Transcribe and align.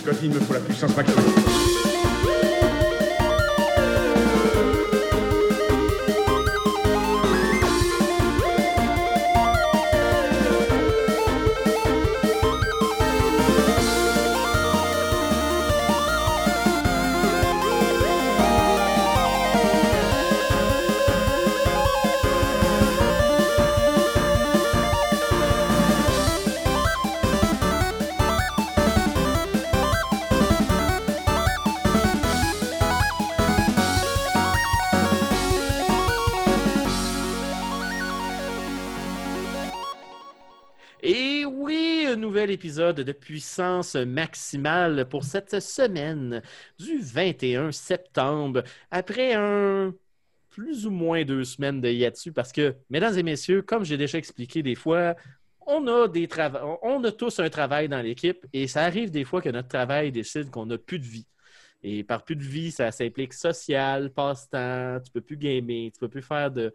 Scotty, 0.00 0.26
il 0.26 0.30
me 0.30 0.40
faut 0.40 0.54
la 0.54 0.60
puissance 0.60 0.96
maximale. 0.96 1.69
De 42.80 43.12
puissance 43.12 43.94
maximale 43.94 45.08
pour 45.08 45.24
cette 45.24 45.60
semaine 45.60 46.42
du 46.78 46.98
21 47.00 47.72
septembre. 47.72 48.62
Après 48.90 49.34
un 49.34 49.94
plus 50.50 50.86
ou 50.86 50.90
moins 50.90 51.24
deux 51.24 51.44
semaines 51.44 51.80
de 51.80 51.88
Yatsu, 51.90 52.32
parce 52.32 52.52
que, 52.52 52.76
mesdames 52.90 53.16
et 53.18 53.22
messieurs, 53.22 53.62
comme 53.62 53.84
j'ai 53.84 53.96
déjà 53.96 54.18
expliqué 54.18 54.62
des 54.62 54.74
fois, 54.74 55.14
on 55.66 55.86
a, 55.86 56.08
des 56.08 56.26
trava- 56.26 56.78
on 56.82 57.04
a 57.04 57.12
tous 57.12 57.38
un 57.40 57.48
travail 57.50 57.88
dans 57.88 58.02
l'équipe 58.02 58.46
et 58.52 58.66
ça 58.66 58.82
arrive 58.84 59.10
des 59.10 59.24
fois 59.24 59.40
que 59.42 59.48
notre 59.50 59.68
travail 59.68 60.10
décide 60.12 60.50
qu'on 60.50 60.66
n'a 60.66 60.78
plus 60.78 60.98
de 60.98 61.06
vie. 61.06 61.26
Et 61.82 62.04
par 62.04 62.24
plus 62.24 62.36
de 62.36 62.42
vie, 62.42 62.72
ça 62.72 62.90
s'implique 62.92 63.32
social, 63.32 64.10
passe-temps, 64.12 65.00
tu 65.04 65.10
peux 65.12 65.20
plus 65.20 65.36
gamer, 65.36 65.90
tu 65.92 66.00
peux 66.00 66.08
plus 66.08 66.22
faire 66.22 66.50
de, 66.50 66.72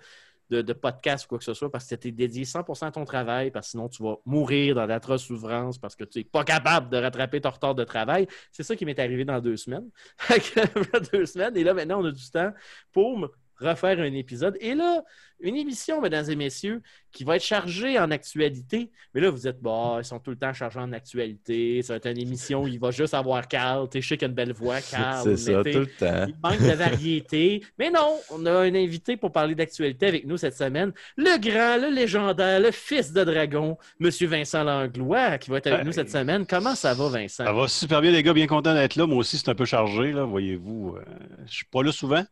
de, 0.50 0.74
podcast 0.74 1.26
ou 1.26 1.30
quoi 1.30 1.38
que 1.38 1.44
ce 1.44 1.54
soit 1.54 1.72
parce 1.72 1.88
que 1.88 1.96
tu 1.96 2.10
es 2.10 2.12
dédié 2.12 2.44
100% 2.44 2.88
à 2.88 2.92
ton 2.92 3.06
travail, 3.06 3.52
parce 3.52 3.68
que 3.68 3.72
sinon 3.72 3.90
tu 3.90 4.04
vas 4.04 4.18
mourir 4.26 4.76
dans 4.76 4.88
d'atroces 4.88 5.24
souffrances 5.24 5.78
parce 5.78 5.96
que 5.96 6.04
tu 6.04 6.20
n'es 6.20 6.24
pas 6.24 6.44
capable 6.44 6.90
de 6.90 6.98
rattraper 6.98 7.42
ton 7.42 7.50
retard 7.50 7.76
de 7.76 7.84
travail. 7.84 8.28
C'est 8.52 8.64
ça 8.64 8.76
qui 8.76 8.86
m'est 8.86 9.00
arrivé 9.00 9.26
dans 9.26 9.40
deux 9.40 9.58
semaines. 9.58 9.90
Deux 11.12 11.26
semaines. 11.26 11.58
Et 11.58 11.64
là, 11.64 11.74
maintenant, 11.74 12.02
on 12.02 12.06
a 12.06 12.12
du 12.12 12.30
temps 12.30 12.52
pour 12.92 13.18
me 13.18 13.28
refaire 13.60 14.00
un 14.00 14.14
épisode. 14.14 14.58
Et 14.60 14.76
là, 14.76 15.04
une 15.40 15.56
émission, 15.56 16.02
mesdames 16.02 16.30
et 16.30 16.36
messieurs, 16.36 16.82
qui 17.12 17.24
va 17.24 17.36
être 17.38 17.44
chargée 17.44 17.98
en 18.00 18.12
actualité. 18.12 18.92
Mais 19.14 19.22
là, 19.22 19.30
vous 19.30 19.48
êtes, 19.48 19.62
bah, 19.62 19.98
ils 20.00 20.06
sont 20.06 20.20
tout 20.20 20.32
le 20.32 20.36
temps 20.38 20.52
chargés 20.54 20.80
en 20.80 20.92
actualité. 20.92 21.82
Ça 21.82 21.94
va 21.94 21.98
être 21.98 22.08
une 22.10 22.18
émission 22.20 22.64
où 22.64 22.68
il 22.68 22.80
va 22.80 22.92
juste 22.92 23.14
avoir 23.14 23.48
Carl. 23.48 23.88
Tu 23.90 23.98
sais, 23.98 24.02
je 24.02 24.08
sais 24.10 24.18
qu'il 24.18 24.26
a 24.26 24.30
une 24.30 24.36
belle 24.36 24.54
voix, 24.54 24.82
Carl. 24.82 25.24
C'est 25.24 25.38
ça, 25.54 25.64
tout 25.64 25.80
le 25.80 25.86
temps. 25.88 26.26
il 26.28 26.36
manque 26.44 26.60
de 26.60 26.76
variété. 26.76 27.64
Mais 27.80 27.90
non, 27.90 28.18
on 28.32 28.46
a 28.46 28.52
un 28.52 28.76
invité 28.76 29.16
pour 29.18 29.32
parler 29.32 29.56
d'actualité 29.56 30.08
avec 30.08 30.26
nous 30.26 30.38
cette 30.38 30.58
semaine. 30.58 30.92
Le 31.16 31.38
grand, 31.40 31.78
le 31.88 31.94
légendaire, 31.94 32.60
le 32.60 32.72
fils 32.72 33.14
de 33.14 33.24
dragon, 33.24 33.78
M. 34.02 34.10
Vincent 34.10 34.64
Langlois, 34.64 35.38
qui 35.38 35.50
va 35.52 35.58
être 35.58 35.68
avec 35.68 35.80
Hey. 35.82 35.86
nous 35.86 35.92
cette 35.94 36.10
semaine. 36.10 36.46
Comment 36.46 36.76
ça 36.76 36.94
va, 36.94 37.08
Vincent? 37.10 37.46
Ça 37.46 37.54
va 37.54 37.68
super 37.68 38.02
bien, 38.02 38.12
les 38.12 38.24
gars. 38.24 38.34
Bien 38.34 38.48
content 38.48 38.74
d'être 38.74 38.96
là. 38.96 39.06
Moi 39.06 39.18
aussi, 39.18 39.38
c'est 39.38 39.50
un 39.50 39.56
peu 39.56 39.66
chargé, 39.66 40.12
là, 40.12 40.24
voyez-vous. 40.26 40.96
Euh, 40.98 41.04
je 41.46 41.54
suis 41.54 41.66
pas 41.66 41.84
là 41.84 41.92
souvent, 41.92 42.24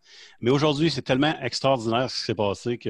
mais 0.42 0.50
aujourd'hui, 0.52 0.90
c'est 0.90 1.02
tellement 1.02 1.34
extraordinaire 1.42 2.10
ce 2.10 2.16
qui 2.20 2.22
s'est 2.26 2.36
passé 2.36 2.78
que 2.78 2.90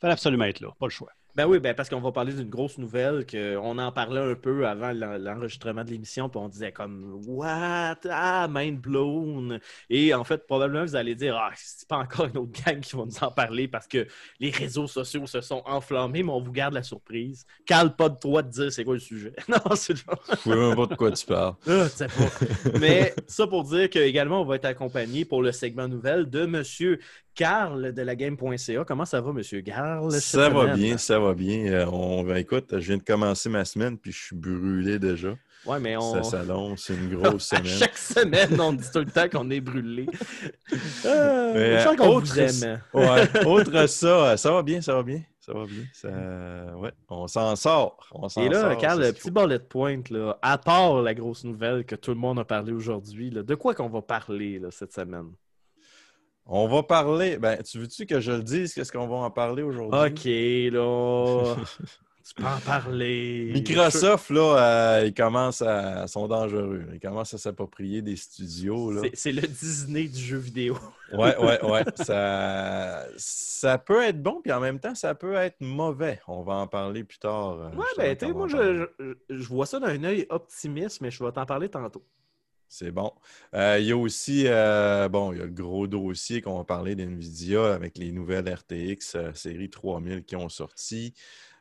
fallait 0.00 0.12
absolument 0.12 0.44
être 0.44 0.60
là. 0.60 0.68
Pas 0.78 0.86
le 0.86 0.90
choix. 0.90 1.10
Ben 1.34 1.46
oui, 1.46 1.60
ben 1.60 1.74
parce 1.74 1.88
qu'on 1.88 2.02
va 2.02 2.12
parler 2.12 2.34
d'une 2.34 2.50
grosse 2.50 2.76
nouvelle 2.76 3.24
qu'on 3.24 3.78
en 3.78 3.90
parlait 3.90 4.20
un 4.20 4.34
peu 4.34 4.66
avant 4.66 4.92
l'en- 4.92 5.16
l'enregistrement 5.16 5.82
de 5.82 5.88
l'émission, 5.88 6.28
puis 6.28 6.38
on 6.38 6.48
disait 6.50 6.72
comme 6.72 7.22
What? 7.26 8.00
Ah, 8.10 8.46
mind 8.50 8.78
blown! 8.78 9.58
Et 9.88 10.12
en 10.12 10.24
fait, 10.24 10.46
probablement, 10.46 10.84
vous 10.84 10.94
allez 10.94 11.14
dire 11.14 11.34
Ah, 11.40 11.50
c'est 11.56 11.88
pas 11.88 11.96
encore 11.96 12.26
une 12.26 12.36
autre 12.36 12.62
gang 12.62 12.80
qui 12.80 12.94
va 12.96 13.06
nous 13.06 13.24
en 13.24 13.30
parler 13.30 13.66
parce 13.66 13.86
que 13.86 14.06
les 14.40 14.50
réseaux 14.50 14.86
sociaux 14.86 15.26
se 15.26 15.40
sont 15.40 15.62
enflammés, 15.64 16.22
mais 16.22 16.32
on 16.32 16.42
vous 16.42 16.52
garde 16.52 16.74
la 16.74 16.82
surprise. 16.82 17.46
Cale 17.64 17.96
pas 17.96 18.10
de 18.10 18.18
toi 18.18 18.42
de 18.42 18.50
dire 18.50 18.70
c'est 18.70 18.84
quoi 18.84 18.92
le 18.92 19.00
sujet. 19.00 19.32
non, 19.48 19.74
c'est 19.74 19.94
le 19.94 20.00
Je 20.32 20.36
sais 20.36 20.50
même 20.54 20.76
pas 20.76 20.84
de 20.86 20.94
quoi 20.96 21.10
tu 21.12 21.24
parles. 21.24 21.54
ah, 21.66 21.86
tu 21.88 21.96
sais 21.96 22.08
pas. 22.08 22.78
Mais 22.78 23.14
ça 23.26 23.46
pour 23.46 23.64
dire 23.64 23.88
qu'également, 23.88 24.42
on 24.42 24.44
va 24.44 24.56
être 24.56 24.66
accompagné 24.66 25.24
pour 25.24 25.40
le 25.40 25.52
segment 25.52 25.88
nouvelle 25.88 26.28
de 26.28 26.44
Monsieur 26.44 26.98
Carl 27.34 27.92
de 27.92 28.02
la 28.02 28.14
game.ca. 28.16 28.84
Comment 28.84 29.04
ça 29.04 29.20
va, 29.20 29.32
Monsieur 29.32 29.60
Carl? 29.62 30.10
cette 30.12 30.22
Ça 30.22 30.48
va 30.48 30.74
bien, 30.74 30.98
ça 30.98 31.18
va 31.18 31.34
bien. 31.34 31.66
Euh, 31.72 31.86
On, 31.86 32.22
ben, 32.24 32.36
écoute, 32.36 32.66
je 32.72 32.86
viens 32.88 32.96
de 32.98 33.02
commencer 33.02 33.48
ma 33.48 33.64
semaine 33.64 33.96
puis 33.98 34.12
je 34.12 34.18
suis 34.26 34.36
brûlé 34.36 34.98
déjà. 34.98 35.34
Ouais, 35.64 35.78
mais 35.78 35.96
on. 35.96 36.14
Ça 36.14 36.22
s'annonce, 36.24 36.84
c'est 36.86 36.94
une 36.94 37.08
grosse 37.16 37.52
À 37.52 37.58
semaine. 37.58 37.72
chaque 37.78 37.96
semaine, 37.96 38.60
on 38.60 38.72
dit 38.72 38.86
tout 38.92 38.98
le 38.98 39.06
temps 39.10 39.28
qu'on 39.28 39.50
est 39.50 39.60
brûlé. 39.60 40.06
Euh, 41.04 41.52
Mais, 41.54 41.78
je 41.78 41.84
sens 41.84 41.96
qu'on 41.96 42.08
autre- 42.08 42.26
vous 42.32 42.40
aime. 42.40 42.80
Ouais. 42.94 43.46
Autre 43.46 43.86
ça, 43.88 44.36
ça 44.36 44.52
va 44.52 44.62
bien, 44.62 44.80
ça 44.80 44.94
va 44.94 45.02
bien. 45.02 45.20
Ça 45.40 45.52
va 45.52 45.64
bien. 45.66 45.82
Ça... 45.92 46.08
Ouais, 46.78 46.92
on 47.08 47.26
s'en 47.26 47.56
sort. 47.56 48.06
On 48.12 48.28
s'en 48.28 48.42
Et 48.42 48.48
là, 48.48 48.74
Carl, 48.76 49.00
le 49.02 49.12
petit 49.12 49.30
bullet 49.30 49.58
point, 49.58 50.00
là, 50.10 50.38
à 50.40 50.56
part 50.58 51.02
la 51.02 51.12
grosse 51.14 51.42
nouvelle 51.44 51.84
que 51.84 51.96
tout 51.96 52.12
le 52.12 52.16
monde 52.18 52.38
a 52.38 52.44
parlé 52.44 52.72
aujourd'hui, 52.72 53.30
de 53.30 53.54
quoi 53.56 53.74
qu'on 53.74 53.88
va 53.88 54.00
parler 54.02 54.60
là, 54.60 54.68
cette 54.70 54.92
semaine? 54.92 55.32
On 56.46 56.68
va 56.68 56.82
parler. 56.82 57.38
Ben, 57.38 57.62
tu 57.62 57.78
veux-tu 57.78 58.04
que 58.06 58.20
je 58.20 58.32
le 58.32 58.42
dise? 58.42 58.74
Qu'est-ce 58.74 58.92
qu'on 58.92 59.06
va 59.06 59.16
en 59.16 59.30
parler 59.30 59.62
aujourd'hui? 59.62 59.98
OK, 59.98 60.24
là. 60.72 61.54
tu 62.24 62.34
peux 62.34 62.44
en 62.44 62.58
parler. 62.64 63.50
Microsoft, 63.54 64.30
là, 64.30 64.56
euh, 65.00 65.06
ils 65.06 65.14
commencent 65.14 65.62
à. 65.62 66.06
sont 66.08 66.26
dangereux. 66.28 66.84
Ils 66.92 67.00
commencent 67.00 67.34
à 67.34 67.38
s'approprier 67.38 68.02
des 68.02 68.16
studios. 68.16 68.90
Là. 68.92 69.02
C'est- 69.14 69.32
le 69.32 69.42
Disney 69.42 70.04
du 70.08 70.20
jeu 70.20 70.38
vidéo. 70.38 70.76
Ouais, 71.12 71.36
ouais, 71.36 71.62
ouais. 71.62 71.84
Ça, 71.96 73.04
ça 73.18 73.76
peut 73.76 74.02
être 74.02 74.22
bon, 74.22 74.40
puis 74.42 74.50
en 74.50 74.60
même 74.60 74.80
temps, 74.80 74.94
ça 74.94 75.14
peut 75.14 75.34
être 75.34 75.60
mauvais. 75.60 76.18
On 76.26 76.40
va 76.42 76.54
en 76.54 76.66
parler 76.66 77.04
plus 77.04 77.18
tard. 77.18 77.58
euh, 77.60 77.68
Ouais, 77.76 77.84
ben, 77.98 78.16
tu 78.16 78.24
sais, 78.26 78.32
moi, 78.32 78.48
je- 78.48 78.86
je 79.28 79.46
vois 79.48 79.66
ça 79.66 79.78
d'un 79.78 80.02
œil 80.04 80.26
optimiste, 80.30 81.02
mais 81.02 81.10
je 81.10 81.22
vais 81.22 81.30
t'en 81.32 81.44
parler 81.44 81.68
tantôt. 81.68 82.02
C'est 82.72 82.90
bon. 82.90 83.12
Euh, 83.54 83.76
il 83.78 83.86
y 83.86 83.92
a 83.92 83.96
aussi, 83.98 84.44
euh, 84.46 85.06
bon, 85.10 85.34
il 85.34 85.38
y 85.38 85.42
a 85.42 85.44
le 85.44 85.50
gros 85.50 85.86
dossier 85.86 86.40
qu'on 86.40 86.56
va 86.56 86.64
parler 86.64 86.94
d'NVIDIA 86.94 87.74
avec 87.74 87.98
les 87.98 88.12
nouvelles 88.12 88.48
RTX 88.48 89.14
euh, 89.14 89.34
série 89.34 89.68
3000 89.68 90.24
qui 90.24 90.36
ont 90.36 90.48
sorti. 90.48 91.12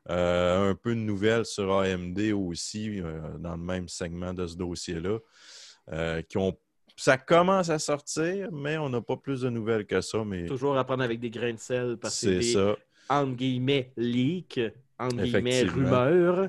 Euh, 0.09 0.69
un 0.69 0.73
peu 0.73 0.91
de 0.91 1.01
nouvelles 1.01 1.44
sur 1.44 1.77
AMD 1.77 2.17
aussi, 2.31 3.01
dans 3.39 3.57
le 3.57 3.61
même 3.61 3.89
segment 3.89 4.33
de 4.33 4.47
ce 4.47 4.55
dossier-là. 4.55 5.19
qui 6.29 6.38
ont... 6.38 6.57
Ça 6.95 7.17
commence 7.17 7.69
à 7.69 7.77
sortir, 7.77 8.50
mais 8.53 8.77
on 8.77 8.88
n'a 8.88 9.01
pas 9.01 9.17
plus 9.17 9.41
de 9.41 9.50
nouvelles 9.50 9.85
que 9.85 10.00
ça. 10.00 10.23
Mais 10.23 10.45
Toujours 10.45 10.77
à 10.77 10.85
prendre 10.85 11.03
avec 11.03 11.19
des 11.19 11.29
grains 11.29 11.53
de 11.53 11.59
sel 11.59 11.97
parce 12.01 12.21
que 12.21 12.27
c'est 12.27 12.39
des, 12.39 12.53
ça. 12.53 12.77
entre 13.09 13.35
guillemets, 13.35 13.91
leaks, 13.97 14.61
entre 14.97 15.23
guillemets, 15.23 15.63
rumeurs, 15.63 16.47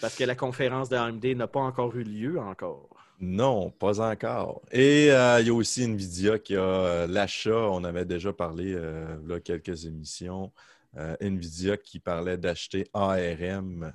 parce 0.00 0.16
que 0.16 0.24
la 0.24 0.34
conférence 0.34 0.88
de 0.88 0.96
AMD 0.96 1.26
n'a 1.36 1.48
pas 1.48 1.60
encore 1.60 1.94
eu 1.96 2.02
lieu 2.02 2.40
encore. 2.40 2.99
Non, 3.20 3.70
pas 3.70 4.00
encore. 4.00 4.62
Et 4.72 5.10
euh, 5.12 5.40
il 5.40 5.46
y 5.46 5.50
a 5.50 5.54
aussi 5.54 5.82
Nvidia 5.84 6.38
qui 6.38 6.56
a 6.56 6.60
euh, 6.62 7.06
l'achat, 7.06 7.68
on 7.70 7.84
avait 7.84 8.06
déjà 8.06 8.32
parlé 8.32 8.72
euh, 8.74 9.16
là, 9.26 9.40
quelques 9.40 9.84
émissions, 9.84 10.52
Nvidia 11.20 11.76
qui 11.76 12.00
parlait 12.00 12.36
d'acheter 12.38 12.88
ARM. 12.94 13.92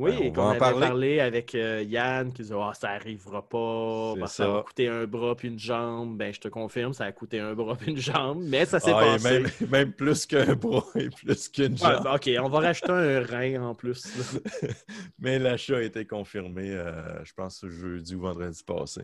Oui, 0.00 0.12
Ben, 0.12 0.18
on 0.18 0.22
et 0.24 0.32
qu'on 0.32 0.48
avait 0.48 0.58
parler. 0.58 0.80
parlé 0.86 1.20
avec 1.20 1.54
euh, 1.54 1.82
Yann 1.86 2.32
qui 2.32 2.42
disait 2.42 2.54
Ah, 2.58 2.72
ça 2.74 2.88
arrivera 2.90 3.46
pas, 3.46 4.14
ça. 4.14 4.20
va 4.20 4.26
ça. 4.58 4.62
coûter 4.66 4.88
un 4.88 5.04
bras 5.06 5.36
puis 5.36 5.48
une 5.48 5.58
jambe. 5.58 6.16
Ben, 6.16 6.32
je 6.32 6.40
te 6.40 6.48
confirme, 6.48 6.92
ça 6.94 7.04
a 7.04 7.12
coûté 7.12 7.38
un 7.38 7.52
bras 7.54 7.76
puis 7.76 7.90
une 7.92 7.98
jambe, 7.98 8.42
mais 8.42 8.64
ça 8.64 8.80
s'est 8.80 8.92
Ah, 8.94 9.00
passé. 9.00 9.40
même, 9.40 9.50
même 9.70 9.92
plus 9.92 10.24
qu'un 10.26 10.54
bras 10.54 10.84
et 10.94 11.10
plus 11.10 11.48
qu'une 11.50 11.76
jambe. 11.76 12.06
OK, 12.14 12.30
on 12.42 12.48
va 12.48 12.60
racheter 12.60 12.90
un 12.90 13.20
rein 13.22 13.62
en 13.62 13.74
plus. 13.74 14.02
Mais 15.18 15.38
l'achat 15.38 15.76
a 15.76 15.82
été 15.82 16.06
confirmé, 16.06 16.70
euh, 16.70 17.22
je 17.24 17.32
pense, 17.34 17.62
jeudi 17.68 18.14
ou 18.14 18.20
vendredi 18.20 18.62
passé. 18.64 19.02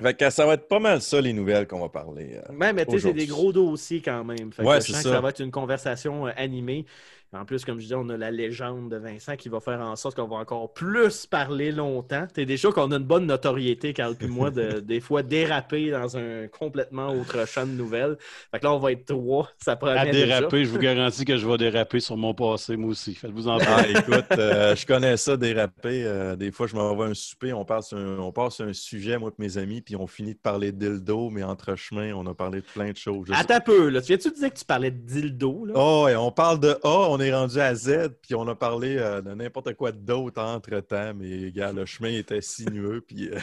Fait 0.00 0.14
que 0.16 0.30
ça 0.30 0.46
va 0.46 0.54
être 0.54 0.68
pas 0.68 0.78
mal 0.78 1.02
ça, 1.02 1.20
les 1.20 1.32
nouvelles 1.32 1.66
qu'on 1.66 1.80
va 1.80 1.88
parler. 1.88 2.36
euh. 2.48 2.52
Ouais, 2.54 2.72
mais 2.72 2.86
tu 2.86 2.92
sais, 2.92 3.08
c'est 3.08 3.12
des 3.12 3.26
gros 3.26 3.52
dossiers 3.52 4.00
quand 4.00 4.22
même. 4.22 4.52
Fait 4.52 4.62
que 4.62 4.68
Ouais, 4.68 4.76
je 4.76 4.86
c'est 4.86 4.92
sens 4.92 5.02
que 5.02 5.08
ça. 5.08 5.14
ça 5.16 5.20
va 5.20 5.30
être 5.30 5.40
une 5.40 5.50
conversation 5.50 6.28
euh, 6.28 6.32
animée. 6.36 6.86
En 7.34 7.44
plus, 7.44 7.64
comme 7.64 7.76
je 7.76 7.82
disais, 7.82 7.94
on 7.94 8.08
a 8.08 8.16
la 8.16 8.30
légende 8.30 8.90
de 8.90 8.96
Vincent 8.96 9.36
qui 9.36 9.50
va 9.50 9.60
faire 9.60 9.80
en 9.80 9.96
sorte 9.96 10.16
qu'on 10.16 10.26
va 10.28 10.36
encore 10.36 10.72
plus 10.72 11.26
parler 11.26 11.72
longtemps. 11.72 12.26
T'es 12.32 12.46
déjà 12.46 12.70
qu'on 12.70 12.90
a 12.90 12.96
une 12.96 13.04
bonne 13.04 13.26
notoriété, 13.26 13.92
Carl 13.92 14.14
puis 14.16 14.28
moi, 14.28 14.50
de, 14.50 14.80
des 14.80 15.00
fois 15.00 15.22
déraper 15.22 15.90
dans 15.90 16.16
un 16.16 16.46
complètement 16.48 17.08
autre 17.08 17.46
champ 17.46 17.66
de 17.66 17.72
nouvelles. 17.72 18.16
Fait 18.50 18.58
que 18.60 18.64
là, 18.64 18.72
on 18.72 18.78
va 18.78 18.92
être 18.92 19.04
trois. 19.04 19.50
Ça 19.58 19.76
promet 19.76 19.98
À 19.98 20.06
déjà. 20.06 20.26
déraper, 20.38 20.64
je 20.64 20.70
vous 20.70 20.78
garantis 20.78 21.26
que 21.26 21.36
je 21.36 21.46
vais 21.46 21.58
déraper 21.58 22.00
sur 22.00 22.16
mon 22.16 22.32
passé, 22.32 22.76
moi 22.78 22.90
aussi. 22.90 23.14
Faites-vous 23.14 23.48
en 23.48 23.58
Ah, 23.58 23.64
pas. 23.82 23.88
écoute, 23.88 24.24
euh, 24.38 24.74
je 24.76 24.86
connais 24.86 25.18
ça, 25.18 25.36
déraper. 25.36 26.04
Euh, 26.06 26.34
des 26.34 26.50
fois, 26.50 26.66
je 26.66 26.74
m'envoie 26.76 27.06
un 27.08 27.14
souper, 27.14 27.52
on 27.52 27.66
passe 27.66 27.92
un, 27.92 28.18
on 28.20 28.32
passe 28.32 28.60
un 28.60 28.72
sujet, 28.72 29.18
moi 29.18 29.30
et 29.38 29.42
mes 29.42 29.58
amis, 29.58 29.82
puis 29.82 29.96
on 29.96 30.06
finit 30.06 30.32
de 30.32 30.38
parler 30.40 30.72
de 30.72 30.78
dildo, 30.96 31.28
mais 31.28 31.42
entre 31.42 31.76
chemin, 31.76 32.14
on 32.14 32.26
a 32.26 32.32
parlé 32.34 32.60
de 32.60 32.66
plein 32.66 32.90
de 32.90 32.96
choses. 32.96 33.28
Attends 33.34 33.56
un 33.56 33.60
peu, 33.60 33.88
là. 33.90 34.00
Tu 34.00 34.06
viens-tu 34.08 34.30
dire 34.30 34.50
que 34.52 34.58
tu 34.58 34.64
parlais 34.64 34.90
de 34.90 34.96
dildo, 35.06 35.66
là? 35.66 35.74
Oh, 35.76 36.08
et 36.08 36.16
on 36.16 36.30
parle 36.30 36.58
de 36.60 36.70
A, 36.82 37.17
on 37.18 37.20
est 37.20 37.32
rendu 37.34 37.58
à 37.60 37.74
Z, 37.74 38.10
puis 38.22 38.34
on 38.34 38.46
a 38.46 38.54
parlé 38.54 38.96
euh, 38.98 39.20
de 39.20 39.34
n'importe 39.34 39.74
quoi 39.74 39.90
d'autre 39.92 40.40
entre-temps, 40.40 41.14
mais 41.14 41.50
gars, 41.50 41.72
le 41.72 41.84
chemin 41.84 42.10
était 42.10 42.40
sinueux, 42.40 43.02
puis 43.06 43.30
euh, 43.30 43.38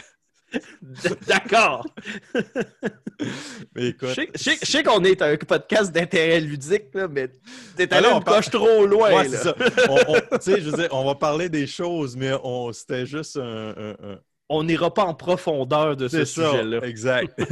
D'accord. 1.26 1.86
mais 3.74 3.82
Je 3.82 3.86
écoute. 3.88 4.08
sais- 4.36 4.58
je 4.62 4.82
qu'on 4.82 5.04
est 5.04 5.20
un 5.20 5.36
podcast 5.36 5.92
d'intérêt 5.92 6.40
ludique, 6.40 6.94
là, 6.94 7.08
mais 7.08 7.28
t'es 7.76 7.88
Ah 7.92 7.96
allé 7.96 8.06
on 8.08 8.18
une 8.18 8.24
parle- 8.24 8.36
coche 8.36 8.50
trop 8.50 8.86
loin, 8.86 9.12
Ouais, 9.12 9.28
là. 9.28 9.38
ça. 9.38 9.54
On, 9.90 10.14
je 10.46 10.70
veux 10.70 10.76
dire, 10.78 10.88
on 10.92 11.04
va 11.04 11.14
parler 11.14 11.48
des 11.48 11.66
choses, 11.66 12.16
mais 12.16 12.32
on, 12.42 12.72
c'était 12.72 13.06
juste 13.06 13.36
un. 13.36 13.74
un- 13.76 13.90
un- 14.12 14.20
On 14.48 14.62
n'ira 14.62 14.94
pas 14.94 15.02
en 15.04 15.12
profondeur 15.14 15.96
de 15.96 16.06
ce 16.06 16.24
C'est 16.24 16.40
sujet-là. 16.40 16.78
exact. 16.84 17.36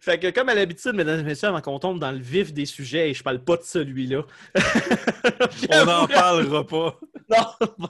fait 0.00 0.18
que, 0.18 0.30
comme 0.30 0.48
à 0.48 0.56
l'habitude, 0.56 0.92
mesdames 0.94 1.20
et 1.20 1.22
messieurs, 1.22 1.46
avant 1.48 1.60
qu'on 1.60 1.78
tombe 1.78 2.00
dans 2.00 2.10
le 2.10 2.18
vif 2.18 2.52
des 2.52 2.66
sujets, 2.66 3.10
et 3.10 3.14
je 3.14 3.22
parle 3.22 3.38
pas 3.38 3.56
de 3.56 3.62
celui-là. 3.62 4.22
on 5.70 5.84
n'en 5.84 6.06
parlera 6.08 6.66
pas. 6.66 6.98
Non, 7.30 7.46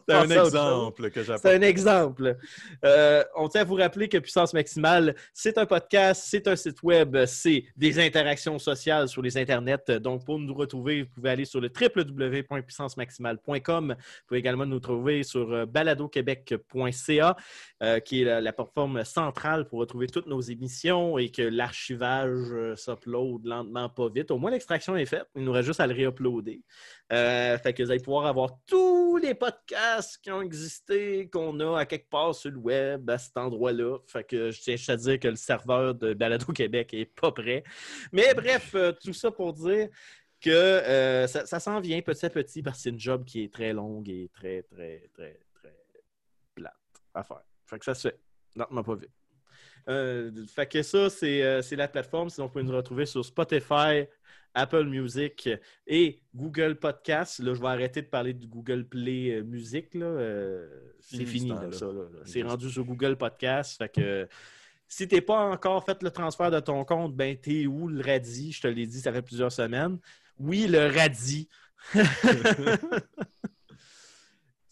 C'est 0.09 0.15
un 0.15 0.31
exemple 0.31 1.11
que 1.11 1.21
C'est 1.21 1.27
j'apporte. 1.27 1.47
un 1.55 1.61
exemple. 1.63 2.37
Euh, 2.85 3.25
on 3.35 3.49
tient 3.49 3.63
à 3.63 3.65
vous 3.65 3.75
rappeler 3.75 4.09
que 4.09 4.19
Puissance 4.19 4.55
Maximale, 4.55 5.17
c'est 5.33 5.59
un 5.59 5.67
podcast, 5.67 6.23
c'est 6.31 6.47
un 6.47 6.55
site 6.55 6.81
web, 6.85 7.17
c'est 7.27 7.65
des 7.77 7.99
interactions 7.99 8.61
sociales 8.61 9.09
sur 9.09 9.23
les 9.23 9.37
internets. 9.37 9.91
Donc, 10.01 10.25
pour 10.25 10.39
nous 10.39 10.55
retrouver, 10.55 11.03
vous 11.03 11.09
pouvez 11.17 11.31
aller 11.31 11.45
sur 11.47 11.61
le 11.61 11.69
www.puissancemaximale.com. 11.69 13.97
Vous 13.99 14.05
pouvez 14.29 14.39
également 14.39 14.67
nous 14.67 14.79
trouver 14.79 15.25
sur 15.25 15.53
euh, 15.53 15.67
euh, 17.85 18.01
qui 18.01 18.23
est 18.23 18.25
la, 18.25 18.41
la 18.41 18.53
plateforme 18.53 19.05
centrale 19.05 19.67
pour 19.67 19.81
retrouver 19.81 20.07
toutes 20.07 20.27
nos 20.27 20.41
émissions 20.41 21.19
et 21.19 21.29
que 21.31 21.43
l'archivage 21.43 22.53
euh, 22.53 22.77
s'upload 22.77 23.45
lentement, 23.45 23.89
pas 23.89 24.09
vite. 24.09 24.31
Au 24.31 24.39
moins, 24.39 24.51
l'extraction 24.51 24.97
est 24.97 25.07
faite. 25.07 25.27
Il 25.35 25.45
nous 25.45 25.53
reste 25.53 25.67
juste 25.67 25.81
à 25.81 25.87
le 25.87 25.93
réuploader. 25.93 26.63
Euh, 27.13 27.59
fait 27.59 27.75
que 27.75 27.83
vous 27.83 27.91
allez 27.91 28.01
pouvoir 28.01 28.27
avoir 28.27 28.51
tous 28.67 29.17
les 29.19 29.35
podcasts 29.35 30.19
qui 30.23 30.31
ont 30.31 30.41
existé, 30.41 31.29
qu'on 31.29 31.59
a 31.61 31.81
à 31.81 31.85
quelque 31.85 32.09
part 32.09 32.35
sur 32.35 32.53
le 32.53 32.59
web, 32.59 33.11
à 33.11 33.19
cet 33.19 33.37
endroit-là. 33.37 33.99
Fait 34.07 34.25
que 34.25 34.51
je 34.51 34.61
tiens 34.61 34.77
à 34.89 34.97
dire 34.97 35.19
que 35.19 35.29
le 35.29 35.37
serveur 35.37 35.95
de 35.95 36.15
Balado 36.15 36.53
Québec 36.53 36.95
est 36.95 37.07
pas 37.07 37.33
prêt. 37.33 37.65
Mais 38.13 38.35
bref, 38.35 38.75
tout 39.03 39.13
ça 39.13 39.31
pour 39.31 39.53
dire 39.53 39.89
que 40.41 41.27
ça, 41.27 41.61
s'en 41.61 41.81
vient 41.81 42.01
petit 42.03 42.25
à 42.25 42.31
petit 42.31 42.63
parce 42.63 42.79
que 42.79 42.83
c'est 42.85 42.91
une 42.91 43.01
job 43.01 43.25
qui 43.25 43.43
est 43.43 43.53
très 43.53 43.73
longue 43.73 44.09
et 44.09 44.31
très, 44.33 44.63
très, 44.63 45.11
très, 45.13 45.41
à 47.15 47.23
faire. 47.23 47.43
Fait 47.65 47.79
que 47.79 47.85
ça 47.85 47.95
se 47.95 48.09
fait. 48.09 48.21
Non, 48.57 48.67
m'a 48.71 48.83
pas 48.83 48.95
vu. 48.95 49.09
Euh, 49.89 50.31
fait 50.47 50.67
que 50.67 50.83
ça, 50.83 51.11
c'est 51.11 51.43
euh, 51.43 51.63
c'est 51.63 51.77
la 51.77 51.89
plateforme. 51.89 52.31
Sinon, 52.31 52.47
vous 52.47 52.53
pouvez 52.53 52.65
nous 52.65 52.77
retrouver 52.77 53.07
sur 53.07 53.25
Spotify, 53.25 54.07
Apple 54.55 54.85
Music 54.85 55.49
et 55.87 56.23
Google 56.35 56.77
Podcast. 56.77 57.41
Là, 57.41 57.55
je 57.55 57.61
vais 57.61 57.69
arrêter 57.69 58.03
de 58.03 58.07
parler 58.07 58.33
du 58.33 58.47
Google 58.47 58.87
Play 58.87 59.31
euh, 59.31 59.45
Music. 59.45 59.95
Euh, 59.97 60.69
c'est 61.01 61.27
Fini 61.27 61.51
là, 61.51 61.71
ça. 61.73 61.89
C'est 62.25 62.43
rendu 62.43 62.71
sur 62.71 62.85
Google 62.85 63.17
Podcast. 63.17 63.77
Fait 63.77 63.89
que 63.89 64.29
si 64.89 65.09
t'es 65.09 65.21
pas 65.21 65.41
encore 65.51 65.85
fait 65.85 66.03
le 66.03 66.11
transfert 66.11 66.51
de 66.51 66.61
ton 66.61 66.85
compte, 66.85 67.15
ben 67.15 67.37
t'es 67.37 67.67
où 67.67 67.89
le 67.89 68.01
radis? 68.01 68.53
Je 68.53 68.63
te 68.63 68.69
l'ai 68.69 68.87
dit, 68.87 69.01
ça 69.01 69.13
fait 69.13 69.23
plusieurs 69.23 69.53
semaines. 69.53 69.99
Oui, 70.39 70.67
le 70.67 70.87
radis. 70.87 71.49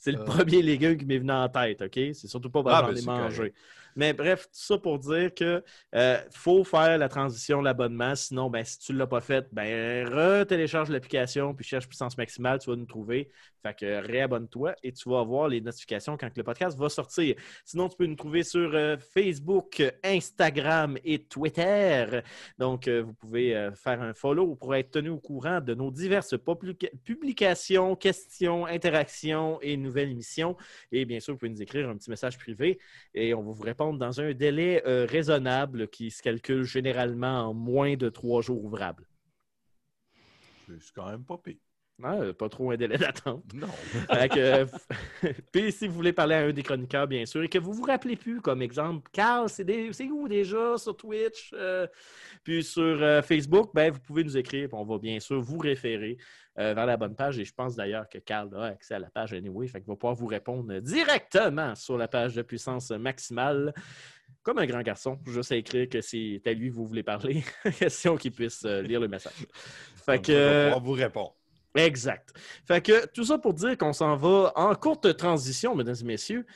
C'est 0.02 0.10
le 0.12 0.19
Euh. 0.19 0.25
premier 0.25 0.62
légume 0.62 0.96
qui 0.96 1.04
m'est 1.06 1.19
venu 1.19 1.31
en 1.32 1.49
tête, 1.49 1.81
OK? 1.82 1.94
C'est 1.94 2.26
surtout 2.26 2.50
pas 2.50 2.62
parce 2.64 2.76
que 2.78 2.84
j'en 2.84 2.94
ai 2.94 3.02
mangé. 3.02 3.54
Mais 3.94 4.12
bref, 4.14 4.44
tout 4.46 4.50
ça 4.54 4.78
pour 4.78 4.99
dire 4.99 5.32
que 5.34 5.62
euh, 5.94 6.19
faut 6.32 6.64
faire 6.64 6.99
la 6.99 7.08
transition, 7.08 7.60
l'abonnement. 7.62 8.14
Sinon, 8.16 8.50
ben, 8.50 8.64
si 8.64 8.78
tu 8.81 8.93
ne 8.94 8.99
l'as 8.99 9.06
pas 9.06 9.20
fait, 9.20 9.46
ben, 9.52 10.08
retélécharge 10.08 10.90
l'application 10.90 11.54
puis 11.54 11.64
cherche 11.64 11.87
puissance 11.88 12.16
maximale, 12.19 12.58
tu 12.58 12.70
vas 12.70 12.76
nous 12.76 12.87
trouver. 12.87 13.31
Fait 13.62 13.75
que 13.79 14.05
réabonne-toi 14.06 14.75
et 14.82 14.93
tu 14.93 15.09
vas 15.09 15.20
avoir 15.20 15.47
les 15.47 15.61
notifications 15.61 16.17
quand 16.17 16.37
le 16.37 16.43
podcast 16.43 16.76
va 16.76 16.88
sortir. 16.88 17.37
Sinon, 17.64 17.88
tu 17.88 17.97
peux 17.97 18.06
nous 18.06 18.17
trouver 18.17 18.43
sur 18.43 18.75
euh, 18.75 18.97
Facebook, 18.99 19.82
Instagram 20.03 20.99
et 21.05 21.23
Twitter. 21.25 22.23
Donc, 22.59 22.88
euh, 22.88 23.03
vous 23.03 23.14
pouvez 23.14 23.55
euh, 23.55 23.73
faire 23.73 24.03
un 24.03 24.14
follow 24.14 24.56
pour 24.56 24.75
être 24.75 24.91
tenu 24.91 25.11
au 25.11 25.20
courant 25.20 25.61
de 25.61 25.75
nos 25.75 25.93
diverses 25.93 26.35
publica- 26.35 26.91
publications, 27.05 27.94
questions, 27.94 28.67
interactions 28.67 29.61
et 29.61 29.76
nouvelles 29.76 30.11
émissions. 30.11 30.56
Et 30.91 31.05
bien 31.05 31.20
sûr, 31.20 31.35
vous 31.35 31.38
pouvez 31.38 31.50
nous 31.50 31.62
écrire 31.62 31.88
un 31.88 31.97
petit 31.97 32.11
message 32.11 32.37
privé 32.38 32.81
et 33.14 33.32
on 33.32 33.43
va 33.43 33.53
vous 33.53 33.62
répondre 33.62 33.99
dans 33.99 34.20
un 34.20 34.32
délai 34.32 34.82
raisonnable 34.85 35.88
qui 35.88 36.11
se 36.11 36.23
calcule 36.23 36.64
généralement 36.64 37.43
en 37.49 37.55
moins 37.55 37.94
de 37.94 38.09
trois 38.09 38.43
jours 38.43 38.64
ouvrables. 38.64 39.06
C'est 40.67 40.93
quand 40.94 41.09
même 41.11 41.25
pas 41.25 41.38
pire. 41.38 41.56
Ah, 42.04 42.32
pas 42.37 42.49
trop 42.49 42.70
un 42.70 42.76
délai 42.76 42.99
d'attente. 42.99 43.44
Non. 43.54 43.69
Que, 44.32 44.38
euh, 44.38 44.66
Puis 45.52 45.72
si 45.72 45.88
vous 45.88 45.94
voulez 45.94 46.12
parler 46.12 46.34
à 46.34 46.38
un 46.40 46.52
des 46.52 46.62
chroniqueurs, 46.62 47.06
bien 47.06 47.26
sûr, 47.26 47.43
et 47.43 47.49
que 47.49 47.58
vous 47.58 47.72
vous 47.72 47.82
rappelez 47.82 48.16
plus, 48.16 48.40
comme 48.40 48.62
exemple, 48.62 49.08
Carl, 49.12 49.49
c'est 49.49 49.64
où 50.10 50.28
déjà 50.28 50.78
sur 50.78 50.96
Twitch? 50.96 51.52
euh, 51.54 51.87
puis 52.44 52.62
sur 52.64 52.82
euh, 52.82 53.22
Facebook, 53.22 53.70
ben, 53.75 53.93
vous 53.93 54.00
pouvez 54.00 54.25
nous 54.25 54.37
écrire, 54.37 54.69
puis 54.69 54.78
on 54.78 54.84
va 54.84 54.99
bien 54.99 55.20
sûr 55.20 55.40
vous 55.40 55.58
référer 55.58 56.16
euh, 56.58 56.75
vers 56.75 56.87
la 56.87 56.96
bonne 56.96 57.14
page. 57.14 57.38
Et 57.38 57.44
je 57.44 57.54
pense 57.54 57.76
d'ailleurs 57.76 58.08
que 58.08 58.19
Carl 58.19 58.54
a 58.56 58.64
accès 58.64 58.94
à 58.94 58.99
la 58.99 59.10
page 59.10 59.32
anyway, 59.32 59.66
fait 59.69 59.81
qu'il 59.81 59.88
va 59.88 59.96
pouvoir 59.96 60.14
vous 60.14 60.26
répondre 60.26 60.81
directement 60.81 61.75
sur 61.75 61.96
la 61.96 62.08
page 62.08 62.34
de 62.34 62.43
puissance 62.43 62.90
maximale. 62.90 63.72
Comme 64.43 64.58
un 64.58 64.66
grand 64.66 64.82
garçon, 64.82 65.19
juste 65.26 65.52
à 65.52 65.56
écrire 65.56 65.88
que 65.88 66.00
c'est 66.00 66.43
à 66.44 66.52
lui 66.52 66.69
que 66.69 66.75
vous 66.75 66.87
voulez 66.87 67.04
parler, 67.04 67.44
question 67.78 68.16
qu'il 68.16 68.32
puisse 68.32 68.64
euh, 68.64 68.82
lire 68.82 69.00
le 69.00 69.08
message. 69.08 69.46
Fait 70.04 70.20
que, 70.20 70.32
On 70.32 70.34
va 70.34 70.40
euh, 70.40 70.64
pouvoir 70.64 70.84
vous 70.84 70.93
répondre. 70.93 71.37
Exact. 71.74 72.32
Fait 72.66 72.84
que 72.84 73.06
tout 73.06 73.24
ça 73.24 73.38
pour 73.38 73.54
dire 73.54 73.76
qu'on 73.78 73.92
s'en 73.92 74.16
va 74.16 74.52
en 74.56 74.74
courte 74.74 75.16
transition, 75.16 75.74
mesdames 75.74 75.96
et 76.00 76.04
messieurs, 76.04 76.46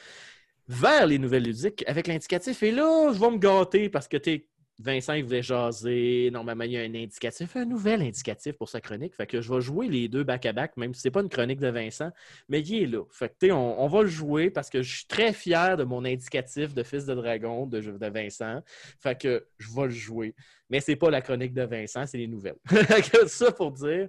vers 0.68 1.06
les 1.06 1.18
nouvelles 1.18 1.44
ludiques 1.44 1.84
avec 1.86 2.06
l'indicatif. 2.06 2.62
Et 2.62 2.72
là, 2.72 3.12
je 3.12 3.18
vais 3.18 3.30
me 3.30 3.38
gâter 3.38 3.88
parce 3.88 4.08
que 4.08 4.16
t'es 4.16 4.46
Vincent, 4.78 5.14
il 5.14 5.24
voulait 5.24 5.42
jaser. 5.42 6.28
Normalement, 6.30 6.64
il 6.64 6.72
y 6.72 6.76
a 6.76 6.82
un 6.82 6.94
indicatif, 6.94 7.56
un 7.56 7.64
nouvel 7.64 8.02
indicatif 8.02 8.52
pour 8.58 8.68
sa 8.68 8.80
chronique. 8.80 9.14
Fait 9.14 9.26
que 9.26 9.40
je 9.40 9.52
vais 9.52 9.60
jouer 9.60 9.88
les 9.88 10.08
deux 10.08 10.22
back-à-back, 10.22 10.76
même 10.76 10.92
si 10.92 11.00
c'est 11.00 11.10
pas 11.10 11.22
une 11.22 11.30
chronique 11.30 11.60
de 11.60 11.68
Vincent, 11.68 12.10
mais 12.48 12.60
il 12.60 12.82
est 12.82 12.86
là. 12.86 13.02
Fait 13.10 13.34
que, 13.40 13.50
on, 13.52 13.80
on 13.80 13.88
va 13.88 14.02
le 14.02 14.08
jouer 14.08 14.50
parce 14.50 14.68
que 14.68 14.82
je 14.82 14.96
suis 14.98 15.06
très 15.06 15.32
fier 15.32 15.78
de 15.78 15.84
mon 15.84 16.04
indicatif 16.04 16.74
de 16.74 16.82
Fils 16.82 17.06
de 17.06 17.14
Dragon 17.14 17.66
de, 17.66 17.78
Vincent. 18.08 18.60
Fait 19.00 19.18
que 19.18 19.46
je 19.58 19.68
vais 19.74 19.84
le 19.84 19.90
jouer. 19.90 20.34
Mais 20.68 20.80
c'est 20.80 20.96
pas 20.96 21.10
la 21.10 21.22
chronique 21.22 21.54
de 21.54 21.62
Vincent, 21.62 22.04
c'est 22.06 22.18
les 22.18 22.28
nouvelles. 22.28 22.58
Ça 23.28 23.52
pour 23.52 23.72
dire 23.72 24.08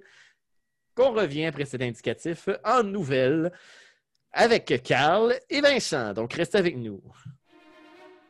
qu'on 0.98 1.12
revient 1.12 1.46
après 1.46 1.64
cet 1.64 1.80
indicatif 1.80 2.48
en 2.64 2.82
nouvelles 2.82 3.52
avec 4.32 4.82
Carl 4.82 5.32
et 5.48 5.60
Vincent. 5.60 6.12
Donc, 6.12 6.32
restez 6.32 6.58
avec 6.58 6.76
nous. 6.76 7.00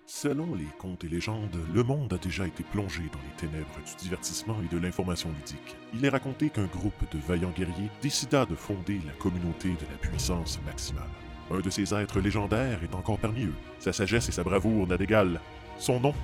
Selon 0.05 0.55
les 0.55 0.69
contes 0.79 1.03
et 1.05 1.09
légendes, 1.09 1.57
le 1.75 1.83
monde 1.83 2.13
a 2.13 2.19
déjà 2.19 2.47
été 2.47 2.63
plongé 2.65 3.03
dans 3.11 3.19
les 3.21 3.49
ténèbres 3.49 3.79
du 3.87 3.97
divertissement 3.97 4.57
et 4.63 4.75
de 4.75 4.81
l'information 4.81 5.31
ludique. 5.31 5.77
Il 5.95 6.05
est 6.05 6.11
raconté 6.11 6.51
qu'un 6.51 6.67
groupe 6.67 7.11
de 7.11 7.19
vaillants 7.27 7.55
guerriers 7.57 7.91
décida 8.03 8.45
de 8.45 8.55
fonder 8.55 9.01
la 9.07 9.13
communauté 9.13 9.69
de 9.69 9.87
la 9.91 9.99
puissance 10.01 10.59
maximale. 10.67 11.05
Un 11.51 11.61
de 11.61 11.71
ces 11.71 11.95
êtres 11.95 12.21
légendaires 12.21 12.81
est 12.83 12.95
encore 12.95 13.19
parmi 13.19 13.45
eux. 13.45 13.55
Sa 13.79 13.95
sagesse 13.95 14.29
et 14.29 14.33
sa 14.33 14.45
bravoure 14.45 14.87
n'a 14.87 14.99
d'égal. 14.99 15.41
Son 15.79 16.01
nom 16.01 16.15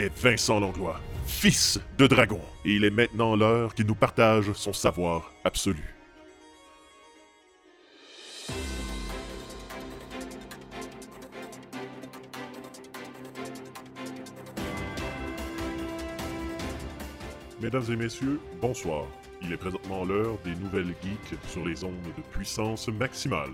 est 0.00 0.18
Vincent 0.18 0.60
Langlois, 0.60 1.00
fils 1.26 1.78
de 1.98 2.06
dragon. 2.06 2.40
Et 2.64 2.72
il 2.72 2.84
est 2.84 2.90
maintenant 2.90 3.36
l'heure 3.36 3.74
qu'il 3.74 3.86
nous 3.86 3.94
partage 3.94 4.52
son 4.52 4.72
savoir 4.72 5.32
absolu. 5.44 5.94
Mesdames 17.60 17.84
et 17.90 17.96
messieurs, 17.96 18.40
bonsoir. 18.62 19.04
Il 19.42 19.52
est 19.52 19.58
présentement 19.58 20.04
l'heure 20.04 20.38
des 20.44 20.54
nouvelles 20.54 20.94
geeks 21.02 21.38
sur 21.48 21.66
les 21.66 21.84
ondes 21.84 21.92
de 22.16 22.22
puissance 22.32 22.88
maximale. 22.88 23.50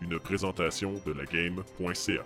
Une 0.00 0.18
présentation 0.20 0.94
de 1.04 1.12
la 1.12 1.24
game.ca. 1.24 2.22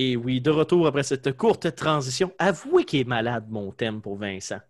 Et 0.00 0.14
oui, 0.16 0.40
de 0.40 0.50
retour 0.50 0.86
après 0.86 1.02
cette 1.02 1.36
courte 1.36 1.74
transition, 1.74 2.30
avouez 2.38 2.84
qu'il 2.84 3.00
est 3.00 3.04
malade, 3.04 3.46
mon 3.50 3.72
thème 3.72 4.00
pour 4.00 4.16
Vincent. 4.16 4.60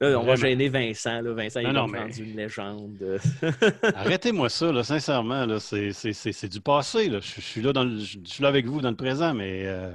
Là, 0.00 0.18
on 0.18 0.22
va 0.22 0.36
gêner 0.36 0.70
Vincent. 0.70 1.20
Là. 1.20 1.32
Vincent, 1.34 1.60
il 1.60 1.66
est 1.66 1.72
non, 1.72 1.86
mais- 1.86 1.98
rendu 1.98 2.24
une 2.24 2.34
légende. 2.36 3.20
Arrêtez-moi 3.94 4.48
ça, 4.48 4.72
là, 4.72 4.82
sincèrement. 4.84 5.44
Là, 5.44 5.58
c'est, 5.60 6.48
du 6.48 6.60
passé. 6.62 7.10
Là. 7.10 7.18
Je, 7.20 7.34
je 7.34 7.40
suis 7.42 7.60
là 7.60 7.74
dans 7.74 7.84
le- 7.84 7.98
je, 7.98 8.18
je 8.24 8.30
suis 8.30 8.42
là 8.42 8.48
avec 8.48 8.64
vous 8.64 8.80
dans 8.80 8.88
le 8.90 8.96
présent, 8.96 9.34
mais 9.34 9.64
euh, 9.66 9.90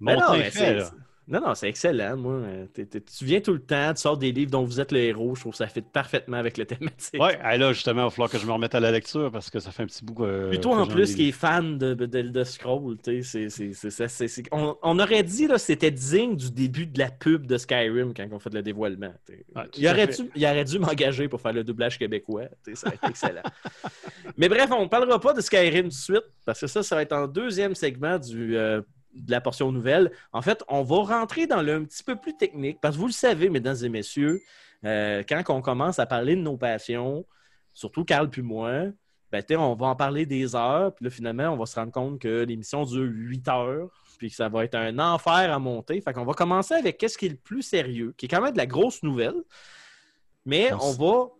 Mais 0.00 0.16
mon 0.16 0.20
non, 0.20 0.32
mais 0.36 0.50
fait. 0.50 0.82
Non, 1.26 1.40
non, 1.40 1.54
c'est 1.54 1.68
excellent, 1.68 2.16
moi. 2.18 2.34
Euh, 2.34 2.66
tu 2.74 3.24
viens 3.24 3.40
tout 3.40 3.54
le 3.54 3.60
temps, 3.60 3.94
tu 3.94 4.00
sors 4.02 4.18
des 4.18 4.30
livres 4.30 4.50
dont 4.50 4.62
vous 4.64 4.78
êtes 4.80 4.92
le 4.92 4.98
héros. 4.98 5.34
Je 5.34 5.40
trouve 5.40 5.52
que 5.52 5.58
ça 5.58 5.66
fit 5.68 5.80
parfaitement 5.80 6.36
avec 6.36 6.58
le 6.58 6.66
thématique. 6.66 7.14
Hey, 7.14 7.58
là, 7.58 7.72
justement, 7.72 8.02
il 8.02 8.04
va 8.04 8.10
falloir 8.10 8.30
que 8.30 8.38
je 8.38 8.46
me 8.46 8.52
remette 8.52 8.74
à 8.74 8.80
la 8.80 8.90
lecture 8.90 9.30
parce 9.30 9.48
que 9.48 9.58
ça 9.58 9.70
fait 9.70 9.84
un 9.84 9.86
petit 9.86 10.04
bout. 10.04 10.24
euh, 10.24 10.54
toi, 10.58 10.76
que 10.76 10.82
en 10.82 10.86
plus, 10.86 11.14
qui 11.14 11.28
est 11.28 11.32
fan 11.32 11.78
de, 11.78 11.94
de, 11.94 12.06
de 12.06 12.44
Scroll, 12.44 12.96
tu 13.02 13.22
sais, 13.22 13.48
on, 14.52 14.76
on 14.82 14.98
aurait 14.98 15.22
dit 15.22 15.48
que 15.48 15.56
c'était 15.56 15.90
digne 15.90 16.36
du 16.36 16.50
début 16.50 16.86
de 16.86 16.98
la 16.98 17.10
pub 17.10 17.46
de 17.46 17.56
Skyrim 17.56 18.12
quand 18.14 18.26
on 18.30 18.38
fait 18.38 18.52
le 18.52 18.62
dévoilement. 18.62 19.14
il, 19.78 19.88
aurait 19.88 20.08
dû, 20.08 20.30
il 20.34 20.44
aurait 20.44 20.64
dû 20.64 20.78
m'engager 20.78 21.28
pour 21.28 21.40
faire 21.40 21.52
le 21.54 21.64
doublage 21.64 21.98
québécois. 21.98 22.44
Ça 22.74 22.88
aurait 22.88 22.96
été 22.96 23.06
excellent. 23.08 23.42
Mais 24.36 24.48
bref, 24.48 24.70
on 24.72 24.82
ne 24.82 24.88
parlera 24.88 25.18
pas 25.18 25.32
de 25.32 25.40
Skyrim 25.40 25.84
tout 25.84 25.88
de 25.88 25.92
suite 25.94 26.24
parce 26.44 26.60
que 26.60 26.66
ça, 26.66 26.82
ça 26.82 26.94
va 26.96 27.02
être 27.02 27.12
en 27.12 27.26
deuxième 27.26 27.74
segment 27.74 28.18
du, 28.18 28.56
euh, 28.56 28.82
de 29.14 29.30
la 29.30 29.40
portion 29.40 29.72
nouvelle. 29.72 30.10
En 30.32 30.42
fait, 30.42 30.62
on 30.68 30.82
va 30.82 30.96
rentrer 30.96 31.46
dans 31.46 31.62
le 31.62 31.74
un 31.74 31.84
petit 31.84 32.02
peu 32.02 32.16
plus 32.16 32.36
technique 32.36 32.78
parce 32.80 32.96
que 32.96 33.00
vous 33.00 33.06
le 33.06 33.12
savez, 33.12 33.48
mesdames 33.48 33.76
et 33.82 33.88
messieurs, 33.88 34.40
euh, 34.84 35.22
quand 35.28 35.42
on 35.48 35.62
commence 35.62 35.98
à 35.98 36.06
parler 36.06 36.36
de 36.36 36.40
nos 36.40 36.56
passions, 36.56 37.24
surtout 37.72 38.04
Carl 38.04 38.28
puis 38.28 38.42
moi, 38.42 38.86
ben, 39.32 39.42
on 39.58 39.74
va 39.74 39.86
en 39.86 39.96
parler 39.96 40.26
des 40.26 40.54
heures, 40.54 40.94
puis 40.94 41.06
là, 41.06 41.10
finalement, 41.10 41.48
on 41.48 41.56
va 41.56 41.66
se 41.66 41.74
rendre 41.74 41.90
compte 41.90 42.20
que 42.20 42.44
l'émission 42.44 42.84
dure 42.84 43.10
8 43.10 43.48
heures, 43.48 43.90
puis 44.16 44.30
que 44.30 44.36
ça 44.36 44.48
va 44.48 44.64
être 44.64 44.76
un 44.76 45.00
enfer 45.00 45.52
à 45.52 45.58
monter. 45.58 46.00
Fait 46.00 46.12
qu'on 46.12 46.24
va 46.24 46.34
commencer 46.34 46.74
avec 46.74 46.98
qu'est-ce 46.98 47.18
qui 47.18 47.26
est 47.26 47.30
le 47.30 47.36
plus 47.36 47.62
sérieux, 47.62 48.14
qui 48.16 48.26
est 48.26 48.28
quand 48.28 48.40
même 48.40 48.52
de 48.52 48.58
la 48.58 48.66
grosse 48.66 49.02
nouvelle, 49.02 49.42
mais 50.46 50.72
On 50.74 50.92
va 50.92 51.30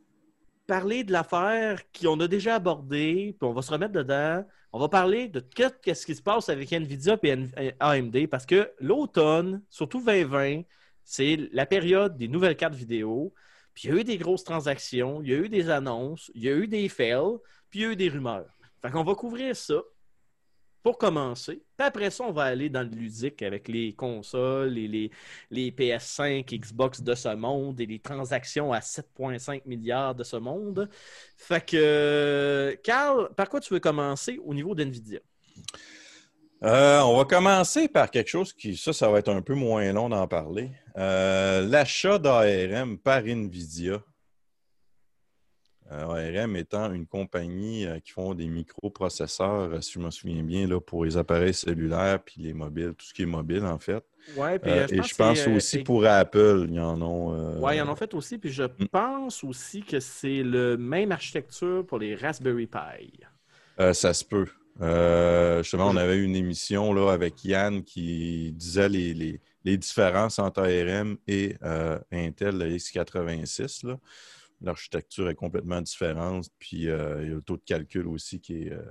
parler 0.67 1.05
de 1.05 1.13
l'affaire 1.13 1.83
qu'on 1.93 2.19
a 2.21 2.29
déjà 2.29 2.57
abordée, 2.57 3.37
puis 3.39 3.49
on 3.49 3.53
va 3.53 3.63
se 3.63 3.71
remettre 3.71 3.93
dedans. 3.93 4.45
On 4.73 4.79
va 4.81 4.89
parler 4.89 5.29
de 5.29 5.41
qu'est- 5.41 5.81
qu'est-ce 5.83 6.07
qui 6.07 6.15
se 6.15 6.23
passe 6.23 6.49
avec 6.49 6.73
NVIDIA 6.73 7.19
et 7.23 7.75
AMD, 7.81 8.27
parce 8.29 8.47
que 8.47 8.73
l'automne, 8.81 9.63
surtout 9.71 10.03
2020, 10.03 10.63
c'est 11.05 11.37
la 11.53 11.67
période 11.67 12.17
des 12.17 12.29
nouvelles 12.29 12.57
cartes 12.57 12.75
vidéo. 12.75 13.35
Puis 13.75 13.89
il 13.89 13.95
y 13.95 13.99
a 13.99 14.01
eu 14.01 14.05
des 14.05 14.19
grosses 14.19 14.45
transactions, 14.45 15.21
il 15.23 15.29
y 15.31 15.35
a 15.35 15.37
eu 15.37 15.49
des 15.49 15.69
annonces, 15.71 16.31
il 16.35 16.43
y 16.45 16.49
a 16.49 16.53
eu 16.53 16.67
des 16.67 16.89
fails, 16.89 17.39
puis 17.71 17.81
il 17.81 17.83
y 17.83 17.87
a 17.87 17.93
eu 17.93 17.97
des 17.97 18.09
rumeurs. 18.09 18.47
Fait 18.81 18.91
qu'on 18.91 19.05
va 19.05 19.15
couvrir 19.15 19.55
ça 19.57 19.75
pour 20.85 20.99
commencer. 20.99 21.63
Après 21.79 22.11
ça, 22.11 22.25
on 22.25 22.33
va 22.33 22.43
aller 22.43 22.69
dans 22.69 22.83
le 22.83 22.95
ludique 22.95 23.43
avec 23.43 23.69
les 23.69 23.95
consoles 23.95 24.77
et 24.77 24.87
les, 24.87 25.11
les 25.51 25.71
PS5, 25.71 26.45
Xbox 26.61 27.01
de 27.01 27.15
ce 27.15 27.35
monde 27.35 27.81
et 27.81 27.87
les 27.87 27.99
transactions 27.99 28.71
à 28.71 28.81
7,5 28.81 29.63
milliards 29.65 30.15
de 30.15 30.23
ce 30.23 30.37
monde. 30.37 30.91
Fait 31.39 31.65
que, 31.65 32.79
Carl, 32.85 33.31
par 33.35 33.49
quoi 33.49 33.61
tu 33.61 33.73
veux 33.73 33.81
commencer 33.81 34.39
au 34.45 34.53
niveau 34.53 34.75
d'NVIDIA? 34.75 35.21
Euh, 36.63 37.01
on 37.01 37.17
va 37.17 37.25
commencer 37.25 37.89
par 37.89 38.11
quelque 38.11 38.29
chose 38.29 38.53
qui, 38.53 38.77
ça, 38.77 38.93
ça 38.93 39.09
va 39.09 39.21
être 39.21 39.33
un 39.33 39.41
peu 39.41 39.55
moins 39.55 39.91
long 39.91 40.11
d'en 40.11 40.29
parler. 40.29 40.71
Euh, 40.99 41.67
L'achat 41.67 42.19
d'ARM 42.19 42.99
par 42.99 43.27
NVIDIA. 43.27 44.03
ARM 45.91 46.57
étant 46.57 46.93
une 46.93 47.07
compagnie 47.07 47.87
euh, 47.87 47.99
qui 48.01 48.13
font 48.13 48.35
des 48.35 48.47
microprocesseurs, 48.49 49.75
euh, 49.75 49.81
si 49.81 49.93
je 49.93 49.99
me 49.99 50.11
souviens 50.11 50.43
bien, 50.43 50.67
là, 50.67 50.81
pour 50.81 51.05
les 51.05 51.17
appareils 51.17 51.55
cellulaires 51.55 52.23
puis 52.23 52.43
les 52.43 52.53
mobiles, 52.53 52.95
tout 52.97 53.07
ce 53.07 53.15
qui 53.15 53.23
est 53.23 53.27
mobile 53.27 53.65
en 53.65 53.79
fait. 53.79 54.05
Ouais, 54.37 54.59
puis, 54.59 54.71
Euh, 54.71 54.87
et 54.91 55.03
je 55.03 55.15
pense 55.15 55.47
euh, 55.47 55.55
aussi 55.57 55.79
pour 55.83 56.07
Apple, 56.07 56.67
ils 56.71 56.81
en 56.81 57.01
ont. 57.03 57.35
euh, 57.35 57.61
Ouais, 57.61 57.77
ils 57.77 57.83
en 57.83 57.89
ont 57.89 57.97
fait 57.97 58.15
aussi, 58.15 58.39
puis 58.39 58.51
je 58.51 58.63
Mm. 58.65 58.87
pense 58.91 59.45
aussi 59.45 59.83
que 59.83 60.01
c'est 60.01 60.43
le 60.43 60.77
même 60.77 61.13
architecture 61.13 61.85
pour 61.87 61.99
les 61.99 62.15
Raspberry 62.15 62.67
Pi. 62.67 63.21
Ça 63.93 64.15
se 64.15 64.25
peut. 64.25 64.47
Justement, 65.63 65.89
on 65.91 65.97
avait 65.97 66.17
eu 66.17 66.25
une 66.25 66.37
émission 66.37 66.93
là, 66.93 67.13
avec 67.13 67.45
Yann 67.45 67.83
qui 67.85 68.53
disait 68.53 68.89
les, 68.89 69.15
les- 69.15 69.41
les 69.65 69.77
différences 69.79 70.39
entre 70.39 70.63
ARM 70.63 71.17
et 71.27 71.57
Intel 72.13 72.59
le 72.59 72.71
X86. 72.71 73.83
là. 73.85 73.99
L'architecture 74.65 75.29
est 75.29 75.35
complètement 75.35 75.81
différente, 75.83 76.47
puis 76.59 76.89
euh, 76.89 77.23
il 77.23 77.29
y 77.29 77.33
a 77.33 77.35
le 77.35 77.43
taux 77.43 77.57
de 77.57 77.63
calcul 77.65 78.07
aussi 78.09 78.41
qui 78.41 78.63
est, 78.63 78.73
euh, 78.73 78.83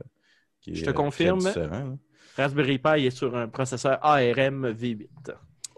qui 0.61 0.71
est 0.71 0.75
Je 0.75 0.85
te 0.85 0.91
euh, 0.91 0.93
confirme. 0.93 1.39
différent. 1.39 1.97
Raspberry 2.37 2.77
Pi 2.79 3.05
est 3.05 3.09
sur 3.11 3.35
un 3.35 3.47
processeur 3.47 3.97
ARM 4.03 4.71
V8. 4.71 5.07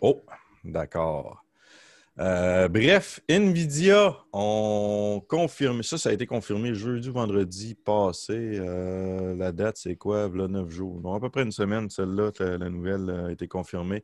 Oh, 0.02 0.24
d'accord. 0.64 1.42
Euh, 2.18 2.70
bref, 2.70 3.20
NVIDIA 3.30 4.16
ont 4.32 5.22
confirmé, 5.28 5.84
ça, 5.84 5.98
ça 5.98 6.10
a 6.10 6.14
été 6.14 6.26
confirmé 6.26 6.74
jeudi 6.74 7.10
vendredi 7.10 7.76
passé. 7.76 8.58
La 9.38 9.52
date, 9.52 9.78
c'est 9.78 9.98
quoi? 9.98 10.30
Là, 10.34 10.48
neuf 10.48 10.70
jours? 10.70 11.02
Non, 11.02 11.14
à 11.14 11.20
peu 11.20 11.30
près 11.30 11.44
une 11.44 11.52
semaine, 11.52 11.90
celle-là, 11.90 12.32
la, 12.40 12.58
la 12.58 12.70
nouvelle 12.70 13.10
a 13.10 13.32
été 13.32 13.48
confirmée. 13.50 14.02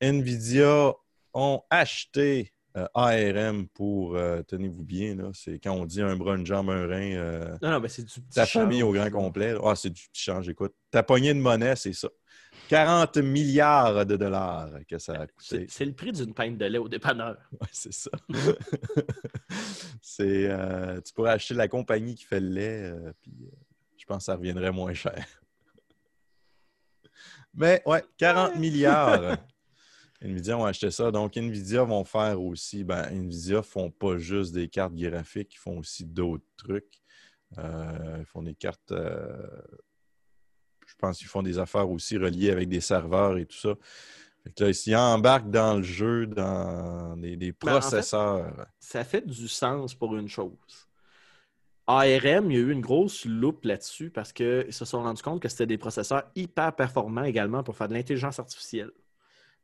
NVIDIA 0.00 0.94
ont 1.34 1.62
acheté 1.68 2.54
euh, 2.76 2.86
ARM 2.94 3.66
pour, 3.68 4.16
euh, 4.16 4.42
tenez-vous 4.42 4.84
bien, 4.84 5.16
c'est 5.32 5.58
quand 5.58 5.72
on 5.72 5.84
dit 5.84 6.02
un 6.02 6.16
bras, 6.16 6.36
une 6.36 6.46
jambe, 6.46 6.70
un 6.70 6.86
rein, 6.86 7.14
euh, 7.16 7.56
Non, 7.62 7.70
non, 7.70 7.80
mais 7.80 7.88
c'est 7.88 8.02
du 8.02 8.20
petit 8.20 8.34
ta 8.34 8.46
famille 8.46 8.82
au 8.82 8.92
grand 8.92 9.10
complet. 9.10 9.54
Ah, 9.64 9.74
c'est 9.74 9.90
du 9.90 10.02
petit 10.12 10.22
change, 10.22 10.48
écoute. 10.48 10.74
Ta 10.90 11.02
poignée 11.02 11.34
de 11.34 11.40
monnaie, 11.40 11.76
c'est 11.76 11.92
ça. 11.92 12.08
40 12.68 13.16
milliards 13.18 14.04
de 14.04 14.16
dollars 14.16 14.70
que 14.86 14.98
ça 14.98 15.14
a 15.14 15.26
coûté. 15.26 15.66
C'est 15.68 15.84
le 15.86 15.94
prix 15.94 16.12
d'une 16.12 16.34
pinte 16.34 16.58
de 16.58 16.66
lait 16.66 16.78
au 16.78 16.88
dépanneur. 16.88 17.38
Ouais, 17.52 17.68
c'est 17.72 17.92
ça. 17.92 18.10
c'est, 20.02 20.50
tu 21.04 21.12
pourrais 21.14 21.32
acheter 21.32 21.54
la 21.54 21.68
compagnie 21.68 22.14
qui 22.14 22.24
fait 22.24 22.40
le 22.40 22.48
lait, 22.48 22.92
puis 23.22 23.32
je 23.96 24.04
pense 24.04 24.18
que 24.18 24.24
ça 24.24 24.36
reviendrait 24.36 24.72
moins 24.72 24.94
cher. 24.94 25.24
Mais 27.54 27.82
ouais, 27.86 28.04
40 28.18 28.56
milliards. 28.56 29.36
Nvidia 30.20 30.58
ont 30.58 30.64
acheté 30.64 30.90
ça. 30.90 31.10
Donc, 31.10 31.36
Nvidia 31.36 31.84
vont 31.84 32.04
faire 32.04 32.40
aussi. 32.40 32.84
Ben, 32.84 33.04
Nvidia 33.10 33.62
font 33.62 33.90
pas 33.90 34.16
juste 34.18 34.52
des 34.52 34.68
cartes 34.68 34.94
graphiques, 34.94 35.54
ils 35.54 35.58
font 35.58 35.78
aussi 35.78 36.04
d'autres 36.04 36.44
trucs. 36.56 37.00
Euh, 37.58 38.16
ils 38.18 38.26
font 38.26 38.42
des 38.42 38.54
cartes. 38.54 38.92
euh, 38.92 39.46
je 40.86 40.94
pense 40.98 41.18
qu'ils 41.18 41.28
font 41.28 41.42
des 41.42 41.58
affaires 41.58 41.88
aussi 41.90 42.16
reliées 42.16 42.50
avec 42.50 42.68
des 42.68 42.80
serveurs 42.80 43.36
et 43.38 43.46
tout 43.46 43.56
ça. 43.56 43.74
Fait 44.42 44.52
que 44.52 44.64
là, 44.64 44.70
ils 44.70 44.96
embarquent 44.96 45.50
dans 45.50 45.76
le 45.76 45.82
jeu, 45.82 46.26
dans 46.26 47.16
des, 47.16 47.36
des 47.36 47.52
Ben, 47.52 47.76
en 47.76 47.80
fait, 47.80 47.88
processeurs. 47.90 48.66
Ça 48.80 49.04
fait 49.04 49.26
du 49.26 49.48
sens 49.48 49.94
pour 49.94 50.16
une 50.16 50.28
chose. 50.28 50.88
ARM, 51.86 52.50
il 52.50 52.54
y 52.54 52.56
a 52.56 52.60
eu 52.60 52.70
une 52.70 52.82
grosse 52.82 53.24
loupe 53.24 53.64
là-dessus 53.64 54.10
parce 54.10 54.32
qu'ils 54.32 54.72
se 54.72 54.84
sont 54.84 55.02
rendus 55.02 55.22
compte 55.22 55.40
que 55.40 55.48
c'était 55.48 55.66
des 55.66 55.78
processeurs 55.78 56.24
hyper 56.34 56.74
performants 56.76 57.24
également 57.24 57.62
pour 57.62 57.76
faire 57.76 57.88
de 57.88 57.94
l'intelligence 57.94 58.38
artificielle. 58.38 58.90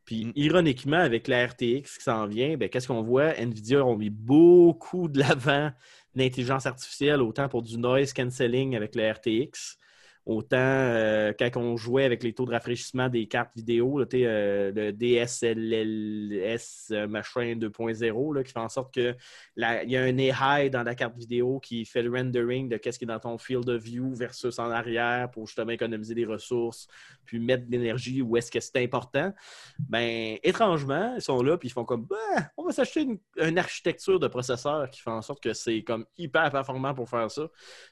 Puis, 0.04 0.26
Mm. 0.26 0.32
ironiquement, 0.37 0.99
avec 0.99 1.28
la 1.28 1.46
RTX 1.46 1.96
qui 1.96 2.02
s'en 2.04 2.26
vient, 2.26 2.56
ben, 2.56 2.68
qu'est-ce 2.68 2.88
qu'on 2.88 3.02
voit? 3.02 3.34
NVIDIA 3.38 3.84
ont 3.84 3.96
mis 3.96 4.11
beaucoup 4.11 5.08
de 5.08 5.18
l'avant 5.20 5.70
l'intelligence 6.14 6.66
artificielle, 6.66 7.23
autant 7.23 7.49
pour 7.49 7.62
du 7.62 7.78
noise 7.78 8.12
cancelling 8.12 8.76
avec 8.76 8.94
le 8.94 9.11
RTX, 9.11 9.78
autant 10.26 10.57
euh, 10.59 11.33
quand 11.38 11.50
on 11.57 11.76
jouait 11.76 12.04
avec 12.04 12.23
les 12.23 12.33
taux 12.33 12.47
de 12.47 12.52
rafraîchissement 12.52 13.09
des 13.09 13.26
cartes 13.26 13.50
vidéo, 13.54 14.00
euh, 14.00 14.73
le 14.75 14.93
DSLS 14.93 16.62
euh, 16.93 17.07
machin 17.07 17.54
2.0, 17.57 18.35
là, 18.35 18.43
qui 18.43 18.52
fait 18.52 18.59
en 18.59 18.69
sorte 18.69 18.95
que 18.95 19.14
il 19.57 19.90
y 19.90 19.97
a 19.97 20.02
un 20.02 20.19
high 20.19 20.71
dans 20.71 20.83
la 20.83 20.95
carte 20.95 21.16
vidéo 21.16 21.61
qui 21.61 21.85
fait 21.85 22.02
le 22.02 22.11
rendering 22.11 22.69
de 22.69 22.76
qu'est-ce 22.78 22.99
qui 22.99 23.04
est 23.04 23.09
dans 23.09 23.21
ton 23.21 23.37
field 23.37 23.69
of 23.69 23.83
view 23.83 24.14
versus 24.14 24.59
en 24.59 24.71
arrière 24.71 25.31
pour 25.31 25.47
justement 25.47 25.73
économiser 25.73 26.14
des 26.14 26.25
ressources, 26.25 26.88
puis 27.26 27.38
mettre 27.38 27.66
de 27.66 27.73
l'énergie 27.73 28.23
où 28.23 28.37
est-ce 28.37 28.50
que 28.50 28.61
c'est 28.61 28.83
important. 28.83 29.33
Ben, 29.78 30.38
étrangement, 30.43 31.14
ils 31.16 31.23
sont 31.23 31.43
là, 31.43 31.59
puis 31.59 31.69
ils 31.69 31.73
font 31.73 31.85
comme, 31.85 32.07
Ben, 32.07 32.49
on 32.57 32.64
va 32.64 32.73
s'acheter 32.73 33.07
une, 33.37 33.59
architecture 33.59 34.19
de 34.19 34.26
processeur 34.26 34.90
qui 34.90 35.00
fait 35.00 35.11
en 35.11 35.23
sorte 35.23 35.43
que 35.43 35.52
c'est 35.52 35.83
comme 35.83 36.07
hyper 36.16 36.50
performant 36.50 36.95
pour 36.95 37.09
faire 37.09 37.31
ça. 37.31 37.49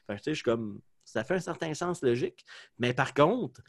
Fait 0.07 0.19
je 0.25 0.33
suis 0.33 0.43
comme, 0.43 0.81
ça 1.13 1.23
fait 1.23 1.35
un 1.35 1.39
certain 1.39 1.73
sens 1.75 2.01
logique. 2.01 2.43
Mais 2.79 2.91
par 2.91 3.13
contre, 3.13 3.61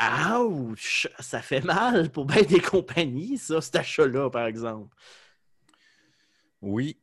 ouch, 0.00 1.06
ça 1.20 1.40
fait 1.40 1.64
mal 1.64 2.10
pour 2.10 2.24
bien 2.24 2.42
des 2.42 2.60
compagnies, 2.60 3.38
ça, 3.38 3.60
cet 3.60 3.76
achat-là, 3.76 4.28
par 4.30 4.46
exemple. 4.46 4.96
Oui, 6.60 6.98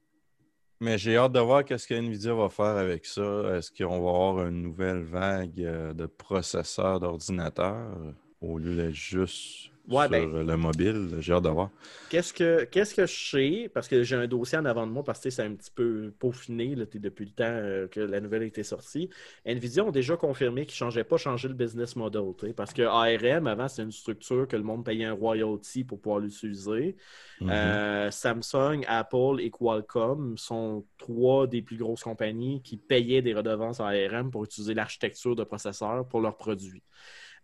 mais 0.81 0.97
j'ai 0.97 1.15
hâte 1.15 1.31
de 1.31 1.39
voir 1.39 1.63
qu'est-ce 1.63 1.87
que 1.87 1.93
Nvidia 1.93 2.33
va 2.33 2.49
faire 2.49 2.75
avec 2.75 3.05
ça. 3.05 3.55
Est-ce 3.55 3.71
qu'on 3.71 4.01
va 4.01 4.09
avoir 4.09 4.47
une 4.47 4.63
nouvelle 4.63 5.03
vague 5.03 5.61
euh, 5.61 5.93
de 5.93 6.07
processeurs 6.07 6.99
d'ordinateurs 6.99 7.95
au 8.41 8.57
lieu 8.57 8.75
d'être 8.75 8.93
juste 8.93 9.71
Ouais, 9.89 10.03
sur 10.03 10.09
ben- 10.09 10.47
le 10.47 10.57
mobile. 10.57 11.17
J'ai 11.19 11.33
hâte 11.33 11.43
de 11.43 11.49
voir. 11.49 11.69
Qu'est-ce 12.09 12.31
que, 12.31 12.63
qu'est-ce 12.63 12.95
que 12.95 13.05
je 13.05 13.29
sais? 13.29 13.71
Parce 13.73 13.87
que 13.87 14.03
j'ai 14.03 14.15
un 14.15 14.27
dossier 14.27 14.57
en 14.57 14.65
avant 14.65 14.87
de 14.87 14.91
moi 14.91 15.03
parce 15.03 15.19
que 15.19 15.29
c'est 15.29 15.43
un 15.43 15.53
petit 15.53 15.71
peu 15.71 16.13
peaufiné 16.19 16.75
là, 16.75 16.85
depuis 16.93 17.25
le 17.25 17.31
temps 17.31 17.43
euh, 17.43 17.87
que 17.87 17.99
la 17.99 18.21
nouvelle 18.21 18.43
a 18.43 18.45
été 18.45 18.63
sortie. 18.63 19.09
Nvidia 19.45 19.83
ont 19.83 19.91
déjà 19.91 20.15
confirmé 20.15 20.65
qu'ils 20.65 20.75
ne 20.75 20.89
changeaient 20.89 21.03
pas 21.03 21.17
changer 21.17 21.49
le 21.49 21.53
business 21.53 21.97
model. 21.97 22.33
Parce 22.55 22.71
que 22.71 22.83
ARM, 22.83 23.47
avant, 23.47 23.67
c'était 23.67 23.83
une 23.83 23.91
structure 23.91 24.47
que 24.47 24.55
le 24.55 24.63
monde 24.63 24.85
payait 24.85 25.05
un 25.05 25.13
royalty 25.13 25.83
pour 25.83 25.99
pouvoir 25.99 26.21
l'utiliser. 26.21 26.95
Mhm. 27.41 27.49
Euh, 27.49 28.11
Samsung, 28.11 28.85
Apple 28.87 29.39
et 29.39 29.49
Qualcomm 29.49 30.37
sont 30.37 30.85
trois 30.97 31.45
des 31.45 31.61
plus 31.61 31.77
grosses 31.77 32.03
compagnies 32.03 32.61
qui 32.61 32.77
payaient 32.77 33.21
des 33.21 33.33
redevances 33.33 33.81
à 33.81 33.87
ARM 33.87 34.31
pour 34.31 34.45
utiliser 34.45 34.73
l'architecture 34.73 35.35
de 35.35 35.43
processeurs 35.43 36.07
pour 36.07 36.21
leurs 36.21 36.37
produits. 36.37 36.83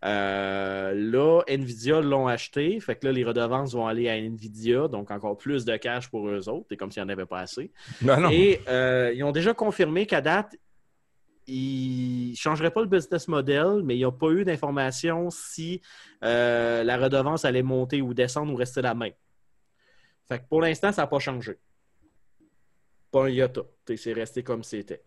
Euh, 0.04 0.94
là, 0.94 1.42
Nvidia 1.46 2.00
l'ont 2.00 2.26
acheté, 2.26 2.80
fait 2.80 2.96
que 2.96 3.06
là, 3.06 3.12
les 3.12 3.24
redevances 3.24 3.74
vont 3.74 3.86
aller 3.86 4.08
à 4.08 4.16
Nvidia, 4.16 4.88
donc 4.88 5.10
encore 5.10 5.36
plus 5.36 5.64
de 5.64 5.76
cash 5.76 6.08
pour 6.08 6.28
eux 6.28 6.48
autres, 6.48 6.66
c'est 6.70 6.76
comme 6.76 6.90
s'il 6.90 7.02
n'y 7.02 7.10
en 7.10 7.12
avait 7.12 7.26
pas 7.26 7.40
assez. 7.40 7.70
Non. 8.00 8.30
Et 8.30 8.60
euh, 8.68 9.12
ils 9.14 9.22
ont 9.24 9.32
déjà 9.32 9.52
confirmé 9.52 10.06
qu'à 10.06 10.20
date, 10.20 10.56
ils 11.46 12.30
ne 12.30 12.36
changeraient 12.36 12.70
pas 12.70 12.80
le 12.80 12.86
business 12.86 13.28
model, 13.28 13.82
mais 13.84 13.94
il 13.94 13.98
n'y 13.98 14.04
a 14.04 14.12
pas 14.12 14.30
eu 14.30 14.44
d'information 14.44 15.30
si 15.30 15.82
euh, 16.22 16.82
la 16.84 16.96
redevance 16.96 17.44
allait 17.44 17.62
monter 17.62 18.00
ou 18.00 18.14
descendre 18.14 18.52
ou 18.52 18.56
rester 18.56 18.82
la 18.82 18.94
même. 18.94 19.12
Fait 20.28 20.38
que 20.38 20.44
pour 20.48 20.60
l'instant, 20.60 20.92
ça 20.92 21.02
n'a 21.02 21.08
pas 21.08 21.18
changé. 21.18 21.58
Pas 23.10 23.24
un 23.24 23.28
iota. 23.28 23.62
C'est 23.96 24.12
resté 24.12 24.44
comme 24.44 24.62
c'était. 24.62 25.02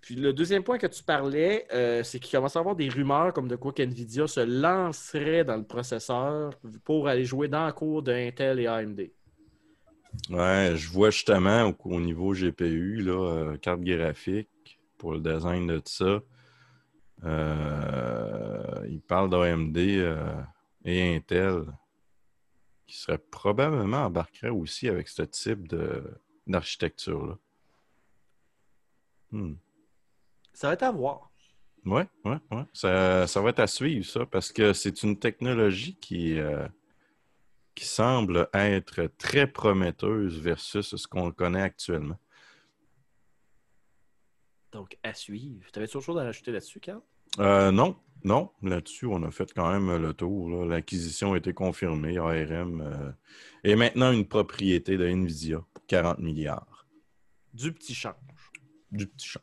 Puis 0.00 0.14
le 0.14 0.32
deuxième 0.32 0.62
point 0.62 0.78
que 0.78 0.86
tu 0.86 1.02
parlais, 1.02 1.66
euh, 1.72 2.02
c'est 2.02 2.20
qu'il 2.20 2.36
commence 2.36 2.54
à 2.56 2.60
avoir 2.60 2.76
des 2.76 2.88
rumeurs 2.88 3.32
comme 3.32 3.48
de 3.48 3.56
quoi 3.56 3.72
qu'NVIDIA 3.72 4.26
se 4.26 4.40
lancerait 4.40 5.44
dans 5.44 5.56
le 5.56 5.64
processeur 5.64 6.52
pour 6.84 7.08
aller 7.08 7.24
jouer 7.24 7.48
dans 7.48 7.64
la 7.64 7.72
cour 7.72 8.02
de 8.02 8.12
Intel 8.12 8.60
et 8.60 8.66
AMD. 8.66 9.10
Ouais, 10.30 10.72
je 10.76 10.88
vois 10.90 11.10
justement 11.10 11.64
au, 11.84 11.90
au 11.90 12.00
niveau 12.00 12.32
GPU, 12.32 13.02
là, 13.02 13.12
euh, 13.12 13.56
carte 13.56 13.80
graphique, 13.80 14.78
pour 14.96 15.12
le 15.12 15.20
design 15.20 15.66
de 15.66 15.82
ça. 15.84 16.20
Euh, 17.24 18.86
il 18.88 19.00
parle 19.00 19.30
d'AMD 19.30 19.76
et 20.84 21.16
Intel 21.16 21.64
qui 22.86 22.96
serait 22.96 23.18
probablement 23.18 24.04
embarquerait 24.04 24.50
aussi 24.50 24.88
avec 24.88 25.08
ce 25.08 25.22
type 25.22 25.66
d'architecture-là. 26.46 27.36
Hmm. 29.32 29.54
Ça 30.56 30.68
va 30.68 30.72
être 30.72 30.84
à 30.84 30.90
voir. 30.90 31.30
Oui, 31.84 32.00
oui, 32.24 32.36
oui. 32.50 32.62
Ça, 32.72 33.26
ça 33.26 33.42
va 33.42 33.50
être 33.50 33.60
à 33.60 33.66
suivre, 33.66 34.06
ça, 34.06 34.24
parce 34.24 34.50
que 34.50 34.72
c'est 34.72 35.02
une 35.02 35.18
technologie 35.18 35.98
qui, 36.00 36.38
euh, 36.38 36.66
qui 37.74 37.84
semble 37.84 38.48
être 38.54 39.10
très 39.18 39.46
prometteuse 39.46 40.40
versus 40.40 40.96
ce 40.96 41.06
qu'on 41.06 41.30
connaît 41.30 41.60
actuellement. 41.60 42.18
Donc, 44.72 44.96
à 45.02 45.12
suivre. 45.12 45.70
T'avais-tu 45.70 45.98
autre 45.98 46.06
chose 46.06 46.18
à 46.18 46.24
rajouter 46.24 46.52
là-dessus, 46.52 46.80
Carl? 46.80 47.02
Euh, 47.38 47.70
non, 47.70 47.94
non. 48.24 48.50
Là-dessus, 48.62 49.04
on 49.04 49.22
a 49.24 49.30
fait 49.30 49.52
quand 49.52 49.70
même 49.70 49.94
le 50.00 50.14
tour. 50.14 50.64
L'acquisition 50.64 51.34
a 51.34 51.36
été 51.36 51.52
confirmée. 51.52 52.16
ARM 52.16 52.80
euh, 52.80 53.12
est 53.62 53.76
maintenant 53.76 54.10
une 54.10 54.26
propriété 54.26 54.96
de 54.96 55.06
Nvidia 55.06 55.62
pour 55.74 55.84
40 55.86 56.18
milliards. 56.20 56.86
Du 57.52 57.74
petit 57.74 57.94
change. 57.94 58.14
Du 58.90 59.06
petit 59.06 59.28
champ. 59.28 59.40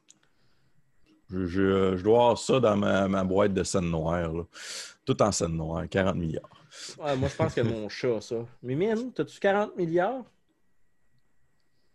Je, 1.34 1.46
je- 1.46 1.98
je 1.98 2.04
dois 2.04 2.20
avoir 2.20 2.38
ça 2.38 2.60
dans 2.60 2.78
ma, 2.78 3.08
ma 3.08 3.24
boîte 3.24 3.54
de 3.54 3.64
scène 3.64 3.90
noire. 3.90 4.32
là. 4.32 4.44
Tout 5.06 5.22
en 5.22 5.32
scène 5.32 5.58
noire, 5.58 5.84
40 5.90 6.16
milliards. 6.16 6.50
Ouais, 6.98 7.16
moi, 7.18 7.28
je 7.30 7.36
pense 7.36 7.54
que 7.54 7.62
mon 7.62 7.90
chat, 7.90 8.22
ça. 8.22 8.36
Mimine, 8.62 9.12
t'as-tu 9.14 9.40
40 9.40 9.76
milliards? 9.76 10.24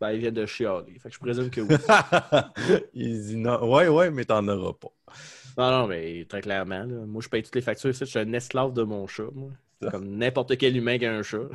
Ben, 0.00 0.12
il 0.12 0.20
vient 0.20 0.30
de 0.32 0.46
chialer. 0.46 0.98
Fait 1.00 1.08
que 1.08 1.14
je 1.14 1.18
présume 1.20 1.50
que 1.50 1.60
oui. 1.60 1.74
Il 2.94 3.20
dit 3.20 3.36
non. 3.36 3.68
Ouais, 3.68 3.88
ouais, 3.88 4.10
mais 4.12 4.24
t'en 4.24 4.46
auras 4.46 4.72
pas. 4.74 4.92
non, 5.56 5.70
non, 5.80 5.86
mais 5.88 6.24
très 6.28 6.40
clairement. 6.40 6.84
là. 6.84 7.04
Moi, 7.06 7.20
je 7.20 7.28
paye 7.28 7.42
toutes 7.42 7.56
les 7.56 7.62
factures. 7.62 7.92
Je 7.92 8.04
suis 8.04 8.18
un 8.18 8.32
esclave 8.32 8.72
de 8.72 8.82
mon 8.84 9.06
chat, 9.08 9.24
moi. 9.34 9.50
C'est 9.82 9.90
Comme 9.90 10.16
n'importe 10.16 10.56
quel 10.56 10.76
humain 10.76 10.98
qui 10.98 11.06
a 11.06 11.14
un 11.16 11.22
chat. 11.22 11.48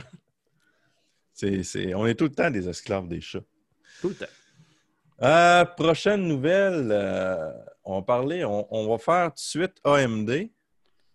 On 1.42 2.06
est 2.06 2.16
tout 2.16 2.26
le 2.26 2.32
temps 2.32 2.52
des 2.52 2.68
esclaves 2.68 3.08
des 3.08 3.22
chats. 3.22 3.44
Tout 4.02 4.10
le 4.10 4.16
temps. 4.16 4.26
Euh, 5.22 5.66
prochaine 5.66 6.28
nouvelle, 6.28 6.90
euh, 6.92 7.52
on 7.84 7.96
va 7.96 8.02
parler, 8.02 8.44
on, 8.44 8.68
on 8.74 8.90
va 8.90 8.98
faire 8.98 9.28
tout 9.30 9.36
de 9.36 9.40
suite 9.40 9.76
AMD, 9.84 10.50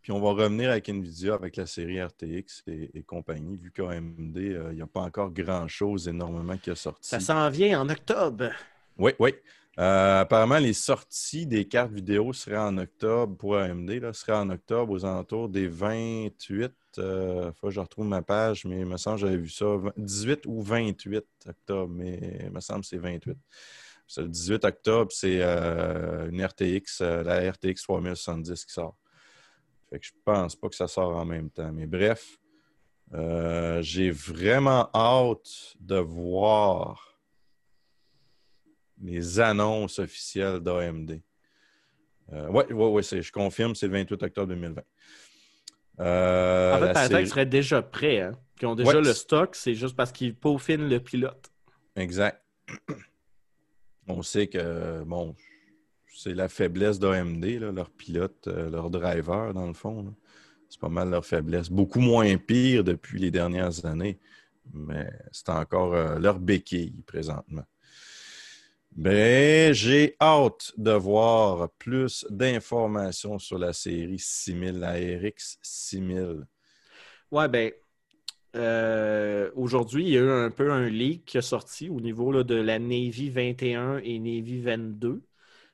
puis 0.02 0.12
on 0.12 0.20
va 0.20 0.30
revenir 0.30 0.70
avec 0.70 0.88
Nvidia, 0.88 1.34
avec 1.34 1.56
la 1.56 1.66
série 1.66 2.02
RTX 2.02 2.62
et, 2.68 2.90
et 2.94 3.02
compagnie, 3.02 3.56
vu 3.56 3.72
qu'AMD, 3.72 4.36
euh, 4.36 4.68
il 4.70 4.76
n'y 4.76 4.82
a 4.82 4.86
pas 4.86 5.00
encore 5.00 5.30
grand-chose 5.30 6.08
énormément 6.08 6.56
qui 6.56 6.70
a 6.70 6.76
sorti. 6.76 7.08
Ça 7.08 7.20
s'en 7.20 7.50
vient 7.50 7.80
en 7.80 7.88
octobre. 7.88 8.50
Oui, 8.96 9.12
oui. 9.18 9.34
Apparemment, 9.80 10.58
les 10.58 10.72
sorties 10.72 11.46
des 11.46 11.64
cartes 11.64 11.92
vidéo 11.92 12.32
seraient 12.32 12.56
en 12.56 12.76
octobre 12.78 13.36
pour 13.36 13.56
AMD, 13.56 13.88
là, 13.90 14.12
seraient 14.12 14.36
en 14.36 14.50
octobre 14.50 14.92
aux 14.92 15.04
alentours 15.04 15.48
des 15.48 15.68
28. 15.68 16.72
Euh, 16.98 17.52
faut 17.52 17.68
que 17.68 17.72
je 17.72 17.78
retrouve 17.78 18.06
ma 18.06 18.20
page, 18.20 18.64
mais 18.64 18.80
il 18.80 18.86
me 18.86 18.96
semble 18.96 19.20
que 19.20 19.26
j'avais 19.26 19.36
vu 19.36 19.48
ça. 19.48 19.66
18 19.96 20.46
ou 20.46 20.62
28 20.62 21.24
octobre, 21.48 21.92
mais 21.94 22.40
il 22.40 22.50
me 22.50 22.58
semble 22.58 22.80
que 22.80 22.88
c'est 22.88 22.98
28. 22.98 23.36
C'est 24.10 24.22
le 24.22 24.28
18 24.28 24.64
octobre, 24.64 25.12
c'est 25.12 25.40
euh, 25.42 26.30
une 26.30 26.42
RTX, 26.44 27.02
euh, 27.02 27.22
la 27.22 27.50
RTX 27.52 27.74
3070 27.82 28.64
qui 28.64 28.72
sort. 28.72 28.96
Fait 29.90 29.98
que 29.98 30.06
je 30.06 30.12
pense 30.24 30.56
pas 30.56 30.68
que 30.70 30.74
ça 30.74 30.88
sort 30.88 31.14
en 31.14 31.26
même 31.26 31.50
temps. 31.50 31.70
Mais 31.72 31.86
bref, 31.86 32.38
euh, 33.12 33.82
j'ai 33.82 34.10
vraiment 34.10 34.88
hâte 34.94 35.76
de 35.80 35.96
voir 35.96 37.18
les 39.02 39.38
annonces 39.40 39.98
officielles 39.98 40.60
d'AMD. 40.60 41.20
Oui, 42.32 42.64
ouais, 42.70 42.72
ouais, 42.72 43.02
c'est- 43.02 43.22
je 43.22 43.32
confirme, 43.32 43.74
c'est 43.74 43.86
le 43.86 43.92
28 43.92 44.22
octobre 44.22 44.48
2020. 44.48 44.82
Euh, 46.00 46.74
en 46.76 46.78
fait, 46.78 46.92
Paratec 46.92 47.10
série- 47.12 47.26
serait 47.28 47.46
déjà 47.46 47.82
prêt. 47.82 48.20
Hein? 48.20 48.32
Ils 48.60 48.66
ont 48.66 48.74
déjà 48.74 48.90
Ouais. 48.96 49.00
le 49.02 49.12
stock. 49.14 49.54
C'est 49.54 49.74
juste 49.74 49.96
parce 49.96 50.12
qu'ils 50.12 50.34
peaufinent 50.34 50.88
le 50.88 51.00
pilote. 51.00 51.50
Exact. 51.96 52.42
On 54.08 54.22
sait 54.22 54.46
que, 54.46 55.02
bon, 55.04 55.34
c'est 56.14 56.34
la 56.34 56.48
faiblesse 56.48 56.98
d'AMD, 56.98 57.44
leur 57.74 57.90
pilote, 57.90 58.48
euh, 58.48 58.70
leur 58.70 58.90
driver, 58.90 59.54
dans 59.54 59.66
le 59.66 59.74
fond. 59.74 60.14
C'est 60.68 60.80
pas 60.80 60.88
mal 60.88 61.10
leur 61.10 61.24
faiblesse. 61.24 61.70
Beaucoup 61.70 62.00
moins 62.00 62.36
pire 62.36 62.84
depuis 62.84 63.18
les 63.20 63.30
dernières 63.30 63.84
années, 63.86 64.18
mais 64.72 65.10
c'est 65.32 65.48
encore 65.50 65.94
euh, 65.94 66.18
leur 66.18 66.38
béquille 66.38 67.02
présentement. 67.06 67.64
Ben, 68.92 69.72
j'ai 69.72 70.16
hâte 70.20 70.72
de 70.76 70.90
voir 70.90 71.70
plus 71.78 72.26
d'informations 72.30 73.38
sur 73.38 73.58
la 73.58 73.72
série 73.72 74.18
6000, 74.18 74.80
la 74.80 74.94
RX 74.94 75.58
6000. 75.62 76.44
Ouais, 77.30 77.48
ben, 77.48 77.70
euh, 78.58 79.50
aujourd'hui, 79.54 80.04
il 80.04 80.10
y 80.10 80.18
a 80.18 80.20
eu 80.20 80.30
un 80.30 80.50
peu 80.50 80.70
un 80.72 80.88
leak 80.88 81.24
qui 81.24 81.38
est 81.38 81.42
sorti 81.42 81.88
au 81.88 82.00
niveau 82.00 82.32
là, 82.32 82.42
de 82.44 82.54
la 82.54 82.78
Navy 82.78 83.30
21 83.30 83.98
et 83.98 84.18
Navy 84.18 84.60
22, 84.60 85.22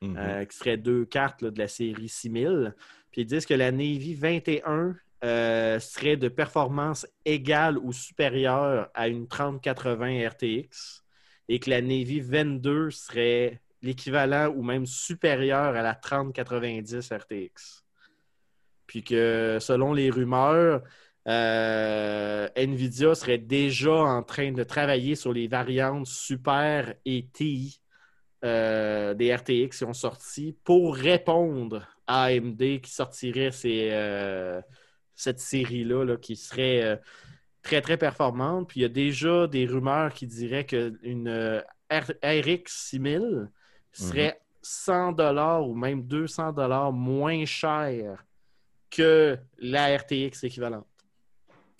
Mhm. 0.01 0.15
euh, 0.17 0.45
qui 0.45 0.57
seraient 0.57 0.77
deux 0.77 1.05
cartes 1.05 1.41
là, 1.41 1.51
de 1.51 1.57
la 1.59 1.67
série 1.67 2.09
6000. 2.09 2.75
Puis 3.11 3.21
ils 3.21 3.25
disent 3.25 3.45
que 3.45 3.53
la 3.53 3.71
Navy 3.71 4.13
21 4.13 4.95
euh, 5.23 5.79
serait 5.79 6.17
de 6.17 6.27
performance 6.27 7.07
égale 7.23 7.77
ou 7.77 7.91
supérieure 7.93 8.89
à 8.93 9.07
une 9.07 9.27
3080 9.27 10.27
RTX 10.27 11.03
et 11.47 11.59
que 11.59 11.69
la 11.69 11.81
Navy 11.81 12.19
22 12.19 12.91
serait 12.91 13.61
l'équivalent 13.81 14.49
ou 14.49 14.61
même 14.63 14.85
supérieur 14.85 15.75
à 15.75 15.81
la 15.81 15.95
3090 15.95 17.11
RTX. 17.11 17.83
Puis 18.85 19.03
que 19.03 19.57
selon 19.61 19.93
les 19.93 20.09
rumeurs, 20.09 20.83
euh, 21.27 22.47
Nvidia 22.55 23.15
serait 23.15 23.39
déjà 23.39 23.93
en 23.93 24.21
train 24.21 24.51
de 24.51 24.63
travailler 24.63 25.15
sur 25.15 25.33
les 25.33 25.47
variantes 25.47 26.05
Super 26.05 26.93
et 27.03 27.27
TI 27.33 27.81
euh, 28.43 29.15
des 29.15 29.33
RTX 29.33 29.77
qui 29.77 29.83
ont 29.85 29.93
sorti 29.93 30.55
pour 30.63 30.95
répondre 30.95 31.87
à 32.05 32.25
AMD 32.25 32.79
qui 32.81 32.91
sortirait 32.91 33.51
ces, 33.51 33.89
euh, 33.91 34.61
cette 35.15 35.39
série-là 35.39 36.03
là, 36.03 36.17
qui 36.17 36.35
serait 36.35 37.01
très, 37.63 37.81
très 37.81 37.97
performante. 37.97 38.69
Puis 38.69 38.81
il 38.81 38.83
y 38.83 38.85
a 38.85 38.89
déjà 38.89 39.47
des 39.47 39.65
rumeurs 39.65 40.13
qui 40.13 40.27
diraient 40.27 40.65
qu'une 40.65 41.63
RX 41.89 42.63
6000 42.67 43.49
serait 43.91 44.39
100 44.61 45.15
ou 45.61 45.73
même 45.73 46.03
200 46.03 46.91
moins 46.91 47.45
cher 47.45 48.25
que 48.91 49.37
la 49.57 49.97
RTX 49.97 50.43
équivalente. 50.43 50.85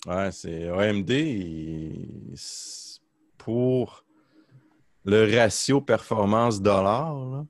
Ouais, 0.05 0.31
c'est 0.31 0.69
AMD 0.69 1.09
il- 1.09 2.35
pour 3.37 4.03
le 5.03 5.35
ratio 5.37 5.81
performance 5.81 6.61
dollar. 6.61 7.13
là, 7.15 7.45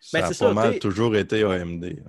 Ça 0.00 0.18
Ben, 0.18 0.24
a 0.24 0.32
c'est 0.32 0.38
pas 0.44 0.48
ça, 0.48 0.54
mal 0.54 0.78
toujours 0.78 1.14
été 1.16 1.42
AMD. 1.44 2.02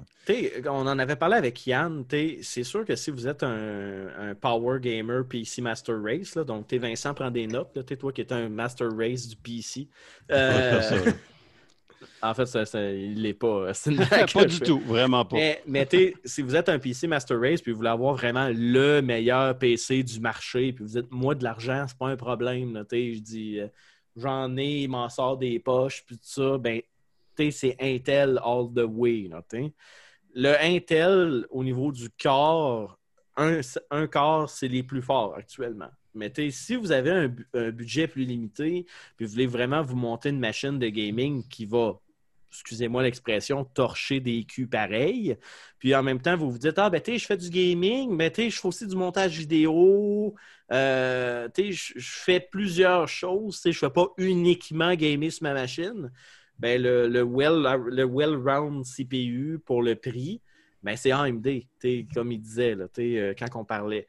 on 0.65 0.87
en 0.87 0.97
avait 0.99 1.15
parlé 1.15 1.35
avec 1.35 1.67
Yann. 1.67 2.03
C'est 2.41 2.63
sûr 2.63 2.85
que 2.85 2.95
si 2.95 3.11
vous 3.11 3.27
êtes 3.27 3.43
un, 3.43 4.07
un 4.17 4.35
Power 4.35 4.79
Gamer 4.79 5.25
PC 5.27 5.61
Master 5.61 6.01
Race, 6.01 6.35
là, 6.35 6.43
donc 6.43 6.67
t'es 6.67 6.77
Vincent 6.79 7.13
prend 7.13 7.29
des 7.29 7.45
notes, 7.45 7.85
t'es 7.85 7.95
toi 7.97 8.11
qui 8.11 8.21
es 8.21 8.33
un 8.33 8.49
Master 8.49 8.87
Race 8.97 9.27
du 9.27 9.35
PC. 9.35 9.87
euh, 10.31 11.11
en 12.21 12.33
fait, 12.33 12.45
ça, 12.45 12.65
ça- 12.65 12.91
il 12.91 13.21
l'est 13.21 13.33
pas. 13.33 13.73
C'est 13.73 13.91
blague 13.91 14.31
pas 14.33 14.45
du 14.45 14.59
tout, 14.59 14.79
vraiment 14.79 15.25
pas. 15.25 15.37
Mais, 15.65 15.87
si 16.25 16.41
vous 16.41 16.55
êtes 16.55 16.69
un 16.69 16.79
PC 16.79 17.07
Master 17.07 17.39
Race 17.39 17.61
puis 17.61 17.71
vous 17.71 17.77
voulez 17.77 17.89
avoir 17.89 18.15
vraiment 18.15 18.49
le 18.53 19.01
meilleur 19.01 19.57
PC 19.57 20.03
du 20.03 20.19
marché, 20.19 20.73
puis 20.73 20.83
vous 20.83 20.97
êtes 20.97 21.11
moi 21.11 21.35
de 21.35 21.43
l'argent, 21.43 21.85
c'est 21.87 21.97
pas 21.97 22.07
un 22.07 22.15
problème. 22.15 22.83
Je 22.91 23.19
dis 23.19 23.59
euh, 23.59 23.67
j'en 24.15 24.55
ai, 24.57 24.81
il 24.83 24.89
m'en 24.89 25.09
sort 25.09 25.37
des 25.37 25.59
poches, 25.59 26.03
puis 26.05 26.17
tout 26.17 26.23
ça, 26.23 26.57
ben 26.57 26.81
c'est 27.51 27.75
Intel 27.79 28.39
all 28.43 28.67
the 28.75 28.85
way. 28.87 29.27
Là, 29.29 29.41
le 30.35 30.55
Intel, 30.61 31.45
au 31.49 31.63
niveau 31.63 31.91
du 31.91 32.09
corps, 32.09 32.97
un, 33.35 33.61
un 33.91 34.07
corps, 34.07 34.49
c'est 34.49 34.67
les 34.67 34.83
plus 34.83 35.01
forts 35.01 35.35
actuellement. 35.35 35.89
Mais 36.15 36.31
si 36.51 36.75
vous 36.75 36.91
avez 36.91 37.11
un, 37.11 37.27
bu- 37.27 37.47
un 37.53 37.71
budget 37.71 38.07
plus 38.07 38.25
limité, 38.25 38.85
puis 39.17 39.25
vous 39.25 39.31
voulez 39.31 39.47
vraiment 39.47 39.81
vous 39.81 39.95
monter 39.95 40.29
une 40.29 40.39
machine 40.39 40.77
de 40.79 40.87
gaming 40.89 41.47
qui 41.47 41.65
va, 41.65 41.99
excusez-moi 42.51 43.01
l'expression, 43.03 43.65
torcher 43.65 44.19
des 44.19 44.43
culs 44.45 44.69
pareils, 44.69 45.37
puis 45.79 45.95
en 45.95 46.03
même 46.03 46.21
temps, 46.21 46.37
vous 46.37 46.51
vous 46.51 46.59
dites, 46.59 46.77
ah, 46.77 46.89
ben, 46.89 47.01
je 47.05 47.17
fais 47.25 47.37
du 47.37 47.49
gaming, 47.49 48.11
mais 48.15 48.31
je 48.35 48.49
fais 48.59 48.67
aussi 48.67 48.85
du 48.87 48.95
montage 48.95 49.37
vidéo, 49.39 50.35
euh, 50.71 51.49
je 51.57 51.71
je 51.95 52.11
fais 52.23 52.39
plusieurs 52.39 53.07
choses, 53.07 53.57
sais, 53.59 53.71
je 53.71 53.79
fais 53.79 53.89
pas 53.89 54.07
uniquement 54.17 54.93
gamer 54.95 55.31
sur 55.31 55.43
ma 55.43 55.53
machine. 55.53 56.11
Ben, 56.59 56.81
le, 56.81 57.07
le 57.07 57.23
well, 57.23 57.63
le 57.89 58.03
well-round 58.05 58.85
CPU 58.85 59.59
pour 59.65 59.81
le 59.81 59.95
prix, 59.95 60.41
ben, 60.83 60.95
c'est 60.95 61.11
AMD, 61.11 61.67
comme 62.13 62.31
il 62.31 62.39
disait, 62.39 62.75
euh, 62.99 63.33
quand 63.37 63.47
on 63.55 63.65
parlait. 63.65 64.07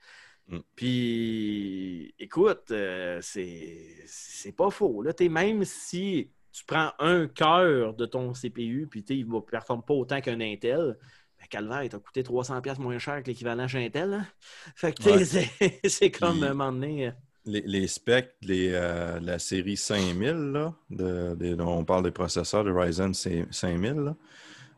Mm. 0.48 0.58
Puis, 0.76 2.14
écoute, 2.18 2.70
euh, 2.70 3.18
c'est 3.22 3.78
c'est 4.06 4.52
pas 4.52 4.70
faux. 4.70 5.02
Là, 5.02 5.12
même 5.30 5.64
si 5.64 6.30
tu 6.52 6.64
prends 6.66 6.92
un 6.98 7.26
cœur 7.26 7.94
de 7.94 8.06
ton 8.06 8.32
CPU, 8.34 8.86
puis 8.90 9.00
il 9.08 9.28
ne 9.28 9.40
performe 9.40 9.82
pas 9.82 9.94
autant 9.94 10.20
qu'un 10.20 10.40
Intel, 10.40 10.96
ben, 11.38 11.46
Calvaire, 11.48 11.82
il 11.84 11.88
t'a 11.88 11.98
coûté 11.98 12.22
300$ 12.22 12.78
moins 12.78 12.98
cher 12.98 13.22
que 13.22 13.28
l'équivalent 13.28 13.66
chez 13.66 13.84
Intel. 13.86 14.12
hein. 14.14 14.26
Fait 14.76 14.92
que 14.92 15.02
c'est- 15.88 16.10
comme 16.10 16.42
un 16.42 16.48
moment 16.54 16.72
donné. 16.72 17.08
euh, 17.08 17.10
Les, 17.46 17.62
les 17.62 17.86
specs 17.88 18.34
les, 18.42 18.70
euh, 18.72 19.18
la 19.20 19.38
série 19.38 19.76
5000, 19.76 20.30
là, 20.52 20.74
de- 20.90 21.34
de- 21.34 21.60
on 21.62 21.84
parle 21.84 22.04
des 22.04 22.10
processeurs 22.12 22.64
de 22.64 22.70
Ryzen 22.70 23.12
5000, 23.14 23.94
là, 23.94 24.16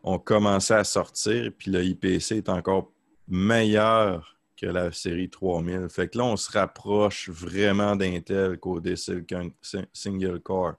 ont 0.05 0.19
commencé 0.21 0.73
à 0.75 0.85
sortir, 0.85 1.51
puis 1.59 1.71
le 1.73 1.85
IPC 1.85 2.37
est 2.37 2.49
encore 2.49 2.93
meilleur 3.29 4.36
que 4.57 4.67
la 4.67 4.91
série 4.93 5.29
3000. 5.29 5.89
Fait 5.91 6.09
que 6.09 6.19
là, 6.19 6.25
on 6.25 6.37
se 6.37 6.51
rapproche 6.51 7.29
vraiment 7.29 7.95
d'Intel 7.97 8.59
côté 8.59 8.95
Single 8.97 10.41
Core. 10.41 10.75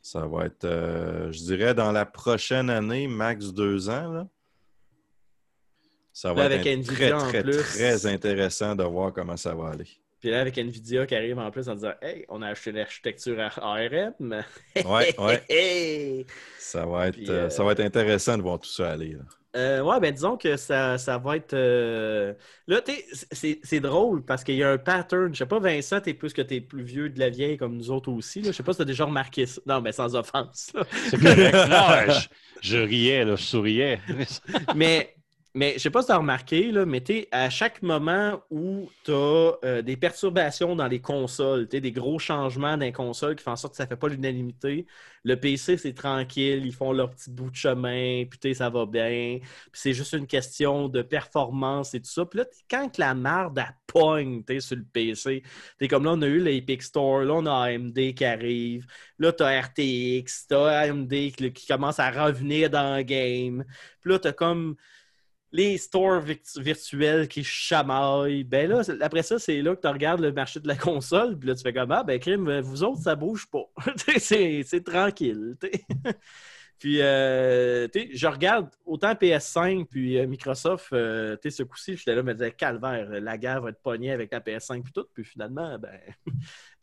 Ça 0.00 0.26
va 0.26 0.46
être, 0.46 0.64
euh, 0.64 1.32
je 1.32 1.38
dirais, 1.38 1.74
dans 1.74 1.90
la 1.90 2.04
prochaine 2.06 2.68
année, 2.70 3.08
max 3.08 3.52
deux 3.52 3.88
ans, 3.88 4.12
là, 4.12 4.28
ça 6.12 6.32
va 6.32 6.48
Là, 6.48 6.54
être 6.54 6.66
avec 6.66 6.84
très, 6.86 7.10
très, 7.10 7.42
plus. 7.42 7.56
très 7.56 8.06
intéressant 8.06 8.76
de 8.76 8.84
voir 8.84 9.12
comment 9.12 9.36
ça 9.36 9.54
va 9.54 9.70
aller. 9.70 9.88
Puis 10.20 10.30
là, 10.30 10.40
avec 10.40 10.56
Nvidia 10.56 11.06
qui 11.06 11.14
arrive 11.16 11.38
en 11.38 11.50
plus 11.50 11.68
en 11.68 11.74
disant 11.74 11.92
Hey, 12.00 12.24
on 12.28 12.40
a 12.42 12.48
acheté 12.48 12.70
l'architecture 12.72 13.38
ARM. 13.40 14.44
Ouais, 14.76 15.14
ouais. 15.18 15.44
Hey! 15.48 16.26
Ça 16.58 16.86
va 16.86 17.08
être, 17.08 17.18
euh, 17.28 17.46
euh, 17.46 17.50
ça 17.50 17.62
va 17.62 17.72
être 17.72 17.80
intéressant 17.80 18.36
de 18.36 18.42
voir 18.42 18.58
tout 18.58 18.68
ça 18.70 18.90
aller. 18.92 19.12
là. 19.12 19.22
Euh, 19.56 19.82
ouais, 19.82 20.00
ben 20.00 20.12
disons 20.12 20.36
que 20.36 20.56
ça, 20.56 20.98
ça 20.98 21.18
va 21.18 21.36
être. 21.36 21.54
euh, 21.54 22.34
Là, 22.66 22.80
tu 22.82 22.92
sais, 23.30 23.60
c'est- 23.62 23.80
drôle 23.80 24.24
parce 24.24 24.42
qu'il 24.42 24.56
y 24.56 24.62
a 24.64 24.70
un 24.72 24.78
pattern. 24.78 25.32
Je 25.32 25.38
sais 25.38 25.46
pas, 25.46 25.60
Vincent, 25.60 26.00
t'es 26.00 26.14
plus 26.14 26.32
que 26.32 26.42
t'es 26.42 26.60
plus 26.60 26.82
vieux 26.82 27.08
de 27.10 27.18
la 27.20 27.30
vieille 27.30 27.56
comme 27.56 27.76
nous 27.76 27.90
autres 27.90 28.10
aussi. 28.10 28.40
Là. 28.42 28.50
Je 28.50 28.56
sais 28.56 28.62
pas 28.64 28.72
si 28.72 28.78
t'as 28.78 28.84
déjà 28.84 29.04
remarqué 29.04 29.46
ça. 29.46 29.60
Non, 29.66 29.80
mais 29.80 29.92
sans 29.92 30.14
offense. 30.16 30.72
C'est 31.08 31.20
correct. 31.20 31.54
Non, 31.70 32.12
je, 32.12 32.28
je 32.62 32.78
riais, 32.78 33.24
là, 33.24 33.36
je 33.36 33.42
souriais. 33.44 34.00
mais, 34.74 35.14
mais 35.56 35.74
je 35.74 35.78
sais 35.78 35.90
pas 35.90 36.02
si 36.02 36.06
tu 36.06 36.12
as 36.12 36.16
remarqué, 36.16 36.72
là, 36.72 36.84
mais 36.84 37.02
à 37.30 37.48
chaque 37.48 37.80
moment 37.80 38.42
où 38.50 38.90
tu 39.04 39.12
as 39.12 39.82
des 39.82 39.96
perturbations 39.96 40.74
dans 40.74 40.88
les 40.88 41.00
consoles, 41.00 41.68
des 41.68 41.92
gros 41.92 42.18
changements 42.18 42.76
dans 42.76 42.84
les 42.84 42.92
consoles 42.92 43.36
qui 43.36 43.44
font 43.44 43.52
en 43.52 43.56
sorte 43.56 43.74
que 43.74 43.76
ça 43.76 43.84
ne 43.84 43.88
fait 43.88 43.96
pas 43.96 44.08
l'unanimité, 44.08 44.86
le 45.22 45.38
PC, 45.38 45.76
c'est 45.76 45.94
tranquille, 45.94 46.66
ils 46.66 46.74
font 46.74 46.92
leur 46.92 47.10
petit 47.10 47.30
bout 47.30 47.50
de 47.50 47.56
chemin, 47.56 48.24
puis 48.24 48.54
ça 48.54 48.68
va 48.68 48.84
bien, 48.84 49.38
puis 49.40 49.80
c'est 49.80 49.92
juste 49.92 50.12
une 50.14 50.26
question 50.26 50.88
de 50.88 51.02
performance 51.02 51.94
et 51.94 52.00
tout 52.00 52.10
ça. 52.10 52.26
Puis 52.26 52.40
là, 52.40 52.46
quand 52.68 52.88
que 52.88 53.00
la 53.00 53.14
marde, 53.14 53.58
elle 53.58 53.74
pogne 53.86 54.42
sur 54.58 54.76
le 54.76 54.84
PC, 54.84 55.44
t'es 55.78 55.86
comme 55.86 56.04
là, 56.04 56.12
on 56.14 56.22
a 56.22 56.26
eu 56.26 56.40
l'Epic 56.40 56.82
Store, 56.82 57.22
là, 57.22 57.34
on 57.34 57.46
a 57.46 57.70
AMD 57.70 58.14
qui 58.14 58.24
arrive, 58.24 58.86
là, 59.18 59.32
tu 59.32 59.44
as 59.44 59.60
RTX, 59.60 60.46
tu 60.48 60.54
as 60.54 60.80
AMD 60.80 61.10
qui, 61.10 61.52
qui 61.52 61.66
commence 61.68 62.00
à 62.00 62.10
revenir 62.10 62.70
dans 62.70 62.96
le 62.96 63.02
game, 63.02 63.64
puis 64.00 64.10
là, 64.10 64.18
tu 64.18 64.28
as 64.28 64.32
comme 64.32 64.74
les 65.54 65.78
stores 65.78 66.20
virt- 66.20 66.60
virtuels 66.60 67.28
qui 67.28 67.44
chamaillent. 67.44 68.42
Ben 68.42 68.68
là, 68.68 68.82
après 69.00 69.22
ça, 69.22 69.38
c'est 69.38 69.62
là 69.62 69.76
que 69.76 69.80
tu 69.80 69.86
regardes 69.86 70.20
le 70.20 70.32
marché 70.32 70.58
de 70.58 70.66
la 70.66 70.74
console, 70.74 71.38
puis 71.38 71.48
là, 71.48 71.54
tu 71.54 71.62
fais 71.62 71.72
comme 71.72 71.92
Ah, 71.92 72.02
ben, 72.02 72.18
crime, 72.18 72.58
vous 72.58 72.82
autres, 72.82 73.02
ça 73.02 73.14
bouge 73.14 73.46
pas. 73.46 73.64
C'est 74.18 74.84
tranquille. 74.84 75.56
Puis, 76.80 77.00
euh, 77.00 77.86
je 78.12 78.26
regarde 78.26 78.68
autant 78.84 79.12
PS5 79.12 79.86
puis 79.86 80.18
euh, 80.18 80.26
Microsoft, 80.26 80.92
euh, 80.92 81.36
ce 81.42 81.62
coup-ci, 81.62 81.96
j'étais 81.96 82.16
là, 82.16 82.22
me 82.22 82.34
disais, 82.34 82.50
calvaire, 82.50 83.08
la 83.08 83.38
guerre 83.38 83.62
va 83.62 83.70
être 83.70 83.80
pognée 83.80 84.10
avec 84.10 84.32
la 84.32 84.40
PS5 84.40 84.82
puis 84.82 84.92
tout. 84.92 85.06
Puis 85.14 85.24
finalement, 85.24 85.78
ben, 85.78 85.98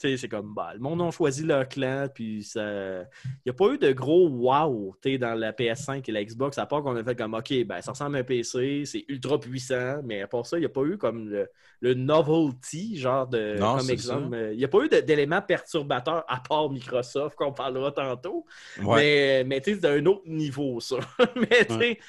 c'est 0.02 0.28
comme, 0.28 0.54
bah, 0.54 0.72
le 0.74 0.80
monde 0.80 1.02
a 1.02 1.12
choisi 1.12 1.44
leur 1.44 1.68
clan, 1.68 2.08
puis 2.14 2.44
ça. 2.44 2.62
Il 2.64 3.06
n'y 3.46 3.50
a 3.50 3.54
pas 3.54 3.74
eu 3.74 3.78
de 3.78 3.92
gros 3.92 4.28
wow, 4.28 4.96
tu 5.02 5.18
dans 5.18 5.34
la 5.34 5.52
PS5 5.52 6.04
et 6.08 6.12
la 6.12 6.24
Xbox, 6.24 6.58
à 6.58 6.66
part 6.66 6.84
qu'on 6.84 6.96
a 6.96 7.04
fait 7.04 7.16
comme, 7.16 7.34
OK, 7.34 7.54
ben, 7.66 7.82
ça 7.82 7.92
ressemble 7.92 8.18
à 8.18 8.20
un 8.20 8.24
PC, 8.24 8.84
c'est 8.86 9.06
ultra 9.08 9.40
puissant, 9.40 10.02
mais 10.04 10.22
à 10.22 10.28
part 10.28 10.46
ça, 10.46 10.58
il 10.58 10.62
n'y 10.62 10.66
a 10.66 10.70
pas 10.70 10.84
eu 10.84 10.98
comme 10.98 11.30
le, 11.30 11.50
le 11.82 11.94
novelty, 11.94 12.98
genre 12.98 13.28
de, 13.28 13.58
Non, 13.60 13.78
comme 13.78 13.86
c'est 13.86 13.94
exemple. 13.94 14.36
Euh, 14.36 14.54
Il 14.54 14.58
n'y 14.58 14.66
a 14.66 14.68
pas 14.68 14.80
eu 14.84 14.90
d'éléments 14.90 15.42
perturbateurs 15.42 16.24
à 16.28 16.40
part 16.40 16.70
Microsoft, 16.70 17.36
qu'on 17.36 17.54
parlera 17.54 17.92
tantôt. 17.92 18.46
Ouais. 18.82 18.96
Mais, 18.96 19.44
mais 19.46 19.62
tu 19.62 19.72
sais, 19.72 19.76
c'est 19.76 19.82
d'un 19.82 20.06
autre 20.06 20.28
niveau, 20.28 20.80
ça. 20.80 20.98
mais 21.36 21.66
tu 21.66 21.78
sais, 21.78 22.00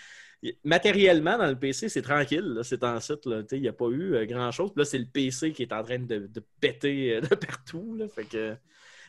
matériellement, 0.65 1.39
dans 1.39 1.47
le 1.47 1.59
PC, 1.59 1.89
c'est 1.89 2.03
tranquille. 2.03 2.61
C'est 2.63 2.83
en 2.85 2.99
site. 3.01 3.29
Il 3.53 3.61
n'y 3.61 3.69
a 3.69 3.73
pas 3.73 3.89
eu 3.89 4.15
euh, 4.15 4.27
grand-chose. 4.27 4.73
Là, 4.77 4.85
c'est 4.85 4.99
le 4.99 5.07
PC 5.07 5.53
qui 5.53 5.63
est 5.63 5.73
en 5.73 5.83
train 5.83 5.99
de, 5.99 6.29
péter 6.61 7.17
euh, 7.17 7.21
de 7.21 7.35
partout. 7.35 7.99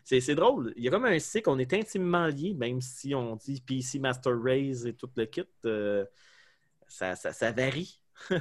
c'est 0.04 0.36
drôle. 0.36 0.74
Il 0.76 0.84
y 0.84 0.88
a 0.88 0.92
comme 0.92 1.06
un 1.06 1.20
cycle, 1.20 1.50
on 1.50 1.60
est 1.60 1.74
intimement 1.74 2.28
liés, 2.28 2.54
même 2.54 2.82
si 2.82 3.16
on 3.16 3.36
dit 3.36 3.62
PC 3.62 4.00
Master 4.00 4.34
Race 4.40 4.86
et 4.86 4.94
tout 4.94 5.10
le 5.16 5.26
kit. 5.26 5.44
euh, 5.66 6.06
ça, 6.88 7.16
varie. 7.52 8.00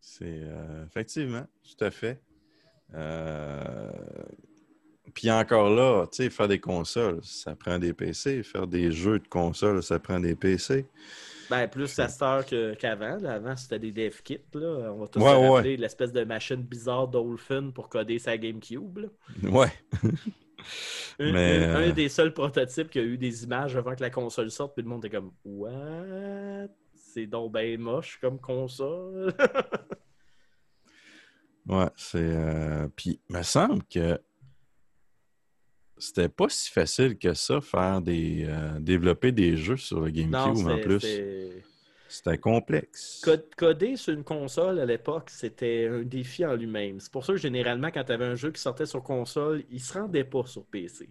C'est 0.00 0.42
effectivement, 0.86 1.46
tout 1.62 1.84
à 1.84 1.90
fait. 1.90 2.22
Puis 5.14 5.30
encore 5.30 5.70
là, 5.70 6.06
faire 6.30 6.48
des 6.48 6.60
consoles, 6.60 7.20
ça 7.24 7.56
prend 7.56 7.78
des 7.78 7.92
PC. 7.92 8.42
Faire 8.42 8.66
des 8.66 8.92
jeux 8.92 9.18
de 9.18 9.28
consoles, 9.28 9.82
ça 9.82 9.98
prend 9.98 10.20
des 10.20 10.34
PC. 10.34 10.86
Ben, 11.50 11.66
plus 11.68 11.98
à 11.98 12.08
cette 12.08 12.22
heure 12.22 12.44
qu'avant. 12.76 13.24
Avant, 13.24 13.56
c'était 13.56 13.78
des 13.78 13.92
dev 13.92 14.20
kits. 14.22 14.38
Là. 14.54 14.92
On 14.92 14.98
va 14.98 15.06
tous 15.08 15.18
Ouais, 15.20 15.30
se 15.32 15.36
ouais. 15.38 15.48
rappeler 15.48 15.76
l'espèce 15.76 16.12
de 16.12 16.24
machine 16.24 16.62
bizarre 16.62 17.08
Dolphin 17.08 17.70
pour 17.70 17.88
coder 17.88 18.18
sa 18.18 18.36
GameCube. 18.36 18.98
là. 18.98 19.08
Ouais. 19.50 19.72
Un, 21.20 21.32
Mais, 21.32 21.64
un- 21.64 21.80
euh, 21.80 21.88
un 21.88 21.92
des 21.92 22.08
seuls 22.08 22.34
prototypes 22.34 22.90
qui 22.90 22.98
a 22.98 23.02
eu 23.02 23.16
des 23.16 23.44
images 23.44 23.76
avant 23.76 23.94
que 23.94 24.02
la 24.02 24.10
console 24.10 24.50
sorte, 24.50 24.74
puis 24.74 24.82
le 24.82 24.88
monde 24.88 25.04
est 25.04 25.10
comme 25.10 25.32
What? 25.44 26.68
C'est 26.94 27.26
donc 27.26 27.52
ben 27.52 27.78
moche 27.80 28.18
comme 28.20 28.40
console. 28.40 29.32
Ouais, 31.68 31.88
c'est. 31.96 32.18
euh, 32.18 32.88
Puis, 32.96 33.20
il 33.28 33.36
me 33.36 33.42
semble 33.42 33.82
que 33.84 34.18
c'était 35.98 36.28
pas 36.28 36.48
si 36.48 36.70
facile 36.70 37.18
que 37.18 37.34
ça, 37.34 37.60
faire 37.60 38.00
des. 38.00 38.44
euh, 38.48 38.78
développer 38.80 39.32
des 39.32 39.56
jeux 39.56 39.76
sur 39.76 40.00
le 40.00 40.10
GameCube 40.10 40.34
en 40.34 40.54
c'était- 40.56 40.80
plus. 40.82 41.00
c'était- 42.08 42.38
complexe. 42.38 43.20
Code- 43.22 43.54
Coder 43.56 43.96
sur 43.96 44.14
une 44.14 44.24
console 44.24 44.78
à 44.80 44.86
l'époque, 44.86 45.28
c'était 45.30 45.88
un 45.90 46.02
défi 46.02 46.44
en 46.46 46.54
lui-même. 46.54 47.00
C'est 47.00 47.12
pour 47.12 47.24
ça 47.24 47.34
que 47.34 47.38
généralement, 47.38 47.88
quand 47.90 48.04
tu 48.04 48.12
avais 48.12 48.24
un 48.24 48.34
jeu 48.34 48.50
qui 48.50 48.60
sortait 48.60 48.86
sur 48.86 49.02
console, 49.02 49.62
il 49.70 49.80
se 49.80 49.92
rendait 49.98 50.24
pas 50.24 50.44
sur 50.46 50.64
PC. 50.66 51.10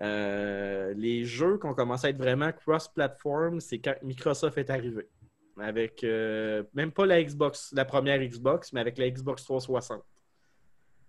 Euh, 0.00 0.92
les 0.96 1.24
jeux 1.24 1.58
qui 1.58 1.66
ont 1.66 1.74
commencé 1.74 2.06
à 2.06 2.10
être 2.10 2.18
vraiment 2.18 2.52
cross-platform, 2.52 3.60
c'est 3.60 3.78
quand 3.78 3.94
Microsoft 4.02 4.56
est 4.58 4.70
arrivé. 4.70 5.08
Avec 5.60 6.04
euh, 6.04 6.62
même 6.72 6.92
pas 6.92 7.04
la 7.04 7.20
Xbox, 7.22 7.72
la 7.74 7.84
première 7.84 8.18
Xbox, 8.20 8.72
mais 8.72 8.80
avec 8.80 8.96
la 8.96 9.10
Xbox 9.10 9.42
360. 9.44 10.02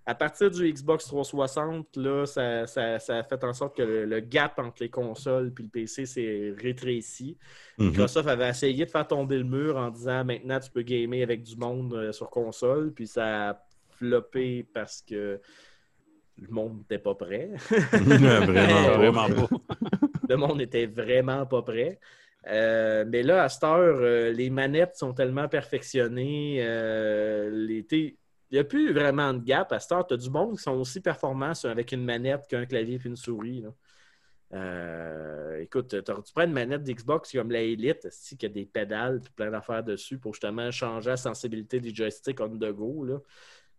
À 0.10 0.16
partir 0.16 0.50
du 0.50 0.72
Xbox 0.74 1.06
360, 1.06 1.96
là, 1.98 2.26
ça, 2.26 2.66
ça- 2.68 3.00
ça 3.00 3.18
a 3.18 3.24
fait 3.24 3.44
en 3.44 3.54
sorte 3.54 3.78
que 3.78 3.84
le, 3.84 4.06
le 4.06 4.20
gap 4.22 4.58
entre 4.60 4.78
les 4.82 4.90
consoles 4.90 5.54
et 5.58 5.62
le 5.62 5.70
PC 5.70 6.06
s'est 6.06 6.54
rétréci. 6.58 7.38
Mhm. 7.78 7.88
Microsoft 7.90 8.28
avait 8.28 8.50
essayé 8.50 8.86
de 8.86 8.90
faire 8.90 9.08
tomber 9.08 9.38
le 9.38 9.44
mur 9.44 9.78
en 9.78 9.90
disant 9.90 10.26
maintenant 10.26 10.60
tu 10.60 10.72
peux 10.72 10.82
gamer 10.82 11.22
avec 11.24 11.44
du 11.44 11.56
monde 11.58 11.94
euh, 11.94 12.12
sur 12.12 12.30
console, 12.30 12.92
puis 12.94 13.08
ça 13.08 13.50
a 13.52 13.64
floppé 13.92 14.66
parce 14.74 15.02
que 15.02 15.40
le 16.42 16.48
monde 16.50 16.78
n'était 16.80 17.00
pas 17.00 17.16
prêt. 17.16 17.52
Vraiment. 17.92 18.98
Vraiment 18.98 19.28
pas. 19.48 19.48
le 20.30 20.36
monde 20.38 20.58
n'était 20.58 20.86
vraiment 20.86 21.46
pas 21.46 21.62
prêt. 21.62 22.00
Euh, 22.48 23.04
mais 23.08 23.22
là, 23.24 23.44
à 23.44 23.50
cette 23.50 23.64
heure, 23.66 23.98
euh, 24.00 24.32
les 24.32 24.50
manettes 24.50 24.96
sont 24.96 25.14
tellement 25.14 25.48
perfectionnées. 25.50 26.60
euh, 26.62 27.50
les- 27.52 28.16
il 28.52 28.56
n'y 28.56 28.60
a 28.60 28.64
plus 28.64 28.94
vraiment 28.94 29.34
de 29.34 29.44
gap. 29.44 29.72
À 29.72 29.80
cette 29.80 29.92
heure, 29.92 30.08
tu 30.08 30.14
as 30.14 30.18
du 30.18 30.30
monde 30.30 30.58
qui 30.58 30.64
sont 30.64 30.78
aussi 30.80 31.02
performants 31.02 31.54
avec 31.64 31.92
une 31.92 32.04
manette 32.04 32.48
qu'un 32.48 32.66
clavier 32.66 33.00
et 33.04 33.08
une 33.08 33.16
souris. 33.16 33.62
là. 33.62 33.70
Euh, 34.52 35.60
écoute, 35.60 35.96
tu 36.04 36.34
prends 36.34 36.44
une 36.46 36.54
manette 36.54 36.84
d'Xbox 36.84 37.32
comme 37.32 37.52
la 37.52 37.62
Elite, 37.62 38.08
qui 38.38 38.46
a 38.46 38.50
des 38.50 38.66
pédales 38.66 39.22
et 39.24 39.30
plein 39.36 39.52
d'affaires 39.52 39.84
dessus 39.84 40.18
pour 40.18 40.34
justement 40.34 40.72
changer 40.72 41.12
la 41.12 41.18
sensibilité 41.18 41.80
des 41.80 41.94
joysticks 41.94 42.40
on 42.42 42.50
the 42.50 42.72
go. 42.72 43.04
Là. 43.04 43.20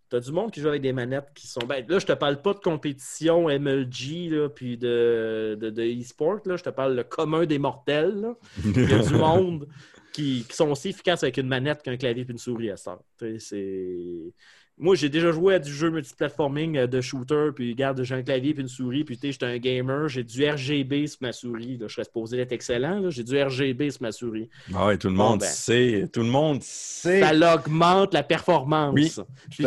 Tu 0.09 0.17
as 0.17 0.21
du 0.21 0.33
monde 0.33 0.51
qui 0.51 0.61
joue 0.61 0.69
avec 0.69 0.83
des 0.83 0.93
manettes 0.93 1.31
qui 1.35 1.47
sont. 1.47 1.61
Ben, 1.67 1.85
là, 1.89 1.99
je 1.99 2.07
te 2.07 2.13
parle 2.13 2.41
pas 2.43 2.53
de 2.55 2.59
compétition 2.59 3.49
MLG 3.49 4.31
là, 4.31 4.49
puis 4.49 4.77
de, 4.77 5.57
de, 5.61 5.71
de 5.71 5.83
e-sport. 5.83 6.41
là. 6.45 6.57
Je 6.57 6.63
te 6.63 6.71
parle 6.71 6.95
le 6.95 7.05
commun 7.05 7.47
des 7.47 7.59
mortels. 7.59 8.21
là. 8.21 8.35
Il 8.65 8.91
y 8.91 8.95
a 8.95 8.99
du 8.99 9.15
monde 9.15 9.69
qui, 10.13 10.45
qui 10.49 10.57
sont 10.57 10.71
aussi 10.71 10.91
efficaces 10.91 11.23
avec 11.23 11.37
une 11.37 11.49
manette 11.49 11.83
qu'un 11.83 11.97
clavier 11.97 12.25
et 12.29 12.31
une 12.31 12.39
souris 12.39 12.71
à 12.71 12.77
ça. 12.77 13.01
C'est. 13.39 14.33
Moi, 14.81 14.97
j'ai 14.97 15.09
déjà 15.11 15.31
joué 15.31 15.55
à 15.55 15.59
du 15.59 15.71
jeu 15.73 15.91
multiplatforming 15.91 16.79
euh, 16.79 16.87
de 16.87 17.01
shooter, 17.01 17.51
puis 17.55 17.71
regarde, 17.73 18.03
j'ai 18.03 18.15
un 18.15 18.23
clavier 18.23 18.55
et 18.57 18.61
une 18.61 18.69
souris, 18.69 19.05
puis 19.05 19.17
tu 19.17 19.27
sais, 19.27 19.33
j'étais 19.33 19.47
un 19.47 19.59
gamer, 19.59 20.09
j'ai 20.09 20.25
du 20.25 20.49
RGB 20.49 21.07
sur 21.07 21.19
ma 21.21 21.33
souris. 21.33 21.77
là. 21.77 21.87
Je 21.87 21.93
serais 21.95 22.05
supposé 22.05 22.39
être 22.39 22.53
excellent, 22.53 23.11
j'ai 23.11 23.23
du 23.23 23.41
RGB 23.41 23.91
sur 23.91 24.03
ma 24.03 24.11
souris. 24.13 24.49
Ah 24.75 24.87
ouais, 24.87 24.97
tout 24.97 25.09
le 25.09 25.15
Bon, 25.15 25.31
monde 25.31 25.41
ben. 25.41 25.47
sait. 25.47 26.09
Tout 26.13 26.21
le 26.23 26.29
monde 26.31 26.63
sait. 26.63 27.21
Ça 27.21 27.55
augmente 27.55 28.15
la 28.15 28.23
performance. 28.23 28.95
Oui, 28.95 29.13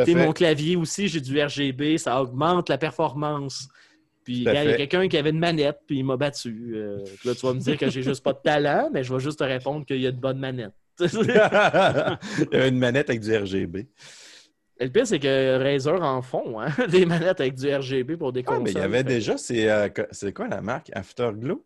Puis 0.03 0.15
mon 0.15 0.31
clavier 0.33 0.75
aussi, 0.75 1.07
j'ai 1.07 1.21
du 1.21 1.39
RGB, 1.41 1.97
ça 1.99 2.21
augmente 2.21 2.69
la 2.69 2.77
performance. 2.79 3.67
Puis 4.23 4.37
il 4.37 4.43
y 4.43 4.47
a 4.49 4.75
quelqu'un 4.77 5.07
qui 5.07 5.17
avait 5.17 5.31
une 5.31 5.39
manette, 5.39 5.79
puis 5.85 5.97
il 5.99 6.05
m'a 6.05 6.17
battu. 6.17 6.73
Euh, 6.75 7.03
puis 7.19 7.27
là, 7.29 7.35
tu 7.35 7.45
vas 7.45 7.53
me 7.53 7.59
dire 7.59 7.77
que 7.77 7.89
j'ai 7.89 8.01
juste 8.01 8.23
pas 8.23 8.33
de 8.33 8.39
talent, 8.41 8.89
mais 8.91 9.03
je 9.03 9.13
vais 9.13 9.19
juste 9.19 9.39
te 9.39 9.43
répondre 9.43 9.85
qu'il 9.85 9.99
y 9.99 10.07
a 10.07 10.11
de 10.11 10.19
bonnes 10.19 10.39
manettes. 10.39 10.71
Il 11.01 11.25
y 11.25 12.55
avait 12.55 12.69
une 12.69 12.77
manette 12.79 13.09
avec 13.09 13.21
du 13.21 13.35
RGB. 13.35 13.87
Et 14.79 14.85
le 14.85 14.91
pire, 14.91 15.05
c'est 15.05 15.19
que 15.19 15.57
Razer 15.61 16.01
en 16.01 16.21
font, 16.21 16.59
hein? 16.59 16.69
des 16.89 17.05
manettes 17.05 17.39
avec 17.39 17.55
du 17.55 17.73
RGB 17.73 18.17
pour 18.17 18.33
des 18.33 18.41
Ah, 18.41 18.43
consoles. 18.55 18.63
mais 18.63 18.71
il 18.71 18.77
y 18.77 18.81
avait 18.81 18.97
Fait- 18.99 19.03
déjà, 19.03 19.37
c'est 19.37 19.69
euh, 19.69 19.87
c'est 20.11 20.33
quoi 20.33 20.47
la 20.47 20.61
marque? 20.61 20.89
Afterglow? 20.93 21.63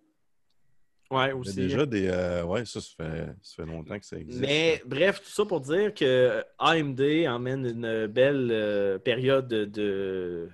Ouais, 1.09 1.27
Il 1.27 1.29
y 1.29 1.31
a 1.31 1.35
aussi. 1.37 1.55
déjà 1.55 1.85
des. 1.85 2.07
euh, 2.09 2.43
ouais, 2.43 2.65
ça, 2.65 2.81
ça 2.81 2.89
fait, 2.97 3.27
ça 3.41 3.55
fait 3.55 3.65
longtemps 3.65 3.97
que 3.97 4.05
ça 4.05 4.17
existe. 4.17 4.41
Mais 4.41 4.81
bref, 4.85 5.21
tout 5.21 5.29
ça 5.29 5.45
pour 5.45 5.61
dire 5.61 5.93
que 5.93 6.43
AMD 6.59 6.99
emmène 7.29 7.65
une 7.65 8.07
belle 8.07 8.49
euh, 8.51 8.99
période 8.99 9.47
de, 9.47 9.63
de, 9.63 10.49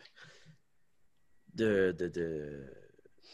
de, 1.55 1.95
de- 1.97 2.07
de 2.07 2.63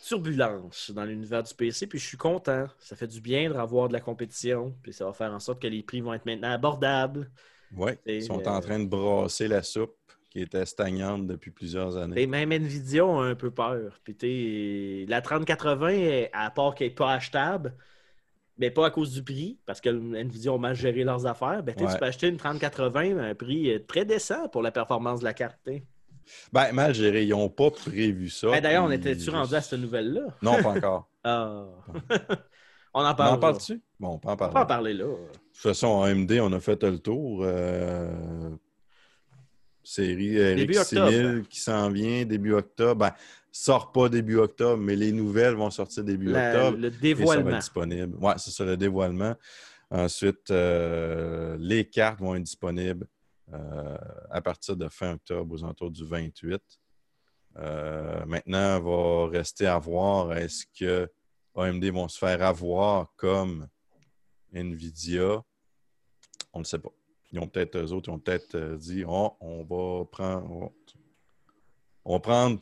turbulence 0.08 0.92
dans 0.92 1.04
l'univers 1.04 1.44
du 1.44 1.54
PC. 1.54 1.88
Puis 1.88 2.00
je 2.00 2.06
suis 2.08 2.18
content. 2.18 2.68
Ça 2.80 2.96
fait 2.96 3.08
du 3.08 3.20
bien 3.20 3.50
de 3.50 3.54
revoir 3.58 3.90
de 3.90 3.94
la 3.94 4.00
compétition. 4.00 4.74
Puis 4.82 4.94
ça 4.94 5.04
va 5.06 5.12
faire 5.12 5.34
en 5.34 5.40
sorte 5.40 5.62
que 5.62 5.68
les 5.68 5.84
prix 5.84 6.00
vont 6.02 6.14
être 6.14 6.26
maintenant 6.26 6.52
abordables. 6.52 7.30
Et, 8.06 8.18
ils 8.18 8.24
sont 8.24 8.42
euh, 8.48 8.52
en 8.52 8.60
train 8.60 8.80
de 8.80 8.88
brasser 8.88 9.48
la 9.48 9.64
soupe 9.64 9.96
qui 10.30 10.42
était 10.42 10.66
stagnante 10.66 11.26
depuis 11.28 11.52
plusieurs 11.52 11.98
années. 11.98 12.22
Et 12.22 12.28
même 12.28 12.52
Nvidia 12.52 13.04
a 13.04 13.24
un 13.24 13.36
peu 13.36 13.52
peur. 13.52 14.00
Puis 14.04 15.06
la 15.08 15.22
3080, 15.22 16.26
à 16.34 16.52
part 16.52 16.76
qu'elle 16.76 16.90
n'est 16.90 16.94
pas 16.94 17.14
achetable, 17.14 17.74
mais 18.58 18.70
pas 18.70 18.88
à 18.88 18.92
cause 18.92 19.12
du 19.14 19.24
prix, 19.24 19.58
parce 19.66 19.82
que 19.82 19.90
Nvidia 19.90 20.52
ont 20.52 20.60
mal 20.60 20.76
géré 20.76 21.04
leurs 21.04 21.26
affaires, 21.26 21.64
ben, 21.64 21.74
Ouais. 21.80 21.92
tu 21.92 21.98
peux 21.98 22.06
acheter 22.06 22.28
une 22.28 22.38
3080 22.38 23.18
à 23.18 23.24
un 23.24 23.36
prix 23.36 23.72
euh, 23.72 23.80
très 23.80 24.06
décent 24.06 24.48
pour 24.50 24.62
la 24.62 24.72
performance 24.72 25.22
de 25.22 25.26
la 25.26 25.34
carte. 25.34 25.58
t'sais. 25.64 25.84
Ben, 26.54 26.72
mal 26.74 26.94
géré, 26.94 27.24
ils 27.24 27.30
n'ont 27.30 27.50
pas 27.50 27.72
prévu 27.72 28.30
ça. 28.30 28.52
Ben, 28.52 28.62
D'ailleurs, 28.62 28.84
on 28.86 28.92
était-tu 28.92 29.30
rendu 29.32 29.56
à 29.56 29.62
cette 29.62 29.80
nouvelle-là? 29.80 30.28
Non, 30.42 30.62
pas 30.62 30.70
encore. 30.70 31.10
Ah. 31.26 31.66
On 32.94 33.02
en 33.02 33.12
On 33.12 33.16
parle. 33.16 33.36
en 33.36 33.38
parle-tu? 33.40 33.82
Bon, 34.00 34.10
on 34.14 34.18
peut 34.20 34.30
en 34.30 34.34
On 34.34 34.36
peut 34.38 34.46
en 34.46 34.50
parler. 34.50 34.68
parler 34.68 34.94
là. 34.94 35.06
De 35.06 35.12
toute 35.54 35.58
façon, 35.62 36.02
AMD, 36.02 36.32
on 36.42 36.54
a 36.54 36.60
fait 36.60 36.82
le 36.84 37.00
tour. 37.00 37.42
Euh, 37.44 38.50
Série 39.84 40.38
RX 40.54 40.78
octobre. 40.80 41.10
6000 41.10 41.48
qui 41.50 41.60
s'en 41.60 41.90
vient 41.90 42.26
début 42.26 42.54
octobre. 42.54 43.00
Ben, 43.08 43.14
sort 43.52 43.92
pas 43.92 44.08
début 44.10 44.38
octobre, 44.38 44.82
mais 44.82 44.96
les 44.96 45.12
nouvelles 45.12 45.56
vont 45.56 45.70
sortir 45.72 46.04
début 46.04 46.28
La- 46.32 46.54
octobre. 46.54 46.78
le 46.78 46.88
Et 46.88 46.92
ça 46.92 46.96
va 46.98 47.02
dévoilement. 47.02 47.50
être 47.52 47.58
disponible. 47.60 48.18
Oui, 48.22 48.32
c'est 48.38 48.52
ça, 48.52 48.66
le 48.66 48.78
dévoilement. 48.78 49.36
Ensuite, 49.90 50.52
euh, 50.52 51.58
les 51.60 51.86
cartes 51.86 52.20
vont 52.20 52.36
être 52.36 52.44
disponibles 52.44 53.08
euh, 53.52 53.98
à 54.30 54.42
partir 54.42 54.76
de 54.78 54.88
fin 54.90 55.14
octobre, 55.14 55.56
aux 55.56 55.64
alentours 55.64 55.90
du 55.90 56.06
28. 56.06 56.62
Euh, 57.58 58.24
maintenant, 58.28 58.78
il 58.78 58.84
va 58.84 59.28
rester 59.40 59.66
à 59.66 59.80
voir 59.80 60.34
est-ce 60.38 60.66
que 60.80 61.10
AMD 61.60 61.84
vont 61.86 62.08
se 62.08 62.18
faire 62.18 62.42
avoir 62.44 63.14
comme 63.16 63.68
Nvidia. 64.54 65.44
On 66.54 66.60
ne 66.60 66.64
sait 66.64 66.80
pas. 66.80 66.92
Ils 67.32 67.40
ont 67.40 67.48
peut-être, 67.48 67.78
eux 67.78 67.92
autres, 67.92 68.10
ils 68.10 68.14
ont 68.14 68.20
peut-être 68.20 68.56
euh, 68.56 68.78
dit 68.78 69.04
Oh, 69.08 69.36
on 69.40 69.64
va 69.64 70.06
prendre. 70.06 70.72
On 72.06 72.14
va, 72.14 72.20
prendre 72.20 72.60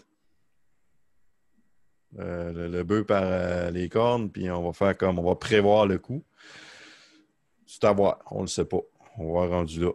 euh, 2.19 2.51
le, 2.51 2.67
le 2.67 2.83
bœuf 2.83 3.05
par 3.05 3.23
euh, 3.23 3.71
les 3.71 3.87
cornes, 3.87 4.29
puis 4.29 4.49
on 4.49 4.63
va 4.63 4.73
faire 4.73 4.97
comme 4.97 5.19
on 5.19 5.23
va 5.23 5.35
prévoir 5.35 5.85
le 5.85 5.99
coup. 5.99 6.23
C'est 7.65 7.83
à 7.85 7.93
voir, 7.93 8.19
on 8.31 8.37
ne 8.37 8.41
le 8.41 8.47
sait 8.47 8.65
pas. 8.65 8.81
On 9.17 9.33
va 9.33 9.47
rendu 9.47 9.79
là. 9.79 9.91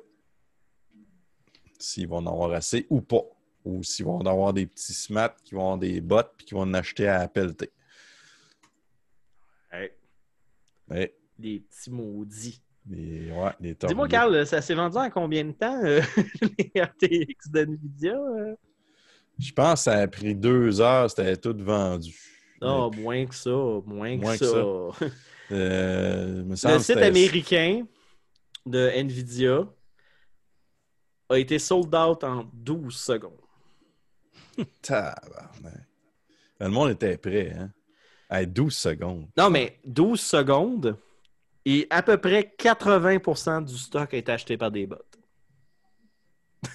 S'ils 1.78 2.08
vont 2.08 2.18
en 2.18 2.26
avoir 2.26 2.52
assez 2.52 2.86
ou 2.90 3.00
pas. 3.00 3.22
Ou 3.64 3.82
s'ils 3.82 4.06
vont 4.06 4.16
en 4.16 4.26
avoir 4.26 4.52
des 4.52 4.66
petits 4.66 4.94
smats 4.94 5.36
qui 5.44 5.54
vont 5.54 5.62
avoir 5.62 5.78
des 5.78 6.00
bottes 6.00 6.32
puis 6.36 6.46
qui 6.46 6.54
vont 6.54 6.62
en 6.62 6.74
acheter 6.74 7.08
à 7.08 7.26
pelleter. 7.28 7.70
Hey, 9.72 11.10
les 11.38 11.60
petits 11.60 11.90
maudits. 11.90 12.62
les, 12.88 13.30
ouais, 13.30 13.52
les 13.60 13.74
Dis-moi. 13.74 14.08
Carl, 14.08 14.46
ça 14.46 14.60
s'est 14.60 14.74
vendu 14.74 14.96
en 14.96 15.10
combien 15.10 15.44
de 15.44 15.52
temps, 15.52 15.80
euh, 15.82 16.02
les 16.58 16.80
RTX 16.80 17.50
d'NVIDIA? 17.50 18.14
euh? 18.14 18.54
Je 19.38 19.52
pense 19.52 19.80
que 19.80 19.84
ça 19.84 19.98
a 19.98 20.08
pris 20.08 20.34
deux 20.34 20.80
heures, 20.80 21.08
c'était 21.08 21.36
tout 21.36 21.56
vendu. 21.58 22.14
Non, 22.60 22.90
Mais, 22.90 23.02
moins 23.02 23.26
que 23.26 23.34
ça, 23.34 23.50
moins, 23.50 24.16
Moins 24.16 24.36
que, 24.36 24.40
que 24.40 24.98
ça. 24.98 25.06
euh, 25.52 26.44
me 26.44 26.50
Le 26.50 26.56
semble 26.56 26.80
site 26.80 26.96
américain 26.98 27.86
de 28.66 28.90
NVIDIA 29.02 29.66
a 31.28 31.38
été 31.38 31.58
sold 31.58 31.92
out 31.94 32.22
en 32.24 32.44
12 32.52 32.94
secondes. 32.94 33.32
Tabarnak. 34.82 35.88
Le 36.60 36.68
monde 36.68 36.90
était 36.90 37.16
prêt, 37.16 37.52
hein? 37.56 37.72
À 38.34 38.46
12 38.46 38.74
secondes. 38.74 39.28
Non, 39.36 39.50
mais 39.50 39.78
12 39.84 40.18
secondes 40.18 40.96
et 41.66 41.86
à 41.90 42.02
peu 42.02 42.16
près 42.16 42.54
80% 42.58 43.62
du 43.62 43.76
stock 43.76 44.14
été 44.14 44.32
acheté 44.32 44.56
par 44.56 44.70
des 44.70 44.86
bots. 44.86 44.96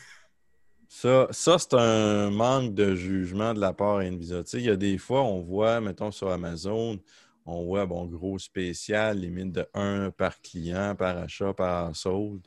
Ça, 0.87 1.27
ça 1.31 1.57
c'est 1.57 1.73
un 1.73 2.29
manque 2.29 2.75
de 2.75 2.93
jugement 2.93 3.55
de 3.55 3.59
la 3.59 3.73
part 3.73 4.01
sais, 4.01 4.59
il 4.59 4.65
y 4.65 4.69
a 4.69 4.75
des 4.75 4.99
fois, 4.99 5.23
on 5.23 5.41
voit, 5.41 5.81
mettons 5.81 6.11
sur 6.11 6.29
Amazon, 6.29 6.99
on 7.47 7.65
voit, 7.65 7.87
bon, 7.87 8.05
gros 8.05 8.37
spécial, 8.37 9.17
limite 9.17 9.53
de 9.53 9.65
1 9.73 10.11
par 10.11 10.39
client, 10.39 10.93
par 10.95 11.17
achat, 11.17 11.55
par 11.55 11.95
sold, 11.95 12.41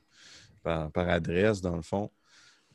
par, 0.63 0.93
par 0.93 1.09
adresse, 1.09 1.61
dans 1.61 1.75
le 1.75 1.83
fond. 1.83 2.13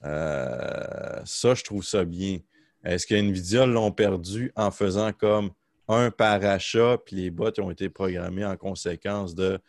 Euh, 0.04 1.22
ça, 1.24 1.54
je 1.54 1.64
trouve 1.64 1.86
ça 1.86 2.04
bien. 2.04 2.40
Est-ce 2.84 3.08
que 3.08 3.16
NVIDIA 3.16 3.66
l'ont 3.66 3.94
perdu 3.94 4.52
en 4.58 4.70
faisant 4.70 5.14
comme 5.14 5.52
un 5.88 6.10
par 6.12 6.44
achat, 6.44 6.98
puis 7.06 7.16
les 7.18 7.32
bots 7.32 7.52
ont 7.60 7.72
été 7.72 7.90
programmés 7.90 8.46
en 8.46 8.58
conséquence 8.58 9.36
de 9.36 9.60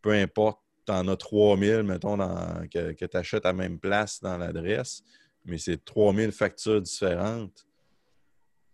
peu 0.00 0.12
importe, 0.12 0.60
tu 0.86 0.92
en 0.92 1.08
as 1.08 1.16
3000, 1.16 1.82
mettons, 1.82 2.16
dans- 2.18 2.66
que, 2.70 2.92
que 2.92 3.04
tu 3.06 3.16
achètes 3.16 3.46
à 3.46 3.50
la 3.50 3.54
même 3.54 3.78
place 3.78 4.20
dans 4.20 4.36
l'adresse, 4.36 5.02
mais 5.44 5.56
c'est 5.58 5.82
3000 5.82 6.30
factures 6.32 6.80
différentes. 6.82 7.66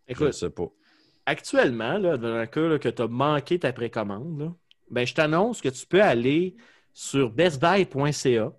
je 0.08 0.12
ne 0.12 0.28
Écoute, 0.28 0.32
sais 0.34 0.50
pas. 0.50 0.66
actuellement, 1.26 1.98
là, 1.98 2.16
dans 2.16 2.36
le 2.38 2.46
cas 2.46 2.60
là, 2.68 2.78
que 2.80 2.88
tu 2.88 3.02
as 3.02 3.06
manqué 3.06 3.58
ta 3.60 3.72
précommande, 3.72 4.40
là, 4.40 4.54
ben, 4.90 5.06
je 5.06 5.14
t'annonce 5.14 5.60
que 5.60 5.68
tu 5.68 5.86
peux 5.86 6.02
aller 6.02 6.56
sur 6.92 7.30
bestbuy.ca, 7.30 8.52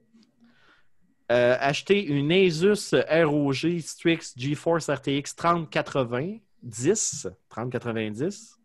euh, 1.32 1.56
acheter 1.60 2.04
une 2.06 2.32
Asus 2.32 2.93
ROG 2.93 3.80
Strix 3.82 4.34
GeForce 4.38 4.89
RTX 4.89 5.36
3080 5.36 6.38
10, 6.63 7.28
3090 7.50 8.60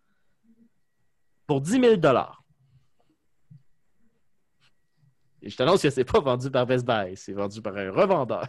pour 1.46 1.60
10 1.60 1.70
000 1.70 1.94
Et 5.42 5.48
je 5.50 5.56
t'annonce 5.56 5.82
que 5.82 5.90
c'est 5.90 6.04
pas 6.04 6.20
vendu 6.20 6.50
par 6.50 6.66
Best 6.66 6.84
Buy, 6.84 7.16
c'est 7.16 7.32
vendu 7.32 7.62
par 7.62 7.76
un 7.76 7.90
revendeur. 7.90 8.48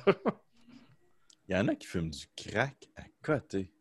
Il 1.47 1.55
y 1.55 1.59
en 1.59 1.67
a 1.67 1.75
qui 1.75 1.87
fument 1.87 2.09
du 2.09 2.25
crack 2.35 2.89
à 2.95 3.03
côté. 3.21 3.71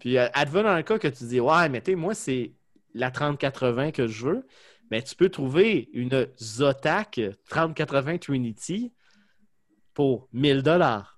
Puis, 0.00 0.18
euh, 0.18 0.28
advenant 0.34 0.76
le 0.76 0.82
cas 0.82 0.98
que 0.98 1.08
tu 1.08 1.24
dis, 1.24 1.40
ouais, 1.40 1.68
mais 1.68 1.80
tu 1.80 1.92
sais, 1.92 1.94
moi, 1.94 2.14
c'est 2.14 2.54
la 2.94 3.10
3080 3.10 3.92
que 3.92 4.06
je 4.06 4.26
veux, 4.26 4.46
mais 4.90 5.02
tu 5.02 5.14
peux 5.14 5.28
trouver 5.28 5.88
une 5.92 6.28
Zotac 6.40 7.20
3080 7.48 8.18
Trinity 8.18 8.92
pour 9.94 10.28
1000 10.32 10.62
dollars. 10.62 11.15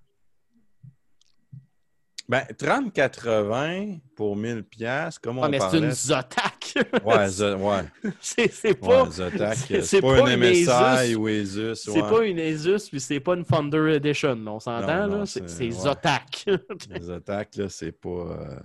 Ben, 2.31 2.45
30-80 2.59 4.01
pour 4.15 4.37
1000 4.37 4.63
pièces 4.63 5.19
comme 5.19 5.39
on 5.39 5.45
Ah, 5.45 5.49
mais 5.49 5.59
c'est 5.61 5.79
une 5.79 5.91
Zotac. 5.93 6.75
Ouais, 7.03 7.27
zo- 7.31 7.57
ouais. 7.57 7.85
c'est 8.21 8.75
pas, 8.79 9.05
Ouais, 9.05 9.11
Zotac, 9.11 9.57
c'est- 9.57 10.01
pas, 10.03 10.21
pas 10.21 10.31
une 10.35 10.39
MSI 10.41 11.15
ou 11.15 11.27
Asus. 11.27 11.75
c'est 11.77 11.91
ouais. 11.91 12.01
pas 12.11 12.25
une 12.27 12.39
Asus, 12.39 12.91
puis 12.91 13.01
c'est 13.01 13.21
pas 13.21 13.35
une 13.35 13.47
Thunder 13.47 13.95
Edition. 13.95 14.37
On 14.47 14.61
s'entend, 14.61 15.07
là? 15.07 15.25
C'est. 15.25 15.71
Zotac. 15.71 16.45
Les 16.91 17.01
Zotac, 17.01 17.57
là, 17.57 17.69
c'est 17.71 17.93
pas. 17.93 18.09
euh, 18.11 18.61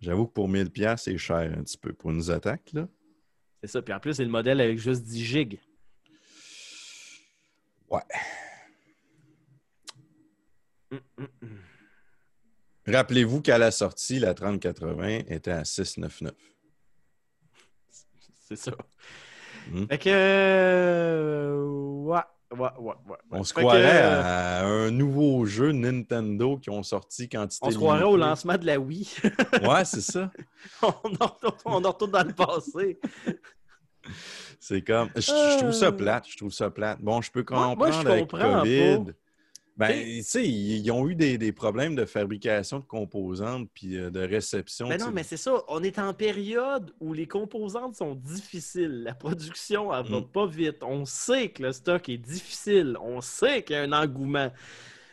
J'avoue 0.00 0.26
que 0.28 0.32
pour 0.32 0.48
1000 0.48 0.70
pièces 0.70 1.02
c'est 1.04 1.18
cher 1.18 1.38
un 1.58 1.62
petit 1.64 1.76
peu. 1.78 1.92
Pour 1.92 2.12
une 2.12 2.20
Zotac, 2.22 2.60
là. 2.72 2.86
c'est 3.60 3.68
ça. 3.70 3.82
Puis 3.82 3.92
en 3.92 3.98
plus, 3.98 4.14
c'est 4.14 4.24
le 4.24 4.30
modèle 4.30 4.60
avec 4.60 4.78
juste 4.78 5.02
10 5.02 5.24
gigs. 5.24 5.58
Ouais. 7.90 8.00
Hum, 10.92 11.00
hum, 11.18 11.28
hum. 11.42 11.48
Rappelez-vous 12.86 13.40
qu'à 13.42 13.58
la 13.58 13.70
sortie, 13.70 14.18
la 14.18 14.34
3080 14.34 15.08
était 15.28 15.50
à 15.50 15.64
699. 15.64 16.32
C'est 18.48 18.56
ça. 18.56 18.72
Hmm. 19.70 19.86
Fait 19.88 19.98
que. 19.98 20.08
euh, 20.08 21.64
ouais, 21.64 22.20
ouais, 22.52 22.68
ouais, 22.78 22.94
ouais. 23.08 23.16
On 23.32 23.42
se 23.42 23.52
Fait 23.52 23.60
que, 23.60 23.66
croirait 23.66 24.02
euh, 24.04 24.22
à 24.22 24.64
un 24.64 24.90
nouveau 24.92 25.44
jeu 25.46 25.72
Nintendo 25.72 26.56
qui 26.58 26.70
ont 26.70 26.84
sorti 26.84 27.28
quantité 27.28 27.66
On 27.66 27.70
se 27.72 27.76
croirait 27.76 28.04
au 28.04 28.16
lancement 28.16 28.56
de 28.56 28.64
la 28.66 28.78
Wii. 28.78 29.08
Ouais, 29.68 29.84
c'est 29.84 30.00
ça. 30.00 30.30
on, 30.82 30.86
en 30.88 31.26
retourne, 31.26 31.54
on 31.64 31.84
en 31.84 31.90
retourne 31.90 32.10
dans 32.12 32.22
le 32.24 32.32
passé. 32.32 33.00
C'est 34.60 34.82
comme. 34.82 35.10
Je, 35.16 35.22
je 35.22 35.58
trouve 35.58 35.72
ça 35.72 35.86
Euh. 35.86 35.92
plate. 35.92 36.26
Je 36.28 36.36
trouve 36.36 36.52
ça 36.52 36.70
plate. 36.70 37.00
Bon, 37.00 37.20
je 37.20 37.32
peux 37.32 37.44
Moi- 37.50 37.58
comprendre 37.58 37.76
moi, 37.78 37.90
je 37.90 37.98
avec 38.08 38.30
comprends 38.30 38.60
COVID. 38.60 39.04
pas. 39.06 39.12
Ben, 39.76 39.92
tu 39.92 40.22
sais, 40.22 40.48
ils, 40.48 40.90
ont 40.90 41.06
eu 41.06 41.14
des, 41.14 41.36
des 41.36 41.52
problèmes 41.52 41.94
de 41.94 42.06
fabrication 42.06 42.78
de 42.78 42.84
composantes 42.84 43.68
puis 43.74 43.98
euh, 43.98 44.08
de 44.10 44.20
réception. 44.20 44.88
Mais 44.88 44.96
tu 44.96 45.04
non, 45.04 45.10
mais 45.12 45.22
c'est 45.22 45.36
ça. 45.36 45.62
On 45.68 45.82
est 45.82 45.98
en 45.98 46.14
période 46.14 46.92
où 46.98 47.12
les 47.12 47.26
composantes 47.26 47.94
sont 47.94 48.14
difficiles. 48.14 49.02
La 49.02 49.14
production, 49.14 49.92
elle 49.94 50.06
va 50.06 50.20
Mm. 50.20 50.28
pas 50.28 50.46
vite. 50.46 50.82
On 50.82 51.04
sait 51.04 51.50
que 51.50 51.62
le 51.62 51.72
stock 51.72 52.08
est 52.08 52.16
difficile. 52.16 52.96
On 53.02 53.20
sait 53.20 53.62
qu'il 53.62 53.76
y 53.76 53.78
a 53.78 53.82
un 53.82 53.92
engouement. 53.92 54.50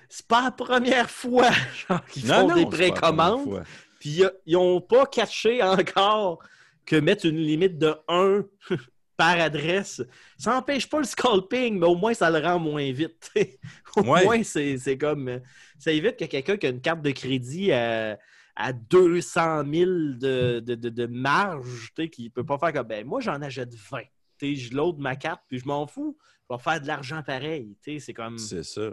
C'est 0.07 0.27
pas 0.27 0.43
la 0.43 0.51
première 0.51 1.09
fois 1.09 1.49
qu'ils 2.11 2.25
font 2.25 2.47
non, 2.47 2.55
des 2.55 2.65
précommandes. 2.65 3.63
Puis 3.99 4.21
ils 4.45 4.53
n'ont 4.53 4.79
pas 4.79 5.05
catché 5.07 5.61
encore 5.61 6.39
que 6.85 6.95
mettre 6.95 7.25
une 7.25 7.37
limite 7.37 7.77
de 7.77 7.95
1 8.07 8.45
par 9.25 9.39
adresse, 9.39 10.01
ça 10.37 10.51
n'empêche 10.51 10.89
pas 10.89 10.97
le 10.99 11.05
scalping, 11.05 11.79
mais 11.79 11.85
au 11.87 11.95
moins 11.95 12.13
ça 12.13 12.29
le 12.29 12.39
rend 12.45 12.59
moins 12.59 12.91
vite. 12.91 13.31
au 13.95 14.01
Ouais. 14.01 14.23
moins, 14.25 14.43
c'est 14.43 14.77
c'est 14.77 14.97
comme. 14.97 15.27
euh, 15.29 15.39
Ça 15.79 15.91
évite 15.91 16.17
que 16.17 16.25
quelqu'un 16.25 16.57
qui 16.57 16.67
a 16.67 16.69
une 16.69 16.81
carte 16.81 17.01
de 17.01 17.11
crédit 17.11 17.71
à, 17.71 18.17
à 18.55 18.73
200 18.73 19.63
000 19.71 19.89
de, 19.91 20.59
de, 20.59 20.75
de, 20.75 20.89
de 20.89 21.05
marge, 21.05 21.91
qui 22.11 22.25
ne 22.25 22.29
peut 22.29 22.45
pas 22.45 22.57
faire 22.57 22.73
comme. 22.73 22.87
Ben, 22.87 23.05
moi, 23.05 23.21
j'en 23.21 23.41
achète 23.41 23.73
20. 23.73 23.99
Tu 24.01 24.07
sais, 24.39 24.55
je 24.55 24.73
load 24.75 24.97
ma 24.99 25.15
carte, 25.15 25.41
puis 25.47 25.59
je 25.59 25.65
m'en 25.65 25.87
fous. 25.87 26.17
Je 26.49 26.55
vais 26.55 26.61
faire 26.61 26.81
de 26.81 26.87
l'argent 26.87 27.21
pareil. 27.23 27.77
C'est 27.81 28.13
comme. 28.13 28.37
C'est 28.37 28.63
ça. 28.63 28.91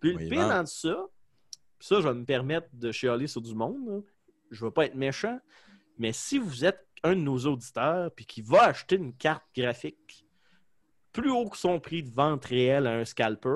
Puis 0.00 0.14
Oui, 0.16 0.24
le 0.24 0.30
pire 0.30 0.48
dans 0.48 0.64
ça, 0.66 1.06
ça, 1.78 2.00
je 2.00 2.08
vais 2.08 2.14
me 2.14 2.24
permettre 2.24 2.68
de 2.72 2.90
chialer 2.92 3.26
sur 3.26 3.42
du 3.42 3.54
monde. 3.54 3.76
là. 3.86 3.98
Je 4.50 4.64
ne 4.64 4.68
veux 4.68 4.72
pas 4.72 4.86
être 4.86 4.94
méchant, 4.94 5.38
mais 5.98 6.12
si 6.12 6.38
vous 6.38 6.64
êtes 6.64 6.86
un 7.02 7.10
de 7.14 7.20
nos 7.20 7.38
auditeurs 7.46 8.10
puis 8.14 8.26
qui 8.26 8.42
va 8.42 8.64
acheter 8.64 8.96
une 8.96 9.14
carte 9.14 9.44
graphique 9.56 10.26
plus 11.12 11.30
haut 11.30 11.48
que 11.48 11.56
son 11.56 11.80
prix 11.80 12.02
de 12.02 12.10
vente 12.10 12.44
réel 12.44 12.86
à 12.86 12.92
un 12.92 13.04
scalper, 13.04 13.48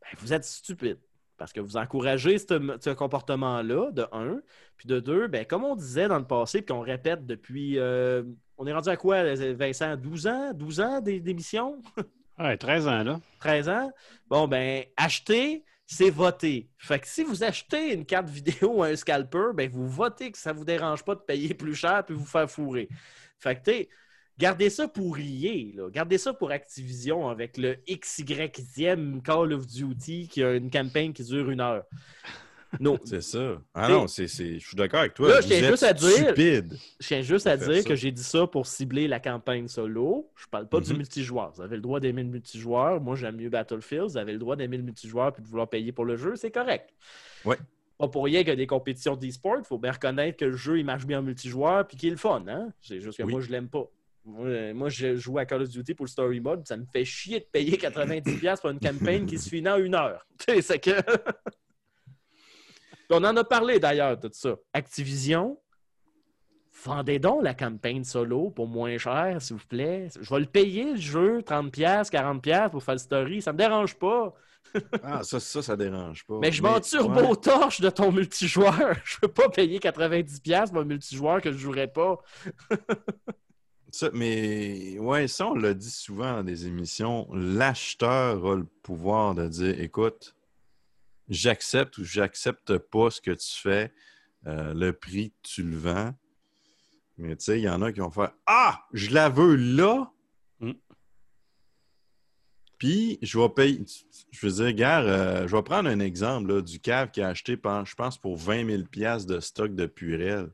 ben, 0.00 0.08
vous 0.18 0.32
êtes 0.32 0.44
stupide. 0.44 0.98
Parce 1.36 1.52
que 1.52 1.60
vous 1.60 1.76
encouragez 1.76 2.38
ce, 2.38 2.78
ce 2.80 2.90
comportement-là, 2.90 3.90
de 3.92 4.06
un. 4.12 4.40
Puis 4.76 4.86
de 4.88 5.00
deux, 5.00 5.26
ben, 5.26 5.44
comme 5.46 5.64
on 5.64 5.74
disait 5.76 6.08
dans 6.08 6.18
le 6.18 6.26
passé, 6.26 6.62
puis 6.62 6.74
qu'on 6.74 6.80
répète 6.80 7.26
depuis. 7.26 7.78
euh, 7.78 8.22
on 8.58 8.66
est 8.66 8.72
rendu 8.72 8.88
à 8.90 8.96
quoi, 8.96 9.22
Vincent? 9.54 9.96
12 9.96 10.26
ans? 10.26 10.52
12 10.54 10.80
ans 10.80 11.00
d'é- 11.00 11.20
d'émission? 11.20 11.80
Ouais, 12.38 12.56
13 12.56 12.88
ans, 12.88 13.02
là. 13.04 13.20
13 13.40 13.68
ans, 13.68 13.92
bon, 14.28 14.48
ben, 14.48 14.84
acheter, 14.96 15.62
c'est 15.92 16.10
voter. 16.10 16.68
Fait 16.78 17.00
que 17.00 17.08
si 17.08 17.24
vous 17.24 17.42
achetez 17.42 17.92
une 17.92 18.06
carte 18.06 18.28
vidéo 18.28 18.74
ou 18.76 18.82
un 18.84 18.94
scalper, 18.94 19.50
ben, 19.54 19.68
vous 19.68 19.88
votez 19.88 20.30
que 20.30 20.38
ça 20.38 20.52
vous 20.52 20.64
dérange 20.64 21.04
pas 21.04 21.16
de 21.16 21.20
payer 21.20 21.52
plus 21.52 21.74
cher 21.74 22.04
puis 22.06 22.14
vous 22.14 22.24
faire 22.24 22.48
fourrer. 22.48 22.88
Fait 23.40 23.60
que, 23.60 23.88
gardez 24.38 24.70
ça 24.70 24.86
pour 24.86 25.16
rier, 25.16 25.72
là. 25.74 25.90
Gardez 25.90 26.18
ça 26.18 26.32
pour 26.32 26.52
Activision 26.52 27.28
avec 27.28 27.56
le 27.56 27.76
XYe 27.88 29.20
Call 29.24 29.52
of 29.52 29.66
Duty 29.66 30.28
qui 30.28 30.44
a 30.44 30.54
une 30.54 30.70
campagne 30.70 31.12
qui 31.12 31.24
dure 31.24 31.50
une 31.50 31.60
heure. 31.60 31.82
Non, 32.78 32.98
C'est 33.04 33.20
ça. 33.22 33.60
Ah 33.74 33.88
non, 33.88 34.06
c'est, 34.06 34.28
c'est- 34.28 34.58
je 34.60 34.66
suis 34.68 34.76
d'accord 34.76 35.00
avec 35.00 35.14
toi. 35.14 35.28
Là, 35.28 35.40
je 35.40 35.48
tiens 35.48 35.68
juste 35.70 35.82
à 35.82 35.92
dire- 35.92 36.10
stupide. 36.10 36.76
Je 37.00 37.06
tiens 37.06 37.22
juste 37.22 37.46
à 37.48 37.56
dire 37.56 37.82
ça. 37.82 37.88
que 37.88 37.94
j'ai 37.96 38.12
dit 38.12 38.22
ça 38.22 38.46
pour 38.46 38.66
cibler 38.66 39.08
la 39.08 39.18
campagne 39.18 39.66
solo. 39.66 40.30
Je 40.36 40.46
parle 40.46 40.68
pas 40.68 40.80
du 40.80 40.90
Mhm. 40.92 40.98
multijoueur. 40.98 41.50
Vous 41.54 41.62
avez 41.62 41.76
le 41.76 41.82
droit 41.82 41.98
d'aimer 41.98 42.22
le 42.22 42.28
multijoueur. 42.28 43.00
Moi, 43.00 43.16
j'aime 43.16 43.36
mieux 43.36 43.50
Battlefield. 43.50 44.04
Vous 44.10 44.16
avez 44.16 44.32
le 44.32 44.38
droit 44.38 44.54
d'aimer 44.54 44.76
le 44.76 44.84
multijoueur 44.84 45.32
puis 45.32 45.42
de 45.42 45.48
vouloir 45.48 45.68
payer 45.68 45.90
pour 45.90 46.04
le 46.04 46.16
jeu. 46.16 46.36
C'est 46.36 46.50
correct. 46.52 46.90
Ouais. 47.44 47.56
Pas 47.98 48.08
pour 48.08 48.24
rien 48.24 48.38
qu'il 48.40 48.48
y 48.48 48.52
a 48.52 48.56
des 48.56 48.66
compétitions 48.66 49.16
d'e-sport. 49.16 49.56
Il 49.58 49.64
faut 49.64 49.78
bien 49.78 49.92
reconnaître 49.92 50.38
que 50.38 50.44
le 50.46 50.56
jeu, 50.56 50.78
il 50.78 50.84
marche 50.84 51.04
bien 51.06 51.18
en 51.18 51.22
multijoueur 51.22 51.86
puis 51.86 51.96
qu'il 51.96 52.08
est 52.08 52.12
le 52.12 52.16
fun. 52.18 52.44
Hein? 52.48 52.72
C'est 52.80 53.00
juste 53.00 53.18
que 53.18 53.24
Oui. 53.24 53.32
moi, 53.32 53.40
je 53.40 53.50
l'aime 53.50 53.68
pas. 53.68 53.84
Moi, 54.24 54.46
euh, 54.46 54.74
moi, 54.74 54.88
je 54.90 55.16
joue 55.16 55.38
à 55.38 55.44
Call 55.44 55.62
of 55.62 55.68
Duty 55.70 55.94
pour 55.94 56.04
le 56.06 56.10
story 56.10 56.40
mode. 56.40 56.66
Ça 56.68 56.76
me 56.76 56.84
fait 56.92 57.04
chier 57.04 57.40
de 57.40 57.46
payer 57.50 57.76
90$ 57.78 58.60
pour 58.60 58.70
une 58.70 58.78
campagne 58.78 59.26
qui 59.26 59.38
se 59.38 59.48
finit 59.48 59.68
en 59.68 59.78
une 59.78 59.94
heure. 59.94 60.24
Tu 60.38 60.54
sais, 60.54 60.62
c'est 60.62 60.78
que. 60.78 60.90
On 63.10 63.24
en 63.24 63.36
a 63.36 63.44
parlé 63.44 63.78
d'ailleurs 63.78 64.16
de 64.16 64.30
ça. 64.32 64.56
Activision, 64.72 65.58
vendez 66.84 67.18
donc 67.18 67.42
la 67.42 67.54
campagne 67.54 68.04
solo 68.04 68.50
pour 68.50 68.68
moins 68.68 68.96
cher, 68.98 69.40
s'il 69.40 69.56
vous 69.56 69.66
plaît. 69.66 70.08
Je 70.20 70.32
vais 70.32 70.40
le 70.40 70.46
payer, 70.46 70.92
le 70.92 71.00
jeu, 71.00 71.40
30$, 71.40 72.10
40$ 72.10 72.70
pour 72.70 72.82
faire 72.82 72.94
le 72.94 72.98
story. 72.98 73.42
Ça 73.42 73.52
me 73.52 73.58
dérange 73.58 73.96
pas. 73.96 74.34
Ah, 75.02 75.24
ça, 75.24 75.40
ça, 75.40 75.62
ça 75.62 75.76
dérange 75.76 76.24
pas. 76.26 76.38
Mais 76.40 76.52
je 76.52 76.62
m'en 76.62 76.78
turbo 76.78 77.34
torche 77.34 77.80
de 77.80 77.90
ton 77.90 78.12
multijoueur. 78.12 78.94
Je 79.04 79.16
veux 79.20 79.28
pas 79.28 79.48
payer 79.48 79.80
90$ 79.80 80.68
pour 80.70 80.78
un 80.78 80.84
multijoueur 80.84 81.40
que 81.40 81.50
je 81.50 81.56
jouerais 81.56 81.88
pas. 81.88 82.18
Ça, 83.92 84.10
mais 84.12 84.98
ouais, 85.00 85.26
ça, 85.26 85.48
on 85.48 85.54
l'a 85.54 85.74
dit 85.74 85.90
souvent 85.90 86.34
dans 86.34 86.44
des 86.44 86.66
émissions. 86.68 87.26
L'acheteur 87.32 88.46
a 88.46 88.54
le 88.54 88.64
pouvoir 88.82 89.34
de 89.34 89.48
dire 89.48 89.80
écoute, 89.80 90.36
j'accepte 91.30 91.96
ou 91.98 92.04
j'accepte 92.04 92.76
pas 92.76 93.10
ce 93.10 93.20
que 93.20 93.30
tu 93.30 93.58
fais, 93.58 93.92
euh, 94.46 94.74
le 94.74 94.92
prix 94.92 95.32
tu 95.42 95.62
le 95.62 95.76
vends. 95.76 96.14
Mais 97.16 97.36
tu 97.36 97.44
sais, 97.44 97.58
il 97.58 97.62
y 97.62 97.68
en 97.68 97.80
a 97.82 97.92
qui 97.92 98.00
vont 98.00 98.10
faire 98.10 98.32
Ah, 98.46 98.84
je 98.92 99.10
la 99.10 99.28
veux 99.28 99.54
là. 99.56 100.10
Mm. 100.60 100.72
Puis, 102.78 103.18
je 103.20 103.38
vais 103.38 103.48
payer. 103.50 103.84
Je 104.30 104.46
veux 104.46 104.52
dire, 104.64 104.72
gars, 104.74 105.02
euh, 105.02 105.46
je 105.46 105.54
vais 105.54 105.62
prendre 105.62 105.88
un 105.90 106.00
exemple 106.00 106.54
là, 106.54 106.62
du 106.62 106.80
cave 106.80 107.10
qui 107.10 107.20
a 107.20 107.28
acheté, 107.28 107.52
je 107.84 107.94
pense, 107.94 108.16
pour 108.18 108.36
20 108.38 108.66
000 108.66 108.82
piastres 108.84 109.26
de 109.32 109.40
stock 109.40 109.74
de 109.74 109.84
Purel. 109.86 110.50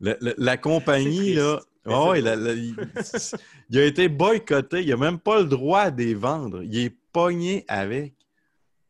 La 0.00 0.56
compagnie, 0.56 1.34
là, 1.34 1.60
la- 1.86 2.34
la- 2.36 2.52
il, 2.52 2.74
il 3.70 3.78
a 3.78 3.84
été 3.84 4.08
boycotté. 4.08 4.82
Il 4.82 4.88
n'a 4.90 4.96
même 4.96 5.20
pas 5.20 5.38
le 5.40 5.46
droit 5.46 5.90
de 5.92 6.02
les 6.02 6.14
vendre. 6.14 6.62
Il 6.64 6.76
est 6.76 6.96
pogné 7.12 7.64
avec. 7.68 8.14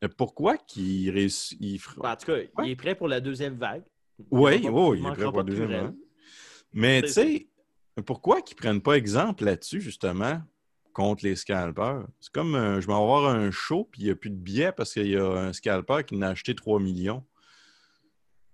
Mais 0.03 0.09
Pourquoi 0.09 0.57
qu'il 0.59 1.11
réussit? 1.11 1.59
il 1.61 1.79
fera- 1.79 2.13
En 2.13 2.17
tout 2.17 2.27
cas, 2.27 2.39
il 2.65 2.71
est 2.71 2.77
prêt 2.77 2.95
pour 2.95 3.09
la 3.09 3.21
deuxième 3.21 3.57
vague. 3.57 3.85
Oui, 4.31 4.57
Il 4.57 4.65
il 4.65 4.67
est 5.07 5.13
prêt 5.13 5.25
pour 5.25 5.39
la 5.39 5.43
de 5.43 5.49
deuxième 5.51 5.71
vague. 5.71 5.95
Mais 6.73 7.03
tu 7.03 7.09
sais, 7.09 7.49
pourquoi 8.07 8.43
qu'ils 8.43 8.57
ne 8.57 8.61
prennent 8.61 8.83
pas 8.83 8.97
exemple 8.97 9.45
là-dessus, 9.45 9.81
justement, 9.81 10.43
contre 10.93 11.25
les 11.25 11.37
scalpers? 11.37 12.07
C'est 12.21 12.33
comme 12.33 12.55
euh, 12.55 12.81
je 12.81 12.87
vais 12.87 12.93
avoir 12.93 13.27
un 13.35 13.51
show 13.51 13.89
puis 13.91 14.03
il 14.03 14.05
n'y 14.07 14.11
a 14.11 14.17
plus 14.17 14.31
de 14.31 14.37
billets 14.37 14.73
parce 14.73 14.93
qu'il 14.93 15.09
y 15.09 15.17
a 15.17 15.25
un 15.27 15.53
scalper 15.53 16.03
qui 16.07 16.17
en 16.17 16.23
a 16.23 16.29
acheté 16.29 16.55
3 16.55 16.81
millions. 16.81 17.25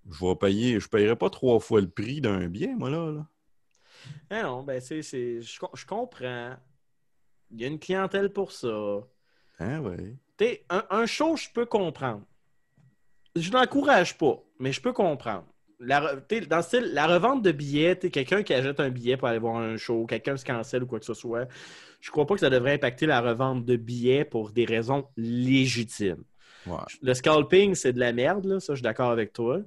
Je 0.09 0.25
vais 0.25 0.35
payer, 0.37 0.81
je 0.81 0.87
ne 0.87 0.91
payerai 0.91 1.17
pas 1.17 1.31
trois 1.31 1.61
fois 1.61 1.81
le 1.81 1.89
prix 1.91 2.21
d'un 2.21 2.47
billet, 2.49 2.75
moi, 2.75 2.91
là. 2.91 3.11
là. 3.13 3.27
Ah 4.31 4.43
non, 4.45 4.63
ben 4.63 4.81
c'est, 4.81 5.03
c'est- 5.03 5.41
je, 5.43 5.59
je 5.75 5.87
comprends. 5.87 6.57
Il 7.51 7.61
y 7.61 7.65
a 7.65 7.67
une 7.69 7.79
clientèle 7.79 8.33
pour 8.33 8.53
ça. 8.53 9.01
Hein, 9.59 9.81
ouais. 9.81 10.17
Sais, 10.41 10.65
un, 10.71 10.85
un 10.89 11.05
show, 11.05 11.37
je 11.37 11.49
peux 11.53 11.67
comprendre. 11.67 12.23
Je 13.37 13.51
n'encourage 13.51 14.17
pas, 14.17 14.43
mais 14.59 14.73
je 14.73 14.81
peux 14.81 14.95
comprendre. 14.95 15.45
la, 15.81 16.17
dans 16.49 16.57
le 16.57 16.63
style, 16.63 16.91
la 16.95 17.07
revente 17.07 17.43
de 17.43 17.53
billets, 17.53 17.97
quelqu'un 17.97 18.43
qui 18.43 18.55
achète 18.55 18.81
un 18.81 18.89
billet 18.89 19.19
pour 19.19 19.29
aller 19.29 19.39
voir 19.39 19.57
un 19.57 19.77
show, 19.77 20.07
quelqu'un 20.07 20.39
se 20.39 20.45
cancelle 20.47 20.85
ou 20.85 20.87
quoi 20.87 20.99
que 20.99 21.05
ce 21.05 21.13
soit, 21.13 21.47
je 22.01 22.11
crois 22.11 22.27
pas 22.27 22.35
que 22.35 22.41
ça 22.41 22.49
devrait 22.49 22.73
impacter 22.73 23.05
la 23.05 23.21
revente 23.21 23.67
de 23.67 23.77
billets 23.77 24.25
pour 24.25 24.51
des 24.51 24.65
raisons 24.65 25.07
légitimes. 25.19 26.25
Ouais. 26.67 26.79
Le 27.03 27.13
scalping, 27.13 27.75
c'est 27.75 27.93
de 27.93 28.01
la 28.01 28.15
merde, 28.15 28.47
là, 28.47 28.61
ça, 28.61 28.73
je 28.73 28.79
suis 28.79 28.83
d'accord 28.83 29.11
avec 29.11 29.35
toi. 29.35 29.61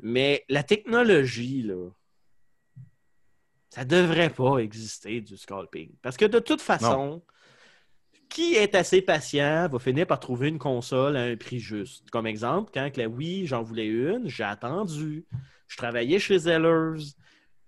Mais 0.00 0.44
la 0.48 0.62
technologie, 0.62 1.62
là, 1.62 1.90
ça 3.70 3.84
devrait 3.84 4.30
pas 4.30 4.58
exister 4.58 5.20
du 5.20 5.36
scalping. 5.36 5.90
Parce 6.02 6.16
que 6.16 6.24
de 6.24 6.38
toute 6.38 6.60
façon, 6.60 7.20
qui 8.28 8.54
est 8.54 8.74
assez 8.74 9.02
patient 9.02 9.68
va 9.68 9.78
finir 9.78 10.06
par 10.06 10.20
trouver 10.20 10.48
une 10.48 10.58
console 10.58 11.16
à 11.16 11.22
un 11.22 11.36
prix 11.36 11.60
juste. 11.60 12.10
Comme 12.10 12.26
exemple, 12.26 12.70
quand 12.74 12.96
la 12.96 13.08
Wii, 13.08 13.46
j'en 13.46 13.62
voulais 13.62 13.86
une, 13.86 14.28
j'ai 14.28 14.44
attendu. 14.44 15.24
Je 15.68 15.76
travaillais 15.76 16.18
chez 16.18 16.38
Zellers. 16.38 17.02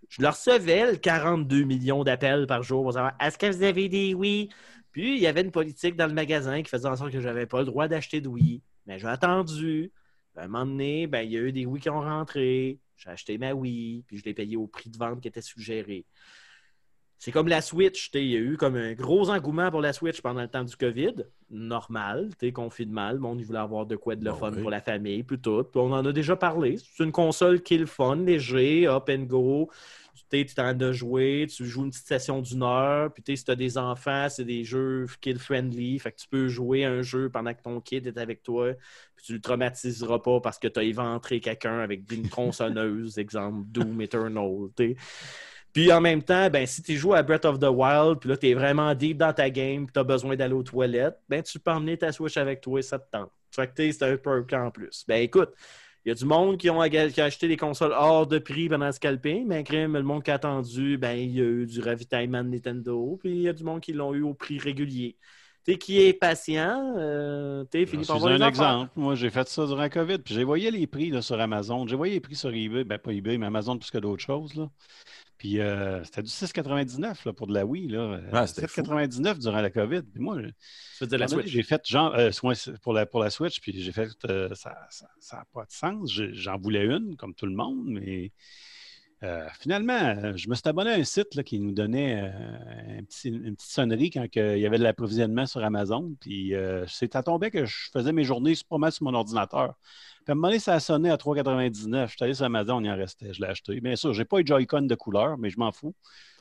Je 0.09 0.23
leur 0.23 0.35
recevais 0.35 0.93
le 0.93 0.97
42 0.97 1.65
millions 1.65 2.05
d'appels 2.05 2.47
par 2.47 2.63
jour 2.63 2.83
pour 2.83 2.93
savoir 2.93 3.15
est-ce 3.21 3.39
que 3.39 3.47
vous 3.47 3.63
avez 3.63 3.89
des 3.89 4.15
Wii? 4.15 4.49
Puis 4.93 5.17
il 5.17 5.23
y 5.23 5.27
avait 5.27 5.43
une 5.43 5.51
politique 5.51 5.97
dans 5.97 6.07
le 6.07 6.15
magasin 6.15 6.63
qui 6.63 6.71
faisait 6.71 6.89
en 6.89 6.97
sorte 6.97 7.13
que 7.13 7.21
je 7.21 7.27
n'avais 7.27 7.47
pas 7.47 7.59
le 7.61 7.67
droit 7.67 7.89
d'acheter 7.89 8.21
de 8.21 8.29
Wii. 8.29 8.63
Mais 8.87 8.99
j'ai 8.99 9.09
attendu. 9.09 9.93
À 10.37 10.45
un 10.45 10.49
moment 10.49 10.67
donné, 10.67 11.07
ben, 11.07 11.23
il 11.23 11.33
y 11.33 11.37
a 11.37 11.41
eu 11.41 11.53
des 11.53 11.67
Wii 11.67 11.83
qui 11.83 11.91
ont 11.91 12.01
rentré. 12.01 12.79
J'ai 12.97 13.11
acheté 13.11 13.39
ma 13.39 13.53
Wii, 13.53 14.05
puis 14.07 14.19
je 14.19 14.25
l'ai 14.25 14.35
payé 14.35 14.57
au 14.57 14.67
prix 14.67 14.91
de 14.91 14.97
vente 14.97 15.21
qui 15.21 15.29
était 15.29 15.43
suggéré. 15.43 16.07
C'est 17.19 17.33
comme 17.33 17.49
la 17.49 17.61
Switch. 17.63 18.11
Il 18.15 18.27
y 18.27 18.37
a 18.37 18.41
eu 18.41 18.57
comme 18.57 18.77
un 18.77 18.93
gros 18.93 19.31
engouement 19.31 19.71
pour 19.71 19.81
la 19.81 19.93
Switch 19.93 20.21
pendant 20.21 20.43
le 20.43 20.49
temps 20.49 20.65
du 20.65 20.77
COVID. 20.77 21.15
Normal, 21.51 22.31
t'es 22.39 22.53
confinement. 22.53 23.11
Le 23.11 23.19
monde 23.19 23.41
il 23.41 23.47
voulait 23.47 23.59
avoir 23.59 23.87
de 23.87 23.97
quoi 23.97 24.17
de 24.17 24.25
le 24.25 24.33
Ah 24.33 24.35
fun 24.35 24.53
oui. 24.53 24.61
pour 24.61 24.71
la 24.71 24.81
famille, 24.81 25.23
puis 25.23 25.39
tout. 25.39 25.65
Puis 25.65 25.81
on 25.81 25.93
en 25.93 26.05
a 26.05 26.13
déjà 26.13 26.37
parlé. 26.37 26.77
C'est 26.77 27.05
une 27.05 27.13
console 27.13 27.63
qui 27.63 27.75
est 27.75 27.79
le 27.79 27.87
fun, 27.87 28.17
léger, 28.17 28.87
up 28.87 29.09
and 29.09 29.23
go. 29.25 29.71
Tu 30.31 30.45
tu 30.45 30.55
t'en 30.55 30.79
as 30.81 30.93
joué, 30.93 31.47
tu 31.49 31.65
joues 31.67 31.85
une 31.85 31.91
petite 31.91 32.07
session 32.07 32.41
d'une 32.43 32.63
heure, 32.63 33.13
puis 33.13 33.23
si 33.37 33.45
tu 33.45 33.51
as 33.51 33.55
des 33.55 33.79
enfants, 33.79 34.27
c'est 34.29 34.45
des 34.45 34.65
jeux 34.65 35.07
kid-friendly. 35.21 35.99
Fait 36.01 36.11
que 36.11 36.17
tu 36.17 36.27
peux 36.29 36.49
jouer 36.49 36.85
un 36.85 37.03
jeu 37.03 37.29
pendant 37.31 37.55
que 37.55 37.63
ton 37.63 37.81
kid 37.81 38.07
est 38.07 38.19
avec 38.19 38.43
toi, 38.43 38.73
puis 39.15 39.27
tu 39.27 39.33
le 39.35 39.41
traumatiseras 39.41 40.19
pas 40.19 40.41
parce 40.41 40.59
que 40.59 40.69
tu 40.69 40.81
as 40.81 40.83
éventré 40.83 41.39
quelqu'un 41.41 41.79
avec 41.79 42.11
une 42.11 42.29
tronçonneuse, 42.29 43.19
exemple 43.19 43.67
Doom 43.69 44.01
Eternal. 44.01 44.69
t'sais. 44.75 44.97
Puis 45.77 45.93
en 45.93 46.01
même 46.01 46.23
temps, 46.23 46.49
ben, 46.49 46.67
si 46.67 46.83
tu 46.83 46.97
joues 46.97 47.13
à 47.13 47.23
Breath 47.23 47.45
of 47.45 47.59
the 47.59 47.69
Wild, 47.69 48.19
puis 48.19 48.31
là, 48.31 48.39
tu 48.39 48.49
es 48.49 48.55
vraiment 48.55 48.95
deep 48.95 49.19
dans 49.19 49.35
ta 49.35 49.51
game, 49.51 49.85
puis 49.85 49.93
tu 49.93 49.99
as 49.99 50.05
besoin 50.05 50.35
d'aller 50.35 50.55
aux 50.55 50.63
toilettes, 50.63 51.19
ben, 51.29 51.43
tu 51.43 51.59
peux 51.59 51.71
emmener 51.71 51.99
ta 51.99 52.13
Switch 52.13 52.39
avec 52.39 52.63
toi 52.63 52.79
et 52.79 52.83
ça 52.83 52.99
te 52.99 53.11
tente. 53.11 53.31
Fait 53.51 53.67
que 53.67 53.75
t'sais, 53.75 53.93
c'est 53.93 54.05
un 54.05 54.17
perk 54.17 54.51
en 54.55 54.71
plus. 54.71 55.05
Ben 55.07 55.21
écoute, 55.21 55.53
il 56.03 56.09
y 56.09 56.13
a 56.13 56.15
du 56.15 56.25
monde 56.25 56.57
qui 56.57 56.71
ont, 56.71 56.81
a 56.81 56.87
acheté 56.87 57.47
des 57.47 57.59
consoles 57.59 57.93
hors 57.93 58.27
de 58.27 58.39
prix 58.39 58.71
pendant 58.71 58.87
le 58.87 58.93
scalping, 58.93 59.47
mais 59.47 59.63
crème, 59.65 59.93
le 59.93 60.03
monde 60.03 60.23
qui 60.23 60.31
a 60.31 60.37
attendu, 60.37 60.97
ben, 60.97 61.13
il 61.13 61.33
y 61.33 61.41
a 61.41 61.45
eu 61.45 61.67
du 61.67 61.83
ravitaillement 61.83 62.43
de 62.43 62.49
Nintendo, 62.49 63.19
puis 63.21 63.33
il 63.33 63.43
y 63.43 63.49
a 63.51 63.53
du 63.53 63.63
monde 63.63 63.83
qui 63.83 63.93
l'ont 63.93 64.15
eu 64.15 64.23
au 64.23 64.33
prix 64.33 64.59
régulier. 64.59 65.19
Tu 65.67 65.73
sais, 65.73 65.79
qui 65.79 66.01
est 66.01 66.13
patient, 66.13 66.95
euh, 66.97 67.65
tu 67.73 67.81
sais, 67.81 67.87
finit 67.87 68.05
Je 68.05 68.09
par 68.09 68.25
un 68.25 68.47
exemple. 68.47 68.93
Moi, 68.95 69.17
j'ai 69.17 69.31
fait 69.31 69.49
ça 69.49 69.67
durant 69.67 69.81
la 69.81 69.91
COVID. 69.91 70.19
Puis 70.19 70.35
j'ai 70.35 70.45
voyé 70.45 70.71
les 70.71 70.87
prix 70.87 71.11
là, 71.11 71.23
sur 71.23 71.41
Amazon. 71.41 71.87
J'ai 71.89 71.97
voyé 71.97 72.15
les 72.15 72.21
prix 72.21 72.37
sur 72.37 72.55
eBay. 72.55 72.85
Ben, 72.85 72.99
pas 72.99 73.13
eBay, 73.13 73.37
mais 73.37 73.47
Amazon 73.47 73.77
plus 73.77 73.91
que 73.91 73.99
d'autres 73.99 74.23
choses. 74.23 74.55
Là. 74.55 74.71
Puis 75.39 75.61
euh, 75.61 76.03
c'était 76.05 76.23
du 76.23 76.31
6,99 76.31 77.27
là, 77.27 77.33
pour 77.33 77.47
de 77.47 77.55
la 77.55 77.67
Wii. 77.67 77.89
Là. 77.89 78.21
Ah, 78.33 78.47
c'était 78.47 78.67
7,99 78.67 79.39
durant 79.39 79.61
la 79.61 79.71
COVID. 79.71 80.03
Puis 80.03 80.23
moi, 80.23 80.39
j'ai 81.45 81.63
fait 81.63 81.83
genre 81.85 82.15
euh, 82.15 82.31
pour, 82.83 82.93
la, 82.93 83.05
pour 83.05 83.21
la 83.21 83.31
Switch. 83.31 83.61
Puis 83.61 83.81
j'ai 83.81 83.93
fait 83.93 84.09
euh, 84.31 84.55
ça 84.55 84.71
n'a 84.71 84.87
ça, 84.89 85.07
ça 85.19 85.37
a 85.39 85.45
pas 85.53 85.65
de 85.65 85.73
sens. 85.73 86.13
J'en 86.13 86.59
voulais 86.59 86.85
une, 86.85 87.17
comme 87.17 87.35
tout 87.35 87.47
le 87.47 87.55
monde, 87.55 87.87
mais. 87.87 88.33
Euh, 89.23 89.47
finalement, 89.59 89.95
euh, 89.99 90.33
je 90.37 90.49
me 90.49 90.55
suis 90.55 90.69
abonné 90.69 90.91
à 90.91 90.95
un 90.95 91.05
site 91.05 91.35
là, 91.35 91.43
qui 91.43 91.59
nous 91.59 91.73
donnait 91.73 92.21
euh, 92.23 92.99
un 92.99 93.03
petit- 93.05 93.29
une 93.29 93.55
petite 93.57 93.71
sonnerie 93.71 94.11
quand 94.11 94.27
il 94.35 94.59
y 94.59 94.67
avait 94.67 94.79
de 94.79 94.83
l'approvisionnement 94.83 95.47
sur 95.47 95.65
Amazon. 95.65 96.15
Puis 96.21 96.55
euh, 96.55 96.85
c'est 96.87 97.17
à 97.17 97.23
tomber 97.23 97.51
que 97.51 97.65
je 97.65 97.89
faisais 97.93 98.13
mes 98.13 98.25
journées 98.25 98.53
pas 98.69 98.79
mal 98.79 98.93
sur 98.93 99.05
mon 99.05 99.15
ordinateur. 99.15 99.75
Puis 100.25 100.25
à 100.29 100.33
un 100.33 100.35
moment 100.35 100.49
donné, 100.49 100.59
ça 100.59 100.75
a 100.75 100.81
sonné 100.81 101.11
à 101.11 101.17
3,99. 101.17 102.07
Je 102.09 102.13
suis 102.17 102.25
allé 102.25 102.35
sur 102.35 102.45
Amazon, 102.45 102.81
il 102.83 102.91
en 102.91 102.97
restait. 102.97 103.33
Je 103.33 103.41
l'ai 103.41 103.49
acheté. 103.49 103.81
Bien 103.81 103.97
sûr, 103.97 104.13
je 104.13 104.19
n'ai 104.19 104.25
pas 104.25 104.39
eu 104.39 104.43
de 104.43 104.49
Joy-Con 104.49 104.83
de 104.83 104.95
couleur, 104.95 105.39
mais 105.39 105.49
je 105.51 105.59
m'en 105.59 105.73
fous. 105.73 105.95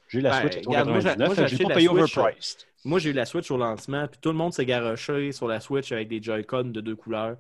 J'ai 0.09 0.21
la 0.21 0.32
Ben, 0.32 0.41
Switch 0.51 0.55
à 0.67 0.69
regarde, 0.69 0.89
moi, 0.89 0.99
j'ai- 0.99 1.09
3,99. 1.09 1.26
moi, 1.28 1.36
fait 1.36 1.41
que 1.43 1.47
j'ai 1.47 1.55
Je 1.57 1.61
n'ai 1.63 1.67
pas 1.69 1.73
payé 1.76 1.89
overpriced. 1.89 2.57
Moi, 2.84 2.99
j'ai 2.99 3.09
eu 3.09 3.13
la 3.13 3.26
Switch 3.26 3.49
au 3.49 3.57
lancement, 3.57 4.07
puis 4.07 4.19
tout 4.21 4.30
le 4.30 4.36
monde 4.36 4.53
s'est 4.53 4.65
garoché 4.65 5.32
sur 5.32 5.47
la 5.47 5.59
Switch 5.59 5.91
avec 5.91 6.07
des 6.07 6.21
Joy-Con 6.21 6.65
de 6.65 6.82
deux 6.82 6.95
couleurs. 6.95 7.38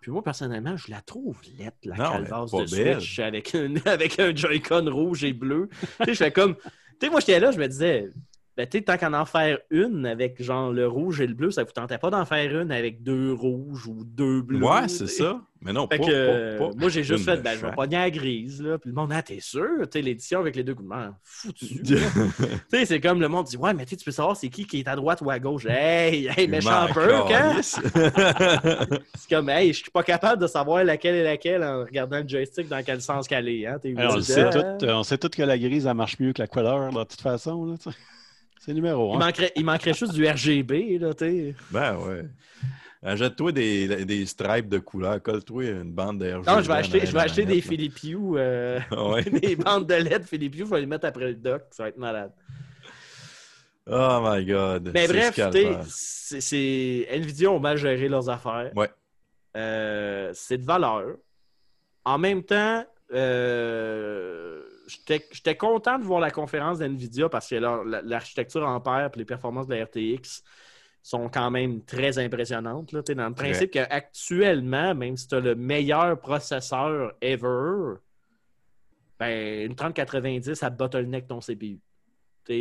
Puis 0.00 0.10
moi, 0.10 0.22
personnellement, 0.22 0.76
je 0.76 0.90
la 0.90 1.02
trouve 1.02 1.38
laide, 1.58 1.72
la 1.84 1.96
Non, 1.96 2.12
calvasse 2.12 2.54
de 2.54 2.64
belle. 2.64 3.00
Switch 3.00 3.18
avec 3.18 3.54
un, 3.54 3.74
avec 3.86 4.18
un 4.18 4.34
Joy-Con 4.34 4.90
rouge 4.90 5.24
et 5.24 5.32
bleu. 5.32 5.68
tu 5.70 5.86
sais, 6.06 6.14
je 6.14 6.18
fais 6.24 6.32
comme... 6.32 6.56
Tu 6.56 7.06
sais, 7.06 7.10
moi, 7.10 7.20
j'étais 7.20 7.40
là, 7.40 7.50
je 7.50 7.58
me 7.58 7.68
disais... 7.68 8.08
Ben, 8.60 8.66
tu 8.68 8.76
sais, 8.76 8.84
tant 8.84 8.98
qu'en 8.98 9.14
en 9.14 9.24
faire 9.24 9.58
une 9.70 10.04
avec 10.04 10.42
genre 10.42 10.70
le 10.70 10.86
rouge 10.86 11.22
et 11.22 11.26
le 11.26 11.32
bleu, 11.32 11.50
ça 11.50 11.64
vous 11.64 11.72
tentait 11.72 11.96
pas 11.96 12.10
d'en 12.10 12.26
faire 12.26 12.60
une 12.60 12.70
avec 12.70 13.02
deux 13.02 13.32
rouges 13.32 13.86
ou 13.86 14.04
deux 14.04 14.42
bleus? 14.42 14.62
Ouais, 14.62 14.86
c'est 14.86 15.06
ça. 15.06 15.40
Mais 15.62 15.72
non, 15.72 15.88
Fait 15.88 15.96
pas, 15.96 16.04
que, 16.04 16.10
euh, 16.10 16.58
pas- 16.58 16.68
pas 16.68 16.74
moi, 16.76 16.90
j'ai 16.90 17.02
juste 17.04 17.24
fait, 17.24 17.38
ben, 17.38 17.54
je 17.54 17.64
vais 17.64 17.72
pogner 17.72 17.96
la 17.96 18.10
grise, 18.10 18.62
là. 18.62 18.76
Puis 18.76 18.90
le 18.90 18.94
monde, 18.94 19.12
ah, 19.14 19.22
t'es 19.22 19.40
sûr? 19.40 19.88
Tu 19.90 20.02
l'édition 20.02 20.40
avec 20.40 20.56
les 20.56 20.62
deux 20.62 20.74
couleurs, 20.74 21.14
foutu. 21.22 21.66
tu 21.86 21.96
sais, 22.68 22.84
c'est 22.84 23.00
comme 23.00 23.18
le 23.18 23.28
monde 23.28 23.46
dit, 23.46 23.56
ouais, 23.56 23.72
mais 23.72 23.84
tu 23.86 23.90
sais, 23.90 23.96
tu 23.96 24.04
peux 24.04 24.10
savoir 24.10 24.36
c'est 24.36 24.50
qui 24.50 24.66
qui 24.66 24.80
est 24.80 24.88
à 24.88 24.96
droite 24.96 25.22
ou 25.22 25.30
à 25.30 25.38
gauche. 25.38 25.64
Hey, 25.66 26.28
hey, 26.36 26.46
méchant 26.48 26.86
peu, 26.92 27.14
hein? 27.14 27.60
C'est 27.62 29.28
comme, 29.30 29.48
hey, 29.48 29.72
je 29.72 29.78
suis 29.78 29.90
pas 29.90 30.02
capable 30.02 30.42
de 30.42 30.46
savoir 30.46 30.84
laquelle 30.84 31.14
est 31.14 31.24
laquelle 31.24 31.62
en 31.62 31.80
regardant 31.80 32.18
le 32.20 32.28
joystick 32.28 32.68
dans 32.68 32.82
quel 32.84 33.00
sens 33.00 33.26
qu'elle 33.26 33.48
est. 33.48 33.66
Hein? 33.66 33.78
T'es 33.82 33.94
Alors, 33.96 34.16
on, 34.16 34.20
sait 34.20 34.50
tout, 34.50 34.58
euh, 34.84 34.92
on 34.94 35.02
sait 35.02 35.16
tous 35.16 35.30
que 35.30 35.42
la 35.42 35.58
grise, 35.58 35.86
elle 35.86 35.94
marche 35.94 36.18
mieux 36.18 36.34
que 36.34 36.42
la 36.42 36.48
couleur, 36.48 36.90
de 36.92 37.04
toute 37.04 37.22
façon. 37.22 37.64
là, 37.64 37.76
tu 37.78 37.90
sais. 37.90 37.96
C'est 38.60 38.74
numéro 38.74 39.14
il, 39.14 39.16
un. 39.16 39.18
manquerait, 39.26 39.52
il 39.56 39.64
manquerait 39.64 39.94
juste 39.94 40.12
du 40.12 40.28
RGB, 40.28 40.98
là, 40.98 41.14
tu 41.14 41.24
sais. 41.24 41.54
ben 41.70 41.96
ouais. 41.96 42.26
Achète-toi 43.02 43.52
des, 43.52 44.04
des 44.04 44.26
stripes 44.26 44.68
de 44.68 44.78
couleur. 44.78 45.22
Colle-toi 45.22 45.64
une 45.64 45.90
bande 45.90 46.18
de 46.20 46.30
RGB 46.30 46.46
Non, 46.46 46.60
je 46.60 46.68
vais 46.68 46.74
acheter, 46.74 47.06
je 47.06 47.12
vais 47.12 47.20
acheter 47.20 47.46
des 47.46 47.60
Hue, 47.60 48.18
euh. 48.36 48.78
Ouais. 48.92 49.22
des 49.40 49.56
bandes 49.56 49.86
de 49.88 49.94
LED 49.94 50.24
Philippe 50.24 50.54
Hue, 50.56 50.58
je 50.58 50.64
vais 50.64 50.80
les 50.80 50.86
mettre 50.86 51.06
après 51.06 51.28
le 51.28 51.34
dock, 51.34 51.62
ça 51.70 51.84
va 51.84 51.88
être 51.88 51.96
malade. 51.96 52.32
Oh 53.86 54.20
my 54.22 54.44
God. 54.44 54.90
Mais 54.92 55.08
bref, 55.08 55.34
c'est- 55.88 57.08
Nvidia 57.10 57.50
ont 57.50 57.58
mal 57.58 57.78
géré 57.78 58.08
leurs 58.08 58.28
affaires. 58.28 58.70
Ouais. 58.76 58.90
Euh, 59.56 60.30
c'est 60.34 60.58
de 60.58 60.64
valeur. 60.64 61.16
En 62.04 62.18
même 62.18 62.42
temps, 62.42 62.84
euh, 63.12 64.62
j'étais 64.90 65.56
content 65.56 65.98
de 65.98 66.04
voir 66.04 66.20
la 66.20 66.30
conférence 66.30 66.78
d'Nvidia 66.78 67.28
parce 67.28 67.48
que 67.48 67.56
l'architecture 67.56 68.66
Ampère 68.66 69.10
et 69.14 69.18
les 69.18 69.24
performances 69.24 69.66
de 69.66 69.74
la 69.74 69.84
RTX 69.84 70.42
sont 71.02 71.28
quand 71.28 71.50
même 71.50 71.82
très 71.84 72.18
impressionnantes. 72.18 72.92
Là, 72.92 73.02
dans 73.02 73.28
le 73.28 73.34
principe 73.34 73.70
qu'actuellement, 73.70 74.94
même 74.94 75.16
si 75.16 75.28
tu 75.28 75.34
as 75.34 75.40
le 75.40 75.54
meilleur 75.54 76.18
processeur 76.20 77.14
ever, 77.20 77.96
ben, 79.18 79.66
une 79.66 79.74
3090, 79.74 80.62
elle 80.62 80.76
bottleneck 80.76 81.26
ton 81.26 81.40
CPU. 81.40 81.78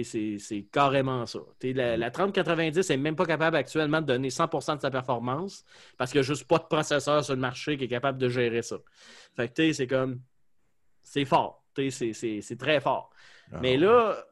C'est 0.03 0.67
carrément 0.71 1.25
ça. 1.25 1.39
La, 1.63 1.97
la 1.97 2.11
3090 2.11 2.89
n'est 2.89 2.97
même 2.97 3.15
pas 3.15 3.25
capable 3.25 3.55
actuellement 3.55 4.01
de 4.01 4.05
donner 4.05 4.29
100% 4.29 4.75
de 4.75 4.81
sa 4.81 4.91
performance 4.91 5.63
parce 5.97 6.11
qu'il 6.11 6.19
n'y 6.19 6.25
a 6.25 6.27
juste 6.27 6.47
pas 6.47 6.59
de 6.59 6.65
processeur 6.65 7.23
sur 7.23 7.33
le 7.33 7.39
marché 7.39 7.77
qui 7.77 7.85
est 7.85 7.89
capable 7.89 8.19
de 8.19 8.29
gérer 8.29 8.61
ça. 8.61 8.77
Fait 9.35 9.51
que 9.51 9.73
c'est 9.73 9.87
comme. 9.87 10.21
C'est 11.01 11.25
fort. 11.25 11.63
C'est 11.75 12.57
très 12.57 12.79
fort. 12.81 13.09
Ah, 13.51 13.59
Mais 13.61 13.77
là, 13.77 14.23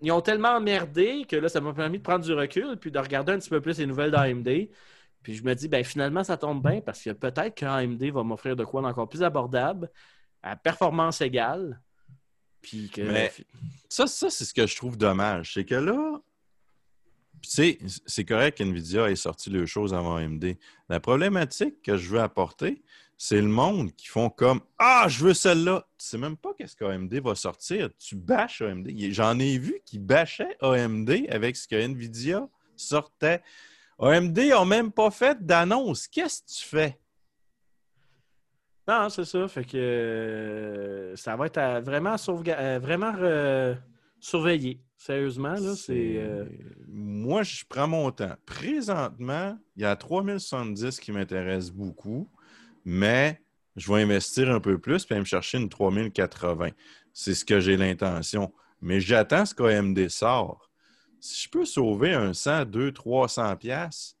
ils 0.00 0.10
ont 0.12 0.20
tellement 0.20 0.56
emmerdé 0.56 1.24
que 1.28 1.36
là, 1.36 1.48
ça 1.48 1.60
m'a 1.60 1.72
permis 1.72 1.98
de 1.98 2.02
prendre 2.02 2.24
du 2.24 2.32
recul 2.32 2.76
puis 2.78 2.90
de 2.90 2.98
regarder 2.98 3.32
un 3.32 3.38
petit 3.38 3.50
peu 3.50 3.60
plus 3.60 3.78
les 3.78 3.86
nouvelles 3.86 4.10
d'AMD. 4.10 4.68
Puis 5.22 5.34
je 5.34 5.44
me 5.44 5.54
dis, 5.54 5.68
ben 5.68 5.84
finalement, 5.84 6.24
ça 6.24 6.36
tombe 6.38 6.62
bien 6.66 6.80
parce 6.80 7.02
que 7.02 7.10
peut-être 7.10 7.54
qu'AMD 7.54 8.02
va 8.10 8.22
m'offrir 8.22 8.56
de 8.56 8.64
quoi 8.64 8.80
d'encore 8.80 9.08
plus 9.08 9.22
abordable, 9.22 9.90
à 10.42 10.56
performance 10.56 11.20
égale. 11.20 11.80
Puis 12.62 12.88
que. 12.88 13.02
Mais- 13.02 13.32
Ça, 13.88 14.06
ça 14.06 14.30
c'est 14.30 14.44
ce 14.44 14.54
que 14.54 14.66
je 14.66 14.76
trouve 14.76 14.96
dommage. 14.96 15.54
C'est 15.54 15.64
que 15.64 15.74
là, 15.74 16.20
tu 17.42 17.50
sais, 17.50 17.78
c'est 18.06 18.24
correct 18.24 18.58
qu'NVIDIA 18.58 19.10
ait 19.10 19.16
sorti 19.16 19.50
les 19.50 19.66
choses 19.66 19.92
avant 19.94 20.16
AMD. 20.16 20.56
La 20.88 21.00
problématique 21.00 21.82
que 21.82 21.96
je 21.96 22.08
veux 22.10 22.20
apporter, 22.20 22.82
c'est 23.22 23.42
le 23.42 23.48
monde 23.48 23.92
qui 23.92 24.06
font 24.06 24.30
comme 24.30 24.62
Ah, 24.78 25.04
je 25.06 25.22
veux 25.26 25.34
celle-là. 25.34 25.86
Tu 25.98 26.06
sais 26.06 26.16
même 26.16 26.38
pas 26.38 26.54
qu'est-ce 26.56 26.74
qu'AMD 26.74 27.12
va 27.20 27.34
sortir. 27.34 27.90
Tu 27.98 28.16
bâches 28.16 28.62
AMD. 28.62 28.88
J'en 29.12 29.38
ai 29.38 29.58
vu 29.58 29.74
qui 29.84 29.98
bâchaient 29.98 30.56
AMD 30.62 31.26
avec 31.28 31.54
ce 31.56 31.68
que 31.68 31.76
NVIDIA 31.76 32.48
sortait. 32.76 33.42
AMD 33.98 34.38
n'a 34.38 34.64
même 34.64 34.90
pas 34.90 35.10
fait 35.10 35.36
d'annonce. 35.44 36.08
Qu'est-ce 36.08 36.40
que 36.40 36.60
tu 36.60 36.64
fais? 36.66 36.98
Non, 38.88 39.10
c'est 39.10 39.26
ça. 39.26 39.46
Fait 39.48 39.64
que 39.66 39.76
euh, 39.76 41.14
ça 41.16 41.36
va 41.36 41.44
être 41.44 41.58
à 41.58 41.80
vraiment, 41.82 42.16
sauvegar- 42.16 42.80
vraiment 42.80 43.12
euh, 43.18 43.74
surveillé. 44.18 44.80
Sérieusement, 44.96 45.52
là, 45.52 45.74
c'est. 45.76 46.16
euh, 46.16 46.46
Moi, 46.88 47.42
je 47.42 47.64
prends 47.68 47.86
mon 47.86 48.10
temps. 48.12 48.34
Présentement, 48.46 49.58
il 49.76 49.82
y 49.82 49.84
a 49.84 49.94
3070 49.94 50.98
qui 51.00 51.12
m'intéresse 51.12 51.70
beaucoup, 51.70 52.30
mais 52.84 53.40
je 53.76 53.92
vais 53.92 54.02
investir 54.02 54.50
un 54.50 54.60
peu 54.60 54.78
plus 54.78 55.04
puis 55.04 55.14
aller 55.14 55.20
me 55.20 55.26
chercher 55.26 55.58
une 55.58 55.68
3080. 55.68 56.70
C'est 57.12 57.34
ce 57.34 57.44
que 57.44 57.60
j'ai 57.60 57.76
l'intention. 57.76 58.52
Mais 58.80 59.00
j'attends 59.00 59.44
ce 59.44 59.54
qu'AMD 59.54 60.08
sort. 60.08 60.70
Si 61.20 61.44
je 61.44 61.50
peux 61.50 61.64
sauver 61.64 62.14
un 62.14 62.32
100, 62.32 62.64
200, 62.66 62.92
300 62.94 63.56
pièces, 63.56 64.16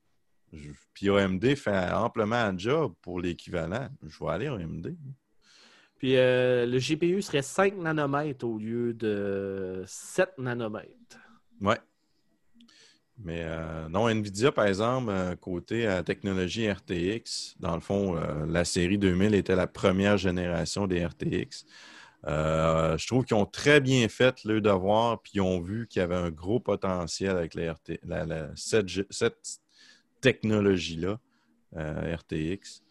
puis 0.94 1.08
AMD 1.08 1.54
fait 1.54 1.92
amplement 1.92 2.36
un 2.36 2.58
job 2.58 2.94
pour 3.00 3.20
l'équivalent, 3.20 3.88
je 4.02 4.24
vais 4.24 4.30
aller 4.30 4.46
à 4.48 4.54
AMD. 4.54 4.96
Puis 5.96 6.16
euh, 6.16 6.66
le 6.66 6.78
GPU 6.78 7.22
serait 7.22 7.42
5 7.42 7.76
nanomètres 7.76 8.46
au 8.46 8.58
lieu 8.58 8.94
de 8.94 9.84
7 9.86 10.38
nanomètres. 10.38 11.18
Ouais. 11.60 11.78
Mais 13.22 13.42
euh, 13.42 13.88
non, 13.88 14.08
Nvidia, 14.08 14.50
par 14.50 14.66
exemple, 14.66 15.10
euh, 15.10 15.36
côté 15.36 16.00
technologie 16.06 16.70
RTX, 16.70 17.56
dans 17.60 17.74
le 17.74 17.80
fond, 17.80 18.14
la 18.46 18.64
série 18.64 18.98
2000 18.98 19.34
était 19.34 19.56
la 19.56 19.66
première 19.66 20.16
génération 20.16 20.86
des 20.86 21.04
RTX. 21.04 21.66
je 22.24 23.06
trouve 23.06 23.24
qu'ils 23.24 23.36
ont 23.36 23.46
très 23.46 23.80
bien 23.80 24.08
fait 24.08 24.42
le 24.44 24.60
devoir, 24.60 25.20
puis 25.20 25.32
ils 25.34 25.40
ont 25.40 25.60
vu 25.60 25.86
qu'il 25.86 26.00
y 26.00 26.02
avait 26.02 26.16
un 26.16 26.30
gros 26.30 26.60
potentiel 26.60 27.36
avec 27.36 27.54
la, 27.54 27.76
cette, 28.54 29.60
technologie-là, 30.20 31.18
RTX. 31.74 32.82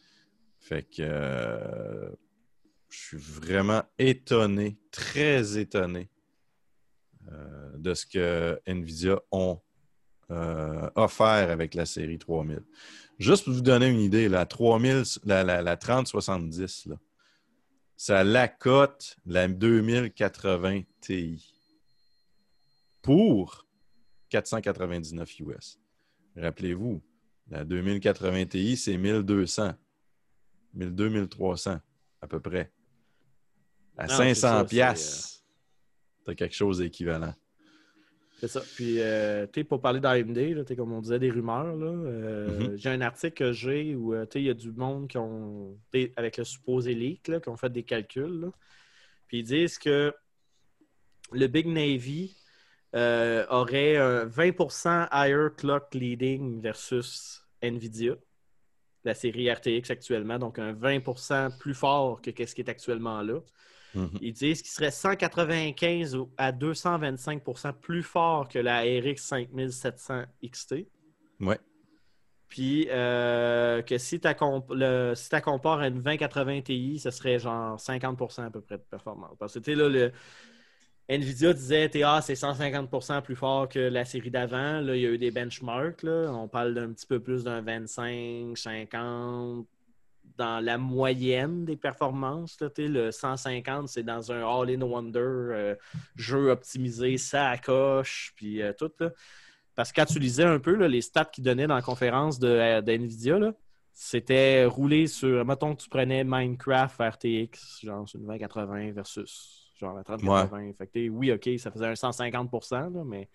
Fait 0.60 0.84
que 0.84 2.12
je 2.90 2.98
suis 2.98 3.18
vraiment 3.18 3.84
étonné, 3.98 4.78
très 4.92 5.58
étonné 5.58 6.10
euh, 7.32 7.72
de 7.78 7.94
ce 7.94 8.06
que 8.06 8.60
NVIDIA 8.66 9.20
ont 9.32 9.62
euh, 10.32 10.90
offert 10.96 11.50
avec 11.50 11.74
la 11.74 11.86
série 11.86 12.18
3000. 12.18 12.62
Juste 13.18 13.46
pour 13.46 13.54
vous 13.54 13.62
donner 13.62 13.88
une 13.88 14.00
idée, 14.00 14.30
la, 14.30 14.46
3000, 14.46 15.04
la, 15.26 15.44
la, 15.44 15.78
3070, 15.78 16.88
là, 16.88 16.96
ça 17.98 18.24
la 18.24 18.48
cote 18.48 19.18
la 19.26 19.48
2080 19.48 20.82
Ti 21.02 21.54
pour 23.02 23.66
499 24.30 25.40
US. 25.40 25.80
Rappelez-vous, 26.38 27.02
la 27.50 27.66
2080 27.66 28.46
Ti, 28.46 28.78
c'est 28.78 28.98
1200, 28.98 29.74
1200, 30.74 31.28
1300 31.28 31.80
à 32.22 32.28
peu 32.28 32.40
près 32.40 32.72
à 34.00 34.08
500 34.08 34.66
pièces, 34.66 35.44
tu 36.24 36.32
as 36.32 36.36
quelque 36.36 36.56
chose 36.56 36.78
d'équivalent. 36.78 37.34
C'est 38.40 38.48
ça. 38.48 38.62
Puis, 38.76 39.02
euh, 39.02 39.46
tu 39.48 39.60
sais, 39.60 39.64
pour 39.66 39.82
parler 39.82 40.00
d'AMD, 40.00 40.66
comme 40.78 40.94
on 40.94 41.02
disait, 41.02 41.20
des 41.20 41.30
rumeurs, 41.30 41.76
là, 41.76 41.88
euh, 41.88 42.48
mm-hmm. 42.48 42.78
j'ai 42.78 42.90
un 42.90 43.02
article 43.02 43.34
que 43.34 43.52
j'ai 43.52 43.96
où, 43.96 44.14
euh, 44.14 44.26
il 44.36 44.44
y 44.44 44.50
a 44.50 44.54
du 44.54 44.72
monde 44.72 45.10
qui 45.10 45.18
ont, 45.18 45.78
avec 46.16 46.38
le 46.38 46.46
supposé 46.46 46.94
leak, 46.94 47.28
là, 47.28 47.42
qui 47.42 47.50
ont 47.50 47.58
fait 47.58 47.70
des 47.70 47.84
calculs. 47.84 48.50
Puis, 49.28 49.40
ils 49.40 49.44
disent 49.44 49.78
que 49.78 50.14
le 51.34 51.48
Big 51.48 51.68
Navy 51.68 52.38
aurait 52.94 53.98
un 53.98 54.26
20% 54.26 55.10
higher 55.12 55.50
clock 55.56 55.94
leading 55.94 56.62
versus 56.62 57.46
NVIDIA, 57.62 58.16
la 59.04 59.14
série 59.14 59.52
RTX 59.52 59.92
actuellement, 59.92 60.40
donc 60.40 60.60
un 60.60 60.74
20% 60.74 61.58
plus 61.58 61.74
fort 61.74 62.22
que 62.22 62.32
ce 62.46 62.56
qui 62.56 62.62
est 62.62 62.70
actuellement 62.70 63.22
là. 63.22 63.42
Mhm. 63.96 64.18
Ils 64.22 64.34
disent 64.34 64.62
qu'il 64.62 64.72
serait 64.72 64.92
195 64.92 66.18
à 66.38 66.52
225% 66.52 67.74
plus 67.74 68.04
fort 68.04 68.48
que 68.48 68.60
la 68.60 68.82
RX 68.82 69.18
5700 69.18 70.24
XT. 70.44 70.88
Ouais. 71.40 71.60
Puis 72.50 72.88
euh, 72.90 73.82
que 73.84 73.98
si 73.98 74.20
tu 74.20 74.28
si 74.28 75.42
compares 75.42 75.80
à 75.80 75.88
une 75.88 76.02
2080 76.02 76.62
Ti, 76.62 77.00
ce 77.00 77.12
serait 77.12 77.40
genre 77.40 77.78
50% 77.78 78.46
à 78.46 78.50
peu 78.50 78.62
près 78.62 78.78
de 78.78 78.84
performance. 78.90 79.36
Parce 79.38 79.60
que 79.60 79.72
là, 79.72 79.88
le, 79.88 80.12
Nvidia 81.10 81.54
disait 81.54 81.90
TA 81.90 82.22
c'est 82.22 82.34
150% 82.34 83.22
plus 83.22 83.36
fort 83.36 83.70
que 83.70 83.80
la 83.80 84.04
série 84.04 84.32
d'avant. 84.32 84.82
Là, 84.82 84.96
il 84.96 85.02
y 85.02 85.06
a 85.06 85.10
eu 85.10 85.18
des 85.18 85.32
benchmarks. 85.32 86.04
Là. 86.04 86.32
On 86.34 86.48
parle 86.48 86.74
d'un 86.74 86.92
petit 86.92 87.06
peu 87.06 87.20
plus 87.20 87.44
d'un 87.44 87.62
25, 87.62 88.58
50, 88.58 89.68
dans 90.40 90.64
la 90.64 90.78
moyenne 90.78 91.66
des 91.66 91.76
performances. 91.76 92.58
le 92.78 93.12
150, 93.12 93.90
c'est 93.90 94.04
dans 94.04 94.32
un 94.32 94.40
All-in-Wonder 94.40 95.20
euh, 95.20 95.76
jeu 96.16 96.50
optimisé, 96.50 97.18
ça 97.18 97.58
coche, 97.58 98.32
puis 98.38 98.62
euh, 98.62 98.72
tout. 98.72 98.92
Parce 99.76 99.92
que 99.92 100.00
quand 100.00 100.06
tu 100.06 100.18
lisais 100.18 100.46
un 100.46 100.60
peu 100.60 100.74
les 100.86 101.02
stats 101.02 101.26
qu'ils 101.26 101.44
donnaient 101.44 101.68
dans 101.68 101.76
la 101.76 101.82
conférence 101.82 102.40
de, 102.40 102.48
euh, 102.48 102.82
NVIDIA, 102.82 103.52
c'était 103.94 104.64
rouler 104.64 105.08
sur, 105.08 105.44
mettons 105.44 105.76
que 105.76 105.82
tu 105.82 105.90
prenais 105.90 106.24
Minecraft 106.24 107.02
RTX, 107.02 107.82
genre 107.84 108.08
sur 108.08 108.20
une 108.20 108.28
2080 108.28 108.94
versus 108.94 109.74
genre 109.78 109.94
la 109.94 110.06
3080. 110.06 110.74
oui, 111.12 111.34
OK, 111.34 111.50
ça 111.58 111.70
faisait 111.70 111.86
un 111.86 111.94
150% 111.94 113.04
mais 113.06 113.30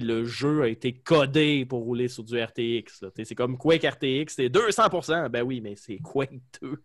le 0.00 0.24
jeu 0.24 0.62
a 0.62 0.68
été 0.68 0.92
codé 0.92 1.64
pour 1.64 1.82
rouler 1.82 2.08
sur 2.08 2.24
du 2.24 2.40
RTX. 2.40 3.04
C'est 3.24 3.34
comme 3.34 3.58
Quake 3.58 3.84
RTX, 3.84 4.34
c'est 4.34 4.48
200%. 4.48 5.28
Ben 5.28 5.42
oui, 5.42 5.60
mais 5.60 5.74
c'est 5.76 5.98
Quake 5.98 6.40
2. 6.60 6.82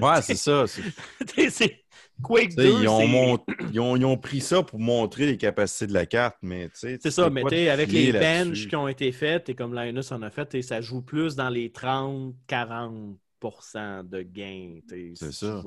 ouais, 0.00 0.22
c'est 0.22 0.36
ça. 0.36 0.64
C'est 0.66 1.84
Quake 2.22 2.54
2. 2.56 2.82
Ils 2.82 2.88
ont, 2.88 3.38
ils, 3.72 3.80
ont, 3.80 4.16
pris 4.16 4.40
ça 4.40 4.62
pour 4.62 4.78
montrer 4.78 5.26
les 5.26 5.36
capacités 5.36 5.86
de 5.86 5.94
la 5.94 6.06
carte, 6.06 6.36
mais 6.42 6.70
C'est 6.74 7.10
ça, 7.10 7.30
mais 7.30 7.68
avec 7.68 7.92
les 7.92 8.12
benches 8.12 8.68
qui 8.68 8.76
ont 8.76 8.88
été 8.88 9.12
faites, 9.12 9.48
et 9.48 9.54
comme 9.54 9.74
Linus 9.74 10.12
en 10.12 10.22
a 10.22 10.30
fait, 10.30 10.60
ça 10.62 10.80
joue 10.80 11.02
plus 11.02 11.36
dans 11.36 11.48
les 11.48 11.70
30-40% 11.70 14.08
de 14.08 14.22
gain. 14.22 14.80
C'est 15.14 15.32
ça. 15.32 15.62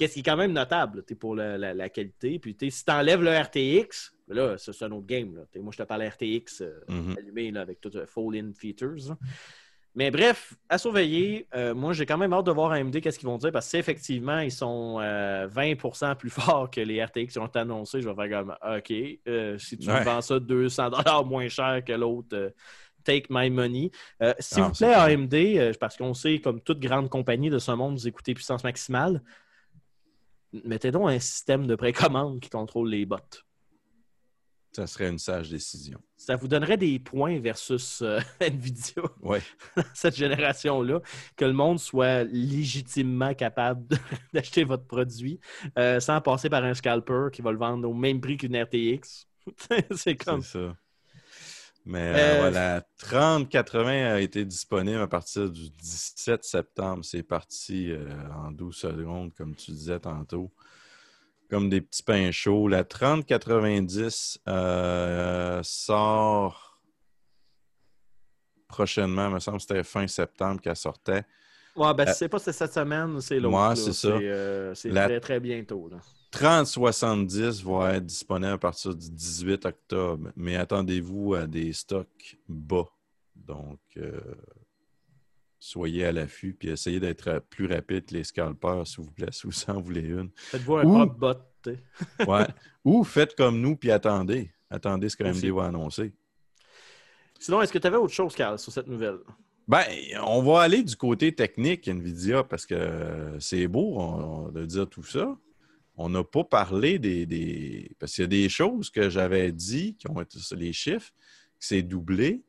Qu'est-ce 0.00 0.14
qui 0.14 0.20
est 0.20 0.22
quand 0.22 0.38
même 0.38 0.54
notable 0.54 1.02
pour 1.20 1.36
la, 1.36 1.88
qualité. 1.90 2.38
Puis 2.38 2.56
si 2.70 2.84
tu 2.86 2.90
enlèves 2.90 3.22
le 3.22 3.36
RTX, 3.38 4.14
ben 4.26 4.34
là, 4.34 4.56
c'est 4.56 4.82
un 4.82 4.92
autre 4.92 5.06
game. 5.06 5.44
Moi, 5.56 5.72
je 5.72 5.76
te 5.76 5.82
parle 5.82 6.04
RTX 6.04 6.62
euh, 6.62 6.80
mm-hmm. 6.88 7.18
allumé 7.18 7.58
avec 7.58 7.82
tout 7.82 7.90
le 7.92 8.06
fall-in 8.06 8.50
features. 8.58 9.14
Mais 9.94 10.10
bref, 10.10 10.54
à 10.70 10.78
surveiller. 10.78 11.46
Euh, 11.54 11.74
moi, 11.74 11.92
j'ai 11.92 12.06
quand 12.06 12.16
même 12.16 12.32
hâte 12.32 12.46
de 12.46 12.50
voir 12.50 12.72
AMD 12.72 12.98
qu'est-ce 13.02 13.18
qu'ils 13.18 13.28
vont 13.28 13.36
dire 13.36 13.52
parce 13.52 13.70
qu'effectivement, 13.70 14.38
ils 14.38 14.50
sont 14.50 15.00
20% 15.00 15.02
euh, 15.02 16.14
plus 16.14 16.30
forts 16.30 16.70
que 16.70 16.80
les 16.80 17.04
RTX 17.04 17.26
qui 17.26 17.38
ont 17.38 17.54
annoncés. 17.54 18.00
Je 18.00 18.08
vais 18.08 18.14
faire 18.14 18.38
comme 18.38 18.56
OK, 18.74 19.58
si 19.58 19.76
tu 19.76 19.86
vends 19.86 20.22
ça 20.22 20.40
200 20.40 21.24
moins 21.26 21.48
cher 21.48 21.82
que 21.84 21.92
l'autre, 21.92 22.54
take 23.04 23.26
my 23.28 23.50
money. 23.50 23.90
S'il 24.38 24.62
ah, 24.62 24.66
vous 24.68 24.72
plaît, 24.72 24.94
AMD, 24.94 25.76
parce 25.78 25.98
qu'on 25.98 26.14
sait, 26.14 26.38
comme 26.38 26.62
toute 26.62 26.80
grande 26.80 27.10
compagnie 27.10 27.50
de 27.50 27.58
ce 27.58 27.72
monde, 27.72 27.98
vous 27.98 28.08
écoutez 28.08 28.32
puissance 28.32 28.64
maximale, 28.64 29.20
mettez 30.64 30.90
donc 30.90 31.08
un 31.10 31.18
système 31.18 31.66
de 31.66 31.74
précommande 31.74 32.40
qui 32.40 32.50
contrôle 32.50 32.90
les 32.90 33.06
bots. 33.06 33.16
Ça 34.72 34.86
serait 34.86 35.08
une 35.08 35.18
sage 35.18 35.50
décision. 35.50 35.98
Ça 36.16 36.36
vous 36.36 36.46
donnerait 36.46 36.76
des 36.76 37.00
points 37.00 37.40
versus 37.40 38.02
euh, 38.02 38.20
Nvidia. 38.40 39.02
Ouais. 39.20 39.42
cette 39.94 40.14
génération-là. 40.14 41.00
Que 41.36 41.44
le 41.44 41.52
monde 41.52 41.80
soit 41.80 42.22
légitimement 42.24 43.34
capable 43.34 43.84
d'acheter 44.32 44.62
votre 44.62 44.86
produit 44.86 45.40
euh, 45.76 45.98
sans 45.98 46.20
passer 46.20 46.48
par 46.48 46.62
un 46.62 46.74
scalper 46.74 47.28
qui 47.32 47.42
va 47.42 47.50
le 47.50 47.58
vendre 47.58 47.88
au 47.88 47.94
même 47.94 48.20
prix 48.20 48.36
qu'une 48.36 48.56
RTX. 48.56 49.26
c'est 49.96 50.16
comme. 50.16 50.42
ça. 50.42 50.76
Mais 51.90 52.12
euh, 52.14 52.38
voilà, 52.40 52.82
3080 52.98 54.14
a 54.14 54.20
été 54.20 54.44
disponible 54.44 55.00
à 55.00 55.08
partir 55.08 55.50
du 55.50 55.70
17 55.70 56.44
septembre. 56.44 57.04
C'est 57.04 57.22
parti 57.22 57.92
en 58.44 58.52
12 58.52 58.74
secondes, 58.74 59.34
comme 59.34 59.54
tu 59.54 59.72
disais 59.72 59.98
tantôt 59.98 60.50
comme 61.50 61.68
des 61.68 61.80
petits 61.80 62.02
pains 62.02 62.30
chauds. 62.30 62.68
La 62.68 62.84
3090 62.84 64.40
euh, 64.48 65.60
sort 65.62 66.80
prochainement. 68.68 69.28
Il 69.28 69.34
me 69.34 69.40
semble 69.40 69.58
que 69.58 69.64
c'était 69.64 69.82
fin 69.82 70.06
septembre 70.06 70.60
qu'elle 70.60 70.76
sortait. 70.76 71.24
Ouais, 71.76 71.92
ben, 71.94 72.08
euh, 72.08 72.12
c'est 72.14 72.28
pas 72.28 72.38
cette 72.38 72.72
semaine, 72.72 73.20
c'est 73.20 73.40
l'autre. 73.40 73.68
Ouais, 73.68 73.76
c'est 73.76 73.92
ça. 73.92 74.16
c'est 74.74 74.90
euh, 74.90 75.06
très, 75.06 75.20
très 75.20 75.40
bientôt. 75.40 75.88
Là. 75.88 75.98
3070 76.30 77.62
va 77.64 77.94
être 77.94 78.06
disponible 78.06 78.52
à 78.52 78.58
partir 78.58 78.94
du 78.94 79.10
18 79.10 79.66
octobre, 79.66 80.30
mais 80.36 80.56
attendez-vous 80.56 81.34
à 81.34 81.46
des 81.46 81.72
stocks 81.72 82.38
bas. 82.48 82.88
Donc, 83.34 83.80
soyez 85.60 86.06
à 86.06 86.12
l'affût 86.12 86.54
puis 86.54 86.70
essayez 86.70 86.98
d'être 86.98 87.42
plus 87.50 87.66
rapide 87.66 88.06
que 88.06 88.14
les 88.14 88.24
scalpers, 88.24 88.86
s'il 88.86 89.04
vous 89.04 89.10
plaît, 89.10 89.28
si 89.32 89.46
vous 89.46 89.52
en 89.68 89.80
voulez 89.80 90.08
une. 90.08 90.30
Faites-vous 90.34 90.76
un 90.76 90.84
Ou... 90.84 91.06
bot. 91.06 91.34
ouais. 92.26 92.46
Ou 92.84 93.04
faites 93.04 93.36
comme 93.36 93.60
nous 93.60 93.76
puis 93.76 93.90
attendez. 93.90 94.50
Attendez 94.70 95.08
ce 95.08 95.16
que 95.16 95.24
MD 95.24 95.54
va 95.54 95.66
annoncer. 95.66 96.12
Sinon, 97.38 97.60
est-ce 97.60 97.72
que 97.72 97.78
tu 97.78 97.86
avais 97.86 97.96
autre 97.96 98.14
chose, 98.14 98.34
Carl, 98.34 98.58
sur 98.58 98.72
cette 98.72 98.86
nouvelle? 98.86 99.18
Ben, 99.68 99.84
on 100.24 100.42
va 100.42 100.62
aller 100.62 100.82
du 100.82 100.96
côté 100.96 101.34
technique 101.34 101.86
NVIDIA 101.88 102.44
parce 102.44 102.66
que 102.66 103.36
c'est 103.38 103.66
beau 103.68 104.50
de 104.52 104.64
dire 104.64 104.88
tout 104.88 105.02
ça. 105.02 105.36
On 106.02 106.08
n'a 106.08 106.24
pas 106.24 106.44
parlé 106.44 106.98
des. 106.98 107.94
Parce 107.98 108.14
qu'il 108.14 108.22
y 108.22 108.24
a 108.24 108.28
des 108.28 108.48
choses 108.48 108.88
que 108.88 109.10
j'avais 109.10 109.52
dit, 109.52 109.96
qui 109.96 110.08
ont 110.08 110.18
été 110.18 110.38
les 110.56 110.72
chiffres, 110.72 111.10
que 111.58 111.66
c'est 111.66 111.82
doublé, 111.82 112.42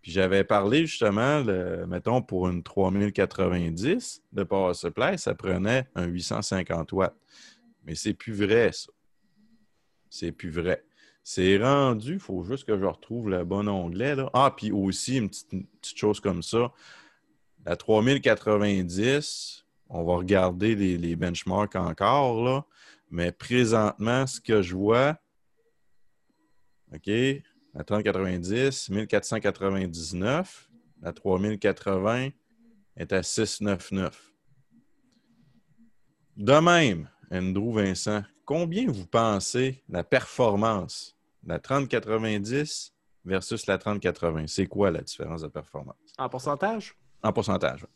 Puis 0.00 0.10
j'avais 0.10 0.42
parlé 0.42 0.86
justement, 0.86 1.44
mettons, 1.86 2.22
pour 2.22 2.48
une 2.48 2.62
3090 2.62 4.22
de 4.32 4.42
Power 4.42 4.72
Supply, 4.72 5.18
ça 5.18 5.34
prenait 5.34 5.86
un 5.94 6.06
850 6.06 6.92
watts. 6.92 7.14
Mais 7.84 7.94
c'est 7.94 8.14
plus 8.14 8.32
vrai, 8.32 8.72
ça. 8.72 8.90
C'est 10.08 10.32
plus 10.32 10.50
vrai. 10.50 10.82
C'est 11.22 11.58
rendu, 11.58 12.14
il 12.14 12.20
faut 12.20 12.42
juste 12.42 12.64
que 12.64 12.78
je 12.78 12.86
retrouve 12.86 13.28
le 13.28 13.44
bon 13.44 13.68
onglet. 13.68 14.14
Là. 14.14 14.30
Ah, 14.32 14.54
puis 14.56 14.72
aussi, 14.72 15.18
une 15.18 15.28
petite, 15.28 15.52
une 15.52 15.66
petite 15.66 15.98
chose 15.98 16.20
comme 16.20 16.42
ça. 16.42 16.72
La 17.66 17.76
3090, 17.76 19.66
on 19.90 20.04
va 20.04 20.16
regarder 20.16 20.74
les, 20.74 20.96
les 20.96 21.16
benchmarks 21.16 21.76
encore, 21.76 22.42
là. 22.42 22.64
Mais 23.10 23.32
présentement, 23.32 24.26
ce 24.26 24.40
que 24.40 24.62
je 24.62 24.74
vois, 24.74 25.18
OK, 26.92 27.10
la 27.74 27.82
3090, 27.82 28.90
1499. 28.90 30.70
La 31.02 31.12
3080 31.12 32.30
est 32.96 33.12
à 33.12 33.22
699. 33.22 34.32
De 36.36 36.52
même, 36.60 37.10
Andrew 37.30 37.74
Vincent, 37.74 38.22
combien 38.44 38.90
vous 38.90 39.06
pensez 39.06 39.82
la 39.88 40.04
performance 40.04 41.16
de 41.42 41.50
la 41.50 41.58
3090 41.58 42.94
versus 43.24 43.66
la 43.66 43.78
3080? 43.78 44.46
C'est 44.46 44.66
quoi 44.66 44.90
la 44.90 45.02
différence 45.02 45.42
de 45.42 45.48
performance? 45.48 45.96
En 46.16 46.28
pourcentage? 46.28 46.94
En 47.22 47.32
pourcentage. 47.32 47.86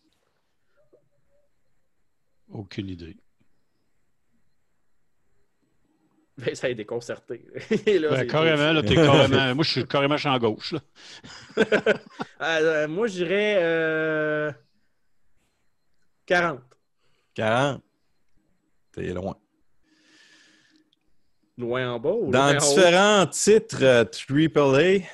Aucune 2.49 2.89
idée. 2.89 3.17
Ben, 6.45 6.55
ça 6.55 6.69
a 6.69 6.73
déconcerté. 6.75 7.45
Là, 7.87 8.11
Ben, 8.11 8.27
carrément, 8.29 8.73
là, 8.73 8.83
t'es 8.83 8.95
carrément. 8.95 9.55
Moi, 9.57 9.65
je 9.65 9.71
suis 9.71 9.87
carrément 9.89 10.17
champ 10.17 10.39
gauche. 10.39 10.73
Là. 10.73 10.81
Euh, 12.41 12.87
moi, 12.87 13.09
je 13.09 13.13
dirais 13.15 13.57
euh, 13.59 14.53
40. 16.27 16.61
40. 17.35 17.83
T'es 18.93 19.13
loin. 19.13 19.35
Loin 21.57 21.93
en 21.95 21.99
bas 21.99 22.13
ou 22.13 22.31
Dans 22.31 22.53
loin 22.53 22.53
en 22.53 22.65
haut? 22.65 22.75
différents 22.75 23.27
titres 23.27 23.83
euh, 23.83 24.05
AAA, 24.05 25.07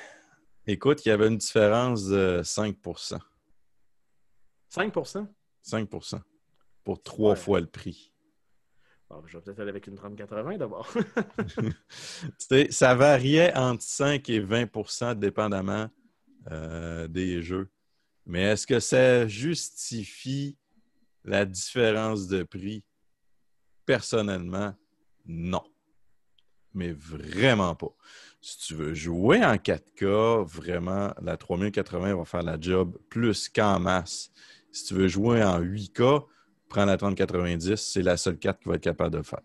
écoute, 0.67 1.03
il 1.05 1.09
y 1.09 1.11
avait 1.11 1.27
une 1.27 1.37
différence 1.37 2.05
de 2.05 2.41
5% 2.43 3.17
5% 4.71 5.27
5% 5.67 6.19
pour 6.83 7.01
trois 7.01 7.31
Ouais. 7.31 7.35
fois 7.35 7.59
le 7.61 7.65
prix. 7.65 8.11
Je 9.27 9.37
vais 9.37 9.43
peut-être 9.43 9.59
aller 9.59 9.69
avec 9.69 9.87
une 9.87 9.95
3080 9.95 10.57
d'abord. 10.57 10.91
Ça 12.69 12.95
variait 12.95 13.55
entre 13.55 13.83
5 13.83 14.29
et 14.29 14.41
20% 14.41 15.15
dépendamment 15.15 15.89
euh, 16.51 17.07
des 17.07 17.41
jeux. 17.41 17.69
Mais 18.25 18.41
est-ce 18.41 18.65
que 18.65 18.79
ça 18.79 19.27
justifie 19.27 20.57
la 21.23 21.45
différence 21.45 22.27
de 22.27 22.43
prix? 22.43 22.83
Personnellement, 23.85 24.73
non. 25.25 25.63
Mais 26.73 26.91
vraiment 26.91 27.75
pas. 27.75 27.95
Si 28.41 28.57
tu 28.59 28.73
veux 28.73 28.93
jouer 28.93 29.45
en 29.45 29.55
4K, 29.55 30.43
vraiment, 30.45 31.13
la 31.21 31.37
3080 31.37 32.15
va 32.15 32.25
faire 32.25 32.43
la 32.43 32.59
job 32.59 32.97
plus 33.09 33.47
qu'en 33.49 33.79
masse. 33.79 34.31
Si 34.71 34.85
tu 34.85 34.95
veux 34.95 35.07
jouer 35.07 35.43
en 35.43 35.61
8K, 35.61 36.25
prends 36.75 36.85
la 36.85 36.97
3090, 36.97 37.75
c'est 37.75 38.01
la 38.01 38.17
seule 38.17 38.37
carte 38.37 38.61
qui 38.61 38.69
va 38.69 38.75
être 38.75 38.81
capable 38.83 39.11
de 39.11 39.17
le 39.17 39.23
faire. 39.23 39.39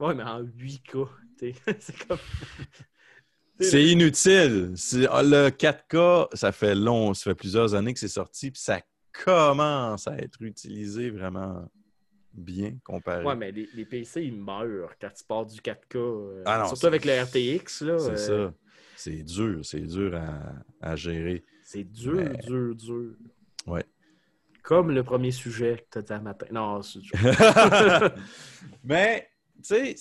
ouais, 0.00 0.14
mais 0.14 0.22
en 0.22 0.42
8K. 0.42 1.08
t'sais, 1.36 1.54
c'est 1.80 2.06
comme. 2.06 2.18
C'est 3.60 3.84
inutile. 3.84 4.74
Ah, 5.10 5.22
Le 5.22 5.48
4K, 5.50 6.28
ça 6.36 6.52
fait 6.52 6.74
long, 6.76 7.12
ça 7.14 7.24
fait 7.30 7.34
plusieurs 7.34 7.74
années 7.74 7.92
que 7.92 7.98
c'est 7.98 8.06
sorti, 8.06 8.52
puis 8.52 8.60
ça 8.60 8.80
commence 9.24 10.06
à 10.06 10.16
être 10.16 10.40
utilisé 10.42 11.10
vraiment 11.10 11.68
bien 12.32 12.76
comparé. 12.84 13.24
Ouais, 13.24 13.34
mais 13.34 13.50
les, 13.50 13.68
les 13.74 13.84
PC, 13.84 14.22
ils 14.22 14.36
meurent 14.36 14.94
quand 15.00 15.10
tu 15.12 15.24
pars 15.24 15.44
du 15.44 15.58
4K. 15.60 15.96
euh, 15.96 16.42
Ah 16.46 16.58
non, 16.60 16.68
surtout 16.68 16.86
avec 16.86 17.04
le 17.04 17.20
RTX. 17.20 17.80
là. 17.84 17.98
c'est 17.98 18.30
euh, 18.30 18.48
ça. 18.50 18.54
C'est 18.94 19.22
dur, 19.24 19.60
c'est 19.64 19.80
dur 19.80 20.14
à, 20.14 20.52
à 20.80 20.94
gérer. 20.96 21.44
C'est 21.64 21.84
dur, 21.84 22.14
Mais- 22.14 22.36
dur, 22.46 22.74
dur. 22.76 23.14
Ouais. 23.66 23.84
Comme 24.68 24.90
le 24.90 25.02
premier 25.02 25.30
sujet 25.30 25.86
que 25.90 25.92
tu 25.92 25.98
as 25.98 26.02
dit 26.02 26.12
à 26.12 26.20
matin. 26.20 26.44
Non, 26.52 26.82
c'est 26.82 26.98
Mais, 28.84 29.26
tu 29.56 29.62
sais, 29.64 29.96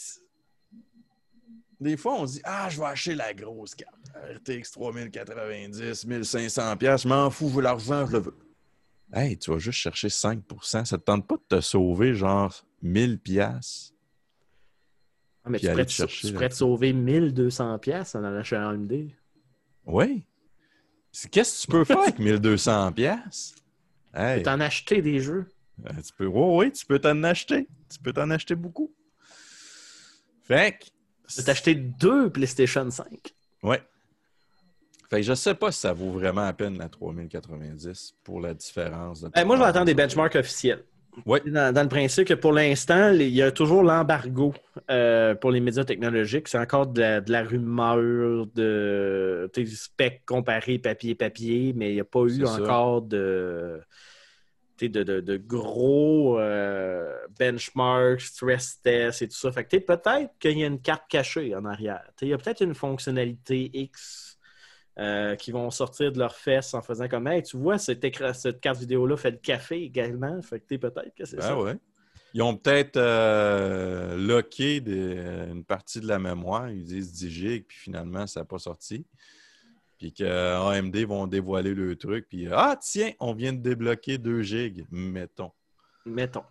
des 1.79 1.95
fois, 1.95 2.15
on 2.15 2.27
se 2.27 2.33
dit 2.33 2.41
Ah, 2.43 2.67
je 2.69 2.77
vais 2.77 2.85
acheter 2.87 3.15
la 3.15 3.33
grosse 3.33 3.75
carte. 3.75 3.95
RTX 4.35 4.71
3090, 4.71 6.05
1500 6.05 6.75
pièces, 6.75 7.03
je 7.03 7.07
m'en 7.07 7.29
fous, 7.29 7.47
je 7.47 7.53
veux 7.53 7.61
l'argent, 7.61 8.05
je 8.07 8.11
le 8.11 8.19
veux. 8.19 8.37
Hey, 9.13 9.37
tu 9.37 9.51
vas 9.51 9.57
juste 9.57 9.79
chercher 9.79 10.09
5% 10.09 10.83
Ça 10.83 10.97
te 10.97 11.03
tente 11.03 11.25
pas 11.25 11.35
de 11.37 11.55
te 11.55 11.61
sauver 11.61 12.13
genre 12.13 12.53
1000 12.81 13.19
pièces 13.19 13.93
Ah, 15.45 15.49
mais 15.49 15.59
tu 15.59 15.69
pourrais, 15.69 15.85
te 15.85 15.91
chercher, 15.91 16.19
tu 16.19 16.27
là. 16.27 16.33
pourrais 16.33 16.49
te 16.49 16.55
sauver 16.55 16.91
1200$ 16.91 17.79
pièces 17.79 18.15
en 18.15 18.23
allant 18.25 18.43
chez 18.43 18.57
AMD. 18.57 19.11
Oui. 19.85 20.25
Qu'est-ce 21.31 21.61
que 21.61 21.61
tu 21.61 21.71
peux 21.71 21.85
faire 21.85 21.99
avec 21.99 22.19
1200 22.19 22.91
Tu 24.17 24.37
peux 24.37 24.43
t'en 24.43 24.59
acheter 24.59 25.01
des 25.01 25.19
jeux. 25.19 25.45
euh, 25.85 25.91
tu 26.05 26.13
peux, 26.17 26.25
oui, 26.25 26.65
oui, 26.65 26.71
tu 26.71 26.85
peux 26.85 26.99
t'en 26.99 27.21
acheter. 27.23 27.67
Tu 27.91 27.99
peux 27.99 28.13
t'en 28.13 28.29
acheter 28.31 28.55
beaucoup. 28.55 28.93
Fait 30.43 30.77
que, 30.79 30.85
Tu 31.29 31.35
peux 31.37 31.43
t'acheter 31.43 31.75
deux 31.75 32.29
PlayStation 32.31 32.89
5. 32.89 33.05
Ouais. 33.63 33.81
Fait 35.09 35.17
que 35.17 35.21
je 35.23 35.33
sais 35.33 35.55
pas 35.55 35.71
si 35.71 35.79
ça 35.79 35.93
vaut 35.93 36.11
vraiment 36.11 36.41
la 36.43 36.53
peine 36.53 36.77
la 36.77 36.89
3090 36.89 38.15
pour 38.23 38.41
la 38.41 38.53
différence. 38.53 39.21
de 39.21 39.29
Eh, 39.35 39.43
moi, 39.45 39.55
je 39.55 39.61
vais 39.61 39.67
attendre 39.67 39.85
des 39.85 39.93
benchmarks 39.93 40.35
officiels. 40.35 40.83
Ouais. 41.25 41.41
Dans, 41.45 41.73
dans 41.73 41.83
le 41.83 41.89
principe 41.89 42.27
que 42.27 42.33
pour 42.33 42.53
l'instant, 42.53 43.11
il 43.11 43.29
y 43.29 43.41
a 43.41 43.51
toujours 43.51 43.83
l'embargo 43.83 44.53
euh, 44.89 45.35
pour 45.35 45.51
les 45.51 45.59
médias 45.59 45.83
technologiques. 45.83 46.47
C'est 46.47 46.59
encore 46.59 46.87
de 46.87 47.01
la, 47.01 47.21
de 47.21 47.31
la 47.31 47.43
rumeur, 47.43 48.45
de 48.53 49.49
sais, 49.55 49.65
spec 49.65 50.23
comparé 50.25 50.77
papier-papier, 50.79 51.73
mais 51.75 51.91
il 51.91 51.95
n'y 51.95 51.99
a 51.99 52.05
pas 52.05 52.23
eu 52.25 52.45
ça. 52.45 52.53
encore 52.53 53.01
de, 53.01 53.81
de, 54.79 55.37
gros 55.37 56.39
euh, 56.39 57.15
benchmarks, 57.39 58.21
stress 58.21 58.79
tests 58.81 59.21
et 59.23 59.27
tout 59.27 59.37
ça. 59.37 59.51
Fait 59.51 59.63
que 59.63 59.77
peut-être 59.77 60.33
qu'il 60.39 60.59
y 60.59 60.63
a 60.63 60.67
une 60.67 60.81
carte 60.81 61.03
cachée 61.09 61.55
en 61.55 61.65
arrière. 61.65 62.03
Il 62.21 62.27
y 62.27 62.33
a 62.33 62.37
peut-être 62.37 62.61
une 62.61 62.75
fonctionnalité 62.75 63.71
X 63.73 64.26
euh, 64.99 65.35
qui 65.35 65.51
vont 65.51 65.69
sortir 65.69 66.11
de 66.11 66.17
leurs 66.19 66.35
fesses 66.35 66.73
en 66.73 66.81
faisant 66.81 67.07
comme 67.07 67.27
Hey, 67.27 67.43
tu 67.43 67.57
vois, 67.57 67.77
cette, 67.77 67.99
carte 68.59 68.79
vidéo-là 68.79 69.15
fait 69.17 69.31
le 69.31 69.37
café 69.37 69.81
également. 69.83 70.41
Fait 70.41 70.59
que 70.59 70.75
peut-être 70.75 71.13
que 71.15 71.25
c'est 71.25 71.37
Ben 71.37 71.43
ça. 71.43 71.59
ouais. 71.59 71.75
Ils 72.33 72.41
ont 72.41 72.55
peut-être 72.57 72.97
euh, 72.97 74.15
locké 74.17 74.81
des- 74.81 75.17
une 75.51 75.63
partie 75.63 75.99
de 76.01 76.07
la 76.07 76.19
mémoire. 76.19 76.69
Ils 76.69 76.83
disent 76.83 77.11
10 77.13 77.29
gigs, 77.31 77.65
puis 77.67 77.77
finalement, 77.77 78.27
ça 78.27 78.41
n'a 78.41 78.45
pas 78.45 78.59
sorti. 78.59 79.05
Puis 79.97 80.13
que 80.13 80.23
AMD 80.23 80.95
vont 81.05 81.25
dévoiler 81.25 81.73
le 81.73 81.95
truc. 81.95 82.27
Puis 82.29 82.47
Ah, 82.51 82.77
tiens, 82.79 83.11
on 83.19 83.33
vient 83.33 83.53
de 83.53 83.59
débloquer 83.59 84.17
2 84.19 84.41
gigs. 84.43 84.85
Mettons. 84.91 85.51
Mettons. 86.05 86.43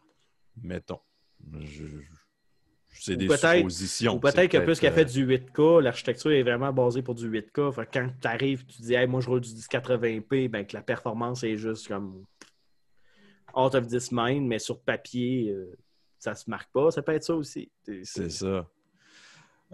Mettons. 0.60 1.00
Je- 1.60 1.86
je- 1.86 1.96
c'est 3.00 3.16
des 3.16 3.28
suppositions. 3.28 4.14
Ou 4.16 4.20
peut-être 4.20 4.50
que 4.50 4.58
plus 4.58 4.78
qu'elle 4.80 4.92
euh, 4.92 4.96
fait 4.96 5.04
du 5.04 5.26
8K, 5.26 5.80
l'architecture 5.82 6.32
est 6.32 6.42
vraiment 6.42 6.72
basée 6.72 7.02
pour 7.02 7.14
du 7.14 7.30
8K. 7.30 7.72
Fait 7.72 7.88
quand 7.92 8.08
tu 8.20 8.28
arrives, 8.28 8.64
tu 8.66 8.82
dis 8.82 8.94
hey, 8.94 9.06
moi 9.06 9.20
je 9.20 9.28
roule 9.28 9.40
du 9.40 9.50
1080p, 9.50 10.48
ben, 10.48 10.66
que 10.66 10.74
la 10.76 10.82
performance 10.82 11.42
est 11.44 11.56
juste 11.56 11.88
comme 11.88 12.24
out 13.56 13.74
of 13.74 13.86
this 13.86 14.10
mind, 14.12 14.46
mais 14.46 14.58
sur 14.58 14.80
papier, 14.80 15.50
euh, 15.50 15.76
ça 16.18 16.34
se 16.34 16.48
marque 16.50 16.70
pas. 16.72 16.90
Ça 16.90 17.02
peut 17.02 17.12
être 17.12 17.24
ça 17.24 17.34
aussi. 17.34 17.70
C'est- 18.04 18.30
ça. 18.30 18.66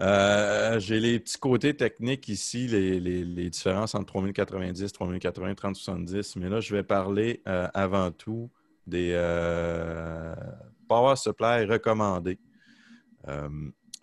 Euh, 0.00 0.78
J'ai 0.80 1.00
les 1.00 1.18
petits 1.20 1.38
côtés 1.38 1.74
techniques 1.76 2.28
ici, 2.28 2.66
les, 2.66 2.98
les- 2.98 3.24
les 3.24 3.50
différences 3.50 3.94
entre 3.94 4.06
3090, 4.06 4.90
3080, 4.92 5.54
3070, 5.54 6.36
mais 6.36 6.48
là, 6.48 6.60
je 6.60 6.74
vais 6.74 6.82
parler 6.82 7.42
euh, 7.46 7.68
avant 7.74 8.10
tout 8.10 8.50
des 8.86 9.10
euh, 9.12 10.34
power 10.88 11.14
supply 11.16 11.64
recommandés. 11.66 12.38
Euh, 13.28 13.48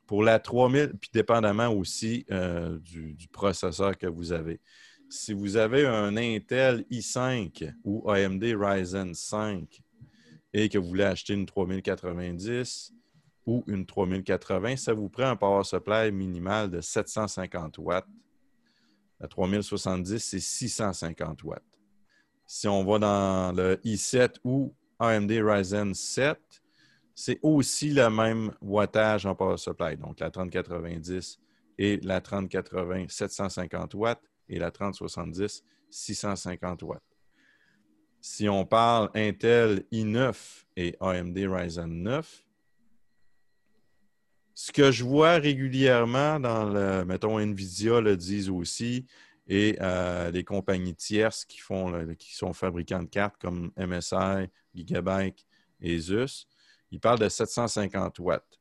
pour 0.07 0.24
la 0.24 0.39
3000, 0.39 0.93
puis 0.99 1.11
dépendamment 1.13 1.67
aussi 1.67 2.26
euh, 2.32 2.80
du, 2.80 3.13
du 3.13 3.28
processeur 3.28 3.95
que 3.95 4.07
vous 4.07 4.32
avez. 4.32 4.59
Si 5.07 5.34
vous 5.34 5.55
avez 5.55 5.86
un 5.86 6.17
Intel 6.17 6.84
i5 6.89 7.74
ou 7.84 8.09
AMD 8.09 8.43
Ryzen 8.43 9.13
5 9.13 9.82
et 10.53 10.67
que 10.67 10.80
vous 10.80 10.88
voulez 10.88 11.03
acheter 11.03 11.34
une 11.34 11.45
3090, 11.45 12.93
ou 13.49 13.63
une 13.65 13.86
3080, 13.86 14.78
ça 14.78 14.93
vous 14.93 15.09
prend 15.09 15.30
un 15.30 15.36
power 15.36 15.63
supply 15.63 16.11
minimal 16.11 16.70
de 16.70 16.82
750 16.82 17.80
watts. 17.80 18.05
La 19.20 19.28
3070, 19.28 20.20
c'est 20.20 20.39
650 20.39 21.43
watts. 21.43 21.63
Si 22.45 22.67
on 22.67 22.86
va 22.86 22.99
dans 22.99 23.51
le 23.55 23.76
i7 23.84 24.36
ou 24.43 24.74
AMD 24.99 25.32
Ryzen 25.32 25.95
7, 25.95 26.38
c'est 27.22 27.38
aussi 27.41 27.89
le 27.89 28.09
même 28.09 28.53
wattage 28.61 29.26
en 29.26 29.36
power 29.36 29.57
supply. 29.57 29.97
Donc, 29.97 30.22
la 30.22 30.32
3090 30.32 31.38
et 31.78 31.97
la 31.97 32.22
3080, 32.22 33.07
750 33.09 33.93
watts 33.95 34.22
et 34.47 34.57
la 34.57 34.72
3070, 34.72 35.61
650 35.89 36.82
watts. 36.84 37.03
Si 38.22 38.47
on 38.47 38.65
parle 38.65 39.09
Intel 39.15 39.84
i9 39.91 40.34
et 40.78 40.95
AMD 41.01 41.38
Ryzen 41.38 42.03
9, 42.03 42.45
ce 44.53 44.72
que 44.72 44.89
je 44.89 45.03
vois 45.03 45.34
régulièrement 45.39 46.39
dans 46.39 46.70
le, 46.70 47.03
mettons, 47.03 47.38
Nvidia 47.38 47.99
le 47.99 48.15
disent 48.15 48.49
aussi, 48.49 49.05
et 49.45 49.76
euh, 49.82 50.32
les 50.32 50.45
compagnies 50.45 50.95
tierces 50.95 51.43
qui, 51.43 51.59
sont 51.59 52.53
fabricants 52.53 53.03
de 53.03 53.09
cartes 53.09 53.36
comme 53.41 53.74
MSI, 53.78 54.47
Gigabyte 54.74 55.45
et 55.82 55.97
Asus, 55.97 56.47
ils 56.92 57.00
parlent 57.00 57.20
de 57.20 57.30
750 57.30 58.20
watts. 58.20 58.60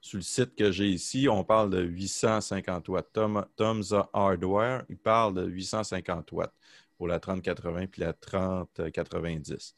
Sur 0.00 0.16
le 0.16 0.22
site 0.22 0.54
que 0.54 0.72
j'ai 0.72 0.88
ici, 0.88 1.28
on 1.28 1.44
parle 1.44 1.70
de 1.70 1.82
850 1.82 2.88
watts. 2.88 3.12
Tom, 3.12 3.46
Tom's 3.56 3.94
Hardware, 4.12 4.84
il 4.88 4.96
parle 4.96 5.34
de 5.34 5.46
850 5.46 6.32
watts 6.32 6.54
pour 6.96 7.06
la 7.06 7.20
3080 7.20 7.86
puis 7.86 8.00
la 8.02 8.12
3090. 8.12 9.74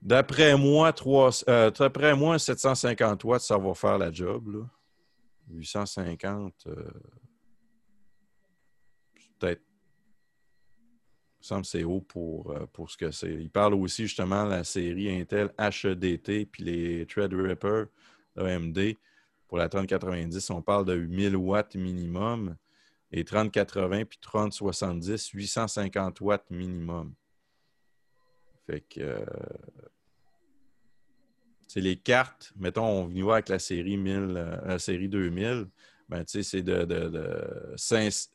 D'après 0.00 0.56
moi, 0.56 0.92
euh, 1.48 1.70
d'après 1.70 2.16
moi, 2.16 2.38
750 2.38 3.22
watts, 3.24 3.42
ça 3.42 3.58
va 3.58 3.74
faire 3.74 3.98
la 3.98 4.10
job. 4.10 4.48
là. 4.48 4.66
850, 5.48 6.66
euh, 6.66 6.90
peut-être. 9.38 9.62
Il 10.74 11.31
me 11.31 11.31
semble 11.42 11.64
c'est 11.64 11.84
haut 11.84 12.00
pour, 12.00 12.50
euh, 12.52 12.66
pour 12.72 12.90
ce 12.90 12.96
que 12.96 13.10
c'est. 13.10 13.32
Il 13.32 13.50
parle 13.50 13.74
aussi 13.74 14.04
justement 14.04 14.44
de 14.44 14.50
la 14.50 14.64
série 14.64 15.10
Intel 15.10 15.52
HEDT 15.58 16.46
puis 16.46 16.64
les 16.64 17.06
Threadripper 17.06 17.84
AMD. 18.36 18.78
Pour 19.48 19.58
la 19.58 19.68
3090, 19.68 20.50
on 20.50 20.62
parle 20.62 20.86
de 20.86 20.96
1000 20.96 21.36
watts 21.36 21.74
minimum. 21.74 22.56
Et 23.10 23.24
3080 23.24 24.06
puis 24.06 24.18
3070, 24.20 25.28
850 25.28 26.20
watts 26.20 26.50
minimum. 26.50 27.14
Fait 28.66 28.80
que. 28.80 29.00
euh, 29.00 29.24
c'est 31.72 31.80
les 31.80 31.96
cartes, 31.96 32.52
mettons, 32.56 32.84
on 32.84 33.10
y 33.10 33.22
va 33.22 33.34
avec 33.34 33.48
la 33.48 33.58
série 33.58 33.96
1000, 33.96 34.12
euh, 34.36 34.56
la 34.66 34.78
série 34.78 35.08
2000, 35.08 35.68
ben, 36.06 36.22
c'est 36.26 36.60
de, 36.60 36.84
de, 36.84 37.08
de, 37.08 37.74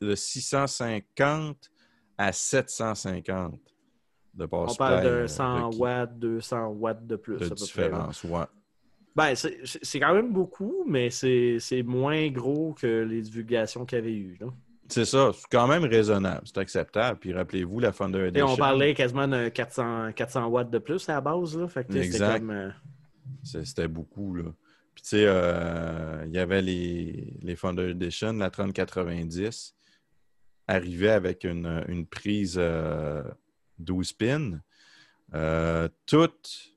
de 0.00 0.14
650 0.16 1.70
à 2.18 2.32
750 2.32 3.58
de 4.34 4.44
On 4.44 4.48
passe 4.66 4.76
parle 4.76 5.04
de 5.04 5.26
100 5.26 5.76
watts, 5.76 6.18
200 6.18 6.66
watts 6.78 7.06
de 7.06 7.16
plus. 7.16 7.38
de 7.38 7.46
à 7.46 7.48
peu 7.48 7.54
près, 7.54 7.88
là. 7.88 8.08
différence. 8.08 8.24
ouais. 8.24 8.44
Ben, 9.16 9.34
c'est 9.34 9.98
quand 9.98 10.14
même 10.14 10.32
beaucoup, 10.32 10.84
mais 10.86 11.10
c'est 11.10 11.82
moins 11.84 12.28
gros 12.28 12.72
que 12.74 13.02
les 13.02 13.22
divulgations 13.22 13.84
qu'il 13.84 13.98
y 13.98 14.00
avait 14.00 14.14
eu. 14.14 14.36
là. 14.40 14.46
C'est 14.90 15.04
ça, 15.04 15.32
c'est 15.34 15.46
quand 15.50 15.66
même 15.66 15.84
raisonnable, 15.84 16.42
c'est 16.46 16.58
acceptable. 16.58 17.18
Puis 17.18 17.32
rappelez-vous, 17.32 17.78
la 17.78 17.92
Thunder 17.92 18.20
Et 18.20 18.28
Edition, 18.28 18.52
on 18.52 18.56
parlait 18.56 18.94
quasiment 18.94 19.28
de 19.28 19.48
400, 19.48 20.12
400 20.12 20.46
watts 20.46 20.70
de 20.70 20.78
plus 20.78 21.06
à 21.08 21.14
la 21.14 21.20
base. 21.20 21.58
Là. 21.58 21.68
Fait 21.68 21.84
que 21.84 22.00
c'était 22.00 22.40
euh, 22.40 22.70
c'était 23.42 23.88
beaucoup. 23.88 24.34
Là. 24.34 24.44
Puis 24.94 25.02
tu 25.02 25.08
sais, 25.10 25.24
euh, 25.26 26.24
il 26.26 26.32
y 26.32 26.38
avait 26.38 26.62
les, 26.62 27.36
les 27.42 27.56
Thunder 27.56 27.90
Edition, 27.90 28.32
la 28.32 28.50
3090, 28.50 29.76
arrivait 30.68 31.10
avec 31.10 31.44
une, 31.44 32.06
prise 32.06 32.56
euh, 32.58 33.24
12 33.78 34.12
pins. 34.12 34.60
Euh, 35.34 35.88
toutes 36.06 36.74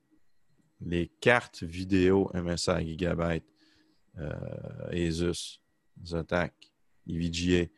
les 0.82 1.08
cartes 1.20 1.64
vidéo 1.64 2.32
MSI 2.34 2.88
Gigabyte, 2.88 3.46
euh, 4.18 4.30
Asus, 4.92 5.62
Zotac, 6.04 6.54
EVGA 7.08 7.70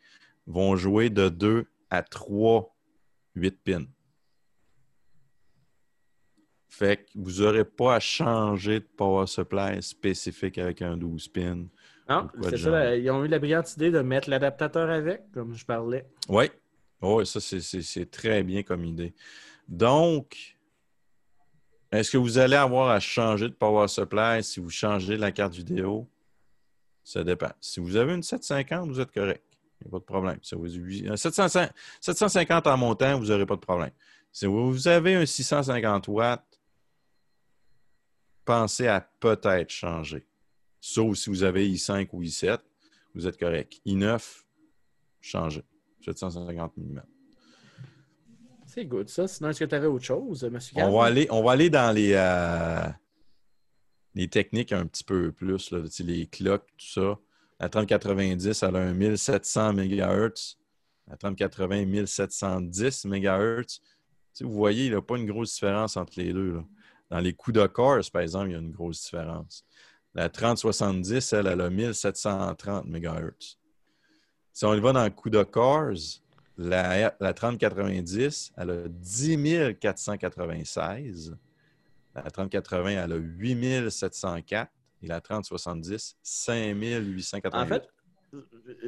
vont 0.46 0.76
jouer 0.76 1.10
de 1.10 1.28
2 1.28 1.66
à 1.90 2.02
3 2.02 2.74
8 3.34 3.58
pins. 3.62 3.86
Fait 6.68 7.04
que 7.04 7.10
vous 7.14 7.42
n'aurez 7.42 7.64
pas 7.64 7.96
à 7.96 8.00
changer 8.00 8.80
de 8.80 8.86
power 8.96 9.26
supply 9.26 9.80
spécifique 9.82 10.58
avec 10.58 10.82
un 10.82 10.96
12 10.96 11.28
pins. 11.28 11.66
Non, 12.08 12.28
c'est 12.42 12.58
ça. 12.58 12.70
là, 12.70 12.96
Ils 12.96 13.10
ont 13.10 13.24
eu 13.24 13.28
la 13.28 13.38
brillante 13.38 13.72
idée 13.76 13.90
de 13.90 14.00
mettre 14.00 14.28
l'adaptateur 14.28 14.90
avec, 14.90 15.30
comme 15.32 15.54
je 15.54 15.64
parlais. 15.64 16.06
Oui. 16.28 16.50
Oui, 17.00 17.26
ça, 17.26 17.40
c'est- 17.40 18.10
très 18.10 18.42
bien 18.42 18.62
comme 18.62 18.84
idée. 18.84 19.14
Donc, 19.68 20.56
est-ce 21.92 22.10
que 22.10 22.16
vous 22.18 22.38
allez 22.38 22.56
avoir 22.56 22.90
à 22.90 23.00
changer 23.00 23.48
de 23.48 23.54
power 23.54 23.88
supply 23.88 24.42
si 24.42 24.60
vous 24.60 24.70
changez 24.70 25.16
la 25.16 25.30
carte 25.32 25.54
vidéo? 25.54 26.08
Ça 27.02 27.22
dépend. 27.24 27.52
Si 27.60 27.80
vous 27.80 27.96
avez 27.96 28.14
une 28.14 28.22
750, 28.22 28.88
vous 28.88 29.00
êtes 29.00 29.12
correct. 29.12 29.44
Il 29.80 29.84
n'y 29.84 29.88
a 29.88 29.90
pas 29.92 29.98
de 29.98 30.04
problème. 30.04 30.38
Si 30.42 30.54
vous, 30.54 30.66
un 31.12 31.16
700 31.16 31.68
750 32.00 32.66
en 32.66 32.76
montant, 32.78 33.18
vous 33.18 33.26
n'aurez 33.26 33.44
pas 33.44 33.56
de 33.56 33.60
problème. 33.60 33.90
Si 34.32 34.46
vous 34.46 34.88
avez 34.88 35.14
un 35.14 35.26
650 35.26 36.08
watts, 36.08 36.58
pensez 38.44 38.86
à 38.88 39.00
peut-être 39.20 39.70
changer. 39.70 40.26
Sauf 40.86 41.16
si 41.16 41.30
vous 41.30 41.42
avez 41.42 41.66
i5 41.66 42.08
ou 42.12 42.22
i7, 42.22 42.58
vous 43.14 43.26
êtes 43.26 43.38
correct. 43.38 43.80
i9, 43.86 44.22
changez. 45.18 45.64
750 46.04 46.76
mm. 46.76 47.00
C'est 48.66 48.84
good, 48.84 49.08
ça. 49.08 49.26
Sinon, 49.26 49.48
est-ce 49.48 49.60
que 49.60 49.64
tu 49.64 49.74
avais 49.74 49.86
autre 49.86 50.04
chose, 50.04 50.44
monsieur 50.44 50.76
Gall? 50.76 50.90
On 50.90 50.98
va 50.98 51.06
aller, 51.06 51.26
on 51.30 51.42
va 51.42 51.52
aller 51.52 51.70
dans 51.70 51.90
les, 51.90 52.12
euh, 52.12 52.86
les 54.14 54.28
techniques 54.28 54.72
un 54.72 54.84
petit 54.84 55.04
peu 55.04 55.32
plus, 55.32 55.70
là, 55.70 55.78
les 56.00 56.26
clocks, 56.26 56.66
tout 56.76 56.86
ça. 56.86 57.18
La 57.58 57.70
3090, 57.70 58.62
elle 58.62 58.76
a 58.76 58.80
un 58.80 58.92
1700 58.92 59.72
MHz. 59.72 60.58
La 61.08 61.16
3080, 61.16 61.86
1710 61.86 63.06
MHz. 63.06 63.80
Vous 64.42 64.52
voyez, 64.52 64.84
il 64.84 64.90
n'y 64.90 64.96
a 64.96 65.00
pas 65.00 65.16
une 65.16 65.26
grosse 65.26 65.54
différence 65.54 65.96
entre 65.96 66.12
les 66.20 66.34
deux. 66.34 66.56
là. 66.56 66.64
Dans 67.08 67.20
les 67.20 67.32
coups 67.32 67.54
de 67.54 67.66
corps, 67.68 68.02
par 68.12 68.20
exemple, 68.20 68.48
il 68.48 68.52
y 68.52 68.56
a 68.56 68.58
une 68.58 68.72
grosse 68.72 69.02
différence. 69.02 69.64
La 70.14 70.28
3070, 70.28 71.32
elle, 71.32 71.46
elle 71.48 71.60
a 71.60 71.70
1730 71.70 72.86
MHz. 72.86 73.58
Si 74.52 74.64
on 74.64 74.74
y 74.74 74.80
va 74.80 74.92
dans 74.92 75.04
le 75.04 75.10
coup 75.10 75.30
de 75.30 75.42
cores, 75.42 76.20
la, 76.56 77.16
la 77.18 77.34
3090, 77.34 78.52
elle 78.56 78.70
a 78.70 78.88
10 78.88 79.76
496. 79.80 81.36
La 82.14 82.30
3080, 82.30 82.90
elle 82.90 83.12
a 83.12 83.16
8704. 83.16 84.70
Et 85.02 85.06
la 85.08 85.20
3070, 85.20 86.16
5888. 86.22 87.60
En 87.60 87.66
fait, 87.66 87.88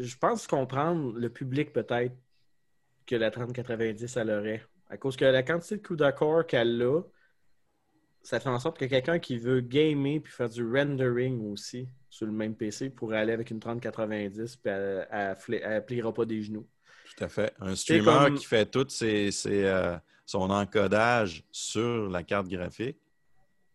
je 0.01 0.17
pense 0.17 0.47
comprendre 0.47 1.19
le 1.19 1.29
public 1.29 1.73
peut-être 1.73 2.15
que 3.05 3.17
la 3.17 3.31
3090 3.31 4.17
elle 4.17 4.31
aurait. 4.31 4.63
À 4.89 4.97
cause 4.97 5.17
que 5.17 5.25
la 5.25 5.43
quantité 5.43 5.77
de 5.77 5.83
coups 5.87 5.99
d'accord 5.99 6.47
qu'elle 6.47 6.81
a, 6.83 7.01
ça 8.27 8.41
fait 8.41 8.49
en 8.49 8.59
sorte 8.59 8.79
que 8.79 8.85
quelqu'un 8.87 9.19
qui 9.19 9.39
veut 9.39 9.61
gamer 9.61 10.21
puis 10.21 10.33
faire 10.33 10.49
du 10.49 10.65
rendering 10.69 11.41
aussi 11.53 11.89
sur 12.11 12.27
le 12.27 12.33
même 12.33 12.55
PC 12.55 12.91
pourrait 12.91 13.19
aller 13.19 13.33
avec 13.33 13.51
une 13.51 13.61
3090 13.61 14.57
puis 14.57 14.73
elle, 14.73 15.07
elle, 15.11 15.35
fla- 15.37 15.61
elle 15.63 15.85
pliera 15.85 16.13
pas 16.13 16.25
des 16.25 16.43
genoux. 16.43 16.67
Tout 17.17 17.25
à 17.25 17.29
fait. 17.29 17.53
Un 17.61 17.75
streamer 17.77 18.05
comme- 18.05 18.35
qui 18.39 18.45
fait 18.47 18.67
tout 18.67 18.87
ses- 18.89 19.31
ses, 19.31 19.65
euh, 19.65 19.97
son 20.25 20.51
encodage 20.51 21.45
sur 21.53 22.09
la 22.11 22.23
carte 22.25 22.49
graphique, 22.49 22.99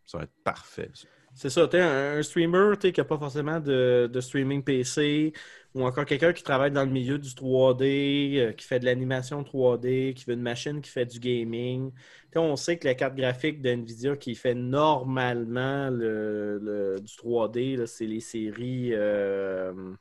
ça 0.05 0.17
va 0.17 0.25
être 0.25 0.33
parfait. 0.43 0.91
C'est 1.33 1.49
ça, 1.49 1.61
un, 1.73 2.17
un 2.17 2.23
streamer 2.23 2.75
qui 2.77 2.91
n'a 2.97 3.05
pas 3.05 3.17
forcément 3.17 3.59
de, 3.61 4.09
de 4.11 4.19
streaming 4.21 4.61
PC 4.63 5.31
ou 5.73 5.85
encore 5.85 6.05
quelqu'un 6.05 6.33
qui 6.33 6.43
travaille 6.43 6.71
dans 6.71 6.83
le 6.83 6.91
milieu 6.91 7.17
du 7.17 7.29
3D, 7.29 8.37
euh, 8.39 8.51
qui 8.51 8.65
fait 8.67 8.79
de 8.79 8.85
l'animation 8.85 9.41
3D, 9.41 10.13
qui 10.13 10.25
veut 10.25 10.33
une 10.33 10.41
machine 10.41 10.81
qui 10.81 10.89
fait 10.89 11.05
du 11.05 11.19
gaming. 11.19 11.91
On 12.35 12.55
sait 12.57 12.77
que 12.77 12.85
la 12.87 12.93
carte 12.95 13.15
graphique 13.15 13.61
de 13.61 13.69
Nvidia 13.69 14.17
qui 14.17 14.35
fait 14.35 14.53
normalement 14.53 15.89
le, 15.89 16.59
le- 16.61 16.99
du 16.99 17.13
3D, 17.13 17.77
là, 17.77 17.87
c'est 17.87 18.05
les 18.05 18.19
séries. 18.19 18.89
Euh... 18.93 19.93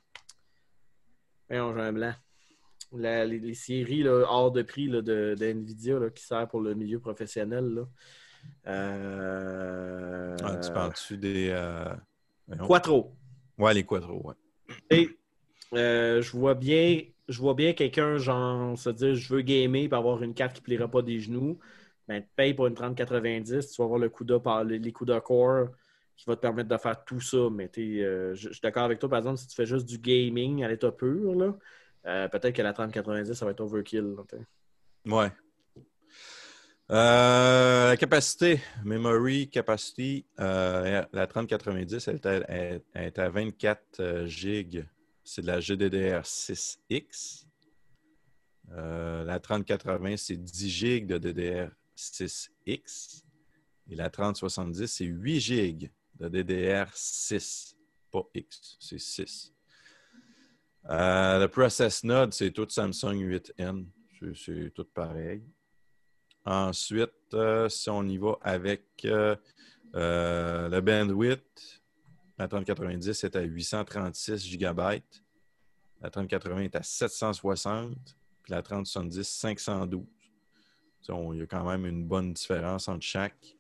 Voyons, 1.49 1.75
j'ai 1.75 1.81
un 1.83 1.93
blanc. 1.93 2.15
La- 2.93 3.25
les, 3.25 3.39
les 3.39 3.55
séries 3.55 4.03
là, 4.03 4.25
hors 4.29 4.51
de 4.51 4.63
prix 4.63 4.89
là, 4.89 5.01
de, 5.03 5.37
de 5.39 5.47
Nvidia 5.47 5.99
là, 6.01 6.11
qui 6.11 6.25
servent 6.25 6.49
pour 6.49 6.61
le 6.61 6.75
milieu 6.75 6.99
professionnel. 6.99 7.85
Euh... 8.67 10.37
Ah, 10.43 10.57
tu 10.57 10.73
parles-tu 10.73 11.17
des. 11.17 11.51
euh. 11.51 11.95
Quattro. 12.67 13.15
Ouais, 13.59 13.75
les 13.75 13.85
quadros, 13.85 14.23
ouais. 14.27 14.35
Et 14.91 15.20
euh, 15.75 16.21
je 16.21 16.33
vois 16.33 16.55
bien, 16.55 17.01
je 17.29 17.39
vois 17.41 17.55
bien 17.55 17.73
quelqu'un 17.73 18.19
genre 18.19 18.77
se 18.79 18.91
dire 18.91 19.15
je 19.15 19.35
veux 19.35 19.43
gamer 19.43 19.85
et 19.85 19.95
avoir 19.95 20.23
une 20.23 20.35
carte 20.35 20.55
qui 20.55 20.61
ne 20.61 20.65
pliera 20.65 20.89
pas 20.89 21.03
des 21.03 21.21
genoux. 21.21 21.59
Ben, 22.09 22.23
tu 22.23 22.29
payes 22.35 22.55
pour 22.55 22.67
une 22.67 22.75
3090, 22.75 23.71
tu 23.71 23.81
vas 23.81 23.85
avoir 23.85 24.01
le 24.01 24.09
coup 24.09 24.25
les 24.25 24.93
coups 24.93 25.11
de 25.11 25.19
corps 25.21 25.69
qui 26.17 26.25
va 26.27 26.37
te 26.37 26.41
permettre 26.41 26.69
de 26.69 26.77
faire 26.77 27.05
tout 27.05 27.21
ça. 27.21 27.49
Mais 27.51 27.71
euh, 27.79 28.35
je 28.35 28.51
suis 28.51 28.61
d'accord 28.61 28.83
avec 28.83 28.99
toi, 28.99 29.09
par 29.09 29.19
exemple, 29.19 29.39
si 29.39 29.47
tu 29.47 29.55
fais 29.55 29.67
juste 29.67 29.87
du 29.87 29.99
gaming 29.99 30.65
à 30.65 30.69
l'état 30.69 30.91
pur, 30.91 31.55
euh, 32.07 32.29
peut-être 32.29 32.55
que 32.55 32.63
la 32.63 32.73
3090, 32.73 33.33
ça 33.35 33.45
va 33.45 33.53
être 33.53 33.61
overkill. 33.61 34.17
là. 34.17 34.39
Ouais. 35.07 35.31
La 36.89 37.97
capacité, 37.97 38.61
memory 38.85 39.49
capacity, 39.49 40.27
la 40.37 41.27
3090, 41.29 42.09
elle 42.09 42.17
est 42.17 42.27
à, 42.27 42.33
elle- 42.51 42.83
est 42.95 43.19
à 43.21 43.29
24 43.29 44.01
euh, 44.01 44.27
gigs 44.27 44.85
c'est 45.31 45.43
de 45.43 45.47
la 45.47 45.61
GDDR6X. 45.61 47.45
Euh, 48.73 49.25
la 49.25 49.39
3080, 49.39 50.17
c'est 50.17 50.37
10 50.37 50.69
GB 50.69 51.07
de 51.07 51.19
DDR6X. 51.19 53.23
Et 53.89 53.95
la 53.95 54.11
3070, 54.11 54.89
c'est 54.89 55.05
8 55.05 55.41
GB 55.41 55.93
de 56.19 56.29
DDR6. 56.29 57.77
Pas 58.11 58.29
X, 58.35 58.77
c'est 58.81 58.99
6. 58.99 59.55
Euh, 60.89 61.39
le 61.39 61.47
process 61.47 62.03
node, 62.03 62.35
c'est 62.35 62.51
tout 62.51 62.69
Samsung 62.69 63.21
8N. 63.21 63.87
C'est- 64.35 64.73
tout 64.75 64.89
pareil. 64.93 65.45
Ensuite, 66.45 67.13
euh, 67.35 67.69
si 67.69 67.89
on 67.89 68.03
y 68.03 68.19
va 68.19 68.37
avec 68.43 68.83
le 69.05 70.81
bandwidth, 70.81 71.80
la 72.41 72.49
3090 72.49 73.25
est 73.25 73.37
à 73.37 73.43
836 73.43 74.47
GB. 74.49 75.03
La 76.01 76.11
3080 76.11 76.61
est 76.61 76.75
à 76.77 76.83
760. 76.83 77.95
Puis 78.43 78.51
la 78.53 78.63
3070, 78.63 79.29
512. 79.29 80.07
Ça, 81.03 81.15
on- 81.15 81.35
Il 81.35 81.41
y 81.41 81.43
a 81.43 81.47
quand 81.47 81.65
même 81.69 81.85
une 81.85 82.05
bonne 82.07 82.33
différence 82.33 82.89
entre 82.89 83.05
chaque. 83.05 83.57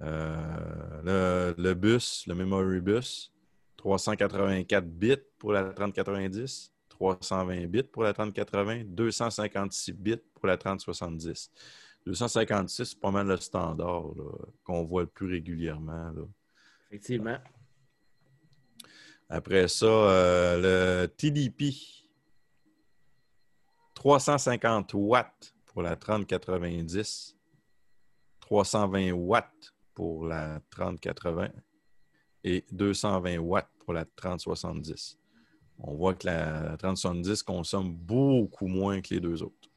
Euh, 0.00 1.52
le, 1.56 1.74
bus, 1.74 2.24
le 2.26 2.34
memory 2.34 2.80
bus, 2.80 3.32
384 3.76 4.84
bits 4.86 5.16
pour 5.38 5.52
la 5.52 5.64
3090, 5.72 6.72
320 6.88 7.66
bits 7.66 7.82
pour 7.84 8.02
la 8.02 8.12
3080, 8.12 8.84
256 8.86 9.92
bits 9.92 10.16
pour 10.34 10.46
la 10.48 10.56
3070. 10.56 11.50
256, 12.06 12.84
c'est 12.90 13.00
pas 13.00 13.10
mal 13.10 13.26
le 13.28 13.36
standard 13.36 14.04
qu'on 14.64 14.84
voit 14.84 15.02
le 15.02 15.08
plus 15.08 15.28
régulièrement. 15.30 16.12
Effectivement. 16.90 17.38
Après 19.28 19.68
ça, 19.68 19.86
euh, 19.86 21.02
le 21.02 21.06
TDP, 21.08 21.74
350 23.94 24.94
watts 24.94 25.54
pour 25.66 25.82
la 25.82 25.96
3090, 25.96 27.36
320 28.40 29.12
watts 29.12 29.74
pour 29.94 30.26
la 30.26 30.60
3080 30.70 31.50
et 32.44 32.64
220 32.72 33.38
watts 33.38 33.68
pour 33.80 33.92
la 33.92 34.06
3070. 34.06 35.18
On 35.80 35.94
voit 35.94 36.14
que 36.14 36.26
la 36.26 36.76
3070 36.78 37.42
consomme 37.42 37.92
beaucoup 37.92 38.66
moins 38.66 39.00
que 39.00 39.12
les 39.12 39.20
deux 39.20 39.42
autres. 39.42 39.68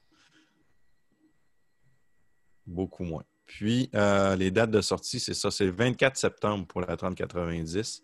Beaucoup 2.66 3.04
moins. 3.04 3.24
Puis, 3.45 3.89
euh, 3.95 4.36
les 4.38 4.49
dates 4.49 4.72
de 4.72 4.80
sortie, 4.80 5.20
c'est 5.20 5.34
ça, 5.34 5.52
c'est 5.52 5.66
le 5.66 5.72
24 5.72 6.16
septembre 6.16 6.66
pour 6.68 6.82
la 6.82 6.95
3090. 6.95 8.02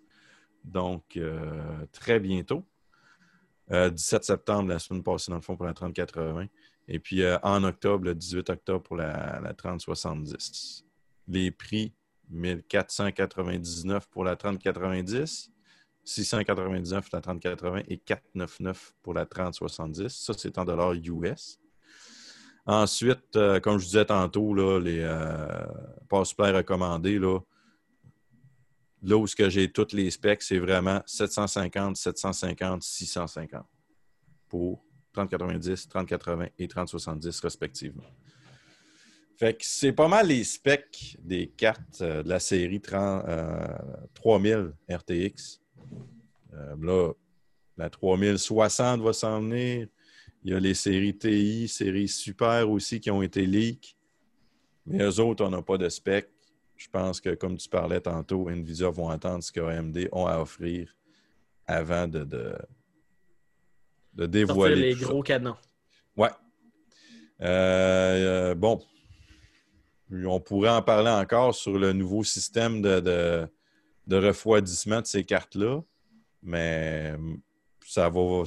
Donc, 0.64 1.18
euh, 1.18 1.86
très 1.92 2.20
bientôt. 2.20 2.66
Euh, 3.72 3.90
17 3.90 4.24
septembre, 4.24 4.70
la 4.70 4.80
semaine 4.80 5.04
passée, 5.04 5.32
dans 5.32 5.38
le 5.38 5.42
fond, 5.42 5.56
pour 5.56 5.66
la 5.66 5.74
3080. 5.74 6.48
Et 6.88 7.00
puis, 7.00 7.22
euh, 7.22 7.38
en 7.44 7.64
octobre, 7.64 8.06
le 8.06 8.16
18 8.16 8.50
octobre, 8.50 8.84
pour 8.84 8.96
la, 8.96 9.40
la 9.42 9.54
3070. 9.54 10.86
Les 11.28 11.52
prix, 11.52 11.94
1499 12.30 14.08
pour 14.10 14.24
la 14.24 14.36
3090, 14.36 15.52
699 16.04 17.10
pour 17.10 17.18
la 17.18 17.22
3080 17.22 17.82
et 17.88 17.98
499 17.98 18.94
pour 19.02 19.14
la 19.14 19.26
3070. 19.26 20.08
Ça, 20.10 20.34
c'est 20.38 20.58
en 20.58 20.66
dollars 20.66 20.94
US. 20.94 21.60
Ensuite, 22.66 23.36
euh, 23.38 23.60
comme 23.62 23.78
je 23.78 23.86
disais 23.86 24.06
tantôt, 24.06 24.54
là, 24.54 24.80
les 24.80 25.00
euh, 25.02 25.66
passe 26.10 26.34
recommandés, 26.38 27.18
là, 27.18 27.40
là 29.04 29.18
où 29.18 29.26
j'ai 29.28 29.72
tous 29.72 29.94
les 29.94 30.10
specs, 30.12 30.42
c'est 30.42 30.60
vraiment 30.60 31.02
750, 31.06 31.96
750, 31.96 32.84
650 32.84 33.66
pour 34.50 34.84
3090, 35.14 35.88
3080 35.88 36.48
et 36.58 36.68
3070 36.68 37.40
respectivement. 37.42 38.04
Fait 39.38 39.54
que 39.54 39.64
c'est 39.64 39.94
pas 39.94 40.08
mal 40.08 40.28
les 40.28 40.44
specs 40.44 41.18
des 41.20 41.48
cartes 41.48 42.02
euh, 42.02 42.24
de 42.24 42.30
la 42.30 42.40
série 42.40 42.82
30, 42.82 43.26
euh, 43.28 43.68
3000 44.16 44.74
RTX. 44.90 45.62
Là, 46.80 47.14
la 47.78 47.90
3060 47.90 49.02
va 49.02 49.14
s'en 49.14 49.42
venir. 49.42 49.88
Il 50.44 50.52
y 50.52 50.56
a 50.56 50.60
les 50.60 50.74
séries 50.74 51.16
TI, 51.16 51.68
séries 51.68 52.08
Super 52.08 52.70
aussi 52.70 53.00
qui 53.00 53.12
ont 53.12 53.22
été 53.22 53.46
leak. 53.46 53.96
Mais 54.86 55.04
eux 55.04 55.20
autres, 55.20 55.46
on 55.46 55.50
n'a 55.50 55.62
pas 55.62 55.78
de 55.78 55.88
spec. 55.90 56.30
Je 56.78 56.88
pense 56.90 57.20
que, 57.20 57.34
comme 57.36 57.58
tu 57.58 57.68
parlais 57.70 58.00
tantôt, 58.00 58.50
Nvidia 58.50 58.90
vont 58.90 59.10
attendre 59.10 59.44
ce 59.44 59.52
que 59.52 59.60
AMD 59.60 60.10
ont 60.12 60.28
à 60.28 60.40
offrir 60.40 60.96
avant 61.66 62.08
de, 62.08 62.24
de, 62.24 62.56
de 64.14 64.24
Sortir 64.24 64.28
dévoiler. 64.30 64.76
les 64.76 64.94
tout 64.94 65.00
ça. 65.00 65.06
gros 65.08 65.24
canons. 65.24 65.58
Ouais. 66.16 66.30
Euh, 67.42 68.52
euh, 68.52 68.56
bon. 68.56 68.80
On 70.12 70.40
pourrait 70.40 70.70
en 70.70 70.82
parler 70.82 71.10
encore 71.10 71.54
sur 71.54 71.78
le 71.78 71.92
nouveau 71.94 72.24
système 72.24 72.82
de, 72.82 73.00
de, 73.02 73.48
de 74.08 74.16
refroidissement 74.16 75.02
de 75.02 75.06
ces 75.06 75.24
cartes-là, 75.26 75.82
mais 76.42 77.14
ça 77.86 78.08
va. 78.10 78.44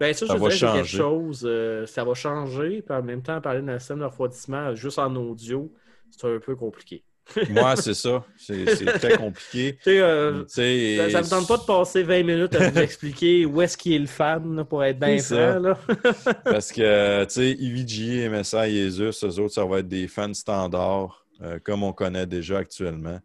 Ben, 0.00 0.12
ça, 0.12 0.26
je 0.26 0.30
Ça 0.32 0.34
te 0.34 0.40
va 0.40 0.48
dirais 0.48 0.50
c'est 0.50 0.66
quelque 0.66 0.76
changer. 0.86 0.96
chose, 0.98 1.42
euh, 1.44 1.86
ça 1.86 2.02
va 2.04 2.14
changer, 2.14 2.82
puis 2.82 2.94
en 2.96 3.02
même 3.02 3.22
temps, 3.22 3.40
parler 3.40 3.62
d'un 3.62 3.78
système 3.78 4.00
de 4.00 4.04
refroidissement 4.04 4.74
juste 4.74 4.98
en 4.98 5.14
audio, 5.14 5.72
c'est 6.10 6.26
un 6.26 6.40
peu 6.40 6.56
compliqué. 6.56 7.04
Moi, 7.50 7.76
c'est 7.76 7.94
ça. 7.94 8.24
C'est 8.36 8.64
très 8.98 9.16
compliqué. 9.16 9.78
Tu 9.84 9.90
euh, 10.00 10.44
Tu 10.44 10.96
ça, 10.96 11.10
ça 11.10 11.22
me 11.22 11.28
tente 11.28 11.48
pas 11.48 11.56
de 11.56 11.62
passer 11.62 12.02
20 12.02 12.22
minutes 12.22 12.54
à 12.54 12.70
vous 12.70 12.78
expliquer 12.78 13.46
où 13.46 13.60
est-ce 13.62 13.76
qu'il 13.76 13.92
est 13.92 13.98
le 13.98 14.06
fan, 14.06 14.56
là, 14.56 14.64
pour 14.64 14.84
être 14.84 14.98
bien 14.98 15.18
franc. 15.18 15.58
Là. 15.58 15.78
Parce 16.44 16.72
que, 16.72 17.24
tu 17.24 17.30
sais, 17.30 17.50
EVGA, 17.50 18.30
MSI 18.30 18.76
et 18.76 18.86
Asus, 18.86 19.24
eux 19.24 19.40
autres, 19.40 19.54
ça 19.54 19.64
va 19.64 19.78
être 19.78 19.88
des 19.88 20.08
fans 20.08 20.34
standards, 20.34 21.26
euh, 21.42 21.58
comme 21.62 21.82
on 21.82 21.92
connaît 21.92 22.26
déjà 22.26 22.58
actuellement. 22.58 23.18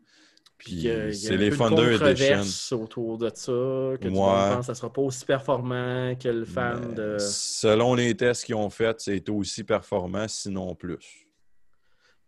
Puis, 0.58 0.89
euh, 0.89 1.10
il 1.12 1.16
y 1.16 1.28
a 1.28 1.30
c'est 1.30 1.38
les 1.38 1.51
Thunder 1.56 1.97
Edition. 2.10 2.82
autour 2.82 3.18
de 3.18 3.30
ça, 3.34 3.51
que 3.51 3.97
tout 3.97 4.03
le 4.06 4.10
monde 4.12 4.30
Ouais. 4.30 4.56
pense 4.56 4.60
que 4.60 4.66
ça 4.66 4.76
sera 4.76 4.91
pas 4.91 5.01
aussi 5.01 5.26
performant 5.26 6.16
que 6.16 6.30
le 6.30 6.45
fan 6.45 6.93
de... 6.95 7.18
Selon 7.20 7.93
les 7.93 8.16
tests 8.16 8.45
qu'ils 8.45 8.56
ont 8.56 8.70
faits, 8.70 9.01
c'est 9.01 9.30
aussi 9.30 9.64
performant, 9.64 10.28
sinon 10.28 10.74
plus. 10.74 11.24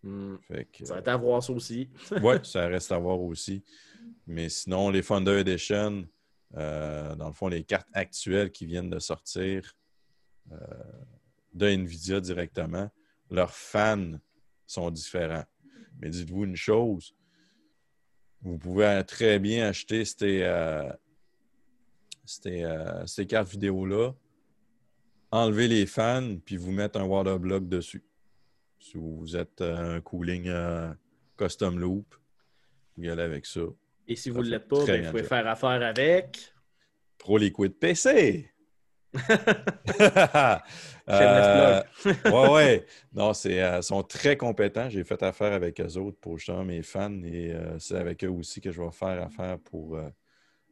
Hmm, 0.07 0.37
Fait 0.47 0.65
que, 0.71 0.85
Ça 0.85 0.93
va 0.93 0.99
être 1.01 1.07
à 1.09 1.17
voir 1.17 1.43
ça 1.43 1.51
aussi. 1.51 1.89
ouais, 2.23 2.39
ça 2.43 2.65
reste 2.67 2.91
à 2.93 2.97
voir 2.97 3.19
aussi. 3.19 3.61
Mais 4.25 4.47
sinon, 4.47 4.89
les 4.89 5.03
Thunder 5.03 5.39
Edition, 5.39 6.07
euh, 6.55 7.13
dans 7.15 7.27
le 7.27 7.33
fond, 7.33 7.49
les 7.49 7.65
cartes 7.65 7.89
actuelles 7.91 8.51
qui 8.51 8.65
viennent 8.65 8.89
de 8.89 8.99
sortir 8.99 9.75
euh, 10.53 10.57
de 11.53 11.67
Nvidia 11.67 12.21
directement, 12.21 12.89
leurs 13.29 13.51
fans 13.53 14.13
sont 14.65 14.89
différents. 14.91 15.43
Mais 15.99 16.09
dites-vous 16.09 16.45
une 16.45 16.55
chose, 16.55 17.13
vous 18.41 18.57
pouvez 18.57 19.03
très 19.05 19.39
bien 19.39 19.67
acheter 19.67 20.05
ces, 20.05 20.43
euh, 20.43 20.89
ces, 22.23 22.63
euh, 22.63 23.05
ces 23.05 23.27
cartes 23.27 23.49
vidéo-là, 23.49 24.13
enlever 25.31 25.67
les 25.67 25.85
fans, 25.85 26.37
puis 26.45 26.55
vous 26.55 26.71
mettre 26.71 26.97
un 26.97 27.03
water 27.03 27.39
block 27.39 27.67
dessus. 27.67 28.05
Si 28.88 28.97
vous 28.97 29.35
êtes 29.35 29.59
euh, 29.59 29.97
un 29.97 30.01
cooling 30.01 30.47
euh, 30.47 30.93
custom 31.38 31.77
loop, 31.77 32.15
vous 32.95 33.03
y 33.03 33.09
allez 33.09 33.23
avec 33.23 33.45
ça. 33.45 33.59
Et 34.07 34.15
si 34.15 34.29
Ça 34.29 34.35
vous 34.35 34.43
ne 34.43 34.49
l'êtes 34.49 34.69
pas, 34.69 34.85
ben, 34.85 35.03
vous 35.03 35.11
pouvez 35.11 35.23
faire 35.23 35.45
affaire 35.45 35.83
avec... 35.83 36.53
Pro 37.17 37.38
Liquid 37.38 37.73
PC! 37.73 38.49
Euh, 41.09 41.81
ouais, 42.25 42.49
ouais. 42.49 42.85
Non, 43.13 43.33
c'est, 43.33 43.63
euh, 43.63 43.77
ils 43.77 43.83
sont 43.83 44.03
très 44.03 44.35
compétents. 44.35 44.89
J'ai 44.89 45.05
fait 45.05 45.23
affaire 45.23 45.53
avec 45.53 45.79
eux 45.79 45.97
autres 45.97 46.17
pour 46.19 46.38
justement 46.38 46.65
mes 46.65 46.83
fans 46.83 47.23
et 47.23 47.53
euh, 47.53 47.79
c'est 47.79 47.95
avec 47.95 48.25
eux 48.25 48.29
aussi 48.29 48.59
que 48.59 48.73
je 48.73 48.81
vais 48.81 48.91
faire 48.91 49.23
affaire 49.23 49.57
pour 49.57 49.97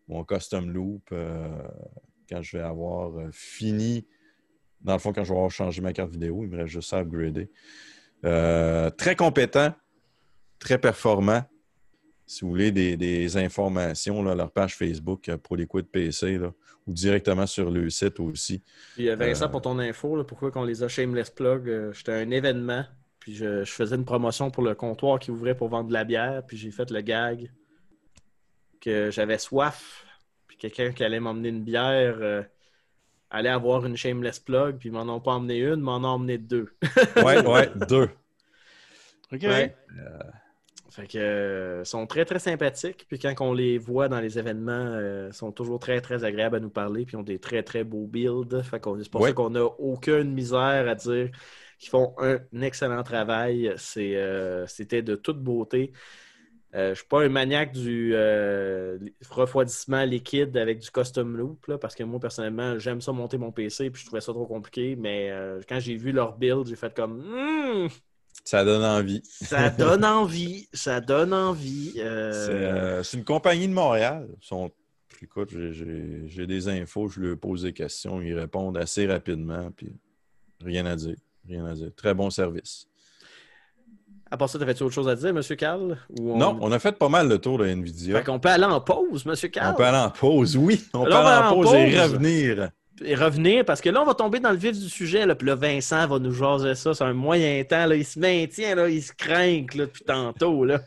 mon 0.09 0.25
custom 0.25 0.69
loop 0.69 1.13
quand 2.29 2.41
je 2.41 2.57
vais 2.57 2.63
avoir 2.63 3.13
fini. 3.31 4.05
Dans 4.81 4.91
le 4.91 4.99
fond, 4.99 5.13
quand 5.13 5.23
je 5.23 5.29
vais 5.29 5.37
avoir 5.37 5.51
changé 5.51 5.81
ma 5.81 5.93
carte 5.93 6.11
vidéo, 6.11 6.43
il 6.43 6.49
me 6.49 6.57
reste 6.57 6.73
juste 6.73 6.91
à 6.91 6.97
upgrader. 6.97 7.49
Euh, 8.25 8.89
très 8.89 9.15
compétent, 9.15 9.73
très 10.59 10.77
performant. 10.77 11.43
Si 12.27 12.41
vous 12.41 12.49
voulez 12.49 12.71
des, 12.71 12.97
des 12.97 13.37
informations, 13.37 14.23
là, 14.23 14.33
leur 14.33 14.51
page 14.51 14.75
Facebook 14.75 15.29
Pro 15.43 15.55
Liquid 15.55 15.85
PC 15.85 16.39
là, 16.39 16.51
ou 16.87 16.93
directement 16.93 17.45
sur 17.45 17.69
le 17.69 17.87
site 17.91 18.19
aussi. 18.19 18.63
Puis 18.95 19.09
euh, 19.09 19.15
Vincent, 19.15 19.45
Euh, 19.45 19.49
pour 19.49 19.61
ton 19.61 19.77
info, 19.77 20.15
là, 20.15 20.23
pourquoi 20.23 20.49
qu'on 20.49 20.63
les 20.63 20.81
a 20.81 20.87
shameless 20.87 21.29
plug, 21.29 21.69
euh, 21.69 21.93
j'étais 21.93 22.13
à 22.13 22.15
un 22.15 22.31
événement, 22.31 22.83
puis 23.19 23.35
je, 23.35 23.63
je 23.63 23.71
faisais 23.71 23.95
une 23.95 24.05
promotion 24.05 24.49
pour 24.49 24.63
le 24.63 24.73
comptoir 24.73 25.19
qui 25.19 25.29
ouvrait 25.29 25.55
pour 25.55 25.69
vendre 25.69 25.89
de 25.89 25.93
la 25.93 26.03
bière, 26.03 26.43
puis 26.47 26.57
j'ai 26.57 26.71
fait 26.71 26.89
le 26.89 27.01
gag 27.01 27.51
que 28.81 29.11
j'avais 29.11 29.37
soif, 29.37 30.03
puis 30.47 30.57
quelqu'un 30.57 30.91
qui 30.93 31.03
allait 31.03 31.19
m'emmener 31.19 31.49
une 31.49 31.63
bière 31.63 32.45
euh, 33.35 33.39
allait 33.39 33.49
avoir 33.49 33.85
une 33.85 33.97
shameless 33.97 34.39
plug, 34.39 34.77
puis 34.77 34.89
ils 34.89 34.91
m'en 34.91 35.01
ont 35.13 35.19
pas 35.21 35.31
emmené 35.33 35.59
une, 35.59 35.81
m'en 35.81 35.97
ont 35.97 36.05
emmené 36.05 36.37
deux. 36.37 36.69
Ouais, 37.17 37.45
ouais, 37.45 37.71
deux. 37.89 38.09
OK. 39.31 39.41
Ouais. 39.43 39.75
Fait 40.89 41.07
que 41.07 41.17
euh, 41.17 41.83
sont 41.83 42.07
très 42.07 42.23
très 42.25 42.39
sympathiques. 42.39 43.05
Puis 43.09 43.19
quand 43.19 43.33
on 43.41 43.53
les 43.53 43.77
voit 43.77 44.07
dans 44.07 44.19
les 44.21 44.39
événements, 44.39 44.71
euh, 44.71 45.31
sont 45.31 45.51
toujours 45.51 45.79
très 45.79 45.99
très 45.99 46.23
agréables 46.23 46.55
à 46.57 46.59
nous 46.59 46.69
parler. 46.69 47.05
Puis 47.05 47.15
ils 47.15 47.19
ont 47.19 47.23
des 47.23 47.39
très 47.39 47.63
très 47.63 47.83
beaux 47.83 48.07
builds. 48.07 48.61
Fait 48.63 48.79
qu'on 48.79 48.97
c'est 49.01 49.09
pour 49.09 49.21
Ouais. 49.21 49.29
ça 49.29 49.33
qu'on 49.33 49.49
n'a 49.49 49.63
aucune 49.65 50.31
misère 50.33 50.87
à 50.87 50.95
dire 50.95 51.31
qu'ils 51.79 51.89
font 51.89 52.13
un 52.19 52.39
excellent 52.61 53.03
travail. 53.03 53.73
C'est, 53.77 54.15
euh, 54.15 54.65
c'était 54.67 55.01
de 55.01 55.15
toute 55.15 55.39
beauté. 55.43 55.91
Euh, 56.75 56.87
je 56.87 56.89
ne 56.89 56.95
suis 56.95 57.05
pas 57.07 57.21
un 57.23 57.29
maniaque 57.29 57.71
du 57.71 58.11
euh, 58.13 58.97
refroidissement 59.29 60.03
liquide 60.03 60.55
avec 60.57 60.79
du 60.79 60.91
custom 60.91 61.37
loop, 61.37 61.65
là, 61.67 61.77
parce 61.77 61.95
que 61.95 62.03
moi, 62.03 62.19
personnellement, 62.19 62.77
j'aime 62.79 62.99
ça 63.01 63.13
monter 63.13 63.37
mon 63.37 63.51
PC, 63.51 63.89
puis 63.89 64.01
je 64.01 64.05
trouvais 64.07 64.19
ça 64.21 64.33
trop 64.33 64.45
compliqué. 64.45 64.95
Mais 64.97 65.31
euh, 65.31 65.61
quand 65.69 65.79
j'ai 65.79 65.95
vu 65.95 66.11
leur 66.11 66.37
build, 66.37 66.67
j'ai 66.67 66.75
fait 66.75 66.93
comme 66.93 67.19
Hmm, 67.25 67.87
Ça 68.43 68.65
donne 68.65 68.83
envie. 68.83 69.21
ça 69.23 69.69
donne 69.77 70.03
envie, 70.03 70.67
ça 70.73 70.99
donne 70.99 71.33
envie. 71.33 71.93
C'est 71.95 73.13
une 73.17 73.23
compagnie 73.23 73.67
de 73.69 73.73
Montréal. 73.73 74.27
Ils 74.41 74.45
sont- 74.45 74.71
Écoute, 75.21 75.49
j'ai- 75.71 76.45
des 76.45 76.67
infos, 76.67 77.07
je 77.07 77.21
leur 77.21 77.37
pose 77.37 77.61
des 77.63 77.71
questions, 77.73 78.21
ils 78.21 78.37
répondent 78.37 78.77
assez 78.77 79.07
rapidement, 79.07 79.71
puis 79.71 79.93
rien 80.61 80.85
à 80.85 80.95
dire. 80.97 81.15
Rien 81.47 81.65
à 81.65 81.73
dire. 81.73 81.89
Très 81.95 82.13
bon 82.13 82.29
service. 82.29 82.87
À 84.31 84.37
part 84.37 84.49
ça, 84.49 84.57
t'avais-tu 84.57 84.83
autre 84.83 84.93
chose 84.93 85.07
à 85.07 85.15
dire, 85.15 85.29
M. 85.29 85.41
Carl? 85.57 85.97
On... 86.19 86.37
Non, 86.37 86.57
on 86.61 86.71
a 86.71 86.79
fait 86.79 86.97
pas 86.97 87.09
mal 87.09 87.27
le 87.29 87.37
tour 87.37 87.59
de 87.59 87.65
Nvidia. 87.65 88.17
Fait 88.17 88.23
qu'on 88.25 88.39
peut 88.39 88.49
aller 88.49 88.63
en 88.65 88.81
pause, 88.81 89.23
M. 89.25 89.49
Carl. 89.51 89.73
On 89.73 89.77
peut 89.77 89.83
aller 89.85 89.97
en 89.97 90.09
pause, 90.09 90.57
oui. 90.57 90.83
On 90.93 91.03
peut 91.03 91.11
Là, 91.11 91.19
aller 91.19 91.47
en 91.47 91.51
en 91.51 91.53
pause 91.63 91.73
et 91.73 92.01
revenir. 92.01 92.69
Et 93.03 93.13
revenir, 93.13 93.65
parce 93.65 93.81
que 93.81 93.89
là, 93.89 94.01
on 94.01 94.05
va 94.05 94.13
tomber 94.15 94.39
dans 94.39 94.51
le 94.51 94.57
vif 94.57 94.71
du 94.79 94.89
sujet. 94.89 95.25
Là, 95.25 95.35
puis 95.35 95.47
là, 95.47 95.55
Vincent 95.55 96.07
va 96.07 96.17
nous 96.17 96.31
jaser 96.31 96.75
ça. 96.75 96.93
C'est 96.93 97.03
un 97.03 97.13
moyen 97.13 97.63
temps. 97.65 97.85
Là, 97.85 97.95
il 97.95 98.05
se 98.05 98.17
maintient, 98.17 98.73
là, 98.73 98.89
il 98.89 99.03
se 99.03 99.11
craint 99.13 99.65
là, 99.75 99.85
depuis 99.85 100.03
tantôt. 100.05 100.63
Là. 100.65 100.79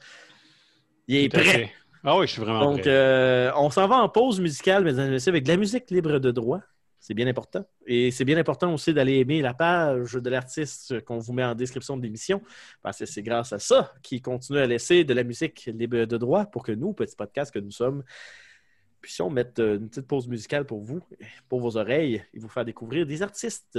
Il 1.06 1.16
est 1.16 1.28
Tout 1.32 1.38
prêt. 1.40 1.70
Ah 2.04 2.16
oui, 2.16 2.26
je 2.26 2.32
suis 2.32 2.42
vraiment 2.42 2.60
Donc, 2.64 2.80
prêt. 2.80 2.90
euh, 2.90 3.50
on 3.56 3.70
s'en 3.70 3.86
va 3.86 3.96
en 3.96 4.08
pause 4.08 4.40
musicale, 4.40 4.84
mesdames 4.84 5.08
et 5.08 5.10
messieurs, 5.10 5.30
avec 5.32 5.44
de 5.44 5.48
la 5.50 5.56
musique 5.58 5.90
libre 5.90 6.18
de 6.18 6.30
droit. 6.30 6.60
C'est 7.08 7.14
bien 7.14 7.26
important. 7.26 7.64
Et 7.86 8.10
c'est 8.10 8.26
bien 8.26 8.36
important 8.36 8.74
aussi 8.74 8.92
d'aller 8.92 9.14
aimer 9.20 9.40
la 9.40 9.54
page 9.54 10.12
de 10.12 10.28
l'artiste 10.28 11.00
qu'on 11.06 11.16
vous 11.16 11.32
met 11.32 11.42
en 11.42 11.54
description 11.54 11.96
de 11.96 12.02
l'émission, 12.02 12.42
parce 12.82 12.98
que 12.98 13.06
c'est 13.06 13.22
grâce 13.22 13.50
à 13.54 13.58
ça 13.58 13.94
qu'il 14.02 14.20
continue 14.20 14.58
à 14.58 14.66
laisser 14.66 15.04
de 15.04 15.14
la 15.14 15.24
musique 15.24 15.70
libre 15.72 16.04
de 16.04 16.18
droit 16.18 16.44
pour 16.44 16.62
que 16.62 16.72
nous, 16.72 16.92
petits 16.92 17.16
podcasts 17.16 17.50
que 17.50 17.60
nous 17.60 17.70
sommes, 17.70 18.04
puissions 19.00 19.30
mettre 19.30 19.62
une 19.62 19.88
petite 19.88 20.06
pause 20.06 20.28
musicale 20.28 20.66
pour 20.66 20.82
vous, 20.82 21.00
pour 21.48 21.60
vos 21.60 21.78
oreilles, 21.78 22.22
et 22.34 22.38
vous 22.38 22.48
faire 22.50 22.66
découvrir 22.66 23.06
des 23.06 23.22
artistes 23.22 23.78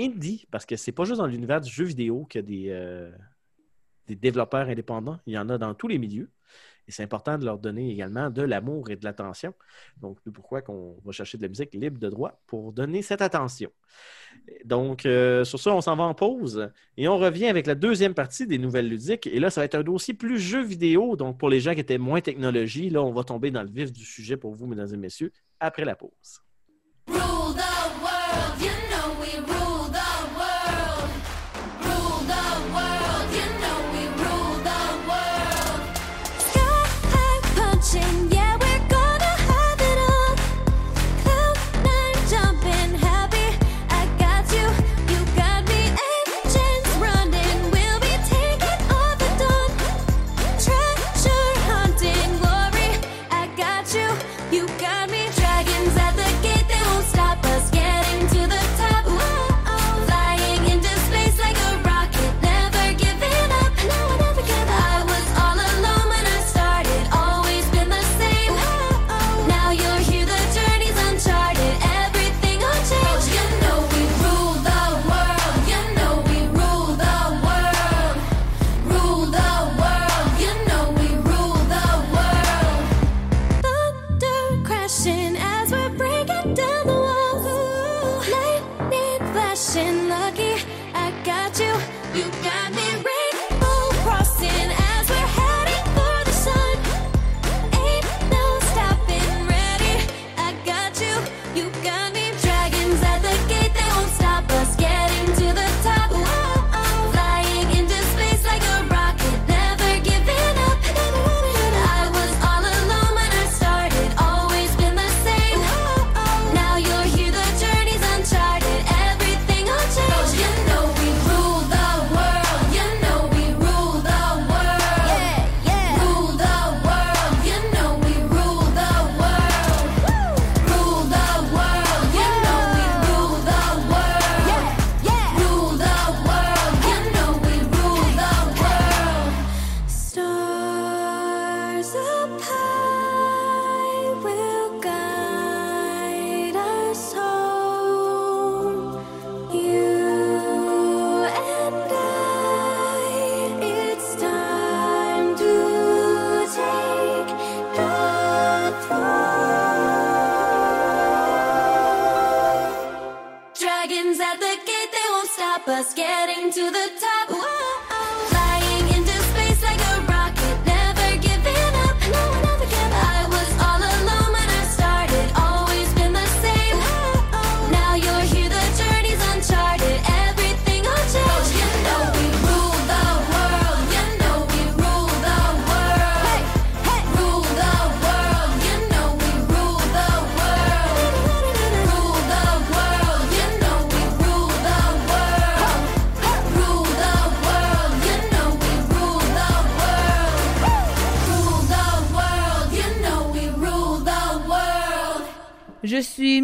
indie, 0.00 0.46
parce 0.50 0.64
que 0.64 0.76
c'est 0.76 0.92
pas 0.92 1.04
juste 1.04 1.18
dans 1.18 1.26
l'univers 1.26 1.60
du 1.60 1.70
jeu 1.70 1.84
vidéo 1.84 2.24
qu'il 2.24 2.50
y 2.50 2.72
a 2.72 3.10
des 4.06 4.16
développeurs 4.16 4.68
indépendants. 4.68 5.20
Il 5.26 5.34
y 5.34 5.38
en 5.38 5.50
a 5.50 5.58
dans 5.58 5.74
tous 5.74 5.88
les 5.88 5.98
milieux. 5.98 6.30
Et 6.88 6.92
c'est 6.92 7.02
important 7.02 7.36
de 7.36 7.44
leur 7.44 7.58
donner 7.58 7.90
également 7.92 8.30
de 8.30 8.42
l'amour 8.42 8.90
et 8.90 8.96
de 8.96 9.04
l'attention. 9.04 9.52
Donc, 10.00 10.18
c'est 10.24 10.32
pourquoi 10.32 10.62
qu'on 10.62 10.96
va 11.04 11.12
chercher 11.12 11.36
de 11.36 11.42
la 11.42 11.48
musique 11.48 11.74
libre 11.74 11.98
de 11.98 12.08
droit 12.08 12.40
pour 12.46 12.72
donner 12.72 13.02
cette 13.02 13.20
attention? 13.20 13.70
Donc, 14.64 15.04
euh, 15.04 15.44
sur 15.44 15.60
ça, 15.60 15.74
on 15.74 15.82
s'en 15.82 15.96
va 15.96 16.04
en 16.04 16.14
pause 16.14 16.70
et 16.96 17.06
on 17.06 17.18
revient 17.18 17.46
avec 17.46 17.66
la 17.66 17.74
deuxième 17.74 18.14
partie 18.14 18.46
des 18.46 18.58
nouvelles 18.58 18.88
ludiques. 18.88 19.26
Et 19.26 19.38
là, 19.38 19.50
ça 19.50 19.60
va 19.60 19.66
être 19.66 19.74
un 19.74 19.82
dossier 19.82 20.14
plus 20.14 20.38
jeu 20.38 20.62
vidéo. 20.62 21.14
Donc, 21.14 21.38
pour 21.38 21.50
les 21.50 21.60
gens 21.60 21.74
qui 21.74 21.80
étaient 21.80 21.98
moins 21.98 22.22
technologie, 22.22 22.88
là, 22.88 23.02
on 23.02 23.12
va 23.12 23.22
tomber 23.22 23.50
dans 23.50 23.62
le 23.62 23.70
vif 23.70 23.92
du 23.92 24.04
sujet 24.04 24.36
pour 24.38 24.54
vous, 24.54 24.66
mesdames 24.66 24.92
et 24.94 24.96
messieurs, 24.96 25.32
après 25.60 25.84
la 25.84 25.94
pause. 25.94 26.42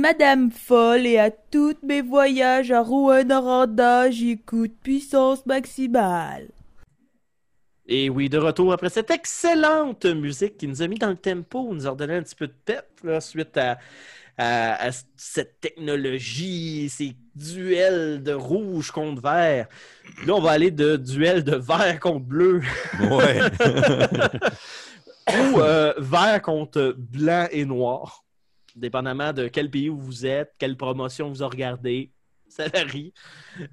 Madame 0.08 0.50
Folle 0.50 1.06
et 1.06 1.18
à 1.18 1.30
tous 1.30 1.76
mes 1.82 2.02
voyages 2.02 2.70
à 2.70 2.82
Rouen-Noranda, 2.82 4.10
j'écoute 4.10 4.72
puissance 4.82 5.46
maximale. 5.46 6.48
Et 7.86 8.10
oui, 8.10 8.28
de 8.28 8.36
retour 8.36 8.74
après 8.74 8.90
cette 8.90 9.10
excellente 9.10 10.04
musique 10.04 10.58
qui 10.58 10.68
nous 10.68 10.82
a 10.82 10.88
mis 10.88 10.98
dans 10.98 11.08
le 11.08 11.16
tempo, 11.16 11.72
nous 11.72 11.86
a 11.86 11.90
redonné 11.92 12.16
un 12.16 12.22
petit 12.22 12.34
peu 12.34 12.48
de 12.48 12.52
pep 12.66 12.84
là, 13.02 13.18
suite 13.22 13.56
à, 13.56 13.78
à- 14.36 14.88
à 14.88 14.90
cette 15.16 15.58
technologie, 15.62 16.90
ces 16.90 17.16
duels 17.34 18.22
de 18.22 18.34
rouge 18.34 18.90
contre 18.90 19.22
vert. 19.22 19.68
Là, 20.26 20.34
on 20.34 20.40
va 20.42 20.50
aller 20.50 20.70
de 20.70 20.96
duel 20.96 21.44
de 21.44 21.56
vert 21.56 21.98
contre 21.98 22.26
bleu 22.26 22.60
Ouais. 23.10 23.40
ou 25.54 25.60
euh, 25.60 25.94
vert 25.96 26.42
contre 26.42 26.94
blanc 26.98 27.46
et 27.50 27.64
noir, 27.64 28.23
dépendamment 28.74 29.32
de 29.32 29.48
quel 29.48 29.70
pays 29.70 29.88
où 29.88 29.98
vous 29.98 30.26
êtes, 30.26 30.54
quelle 30.58 30.76
promotion 30.76 31.28
vous 31.28 31.42
a 31.42 31.46
regardé. 31.46 32.12
Ça 32.48 32.68
varie. 32.68 33.12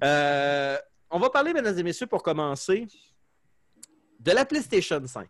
Euh, 0.02 0.76
on 1.10 1.18
va 1.18 1.30
parler, 1.30 1.52
mesdames 1.52 1.78
et 1.78 1.82
messieurs, 1.82 2.06
pour 2.06 2.22
commencer, 2.22 2.86
de 4.18 4.32
la 4.32 4.44
PlayStation 4.44 5.00
5. 5.04 5.28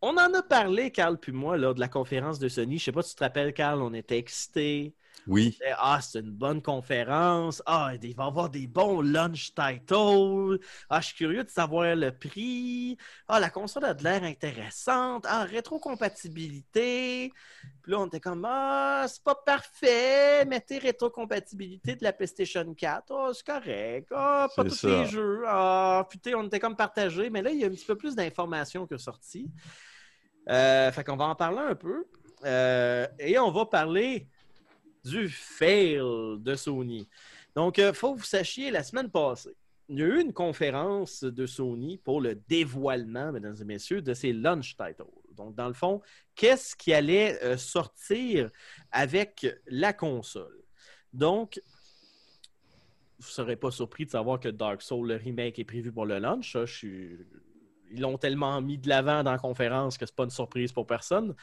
On 0.00 0.16
en 0.16 0.34
a 0.34 0.42
parlé, 0.42 0.90
Carl 0.90 1.18
puis 1.18 1.32
moi, 1.32 1.56
lors 1.56 1.74
de 1.74 1.80
la 1.80 1.88
conférence 1.88 2.38
de 2.38 2.48
Sony. 2.48 2.78
Je 2.78 2.84
sais 2.84 2.92
pas 2.92 3.02
si 3.02 3.10
tu 3.10 3.16
te 3.16 3.24
rappelles, 3.24 3.54
Carl, 3.54 3.80
on 3.80 3.94
était 3.94 4.18
excités. 4.18 4.94
Oui. 5.26 5.50
disait, 5.50 5.72
Ah, 5.78 6.00
c'est 6.00 6.20
une 6.20 6.30
bonne 6.32 6.62
conférence. 6.62 7.62
Ah, 7.66 7.92
il 8.02 8.14
va 8.14 8.24
y 8.24 8.26
avoir 8.26 8.50
des 8.50 8.66
bons 8.66 9.00
launch 9.00 9.54
titles. 9.54 10.58
Ah, 10.90 11.00
je 11.00 11.06
suis 11.06 11.16
curieux 11.16 11.44
de 11.44 11.50
savoir 11.50 11.94
le 11.94 12.10
prix. 12.10 12.96
Ah, 13.28 13.40
la 13.40 13.50
console 13.50 13.84
a 13.84 13.94
de 13.94 14.02
l'air 14.02 14.22
intéressante. 14.24 15.24
Ah, 15.28 15.44
rétrocompatibilité. 15.44 17.32
Puis 17.82 17.92
là, 17.92 18.00
on 18.00 18.06
était 18.06 18.20
comme 18.20 18.44
Ah, 18.48 19.06
c'est 19.08 19.22
pas 19.22 19.34
parfait. 19.34 20.44
Mettez 20.44 20.78
rétrocompatibilité 20.78 21.96
de 21.96 22.04
la 22.04 22.12
PlayStation 22.12 22.74
4. 22.74 23.12
Ah, 23.12 23.30
c'est 23.32 23.46
correct. 23.46 24.08
Ah, 24.14 24.48
pas 24.54 24.64
tous 24.64 24.70
ça. 24.70 24.88
les 24.88 25.06
jeux. 25.06 25.42
Ah, 25.46 26.06
putain, 26.10 26.32
on 26.36 26.46
était 26.46 26.60
comme 26.60 26.76
partagés. 26.76 27.30
Mais 27.30 27.42
là, 27.42 27.50
il 27.50 27.60
y 27.60 27.64
a 27.64 27.66
un 27.68 27.70
petit 27.70 27.86
peu 27.86 27.96
plus 27.96 28.14
d'informations 28.14 28.86
qui 28.86 28.94
sont 28.98 29.12
sorties. 29.12 29.50
Euh, 30.48 30.90
fait 30.90 31.04
qu'on 31.04 31.16
va 31.16 31.26
en 31.26 31.34
parler 31.34 31.60
un 31.60 31.74
peu. 31.74 32.04
Euh, 32.44 33.06
et 33.18 33.38
on 33.38 33.50
va 33.52 33.66
parler 33.66 34.28
du 35.04 35.28
fail 35.28 35.96
de 35.96 36.54
Sony. 36.54 37.08
Donc, 37.54 37.78
il 37.78 37.92
faut 37.92 38.14
que 38.14 38.20
vous 38.20 38.24
sachiez, 38.24 38.70
la 38.70 38.82
semaine 38.82 39.10
passée, 39.10 39.56
il 39.88 39.98
y 39.98 40.02
a 40.02 40.06
eu 40.06 40.20
une 40.20 40.32
conférence 40.32 41.22
de 41.22 41.44
Sony 41.44 41.98
pour 41.98 42.20
le 42.20 42.34
dévoilement, 42.48 43.32
mesdames 43.32 43.56
et 43.60 43.64
messieurs, 43.64 44.00
de 44.00 44.14
ses 44.14 44.32
launch 44.32 44.76
titles. 44.76 45.04
Donc, 45.36 45.54
dans 45.54 45.68
le 45.68 45.74
fond, 45.74 46.00
qu'est-ce 46.34 46.76
qui 46.76 46.92
allait 46.92 47.42
euh, 47.42 47.56
sortir 47.56 48.50
avec 48.90 49.46
la 49.66 49.92
console? 49.92 50.62
Donc, 51.12 51.60
vous 53.18 53.28
ne 53.28 53.32
serez 53.32 53.56
pas 53.56 53.70
surpris 53.70 54.06
de 54.06 54.10
savoir 54.10 54.40
que 54.40 54.48
Dark 54.48 54.82
Souls, 54.82 55.08
le 55.08 55.16
remake, 55.16 55.58
est 55.58 55.64
prévu 55.64 55.92
pour 55.92 56.06
le 56.06 56.18
launch. 56.18 56.56
Ils 56.82 58.00
l'ont 58.00 58.18
tellement 58.18 58.60
mis 58.60 58.78
de 58.78 58.88
l'avant 58.88 59.22
dans 59.22 59.32
la 59.32 59.38
conférence 59.38 59.98
que 59.98 60.06
ce 60.06 60.12
n'est 60.12 60.16
pas 60.16 60.24
une 60.24 60.30
surprise 60.30 60.72
pour 60.72 60.86
personne. 60.86 61.34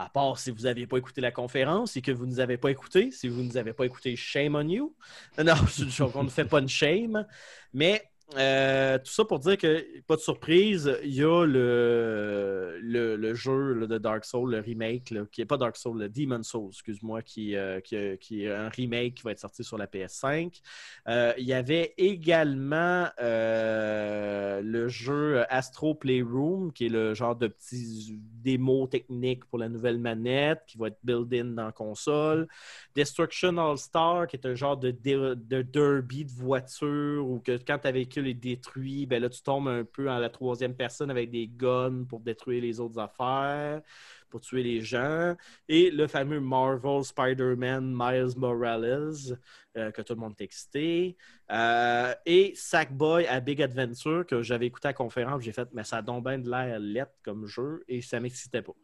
À 0.00 0.08
part 0.08 0.38
si 0.38 0.52
vous 0.52 0.62
n'aviez 0.62 0.86
pas 0.86 0.96
écouté 0.96 1.20
la 1.20 1.32
conférence 1.32 1.96
et 1.96 2.02
que 2.02 2.12
vous 2.12 2.24
ne 2.24 2.30
nous 2.30 2.40
avez 2.40 2.56
pas 2.56 2.70
écouté. 2.70 3.10
Si 3.10 3.26
vous 3.26 3.42
ne 3.42 3.48
nous 3.48 3.56
avez 3.56 3.72
pas 3.72 3.84
écouté, 3.84 4.14
shame 4.14 4.54
on 4.54 4.68
you. 4.68 4.94
Non, 5.36 5.54
une 5.78 5.90
chose, 5.90 6.12
on 6.14 6.22
ne 6.22 6.28
fait 6.28 6.44
pas 6.44 6.60
une 6.60 6.68
shame. 6.68 7.26
Mais 7.74 8.08
euh, 8.36 8.98
tout 8.98 9.10
ça 9.10 9.24
pour 9.24 9.38
dire 9.38 9.56
que, 9.56 10.02
pas 10.02 10.16
de 10.16 10.20
surprise, 10.20 10.94
il 11.02 11.14
y 11.14 11.22
a 11.22 11.46
le, 11.46 12.78
le, 12.82 13.34
jeu 13.34 13.86
de 13.86 13.98
Dark 13.98 14.24
Souls, 14.24 14.50
le 14.50 14.60
remake, 14.60 15.14
qui 15.32 15.40
n'est 15.40 15.46
pas 15.46 15.56
Dark 15.56 15.76
Souls, 15.76 15.98
le 15.98 16.10
Demon 16.10 16.42
Souls, 16.42 16.68
excuse-moi, 16.70 17.22
qui, 17.22 17.56
euh, 17.56 17.80
qui, 17.80 17.96
qui 18.18 18.44
est 18.44 18.52
un 18.52 18.68
remake 18.68 19.14
qui 19.14 19.22
va 19.22 19.32
être 19.32 19.38
sorti 19.38 19.64
sur 19.64 19.78
la 19.78 19.86
PS5. 19.86 20.60
Euh, 21.08 21.32
il 21.38 21.46
y 21.46 21.54
avait 21.54 21.94
également 21.96 23.08
euh, 23.18 24.60
le 24.60 24.88
jeu 24.88 25.44
Astro 25.48 25.94
Playroom, 25.94 26.72
qui 26.72 26.86
est 26.86 26.90
le 26.90 27.14
genre 27.14 27.34
de 27.36 27.46
petit 27.46 28.18
démo 28.20 28.86
technique 28.88 29.46
pour 29.46 29.58
la 29.58 29.70
nouvelle 29.70 29.98
manette, 29.98 30.60
qui 30.66 30.76
va 30.76 30.88
être 30.88 30.98
built-in 31.02 31.46
dans 31.46 31.66
la 31.66 31.72
console. 31.72 32.46
Destruction 32.94 33.56
All-Star, 33.56 34.26
qui 34.26 34.36
est 34.36 34.46
un 34.46 34.54
genre 34.54 34.76
de, 34.76 34.90
de 34.90 35.62
derby 35.62 36.26
de 36.26 36.32
voiture, 36.32 37.26
où 37.26 37.40
que 37.40 37.58
quand 37.66 37.78
ta 37.78 37.90
véhicule 38.18 38.28
est 38.28 38.34
détruit, 38.34 39.06
ben 39.06 39.22
là, 39.22 39.28
tu 39.28 39.42
tombes 39.42 39.68
un 39.68 39.84
peu 39.84 40.10
en 40.10 40.18
la 40.18 40.28
troisième 40.28 40.74
personne 40.74 41.10
avec 41.10 41.30
des 41.30 41.48
guns 41.48 42.04
pour 42.08 42.20
détruire 42.20 42.62
les 42.62 42.80
autres 42.80 42.98
affaires, 42.98 43.82
pour 44.30 44.40
tuer 44.40 44.62
les 44.62 44.80
gens. 44.80 45.34
Et 45.68 45.90
le 45.90 46.06
fameux 46.06 46.40
Marvel 46.40 47.04
Spider-Man 47.04 47.94
Miles 47.94 48.36
Morales, 48.36 49.38
euh, 49.76 49.90
que 49.90 50.02
tout 50.02 50.14
le 50.14 50.20
monde 50.20 50.34
est 50.38 50.44
excité. 50.44 51.16
Euh, 51.50 52.14
et 52.26 52.52
Sackboy 52.54 53.26
à 53.26 53.40
Big 53.40 53.62
Adventure, 53.62 54.26
que 54.26 54.42
j'avais 54.42 54.66
écouté 54.66 54.88
à 54.88 54.92
conférence, 54.92 55.42
j'ai 55.42 55.52
fait, 55.52 55.68
mais 55.72 55.84
ça 55.84 56.02
donc 56.02 56.24
bien 56.24 56.38
de 56.38 56.50
l'air 56.50 56.78
lettre 56.78 57.14
comme 57.22 57.46
jeu, 57.46 57.84
et 57.88 58.02
ça 58.02 58.20
m'excitait 58.20 58.62
pas. 58.62 58.74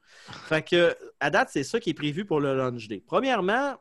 Fait 0.49 0.66
que, 0.66 0.97
à 1.20 1.30
date, 1.30 1.51
c'est 1.53 1.64
ça 1.64 1.80
qui 1.80 1.91
est 1.91 1.95
prévu 1.95 2.24
pour 2.24 2.41
le 2.41 2.57
launch 2.57 2.89
day. 2.89 3.03
Premièrement, 3.07 3.76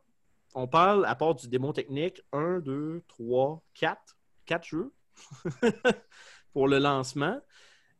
on 0.56 0.68
parle, 0.68 1.06
à 1.06 1.16
part 1.16 1.36
du 1.36 1.47
démon 1.47 1.74
technique, 1.74 2.22
1, 2.32 2.60
2, 2.60 3.01
3, 3.08 3.64
4, 3.74 4.18
4 4.45 4.68
jeux 4.68 4.93
pour 6.53 6.68
le 6.68 6.80
lancement. 6.80 7.39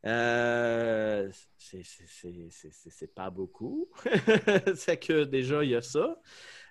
Euh, 0.06 1.30
c'est- 1.58 3.14
pas 3.14 3.30
beaucoup. 3.30 3.88
c'est 4.76 4.98
que 4.98 5.24
déjà, 5.24 5.64
il 5.64 5.70
y 5.70 5.76
a 5.76 5.82
ça. 5.82 6.20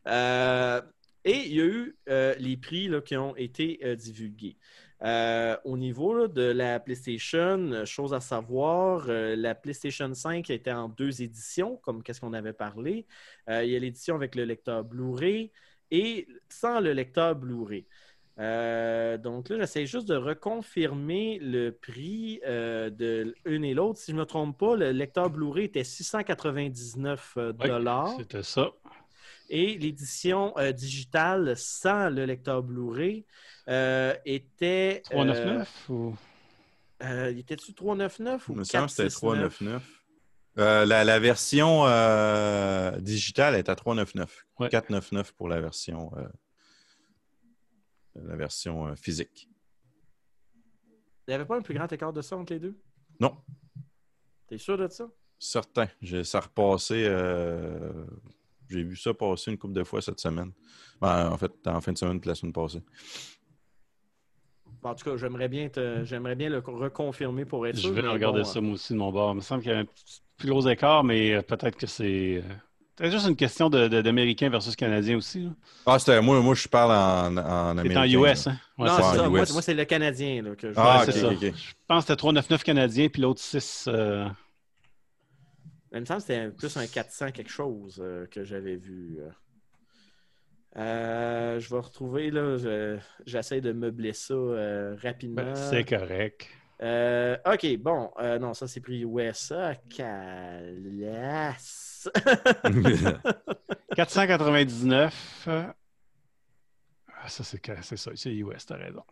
Euh, 0.08 0.82
et 1.26 1.38
il 1.48 1.54
y 1.56 1.62
a 1.62 1.66
eu 1.66 1.98
euh, 2.10 2.36
les 2.40 2.58
prix 2.58 2.88
là, 2.88 3.02
qui 3.02 3.18
ont 3.18 3.36
été 3.36 3.80
euh, 3.84 3.96
divulgués. 3.96 4.58
Au 5.66 5.78
niveau 5.78 6.28
de 6.28 6.42
la 6.44 6.80
PlayStation, 6.80 7.86
chose 7.86 8.14
à 8.14 8.22
savoir, 8.22 9.08
la 9.08 9.56
PlayStation 9.56 10.14
5 10.14 10.50
était 10.50 10.72
en 10.72 10.90
deux 10.90 11.22
éditions, 11.22 11.78
comme 11.78 12.04
qu'est-ce 12.04 12.22
qu'on 12.22 12.34
avait 12.34 12.54
parlé. 12.54 13.06
Il 13.50 13.66
y 13.66 13.76
a 13.76 13.80
l'édition 13.80 14.16
avec 14.16 14.36
le 14.36 14.46
lecteur 14.46 14.84
Blu-ray 14.86 15.52
et 15.92 16.28
sans 16.50 16.80
le 16.80 16.94
lecteur 16.94 17.36
Blu-ray. 17.36 17.86
Euh, 18.40 19.18
donc 19.18 19.50
là, 19.50 19.60
j'essaie 19.60 19.86
juste 19.86 20.08
de 20.08 20.16
reconfirmer 20.16 21.38
le 21.40 21.70
prix 21.72 22.42
euh, 22.46 22.90
de 22.90 23.36
l'une 23.46 23.64
et 23.64 23.74
l'autre. 23.74 24.00
Si 24.00 24.12
je 24.12 24.16
ne 24.16 24.22
me 24.22 24.26
trompe 24.26 24.58
pas, 24.58 24.76
le 24.76 24.92
lecteur 24.92 25.30
Blu-ray 25.30 25.66
était 25.66 25.84
699 25.84 27.34
euh, 27.38 27.54
Oui, 27.60 27.68
dollars 27.68 28.16
C'était 28.18 28.42
ça. 28.44 28.72
et 29.50 29.78
l'édition 29.78 30.54
euh, 30.58 30.72
digitale 30.72 31.54
sans 31.58 32.10
le 32.10 32.26
lecteur 32.26 32.64
Blu-ray 32.64 33.26
euh, 33.70 34.16
était. 34.26 35.02
399 35.06 35.90
ou... 35.90 36.16
Il 37.02 37.38
était-tu 37.40 37.74
399 37.74 38.50
ou 38.50 38.54
Il 38.54 38.58
me 38.60 38.64
semble 38.64 38.86
que 38.86 38.92
c'était 38.92 39.04
469? 39.10 39.58
399. 39.58 40.04
Euh, 40.60 40.86
la, 40.86 41.04
la 41.04 41.20
version 41.20 41.86
euh, 41.88 42.92
digitale 43.00 43.56
est 43.56 43.70
à 43.70 43.76
399. 43.76 44.46
Ouais. 44.60 44.70
499 44.70 45.34
pour 45.34 45.50
la 45.50 45.60
version, 45.60 46.12
euh, 46.18 46.28
la 48.16 48.36
version 48.36 48.88
euh, 48.88 48.96
physique. 48.96 49.50
Il 51.28 51.32
n'y 51.32 51.34
avait 51.36 51.46
pas 51.46 51.58
un 51.58 51.62
plus 51.62 51.74
grand 51.74 51.92
écart 51.92 52.12
de 52.14 52.22
ça 52.22 52.36
entre 52.38 52.54
les 52.54 52.60
deux? 52.60 52.78
Non, 53.20 53.38
T'es 54.48 54.58
sûr 54.58 54.78
de 54.78 54.88
ça? 54.90 55.10
certain. 55.40 55.88
J'ai 56.02 56.24
ça 56.24 56.40
repassé. 56.42 57.06
euh, 57.08 58.06
J'ai 58.70 58.84
vu 58.84 58.96
ça 58.96 59.14
passer 59.14 59.52
une 59.52 59.58
couple 59.58 59.74
de 59.74 59.84
fois 59.84 60.02
cette 60.02 60.20
semaine. 60.20 60.52
Ben, 61.02 61.30
en 61.32 61.38
fait, 61.38 61.52
en 61.66 61.82
fin 61.82 61.92
de 61.94 61.98
semaine 61.98 62.20
de 62.20 62.28
la 62.28 62.36
semaine 62.36 62.54
passée. 62.54 62.82
Bon, 64.82 64.90
en 64.90 64.96
tout 64.96 65.06
cas, 65.06 65.16
j'aimerais 65.18 65.48
bien, 65.48 65.70
te- 65.70 66.04
j'aimerais 66.04 66.36
bien 66.36 66.50
le 66.50 66.60
reconfirmer 66.60 67.46
pour 67.46 67.66
être 67.68 67.76
Je 67.76 67.82
sûr. 67.82 67.94
vais 67.94 68.02
mais 68.02 68.08
regarder 68.10 68.40
bon, 68.42 68.46
ça 68.46 68.62
moi 68.62 68.74
aussi 68.74 68.94
de 68.94 68.98
mon 68.98 69.12
bord. 69.12 69.32
Il 69.32 69.36
me 69.38 69.42
semble 69.42 69.62
qu'il 69.64 69.72
y 69.72 69.76
a 69.76 69.80
un 69.80 69.86
petit- 69.86 70.22
plus 70.38 70.50
gros 70.50 70.68
écart, 70.68 71.04
mais 71.04 71.36
euh, 71.36 71.42
peut-être 71.42 71.78
que 71.78 71.88
c'est. 71.88 72.44
Peut-être 72.96 73.12
juste 73.12 73.28
une 73.28 73.36
question 73.36 73.70
de- 73.70 73.88
de- 73.88 74.02
d'Américains 74.02 74.50
versus 74.50 74.76
Canadiens 74.76 75.18
aussi. 75.18 75.42
là. 75.46 75.50
Ah, 75.86 75.98
c'était 75.98 76.22
moi, 76.22 76.40
moi, 76.42 76.54
je 76.54 76.68
parle 76.68 76.92
en, 76.92 77.38
en 77.38 77.74
C'est 77.76 77.80
américain. 77.82 78.02
en 78.02 78.24
US, 78.32 78.48
hein? 78.48 78.58
Ouais, 78.78 78.88
non, 78.88 78.96
c'est 78.98 79.04
c'est 79.12 79.18
ça. 79.18 79.30
Moi, 79.30 79.42
US. 79.42 79.52
moi, 79.54 79.62
c'est 79.64 79.74
le 79.74 79.86
Canadien 79.86 80.42
là, 80.44 80.56
que 80.56 80.72
je 80.72 80.80
Ah, 80.80 81.00
Ouais, 81.00 81.06
c'est 81.12 81.20
ça. 81.20 81.32
Je 81.34 81.50
pense 81.88 82.04
que 82.04 82.08
c'était 82.08 82.16
399 82.18 82.64
Canadiens, 82.64 83.10
puis 83.10 83.22
l'autre 83.22 83.42
6. 83.42 83.86
euh, 83.88 84.28
Il 85.92 86.02
me 86.02 86.06
semble 86.06 86.22
que 86.22 86.28
c'était 86.28 86.50
plus 86.50 86.78
un 86.78 86.88
400 86.88 87.32
quelque 87.32 87.52
chose 87.52 88.00
euh, 88.04 88.26
que 88.28 88.44
j'avais 88.44 88.76
vu. 88.76 89.18
euh. 89.20 89.30
Euh, 90.76 91.60
je 91.60 91.70
vais 91.70 91.80
retrouver, 91.80 92.32
là, 92.32 92.58
je- 92.58 92.98
j'essaie 93.28 93.62
de 93.62 93.72
meubler 93.74 94.14
ça 94.14 94.34
euh, 94.34 94.96
rapidement. 95.02 95.44
ben, 95.44 95.56
c'est 95.56 95.84
correct. 95.84 96.48
Euh, 96.82 97.38
OK, 97.46 97.78
bon. 97.78 98.10
euh, 98.20 98.40
non, 98.40 98.54
ça, 98.56 98.68
c'est 98.68 98.82
pris 98.82 99.02
USA. 99.04 99.76
Calasse. 102.12 103.16
499. 103.96 105.46
euh, 105.48 105.64
Ah, 107.22 107.30
ça, 107.30 107.44
c'est 107.44 107.96
ça. 107.98 108.12
C'est 108.16 108.34
US, 108.36 108.66
t'as 108.66 108.76
raison. 108.78 109.04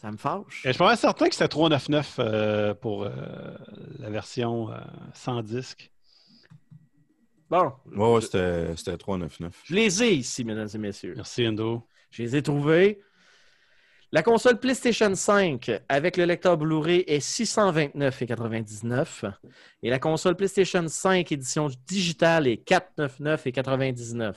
ça 0.00 0.10
me 0.10 0.16
fâche. 0.18 0.64
Et 0.64 0.68
je 0.68 0.72
suis 0.72 0.78
pas 0.78 0.96
certain 0.96 1.28
que 1.28 1.34
c'était 1.34 1.48
399 1.48 2.16
euh, 2.18 2.74
pour 2.74 3.04
euh, 3.04 3.10
la 3.98 4.10
version 4.10 4.70
euh, 4.70 4.78
sans 5.14 5.42
disque. 5.42 5.90
Bon, 7.50 7.72
Ouais, 7.86 8.20
je, 8.20 8.26
c'était 8.26 8.76
c'était 8.76 8.96
399. 8.98 9.62
je 9.64 9.74
les 9.74 10.02
ai 10.02 10.12
ici, 10.14 10.44
mesdames 10.44 10.68
et 10.74 10.78
messieurs. 10.78 11.14
Merci, 11.16 11.46
Endo. 11.46 11.86
Je 12.10 12.22
les 12.22 12.36
ai 12.36 12.42
trouvés. 12.42 13.00
La 14.14 14.22
console 14.22 14.58
PlayStation 14.60 15.12
5 15.12 15.82
avec 15.88 16.16
le 16.16 16.24
lecteur 16.24 16.56
Blu-ray 16.56 17.02
est 17.08 17.18
629,99 17.18 19.32
et 19.82 19.90
la 19.90 19.98
console 19.98 20.36
PlayStation 20.36 20.86
5 20.86 21.32
édition 21.32 21.68
digitale 21.84 22.46
est 22.46 22.64
499,99 22.64 24.34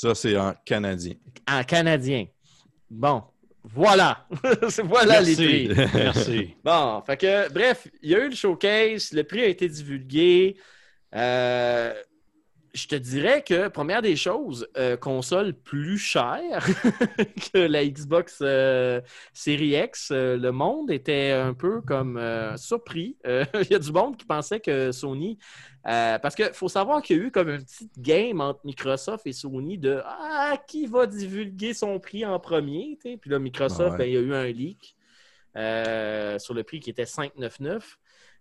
Ça, 0.00 0.14
c'est 0.14 0.36
en 0.36 0.54
canadien. 0.64 1.14
en 1.50 1.64
canadien. 1.64 2.26
Bon, 2.88 3.24
voilà. 3.64 4.28
voilà 4.84 5.20
les 5.20 5.34
prix. 5.34 5.68
Merci. 5.74 5.90
Merci. 5.96 6.54
Bon, 6.62 7.02
fait 7.04 7.16
que, 7.16 7.52
bref, 7.52 7.88
il 8.04 8.10
y 8.10 8.14
a 8.14 8.20
eu 8.20 8.28
le 8.28 8.36
showcase, 8.36 9.10
le 9.14 9.24
prix 9.24 9.40
a 9.40 9.46
été 9.46 9.68
divulgué. 9.68 10.56
Euh, 11.12 11.92
je 12.78 12.86
te 12.88 12.94
dirais 12.94 13.42
que, 13.42 13.68
première 13.68 14.02
des 14.02 14.14
choses, 14.14 14.68
euh, 14.76 14.96
console 14.96 15.52
plus 15.52 15.98
chère 15.98 16.64
que 17.52 17.58
la 17.58 17.84
Xbox 17.84 18.38
euh, 18.40 19.00
Series 19.32 19.76
X. 19.76 20.10
Euh, 20.12 20.36
le 20.36 20.52
monde 20.52 20.90
était 20.90 21.32
un 21.32 21.54
peu 21.54 21.80
comme 21.80 22.20
surpris. 22.56 23.16
Il 23.24 23.66
y 23.70 23.74
a 23.74 23.78
du 23.78 23.92
monde 23.92 24.16
qui 24.16 24.24
pensait 24.24 24.60
que 24.60 24.92
Sony. 24.92 25.38
parce 25.84 26.34
qu'il 26.34 26.52
faut 26.52 26.68
savoir 26.68 27.02
qu'il 27.02 27.16
y 27.16 27.20
a 27.20 27.22
eu 27.24 27.30
comme 27.30 27.48
une 27.48 27.64
petite 27.64 27.98
game 27.98 28.40
entre 28.40 28.60
Microsoft 28.64 29.26
et 29.26 29.32
Sony 29.32 29.76
de 29.76 30.00
Ah, 30.04 30.56
qui 30.68 30.86
va 30.86 31.06
divulguer 31.06 31.74
son 31.74 31.98
prix 31.98 32.24
en 32.24 32.38
premier? 32.38 32.96
Puis 33.02 33.30
là, 33.30 33.38
Microsoft, 33.38 33.80
Ah 33.80 33.90
ouais. 33.92 33.98
ben, 33.98 34.04
il 34.04 34.14
y 34.14 34.16
a 34.16 34.20
eu 34.20 34.34
un 34.34 34.46
leak 34.46 34.96
sur 36.40 36.54
le 36.54 36.62
prix 36.62 36.78
qui 36.78 36.90
était 36.90 37.04
5,99 37.04 37.98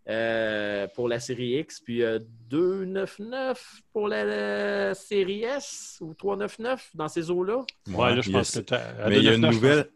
euh, 0.10 0.88
pour 0.96 1.08
la 1.10 1.20
série 1.20 1.60
X, 1.60 1.80
puis 1.82 2.02
euh, 2.04 2.20
2,99 2.50 3.56
pour 3.92 4.08
la, 4.08 4.24
la 4.24 4.94
série 4.96 5.44
S 5.44 5.98
ou 6.02 6.14
3,99 6.14 6.80
dans 6.94 7.08
ces 7.08 7.30
eaux-là. 7.30 7.64
Ouais, 7.90 8.16
là, 8.16 8.22
je 8.22 8.32
pense 8.32 8.52
que 8.52 8.74
à 8.76 9.10
Mais 9.10 9.18
il 9.18 9.24
y 9.24 9.28
a 9.30 9.32
2,99, 9.34 9.36
une 9.36 9.42
pense- 9.42 9.56
nouvelle. 9.56 9.90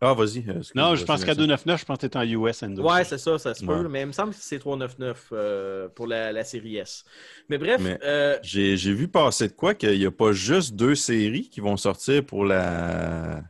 Ah, 0.00 0.12
vas-y. 0.12 0.44
euh, 0.50 0.60
Non, 0.74 0.96
je 0.96 1.04
pense 1.06 1.24
qu'à 1.24 1.32
Vincent. 1.32 1.46
2,99, 1.46 1.78
je 1.80 1.84
pense 1.86 1.96
que 1.98 2.06
tu 2.06 2.12
es 2.12 2.16
en 2.18 2.22
US 2.24 2.62
and 2.62 2.76
Ouais, 2.76 3.04
c'est 3.04 3.16
ça, 3.16 3.38
ça 3.38 3.54
se 3.54 3.64
peut, 3.64 3.72
Ouais. 3.84 3.88
mais 3.88 4.02
il 4.02 4.06
me 4.08 4.12
semble 4.12 4.34
que 4.34 4.38
c'est 4.38 4.58
3,99 4.58 5.14
euh, 5.32 5.88
pour 5.88 6.06
la, 6.06 6.30
la 6.30 6.44
série 6.44 6.76
S. 6.76 7.04
Mais 7.48 7.56
bref, 7.56 7.80
Mais- 7.82 7.98
euh, 8.04 8.36
J'ai 8.42 8.76
j'ai 8.76 8.92
vu 8.92 9.08
passer 9.08 9.48
de 9.48 9.54
quoi 9.54 9.72
qu'il 9.74 9.98
n'y 9.98 10.04
a 10.04 10.10
pas 10.10 10.32
juste 10.32 10.74
deux 10.74 10.94
séries 10.94 11.48
qui 11.48 11.60
vont 11.60 11.78
sortir 11.78 12.22
pour 12.26 12.44
la, 12.44 13.42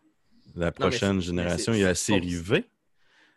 la 0.54 0.70
prochaine 0.70 1.20
c'est- 1.20 1.26
génération. 1.26 1.72
Il 1.72 1.80
y 1.80 1.84
a 1.84 1.88
la 1.88 1.94
série 1.96 2.36
V. 2.36 2.64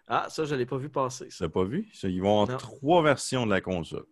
ah, 0.07 0.27
ça, 0.29 0.45
je 0.45 0.53
ne 0.53 0.59
l'ai 0.59 0.65
pas 0.65 0.77
vu 0.77 0.89
passer. 0.89 1.25
Tu 1.25 1.31
ça. 1.31 1.45
l'as 1.45 1.49
pas 1.49 1.63
vu? 1.63 1.89
Ils 2.03 2.21
vont 2.21 2.37
Non. 2.37 2.43
avoir 2.43 2.57
trois 2.59 3.03
versions 3.03 3.45
de 3.45 3.51
la 3.51 3.61
console. 3.61 4.05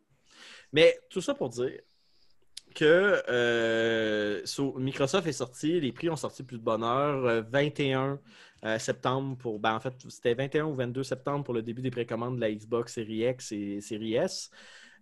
Mais 0.73 0.97
tout 1.09 1.21
ça 1.21 1.33
pour 1.33 1.49
dire 1.49 1.79
que 2.73 3.23
euh, 3.29 4.41
so- 4.45 4.73
Microsoft 4.77 5.27
est 5.27 5.31
sorti, 5.31 5.79
les 5.79 5.91
prix 5.93 6.09
ont 6.09 6.15
sorti 6.17 6.43
plus 6.43 6.57
de 6.57 6.63
bonne 6.63 6.83
heure. 6.83 7.25
euh, 7.25 7.41
21 7.41 8.19
euh, 8.65 8.79
septembre 8.79 9.37
pour. 9.37 9.59
Ben, 9.59 9.75
en 9.75 9.79
fait, 9.79 9.93
c'était 10.09 10.33
21 10.33 10.65
ou 10.65 10.75
22 10.75 11.03
septembre 11.03 11.45
pour 11.45 11.53
le 11.53 11.61
début 11.61 11.81
des 11.81 11.91
précommandes 11.91 12.35
de 12.35 12.41
la 12.41 12.51
Xbox 12.51 12.93
Series 12.95 13.29
X 13.29 13.51
et 13.53 13.79
Series 13.79 14.15
S. 14.15 14.49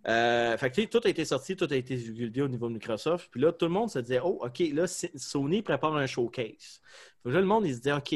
Euh, 0.06 0.56
fait 0.58 0.70
que, 0.70 0.82
tout 0.84 1.00
a 1.02 1.08
été 1.08 1.24
sorti, 1.24 1.56
tout 1.56 1.66
a 1.70 1.74
été 1.76 1.96
divulgué 1.96 2.42
au 2.42 2.48
niveau 2.48 2.68
de 2.68 2.74
Microsoft. 2.74 3.28
Puis 3.32 3.40
là, 3.40 3.52
tout 3.52 3.64
le 3.64 3.70
monde 3.72 3.88
se 3.90 3.98
disait, 4.00 4.20
oh, 4.22 4.38
OK, 4.44 4.62
là, 4.72 4.86
Sony 4.86 5.62
prépare 5.62 5.96
un 5.96 6.06
showcase. 6.06 6.80
Que 7.24 7.30
là, 7.30 7.40
le 7.40 7.46
monde, 7.46 7.66
il 7.66 7.74
se 7.74 7.80
dit, 7.80 7.90
OK, 7.90 8.14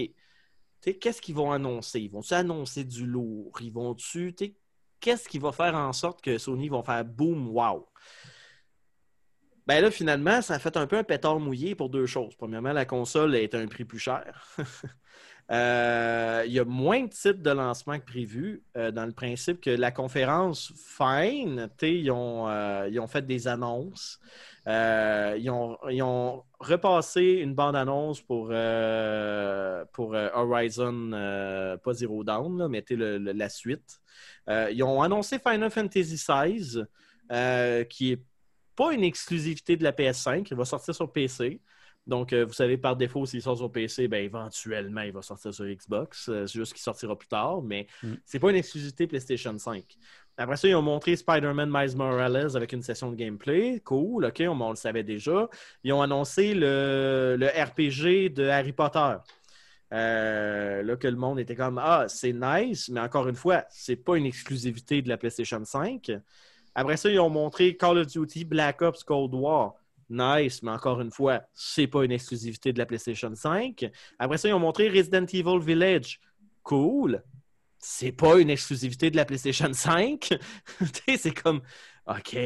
qu'est-ce 0.82 1.20
qu'ils 1.20 1.34
vont 1.34 1.52
annoncer? 1.52 2.00
Ils 2.00 2.10
vont-tu 2.10 2.34
annoncer 2.34 2.84
du 2.84 3.06
lourd? 3.06 3.52
Ils 3.60 3.72
vont-tu, 3.72 4.34
qu'est-ce 5.00 5.28
qui 5.28 5.38
va 5.38 5.52
faire 5.52 5.74
en 5.74 5.92
sorte 5.92 6.22
que 6.22 6.38
Sony 6.38 6.68
vont 6.68 6.82
faire 6.82 7.04
boom, 7.04 7.48
wow? 7.48 7.86
Ben 9.66 9.82
là, 9.82 9.90
finalement, 9.90 10.40
ça 10.40 10.54
a 10.54 10.58
fait 10.58 10.78
un 10.78 10.86
peu 10.86 10.96
un 10.96 11.04
pétard 11.04 11.38
mouillé 11.38 11.74
pour 11.74 11.90
deux 11.90 12.06
choses. 12.06 12.34
Premièrement, 12.36 12.72
la 12.72 12.86
console 12.86 13.34
est 13.36 13.54
à 13.54 13.58
un 13.58 13.66
prix 13.66 13.84
plus 13.84 13.98
cher. 13.98 14.56
Euh, 15.50 16.42
il 16.46 16.52
y 16.52 16.58
a 16.58 16.64
moins 16.66 17.04
de 17.04 17.08
titres 17.08 17.42
de 17.42 17.50
lancement 17.50 17.98
que 17.98 18.04
prévu, 18.04 18.62
euh, 18.76 18.90
dans 18.90 19.06
le 19.06 19.12
principe 19.12 19.62
que 19.62 19.70
la 19.70 19.90
conférence, 19.90 20.74
fine, 20.76 21.70
ils 21.80 22.10
ont, 22.10 22.48
euh, 22.48 22.86
ils 22.90 23.00
ont 23.00 23.06
fait 23.06 23.24
des 23.24 23.48
annonces. 23.48 24.20
Euh, 24.68 25.36
ils, 25.40 25.48
ont, 25.50 25.78
ils 25.90 26.02
ont 26.02 26.44
repassé 26.60 27.22
une 27.22 27.54
bande-annonce 27.54 28.20
pour, 28.20 28.48
euh, 28.50 29.84
pour 29.94 30.14
euh, 30.14 30.28
Horizon, 30.34 31.10
euh, 31.14 31.76
pas 31.78 31.94
Zero 31.94 32.22
Dawn, 32.22 32.58
là, 32.58 32.68
mais 32.68 32.84
le- 32.90 33.16
le- 33.18 33.32
la 33.32 33.48
suite. 33.48 34.00
Ils 34.48 34.82
ont 34.82 35.00
annoncé 35.02 35.38
Final 35.38 35.70
Fantasy 35.70 36.16
XVI, 36.16 36.84
qui 37.88 38.12
est 38.12 38.22
pas 38.76 38.92
une 38.92 39.04
exclusivité 39.04 39.76
de 39.76 39.84
la 39.84 39.92
PS5, 39.92 40.46
il 40.50 40.56
va 40.56 40.64
sortir 40.64 40.94
sur 40.94 41.10
PC. 41.12 41.60
Donc, 42.06 42.32
vous 42.32 42.52
savez, 42.54 42.78
par 42.78 42.96
défaut, 42.96 43.26
s'il 43.26 43.42
sort 43.42 43.58
sur 43.58 43.70
PC, 43.70 44.08
ben, 44.08 44.24
éventuellement, 44.24 45.02
il 45.02 45.12
va 45.12 45.20
sortir 45.20 45.52
sur 45.52 45.66
Xbox. 45.66 46.24
C'est 46.26 46.46
juste 46.46 46.72
qu'il 46.72 46.80
sortira 46.82 47.16
plus 47.18 47.28
tard, 47.28 47.60
mais 47.62 47.86
Mm. 48.02 48.14
c'est 48.24 48.38
pas 48.38 48.48
une 48.50 48.56
exclusivité 48.56 49.06
PlayStation 49.06 49.56
5. 49.58 49.84
Après 50.38 50.56
ça, 50.56 50.68
ils 50.68 50.74
ont 50.76 50.82
montré 50.82 51.16
Spider-Man 51.16 51.68
Miles 51.70 51.96
Morales 51.96 52.56
avec 52.56 52.72
une 52.72 52.82
session 52.82 53.10
de 53.10 53.16
gameplay. 53.16 53.80
Cool, 53.84 54.24
OK, 54.24 54.42
on, 54.48 54.70
le 54.70 54.76
savait 54.76 55.02
déjà. 55.02 55.48
Ils 55.82 55.92
ont 55.92 56.00
annoncé 56.00 56.54
le, 56.54 57.36
le 57.36 57.46
RPG 57.46 58.32
de 58.32 58.44
Harry 58.48 58.72
Potter. 58.72 59.16
Euh, 59.92 60.82
là, 60.82 60.96
que 60.96 61.08
le 61.08 61.16
monde 61.16 61.40
était 61.40 61.56
comme 61.56 61.78
Ah, 61.78 62.06
c'est 62.08 62.32
nice, 62.32 62.88
mais 62.88 63.00
encore 63.00 63.26
une 63.28 63.34
fois, 63.34 63.64
c'est 63.70 63.96
pas 63.96 64.16
une 64.16 64.26
exclusivité 64.26 65.02
de 65.02 65.08
la 65.08 65.16
PlayStation 65.16 65.64
5. 65.64 66.12
Après 66.74 66.96
ça, 66.96 67.10
ils 67.10 67.18
ont 67.18 67.30
montré 67.30 67.76
Call 67.76 67.98
of 67.98 68.06
Duty 68.06 68.44
Black 68.44 68.82
Ops 68.82 69.02
Cold 69.02 69.34
War. 69.34 69.74
Nice, 70.10 70.62
mais 70.62 70.70
encore 70.70 71.00
une 71.00 71.10
fois, 71.10 71.42
c'est 71.52 71.86
pas 71.86 72.04
une 72.04 72.12
exclusivité 72.12 72.72
de 72.72 72.78
la 72.78 72.86
PlayStation 72.86 73.34
5. 73.34 73.90
Après 74.18 74.38
ça, 74.38 74.48
ils 74.48 74.54
ont 74.54 74.58
montré 74.58 74.88
Resident 74.88 75.26
Evil 75.26 75.58
Village. 75.60 76.20
Cool. 76.62 77.22
C'est 77.78 78.12
pas 78.12 78.38
une 78.38 78.50
exclusivité 78.50 79.10
de 79.10 79.16
la 79.16 79.24
PlayStation 79.24 79.72
5. 79.72 80.20
Tu 80.20 80.36
sais, 81.06 81.16
c'est 81.16 81.34
comme 81.34 81.60
OK. 82.06 82.36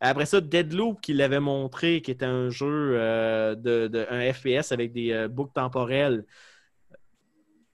Après 0.00 0.26
ça, 0.26 0.40
Deadloop 0.40 1.00
qui 1.00 1.14
l'avait 1.14 1.40
montré, 1.40 2.02
qui 2.02 2.10
était 2.10 2.26
un 2.26 2.50
jeu 2.50 2.92
euh, 2.98 3.54
de, 3.54 3.88
de- 3.88 4.06
un 4.10 4.32
FPS 4.32 4.70
avec 4.72 4.92
des 4.92 5.12
euh, 5.12 5.28
boucles 5.28 5.54
temporelles. 5.54 6.24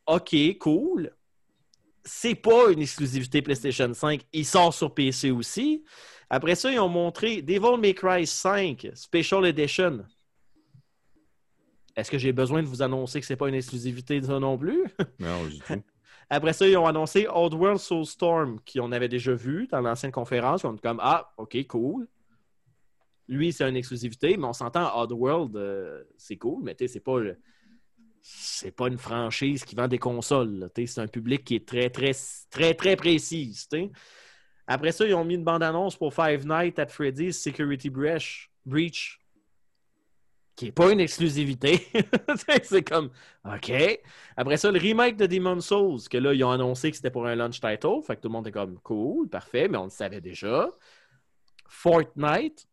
OK, 0.07 0.35
cool. 0.59 1.11
C'est 2.05 2.35
pas 2.35 2.71
une 2.71 2.81
exclusivité 2.83 3.43
PlayStation 3.43 3.93
5. 3.93 4.23
Il 4.33 4.45
sort 4.45 4.73
sur 4.75 4.95
PC 4.95 5.31
aussi. 5.31 5.83
Après 6.31 6.55
ça, 6.55 6.71
ils 6.71 6.79
ont 6.79 6.89
montré 6.89 7.43
Devil 7.43 7.79
May 7.81 7.95
Cry 7.95 8.27
5 8.27 8.89
Special 8.95 9.45
Edition. 9.47 10.05
Est-ce 11.97 12.11
que 12.11 12.19
j'ai 12.19 12.33
besoin 12.33 12.63
de 12.63 12.67
vous 12.69 12.83
annoncer 12.83 13.21
que 13.21 13.27
c'est 13.27 13.37
pas 13.37 13.49
une 13.49 13.55
exclusivité 13.55 14.21
de 14.21 14.27
ça 14.27 14.39
non 14.39 14.59
plus? 14.59 14.85
Non, 15.19 15.47
du 15.47 15.59
tout. 15.59 15.83
Après 16.31 16.53
ça, 16.53 16.67
ils 16.67 16.77
ont 16.77 16.87
annoncé 16.87 17.27
Oddworld 17.33 17.79
Soulstorm, 17.79 18.61
qui 18.65 18.81
on 18.81 18.93
avait 18.93 19.09
déjà 19.09 19.35
vu 19.35 19.67
dans 19.71 19.81
l'ancienne 19.81 20.13
conférence. 20.13 20.65
On 20.65 20.75
est 20.75 20.81
comme 20.81 21.01
Ah, 21.03 21.33
ok, 21.37 21.67
cool. 21.67 22.09
Lui, 23.29 23.53
c'est 23.53 23.69
une 23.69 23.77
exclusivité, 23.77 24.37
mais 24.37 24.47
on 24.47 24.53
s'entend 24.53 25.01
Oddworld, 25.01 25.57
euh, 25.57 26.05
c'est 26.17 26.37
cool, 26.37 26.63
mais 26.63 26.77
c'est 26.87 27.01
pas 27.01 27.21
le- 27.21 27.39
c'est 28.21 28.71
pas 28.75 28.89
une 28.89 28.99
franchise 28.99 29.65
qui 29.65 29.75
vend 29.75 29.89
des 29.89 29.99
consoles. 29.99 30.71
C'est 30.75 30.99
un 31.01 31.07
public 31.07 31.45
qui 31.45 31.57
est 31.57 31.67
très, 31.69 31.91
très, 31.91 32.13
très, 32.51 32.75
très 32.75 32.97
précis. 32.97 33.55
Après 34.67 34.93
ça, 34.93 35.07
ils 35.07 35.15
ont 35.15 35.25
mis 35.25 35.35
une 35.35 35.45
bande-annonce 35.45 35.97
pour 35.97 36.15
Five 36.15 36.47
Nights 36.47 36.79
at 36.79 36.87
Freddy's 36.87 37.43
Security 37.43 37.91
Breach 37.91 39.21
qui 40.57 40.67
n'est 40.67 40.73
pas 40.73 40.93
une 40.93 41.01
exclusivité. 41.01 41.89
c'est 42.63 42.83
comme, 42.83 43.11
OK. 43.45 43.73
Après 44.37 44.57
ça, 44.57 44.71
le 44.71 44.79
remake 44.79 45.17
de 45.17 45.27
Demon's 45.27 45.67
Souls, 45.67 46.09
que 46.09 46.19
là, 46.19 46.33
ils 46.33 46.45
ont 46.45 46.51
annoncé 46.51 46.91
que 46.91 46.97
c'était 46.97 47.11
pour 47.11 47.27
un 47.27 47.35
launch 47.35 47.61
title. 47.61 48.03
Fait 48.07 48.17
que 48.17 48.21
tout 48.21 48.29
le 48.29 48.33
monde 48.33 48.47
est 48.47 48.53
comme, 48.53 48.79
cool, 48.81 49.29
parfait, 49.29 49.69
mais 49.69 49.79
on 49.79 49.85
le 49.85 49.91
savait 49.91 50.21
déjà. 50.21 50.71
Fortnite. 51.69 52.69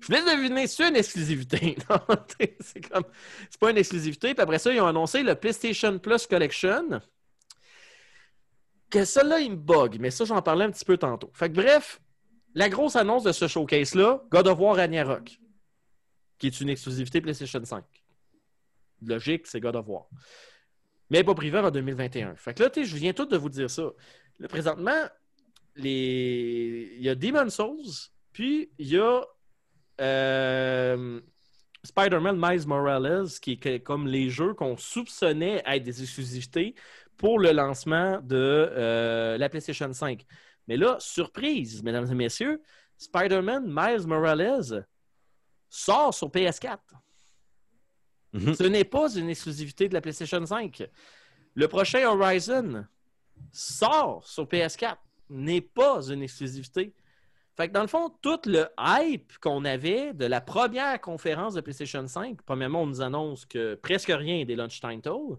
Je 0.00 0.06
voulais 0.08 0.36
deviner, 0.36 0.66
c'est 0.66 0.88
une 0.88 0.96
exclusivité? 0.96 1.76
C'est 2.60 2.86
comme, 2.86 3.04
c'est 3.48 3.58
pas 3.58 3.70
une 3.70 3.78
exclusivité. 3.78 4.34
Puis 4.34 4.42
après 4.42 4.58
ça, 4.58 4.70
ils 4.70 4.80
ont 4.80 4.86
annoncé 4.86 5.22
le 5.22 5.34
PlayStation 5.34 5.98
Plus 5.98 6.26
Collection. 6.26 7.00
Que 8.90 9.06
ça, 9.06 9.24
là, 9.24 9.40
il 9.40 9.52
me 9.52 9.56
bug, 9.56 9.96
mais 9.98 10.10
ça, 10.10 10.26
j'en 10.26 10.42
parlais 10.42 10.66
un 10.66 10.70
petit 10.70 10.84
peu 10.84 10.98
tantôt. 10.98 11.30
Fait 11.32 11.48
que 11.48 11.54
bref, 11.54 11.98
la 12.56 12.70
grosse 12.70 12.96
annonce 12.96 13.22
de 13.22 13.32
ce 13.32 13.46
showcase-là, 13.46 14.22
God 14.30 14.48
of 14.48 14.58
War 14.58 14.76
Ragnarok, 14.76 15.38
qui 16.38 16.46
est 16.46 16.60
une 16.60 16.70
exclusivité 16.70 17.20
PlayStation 17.20 17.62
5. 17.62 17.84
Logique, 19.02 19.46
c'est 19.46 19.60
God 19.60 19.76
of 19.76 19.86
War. 19.86 20.08
Mais 21.10 21.22
pas 21.22 21.34
privé 21.34 21.58
en 21.58 21.70
2021. 21.70 22.34
Fait 22.36 22.54
que 22.54 22.62
là, 22.62 22.70
je 22.74 22.96
viens 22.96 23.12
tout 23.12 23.26
de 23.26 23.36
vous 23.36 23.50
dire 23.50 23.70
ça. 23.70 23.90
Là, 24.38 24.48
présentement, 24.48 25.02
les... 25.76 26.94
il 26.96 27.02
y 27.02 27.10
a 27.10 27.14
Demon's 27.14 27.54
Souls, 27.54 28.10
puis 28.32 28.70
il 28.78 28.88
y 28.88 28.98
a 28.98 29.20
euh, 30.00 31.20
Spider-Man 31.84 32.38
Miles 32.40 32.66
Morales, 32.66 33.28
qui 33.42 33.60
est 33.62 33.80
comme 33.80 34.06
les 34.06 34.30
jeux 34.30 34.54
qu'on 34.54 34.78
soupçonnait 34.78 35.62
être 35.66 35.82
des 35.82 36.00
exclusivités 36.00 36.74
pour 37.18 37.38
le 37.38 37.52
lancement 37.52 38.18
de 38.22 38.34
euh, 38.34 39.36
la 39.36 39.50
PlayStation 39.50 39.92
5. 39.92 40.24
Mais 40.68 40.76
là, 40.76 40.96
surprise, 40.98 41.82
mesdames 41.82 42.10
et 42.10 42.14
messieurs, 42.14 42.62
Spider-Man 42.98 43.64
Miles 43.66 44.06
Morales 44.06 44.86
sort 45.68 46.14
sur 46.14 46.28
PS4. 46.28 46.78
Mhm. 48.32 48.54
Ce 48.54 48.64
n'est 48.64 48.84
pas 48.84 49.14
une 49.14 49.28
exclusivité 49.30 49.88
de 49.88 49.94
la 49.94 50.00
PlayStation 50.00 50.44
5. 50.44 50.88
Le 51.54 51.68
prochain 51.68 52.06
Horizon 52.06 52.84
sort 53.52 54.26
sur 54.26 54.44
PS4, 54.44 54.96
n'est 55.28 55.60
pas 55.60 56.08
une 56.08 56.22
exclusivité. 56.22 56.94
Fait 57.56 57.68
que 57.68 57.72
dans 57.72 57.82
le 57.82 57.88
fond, 57.88 58.10
tout 58.20 58.40
le 58.44 58.66
hype 58.78 59.38
qu'on 59.38 59.64
avait 59.64 60.12
de 60.12 60.26
la 60.26 60.40
première 60.40 61.00
conférence 61.00 61.54
de 61.54 61.60
PlayStation 61.62 62.06
5, 62.06 62.42
premièrement, 62.42 62.82
on 62.82 62.86
nous 62.86 63.00
annonce 63.00 63.46
que 63.46 63.74
presque 63.76 64.12
rien 64.14 64.44
des 64.44 64.56
launch 64.56 64.80
titles, 64.80 65.38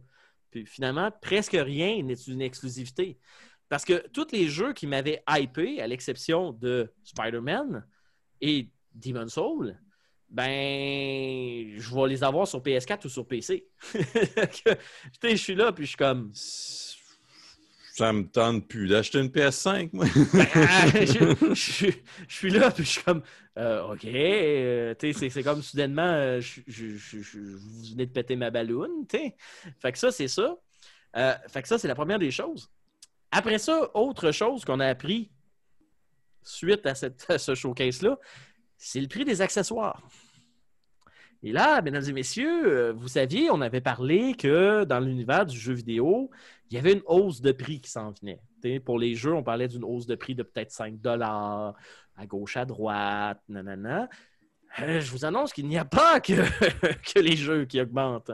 puis 0.49 0.65
finalement, 0.65 1.11
presque 1.21 1.57
rien 1.59 2.01
n'est 2.01 2.15
une 2.15 2.41
exclusivité. 2.41 3.19
Parce 3.69 3.83
que 3.85 4.07
tous 4.13 4.27
les 4.31 4.47
jeux 4.47 4.73
qui 4.73 4.87
m'avaient 4.87 5.21
hypé, 5.29 5.81
à 5.81 5.87
l'exception 5.87 6.53
de 6.53 6.91
Spider-Man 7.03 7.85
et 8.41 8.69
Demon's 8.93 9.33
Soul, 9.33 9.77
ben, 10.29 11.79
je 11.79 11.95
vais 11.95 12.07
les 12.09 12.23
avoir 12.23 12.47
sur 12.47 12.61
PS4 12.61 13.05
ou 13.05 13.09
sur 13.09 13.25
PC. 13.27 13.67
Je 15.23 15.35
suis 15.35 15.55
là, 15.55 15.71
puis 15.71 15.85
je 15.85 15.89
suis 15.89 15.97
comme, 15.97 16.31
Ça 16.33 18.13
me 18.13 18.23
tente 18.27 18.67
plus 18.67 18.87
d'acheter 18.87 19.19
une 19.19 19.27
PS5, 19.29 19.89
moi. 19.93 20.05
Ah, 20.55 20.87
je, 20.93 21.53
je- 21.55 21.91
je 22.27 22.35
suis 22.35 22.49
là, 22.51 22.71
puis 22.71 22.83
je 22.83 22.89
suis 22.89 23.03
comme, 23.03 23.23
euh, 23.57 23.83
OK, 23.93 24.05
euh, 24.05 24.93
c'est- 24.99 25.43
comme 25.43 25.61
soudainement, 25.63 26.03
euh, 26.13 26.39
je, 26.41 26.61
vous 27.39 27.89
venez 27.91 28.05
de 28.05 28.11
péter 28.11 28.35
ma 28.35 28.51
balloune, 28.51 29.07
tu. 29.07 29.17
Fait 29.79 29.91
que 29.91 29.97
ça, 29.97 30.11
c'est 30.11 30.27
ça. 30.27 30.55
Euh, 31.15 31.33
fait 31.47 31.61
que 31.61 31.67
ça, 31.67 31.77
c'est 31.79 31.87
la 31.87 31.95
première 31.95 32.19
des 32.19 32.31
choses. 32.31 32.69
Après 33.31 33.57
ça, 33.57 33.89
autre 33.93 34.31
chose 34.31 34.63
qu'on 34.65 34.79
a 34.79 34.87
appris 34.87 35.31
suite 36.43 36.85
à, 36.85 36.95
cette- 36.95 37.25
ce 37.37 37.55
showcase-là, 37.55 38.17
c'est 38.77 39.01
le 39.01 39.07
prix 39.07 39.25
des 39.25 39.41
accessoires. 39.41 40.01
Et 41.43 41.51
là, 41.51 41.81
mesdames 41.81 42.03
et 42.07 42.13
messieurs, 42.13 42.65
euh, 42.65 42.93
vous 42.93 43.07
saviez, 43.07 43.51
on 43.51 43.61
avait 43.61 43.81
parlé 43.81 44.33
que 44.33 44.85
dans 44.85 44.99
l'univers 44.99 45.45
du 45.45 45.57
jeu 45.57 45.73
vidéo, 45.73 46.31
il 46.69 46.75
y 46.75 46.77
avait 46.79 46.93
une 46.93 47.03
hausse 47.05 47.41
de 47.41 47.51
prix 47.51 47.79
qui 47.79 47.89
s'en 47.91 48.11
venait. 48.11 48.41
Pour 48.79 48.97
les 48.97 49.15
jeux, 49.15 49.33
on 49.33 49.43
parlait 49.43 49.67
d'une 49.67 49.83
hausse 49.83 50.07
de 50.07 50.15
prix 50.15 50.35
de 50.35 50.43
peut-être 50.43 50.71
5 50.71 50.95
à 51.05 52.25
gauche, 52.25 52.57
à 52.57 52.65
droite, 52.65 53.39
nanana. 53.47 54.09
Euh, 54.79 54.99
je 54.99 55.11
vous 55.11 55.25
annonce 55.25 55.53
qu'il 55.53 55.67
n'y 55.67 55.77
a 55.77 55.85
pas 55.85 56.19
que 56.19 56.33
les 57.19 57.37
jeux 57.37 57.65
qui 57.65 57.79
augmentent. 57.79 58.31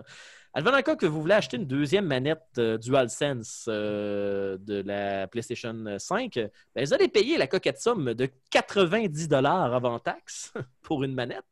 Advenant 0.55 0.77
le 0.77 0.83
cas 0.83 0.95
que 0.95 1.07
vous 1.07 1.19
voulez 1.19 1.33
acheter 1.33 1.57
une 1.57 1.65
deuxième 1.65 2.05
manette 2.05 2.43
euh, 2.59 2.77
DualSense 2.77 3.65
euh, 3.67 4.57
de 4.59 4.83
la 4.85 5.27
PlayStation 5.27 5.95
5, 5.97 6.35
ben, 6.75 6.85
vous 6.85 6.93
allez 6.93 7.07
payer 7.07 7.37
la 7.37 7.47
coquette 7.47 7.79
somme 7.79 8.13
de 8.13 8.29
90 8.51 9.29
avant 9.33 9.97
taxe 9.97 10.53
pour 10.83 11.03
une 11.03 11.15
manette. 11.15 11.43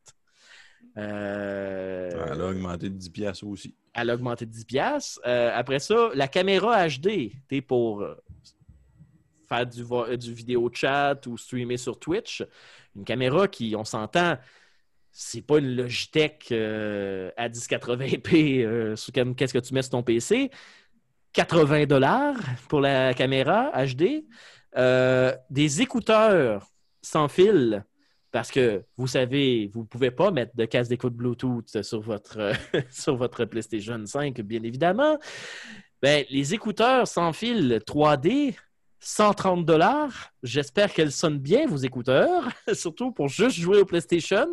Euh, 0.98 2.12
Elle 2.32 2.42
a 2.42 2.48
augmenté 2.48 2.90
de 2.90 2.96
10 2.96 3.10
piastres 3.10 3.48
aussi. 3.48 3.76
elle 3.96 4.12
a 4.12 4.14
augmenté 4.14 4.46
de 4.46 4.52
10 4.52 4.66
piastres. 4.66 5.22
Euh, 5.26 5.50
après 5.52 5.80
ça, 5.80 6.12
la 6.14 6.28
caméra 6.28 6.88
HD, 6.88 7.32
t'es 7.48 7.62
pour 7.62 8.06
faire 9.50 9.66
du 9.66 10.34
vidéo 10.34 10.70
chat 10.72 11.26
ou 11.26 11.38
streamer 11.38 11.78
sur 11.78 11.98
Twitch. 12.00 12.44
Une 12.96 13.04
caméra 13.04 13.48
qui, 13.48 13.76
on 13.76 13.84
s'entend, 13.84 14.38
c'est 15.12 15.42
pas 15.42 15.60
une 15.60 15.76
Logitech 15.76 16.50
euh, 16.52 17.32
à 17.38 17.50
1080p 17.50 18.64
euh, 18.64 18.96
qu'est-ce 19.36 19.54
que 19.54 19.60
tu 19.60 19.74
mets 19.74 19.82
sur 19.82 19.92
ton 19.92 20.04
PC. 20.04 20.50
80 21.34 21.86
dollars 21.86 22.38
pour 22.68 22.82
la 22.82 23.14
caméra 23.14 23.72
HD. 23.86 24.26
Euh, 24.78 25.36
des 25.50 25.82
écouteurs 25.82 26.68
sans 27.02 27.28
fil. 27.28 27.86
Parce 28.32 28.50
que 28.50 28.86
vous 28.96 29.08
savez, 29.08 29.70
vous 29.74 29.82
ne 29.82 29.86
pouvez 29.86 30.12
pas 30.12 30.32
mettre 30.32 30.56
de 30.56 30.64
casque 30.64 30.90
d'écoute 30.90 31.14
Bluetooth 31.14 31.82
sur 31.82 32.00
votre, 32.00 32.54
sur 32.90 33.18
votre 33.18 33.44
PlayStation 33.44 34.02
5, 34.06 34.40
bien 34.42 34.64
évidemment. 34.64 35.20
Ben, 36.02 36.26
les 36.30 36.54
écouteurs 36.54 37.08
sans 37.08 37.34
fil 37.34 37.82
3D, 37.86 38.56
130 39.02 39.66
dollars. 39.66 40.32
J'espère 40.44 40.94
qu'elles 40.94 41.12
sonnent 41.12 41.40
bien, 41.40 41.68
vos 41.68 41.78
écouteurs, 41.78 42.48
surtout 42.74 43.12
pour 43.12 43.28
juste 43.28 43.58
jouer 43.58 43.80
au 43.80 43.86
PlayStation. 43.86 44.48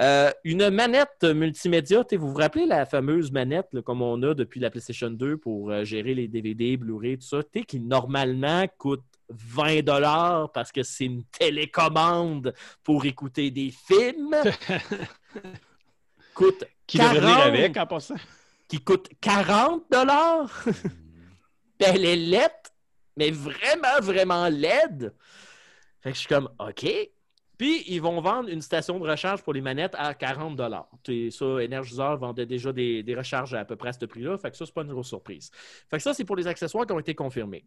Euh, 0.00 0.30
une 0.44 0.70
manette 0.70 1.24
multimédia, 1.24 2.04
vous 2.12 2.28
vous 2.28 2.34
rappelez 2.34 2.66
la 2.66 2.86
fameuse 2.86 3.32
manette 3.32 3.66
là, 3.72 3.82
comme 3.82 4.02
on 4.02 4.22
a 4.22 4.34
depuis 4.34 4.60
la 4.60 4.70
PlayStation 4.70 5.10
2 5.10 5.36
pour 5.36 5.70
euh, 5.70 5.84
gérer 5.84 6.14
les 6.14 6.28
DVD, 6.28 6.76
Blu-ray, 6.76 7.18
tout 7.18 7.26
ça, 7.26 7.40
qui 7.66 7.80
normalement 7.80 8.66
coûte 8.78 9.02
20 9.30 9.82
dollars 9.82 10.50
parce 10.52 10.70
que 10.70 10.82
c'est 10.82 11.06
une 11.06 11.24
télécommande 11.24 12.54
pour 12.84 13.04
écouter 13.04 13.50
des 13.50 13.72
films. 13.72 14.34
coûte 16.34 16.64
Qui 16.86 16.98
devrait 16.98 17.20
venir 17.20 17.36
40. 17.36 17.46
avec 17.46 17.76
en 17.76 17.86
passant? 17.86 18.14
qui 18.68 18.78
coûte 18.78 19.08
40 19.20 19.82
dollars. 19.90 20.64
elle 21.80 22.04
est 22.04 22.16
laide, 22.16 22.50
mais 23.16 23.30
vraiment, 23.30 24.00
vraiment 24.00 24.48
laide. 24.48 25.14
Fait 26.00 26.10
que 26.10 26.14
je 26.14 26.20
suis 26.20 26.28
comme, 26.28 26.48
OK. 26.58 26.86
Puis, 27.58 27.84
ils 27.88 28.00
vont 28.00 28.22
vendre 28.22 28.48
une 28.48 28.62
station 28.62 28.98
de 28.98 29.06
recharge 29.06 29.42
pour 29.42 29.52
les 29.52 29.60
manettes 29.60 29.94
à 29.98 30.14
40 30.14 30.56
dollars. 30.56 30.88
Ça, 31.30 31.44
Energizer 31.44 32.16
vendait 32.16 32.46
déjà 32.46 32.72
des, 32.72 33.02
des 33.02 33.14
recharges 33.14 33.52
à, 33.52 33.60
à 33.60 33.64
peu 33.66 33.76
près 33.76 33.90
à 33.90 33.92
ce 33.92 34.06
prix-là. 34.06 34.38
Fait 34.38 34.50
que 34.50 34.56
ça, 34.56 34.64
c'est 34.64 34.72
pas 34.72 34.80
une 34.80 34.92
grosse 34.92 35.08
surprise. 35.08 35.50
Fait 35.90 35.98
que 35.98 36.02
ça, 36.02 36.14
c'est 36.14 36.24
pour 36.24 36.36
les 36.36 36.46
accessoires 36.46 36.86
qui 36.86 36.92
ont 36.92 36.98
été 36.98 37.14
confirmés. 37.14 37.66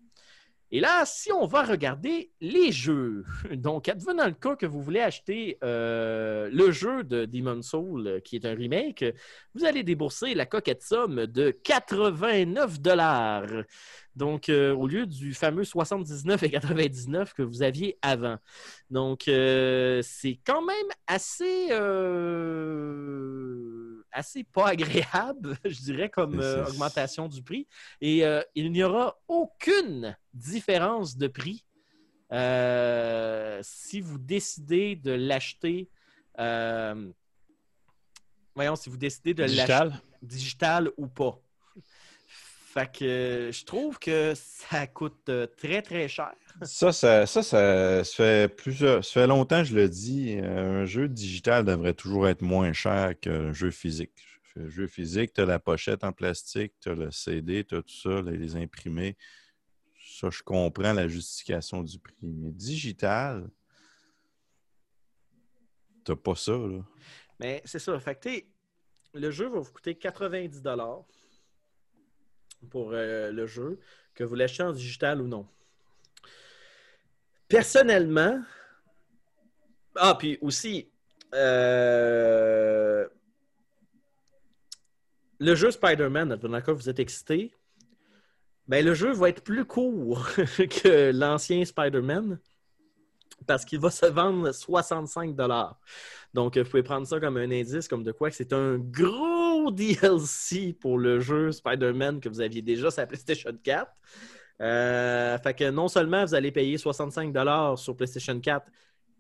Et 0.76 0.80
là, 0.80 1.04
si 1.06 1.32
on 1.32 1.46
va 1.46 1.62
regarder 1.62 2.32
les 2.42 2.72
jeux, 2.72 3.26
donc 3.54 3.88
advenant 3.88 4.26
le 4.26 4.34
cas 4.34 4.56
que 4.56 4.66
vous 4.66 4.82
voulez 4.82 5.02
acheter 5.02 5.60
euh, 5.64 6.50
le 6.52 6.72
jeu 6.72 7.04
de 7.04 7.26
Demon's 7.26 7.70
Soul, 7.70 8.08
euh, 8.08 8.20
qui 8.20 8.38
est 8.38 8.46
un 8.48 8.56
remake, 8.56 9.06
vous 9.54 9.66
allez 9.66 9.84
débourser 9.84 10.34
la 10.34 10.48
coquette 10.48 10.82
somme 10.82 11.28
de 11.28 11.52
89 11.52 12.82
dollars. 12.82 13.66
Donc, 14.16 14.50
euh, 14.50 14.74
au 14.76 14.88
lieu 14.88 15.06
du 15.08 15.34
fameux 15.34 15.64
79 15.64 16.44
et 16.44 16.52
99 16.52 17.34
que 17.34 17.42
vous 17.42 17.64
aviez 17.64 17.98
avant. 18.02 18.38
Donc, 18.90 19.28
euh, 19.28 20.02
c'est 20.04 20.40
quand 20.46 20.64
même 20.64 20.88
assez, 21.08 21.70
euh, 21.72 23.24
assez 24.12 24.44
pas 24.44 24.68
agréable, 24.70 25.58
je 25.66 25.82
dirais, 25.82 26.10
comme 26.10 26.40
augmentation 26.40 27.28
du 27.28 27.42
prix. 27.42 27.68
Et 28.02 28.24
il 28.56 28.72
n'y 28.72 28.84
aura 28.84 29.18
aucune 29.28 30.16
différence 30.34 31.18
de 31.18 31.28
prix 31.28 31.66
si 33.64 34.02
vous 34.02 34.18
décidez 34.20 34.96
de 34.96 35.12
l'acheter. 35.12 35.90
voyons, 38.56 38.76
si 38.76 38.90
vous 38.90 38.98
décidez 38.98 39.34
de 39.34 39.44
l'acheter 39.44 39.64
Digital? 39.64 40.02
digital 40.22 40.92
ou 40.98 41.08
pas. 41.08 41.43
Fait 42.74 42.92
que 42.92 43.52
je 43.54 43.66
trouve 43.66 44.00
que 44.00 44.34
ça 44.36 44.88
coûte 44.88 45.30
euh, 45.30 45.46
très 45.46 45.84
très 45.84 46.08
cher. 46.08 46.34
Ça, 46.64 46.92
ça, 46.92 47.28
ça, 47.28 47.44
ça, 47.44 48.04
ça 48.04 48.16
fait 48.16 48.48
plusieurs. 48.56 49.06
Ça 49.06 49.12
fait 49.22 49.28
longtemps 49.28 49.60
que 49.60 49.66
je 49.70 49.76
le 49.76 49.88
dis. 49.88 50.38
euh, 50.40 50.82
Un 50.82 50.86
jeu 50.86 51.08
digital 51.08 51.66
devrait 51.66 51.94
toujours 51.94 52.28
être 52.28 52.42
moins 52.42 52.74
cher 52.74 53.14
qu'un 53.20 53.54
jeu 53.54 53.70
physique. 53.70 54.12
Un 54.60 54.70
jeu 54.70 54.88
physique, 54.88 55.34
tu 55.34 55.42
as 55.42 55.46
la 55.46 55.60
pochette 55.60 56.04
en 56.04 56.12
plastique, 56.14 56.74
tu 56.82 56.90
as 56.90 56.96
le 56.96 57.12
CD, 57.12 57.64
tu 57.64 57.76
as 57.76 57.84
tout 57.84 57.94
ça, 57.96 58.22
les, 58.24 58.38
les 58.38 58.56
imprimés. 58.56 59.18
Ça, 60.20 60.30
je 60.32 60.42
comprends 60.42 60.94
la 60.94 61.08
justification 61.08 61.84
du 61.84 62.00
prix. 62.00 62.16
Mais 62.24 62.52
digital, 62.52 63.48
t'as 66.04 66.16
pas 66.16 66.36
ça, 66.36 66.54
là. 66.54 66.84
Mais 67.40 67.62
c'est 67.66 67.80
ça. 67.80 68.00
Fait 68.00 68.16
que, 68.20 68.30
le 69.20 69.30
jeu 69.32 69.48
va 69.48 69.60
vous 69.60 69.72
coûter 69.72 69.94
90 69.96 70.62
pour 72.70 72.92
euh, 72.94 73.32
le 73.32 73.46
jeu, 73.46 73.80
que 74.16 74.24
vous 74.24 74.36
l'achetez 74.36 74.64
en 74.64 74.72
digital 74.72 75.22
ou 75.22 75.28
non. 75.28 75.48
Personnellement, 77.48 78.42
ah, 79.96 80.16
puis 80.18 80.38
aussi, 80.42 80.90
euh, 81.34 83.08
le 85.40 85.56
jeu 85.56 85.72
Spider-Man, 85.72 86.40
vous 86.68 86.90
êtes 86.90 87.00
excité, 87.00 87.54
ben, 88.68 88.84
le 88.84 88.94
jeu 88.94 89.12
va 89.12 89.30
être 89.30 89.44
plus 89.44 89.66
court 89.66 90.28
que 90.36 91.12
l'ancien 91.12 91.64
Spider-Man 91.66 92.40
parce 93.46 93.66
qu'il 93.66 93.80
va 93.80 93.92
se 93.92 94.06
vendre 94.06 94.52
65 94.52 95.36
Donc, 96.34 96.58
vous 96.58 96.64
pouvez 96.64 96.84
prendre 96.84 97.06
ça 97.06 97.20
comme 97.20 97.38
un 97.38 97.52
indice, 97.52 97.88
comme 97.88 98.04
de 98.04 98.12
quoi 98.12 98.30
que 98.30 98.36
c'est 98.36 98.54
un 98.54 98.78
gros 98.78 99.33
DLC 99.72 100.74
pour 100.80 100.98
le 100.98 101.20
jeu 101.20 101.52
Spider-Man 101.52 102.20
que 102.20 102.30
vous 102.30 102.42
aviez 102.42 102.62
déjà 102.62 102.92
sur 102.92 103.02
la 103.02 103.08
PlayStation 103.08 103.52
4. 103.64 103.92
Euh, 104.62 105.38
fait 105.40 105.54
que 105.54 105.70
non 105.70 105.88
seulement 105.88 106.26
vous 106.26 106.36
allez 106.36 106.52
payer 106.52 106.78
65 106.78 107.34
sur 107.78 107.96
PlayStation 107.96 108.40
4 108.40 108.68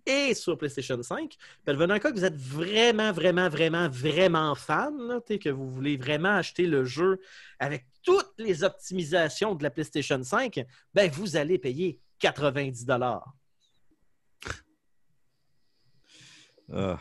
et 0.05 0.33
sur 0.33 0.57
PlayStation 0.57 1.01
5, 1.01 1.35
puis 1.65 1.75
venant 1.75 1.97
cas 1.99 2.11
que 2.11 2.17
vous 2.17 2.25
êtes 2.25 2.35
vraiment, 2.35 3.11
vraiment, 3.11 3.47
vraiment, 3.47 3.87
vraiment 3.87 4.53
fan, 4.53 4.93
là, 5.07 5.21
que 5.21 5.49
vous 5.49 5.69
voulez 5.69 5.97
vraiment 5.97 6.35
acheter 6.35 6.67
le 6.67 6.83
jeu 6.83 7.19
avec 7.59 7.85
toutes 8.03 8.33
les 8.37 8.63
optimisations 8.63 9.55
de 9.55 9.63
la 9.63 9.69
PlayStation 9.69 10.21
5, 10.21 10.65
ben 10.93 11.09
vous 11.09 11.37
allez 11.37 11.57
payer 11.57 12.01
90 12.19 12.85
Ah. 16.73 16.99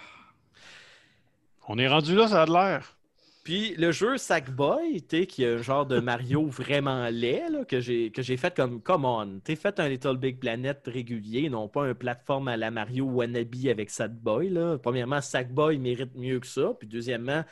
On 1.69 1.79
est 1.79 1.89
rendu 1.89 2.15
là, 2.15 2.29
ça 2.29 2.43
a 2.43 2.47
de 2.47 2.53
l'air. 2.53 2.99
Puis 3.43 3.75
le 3.75 3.91
jeu 3.91 4.19
Sackboy, 4.19 5.03
tu 5.03 5.27
qui 5.27 5.43
est 5.43 5.55
un 5.55 5.63
genre 5.63 5.85
de 5.85 5.99
Mario 5.99 6.47
vraiment 6.49 7.09
laid, 7.09 7.49
là, 7.51 7.65
que 7.65 7.81
j'ai 7.81 8.37
fait 8.37 8.55
comme 8.55 8.81
Come 8.81 9.05
on, 9.05 9.41
t'es 9.41 9.57
fait 9.57 9.81
un 9.81 9.89
Little 9.89 10.17
Big 10.17 10.39
Planet 10.39 10.81
régulier, 10.87 11.49
non 11.49 11.69
pas 11.69 11.83
un 11.85 11.95
plateforme 11.95 12.47
à 12.49 12.57
la 12.57 12.71
Mario 12.71 13.05
Wannabe 13.07 13.67
avec 13.69 13.91
Sackboy. 13.91 14.49
Là. 14.49 14.79
Premièrement, 14.79 15.21
Sackboy 15.21 15.79
mérite 15.79 16.15
mieux 16.15 16.39
que 16.39 16.47
ça. 16.47 16.73
Puis 16.79 16.87
deuxièmement, 16.87 17.45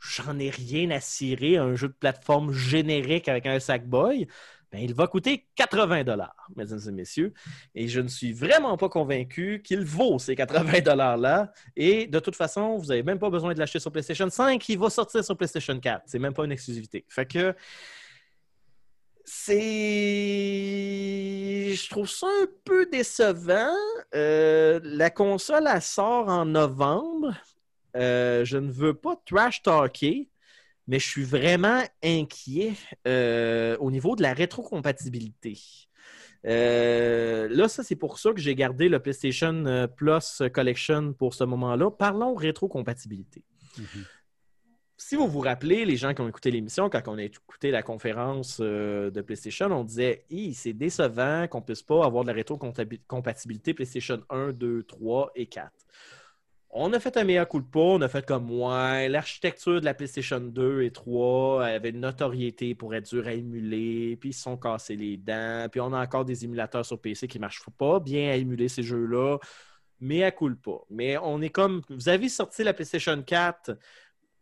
j'en 0.00 0.38
ai 0.38 0.48
rien 0.48 0.90
à 0.90 1.00
cirer 1.00 1.58
un 1.58 1.74
jeu 1.74 1.88
de 1.88 1.94
plateforme 1.94 2.52
générique 2.52 3.28
avec 3.28 3.46
un 3.46 3.60
Sackboy. 3.60 4.26
Ben, 4.74 4.82
il 4.82 4.92
va 4.92 5.06
coûter 5.06 5.46
80 5.54 6.02
dollars, 6.02 6.48
mesdames 6.56 6.80
et 6.88 6.90
messieurs. 6.90 7.32
Et 7.76 7.86
je 7.86 8.00
ne 8.00 8.08
suis 8.08 8.32
vraiment 8.32 8.76
pas 8.76 8.88
convaincu 8.88 9.62
qu'il 9.64 9.84
vaut 9.84 10.18
ces 10.18 10.34
80 10.34 10.80
dollars-là. 10.80 11.52
Et 11.76 12.08
de 12.08 12.18
toute 12.18 12.34
façon, 12.34 12.76
vous 12.76 12.86
n'avez 12.86 13.04
même 13.04 13.20
pas 13.20 13.30
besoin 13.30 13.54
de 13.54 13.60
l'acheter 13.60 13.78
sur 13.78 13.92
PlayStation 13.92 14.28
5. 14.28 14.68
Il 14.68 14.78
va 14.80 14.90
sortir 14.90 15.24
sur 15.24 15.36
PlayStation 15.36 15.78
4. 15.78 16.02
C'est 16.06 16.18
même 16.18 16.34
pas 16.34 16.44
une 16.44 16.50
exclusivité. 16.50 17.04
Fait 17.08 17.24
que 17.24 17.54
c'est. 19.24 19.54
Je 21.72 21.88
trouve 21.88 22.10
ça 22.10 22.26
un 22.26 22.48
peu 22.64 22.86
décevant. 22.86 23.76
Euh, 24.16 24.80
la 24.82 25.10
console, 25.10 25.68
elle 25.72 25.82
sort 25.82 26.28
en 26.28 26.46
novembre. 26.46 27.32
Euh, 27.94 28.44
je 28.44 28.58
ne 28.58 28.72
veux 28.72 28.94
pas 28.94 29.14
trash 29.24 29.62
talker, 29.62 30.28
mais 30.86 30.98
je 30.98 31.06
suis 31.06 31.24
vraiment 31.24 31.82
inquiet 32.02 32.74
euh, 33.06 33.76
au 33.78 33.90
niveau 33.90 34.16
de 34.16 34.22
la 34.22 34.32
rétrocompatibilité. 34.32 35.58
Euh, 36.46 37.48
là, 37.48 37.68
ça, 37.68 37.82
c'est 37.82 37.96
pour 37.96 38.18
ça 38.18 38.32
que 38.32 38.40
j'ai 38.40 38.54
gardé 38.54 38.88
le 38.88 38.98
PlayStation 39.00 39.64
euh, 39.66 39.86
Plus 39.86 40.42
Collection 40.52 41.14
pour 41.14 41.32
ce 41.34 41.44
moment-là. 41.44 41.90
Parlons 41.90 42.34
rétrocompatibilité. 42.34 43.42
Si 44.96 45.16
vous 45.16 45.26
vous 45.26 45.40
rappelez, 45.40 45.84
les 45.84 45.96
gens 45.96 46.14
qui 46.14 46.20
ont 46.20 46.28
écouté 46.28 46.50
l'émission, 46.50 46.88
quand 46.88 47.08
on 47.08 47.18
a 47.18 47.22
écouté 47.22 47.70
la 47.70 47.82
conférence 47.82 48.60
de 48.60 49.20
PlayStation, 49.20 49.66
on 49.66 49.84
disait 49.84 50.24
c'est 50.52 50.72
décevant 50.72 51.48
qu'on 51.48 51.58
ne 51.58 51.64
puisse 51.64 51.82
pas 51.82 52.04
avoir 52.04 52.24
de 52.24 52.28
la 52.28 52.34
rétrocompatibilité 52.34 53.74
PlayStation 53.74 54.22
1, 54.30 54.52
2, 54.52 54.84
3 54.84 55.32
et 55.34 55.46
4. 55.46 55.72
On 56.76 56.92
a 56.92 56.98
fait 56.98 57.16
un 57.16 57.22
meilleur 57.22 57.46
coup 57.46 57.60
de 57.60 57.66
pas, 57.66 57.78
on 57.78 58.00
a 58.00 58.08
fait 58.08 58.26
comme 58.26 58.50
ouais, 58.50 59.08
l'architecture 59.08 59.78
de 59.80 59.84
la 59.84 59.94
PlayStation 59.94 60.40
2 60.40 60.82
et 60.82 60.90
3 60.90 61.64
avait 61.66 61.90
une 61.90 62.00
notoriété 62.00 62.74
pour 62.74 62.96
être 62.96 63.08
dure 63.08 63.28
à 63.28 63.32
émuler, 63.32 64.16
puis 64.16 64.30
ils 64.30 64.32
se 64.32 64.42
sont 64.42 64.56
cassés 64.56 64.96
les 64.96 65.16
dents, 65.16 65.68
puis 65.70 65.80
on 65.80 65.92
a 65.92 66.02
encore 66.02 66.24
des 66.24 66.44
émulateurs 66.44 66.84
sur 66.84 67.00
PC 67.00 67.28
qui 67.28 67.38
marchent 67.38 67.62
pas 67.78 68.00
bien 68.00 68.30
à 68.32 68.34
émuler 68.34 68.66
ces 68.66 68.82
jeux-là, 68.82 69.38
mais 70.00 70.24
à 70.24 70.32
coup 70.32 70.48
de 70.48 70.56
pas. 70.56 70.80
Mais 70.90 71.16
on 71.18 71.40
est 71.42 71.50
comme, 71.50 71.80
vous 71.90 72.08
avez 72.08 72.28
sorti 72.28 72.64
la 72.64 72.74
PlayStation 72.74 73.22
4 73.22 73.78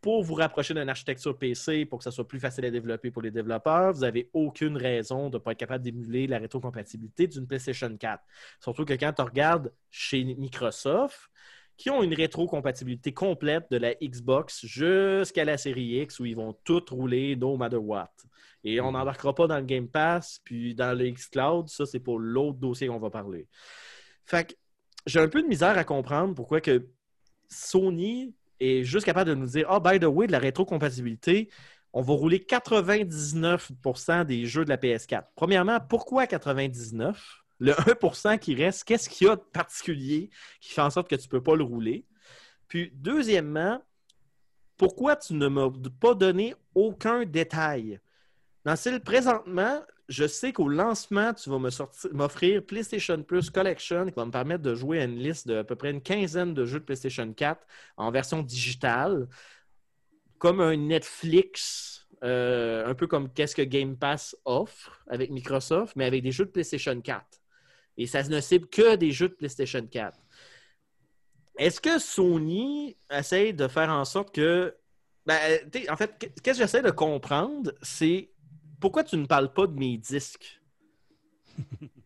pour 0.01 0.23
vous 0.23 0.35
rapprocher 0.35 0.73
d'une 0.73 0.89
architecture 0.89 1.37
PC 1.39 1.85
pour 1.85 1.99
que 1.99 2.05
ça 2.05 2.11
soit 2.11 2.27
plus 2.27 2.41
facile 2.41 2.65
à 2.65 2.71
développer 2.71 3.11
pour 3.11 3.21
les 3.21 3.31
développeurs. 3.31 3.93
Vous 3.93 4.01
n'avez 4.01 4.31
aucune 4.33 4.79
raison 4.79 5.29
de 5.29 5.37
ne 5.37 5.39
pas 5.39 5.53
être 5.53 5.59
capable 5.59 5.85
d'émuler 5.85 6.27
la 6.27 6.39
rétrocompatibilité 6.39 7.27
d'une 7.27 7.47
PlayStation 7.47 7.95
4. 7.95 8.23
Surtout 8.59 8.87
que 8.87 8.95
quand 8.95 9.13
tu 9.13 9.23
regardes 9.23 9.71
chez 9.91 10.25
Microsoft, 10.25 11.29
qui 11.77 11.91
ont 11.91 12.03
une 12.03 12.15
rétrocompatibilité 12.15 13.13
complète 13.13 13.67
de 13.71 13.77
la 13.77 13.95
Xbox 13.95 14.67
jusqu'à 14.67 15.45
la 15.45 15.57
série 15.57 16.01
X 16.01 16.21
où 16.21 16.27
ils 16.27 16.37
vont 16.37 16.57
tout 16.65 16.85
rouler 16.91 17.37
no 17.37 17.57
matter 17.57 17.77
what. 17.77 18.13
Et 18.65 18.81
on 18.81 18.93
n'embarquera 18.93 19.35
pas 19.35 19.47
dans 19.47 19.59
le 19.59 19.65
Game 19.65 19.89
Pass, 19.89 20.41
puis 20.45 20.75
dans 20.75 20.97
le 20.97 21.11
Xcloud, 21.11 21.69
ça 21.69 21.87
c'est 21.87 22.01
pour 22.01 22.19
l'autre 22.19 22.59
dossier 22.59 22.87
qu'on 22.87 22.99
va 22.99 23.11
parler. 23.11 23.49
Fait 24.25 24.49
que 24.49 24.55
j'ai 25.07 25.21
un 25.21 25.29
peu 25.29 25.43
de 25.43 25.49
misère 25.49 25.77
à 25.77 25.85
comprendre 25.85 26.35
pourquoi 26.35 26.61
que 26.61 26.89
Sony 27.49 28.35
est 28.61 28.85
juste 28.85 29.05
capable 29.05 29.31
de 29.31 29.35
nous 29.35 29.47
dire 29.47 29.67
Ah, 29.69 29.81
by 29.81 29.99
the 29.99 30.05
way, 30.05 30.27
de 30.27 30.33
la 30.33 30.39
rétrocompatibilité, 30.39 31.51
on 31.93 32.03
va 32.03 32.15
rouler 32.15 32.39
99% 32.39 34.25
des 34.25 34.47
jeux 34.47 34.65
de 34.65 34.71
la 34.71 34.77
PS4. 34.77 35.25
Premièrement, 35.35 35.79
pourquoi 35.81 36.25
99%? 36.25 37.15
Le 37.63 37.75
1% 37.75 38.41
qui 38.41 38.57
reste, 38.57 38.83
qu'est-ce 38.83 39.09
qu'il 39.09 39.29
y 39.29 39.31
a 39.31 39.37
de 39.37 39.41
particulier 39.41 40.31
qui 40.61 40.73
fait 40.73 40.81
en 40.81 40.91
sorte 40.91 41.09
que 41.09 41.15
tu 41.15 41.29
ne 41.29 41.31
peux 41.31 41.41
pas 41.41 41.55
le 41.55 41.63
rouler? 41.63 42.05
Puis, 42.67 42.91
deuxièmement, 42.93 43.81
pourquoi 44.77 45.15
tu 45.15 45.35
ne 45.35 45.47
m'as 45.47 45.71
pas 46.01 46.15
donné 46.15 46.57
aucun 46.75 47.25
détail? 47.25 48.01
Dans 48.65 48.73
le 48.73 48.99
présentement, 48.99 49.81
je 50.09 50.27
sais 50.27 50.53
qu'au 50.53 50.69
lancement, 50.69 51.33
tu 51.35 51.51
vas 51.51 51.59
m'offrir 52.13 52.67
PlayStation 52.67 53.23
Plus 53.23 53.49
Collection 53.49 54.07
qui 54.07 54.15
va 54.17 54.25
me 54.25 54.33
permettre 54.33 54.65
de 54.65 54.75
jouer 54.75 55.01
à 55.01 55.05
une 55.05 55.21
liste 55.21 55.47
de 55.47 55.59
à 55.59 55.63
peu 55.63 55.77
près 55.77 55.93
une 55.93 56.03
quinzaine 56.03 56.55
de 56.55 56.65
jeux 56.65 56.81
de 56.81 56.85
PlayStation 56.85 57.33
4 57.33 57.65
en 57.97 58.11
version 58.11 58.43
digitale, 58.43 59.29
comme 60.39 60.61
un 60.61 60.77
Netflix, 60.77 62.09
euh, 62.25 62.89
un 62.89 62.95
peu 62.97 63.07
comme 63.07 63.33
qu'est-ce 63.33 63.55
que 63.55 63.63
Game 63.63 63.97
Pass 63.97 64.37
offre 64.45 65.01
avec 65.07 65.31
Microsoft, 65.31 65.95
mais 65.95 66.07
avec 66.07 66.25
des 66.25 66.33
jeux 66.33 66.47
de 66.47 66.51
PlayStation 66.51 67.01
4. 67.01 67.42
Et 67.97 68.07
ça 68.07 68.23
ne 68.23 68.41
cible 68.41 68.69
que 68.69 68.97
des 68.97 69.13
jeux 69.13 69.29
de 69.29 69.35
PlayStation 69.35 69.87
4. 69.87 70.19
Est-ce 71.59 71.81
que 71.81 71.99
Sony 71.99 72.97
essaie 73.11 73.53
de 73.53 73.69
faire 73.69 73.91
en 73.91 74.05
sorte 74.05 74.35
que. 74.35 74.75
Ben, 75.27 75.39
en 75.89 75.97
fait, 75.97 76.19
qu'est-ce 76.19 76.59
que 76.59 76.65
j'essaie 76.65 76.83
de 76.83 76.91
comprendre, 76.91 77.73
c'est 77.83 78.31
pourquoi 78.81 79.05
tu 79.05 79.17
ne 79.17 79.27
parles 79.27 79.53
pas 79.53 79.67
de 79.67 79.79
mes 79.79 79.97
disques? 79.97 80.61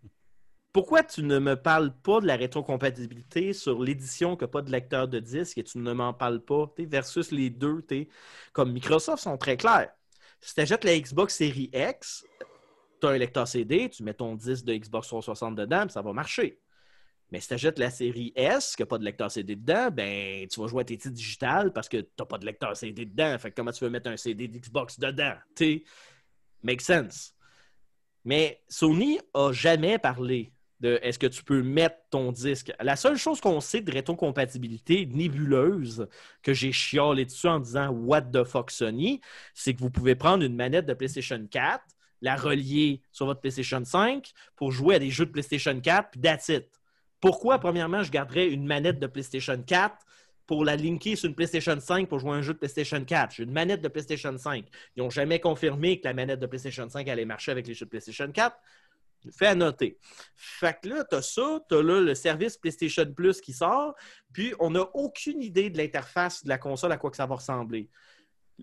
Pourquoi 0.77 1.03
tu 1.03 1.23
ne 1.23 1.39
me 1.39 1.57
parles 1.57 1.91
pas 2.03 2.21
de 2.21 2.27
la 2.27 2.37
rétrocompatibilité 2.37 3.55
sur 3.55 3.83
l'édition 3.83 4.37
qui 4.37 4.45
n'a 4.45 4.49
pas 4.49 4.61
de 4.61 4.71
lecteur 4.71 5.09
de 5.09 5.19
disque 5.19 5.57
et 5.57 5.65
tu 5.65 5.79
ne 5.79 5.91
m'en 5.95 6.13
parles 6.13 6.45
pas, 6.45 6.71
versus 6.81 7.31
les 7.31 7.49
deux, 7.49 7.83
comme 8.53 8.75
Microsoft 8.75 9.23
sont 9.23 9.39
très 9.39 9.57
clairs. 9.57 9.91
Si 10.39 10.55
tu 10.55 10.61
achètes 10.61 10.85
la 10.85 10.99
Xbox 10.99 11.35
Series 11.35 11.71
X, 11.73 12.27
tu 13.01 13.07
as 13.07 13.11
un 13.11 13.19
lecteur 13.19 13.47
CD, 13.49 13.89
tu 13.89 14.03
mets 14.03 14.15
ton 14.15 14.35
disque 14.35 14.65
de 14.65 14.75
Xbox 14.75 15.09
360 15.09 15.55
dedans, 15.55 15.89
ça 15.89 16.03
va 16.03 16.13
marcher. 16.13 16.61
Mais 17.31 17.41
si 17.41 17.49
tu 17.49 17.55
achètes 17.55 17.79
la 17.79 17.91
série 17.91 18.33
S, 18.37 18.77
qui 18.77 18.83
n'a 18.83 18.87
pas 18.87 18.99
de 18.99 19.05
lecteur 19.05 19.31
CD 19.31 19.57
dedans, 19.57 19.91
ben 19.91 20.47
tu 20.47 20.61
vas 20.61 20.69
jouer 20.69 20.83
à 20.83 20.85
tes 20.85 20.97
titres 20.97 21.15
digitales 21.15 21.73
parce 21.73 21.89
que 21.89 21.99
tu 21.99 22.09
n'as 22.19 22.27
pas 22.27 22.39
de 22.39 22.47
lecteur 22.47 22.77
CD 22.77 23.05
dedans. 23.05 23.37
Fait 23.39 23.51
que 23.51 23.57
comment 23.57 23.73
tu 23.73 23.83
veux 23.83 23.91
mettre 23.91 24.09
un 24.11 24.17
CD 24.17 24.47
d'Xbox 24.47 25.01
dedans? 25.01 25.35
Tu 25.57 25.85
make 26.63 26.81
sense. 26.81 27.35
Mais 28.25 28.63
Sony 28.69 29.19
a 29.35 29.53
jamais 29.53 29.99
parlé 29.99 30.53
de 30.81 30.99
est-ce 31.03 31.19
que 31.19 31.27
tu 31.27 31.43
peux 31.43 31.63
mettre 31.63 31.97
ton 32.11 32.33
disque. 32.33 32.73
La 32.81 32.97
seule 32.97 33.17
chose 33.17 33.41
qu'on 33.41 33.61
sait 33.61 33.81
de 33.81 33.91
rétrocompatibilité 33.91 35.07
nébuleuse 35.07 36.07
que 36.43 36.53
j'ai 36.53 36.73
chialé 36.73 37.25
dessus 37.25 37.49
en 37.49 37.61
disant 37.61 37.89
What 37.89 38.23
the 38.23 38.45
fuck 38.45 38.71
Sony, 38.71 39.21
c'est 39.55 39.75
que 39.75 39.81
vous 39.81 39.91
pouvez 39.91 40.15
prendre 40.15 40.45
une 40.45 40.55
manette 40.55 40.87
de 40.87 40.95
PlayStation 40.95 41.45
4, 41.51 41.83
la 42.21 42.37
relier 42.37 43.03
sur 43.13 43.27
votre 43.27 43.41
PlayStation 43.41 43.85
5 43.85 44.33
pour 44.57 44.73
jouer 44.73 44.97
à 44.97 44.99
des 44.99 45.11
jeux 45.11 45.27
de 45.27 45.33
PlayStation 45.33 45.79
4, 45.79 46.11
puis 46.11 46.21
that's 46.21 46.49
it. 46.49 46.67
Pourquoi, 47.21 47.59
premièrement, 47.59 48.03
je 48.03 48.11
garderais 48.11 48.49
une 48.49 48.67
manette 48.67 48.99
de 48.99 49.07
PlayStation 49.07 49.61
4 49.63 49.97
pour 50.47 50.65
la 50.65 50.77
linker 50.77 51.17
sur 51.17 51.29
une 51.29 51.35
PlayStation 51.35 51.79
5 51.79 52.09
pour 52.09 52.19
jouer 52.19 52.33
à 52.33 52.35
un 52.35 52.43
jeu 52.43 52.53
de 52.53 52.59
PlayStation 52.59 53.03
4? 53.05 53.35
J'ai 53.35 53.43
une 53.43 53.53
manette 53.53 53.81
de 53.81 53.89
PlayStation 53.89 54.37
5. 54.37 54.67
Ils 54.95 55.03
n'ont 55.03 55.11
jamais 55.11 55.41
confirmé 55.41 56.01
que 56.01 56.07
la 56.07 56.15
manette 56.15 56.41
de 56.41 56.47
PlayStation 56.47 56.89
5 56.89 57.09
allait 57.09 57.25
marcher 57.25 57.53
avec 57.53 57.67
les 57.67 57.75
jeux 57.75 57.87
de 57.87 57.91
PlayStation 57.91 58.31
4. 58.31 58.57
Fait 59.33 59.47
à 59.47 59.55
noter. 59.55 59.99
Fait 60.37 60.79
que 60.81 60.89
là, 60.89 61.05
tu 61.05 61.17
as 61.17 61.23
ça, 61.23 61.61
tu 61.69 61.75
as 61.75 61.83
là 61.83 62.01
le 62.01 62.15
service 62.15 62.57
PlayStation 62.57 63.13
Plus 63.13 63.41
qui 63.41 63.53
sort, 63.53 63.95
puis 64.33 64.55
on 64.61 64.71
n'a 64.71 64.83
aucune 64.95 65.43
idée 65.43 65.69
de 65.71 65.79
l'interface 65.79 66.45
de 66.45 66.49
la 66.49 66.59
console, 66.59 66.93
à 66.93 66.97
quoi 66.97 67.11
que 67.11 67.17
ça 67.17 67.27
va 67.27 67.35
ressembler. 67.35 67.89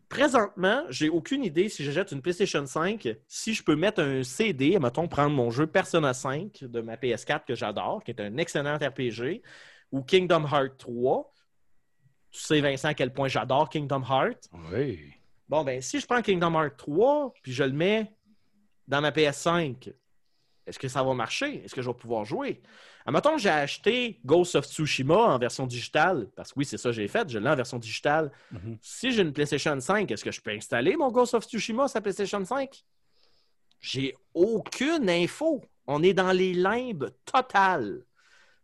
Présentement, 0.10 0.86
j'ai 0.90 1.10
aucune 1.10 1.44
idée 1.44 1.70
si 1.70 1.84
j'achète 1.84 2.12
une 2.12 2.22
PlayStation 2.22 2.66
5, 2.66 3.16
si 3.28 3.54
je 3.54 3.64
peux 3.64 3.76
mettre 3.76 4.02
un 4.02 4.24
CD, 4.24 4.78
mettons, 4.80 5.08
prendre 5.08 5.36
mon 5.36 5.52
jeu 5.52 5.68
Persona 5.68 6.14
5 6.14 6.64
de 6.64 6.82
ma 6.82 6.96
PS4 6.96 7.46
que 7.46 7.54
j'adore, 7.54 8.04
qui 8.04 8.12
est 8.12 8.20
un 8.20 8.38
excellent 8.38 8.78
RPG, 8.78 9.44
ou 9.92 10.02
Kingdom 10.02 10.46
Hearts 10.52 10.78
3. 10.78 11.32
Tu 12.32 12.40
sais, 12.40 12.62
Vincent, 12.62 12.88
à 12.88 12.94
quel 12.96 13.14
point 13.14 13.28
j'adore 13.28 13.70
Kingdom 13.70 14.02
Hearts. 14.02 14.50
Oui. 14.72 15.14
Bon, 15.48 15.64
ben, 15.64 15.80
si 15.82 16.00
je 16.00 16.08
prends 16.08 16.22
Kingdom 16.24 16.54
Hearts 16.56 16.78
3, 16.78 17.34
puis 17.44 17.54
je 17.54 17.64
le 17.64 17.74
mets 17.74 18.12
dans 18.88 19.02
ma 19.02 19.12
PS5, 19.12 19.94
est-ce 20.66 20.80
que 20.80 20.88
ça 20.88 21.04
va 21.04 21.14
marcher? 21.14 21.64
Est-ce 21.64 21.76
que 21.76 21.82
je 21.82 21.90
vais 21.90 21.96
pouvoir 21.96 22.26
jouer? 22.26 22.64
Admettons 23.06 23.36
que 23.36 23.42
j'ai 23.42 23.50
acheté 23.50 24.20
Ghost 24.26 24.56
of 24.56 24.66
Tsushima 24.66 25.16
en 25.16 25.38
version 25.38 25.68
digitale, 25.68 26.30
parce 26.36 26.54
que 26.54 26.60
oui, 26.60 26.66
c'est 26.66 26.78
ça 26.78 26.90
que 26.90 26.96
j'ai 26.96 27.08
fait, 27.08 27.28
je 27.30 27.38
l'ai 27.38 27.50
en 27.50 27.56
version 27.56 27.78
digitale. 27.78 28.32
Mhm. 28.52 28.78
Si 28.82 29.12
j'ai 29.12 29.22
une 29.22 29.34
PlayStation 29.34 29.80
5, 29.80 30.10
est-ce 30.10 30.24
que 30.24 30.32
je 30.32 30.42
peux 30.42 30.52
installer 30.52 30.96
mon 30.96 31.12
Ghost 31.12 31.34
of 31.34 31.44
Tsushima 31.46 31.88
sur 31.88 31.98
la 31.98 32.02
PlayStation 32.02 32.44
5? 32.44 32.84
J'ai 33.82 34.16
aucune 34.34 35.10
info. 35.10 35.64
On 35.86 36.02
est 36.02 36.14
dans 36.14 36.32
les 36.32 36.54
limbes 36.54 37.10
totales. 37.26 38.06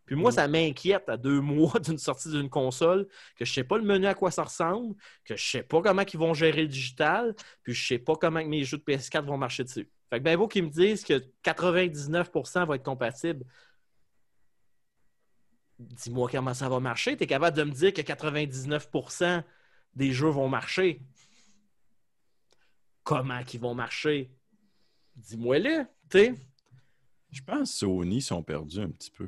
Puis 0.06 0.16
moi, 0.16 0.32
ça 0.32 0.48
m'inquiète 0.48 1.08
à 1.08 1.18
deux 1.18 1.40
mois 1.42 1.78
d'une 1.80 2.00
sortie 2.00 2.30
d'une 2.30 2.50
console, 2.50 3.08
que 3.36 3.46
je 3.46 3.54
sais 3.54 3.64
pas 3.64 3.78
le 3.78 3.84
menu 3.84 4.08
à 4.08 4.16
quoi 4.16 4.32
ça 4.32 4.44
ressemble, 4.44 4.96
que 5.24 5.36
je 5.36 5.48
sais 5.52 5.62
pas 5.62 5.82
comment 5.84 6.02
ils 6.02 6.20
vont 6.20 6.34
gérer 6.34 6.64
le 6.64 6.68
digital, 6.68 7.36
puis 7.62 7.74
je 7.74 7.88
sais 7.88 8.00
pas 8.00 8.16
comment 8.16 8.44
mes 8.44 8.64
jeux 8.64 8.78
de 8.78 8.84
PS4 8.84 9.26
vont 9.26 9.38
marcher 9.38 9.66
dessus. 9.66 9.88
Fait 10.10 10.18
que 10.18 10.24
ben 10.24 10.36
beau 10.36 10.48
qu'ils 10.48 10.64
me 10.64 10.70
disent 10.70 11.04
que 11.04 11.24
99% 11.46 12.66
va 12.66 12.76
être 12.76 12.84
compatible. 12.84 13.46
Dis-moi 15.80 16.30
comment 16.32 16.54
ça 16.54 16.68
va 16.70 16.80
marcher. 16.80 17.16
Tu 17.18 17.24
es 17.24 17.28
capable 17.28 17.56
de 17.58 17.64
me 17.64 17.72
dire 17.72 17.94
que 17.94 18.02
99% 18.02 19.44
des 19.96 20.12
jeux 20.12 20.30
vont 20.30 20.50
marcher. 20.50 21.02
comment 23.04 23.44
qu'ils 23.44 23.60
vont 23.60 23.74
marcher? 23.74 24.30
Dis-moi-le, 25.16 25.86
tu 26.10 26.20
sais. 26.20 26.34
Je 27.32 27.42
pense 27.42 27.72
que 27.72 27.78
Sony 27.78 28.22
sont 28.22 28.44
perdus 28.44 28.80
un 28.82 28.90
petit 28.90 29.12
peu. 29.12 29.28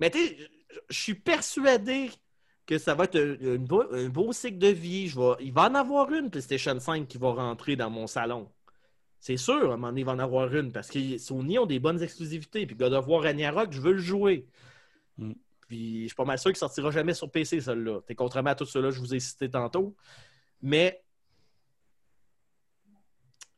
Mais 0.00 0.10
tu 0.10 0.18
sais, 0.18 0.36
je- 0.90 0.94
suis 0.94 1.14
persuadé 1.14 2.10
que 2.66 2.78
ça 2.78 2.94
va 2.94 3.04
être 3.04 3.16
un, 3.16 3.54
un 3.54 3.56
beau, 3.58 3.84
un 3.92 4.08
beau 4.08 4.32
cycle 4.32 4.58
de 4.58 4.68
vie. 4.68 5.08
Je 5.08 5.18
vais- 5.18 5.36
il 5.44 5.52
va 5.52 5.70
en 5.70 5.74
avoir 5.74 6.12
une 6.12 6.30
PlayStation 6.30 6.78
5 6.78 7.06
qui 7.08 7.16
va 7.18 7.32
rentrer 7.32 7.76
dans 7.76 7.90
mon 7.90 8.06
salon. 8.06 8.50
C'est 9.20 9.36
sûr, 9.38 9.54
à 9.70 9.74
un 9.74 9.76
moment 9.76 9.88
donné, 9.88 10.00
il 10.02 10.04
va 10.04 10.12
en 10.12 10.18
avoir 10.18 10.54
une 10.54 10.70
parce 10.72 10.88
que 10.90 11.16
Sony 11.18 11.58
ont 11.58 11.66
des 11.66 11.78
bonnes 11.78 12.02
exclusivités. 12.02 12.66
Puis 12.66 12.76
God 12.76 12.92
of 12.92 13.06
War 13.06 13.22
Ragnarok, 13.22 13.72
je 13.72 13.80
veux 13.80 13.92
le 13.92 13.98
jouer. 13.98 14.46
Mm. 15.18 15.32
Puis 15.68 16.02
je 16.02 16.06
suis 16.08 16.14
pas 16.14 16.24
mal 16.24 16.38
sûr 16.38 16.50
qu'il 16.50 16.58
sortira 16.58 16.90
jamais 16.90 17.14
sur 17.14 17.30
PC, 17.30 17.60
celui-là. 17.60 18.00
T'es 18.06 18.14
contrairement 18.14 18.50
à 18.50 18.54
tout 18.54 18.66
cela 18.66 18.88
que 18.88 18.94
je 18.94 19.00
vous 19.00 19.14
ai 19.14 19.20
cité 19.20 19.48
tantôt. 19.48 19.96
Mais 20.60 21.02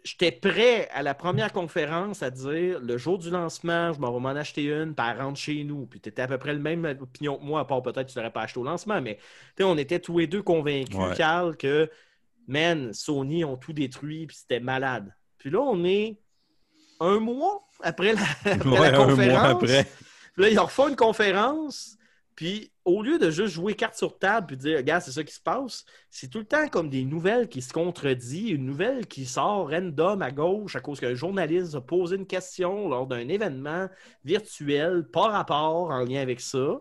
j'étais 0.05 0.31
prêt 0.31 0.89
à 0.93 1.03
la 1.03 1.15
première 1.15 1.53
conférence 1.53 2.23
à 2.23 2.31
dire 2.31 2.79
le 2.81 2.97
jour 2.97 3.19
du 3.19 3.29
lancement, 3.31 3.93
je 3.93 3.99
m'en 3.99 4.13
vais 4.13 4.21
m'en 4.21 4.29
acheter 4.31 4.65
une, 4.65 4.95
puis 4.95 5.05
elle 5.09 5.21
rentre 5.21 5.39
chez 5.39 5.65
nous. 5.65 5.87
Puis 5.87 6.01
tu 6.01 6.09
étais 6.09 6.23
à 6.23 6.29
peu 6.29 6.39
près 6.39 6.53
le 6.53 6.61
même 6.61 6.85
opinion 7.01 7.39
que 7.39 7.43
moi, 7.45 7.61
à 7.61 7.65
part 7.65 7.83
peut-être 7.83 8.07
que 8.07 8.13
tu 8.13 8.19
l'aurais 8.19 8.33
pas 8.33 8.43
acheté 8.43 8.61
au 8.61 8.65
lancement, 8.65 9.01
mais 9.03 9.19
on 9.61 9.77
était 9.77 9.99
tous 9.99 10.19
les 10.19 10.27
deux 10.29 10.43
convaincus, 10.43 10.95
Ouais. 10.97 11.15
Carl, 11.17 11.57
que 11.57 11.91
man, 12.47 12.93
Sony 12.93 13.45
ont 13.45 13.57
tout 13.57 13.73
détruit, 13.73 14.27
puis 14.29 14.37
c'était 14.37 14.61
malade. 14.61 15.13
Puis 15.39 15.51
là, 15.51 15.61
on 15.61 15.85
est 15.85 16.21
un 17.01 17.19
mois 17.19 17.67
après 17.83 18.13
la, 18.15 18.21
après 18.45 18.69
Ouais, 18.71 18.91
la 18.93 19.01
un 19.01 19.07
conférence. 19.09 19.41
mois 19.41 19.49
après. 19.51 19.87
Puis 20.37 20.45
là, 20.45 20.51
ils 20.51 20.59
refont 20.59 20.89
une 20.89 20.97
conférence. 20.97 21.97
Puis 22.37 22.71
au 22.85 23.03
lieu 23.03 23.19
de 23.19 23.31
juste 23.31 23.55
jouer 23.55 23.75
carte 23.75 23.97
sur 23.97 24.19
table 24.19 24.49
puis 24.49 24.57
dire, 24.59 24.77
regarde, 24.77 25.03
c'est 25.03 25.11
ça 25.11 25.25
qui 25.25 25.35
se 25.35 25.41
passe, 25.41 25.87
c'est 26.11 26.29
tout 26.29 26.39
le 26.39 26.45
temps 26.45 26.69
comme 26.69 26.91
des 26.91 27.05
nouvelles 27.05 27.49
qui 27.49 27.63
se 27.63 27.73
contredisent, 27.73 28.51
une 28.51 28.67
nouvelle 28.67 29.07
qui 29.07 29.25
sort 29.25 29.71
random 29.71 30.21
à 30.21 30.31
gauche 30.31 30.77
à 30.77 30.81
cause 30.81 31.01
qu'un 31.01 31.15
journaliste 31.15 31.75
a 31.75 31.81
posé 31.81 32.17
une 32.17 32.27
question 32.27 32.91
lors 32.91 33.07
d'un 33.07 33.27
événement 33.29 33.89
virtuel, 34.23 35.09
pas 35.11 35.29
rapport 35.29 35.91
en 35.91 36.01
lien 36.05 36.21
avec 36.21 36.43
ça. 36.43 36.79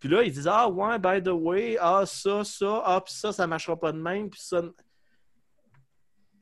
Puis 0.00 0.08
là, 0.08 0.22
ils 0.24 0.32
disent, 0.32 0.48
ah 0.48 0.68
ouais, 0.68 0.98
by 0.98 1.22
the 1.22 1.32
way, 1.32 1.76
ah 1.80 2.04
ça, 2.04 2.42
ça, 2.42 2.82
ah 2.84 3.00
puis 3.00 3.14
ça, 3.14 3.32
ça 3.32 3.46
marchera 3.46 3.78
pas 3.78 3.92
de 3.92 3.98
même, 3.98 4.30
puis 4.30 4.40
ça. 4.42 4.62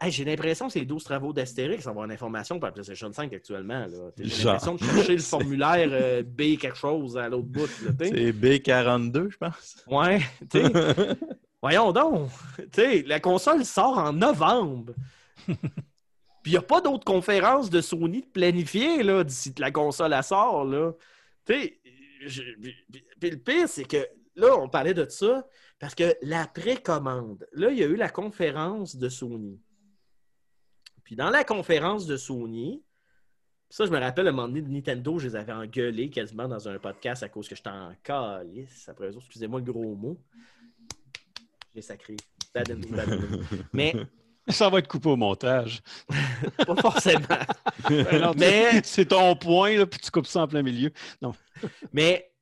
Hey, 0.01 0.11
j'ai 0.11 0.25
l'impression 0.25 0.67
que 0.67 0.73
c'est 0.73 0.81
les 0.81 0.87
12 0.87 1.05
travaux 1.05 1.33
d'Astérix 1.33 1.87
avoir 1.87 2.05
une 2.05 2.13
information 2.13 2.61
par 2.61 2.73
PlayStation 2.73 3.11
5 3.11 3.33
actuellement. 3.33 3.87
J'ai 4.19 4.45
l'impression 4.45 4.75
de 4.75 4.81
chercher 4.81 5.13
le 5.15 5.23
formulaire 5.23 5.89
euh, 5.91 6.23
B 6.23 6.59
quelque 6.59 6.77
chose 6.77 7.17
à 7.17 7.29
l'autre 7.29 7.49
bout. 7.49 7.67
C'est 7.99 8.33
B42, 8.33 9.31
je 9.31 9.37
pense. 9.39 9.85
Ouais, 9.87 10.21
tu. 10.51 10.61
Voyons 11.63 11.93
donc. 11.93 12.31
Tu 12.59 12.67
sais, 12.75 13.03
la 13.07 13.21
console 13.21 13.65
sort 13.65 13.99
en 13.99 14.13
novembre. 14.13 14.93
Puis 15.47 15.57
il 16.45 16.51
n'y 16.53 16.59
a 16.59 16.63
pas 16.63 16.81
d'autres 16.81 17.05
conférences 17.05 17.71
de 17.71 17.81
Sony 17.81 18.21
de 18.21 18.27
planifier 18.27 19.03
d'ici 19.25 19.53
que 19.53 19.61
la 19.61 19.71
console 19.71 20.13
elle 20.13 20.23
sort. 20.23 20.65
Là. 20.65 20.93
Puis 21.45 21.81
le 23.21 23.37
pire, 23.37 23.69
c'est 23.69 23.85
que 23.85 24.07
là, 24.37 24.57
on 24.59 24.69
parlait 24.69 24.95
de 24.95 25.07
ça 25.09 25.45
parce 25.79 25.95
que 25.95 26.15
la 26.23 26.47
précommande, 26.47 27.47
là, 27.53 27.71
il 27.71 27.79
y 27.79 27.83
a 27.83 27.87
eu 27.87 27.97
la 27.97 28.09
conférence 28.09 28.97
de 28.97 29.09
Sony. 29.09 29.61
Puis 31.07 31.15
dans 31.15 31.31
la 31.31 31.45
conférence 31.45 32.05
de 32.05 32.17
Sony, 32.17 32.83
ça, 33.71 33.87
je 33.87 33.91
me 33.93 33.99
rappelle, 34.01 34.27
à 34.27 34.31
un 34.31 34.33
moment 34.33 34.49
donné, 34.49 34.61
de 34.61 34.69
Nintendo, 34.69 35.21
je 35.21 35.29
les 35.29 35.37
avais 35.37 35.53
engueulés 35.53 36.11
quasiment 36.11 36.49
dans 36.49 36.69
un 36.69 36.81
podcast 36.81 37.23
à 37.23 37.29
cause 37.29 37.49
que 37.49 37.55
j'étais 37.55 37.71
en 37.71 37.93
calice. 38.03 38.89
Après 38.89 39.07
eux, 39.07 39.17
excusez-moi 39.17 39.61
le 39.61 39.73
gros 39.73 39.95
mot. 39.95 40.21
J'ai 41.73 41.81
sacré. 41.83 42.17
Bad 42.53 42.73
and- 42.73 42.91
bad 42.97 43.09
and- 43.13 43.67
Mais 43.73 43.95
Ça 44.49 44.69
va 44.69 44.81
être 44.81 44.89
coupé 44.89 45.09
au 45.11 45.17
montage. 45.17 45.81
pas 46.67 46.75
forcément. 46.75 47.25
Alors, 48.11 48.35
Mais- 48.37 48.81
C'est 48.85 49.07
ton 49.07 49.37
point, 49.37 49.77
là, 49.77 49.87
puis 49.87 50.01
tu 50.01 50.11
coupes 50.11 50.27
ça 50.27 50.43
en 50.43 50.49
plein 50.49 50.63
milieu. 50.65 50.91
Mais 51.93 52.33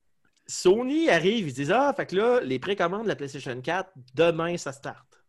Sony 0.46 1.10
arrive, 1.10 1.48
ils 1.48 1.52
disent 1.54 1.70
Ah, 1.70 1.92
fait 1.94 2.06
que 2.06 2.16
là, 2.16 2.40
les 2.40 2.58
précommandes 2.58 3.04
de 3.04 3.08
la 3.08 3.16
PlayStation 3.16 3.60
4, 3.60 3.90
demain, 4.14 4.56
ça 4.56 4.72
start. 4.72 5.22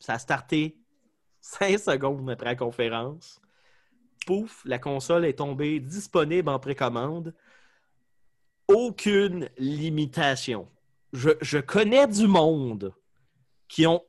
Ça 0.00 0.14
a 0.14 0.18
starté 0.18 0.78
5 1.44 1.78
secondes 1.78 2.30
après 2.30 2.46
la 2.46 2.56
conférence. 2.56 3.38
Pouf, 4.26 4.62
la 4.64 4.78
console 4.78 5.26
est 5.26 5.34
tombée 5.34 5.78
disponible 5.78 6.48
en 6.48 6.58
précommande. 6.58 7.34
Aucune 8.66 9.50
limitation. 9.58 10.66
Je, 11.12 11.30
je 11.42 11.58
connais 11.58 12.08
du 12.08 12.26
monde 12.26 12.94
qui 13.68 13.86
ont 13.86 14.02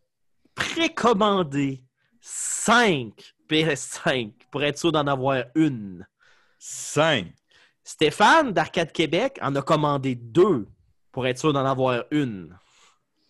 précommandé 0.56 1.84
5 2.22 3.36
PS5 3.50 4.32
pour 4.50 4.64
être 4.64 4.80
sûr 4.80 4.94
d'en 4.94 5.06
avoir 5.06 5.44
une. 5.56 6.08
5. 6.58 7.28
Stéphane 7.84 8.54
d'Arcade 8.54 8.94
Québec 8.94 9.38
en 9.42 9.54
a 9.56 9.62
commandé 9.62 10.16
deux 10.16 10.70
pour 11.12 11.28
être 11.28 11.38
sûr 11.38 11.52
d'en 11.52 11.66
avoir 11.66 12.06
une. 12.12 12.58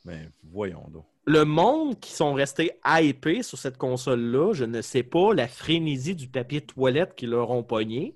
Ben, 0.05 0.31
voyons 0.43 0.87
donc. 0.89 1.07
Le 1.27 1.43
monde 1.43 1.99
qui 1.99 2.11
sont 2.11 2.33
restés 2.33 2.71
hypés 2.85 3.41
sur 3.41 3.57
cette 3.57 3.77
console-là, 3.77 4.53
je 4.53 4.63
ne 4.63 4.81
sais 4.81 5.03
pas 5.03 5.33
la 5.33 5.47
frénésie 5.47 6.15
du 6.15 6.27
papier 6.27 6.61
de 6.61 6.67
toilette 6.67 7.15
qu'ils 7.15 7.31
leur 7.31 7.49
ont 7.49 7.63
pogné, 7.63 8.15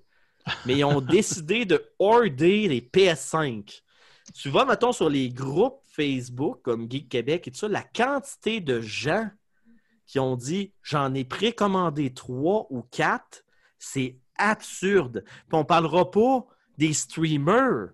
mais 0.66 0.78
ils 0.78 0.84
ont 0.84 1.02
décidé 1.02 1.66
de 1.66 1.84
order 1.98 2.68
les 2.68 2.82
PS5. 2.82 3.82
Tu 4.36 4.50
vas, 4.50 4.66
mettons, 4.66 4.92
sur 4.92 5.10
les 5.10 5.30
groupes 5.30 5.82
Facebook 5.88 6.62
comme 6.62 6.90
Geek 6.90 7.10
Québec 7.10 7.48
et 7.48 7.52
tout 7.52 7.58
ça, 7.58 7.68
la 7.68 7.82
quantité 7.84 8.62
de 8.62 8.80
gens 8.80 9.28
qui 10.06 10.20
ont 10.20 10.36
dit 10.36 10.74
j'en 10.82 11.14
ai 11.14 11.24
précommandé 11.24 12.14
trois 12.14 12.68
ou 12.70 12.84
quatre, 12.84 13.44
c'est 13.80 14.20
absurde. 14.38 15.24
Puis 15.26 15.58
on 15.58 15.66
parlera 15.66 16.10
pas 16.10 16.46
des 16.78 16.94
streamers. 16.94 17.90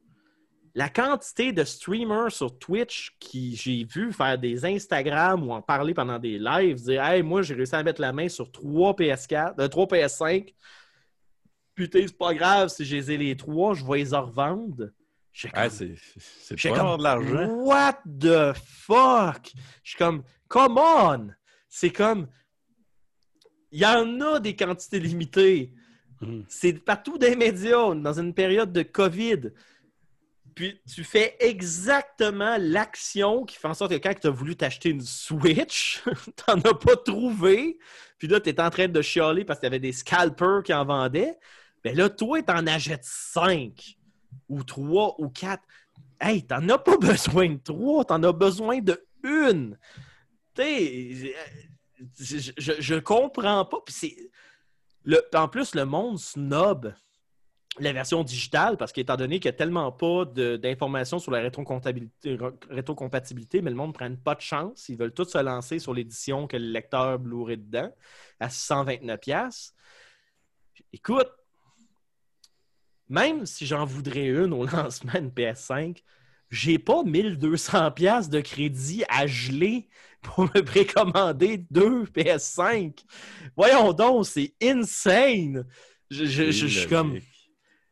La 0.77 0.89
quantité 0.89 1.53
de 1.53 1.63
streamers 1.63 2.33
sur 2.33 2.59
Twitch 2.59 3.15
qui 3.17 3.55
j'ai 3.55 3.85
vu 3.85 4.11
faire 4.11 4.37
des 4.37 4.65
Instagram 4.65 5.47
ou 5.47 5.53
en 5.53 5.61
parler 5.61 5.93
pendant 5.93 6.19
des 6.19 6.37
lives, 6.37 6.81
dire 6.83 7.01
Hey, 7.01 7.23
moi 7.23 7.41
j'ai 7.41 7.53
réussi 7.53 7.75
à 7.75 7.81
mettre 7.81 8.01
la 8.01 8.11
main 8.11 8.27
sur 8.27 8.51
trois 8.51 8.93
PS4, 8.93 9.53
euh, 9.57 9.67
trois 9.69 9.85
PS5. 9.85 10.53
Putain, 11.75 12.01
c'est 12.05 12.17
pas 12.17 12.33
grave 12.33 12.67
si 12.69 12.83
je 12.83 12.97
les 12.97 13.17
les 13.17 13.37
trois, 13.37 13.73
je 13.73 13.85
vais 13.85 13.99
les 13.99 14.13
en 14.13 14.25
revendre. 14.25 14.89
J'ai 15.31 15.49
Ah, 15.53 15.69
c'est 15.69 15.95
J'étais 16.51 16.69
pas 16.69 16.79
comme, 16.79 16.97
de 16.97 17.03
l'argent. 17.03 17.47
What 17.55 18.01
the 18.05 18.53
fuck? 18.57 19.51
Je 19.81 19.89
suis 19.89 19.97
comme, 19.97 20.23
come 20.49 20.77
on! 20.77 21.29
C'est 21.69 21.89
comme, 21.89 22.27
il 23.71 23.79
y 23.79 23.85
en 23.85 24.21
a 24.21 24.39
des 24.39 24.55
quantités 24.55 24.99
limitées. 24.99 25.73
Mhm. 26.21 26.45
C'est 26.47 26.73
partout 26.73 27.17
des 27.17 27.35
médias, 27.35 27.93
dans 27.95 28.19
une 28.19 28.33
période 28.33 28.71
de 28.71 28.83
COVID. 28.83 29.51
Puis 30.55 30.79
tu 30.91 31.03
fais 31.03 31.35
exactement 31.41 32.55
l'action 32.57 33.43
qui 33.43 33.57
fait 33.57 33.67
en 33.67 33.73
sorte 33.73 33.91
que 33.91 33.97
quand 33.97 34.13
tu 34.17 34.27
as 34.27 34.31
voulu 34.31 34.55
t'acheter 34.55 34.89
une 34.89 35.01
Switch, 35.01 36.01
t'en 36.45 36.59
as 36.61 36.73
pas 36.73 36.95
trouvé. 36.95 37.77
Puis 38.17 38.29
là, 38.29 38.39
tu 38.39 38.49
es 38.49 38.61
en 38.61 38.69
train 38.69 38.87
de 38.87 39.01
chialer 39.01 39.43
parce 39.43 39.59
qu'il 39.59 39.65
y 39.65 39.67
avait 39.67 39.79
des 39.79 39.91
scalpers 39.91 40.63
qui 40.63 40.73
en 40.73 40.85
vendaient. 40.85 41.37
Ben 41.83 41.95
là, 41.95 42.09
toi, 42.09 42.41
t'en 42.41 42.65
achètes 42.67 43.03
5 43.03 43.97
ou 44.47 44.63
3 44.63 45.15
ou 45.19 45.27
4. 45.29 45.61
Hey, 46.21 46.47
t'en 46.47 46.67
as 46.69 46.77
pas 46.77 46.97
besoin 47.01 47.49
de 47.49 47.59
3, 47.61 48.05
t'en 48.05 48.23
as 48.23 48.31
besoin 48.31 48.79
de 48.79 49.05
une. 49.23 49.77
Tu 50.55 51.33
je, 52.19 52.51
je, 52.57 52.71
je- 52.79 52.95
comprends 52.95 53.65
pas. 53.65 53.77
Puis 53.85 53.93
c'est. 53.93 55.17
En 55.33 55.47
plus, 55.49 55.75
le 55.75 55.85
monde 55.85 56.17
snob 56.17 56.93
la 57.79 57.91
version 57.93 58.23
digitale 58.23 58.77
parce 58.77 58.91
qu'étant 58.93 59.17
donné 59.17 59.39
qu'il 59.39 59.49
n'y 59.49 59.55
a 59.55 59.57
tellement 59.57 59.91
pas 59.91 60.25
d'informations 60.25 61.19
sur 61.19 61.31
la 61.31 61.39
rétrocompatibilité, 61.41 62.37
rétrocompatibilité, 62.69 63.61
mais 63.61 63.69
le 63.69 63.75
monde 63.75 63.89
ne 63.89 63.93
prenne 63.93 64.17
pas 64.17 64.35
de 64.35 64.41
chance. 64.41 64.87
Ils 64.89 64.97
veulent 64.97 65.13
tous 65.13 65.25
se 65.29 65.37
lancer 65.37 65.79
sur 65.79 65.93
l'édition 65.93 66.47
que 66.47 66.55
le 66.57 66.67
lecteur 66.67 67.19
Blu-ray 67.19 67.57
dedans 67.57 67.91
à 68.39 68.47
629$. 68.47 69.71
Écoute, 70.93 71.29
même 73.09 73.45
si 73.45 73.65
j'en 73.65 73.85
voudrais 73.85 74.27
une 74.27 74.53
au 74.53 74.65
lancement 74.65 75.13
de 75.21 75.29
PS5, 75.29 76.01
j'ai 76.49 76.79
pas 76.79 77.03
1200$ 77.03 78.29
de 78.29 78.39
crédit 78.39 79.03
à 79.09 79.27
geler 79.27 79.89
pour 80.21 80.45
me 80.45 80.61
précommander 80.61 81.65
deux 81.69 82.03
PS5. 82.05 83.03
Voyons 83.55 83.93
donc, 83.93 84.25
c'est 84.25 84.53
insane. 84.61 85.65
Je, 86.09 86.25
je- 86.25 86.51
je- 86.51 86.67
je 86.67 86.67
suis 86.67 86.87
comme. 86.89 87.19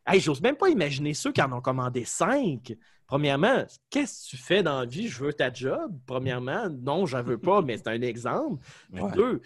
Hey, 0.06 0.20
j'ose 0.20 0.40
même 0.42 0.56
pas 0.56 0.68
imaginer 0.68 1.14
ceux 1.14 1.32
qui 1.32 1.40
en 1.42 1.52
ont 1.52 1.60
commandé 1.60 2.04
cinq. 2.04 2.76
Premièrement, 3.06 3.64
qu'est-ce 3.90 4.24
que 4.24 4.30
tu 4.30 4.36
fais 4.36 4.62
dans 4.62 4.80
la 4.80 4.86
vie? 4.86 5.08
Je 5.08 5.24
veux 5.24 5.32
ta 5.32 5.52
job. 5.52 5.98
Premièrement, 6.06 6.68
non, 6.68 7.06
j'en 7.06 7.22
veux 7.22 7.38
pas, 7.38 7.62
mais 7.62 7.76
c'est 7.78 7.88
un 7.88 8.00
exemple. 8.02 8.62
Puis 8.94 9.02
Ouais. 9.04 9.12
deux, 9.12 9.40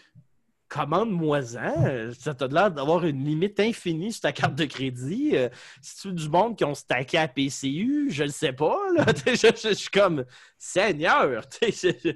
commande-moi-en. 0.68 2.12
Ça 2.18 2.34
t'a 2.34 2.46
l'air 2.46 2.70
d'avoir 2.70 3.04
une 3.04 3.24
limite 3.24 3.58
infinie 3.60 4.12
sur 4.12 4.22
ta 4.22 4.32
carte 4.32 4.54
de 4.54 4.64
crédit. 4.64 5.30
Euh, 5.34 5.48
C'est-tu 5.82 6.12
du 6.14 6.28
monde 6.28 6.56
qui 6.56 6.64
ont 6.64 6.74
stacké 6.74 7.18
à 7.18 7.28
PCU? 7.28 8.08
Je 8.10 8.24
le 8.24 8.30
sais 8.30 8.52
pas. 8.52 8.76
Là. 8.96 9.04
je, 9.26 9.32
je- 9.34 9.68
je 9.68 9.74
suis 9.74 9.90
comme 9.90 10.24
Seigneur. 10.56 11.48
tu 11.60 11.70
je- 11.72 12.12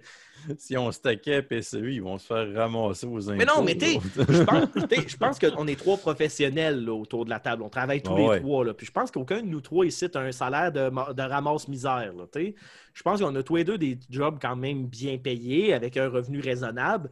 Si 0.59 0.77
on 0.77 0.91
stackait 0.91 1.37
à 1.37 1.43
PCU, 1.43 1.93
ils 1.95 2.03
vont 2.03 2.19
se 2.19 2.27
faire 2.27 2.53
ramasser 2.55 3.07
aux 3.07 3.31
impôts. 3.31 3.39
Mais 3.39 3.45
non, 3.45 3.63
mais 3.63 3.77
t'es- 3.77 3.95
l'autre. 3.95 4.09
je 5.09 5.17
pense, 5.17 5.39
qu'on 5.39 5.67
est 5.69 5.77
trois 5.79 5.97
professionnels 5.97 6.85
là, 6.85 6.93
autour 6.93 7.25
de 7.25 7.31
la 7.31 7.39
table. 7.39 7.63
On 7.63 7.69
travaille 7.69 8.03
tous 8.03 8.13
Ah 8.15 8.19
les 8.19 8.27
ouais. 8.27 8.41
trois. 8.41 8.65
Là. 8.65 8.75
Puis 8.75 8.87
je 8.87 8.93
pense 8.93 9.11
qu'aucun 9.13 9.41
de 9.43 9.47
nous 9.47 9.61
trois 9.61 9.87
ici 9.87 10.07
a 10.13 10.19
un 10.19 10.33
salaire 10.33 10.73
de, 10.73 10.91
de 11.13 11.23
ramasse-misère. 11.23 12.13
Je 12.35 13.03
pense 13.03 13.21
qu'on 13.21 13.35
a 13.37 13.43
tous 13.43 13.57
les 13.57 13.65
deux 13.65 13.79
des 13.79 13.99
jobs 14.11 14.39
quand 14.43 14.57
même 14.57 14.87
bien 14.87 15.17
payés, 15.17 15.73
avec 15.75 15.97
un 15.97 16.09
revenu 16.09 16.41
raisonnable. 16.41 17.09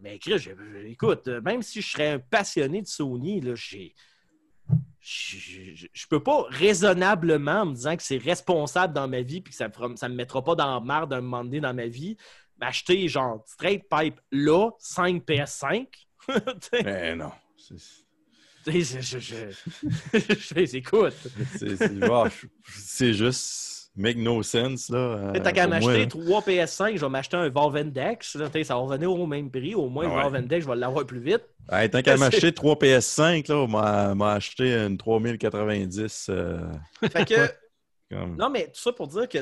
Mais 0.00 0.18
Chris, 0.18 0.38
je- 0.38 0.50
je- 0.50 0.86
écoute, 0.86 1.28
euh, 1.28 1.40
même 1.42 1.62
si 1.62 1.80
je 1.82 1.90
serais 1.90 2.08
un 2.12 2.18
passionné 2.18 2.82
de 2.82 2.86
Sony, 2.86 3.40
là, 3.40 3.54
j'ai. 3.54 3.94
Je, 5.00 5.86
je 5.92 6.06
peux 6.06 6.22
pas 6.22 6.44
raisonnablement 6.48 7.66
me 7.66 7.74
disant 7.74 7.96
que 7.96 8.02
c'est 8.04 8.18
responsable 8.18 8.94
dans 8.94 9.08
ma 9.08 9.20
vie 9.22 9.40
puis 9.40 9.50
que 9.50 9.56
ça 9.56 9.66
me, 9.68 9.72
fera- 9.72 9.96
ça 9.96 10.08
me 10.08 10.14
mettra 10.14 10.42
pas 10.44 10.54
dans 10.54 10.72
la 10.74 10.80
merde 10.80 11.12
un 11.12 11.20
moment 11.20 11.42
donné 11.42 11.60
dans 11.60 11.74
ma 11.74 11.86
vie 11.88 12.16
m'acheter 12.60 13.08
genre 13.08 13.42
straight 13.46 13.82
pipe 13.90 14.20
là 14.30 14.70
5 14.78 15.24
PS5 15.24 15.88
T'sais, 16.60 16.82
Mais 16.84 17.16
non. 17.16 17.32
Je- 17.68 17.74
je- 18.70 19.50
je- 20.60 20.76
écoute 20.76 21.14
c'est 21.56 23.12
juste 23.12 23.71
make 23.94 24.16
no 24.16 24.42
sense. 24.42 24.88
là. 24.88 24.98
euh, 24.98 25.32
t'as 25.42 25.52
qu'à 25.52 25.66
m'acheter 25.66 26.00
là. 26.00 26.06
3 26.06 26.40
PS5 26.40 26.96
je 26.96 27.00
vais 27.04 27.08
m'acheter 27.10 27.36
un 27.36 27.48
Valvendex 27.50 28.38
ça 28.38 28.74
va 28.74 28.74
revenir 28.80 29.12
au 29.12 29.26
même 29.26 29.50
prix 29.50 29.74
au 29.74 29.88
moins 29.88 30.04
Ah 30.06 30.08
le 30.08 30.14
ouais. 30.16 30.22
Valvendex 30.22 30.64
je 30.64 30.70
vais 30.70 30.76
l'avoir 30.76 31.04
plus 31.06 31.20
vite 31.20 31.42
Hey, 31.70 31.90
tant 31.90 32.00
qu'à 32.02 32.16
m'acheter 32.18 32.52
3 32.52 32.74
PS5, 32.76 33.48
là, 33.48 33.56
on 33.58 34.14
m'a 34.16 34.32
acheté 34.32 34.74
une 34.74 34.96
3090. 34.98 36.26
euh, 36.30 36.58
fait 37.12 37.24
que 37.24 37.34
comme... 38.10 38.36
Non, 38.36 38.50
mais 38.50 38.64
tout 38.66 38.80
ça 38.80 38.92
pour 38.92 39.06
dire 39.08 39.28
que 39.28 39.38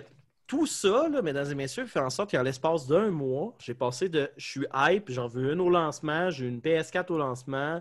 tout 0.46 0.66
ça, 0.66 1.08
là, 1.08 1.22
mesdames 1.22 1.50
et 1.50 1.54
messieurs, 1.54 1.86
fait 1.86 2.00
en 2.00 2.10
sorte 2.10 2.32
qu'en 2.32 2.42
l'espace 2.42 2.86
d'un 2.88 3.08
mois, 3.10 3.56
j'ai 3.64 3.72
passé 3.72 4.08
de 4.08 4.28
je 4.36 4.46
suis 4.46 4.66
hype, 4.74 5.10
j'en 5.10 5.28
veux 5.28 5.52
une 5.52 5.60
au 5.60 5.70
lancement, 5.70 6.28
j'ai 6.30 6.46
une 6.46 6.58
PS4 6.60 7.12
au 7.12 7.18
lancement. 7.18 7.80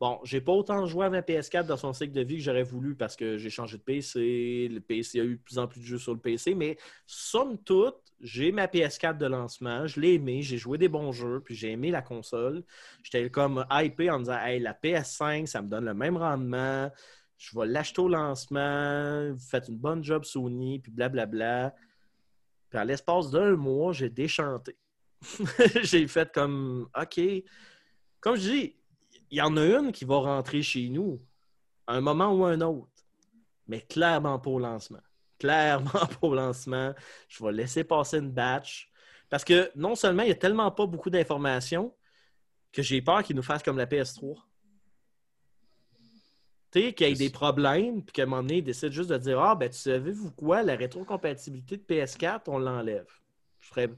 Bon, 0.00 0.18
j'ai 0.24 0.40
pas 0.40 0.52
autant 0.52 0.86
joué 0.86 1.04
à 1.04 1.10
ma 1.10 1.20
PS4 1.20 1.66
dans 1.66 1.76
son 1.76 1.92
cycle 1.92 2.14
de 2.14 2.22
vie 2.22 2.38
que 2.38 2.42
j'aurais 2.42 2.62
voulu 2.62 2.94
parce 2.94 3.16
que 3.16 3.36
j'ai 3.36 3.50
changé 3.50 3.76
de 3.76 3.82
PC, 3.82 4.66
le 4.72 4.80
PC 4.80 5.18
il 5.18 5.18
y 5.18 5.20
a 5.20 5.26
eu 5.26 5.36
de 5.36 5.42
plus 5.42 5.58
en 5.58 5.68
plus 5.68 5.80
de 5.82 5.84
jeux 5.84 5.98
sur 5.98 6.14
le 6.14 6.18
PC, 6.18 6.54
mais 6.54 6.78
somme 7.04 7.58
toute, 7.58 7.98
j'ai 8.18 8.50
ma 8.50 8.66
PS4 8.66 9.18
de 9.18 9.26
lancement, 9.26 9.86
je 9.86 10.00
l'ai 10.00 10.14
aimé, 10.14 10.40
j'ai 10.40 10.56
joué 10.56 10.78
des 10.78 10.88
bons 10.88 11.12
jeux, 11.12 11.40
puis 11.44 11.54
j'ai 11.54 11.72
aimé 11.72 11.90
la 11.90 12.00
console. 12.00 12.64
J'étais 13.02 13.28
comme 13.28 13.66
hypé 13.70 14.10
en 14.10 14.20
disant 14.20 14.38
Hey, 14.38 14.58
la 14.58 14.72
PS5, 14.72 15.44
ça 15.44 15.60
me 15.60 15.68
donne 15.68 15.84
le 15.84 15.94
même 15.94 16.16
rendement, 16.16 16.90
je 17.36 17.58
vais 17.58 17.66
l'acheter 17.66 18.00
au 18.00 18.08
lancement, 18.08 19.30
vous 19.32 19.38
faites 19.38 19.68
une 19.68 19.76
bonne 19.76 20.02
job 20.02 20.24
Sony, 20.24 20.78
puis 20.78 20.92
blablabla. 20.92 21.74
Puis 22.70 22.78
à 22.78 22.86
l'espace 22.86 23.30
d'un 23.30 23.54
mois, 23.54 23.92
j'ai 23.92 24.08
déchanté. 24.08 24.78
j'ai 25.82 26.06
fait 26.08 26.32
comme 26.32 26.88
OK. 26.98 27.20
Comme 28.20 28.36
je 28.36 28.50
dis, 28.50 28.79
il 29.30 29.38
y 29.38 29.40
en 29.40 29.56
a 29.56 29.64
une 29.64 29.92
qui 29.92 30.04
va 30.04 30.16
rentrer 30.18 30.62
chez 30.62 30.88
nous 30.88 31.20
à 31.86 31.94
un 31.94 32.00
moment 32.00 32.32
ou 32.32 32.44
un 32.44 32.60
autre, 32.60 32.90
mais 33.66 33.80
clairement 33.80 34.38
pas 34.38 34.50
au 34.50 34.58
lancement. 34.58 35.00
Clairement 35.38 35.90
pas 35.90 36.18
au 36.22 36.34
lancement. 36.34 36.94
Je 37.28 37.44
vais 37.44 37.52
laisser 37.52 37.84
passer 37.84 38.18
une 38.18 38.30
batch. 38.30 38.90
Parce 39.28 39.44
que 39.44 39.70
non 39.76 39.94
seulement 39.94 40.22
il 40.22 40.26
n'y 40.26 40.32
a 40.32 40.36
tellement 40.36 40.70
pas 40.70 40.86
beaucoup 40.86 41.10
d'informations 41.10 41.94
que 42.72 42.82
j'ai 42.82 43.00
peur 43.00 43.22
qu'ils 43.22 43.36
nous 43.36 43.42
fassent 43.42 43.62
comme 43.62 43.78
la 43.78 43.86
PS3. 43.86 44.36
Tu 46.72 46.80
sais, 46.80 46.92
qu'il 46.92 47.08
y 47.08 47.10
ait 47.10 47.14
des 47.14 47.30
problèmes, 47.30 48.04
puis 48.04 48.12
qu'à 48.12 48.22
un 48.22 48.26
moment 48.26 48.42
donné, 48.42 48.58
ils 48.58 48.62
décident 48.62 48.92
juste 48.92 49.10
de 49.10 49.18
dire 49.18 49.40
Ah, 49.40 49.56
ben, 49.56 49.68
tu 49.68 49.78
savez-vous 49.78 50.30
quoi, 50.32 50.62
la 50.62 50.76
rétrocompatibilité 50.76 51.76
de 51.76 51.82
PS4, 51.82 52.42
on 52.46 52.58
l'enlève. 52.58 53.08
Je 53.58 53.68
serais, 53.68 53.90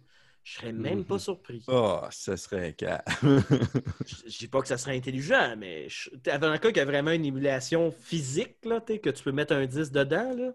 je 0.42 0.54
serais 0.54 0.72
même 0.72 1.04
pas 1.04 1.18
surpris. 1.18 1.64
Oh, 1.68 2.00
ça 2.10 2.36
serait 2.36 2.72
calme. 2.74 3.02
Je 3.22 4.16
je 4.26 4.38
dis 4.38 4.48
pas 4.48 4.60
que 4.60 4.68
ça 4.68 4.76
serait 4.78 4.96
intelligent, 4.96 5.54
mais 5.56 5.88
je- 5.88 6.10
un 6.26 6.58
cas 6.58 6.72
qui 6.72 6.80
a 6.80 6.84
vraiment 6.84 7.12
une 7.12 7.24
émulation 7.24 7.92
physique, 7.92 8.56
là, 8.64 8.80
que 8.80 9.10
tu 9.10 9.22
peux 9.22 9.32
mettre 9.32 9.54
un 9.54 9.66
disque 9.66 9.92
dedans, 9.92 10.34
là, 10.34 10.52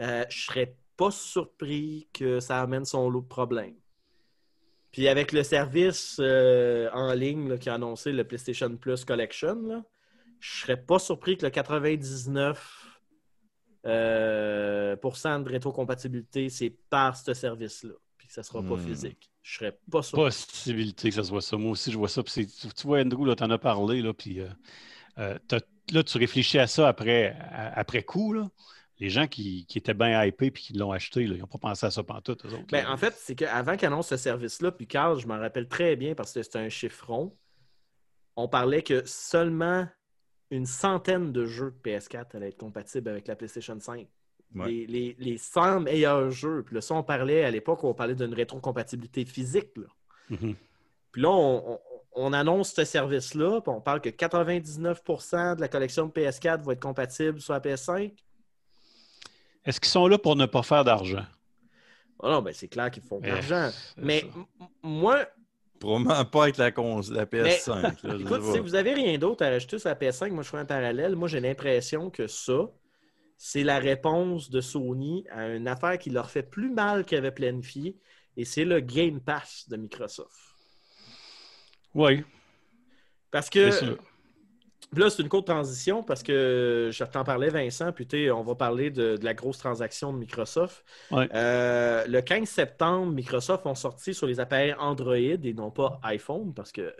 euh, 0.00 0.24
je 0.28 0.44
serais 0.46 0.76
pas 0.96 1.10
surpris 1.10 2.08
que 2.12 2.40
ça 2.40 2.60
amène 2.62 2.84
son 2.84 3.10
lot 3.10 3.20
de 3.20 3.26
problèmes. 3.28 3.76
Puis 4.92 5.08
avec 5.08 5.32
le 5.32 5.42
service 5.42 6.16
euh, 6.20 6.88
en 6.92 7.12
ligne 7.12 7.50
là, 7.50 7.58
qui 7.58 7.68
a 7.68 7.74
annoncé 7.74 8.12
le 8.12 8.24
PlayStation 8.24 8.74
Plus 8.78 9.04
Collection, 9.04 9.60
là, 9.66 9.84
je 10.40 10.60
serais 10.60 10.76
pas 10.82 10.98
surpris 10.98 11.36
que 11.36 11.44
le 11.44 11.50
99 11.50 13.00
euh, 13.84 14.96
de 14.96 15.48
rétrocompatibilité, 15.48 16.48
c'est 16.48 16.70
par 16.70 17.16
ce 17.16 17.34
service-là, 17.34 17.94
ça 18.36 18.42
sera 18.42 18.62
pas 18.62 18.76
Hmm. 18.76 18.86
physique. 18.86 19.30
Je 19.42 19.56
serais 19.58 19.78
pas 19.90 20.02
surpris. 20.02 20.24
Possibilité 20.26 21.08
que 21.08 21.14
ça 21.14 21.24
soit 21.24 21.40
ça. 21.40 21.56
Moi 21.56 21.70
aussi, 21.70 21.90
je 21.90 21.96
vois 21.96 22.08
ça. 22.08 22.22
Puis 22.22 22.46
tu 22.46 22.86
vois, 22.86 23.00
Andrew, 23.00 23.34
tu 23.34 23.42
en 23.42 23.50
as 23.50 23.58
parlé, 23.58 24.02
là, 24.02 24.12
puis 24.12 24.40
euh, 24.40 24.48
euh, 25.18 25.38
là, 25.92 26.02
tu 26.02 26.18
réfléchis 26.18 26.58
à 26.58 26.66
ça 26.66 26.88
après, 26.88 27.36
à- 27.50 27.78
après 27.78 28.02
coup. 28.02 28.32
Là. 28.32 28.48
Les 28.98 29.08
gens 29.10 29.26
qui, 29.26 29.66
qui 29.66 29.78
étaient 29.78 29.94
bien 29.94 30.24
hypés 30.24 30.46
et 30.46 30.50
qui 30.52 30.72
l'ont 30.72 30.90
acheté, 30.92 31.26
là, 31.26 31.34
ils 31.36 31.40
n'ont 31.40 31.46
pas 31.46 31.58
pensé 31.58 31.84
à 31.86 31.90
ça 31.90 32.02
pantoute, 32.02 32.44
eux 32.46 32.52
autres. 32.54 32.66
Ben, 32.70 32.86
en 32.88 32.96
fait, 32.96 33.14
c'est 33.16 33.34
qu'avant 33.34 33.76
qu'ils 33.76 33.86
annoncent 33.88 34.08
ce 34.08 34.16
service-là, 34.16 34.72
puis 34.72 34.86
Carl, 34.86 35.18
je 35.20 35.26
m'en 35.26 35.38
rappelle 35.38 35.68
très 35.68 35.96
bien 35.96 36.14
parce 36.14 36.32
que 36.32 36.42
c'était 36.42 36.58
un 36.58 36.68
chiffron, 36.70 37.30
on 38.36 38.48
parlait 38.48 38.82
que 38.82 39.02
seulement 39.06 39.86
une 40.50 40.66
centaine 40.66 41.32
de 41.32 41.44
jeux 41.44 41.72
de 41.72 41.90
PS4 41.90 42.36
allaient 42.36 42.48
être 42.48 42.56
compatibles 42.58 43.08
avec 43.10 43.26
la 43.28 43.36
PlayStation 43.36 43.78
5. 43.78 44.06
Ouais. 44.56 44.68
Les, 44.70 44.86
les, 44.86 45.16
les 45.18 45.38
100 45.38 45.80
meilleurs 45.80 46.30
jeux. 46.30 46.62
Puis 46.64 46.74
là, 46.74 46.80
ça, 46.80 46.94
on 46.94 47.02
parlait 47.02 47.44
à 47.44 47.50
l'époque, 47.50 47.84
on 47.84 47.94
parlait 47.94 48.14
d'une 48.14 48.32
rétrocompatibilité 48.34 49.24
physique. 49.24 49.70
là. 49.76 49.86
Mhm. 50.30 50.54
Puis 51.12 51.22
là, 51.22 51.30
on, 51.30 51.72
on- 51.74 51.80
on 52.18 52.32
annonce 52.32 52.72
ce 52.72 52.84
service-là, 52.86 53.60
puis 53.60 53.70
on 53.70 53.82
parle 53.82 54.00
que 54.00 54.08
99% 54.08 55.56
de 55.56 55.60
la 55.60 55.68
collection 55.68 56.06
de 56.06 56.12
PS4 56.12 56.62
va 56.64 56.72
être 56.72 56.80
compatible 56.80 57.40
sur 57.42 57.52
la 57.52 57.60
PS5. 57.60 58.10
Est-ce 59.66 59.80
qu'ils 59.80 59.90
sont 59.90 60.06
là 60.08 60.16
pour 60.16 60.34
ne 60.36 60.46
pas 60.46 60.62
faire 60.62 60.82
d'argent? 60.82 61.24
Oh 62.20 62.28
non, 62.30 62.40
ben 62.40 62.54
c'est 62.54 62.68
clair 62.68 62.90
qu'ils 62.90 63.02
font 63.02 63.20
de 63.20 63.26
Eh, 63.26 63.30
l'argent. 63.32 63.68
Mais 63.98 64.24
moi, 64.82 65.26
Probablement 65.78 66.24
pas 66.24 66.44
avec 66.44 66.56
la, 66.56 66.70
cons- 66.72 67.02
la 67.10 67.26
PS5. 67.26 67.82
là, 67.82 67.92
je 68.02 68.16
Écoute, 68.22 68.42
si 68.44 68.58
vous 68.60 68.74
avez 68.74 68.94
rien 68.94 69.18
d'autre 69.18 69.44
à 69.44 69.50
rajouter 69.50 69.78
sur 69.78 69.90
la 69.90 69.94
PS5, 69.94 70.30
moi 70.30 70.42
je 70.42 70.48
fais 70.48 70.56
un 70.56 70.64
parallèle. 70.64 71.14
Moi 71.16 71.28
j'ai 71.28 71.40
l'impression 71.40 72.08
que 72.08 72.26
ça, 72.26 72.70
c'est 73.38 73.64
la 73.64 73.78
réponse 73.78 74.50
de 74.50 74.60
Sony 74.60 75.24
à 75.30 75.48
une 75.48 75.68
affaire 75.68 75.98
qui 75.98 76.10
leur 76.10 76.30
fait 76.30 76.42
plus 76.42 76.70
mal 76.70 77.04
qu'ils 77.04 77.18
avaient 77.18 77.30
planifié, 77.30 77.96
et 78.36 78.44
c'est 78.44 78.64
le 78.64 78.80
Game 78.80 79.20
Pass 79.20 79.68
de 79.68 79.76
Microsoft. 79.76 80.36
Oui, 81.94 82.22
Parce 83.30 83.48
que. 83.48 83.96
Puis 84.92 85.02
là, 85.02 85.10
c'est 85.10 85.22
une 85.22 85.28
courte 85.28 85.48
transition 85.48 86.04
parce 86.04 86.22
que 86.22 86.90
je 86.92 87.04
t'en 87.04 87.24
parlais, 87.24 87.48
Vincent, 87.48 87.92
puis 87.92 88.30
on 88.30 88.42
va 88.42 88.54
parler 88.54 88.90
de, 88.90 89.16
de 89.16 89.24
la 89.24 89.34
grosse 89.34 89.58
transaction 89.58 90.12
de 90.12 90.18
Microsoft. 90.18 90.84
Ouais. 91.10 91.28
Euh, 91.34 92.06
le 92.06 92.20
15 92.20 92.48
septembre, 92.48 93.12
Microsoft 93.12 93.66
ont 93.66 93.74
sorti 93.74 94.14
sur 94.14 94.26
les 94.28 94.38
appareils 94.38 94.74
Android 94.78 95.16
et 95.16 95.54
non 95.54 95.70
pas 95.72 95.98
iPhone 96.04 96.54
parce 96.54 96.70
que 96.70 96.94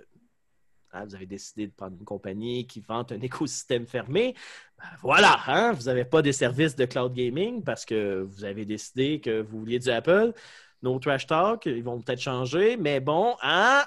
vous 1.05 1.15
avez 1.15 1.27
décidé 1.27 1.67
de 1.67 1.73
prendre 1.73 1.97
une 1.99 2.05
compagnie 2.05 2.67
qui 2.67 2.81
vante 2.81 3.13
un 3.13 3.21
écosystème 3.21 3.87
fermé. 3.87 4.35
Ben, 4.79 4.85
voilà, 5.03 5.39
hein, 5.47 5.73
vous 5.73 5.85
n'avez 5.85 6.05
pas 6.05 6.23
des 6.23 6.33
services 6.33 6.77
de 6.77 6.85
cloud 6.85 7.13
gaming 7.13 7.63
parce 7.63 7.85
que 7.85 8.23
vous 8.23 8.45
avez 8.45 8.65
décidé 8.65 9.21
que 9.21 9.41
vous 9.41 9.61
vouliez 9.61 9.79
du 9.79 9.91
Apple. 9.91 10.33
Nos 10.83 10.99
trash 10.99 11.27
talk, 11.27 11.67
ils 11.67 11.83
vont 11.83 12.01
peut-être 12.01 12.21
changer, 12.21 12.77
mais 12.77 13.01
bon, 13.01 13.35
hein, 13.43 13.85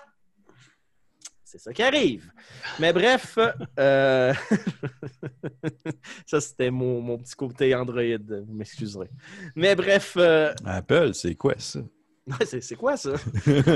c'est 1.43 1.59
ça 1.59 1.73
qui 1.73 1.81
arrive. 1.81 2.31
Mais 2.79 2.93
bref, 2.93 3.37
euh, 3.79 4.33
ça 6.25 6.41
c'était 6.41 6.69
mon, 6.69 7.01
mon 7.01 7.17
petit 7.17 7.35
côté 7.35 7.73
Android, 7.73 8.01
vous 8.01 8.53
m'excuserez. 8.53 9.09
Mais 9.55 9.75
bref, 9.75 10.13
euh, 10.17 10.53
Apple, 10.65 11.13
c'est 11.13 11.35
quoi 11.35 11.55
ça? 11.57 11.79
c'est 12.45 12.75
quoi 12.75 12.97
ça? 12.97 13.13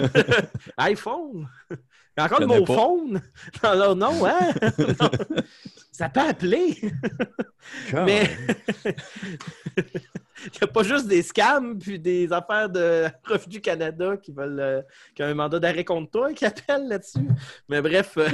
iPhone? 0.78 1.48
Il 1.72 1.78
y 2.20 2.22
a 2.22 2.26
encore 2.26 2.40
le 2.40 2.46
mot 2.48 2.64
pas. 2.64 2.76
phone? 2.76 3.22
Dans 3.62 3.74
leur 3.74 3.96
nom, 3.96 4.26
hein? 4.26 4.52
Non. 5.00 5.10
Ça 5.92 6.10
peut 6.10 6.22
appeler. 6.22 6.76
Mais 7.94 8.28
il 8.88 10.52
n'y 10.52 10.62
a 10.62 10.68
pas 10.68 10.82
juste 10.84 11.08
des 11.08 11.22
scams 11.22 11.78
puis 11.78 12.00
des 12.00 12.32
affaires 12.34 12.68
de 12.70 13.08
Revenu 13.24 13.62
Canada 13.62 14.18
qui 14.18 14.32
veulent 14.32 14.60
euh, 14.60 14.82
qui 15.14 15.22
ont 15.22 15.28
un 15.28 15.34
mandat 15.36 15.60
d'arrêt 15.60 15.86
contre 15.86 16.10
toi 16.12 16.34
qui 16.34 16.46
appellent 16.46 16.88
là-dessus. 16.88 17.28
Mais 17.70 17.82
bref. 17.82 18.18
euh, 18.18 18.30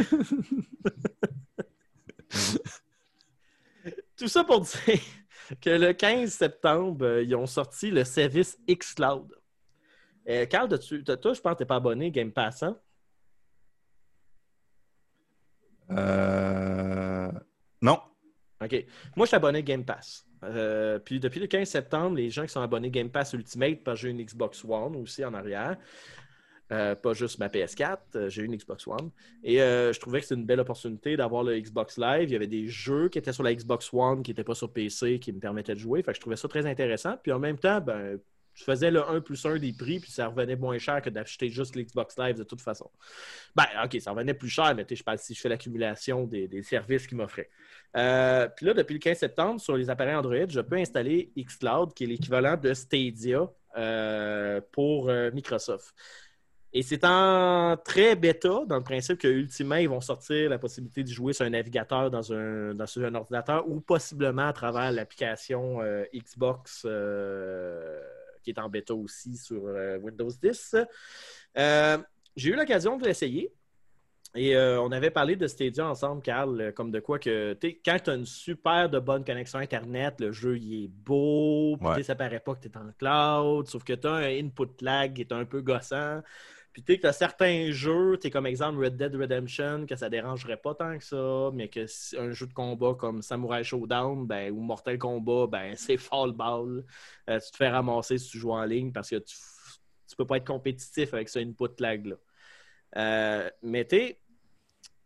Tout 4.18 4.28
ça 4.28 4.44
pour 4.44 4.62
dire 4.62 5.00
que 5.62 5.70
le 5.70 5.94
15 5.94 6.32
septembre, 6.32 7.06
euh, 7.06 7.24
ils 7.24 7.36
ont 7.36 7.46
sorti 7.48 7.92
le 7.92 8.04
service 8.04 8.58
xCloud. 8.70 9.36
Euh, 10.30 10.46
Carl, 10.46 10.68
toi, 10.70 10.78
je 10.80 11.42
pense 11.42 11.54
que 11.54 11.58
tu 11.58 11.64
n'es 11.64 11.68
pas 11.68 11.76
abonné 11.76 12.12
Game 12.12 12.32
Pass, 12.32 12.64
hein? 12.64 12.78
Euh, 15.92 17.32
Non. 17.82 18.00
OK. 18.62 18.86
Moi, 19.16 19.26
je 19.26 19.30
suis 19.30 19.36
abonné 19.36 19.64
Game 19.64 19.86
Pass. 19.86 20.26
Euh, 20.44 21.00
puis 21.00 21.20
depuis 21.20 21.40
le 21.40 21.48
15 21.48 21.68
septembre, 21.68 22.16
les 22.16 22.30
gens 22.30 22.44
qui 22.44 22.50
sont 22.50 22.62
abonnés 22.62 22.92
Game 22.92 23.10
Pass 23.10 23.34
Ultimate, 23.34 23.84
parce 23.84 24.00
que 24.00 24.08
j'ai 24.08 24.12
une 24.12 24.24
Xbox 24.24 24.64
One 24.64 24.96
aussi 24.98 25.26
en 25.26 25.34
arrière, 25.34 25.78
euh, 26.72 26.94
pas 26.94 27.14
juste 27.14 27.40
ma 27.40 27.48
PS4, 27.48 27.98
euh, 28.16 28.30
j'ai 28.30 28.44
une 28.44 28.56
Xbox 28.56 28.86
One. 28.88 29.10
Et 29.44 29.62
euh, 29.62 29.92
je 29.92 30.00
trouvais 30.00 30.20
que 30.20 30.28
c'était 30.28 30.40
une 30.40 30.46
belle 30.46 30.60
opportunité 30.60 31.18
d'avoir 31.18 31.44
le 31.44 31.60
Xbox 31.60 31.98
Live. 31.98 32.30
Il 32.30 32.34
y 32.34 32.36
avait 32.36 32.48
des 32.48 32.68
jeux 32.68 33.10
qui 33.10 33.18
étaient 33.18 33.34
sur 33.34 33.44
la 33.44 33.54
Xbox 33.56 33.90
One, 33.92 34.22
qui 34.22 34.32
n'étaient 34.32 34.44
pas 34.44 34.54
sur 34.54 34.72
PC, 34.72 35.20
qui 35.20 35.34
me 35.34 35.40
permettaient 35.40 35.74
de 35.74 35.80
jouer. 35.80 36.04
Fait 36.04 36.12
que 36.12 36.18
je 36.18 36.22
trouvais 36.22 36.36
ça 36.36 36.48
très 36.48 36.68
intéressant. 36.68 37.18
Puis 37.24 37.32
en 37.32 37.40
même 37.40 37.58
temps, 37.58 37.82
ben, 37.82 38.20
je 38.60 38.66
faisais 38.66 38.92
le 38.92 39.08
1 39.08 39.22
plus 39.22 39.46
1 39.46 39.58
des 39.58 39.72
prix, 39.72 40.02
puis 40.02 40.12
ça 40.12 40.28
revenait 40.28 40.58
moins 40.58 40.78
cher 40.78 41.02
que 41.02 41.10
d'acheter 41.10 41.50
juste 41.50 41.78
l'Xbox 41.78 42.18
Live 42.18 42.38
de 42.38 42.44
toute 42.44 42.60
façon. 42.60 42.92
Ben, 43.56 43.66
OK, 43.86 43.98
ça 44.02 44.12
revenait 44.12 44.34
plus 44.34 44.50
cher, 44.50 44.76
mais 44.76 44.86
je 44.90 45.02
parle 45.02 45.18
si 45.18 45.34
je 45.34 45.40
fais 45.40 45.48
l'accumulation 45.48 46.26
des, 46.26 46.62
services 46.64 47.08
qu'ils 47.08 47.18
m'offraient. 47.18 47.50
Euh, 47.96 48.50
puis 48.50 48.66
là, 48.66 48.74
depuis 48.74 48.94
le 48.94 49.00
15 49.00 49.18
septembre, 49.18 49.62
sur 49.62 49.78
les 49.78 49.90
appareils 49.90 50.16
Android, 50.16 50.50
je 50.50 50.60
peux 50.60 50.76
installer 50.76 51.32
xCloud, 51.38 51.94
qui 51.94 52.04
est 52.04 52.08
l'équivalent 52.08 52.58
de 52.58 52.74
Stadia 52.74 53.50
euh, 53.78 54.60
pour 54.74 55.10
euh, 55.10 55.32
Microsoft. 55.32 55.96
Et 56.74 56.82
c'est 56.82 57.06
en 57.06 57.78
très 57.78 58.18
bêta, 58.18 58.66
dans 58.68 58.78
le 58.78 58.84
principe 58.84 59.20
que 59.20 59.28
ultimement, 59.30 59.76
ils 59.76 59.90
vont 59.90 60.02
sortir 60.02 60.50
la 60.50 60.60
possibilité 60.60 61.04
de 61.04 61.10
jouer 61.10 61.32
sur 61.32 61.46
un 61.46 61.50
navigateur 61.52 62.12
dans 62.12 62.34
un, 62.34 62.76
dans 62.76 62.86
un 63.00 63.16
ordinateur 63.16 63.68
ou 63.70 63.80
possiblement 63.80 64.50
à 64.50 64.54
travers 64.54 64.92
l'application 64.92 65.80
Xbox 66.14 66.86
qui 68.44 68.52
est 68.52 68.60
en 68.60 68.70
bêta 68.70 68.94
aussi 68.94 69.36
sur 69.38 69.62
euh, 69.66 69.98
Windows 70.00 70.30
10. 70.30 70.76
Euh, 71.58 71.98
J'ai 72.36 72.50
eu 72.52 72.56
l'occasion 72.56 72.98
de 72.98 73.06
l'essayer. 73.06 73.52
Et 74.36 74.56
euh, 74.56 74.80
on 74.80 74.92
avait 74.92 75.10
parlé 75.10 75.36
de 75.36 75.48
Stadia 75.48 75.88
ensemble, 75.90 76.22
Carl, 76.22 76.72
comme 76.76 76.92
de 76.92 77.00
quoi 77.00 77.18
que 77.18 77.58
quand 77.84 77.98
tu 78.04 78.10
as 78.12 78.14
une 78.14 78.28
super 78.28 78.88
de 78.88 79.00
bonne 79.00 79.26
connexion 79.26 79.58
Internet, 79.58 80.20
le 80.20 80.32
jeu 80.32 80.56
il 80.56 80.84
est 80.84 80.88
beau, 80.88 81.78
puis 81.80 81.88
Ouais. 81.88 82.04
ça 82.04 82.14
paraît 82.14 82.40
pas 82.40 82.54
que 82.54 82.62
tu 82.62 82.68
es 82.68 82.78
en 82.78 82.92
cloud, 83.00 83.68
sauf 83.68 83.84
que 83.84 83.94
tu 83.94 84.06
as 84.06 84.12
un 84.14 84.40
input 84.40 84.70
lag 84.82 85.14
qui 85.16 85.22
est 85.22 85.32
un 85.32 85.46
peu 85.46 85.62
gossant. 85.62 86.22
Puis 86.74 86.84
tu 86.84 87.00
as 87.06 87.14
certains 87.14 87.72
jeux, 87.72 88.18
t'es 88.18 88.30
comme 88.30 88.46
exemple 88.46 88.84
Red 88.84 88.96
Dead 88.96 89.16
Redemption, 89.16 89.86
que 89.88 89.96
ça 89.96 90.10
dérangerait 90.10 90.58
pas 90.58 90.76
tant 90.76 90.98
que 90.98 91.04
ça, 91.04 91.50
mais 91.54 91.68
que 91.68 91.86
un 92.18 92.32
jeu 92.32 92.46
de 92.46 92.54
combat 92.54 92.94
comme 92.94 93.22
Samurai 93.22 93.64
Showdown 93.64 94.28
ben, 94.28 94.52
ou 94.52 94.62
Mortal 94.62 94.98
Kombat, 94.98 95.48
ben, 95.48 95.74
c'est 95.76 95.98
fall 95.98 96.32
ball. 96.34 96.86
Euh, 97.30 97.40
tu 97.40 97.52
te 97.52 97.58
fais 97.58 97.70
ramasser 97.70 98.18
si 98.18 98.30
tu 98.30 98.38
joues 98.38 98.52
en 98.52 98.66
ligne 98.66 98.92
parce 98.92 99.10
que 99.10 99.18
tu, 99.18 99.36
tu 100.08 100.16
peux 100.16 100.26
pas 100.26 100.38
être 100.38 100.48
compétitif 100.48 101.14
avec 101.14 101.30
ce 101.30 101.40
input 101.40 101.70
lag-là. 101.80 102.16
Euh, 102.98 103.50
mais 103.62 103.86
tu 103.86 103.98
sais, 103.98 104.20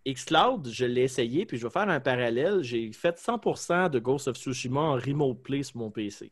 xCloud, 0.06 0.69
je 0.69 0.85
l'ai 0.85 1.03
essayé, 1.03 1.45
puis 1.45 1.57
je 1.57 1.65
vais 1.65 1.72
faire 1.72 1.90
un 1.90 1.99
parallèle. 1.99 2.61
J'ai 2.61 2.91
fait 2.91 3.18
100% 3.18 3.90
de 3.90 3.99
Ghost 3.99 4.27
of 4.27 4.38
Tsushima 4.38 4.80
en 4.80 4.94
remote 4.95 5.41
play 5.41 5.64
sur 5.64 5.77
mon 5.77 5.91
PC. 5.91 6.31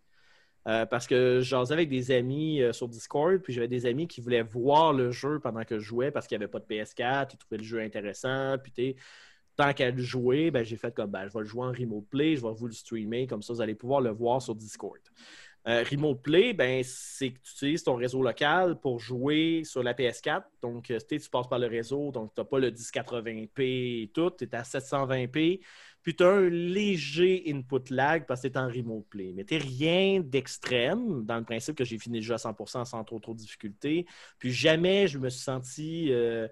Euh, 0.67 0.85
parce 0.85 1.07
que 1.07 1.41
j'en 1.41 1.63
avec 1.71 1.89
des 1.89 2.11
amis 2.11 2.61
euh, 2.61 2.71
sur 2.71 2.87
Discord, 2.87 3.39
puis 3.39 3.51
j'avais 3.51 3.67
des 3.67 3.87
amis 3.87 4.07
qui 4.07 4.21
voulaient 4.21 4.43
voir 4.43 4.93
le 4.93 5.09
jeu 5.09 5.39
pendant 5.39 5.63
que 5.63 5.79
je 5.79 5.83
jouais 5.85 6.11
parce 6.11 6.27
qu'il 6.27 6.37
n'y 6.37 6.43
avait 6.43 6.51
pas 6.51 6.59
de 6.59 6.65
PS4, 6.65 7.29
ils 7.33 7.37
trouvaient 7.37 7.57
le 7.57 7.63
jeu 7.63 7.79
intéressant, 7.79 8.57
puis 8.61 8.95
tant 9.55 9.73
qu'à 9.73 9.89
le 9.89 10.01
jouer, 10.01 10.51
ben, 10.51 10.63
j'ai 10.63 10.77
fait 10.77 10.93
comme 10.93 11.09
ben, 11.09 11.27
je 11.27 11.33
vais 11.33 11.39
le 11.39 11.45
jouer 11.45 11.65
en 11.65 11.71
remote 11.71 12.07
play, 12.09 12.35
je 12.35 12.43
vais 12.43 12.53
vous 12.53 12.67
le 12.67 12.73
streamer, 12.73 13.25
comme 13.25 13.41
ça 13.41 13.53
vous 13.53 13.61
allez 13.61 13.73
pouvoir 13.73 14.01
le 14.01 14.11
voir 14.11 14.39
sur 14.39 14.53
Discord. 14.53 15.01
Euh, 15.67 15.83
remote 15.89 16.23
Play, 16.23 16.53
ben, 16.53 16.81
c'est 16.83 17.29
que 17.29 17.39
tu 17.43 17.51
utilises 17.53 17.83
ton 17.83 17.95
réseau 17.95 18.23
local 18.23 18.79
pour 18.79 18.99
jouer 18.99 19.61
sur 19.63 19.83
la 19.83 19.93
PS4. 19.93 20.43
Donc, 20.61 20.91
tu 21.07 21.19
passes 21.29 21.47
par 21.47 21.59
le 21.59 21.67
réseau, 21.67 22.11
donc 22.11 22.33
tu 22.33 22.41
n'as 22.41 22.45
pas 22.45 22.57
le 22.57 22.71
1080p 22.71 24.03
et 24.03 24.11
tout, 24.11 24.31
tu 24.31 24.45
es 24.45 24.55
à 24.55 24.63
720p. 24.63 25.61
Puis 26.03 26.15
tu 26.15 26.23
as 26.23 26.29
un 26.29 26.49
léger 26.49 27.43
input 27.47 27.93
lag 27.93 28.25
parce 28.25 28.41
que 28.41 28.47
tu 28.47 28.53
es 28.53 28.57
en 28.57 28.67
remote 28.67 29.05
play. 29.07 29.33
Mais 29.35 29.43
tu 29.43 29.57
rien 29.57 30.19
d'extrême 30.19 31.23
dans 31.25 31.37
le 31.37 31.43
principe 31.43 31.75
que 31.75 31.83
j'ai 31.85 31.99
fini 31.99 32.19
le 32.19 32.23
jeu 32.23 32.33
à 32.33 32.37
100% 32.37 32.85
sans 32.85 33.03
trop 33.03 33.19
trop 33.19 33.33
de 33.33 33.39
difficultés. 33.39 34.05
Puis 34.39 34.51
jamais 34.51 35.07
je 35.07 35.19
me 35.19 35.29
suis 35.29 35.41
senti 35.43 36.07
euh, 36.11 36.47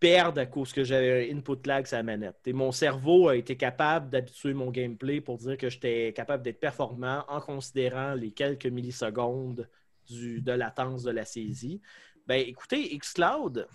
perdre 0.00 0.40
à 0.40 0.46
cause 0.46 0.72
que 0.72 0.84
j'avais 0.84 1.30
un 1.30 1.36
input 1.36 1.58
lag 1.66 1.86
sur 1.86 1.96
la 1.96 2.02
manette. 2.02 2.38
Et 2.46 2.52
mon 2.52 2.72
cerveau 2.72 3.28
a 3.28 3.36
été 3.36 3.56
capable 3.56 4.08
d'habituer 4.10 4.54
mon 4.54 4.70
gameplay 4.70 5.20
pour 5.20 5.38
dire 5.38 5.56
que 5.56 5.68
j'étais 5.68 6.12
capable 6.14 6.42
d'être 6.42 6.60
performant 6.60 7.24
en 7.28 7.40
considérant 7.40 8.14
les 8.14 8.30
quelques 8.30 8.66
millisecondes 8.66 9.68
du- 10.08 10.40
de 10.40 10.52
latence 10.52 11.02
de 11.02 11.10
la 11.10 11.24
saisie. 11.24 11.80
Ben, 12.26 12.42
écoutez, 12.46 12.96
xCloud, 12.96 13.66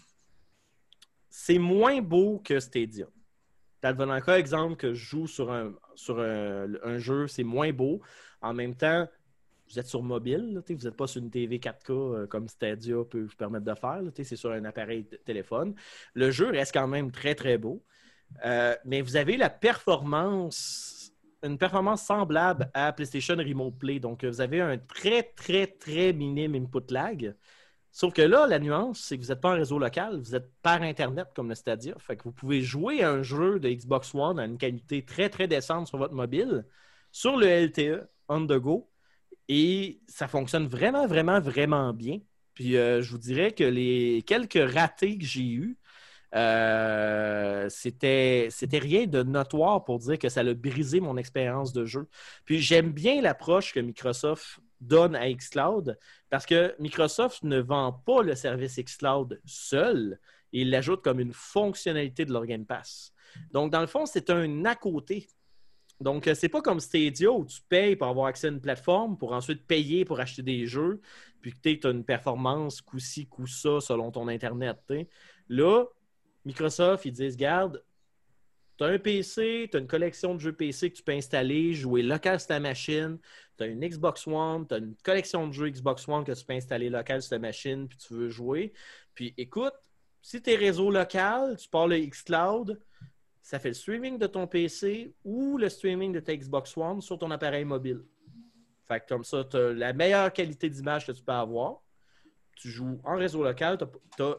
c'est 1.29 1.59
moins 1.59 2.01
beau 2.01 2.39
que 2.39 2.59
Stadia. 2.59 3.07
Le 3.83 4.21
cas 4.21 4.37
exemple 4.37 4.77
que 4.77 4.93
je 4.93 5.05
joue 5.05 5.27
sur 5.27 5.51
un, 5.51 5.73
sur 5.95 6.19
un, 6.19 6.67
un 6.83 6.97
jeu, 6.97 7.27
c'est 7.27 7.43
moins 7.43 7.71
beau. 7.73 8.01
En 8.41 8.53
même 8.53 8.75
temps, 8.75 9.07
vous 9.69 9.79
êtes 9.79 9.87
sur 9.87 10.03
mobile, 10.03 10.61
vous 10.67 10.75
n'êtes 10.75 10.95
pas 10.95 11.07
sur 11.07 11.21
une 11.21 11.29
TV 11.29 11.57
4K 11.57 11.91
euh, 11.91 12.27
comme 12.27 12.47
Stadia 12.47 13.03
peut 13.09 13.23
vous 13.23 13.35
permettre 13.35 13.65
de 13.65 13.73
faire. 13.73 14.01
C'est 14.15 14.35
sur 14.35 14.51
un 14.51 14.65
appareil 14.65 15.05
téléphone. 15.25 15.75
Le 16.13 16.31
jeu 16.31 16.49
reste 16.49 16.73
quand 16.73 16.87
même 16.87 17.11
très, 17.11 17.35
très 17.35 17.57
beau. 17.57 17.83
Euh, 18.45 18.75
mais 18.85 19.01
vous 19.01 19.15
avez 19.15 19.37
la 19.37 19.49
performance, 19.49 21.11
une 21.43 21.57
performance 21.57 22.03
semblable 22.03 22.69
à 22.73 22.93
PlayStation 22.93 23.35
Remote 23.35 23.77
Play. 23.77 23.99
Donc, 23.99 24.23
vous 24.23 24.41
avez 24.41 24.61
un 24.61 24.77
très, 24.77 25.23
très, 25.23 25.67
très 25.67 26.13
minime 26.13 26.55
input 26.55 26.91
lag. 26.91 27.35
Sauf 27.93 28.11
que 28.11 28.23
là, 28.23 28.47
la 28.47 28.57
nuance, 28.59 28.99
c'est 29.01 29.17
que 29.17 29.23
vous 29.23 29.29
n'êtes 29.29 29.39
pas 29.39 29.51
en 29.53 29.55
réseau 29.55 29.77
local, 29.77 30.19
vous 30.19 30.35
êtes 30.35 30.51
par 30.63 30.81
Internet 30.81 31.27
comme 31.35 31.49
le 31.49 31.55
Stadia. 31.55 31.93
Fait 31.99 32.17
que 32.17 32.23
vous 32.23 32.31
pouvez 32.31 32.61
jouer 32.63 33.03
à 33.03 33.11
un 33.11 33.21
jeu 33.21 33.59
de 33.59 33.69
Xbox 33.69 34.15
One 34.15 34.39
à 34.39 34.45
une 34.45 34.57
qualité 34.57 35.05
très, 35.05 35.29
très 35.29 35.47
décente 35.47 35.87
sur 35.87 35.99
votre 35.99 36.15
mobile, 36.15 36.65
sur 37.11 37.37
le 37.37 37.47
LTE, 37.47 38.07
on 38.29 38.47
the 38.47 38.53
go, 38.53 38.89
et 39.47 40.01
ça 40.07 40.27
fonctionne 40.27 40.67
vraiment, 40.67 41.05
vraiment, 41.07 41.39
vraiment 41.39 41.93
bien. 41.93 42.19
Puis 42.55 42.77
euh, 42.77 43.03
je 43.03 43.11
vous 43.11 43.19
dirais 43.19 43.51
que 43.51 43.63
les 43.63 44.23
quelques 44.25 44.73
ratés 44.73 45.19
que 45.19 45.25
j'ai 45.25 45.51
eus, 45.51 45.77
euh, 46.35 47.69
c'était 47.69 48.49
rien 48.71 49.05
de 49.05 49.21
notoire 49.21 49.83
pour 49.83 49.99
dire 49.99 50.17
que 50.17 50.29
ça 50.29 50.41
a 50.41 50.53
brisé 50.55 50.99
mon 50.99 51.17
expérience 51.17 51.73
de 51.73 51.85
jeu. 51.85 52.07
Puis 52.45 52.59
j'aime 52.59 52.91
bien 52.91 53.21
l'approche 53.21 53.73
que 53.73 53.79
Microsoft 53.79 54.59
donne 54.87 55.15
à 55.15 55.31
xCloud 55.31 55.97
parce 56.29 56.45
que 56.45 56.75
Microsoft 56.79 57.43
ne 57.43 57.59
vend 57.59 57.91
pas 57.91 58.21
le 58.21 58.35
service 58.35 58.77
xCloud 58.77 59.41
seul, 59.45 60.19
il 60.51 60.69
l'ajoute 60.69 61.01
comme 61.01 61.19
une 61.19 61.33
fonctionnalité 61.33 62.25
de 62.25 62.31
leur 62.31 62.45
Game 62.45 62.65
Pass. 62.65 63.13
Donc, 63.51 63.71
dans 63.71 63.81
le 63.81 63.87
fond, 63.87 64.05
c'est 64.05 64.29
un 64.29 64.65
à 64.65 64.75
côté. 64.75 65.27
Donc, 65.99 66.27
euh, 66.27 66.35
c'est 66.35 66.49
pas 66.49 66.61
comme 66.61 66.79
Stadia 66.79 67.31
où 67.31 67.45
tu 67.45 67.61
payes 67.69 67.95
pour 67.95 68.07
avoir 68.07 68.27
accès 68.27 68.47
à 68.47 68.49
une 68.51 68.61
plateforme, 68.61 69.17
pour 69.17 69.33
ensuite 69.33 69.65
payer 69.65 70.05
pour 70.05 70.19
acheter 70.19 70.43
des 70.43 70.65
jeux, 70.65 71.01
puis 71.41 71.53
que 71.53 71.59
tu 71.59 71.87
as 71.87 71.91
une 71.91 72.03
performance 72.03 72.81
coup-ci, 72.81 73.27
coup-ça 73.27 73.79
selon 73.79 74.11
ton 74.11 74.27
Internet. 74.27 74.77
Là, 75.49 75.85
Microsoft, 76.45 77.05
ils 77.05 77.11
disent 77.11 77.37
Garde, 77.37 77.83
tu 78.77 78.83
as 78.83 78.87
un 78.87 78.99
PC, 78.99 79.67
tu 79.69 79.77
as 79.77 79.79
une 79.79 79.87
collection 79.87 80.33
de 80.35 80.39
jeux 80.39 80.53
PC 80.53 80.91
que 80.91 80.97
tu 80.97 81.03
peux 81.03 81.11
installer, 81.11 81.73
jouer 81.73 82.01
local 82.01 82.39
sur 82.39 82.47
ta 82.47 82.59
machine, 82.59 83.19
tu 83.57 83.63
as 83.63 83.67
une 83.67 83.87
Xbox 83.87 84.27
One, 84.27 84.67
tu 84.67 84.73
as 84.73 84.77
une 84.77 84.95
collection 85.03 85.47
de 85.47 85.53
jeux 85.53 85.69
Xbox 85.69 86.07
One 86.07 86.23
que 86.23 86.31
tu 86.31 86.45
peux 86.45 86.53
installer 86.53 86.89
local 86.89 87.21
sur 87.21 87.31
ta 87.31 87.39
machine, 87.39 87.87
puis 87.87 87.97
tu 87.97 88.13
veux 88.13 88.29
jouer. 88.29 88.73
Puis 89.13 89.33
écoute, 89.37 89.73
si 90.21 90.41
tu 90.41 90.51
es 90.51 90.55
réseau 90.55 90.89
local, 90.89 91.57
tu 91.57 91.69
pars 91.69 91.87
le 91.87 91.99
xCloud, 91.99 92.79
ça 93.41 93.59
fait 93.59 93.69
le 93.69 93.73
streaming 93.73 94.17
de 94.17 94.25
ton 94.25 94.47
PC 94.47 95.13
ou 95.23 95.57
le 95.57 95.69
streaming 95.69 96.13
de 96.13 96.19
ta 96.19 96.35
Xbox 96.35 96.75
One 96.77 97.01
sur 97.01 97.19
ton 97.19 97.29
appareil 97.29 97.65
mobile. 97.65 98.03
Fait 98.87 99.01
que 99.01 99.07
comme 99.07 99.23
ça, 99.23 99.43
tu 99.43 99.57
as 99.57 99.73
la 99.73 99.93
meilleure 99.93 100.31
qualité 100.31 100.69
d'image 100.69 101.05
que 101.05 101.11
tu 101.11 101.23
peux 101.23 101.33
avoir. 101.33 101.81
Tu 102.55 102.69
joues 102.69 103.01
en 103.03 103.17
réseau 103.17 103.43
local, 103.43 103.77
tu 103.77 104.23
as 104.23 104.37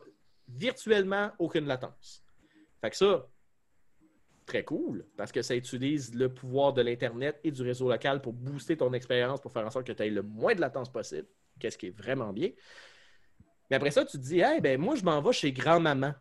virtuellement 0.48 1.32
aucune 1.38 1.66
latence. 1.66 2.24
Fait 2.80 2.90
que 2.90 2.96
ça, 2.96 3.26
très 4.46 4.64
cool, 4.64 5.06
parce 5.16 5.32
que 5.32 5.42
ça 5.42 5.54
utilise 5.56 6.14
le 6.14 6.28
pouvoir 6.32 6.72
de 6.72 6.82
l'Internet 6.82 7.40
et 7.44 7.50
du 7.50 7.62
réseau 7.62 7.88
local 7.88 8.20
pour 8.20 8.32
booster 8.32 8.76
ton 8.76 8.92
expérience, 8.92 9.40
pour 9.40 9.52
faire 9.52 9.66
en 9.66 9.70
sorte 9.70 9.86
que 9.86 9.92
tu 9.92 10.02
aies 10.02 10.10
le 10.10 10.22
moins 10.22 10.54
de 10.54 10.60
latence 10.60 10.90
possible, 10.90 11.26
qu'est-ce 11.58 11.78
qui 11.78 11.86
est 11.86 11.96
vraiment 11.96 12.32
bien. 12.32 12.50
Mais 13.70 13.76
après 13.76 13.90
ça, 13.90 14.04
tu 14.04 14.18
te 14.18 14.22
dis, 14.22 14.40
hey, 14.40 14.60
ben 14.60 14.78
moi, 14.80 14.94
je 14.94 15.04
m'en 15.04 15.20
vais 15.22 15.32
chez 15.32 15.52
grand-maman. 15.52 16.14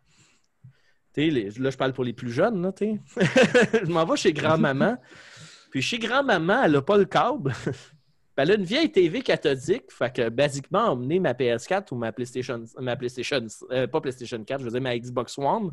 Les- 1.16 1.50
là, 1.50 1.70
je 1.70 1.76
parle 1.76 1.92
pour 1.92 2.04
les 2.04 2.12
plus 2.12 2.30
jeunes, 2.30 2.62
là, 2.62 2.72
je 2.80 3.90
m'en 3.90 4.04
vais 4.04 4.16
chez 4.16 4.32
grand-maman. 4.32 4.96
Puis 5.70 5.82
chez 5.82 5.98
grand-maman, 5.98 6.64
elle 6.64 6.72
n'a 6.72 6.82
pas 6.82 6.96
le 6.96 7.04
câble. 7.04 7.52
Puis 7.52 7.72
elle 8.36 8.50
a 8.52 8.54
une 8.54 8.64
vieille 8.64 8.90
TV 8.90 9.22
cathodique. 9.22 9.90
Fait 9.90 10.12
que, 10.12 10.28
basiquement, 10.28 10.92
emmener 10.92 11.20
ma 11.20 11.32
PS4 11.34 11.92
ou 11.92 11.96
ma 11.96 12.12
PlayStation, 12.12 12.64
ma 12.78 12.96
PlayStation, 12.96 13.44
euh, 13.70 13.86
pas 13.86 14.00
PlayStation 14.00 14.42
4, 14.42 14.60
je 14.60 14.64
veux 14.64 14.70
dire 14.70 14.80
ma 14.80 14.96
Xbox 14.98 15.36
One, 15.38 15.70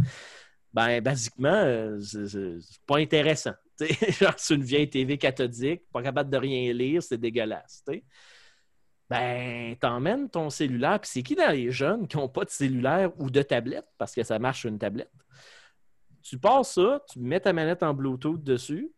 ben, 0.74 1.02
basiquement, 1.02 1.50
euh, 1.50 2.00
c'est 2.00 2.82
pas 2.86 2.98
intéressant. 2.98 3.54
Genre, 3.80 4.34
c'est 4.38 4.56
une 4.56 4.64
vieille 4.64 4.90
TV 4.90 5.18
cathodique, 5.18 5.84
pas 5.92 6.02
capable 6.02 6.30
de 6.30 6.38
rien 6.38 6.72
lire, 6.74 7.04
c'est 7.04 7.18
dégueulasse. 7.18 7.84
tu 7.86 7.94
sais. 7.94 8.04
Ben, 9.10 9.76
t'emmènes 9.76 10.30
ton 10.30 10.50
cellulaire, 10.50 11.02
puis 11.02 11.10
c'est 11.12 11.24
qui 11.24 11.36
dans 11.36 11.52
les 11.52 11.70
jeunes 11.70 12.08
qui 12.08 12.16
n'ont 12.16 12.30
pas 12.30 12.46
de 12.46 12.50
cellulaire 12.50 13.12
ou 13.20 13.30
de 13.30 13.42
tablette, 13.42 13.88
parce 13.98 14.16
que 14.16 14.24
ça 14.24 14.40
marche 14.40 14.62
sur 14.62 14.70
une 14.70 14.80
tablette? 14.80 15.12
Tu 16.22 16.38
passes 16.40 16.76
ça, 16.76 17.04
tu 17.12 17.20
mets 17.20 17.42
ta 17.42 17.52
manette 17.52 17.84
en 17.84 17.94
Bluetooth 17.94 18.42
dessus, 18.42 18.94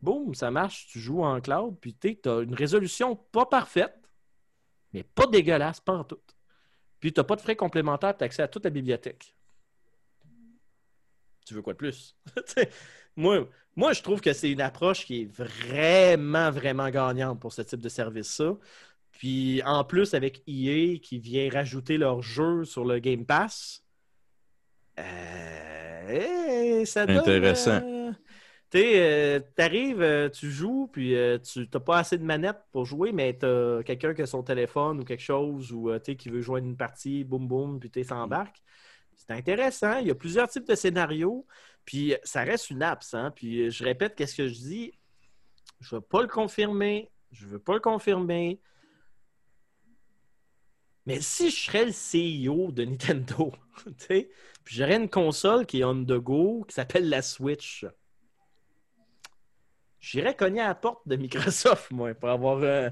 boum, 0.00 0.34
ça 0.34 0.50
marche, 0.50 0.86
tu 0.86 1.00
joues 1.00 1.22
en 1.22 1.38
cloud, 1.42 1.76
puis 1.80 1.94
tu 1.94 2.28
as 2.30 2.40
une 2.40 2.54
résolution 2.54 3.14
pas 3.14 3.44
parfaite, 3.44 3.94
mais 4.94 5.02
pas 5.02 5.26
dégueulasse, 5.26 5.80
pas 5.80 5.92
en 5.92 6.04
tout. 6.04 6.22
Puis 6.98 7.12
tu 7.12 7.20
n'as 7.20 7.24
pas 7.24 7.36
de 7.36 7.42
frais 7.42 7.56
complémentaires, 7.56 8.16
tu 8.16 8.24
as 8.24 8.26
accès 8.26 8.42
à 8.42 8.48
toute 8.48 8.64
la 8.64 8.70
bibliothèque. 8.70 9.34
Tu 11.50 11.54
veux 11.56 11.62
quoi 11.62 11.72
de 11.72 11.78
plus? 11.78 12.16
Moi, 13.16 13.48
moi, 13.74 13.92
je 13.92 14.02
trouve 14.02 14.20
que 14.20 14.32
c'est 14.32 14.52
une 14.52 14.60
approche 14.60 15.04
qui 15.04 15.22
est 15.22 15.24
vraiment, 15.24 16.52
vraiment 16.52 16.88
gagnante 16.90 17.40
pour 17.40 17.52
ce 17.52 17.62
type 17.62 17.80
de 17.80 17.88
service-là. 17.88 18.54
Puis 19.10 19.60
en 19.64 19.82
plus, 19.82 20.14
avec 20.14 20.44
EA 20.46 20.98
qui 21.00 21.18
vient 21.18 21.50
rajouter 21.50 21.98
leur 21.98 22.22
jeu 22.22 22.64
sur 22.64 22.84
le 22.84 23.00
Game 23.00 23.26
Pass, 23.26 23.84
euh, 25.00 26.84
ça 26.84 27.06
donne, 27.06 27.18
Intéressant. 27.18 27.80
euh, 27.82 28.12
tu 28.70 28.78
sais, 28.78 29.44
t'arrives, 29.56 30.02
euh, 30.02 30.28
tu 30.28 30.50
joues, 30.50 30.88
puis 30.92 31.16
euh, 31.16 31.38
tu 31.38 31.68
n'as 31.72 31.80
pas 31.80 31.98
assez 31.98 32.16
de 32.18 32.24
manettes 32.24 32.62
pour 32.70 32.84
jouer, 32.84 33.10
mais 33.12 33.36
tu 33.36 33.44
as 33.46 33.82
quelqu'un 33.84 34.14
qui 34.14 34.22
a 34.22 34.26
son 34.26 34.44
téléphone 34.44 35.00
ou 35.00 35.04
quelque 35.04 35.22
chose, 35.22 35.72
ou 35.72 35.90
euh, 35.90 35.98
qui 35.98 36.28
veut 36.28 36.40
joindre 36.42 36.66
une 36.68 36.76
partie, 36.76 37.24
boum 37.24 37.48
boum, 37.48 37.80
puis 37.80 37.90
tu 37.90 38.04
s'embarques. 38.04 38.62
C'est 39.30 39.36
intéressant. 39.36 39.98
Il 39.98 40.08
y 40.08 40.10
a 40.10 40.14
plusieurs 40.16 40.48
types 40.48 40.66
de 40.66 40.74
scénarios, 40.74 41.46
puis 41.84 42.16
ça 42.24 42.42
reste 42.42 42.70
une 42.70 42.82
apps. 42.82 43.14
Hein? 43.14 43.30
Puis 43.30 43.62
euh, 43.62 43.70
je 43.70 43.84
répète, 43.84 44.16
qu'est-ce 44.16 44.34
que 44.34 44.48
je 44.48 44.54
dis? 44.54 44.92
Je 45.78 45.94
ne 45.94 46.00
veux 46.00 46.04
pas 46.04 46.22
le 46.22 46.26
confirmer. 46.26 47.12
Je 47.30 47.46
veux 47.46 47.60
pas 47.60 47.74
le 47.74 47.80
confirmer. 47.80 48.60
Mais 51.06 51.20
si 51.20 51.48
je 51.48 51.56
serais 51.56 51.84
le 51.84 51.92
CEO 51.92 52.72
de 52.72 52.84
Nintendo, 52.84 53.52
puis 54.08 54.26
j'aurais 54.64 54.96
une 54.96 55.08
console 55.08 55.64
qui 55.64 55.80
est 55.80 55.84
on 55.84 56.04
the 56.04 56.18
go, 56.18 56.64
qui 56.66 56.74
s'appelle 56.74 57.08
la 57.08 57.22
Switch, 57.22 57.86
j'irais 60.00 60.34
cogner 60.34 60.62
à 60.62 60.68
la 60.68 60.74
porte 60.74 61.06
de 61.06 61.14
Microsoft, 61.14 61.88
moi, 61.92 62.14
pour 62.14 62.30
avoir 62.30 62.58
euh, 62.64 62.90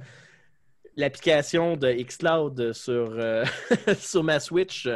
l'application 0.94 1.76
de 1.76 1.92
xCloud 1.92 2.72
sur, 2.74 3.10
euh, 3.18 3.44
sur 3.98 4.22
ma 4.22 4.38
Switch. 4.38 4.88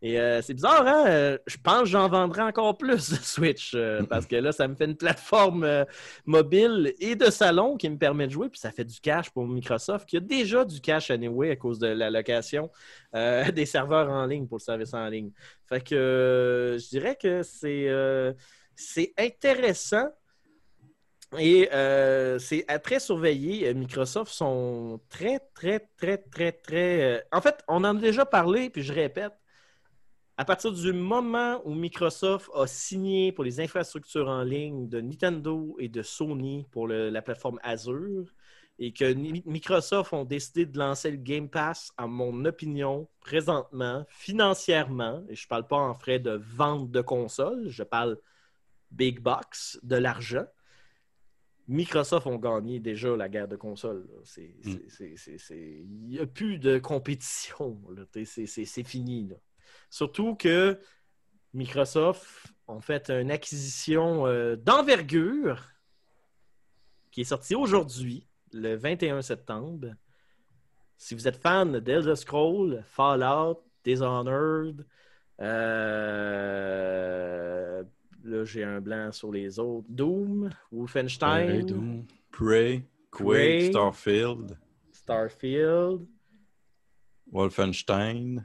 Et 0.00 0.20
euh, 0.20 0.40
c'est 0.42 0.54
bizarre, 0.54 0.86
hein? 0.86 1.04
Euh, 1.08 1.38
Je 1.48 1.56
pense 1.56 1.80
que 1.82 1.86
j'en 1.88 2.08
vendrai 2.08 2.42
encore 2.42 2.78
plus 2.78 3.10
de 3.10 3.16
Switch 3.16 3.72
euh, 3.74 4.04
parce 4.08 4.26
que 4.26 4.36
là, 4.36 4.52
ça 4.52 4.68
me 4.68 4.76
fait 4.76 4.84
une 4.84 4.96
plateforme 4.96 5.64
euh, 5.64 5.84
mobile 6.24 6.94
et 7.00 7.16
de 7.16 7.30
salon 7.30 7.76
qui 7.76 7.90
me 7.90 7.98
permet 7.98 8.26
de 8.28 8.32
jouer. 8.32 8.48
Puis 8.48 8.60
ça 8.60 8.70
fait 8.70 8.84
du 8.84 9.00
cash 9.00 9.30
pour 9.30 9.46
Microsoft 9.48 10.08
qui 10.08 10.16
a 10.18 10.20
déjà 10.20 10.64
du 10.64 10.80
cash 10.80 11.10
anyway 11.10 11.50
à 11.50 11.56
cause 11.56 11.80
de 11.80 11.88
la 11.88 12.10
location 12.10 12.70
des 13.12 13.66
serveurs 13.66 14.08
en 14.10 14.26
ligne 14.26 14.46
pour 14.46 14.58
le 14.58 14.62
service 14.62 14.94
en 14.94 15.08
ligne. 15.08 15.30
Fait 15.66 15.80
que 15.82 16.76
je 16.80 16.88
dirais 16.88 17.16
que 17.20 17.42
c'est 17.42 17.88
c'est 18.76 19.12
intéressant. 19.18 20.08
Et 21.38 21.68
euh, 21.74 22.38
c'est 22.38 22.64
à 22.68 22.78
très 22.78 23.00
surveillé. 23.00 23.68
Euh, 23.68 23.74
Microsoft 23.74 24.32
sont 24.32 25.00
très, 25.10 25.40
très, 25.54 25.80
très, 25.98 26.16
très, 26.18 26.52
très. 26.52 27.18
euh, 27.18 27.20
En 27.32 27.40
fait, 27.42 27.62
on 27.68 27.84
en 27.84 27.96
a 27.96 28.00
déjà 28.00 28.24
parlé, 28.24 28.70
puis 28.70 28.82
je 28.82 28.92
répète. 28.94 29.32
À 30.40 30.44
partir 30.44 30.70
du 30.72 30.92
moment 30.92 31.60
où 31.64 31.74
Microsoft 31.74 32.48
a 32.54 32.68
signé 32.68 33.32
pour 33.32 33.42
les 33.42 33.58
infrastructures 33.60 34.28
en 34.28 34.44
ligne 34.44 34.88
de 34.88 35.00
Nintendo 35.00 35.74
et 35.80 35.88
de 35.88 36.00
Sony 36.00 36.64
pour 36.70 36.86
le- 36.86 37.10
la 37.10 37.22
plateforme 37.22 37.58
Azure, 37.64 38.32
et 38.78 38.92
que 38.92 39.12
Microsoft 39.14 40.12
ont 40.12 40.24
décidé 40.24 40.64
de 40.64 40.78
lancer 40.78 41.10
le 41.10 41.16
Game 41.16 41.48
Pass, 41.48 41.92
à 41.96 42.06
mon 42.06 42.44
opinion, 42.44 43.08
présentement, 43.18 44.06
financièrement, 44.10 45.24
et 45.28 45.34
je 45.34 45.44
ne 45.44 45.48
parle 45.48 45.66
pas 45.66 45.76
en 45.78 45.92
frais 45.94 46.20
de 46.20 46.40
vente 46.40 46.92
de 46.92 47.00
consoles, 47.00 47.68
je 47.68 47.82
parle 47.82 48.16
big 48.92 49.18
box, 49.18 49.80
de 49.82 49.96
l'argent. 49.96 50.46
Microsoft 51.66 52.28
ont 52.28 52.38
gagné 52.38 52.78
déjà 52.78 53.16
la 53.16 53.28
guerre 53.28 53.48
de 53.48 53.56
consoles. 53.56 54.06
Mm. 54.38 54.76
Il 55.50 56.06
n'y 56.06 56.20
a 56.20 56.26
plus 56.26 56.58
de 56.60 56.78
compétition. 56.78 57.76
c'est 58.14 58.84
fini. 58.84 59.26
là. 59.30 59.36
Surtout 59.90 60.34
que 60.34 60.78
Microsoft 61.54 62.52
ont 62.66 62.80
fait 62.80 63.10
une 63.10 63.30
acquisition 63.30 64.26
euh, 64.26 64.56
d'envergure 64.56 65.62
qui 67.10 67.22
est 67.22 67.24
sortie 67.24 67.54
aujourd'hui, 67.54 68.26
le 68.52 68.76
21 68.76 69.22
septembre. 69.22 69.94
Si 70.96 71.14
vous 71.14 71.26
êtes 71.26 71.36
fan 71.36 71.80
d'Elder 71.80 72.16
Scrolls, 72.16 72.82
Fallout, 72.86 73.62
Dishonored, 73.84 74.84
euh, 75.40 76.24
là 78.24 78.44
j'ai 78.44 78.64
un 78.64 78.80
blanc 78.80 79.12
sur 79.12 79.30
les 79.32 79.58
autres, 79.58 79.86
Doom, 79.88 80.50
Wolfenstein, 80.70 81.64
Doom. 81.64 82.04
Prey, 82.30 82.82
Quake. 83.10 83.70
Starfield, 83.70 84.58
Starfield. 84.92 86.06
Wolfenstein. 87.30 88.44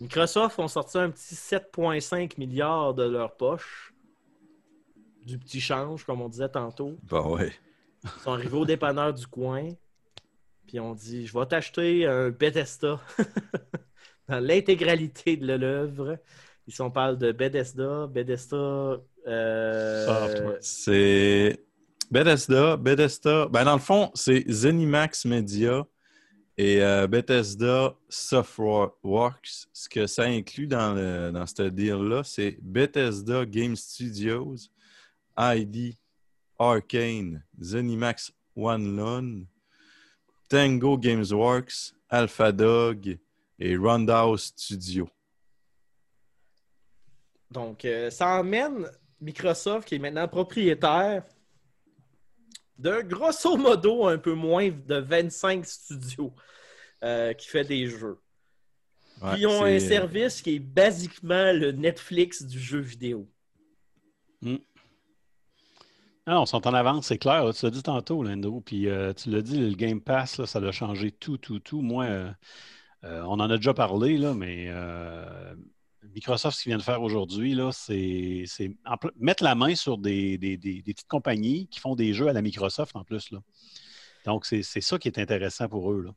Microsoft 0.00 0.58
ont 0.58 0.68
sorti 0.68 0.98
un 0.98 1.10
petit 1.10 1.34
7,5 1.34 2.32
milliards 2.38 2.94
de 2.94 3.02
leur 3.04 3.36
poche. 3.36 3.92
Du 5.26 5.38
petit 5.38 5.60
change, 5.60 6.04
comme 6.04 6.22
on 6.22 6.28
disait 6.28 6.48
tantôt. 6.48 6.96
Bah 7.02 7.22
ouais. 7.26 7.52
Ils 8.04 8.22
sont 8.22 8.32
arrivés 8.32 8.56
au 8.56 8.64
dépanneur 8.64 9.12
du 9.12 9.26
coin. 9.26 9.68
Puis 10.66 10.80
on 10.80 10.94
dit 10.94 11.26
Je 11.26 11.38
vais 11.38 11.44
t'acheter 11.46 12.06
un 12.06 12.30
Bethesda 12.30 12.98
dans 14.28 14.40
l'intégralité 14.40 15.36
de 15.36 15.52
l'œuvre. 15.54 16.18
Ici, 16.66 16.80
on 16.80 16.90
parle 16.90 17.18
de 17.18 17.32
Bethesda. 17.32 18.06
Bethesda. 18.06 19.00
euh, 19.26 20.06
Software. 20.06 20.58
C'est 20.62 21.64
Bethesda. 22.10 22.76
Bethesda. 22.78 23.46
Ben, 23.48 23.64
dans 23.64 23.74
le 23.74 23.80
fond, 23.80 24.10
c'est 24.14 24.50
Zenimax 24.50 25.26
Media 25.26 25.84
et 26.60 26.82
euh, 26.82 27.06
Bethesda 27.06 27.96
Softworks. 28.10 29.66
Ce 29.72 29.88
que 29.88 30.06
ça 30.06 30.24
inclut 30.24 30.66
dans, 30.66 31.32
dans 31.32 31.46
ce 31.46 31.62
deal-là, 31.62 32.22
c'est 32.22 32.58
Bethesda 32.60 33.46
Game 33.46 33.74
Studios, 33.74 34.56
ID, 35.38 35.94
Arcane, 36.58 37.42
Zenimax 37.58 38.30
One 38.54 38.94
Lone, 38.94 39.46
Tango 40.50 40.98
Gamesworks, 40.98 41.94
AlphaDog 42.10 43.16
et 43.58 43.76
Roundhouse 43.78 44.52
Studio. 44.54 45.08
Donc, 47.50 47.86
euh, 47.86 48.10
ça 48.10 48.38
emmène 48.38 48.86
Microsoft, 49.18 49.88
qui 49.88 49.94
est 49.94 49.98
maintenant 49.98 50.28
propriétaire 50.28 51.24
de 52.80 53.02
grosso 53.02 53.56
modo 53.56 54.06
un 54.06 54.18
peu 54.18 54.32
moins 54.34 54.70
de 54.70 54.96
25 54.96 55.66
studios 55.66 56.32
euh, 57.04 57.32
qui 57.34 57.48
fait 57.48 57.64
des 57.64 57.86
jeux. 57.86 58.18
Ouais, 59.22 59.32
Puis 59.32 59.40
ils 59.42 59.46
ont 59.46 59.62
un 59.64 59.78
c'est- 59.78 59.88
service 59.88 60.40
qui 60.42 60.56
est 60.56 60.58
basiquement 60.58 61.52
le 61.52 61.72
Netflix 61.72 62.42
du 62.42 62.58
jeu 62.58 62.78
vidéo. 62.80 63.28
Ah, 66.26 66.40
on 66.40 66.44
en 66.44 66.74
avance, 66.74 67.06
c'est 67.08 67.18
clair. 67.18 67.50
Tu 67.54 67.64
l'as 67.64 67.70
dit 67.70 67.82
tantôt, 67.82 68.22
Lando. 68.22 68.60
Puis 68.60 68.88
euh, 68.88 69.12
tu 69.12 69.30
l'as 69.30 69.42
dit, 69.42 69.58
le 69.58 69.74
Game 69.74 70.00
Pass, 70.00 70.38
là, 70.38 70.46
ça 70.46 70.58
a 70.60 70.70
changé 70.72 71.10
tout, 71.10 71.38
tout, 71.38 71.58
tout. 71.58 71.80
Moi, 71.82 72.04
euh, 72.04 72.30
euh, 73.04 73.22
on 73.22 73.40
en 73.40 73.50
a 73.50 73.56
déjà 73.56 73.74
parlé, 73.74 74.16
là, 74.16 74.34
mais 74.34 74.66
euh, 74.68 75.54
Microsoft, 76.14 76.56
ce 76.56 76.62
qu'il 76.62 76.70
vient 76.70 76.78
de 76.78 76.82
faire 76.82 77.02
aujourd'hui, 77.02 77.54
là, 77.54 77.70
c'est 77.72 78.44
mettre 79.18 79.44
la 79.44 79.54
main 79.54 79.74
sur 79.74 79.98
des, 79.98 80.38
des- 80.38 80.56
des- 80.56 80.82
des 80.82 80.92
petites 80.94 81.08
compagnies 81.08 81.66
qui 81.68 81.80
font 81.80 81.94
des 81.94 82.12
jeux 82.14 82.28
à 82.28 82.32
la 82.32 82.42
Microsoft 82.42 82.96
en 82.96 83.04
plus. 83.04 83.30
Là. 83.30 83.38
Donc, 84.24 84.46
c'est 84.46 84.62
ça 84.62 84.98
qui 84.98 85.08
est 85.08 85.18
intéressant 85.18 85.68
pour 85.68 85.92
eux. 85.92 86.02
Là. 86.02 86.14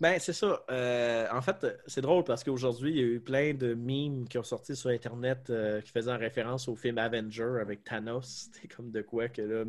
Ben, 0.00 0.16
c'est 0.20 0.32
ça. 0.32 0.64
Euh, 0.70 1.26
en 1.32 1.42
fait, 1.42 1.66
c'est 1.88 2.00
drôle 2.02 2.22
parce 2.22 2.44
qu'aujourd'hui, 2.44 2.90
il 2.92 2.96
y 2.96 3.00
a 3.00 3.04
eu 3.04 3.20
plein 3.20 3.52
de 3.52 3.74
memes 3.74 4.28
qui 4.28 4.38
ont 4.38 4.44
sorti 4.44 4.76
sur 4.76 4.90
Internet 4.90 5.50
euh, 5.50 5.80
qui 5.80 5.90
faisaient 5.90 6.14
référence 6.14 6.68
au 6.68 6.76
film 6.76 6.98
Avenger 6.98 7.58
avec 7.60 7.82
Thanos. 7.82 8.48
C'était 8.52 8.68
comme 8.68 8.92
de 8.92 9.02
quoi 9.02 9.28
que 9.28 9.42
là, 9.42 9.64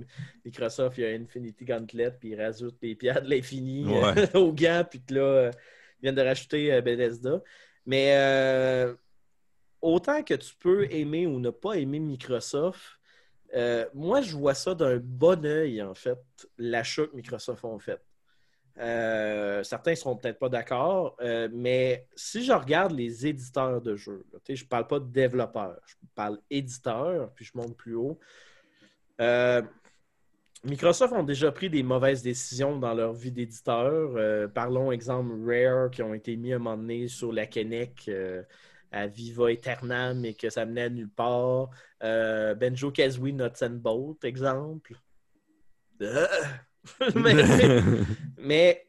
Microsoft, 0.45 0.99
il 0.99 1.01
y 1.03 1.06
a 1.07 1.10
Infinity 1.15 1.65
Gauntlet, 1.65 2.11
puis 2.19 2.30
ils 2.30 2.39
rajoutent 2.41 2.77
les 2.84 2.93
pierres 2.93 3.23
de 3.23 3.30
l'infini 3.30 3.85
euh, 3.88 4.14
Ouais. 4.14 4.35
aux 4.35 4.53
gants, 4.53 4.85
puis 4.88 5.01
que 5.01 5.15
là, 5.15 5.22
euh, 5.22 5.51
ils 5.99 6.03
viennent 6.03 6.15
de 6.15 6.22
rajouter 6.22 6.73
euh, 6.73 6.81
Bethesda. 6.81 7.41
Mais 7.88 8.14
euh, 8.15 8.93
autant 9.81 10.23
que 10.23 10.34
tu 10.34 10.56
peux 10.56 10.91
aimer 10.91 11.27
ou 11.27 11.39
ne 11.39 11.49
pas 11.49 11.73
aimer 11.73 11.99
Microsoft, 11.99 12.99
euh, 13.56 13.85
moi, 13.93 14.22
je 14.22 14.35
vois 14.35 14.53
ça 14.53 14.76
d'un 14.76 14.97
bon 14.97 15.45
œil, 15.45 15.81
en 15.81 15.95
fait, 15.95 16.19
l'achat 16.57 17.07
que 17.07 17.15
Microsoft 17.15 17.64
ont 17.65 17.80
fait. 17.80 18.01
Euh, 18.77 19.64
certains 19.64 19.91
ne 19.91 19.95
seront 19.95 20.15
peut-être 20.15 20.39
pas 20.39 20.47
d'accord, 20.47 21.18
euh, 21.19 21.49
mais 21.51 22.07
si 22.15 22.45
je 22.45 22.53
regarde 22.53 22.93
les 22.93 23.27
éditeurs 23.27 23.81
de 23.81 23.95
jeux, 23.95 24.26
je 24.47 24.64
ne 24.64 24.69
parle 24.69 24.88
pas 24.88 24.99
de 24.99 25.11
développeurs, 25.11 25.81
je 25.85 25.95
parle 26.15 26.39
éditeurs, 26.49 27.31
puis 27.34 27.43
je 27.43 27.51
monte 27.56 27.76
plus 27.76 27.95
haut. 27.95 28.19
Microsoft 30.65 31.14
ont 31.14 31.23
déjà 31.23 31.51
pris 31.51 31.69
des 31.69 31.84
mauvaises 31.84 32.22
décisions 32.22 32.77
dans 32.77 32.93
leur 32.93 33.14
vie 33.14 33.31
d'éditeur. 33.31 34.49
Parlons, 34.53 34.91
exemple, 34.91 35.34
Rare, 35.45 35.89
qui 35.89 36.03
ont 36.03 36.14
été 36.14 36.35
mis 36.35 36.51
à 36.51 36.57
un 36.57 36.60
moment 36.60 36.77
donné 36.77 37.07
sur 37.07 37.31
la 37.31 37.45
Kinect. 37.45 38.11
À 38.91 39.07
Viva 39.07 39.51
Aeternam 39.51 40.23
et 40.25 40.33
que 40.33 40.49
ça 40.49 40.65
menait 40.65 40.83
à 40.83 40.89
nulle 40.89 41.09
part. 41.09 41.69
Euh, 42.03 42.55
Benjo 42.55 42.91
Kazooie 42.91 43.33
Nuts 43.33 43.61
and 43.61 43.79
Bolt, 43.81 44.23
exemple. 44.23 44.95
Euh. 46.01 46.27
mais, 47.15 47.33
mais 48.37 48.87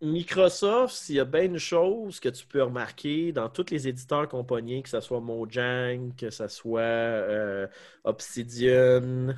Microsoft, 0.00 0.94
s'il 0.94 1.16
y 1.16 1.20
a 1.20 1.24
bien 1.24 1.44
une 1.44 1.58
chose 1.58 2.20
que 2.20 2.28
tu 2.28 2.46
peux 2.46 2.62
remarquer 2.62 3.32
dans 3.32 3.48
tous 3.48 3.70
les 3.70 3.88
éditeurs 3.88 4.28
compagnies, 4.28 4.82
que 4.82 4.88
ce 4.88 5.00
soit 5.00 5.20
Mojang, 5.20 6.14
que 6.16 6.30
ce 6.30 6.48
soit 6.48 6.80
euh, 6.80 7.66
Obsidian, 8.04 9.34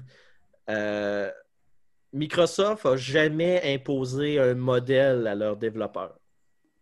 Microsoft 2.12 2.84
n'a 2.84 2.96
jamais 2.96 3.74
imposé 3.74 4.38
un 4.38 4.54
modèle 4.54 5.26
à 5.26 5.34
leurs 5.34 5.56
développeurs. 5.56 6.17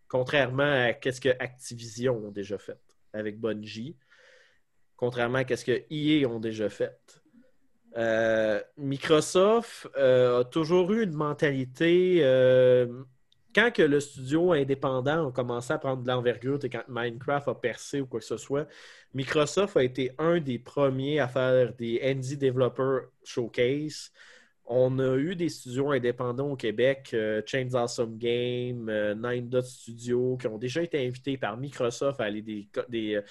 Contrairement 0.07 0.63
à 0.63 1.11
ce 1.11 1.21
que 1.21 1.29
Activision 1.39 2.15
ont 2.17 2.31
déjà 2.31 2.57
fait 2.57 2.79
avec 3.13 3.39
Bungie. 3.39 3.95
Contrairement 4.95 5.39
à 5.39 5.55
ce 5.55 5.65
que 5.65 5.83
EA 5.89 6.25
ont 6.27 6.39
déjà 6.39 6.69
fait. 6.69 7.21
Euh, 7.97 8.61
Microsoft 8.77 9.87
euh, 9.97 10.41
a 10.41 10.43
toujours 10.43 10.91
eu 10.93 11.03
une 11.03 11.13
mentalité. 11.13 12.19
euh, 12.21 13.03
quand 13.55 13.71
que 13.71 13.81
le 13.81 13.99
studio 13.99 14.51
indépendant 14.51 15.29
a 15.29 15.31
commencé 15.31 15.73
à 15.73 15.79
prendre 15.79 16.03
de 16.03 16.07
l'envergure, 16.07 16.59
et 16.63 16.69
quand 16.69 16.83
Minecraft 16.87 17.47
a 17.47 17.55
percé 17.55 18.01
ou 18.01 18.05
quoi 18.05 18.19
que 18.19 18.25
ce 18.25 18.37
soit, 18.37 18.67
Microsoft 19.15 19.77
a 19.77 19.83
été 19.83 20.11
un 20.19 20.39
des 20.39 20.59
premiers 20.59 21.19
à 21.19 21.27
faire 21.27 21.73
des 21.73 21.99
Indie 22.03 22.37
Developer 22.37 23.07
Showcase. 23.23 24.11
On 24.69 24.99
a 24.99 25.15
eu 25.15 25.35
des 25.35 25.47
studios 25.49 25.91
indépendants 25.91 26.51
au 26.51 26.55
Québec, 26.57 27.11
euh, 27.13 27.41
Chains 27.45 27.73
Awesome 27.73 28.17
Game, 28.17 28.89
euh, 28.89 29.15
Nine 29.15 29.47
Dot 29.47 29.63
Studio, 29.65 30.35
qui 30.37 30.47
ont 30.47 30.57
déjà 30.57 30.83
été 30.83 31.05
invités 31.07 31.37
par 31.37 31.55
Microsoft 31.57 32.19
à 32.19 32.25
aller 32.25 32.41
des, 32.41 32.67
des, 32.89 33.15
euh, 33.15 33.21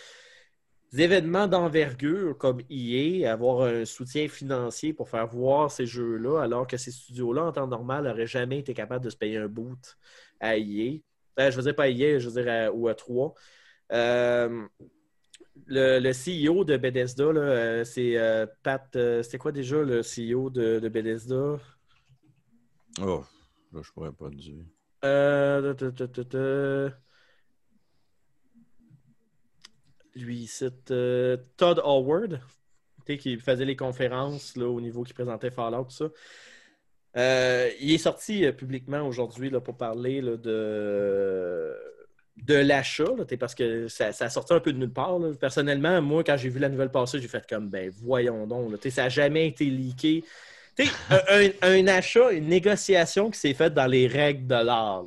des 0.93 1.03
événements 1.03 1.47
d'envergure 1.47 2.39
comme 2.39 2.61
EA, 2.71 3.31
avoir 3.33 3.63
un 3.63 3.85
soutien 3.85 4.29
financier 4.29 4.93
pour 4.93 5.09
faire 5.09 5.27
voir 5.27 5.71
ces 5.71 5.85
jeux-là, 5.87 6.41
alors 6.41 6.67
que 6.67 6.77
ces 6.77 6.91
studios-là, 6.91 7.45
en 7.45 7.53
temps 7.53 7.67
normal, 7.67 8.05
n'auraient 8.05 8.27
jamais 8.27 8.61
été 8.61 8.73
capables 8.73 9.05
de 9.05 9.11
se 9.11 9.17
payer 9.17 9.37
un 9.39 9.49
boot 9.49 9.99
à 10.41 10.57
EA. 10.57 11.03
Euh, 11.39 11.51
je 11.51 11.57
veux 11.57 11.63
dire 11.65 11.75
pas 11.77 11.85
à 11.85 11.89
EA, 11.89 12.19
je 12.19 12.29
veux 12.31 12.43
dire 12.43 12.51
à- 12.53 12.73
ou 12.73 12.89
à 12.89 12.95
3. 12.95 13.35
Le, 15.67 15.99
le 15.99 16.13
CEO 16.13 16.65
de 16.65 16.77
Bethesda, 16.77 17.33
là, 17.33 17.41
euh, 17.41 17.85
c'est 17.85 18.17
euh, 18.19 18.47
Pat. 18.63 18.95
euh, 18.95 19.23
C'était 19.23 19.39
quoi 19.39 19.53
déjà 19.53 19.83
le 19.83 20.03
CEO 20.03 20.51
de, 20.51 20.79
de 20.79 20.89
Bethesda? 20.89 21.59
Oh, 23.01 23.25
là, 23.73 23.81
je 23.83 23.91
pourrais 23.93 24.13
pas 24.13 24.29
te 24.31 24.37
dire. 24.37 24.65
Euh, 25.05 25.75
ta, 25.75 25.91
ta, 25.91 26.09
ta, 26.09 26.25
ta. 26.25 26.97
Lui, 30.15 30.47
c'est 30.47 30.85
Todd 31.57 31.81
Howard, 31.85 32.41
qui 33.07 33.37
faisait 33.39 33.65
les 33.65 33.77
conférences 33.77 34.57
là, 34.57 34.67
au 34.67 34.81
niveau 34.81 35.03
qui 35.03 35.13
présentait 35.13 35.51
Fallout, 35.51 35.85
tout 35.85 35.91
ça. 35.91 36.09
Il 37.81 37.93
est 37.93 37.99
sorti 37.99 38.51
publiquement 38.53 39.03
aujourd'hui 39.03 39.51
là, 39.51 39.61
pour 39.61 39.77
parler 39.77 40.21
là, 40.21 40.37
de, 40.37 41.75
de 42.37 42.55
l'achat, 42.55 43.05
parce 43.41 43.55
que 43.55 43.89
ça, 43.89 44.13
ça 44.13 44.27
a 44.27 44.31
sorti 44.31 44.53
un 44.53 44.61
peu 44.61 44.73
de 44.73 44.79
nulle 44.79 44.93
part. 44.93 45.19
Personnellement, 45.41 46.03
moi, 46.03 46.23
quand 46.23 46.37
j'ai 46.37 46.49
vu 46.49 46.59
la 46.59 46.69
nouvelle 46.69 46.91
passer, 46.91 47.19
j'ai 47.21 47.29
fait 47.29 47.45
comme, 47.49 47.69
ben 47.69 47.91
voyons 48.03 48.47
donc, 48.47 48.77
ça 48.91 49.05
n'a 49.05 49.09
jamais 49.09 49.49
été 49.49 49.65
leaké. 49.65 50.25
Un, 51.11 51.49
un- 51.63 51.87
achat, 51.87 52.33
une 52.33 52.49
négociation 52.49 53.31
qui 53.31 53.41
s'est 53.41 53.55
faite 53.55 53.73
dans 53.73 53.87
les 53.87 54.07
règles 54.07 54.47
de 54.47 54.55
l'art. 54.55 55.05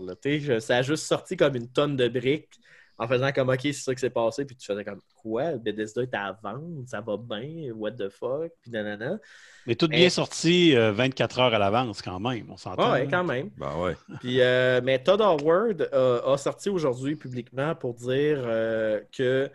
Ça 0.59 0.77
a 0.77 0.81
juste 0.81 1.05
sorti 1.05 1.37
comme 1.37 1.55
une 1.55 1.67
tonne 1.67 1.95
de 1.95 2.07
briques 2.07 2.59
en 2.99 3.07
faisant 3.07 3.31
comme 3.31 3.49
OK, 3.49 3.59
c'est 3.63 3.73
ça 3.73 3.95
qui 3.95 4.01
s'est 4.01 4.09
passé. 4.09 4.45
Puis 4.45 4.55
tu 4.57 4.65
faisais 4.67 4.83
comme 4.83 4.99
quoi? 5.21 5.53
Bethesda 5.53 6.03
est 6.03 6.13
à 6.13 6.37
vendre, 6.43 6.83
ça 6.85 7.01
va 7.01 7.15
bien, 7.17 7.71
what 7.73 7.91
the 7.93 8.09
fuck, 8.09 8.51
puis 8.61 8.69
nanana. 8.71 9.17
Mais 9.65 9.75
tout 9.75 9.87
Mais- 9.89 9.97
bien 9.97 10.09
sorti 10.09 10.75
euh, 10.75 10.91
24 10.91 11.39
heures 11.39 11.53
à 11.53 11.59
l'avance 11.59 12.01
quand 12.01 12.19
même, 12.19 12.47
on 12.51 12.57
s'entend. 12.57 12.91
Ouais, 12.91 13.07
quand 13.09 13.23
même. 13.23 13.49
Ben 13.57 13.75
ouais. 13.81 13.95
Puis, 14.19 14.41
euh, 14.41 14.81
mais 14.83 15.01
Todd 15.01 15.21
Howard 15.21 15.89
a, 15.91 16.31
a 16.33 16.37
sorti 16.37 16.69
aujourd'hui 16.69 17.15
publiquement 17.15 17.73
pour 17.75 17.93
dire 17.93 18.41
euh, 18.45 18.99
que 19.15 19.49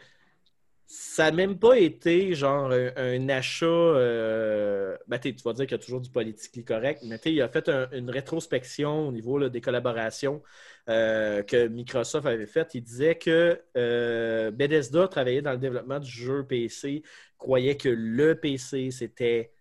ça 0.87 1.31
n'a 1.31 1.37
même 1.37 1.59
pas 1.59 1.79
été 1.79 2.35
genre 2.35 2.71
un, 2.71 2.91
un 2.97 3.29
achat. 3.31 3.67
euh, 3.67 4.97
ben, 5.09 5.19
tu 5.19 5.35
vas 5.45 5.53
dire 5.53 5.67
qu'il 5.67 5.77
y 5.77 5.81
a 5.81 5.83
toujours 5.83 6.01
du 6.01 6.11
politically 6.11 6.65
correct, 6.65 7.03
mais 7.05 7.19
il 7.25 7.43
a 7.43 7.49
fait 7.49 7.69
un- 7.69 7.89
une 7.93 8.11
rétrospection 8.11 9.09
au 9.09 9.13
niveau 9.13 9.39
là, 9.39 9.49
des 9.49 9.61
collaborations 9.61 10.43
euh, 10.89 11.43
que 11.43 11.69
Microsoft 11.69 12.27
avait 12.27 12.47
faites. 12.47 12.75
Il 12.75 12.83
disait 12.83 13.17
que 13.17 13.61
euh, 13.77 14.51
Bethesda 14.51 15.09
travaillait 15.09 15.43
dans 15.43 15.53
le 15.53 15.59
développement 15.59 15.99
du 16.01 16.11
jeu 16.11 16.47
PC, 16.47 17.03
croyait 17.39 17.77
que 17.77 17.89
le 17.89 18.39
PC 18.39 18.91
c'était 18.91 19.53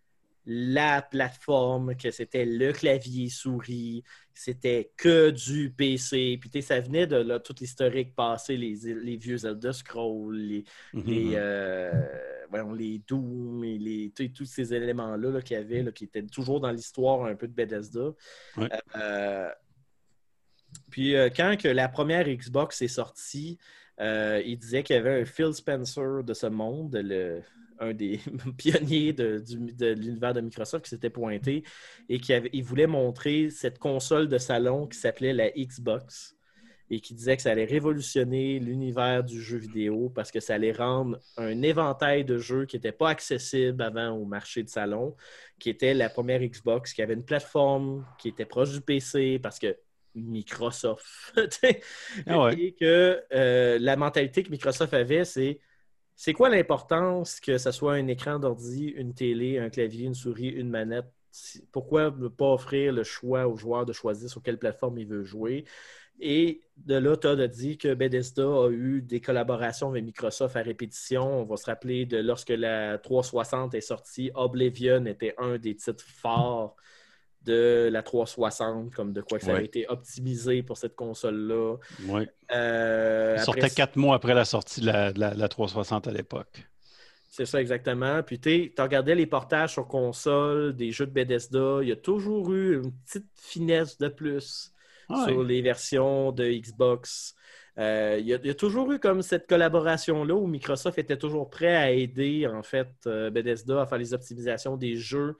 la 0.45 1.01
plateforme, 1.01 1.95
que 1.95 2.11
c'était 2.11 2.43
le 2.45 2.73
clavier 2.73 3.29
souris, 3.29 4.03
c'était 4.33 4.91
que 4.97 5.29
du 5.29 5.71
PC. 5.71 6.37
Puis 6.39 6.49
tu 6.49 6.61
sais, 6.61 6.67
ça 6.67 6.79
venait 6.81 7.07
de 7.07 7.15
là, 7.15 7.39
tout 7.39 7.55
l'historique 7.61 8.13
passé, 8.13 8.57
les, 8.57 8.75
les 8.93 9.15
vieux 9.15 9.37
Zelda 9.37 9.71
Scrolls, 9.71 10.35
les, 10.35 10.65
Mhm. 10.93 11.03
les, 11.05 11.31
euh, 11.35 11.91
voyons, 12.49 12.73
les 12.73 12.99
Doom 13.07 13.63
et 13.63 13.77
les, 13.77 14.11
tous 14.11 14.45
ces 14.45 14.73
éléments-là 14.73 15.29
là, 15.31 15.41
qu'il 15.41 15.55
y 15.55 15.59
avait, 15.59 15.81
là, 15.83 15.91
qui 15.93 16.03
étaient 16.03 16.23
toujours 16.23 16.59
dans 16.59 16.71
l'histoire 16.71 17.23
un 17.25 17.35
peu 17.35 17.47
de 17.47 17.53
Bethesda. 17.53 18.11
Ouais. 18.57 18.69
Euh, 18.97 19.49
puis 20.89 21.15
euh, 21.15 21.29
quand 21.35 21.57
que 21.57 21.67
la 21.67 21.87
première 21.87 22.27
Xbox 22.27 22.81
est 22.81 22.87
sortie, 22.87 23.57
euh, 23.99 24.41
il 24.45 24.57
disait 24.57 24.83
qu'il 24.83 24.95
y 24.95 24.99
avait 24.99 25.21
un 25.21 25.25
Phil 25.25 25.53
Spencer 25.53 26.23
de 26.23 26.33
ce 26.33 26.47
monde, 26.47 26.95
le, 26.95 27.41
un 27.79 27.93
des 27.93 28.19
pionniers 28.57 29.13
de, 29.13 29.43
de 29.47 29.93
l'univers 29.93 30.33
de 30.33 30.41
Microsoft 30.41 30.85
qui 30.85 30.89
s'était 30.89 31.09
pointé 31.09 31.63
et 32.09 32.19
qui 32.19 32.33
avait, 32.33 32.49
il 32.53 32.63
voulait 32.63 32.87
montrer 32.87 33.49
cette 33.49 33.79
console 33.79 34.27
de 34.27 34.37
salon 34.37 34.87
qui 34.87 34.97
s'appelait 34.97 35.33
la 35.33 35.49
Xbox 35.51 36.35
et 36.89 36.99
qui 36.99 37.13
disait 37.13 37.35
que 37.35 37.41
ça 37.41 37.51
allait 37.51 37.65
révolutionner 37.65 38.59
l'univers 38.59 39.23
du 39.23 39.41
jeu 39.41 39.57
vidéo 39.57 40.11
parce 40.13 40.31
que 40.31 40.39
ça 40.39 40.55
allait 40.55 40.73
rendre 40.73 41.19
un 41.37 41.61
éventail 41.61 42.25
de 42.25 42.37
jeux 42.37 42.65
qui 42.65 42.75
n'était 42.75 42.91
pas 42.91 43.09
accessible 43.09 43.81
avant 43.81 44.11
au 44.11 44.25
marché 44.25 44.63
de 44.63 44.69
salon, 44.69 45.15
qui 45.59 45.69
était 45.69 45.93
la 45.93 46.09
première 46.09 46.41
Xbox, 46.41 46.93
qui 46.93 47.01
avait 47.01 47.13
une 47.13 47.25
plateforme 47.25 48.05
qui 48.19 48.29
était 48.29 48.45
proche 48.45 48.71
du 48.71 48.81
PC 48.81 49.39
parce 49.41 49.59
que 49.59 49.75
Microsoft. 50.15 51.05
tu. 51.61 51.67
Ah 52.27 52.43
ouais. 52.43 52.59
Et 52.59 52.73
que 52.73 53.23
euh, 53.33 53.77
la 53.79 53.95
mentalité 53.95 54.43
que 54.43 54.49
Microsoft 54.49 54.93
avait, 54.93 55.25
c'est 55.25 55.59
c'est 56.15 56.33
quoi 56.33 56.49
l'importance 56.49 57.39
que 57.39 57.57
ce 57.57 57.71
soit 57.71 57.93
un 57.93 58.07
écran 58.07 58.39
d'ordi, 58.39 58.87
une 58.89 59.13
télé, 59.13 59.57
un 59.57 59.69
clavier, 59.69 60.05
une 60.05 60.13
souris, 60.13 60.49
une 60.49 60.69
manette? 60.69 61.11
Pourquoi 61.71 62.11
ne 62.11 62.27
pas 62.27 62.53
offrir 62.53 62.93
le 62.93 63.03
choix 63.03 63.47
aux 63.47 63.57
joueurs 63.57 63.85
de 63.85 63.93
choisir 63.93 64.29
sur 64.29 64.43
quelle 64.43 64.59
plateforme 64.59 64.99
ils 64.99 65.07
veulent 65.07 65.23
jouer? 65.25 65.65
Et 66.19 66.61
de 66.77 66.95
là, 66.95 67.17
Todd 67.17 67.39
a 67.39 67.47
dit 67.47 67.77
que 67.77 67.93
Bethesda 67.95 68.43
a 68.43 68.69
eu 68.69 69.01
des 69.01 69.19
collaborations 69.19 69.89
avec 69.89 70.03
Microsoft 70.05 70.55
à 70.55 70.61
répétition. 70.61 71.41
On 71.41 71.45
va 71.45 71.57
se 71.57 71.65
rappeler 71.65 72.05
de 72.05 72.17
lorsque 72.17 72.49
la 72.49 72.99
360 72.99 73.73
est 73.73 73.81
sortie, 73.81 74.31
Oblivion 74.35 75.05
était 75.05 75.33
un 75.39 75.57
des 75.57 75.75
titres 75.75 76.05
forts 76.05 76.75
de 77.45 77.89
la 77.91 78.01
360, 78.03 78.93
comme 78.93 79.13
de 79.13 79.21
quoi 79.21 79.37
que 79.39 79.43
ça 79.45 79.51
Ouais. 79.51 79.57
avait 79.57 79.65
été 79.65 79.85
optimisé 79.89 80.63
pour 80.63 80.77
cette 80.77 80.95
console-là. 80.95 81.75
Ouais. 82.07 82.27
Euh, 82.51 83.35
Il 83.37 83.43
sortait 83.43 83.69
quatre 83.69 83.95
mois 83.95 84.15
après 84.15 84.33
la 84.33 84.45
sortie 84.45 84.81
de 84.81 84.85
la, 84.87 85.11
de 85.13 85.19
la- 85.19 85.33
de 85.33 85.39
la 85.39 85.47
360 85.47 86.07
à 86.07 86.11
l'époque. 86.11 86.67
C'est 87.29 87.45
ça 87.45 87.59
exactement. 87.59 88.21
Puis 88.21 88.39
tu 88.39 88.71
regardais 88.77 89.15
les 89.15 89.25
portages 89.25 89.73
sur 89.73 89.87
console 89.87 90.75
des 90.75 90.91
jeux 90.91 91.07
de 91.07 91.11
Bethesda, 91.11 91.79
il 91.81 91.89
y 91.89 91.91
a 91.91 91.95
toujours 91.95 92.51
eu 92.53 92.75
une 92.75 92.91
petite 93.05 93.25
finesse 93.35 93.97
de 93.97 94.07
plus 94.07 94.71
sur 95.27 95.43
les 95.43 95.61
versions 95.61 96.31
de 96.31 96.45
Xbox. 96.45 97.35
Euh, 97.79 98.17
il, 98.19 98.27
y 98.27 98.33
a, 98.35 98.37
il 98.37 98.45
y 98.45 98.51
a 98.51 98.53
toujours 98.53 98.91
eu 98.91 98.99
comme 98.99 99.23
cette 99.23 99.47
collaboration-là 99.47 100.35
où 100.35 100.45
Microsoft 100.45 100.99
était 100.99 101.17
toujours 101.17 101.49
prêt 101.49 101.75
à 101.75 101.91
aider 101.91 102.45
en 102.47 102.61
fait 102.61 102.87
euh, 103.07 103.31
Bethesda 103.31 103.81
à 103.81 103.85
faire 103.87 103.97
les 103.97 104.13
optimisations 104.13 104.77
des 104.77 104.95
jeux 104.95 105.35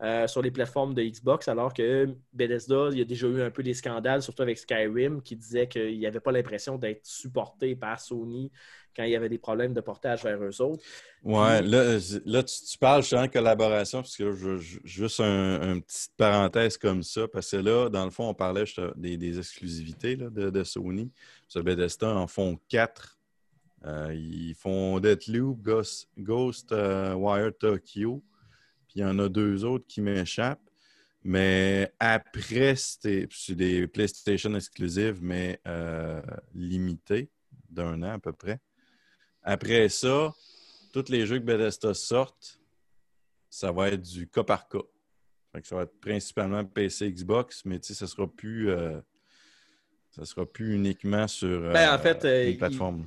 euh, 0.00 0.26
sur 0.28 0.42
les 0.42 0.50
plateformes 0.50 0.94
de 0.94 1.02
Xbox, 1.02 1.48
alors 1.48 1.74
que 1.74 2.08
Bethesda, 2.32 2.88
il 2.92 2.98
y 2.98 3.02
a 3.02 3.04
déjà 3.04 3.26
eu 3.26 3.42
un 3.42 3.50
peu 3.50 3.62
des 3.62 3.74
scandales, 3.74 4.22
surtout 4.22 4.42
avec 4.42 4.56
Skyrim, 4.58 5.22
qui 5.22 5.34
disait 5.34 5.66
qu'il 5.68 5.98
n'y 5.98 6.06
avait 6.06 6.20
pas 6.20 6.30
l'impression 6.32 6.78
d'être 6.78 7.04
supporté 7.04 7.74
par 7.74 7.98
Sony 7.98 8.50
quand 8.96 9.04
il 9.04 9.10
y 9.10 9.16
avait 9.16 9.28
des 9.28 9.38
problèmes 9.38 9.74
de 9.74 9.80
portage 9.80 10.22
vers 10.24 10.42
eux 10.42 10.60
autres. 10.62 10.82
Ouais, 11.22 11.60
Puis- 11.60 11.70
là, 11.70 11.98
là 12.26 12.42
tu, 12.42 12.54
tu 12.64 12.78
parles 12.78 13.02
justement 13.02 13.26
de 13.26 13.30
collaboration, 13.32 14.02
parce 14.02 14.16
que 14.16 14.32
je, 14.32 14.56
je- 14.58 14.78
juste 14.84 15.20
un, 15.20 15.60
un 15.62 15.80
petite 15.80 16.12
parenthèse 16.16 16.76
comme 16.78 17.02
ça, 17.02 17.26
parce 17.28 17.50
que 17.50 17.56
là, 17.56 17.88
dans 17.88 18.04
le 18.04 18.10
fond, 18.10 18.28
on 18.28 18.34
parlait 18.34 18.66
juste 18.66 18.80
des, 18.96 19.16
des 19.16 19.38
exclusivités 19.38 20.16
là, 20.16 20.30
de, 20.30 20.50
de 20.50 20.64
Sony. 20.64 21.10
Ce 21.48 21.58
Bethesda 21.58 22.14
en 22.14 22.26
font 22.26 22.58
quatre. 22.68 23.18
Euh, 23.84 24.12
ils 24.12 24.54
font 24.54 24.98
Deathloop, 24.98 25.60
Ghost, 25.62 26.08
Ghost 26.18 26.72
euh, 26.72 27.14
Wire 27.14 27.52
Tokyo, 27.56 28.22
il 28.98 29.02
y 29.02 29.04
en 29.04 29.18
a 29.20 29.28
deux 29.28 29.64
autres 29.64 29.86
qui 29.86 30.00
m'échappent. 30.00 30.68
Mais 31.22 31.92
après, 32.00 32.74
c'est 32.76 33.28
des 33.50 33.86
PlayStation 33.86 34.54
exclusives, 34.54 35.18
mais 35.22 35.60
euh, 35.66 36.20
limitées. 36.54 37.30
d'un 37.70 38.02
an 38.02 38.14
à 38.14 38.18
peu 38.18 38.32
près. 38.32 38.60
Après 39.42 39.88
ça, 39.88 40.34
tous 40.92 41.08
les 41.10 41.26
jeux 41.26 41.38
que 41.38 41.44
Bethesda 41.44 41.94
sortent, 41.94 42.58
ça 43.50 43.70
va 43.72 43.88
être 43.88 44.02
du 44.02 44.28
cas 44.28 44.42
par 44.42 44.68
cas. 44.68 44.82
Fait 45.52 45.62
que 45.62 45.68
ça 45.68 45.76
va 45.76 45.82
être 45.82 46.00
principalement 46.00 46.64
PC, 46.64 47.12
Xbox, 47.12 47.64
mais 47.64 47.78
ça 47.82 48.06
sera 48.06 48.26
plus. 48.26 48.70
euh, 48.70 49.00
ça 50.10 50.24
sera 50.24 50.44
plus 50.46 50.74
uniquement 50.74 51.28
sur 51.28 51.48
euh, 51.48 51.72
Ben, 51.72 51.94
en 51.94 51.98
fait, 51.98 52.24
euh, 52.24 52.50
une 52.50 52.56
plateforme. 52.58 53.04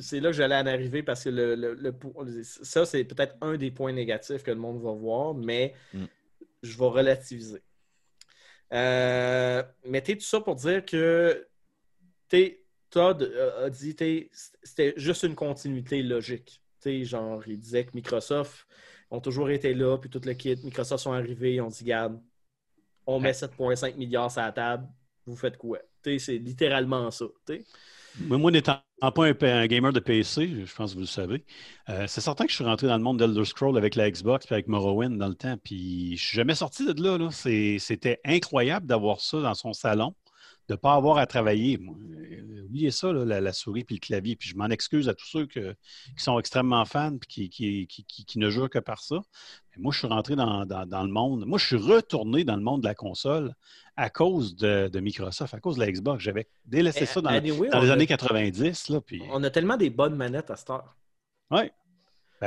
C'est 0.00 0.20
là 0.20 0.30
que 0.30 0.36
j'allais 0.36 0.56
en 0.56 0.66
arriver 0.66 1.02
parce 1.02 1.24
que 1.24 1.30
le, 1.30 1.54
le- 1.54 2.42
ça, 2.42 2.84
c'est 2.86 3.04
peut-être 3.04 3.36
un 3.40 3.56
des 3.56 3.70
points 3.70 3.92
négatifs 3.92 4.42
que 4.42 4.50
le 4.50 4.56
monde 4.58 4.82
va 4.82 4.92
voir, 4.92 5.34
mais 5.34 5.74
Mm. 5.92 6.04
je 6.62 6.78
vais 6.78 6.86
relativiser. 6.86 7.62
Euh, 8.72 9.62
mais 9.86 10.00
t'es 10.00 10.14
tout 10.16 10.24
ça 10.24 10.40
pour 10.40 10.56
dire 10.56 10.84
que 10.84 11.46
Todd 12.90 13.22
a- 13.22 13.70
dit 13.70 13.94
t'es- 13.94 14.30
c'était 14.62 14.94
juste 14.96 15.22
une 15.24 15.34
continuité 15.34 16.02
logique. 16.02 16.60
T'sais, 16.80 17.04
genre, 17.04 17.42
il 17.46 17.58
disait 17.58 17.84
que 17.84 17.90
Microsoft 17.94 18.66
ont 19.10 19.20
toujours 19.20 19.50
été 19.50 19.74
là, 19.74 19.96
puis 19.98 20.10
tout 20.10 20.20
le 20.24 20.34
kit, 20.34 20.56
Microsoft 20.64 21.02
sont 21.04 21.12
arrivés, 21.12 21.54
ils 21.54 21.60
ont 21.60 21.68
dit, 21.68 21.84
garde, 21.84 22.20
on 23.06 23.20
met 23.20 23.32
7,5 23.32 23.96
milliards 23.96 24.30
sur 24.30 24.42
la 24.42 24.52
table, 24.52 24.86
vous 25.26 25.36
faites 25.36 25.56
quoi? 25.56 25.78
C'est 26.02 26.38
littéralement 26.38 27.10
ça. 27.10 27.26
t'sais. 27.46 27.64
Moi, 28.20 28.50
n'étant 28.50 28.80
pas 29.00 29.26
un, 29.26 29.66
gamer 29.66 29.92
de 29.92 30.00
PC, 30.00 30.64
je 30.64 30.74
pense 30.74 30.92
que 30.92 30.94
vous 30.94 31.02
le 31.02 31.06
savez, 31.06 31.44
euh, 31.88 32.06
c'est 32.06 32.20
certain 32.20 32.44
que 32.44 32.50
je 32.50 32.56
suis 32.56 32.64
rentré 32.64 32.86
dans 32.86 32.96
le 32.96 33.02
monde 33.02 33.18
d'Elder 33.18 33.44
Scroll 33.44 33.76
avec 33.76 33.96
la 33.96 34.10
Xbox 34.10 34.46
et 34.50 34.54
avec 34.54 34.68
Morrowind 34.68 35.18
dans 35.18 35.28
le 35.28 35.34
temps. 35.34 35.56
Puis 35.62 36.16
je 36.16 36.24
suis 36.24 36.36
jamais 36.36 36.54
sorti 36.54 36.86
de 36.86 37.02
là. 37.02 37.28
C'était 37.30 38.20
incroyable 38.24 38.86
d'avoir 38.86 39.20
ça 39.20 39.40
dans 39.40 39.54
son 39.54 39.72
salon, 39.72 40.14
de 40.68 40.74
ne 40.74 40.76
pas 40.76 40.94
avoir 40.94 41.18
à 41.18 41.26
travailler. 41.26 41.76
Moi, 41.78 41.94
euh, 42.00 42.64
oubliez 42.64 42.90
ça, 42.90 43.12
là, 43.12 43.24
la, 43.24 43.40
la 43.40 43.52
souris 43.52 43.84
puis 43.84 43.96
le 43.96 44.00
clavier. 44.00 44.36
Puis 44.36 44.48
je 44.48 44.56
m'en 44.56 44.66
excuse 44.68 45.08
à 45.08 45.14
tous 45.14 45.26
ceux 45.26 45.46
que- 45.46 45.72
qui 46.16 46.22
sont 46.22 46.38
extrêmement 46.38 46.84
fans 46.84 47.14
et 47.16 47.26
qui, 47.28 47.48
qui, 47.50 47.86
qui- 47.86 48.04
qui- 48.04 48.24
qui 48.24 48.38
ne 48.38 48.48
jurent 48.50 48.70
que 48.70 48.78
par 48.78 49.00
ça. 49.00 49.16
Mais 49.76 49.82
moi, 49.82 49.92
je 49.92 49.98
suis 49.98 50.06
rentré 50.08 50.36
dans, 50.36 50.64
dans- 50.64 50.86
dans 50.86 51.02
le 51.02 51.10
monde. 51.10 51.44
Moi, 51.46 51.58
je 51.58 51.66
suis 51.66 51.76
retourné 51.76 52.44
dans 52.44 52.56
le 52.56 52.62
monde 52.62 52.80
de 52.82 52.86
la 52.86 52.94
console 52.94 53.54
à 53.96 54.10
cause 54.10 54.56
de, 54.56 54.88
de 54.88 55.00
Microsoft, 55.00 55.54
à 55.54 55.60
cause 55.60 55.76
de 55.76 55.80
la 55.80 55.92
Xbox. 55.92 56.22
J'avais 56.24 56.48
délaissé 56.64 57.06
ça 57.06 57.20
dans, 57.20 57.30
Anyway, 57.30 57.68
dans 57.68 57.78
on 57.78 57.82
les 57.82 57.90
a- 57.90 57.92
années 57.92 58.06
90. 58.06 58.88
Là, 58.88 59.00
puis... 59.00 59.22
On 59.30 59.42
a 59.44 59.50
tellement 59.50 59.76
des 59.76 59.90
bonnes 59.90 60.16
manettes 60.16 60.50
à 60.50 60.56
cette 60.56 60.70
heure. 60.70 60.96
Ouais. 61.50 61.70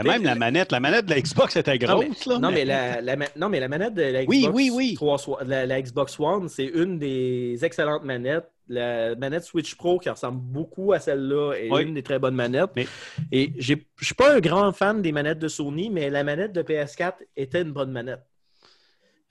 Ben, 0.03 0.13
même 0.13 0.23
la 0.23 0.35
manette, 0.35 0.71
la 0.71 0.79
manette 0.79 1.05
de 1.05 1.11
la 1.11 1.21
Xbox 1.21 1.55
était 1.55 1.77
Non, 1.79 1.99
mais, 1.99 2.05
grosse. 2.07 2.25
là, 2.25 2.39
non, 2.39 2.49
mais- 2.49 2.55
mais 2.65 2.65
la, 3.01 3.15
non, 3.35 3.49
mais 3.49 3.59
la 3.59 3.67
manette 3.67 3.93
de 3.93 4.01
la 4.01 4.25
Xbox, 4.25 4.27
Oui, 4.29 4.49
oui, 4.53 4.71
oui. 4.73 4.93
3 4.95 5.17
so- 5.17 5.37
la, 5.45 5.65
la 5.65 5.81
Xbox 5.81 6.19
One, 6.19 6.49
c'est 6.49 6.65
une 6.65 6.99
des 6.99 7.57
excellentes 7.63 8.03
manettes. 8.03 8.49
La 8.69 9.15
manette 9.15 9.43
Switch 9.43 9.75
Pro, 9.75 9.97
qui 9.97 10.09
ressemble 10.09 10.41
beaucoup 10.41 10.91
à 10.91 10.99
celle-là, 10.99 11.53
est 11.53 11.69
une 11.83 11.93
des 11.93 12.03
très 12.03 12.19
bonnes 12.19 12.35
manettes. 12.35 12.71
Mais- 12.75 12.87
Et 13.31 13.53
je 13.57 13.75
suis 14.01 14.13
pas 14.15 14.35
un 14.35 14.39
grand 14.41 14.73
fan 14.73 15.01
des 15.01 15.13
manettes 15.13 15.39
de 15.39 15.47
Sony, 15.47 15.89
mais 15.89 16.09
la 16.09 16.23
manette 16.25 16.51
de 16.51 16.61
PS4 16.61 17.23
était 17.37 17.61
une 17.61 17.71
bonne 17.71 17.91
manette. 17.91 18.25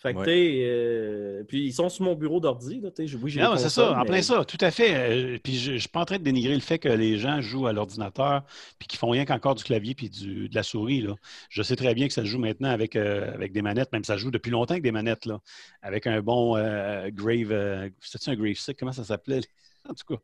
Fait 0.06 0.14
que, 0.14 0.18
Ouais. 0.18 0.24
t'sais, 0.24 0.58
euh, 0.64 1.42
puis 1.48 1.64
ils 1.66 1.72
sont 1.72 1.88
sur 1.88 2.04
mon 2.04 2.14
bureau 2.14 2.38
d'ordi. 2.40 2.80
Oui, 3.22 3.30
j'ai 3.30 3.40
Non, 3.40 3.56
c'est 3.56 3.68
ça, 3.68 3.98
en 3.98 4.04
plein 4.04 4.22
ça, 4.22 4.44
tout 4.44 4.58
à 4.60 4.70
fait. 4.70 4.94
Euh, 4.94 5.38
Puis 5.42 5.56
je 5.56 5.72
ne 5.72 5.78
suis 5.78 5.88
pas 5.88 6.00
en 6.00 6.04
train 6.04 6.18
de 6.18 6.22
dénigrer 6.22 6.54
le 6.54 6.60
fait 6.60 6.78
que 6.78 6.88
les 6.88 7.18
gens 7.18 7.40
jouent 7.40 7.66
à 7.66 7.72
l'ordinateur 7.72 8.42
puis 8.78 8.86
qu'ils 8.86 8.98
font 8.98 9.10
rien 9.10 9.24
qu'encore 9.24 9.54
du 9.56 9.64
clavier 9.64 9.94
puis 9.94 10.08
du- 10.08 10.48
de 10.48 10.54
la 10.54 10.62
souris. 10.62 11.00
Là. 11.00 11.14
Je 11.50 11.62
sais 11.62 11.74
très 11.76 11.94
bien 11.94 12.06
que 12.06 12.12
ça 12.12 12.22
se 12.22 12.26
joue 12.26 12.38
maintenant 12.38 12.68
avec, 12.70 12.94
euh, 12.94 13.32
avec 13.34 13.52
des 13.52 13.62
manettes, 13.62 13.92
même 13.92 14.04
ça 14.04 14.16
joue 14.16 14.30
depuis 14.30 14.50
longtemps 14.50 14.72
avec 14.74 14.84
des 14.84 14.92
manettes, 14.92 15.26
là, 15.26 15.40
avec 15.82 16.06
un 16.06 16.20
bon 16.22 16.56
euh, 16.56 17.10
Grave. 17.12 17.90
C'était-tu 18.00 18.30
un 18.30 18.36
Grave 18.36 18.54
6? 18.54 18.74
Comment 18.78 18.92
ça 18.92 19.04
s'appelait? 19.04 19.40
En 19.88 19.94
tout 19.94 20.16
cas, 20.16 20.20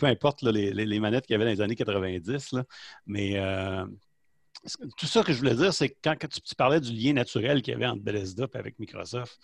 peu 0.00 0.06
importe 0.06 0.42
là, 0.42 0.50
les, 0.50 0.72
les- 0.72 0.86
les 0.86 0.98
manettes 0.98 1.24
qu'il 1.26 1.34
y 1.34 1.36
avait 1.36 1.44
dans 1.44 1.50
les 1.52 1.60
années 1.60 1.76
90. 1.76 2.50
Là. 2.52 2.64
Mais 3.06 3.38
tout 4.96 5.06
ça 5.06 5.22
que 5.22 5.32
je 5.32 5.38
voulais 5.38 5.54
dire, 5.54 5.72
c'est 5.72 5.90
que 5.90 5.96
quand, 6.02 6.16
tu, 6.18 6.54
parlais 6.54 6.80
du 6.80 6.92
lien 6.92 7.12
naturel 7.12 7.62
qu'il 7.62 7.72
y 7.72 7.76
avait 7.76 7.86
entre 7.86 8.02
Bethesda 8.02 8.46
et 8.52 8.56
avec 8.56 8.78
Microsoft, 8.78 9.38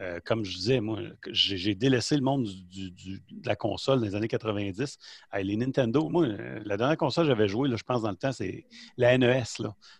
euh, 0.00 0.18
comme 0.24 0.44
je 0.44 0.56
disais, 0.56 0.80
moi, 0.80 0.98
j'ai 1.30 1.74
délaissé 1.76 2.16
le 2.16 2.22
monde 2.22 2.46
de 2.46 3.46
la 3.46 3.54
console 3.54 4.00
dans 4.00 4.06
les 4.06 4.16
années 4.16 4.26
90. 4.28 4.98
Hey, 5.32 5.44
les 5.44 5.56
Nintendo, 5.56 6.08
moi, 6.08 6.24
euh, 6.24 6.60
la 6.64 6.76
dernière 6.76 6.96
console 6.96 7.26
que 7.26 7.28
j'avais 7.28 7.46
jouée, 7.46 7.70
je 7.76 7.82
pense, 7.82 8.02
dans 8.02 8.10
le 8.10 8.16
temps, 8.16 8.32
c'est 8.32 8.66
la 8.96 9.16
NES. 9.16 9.44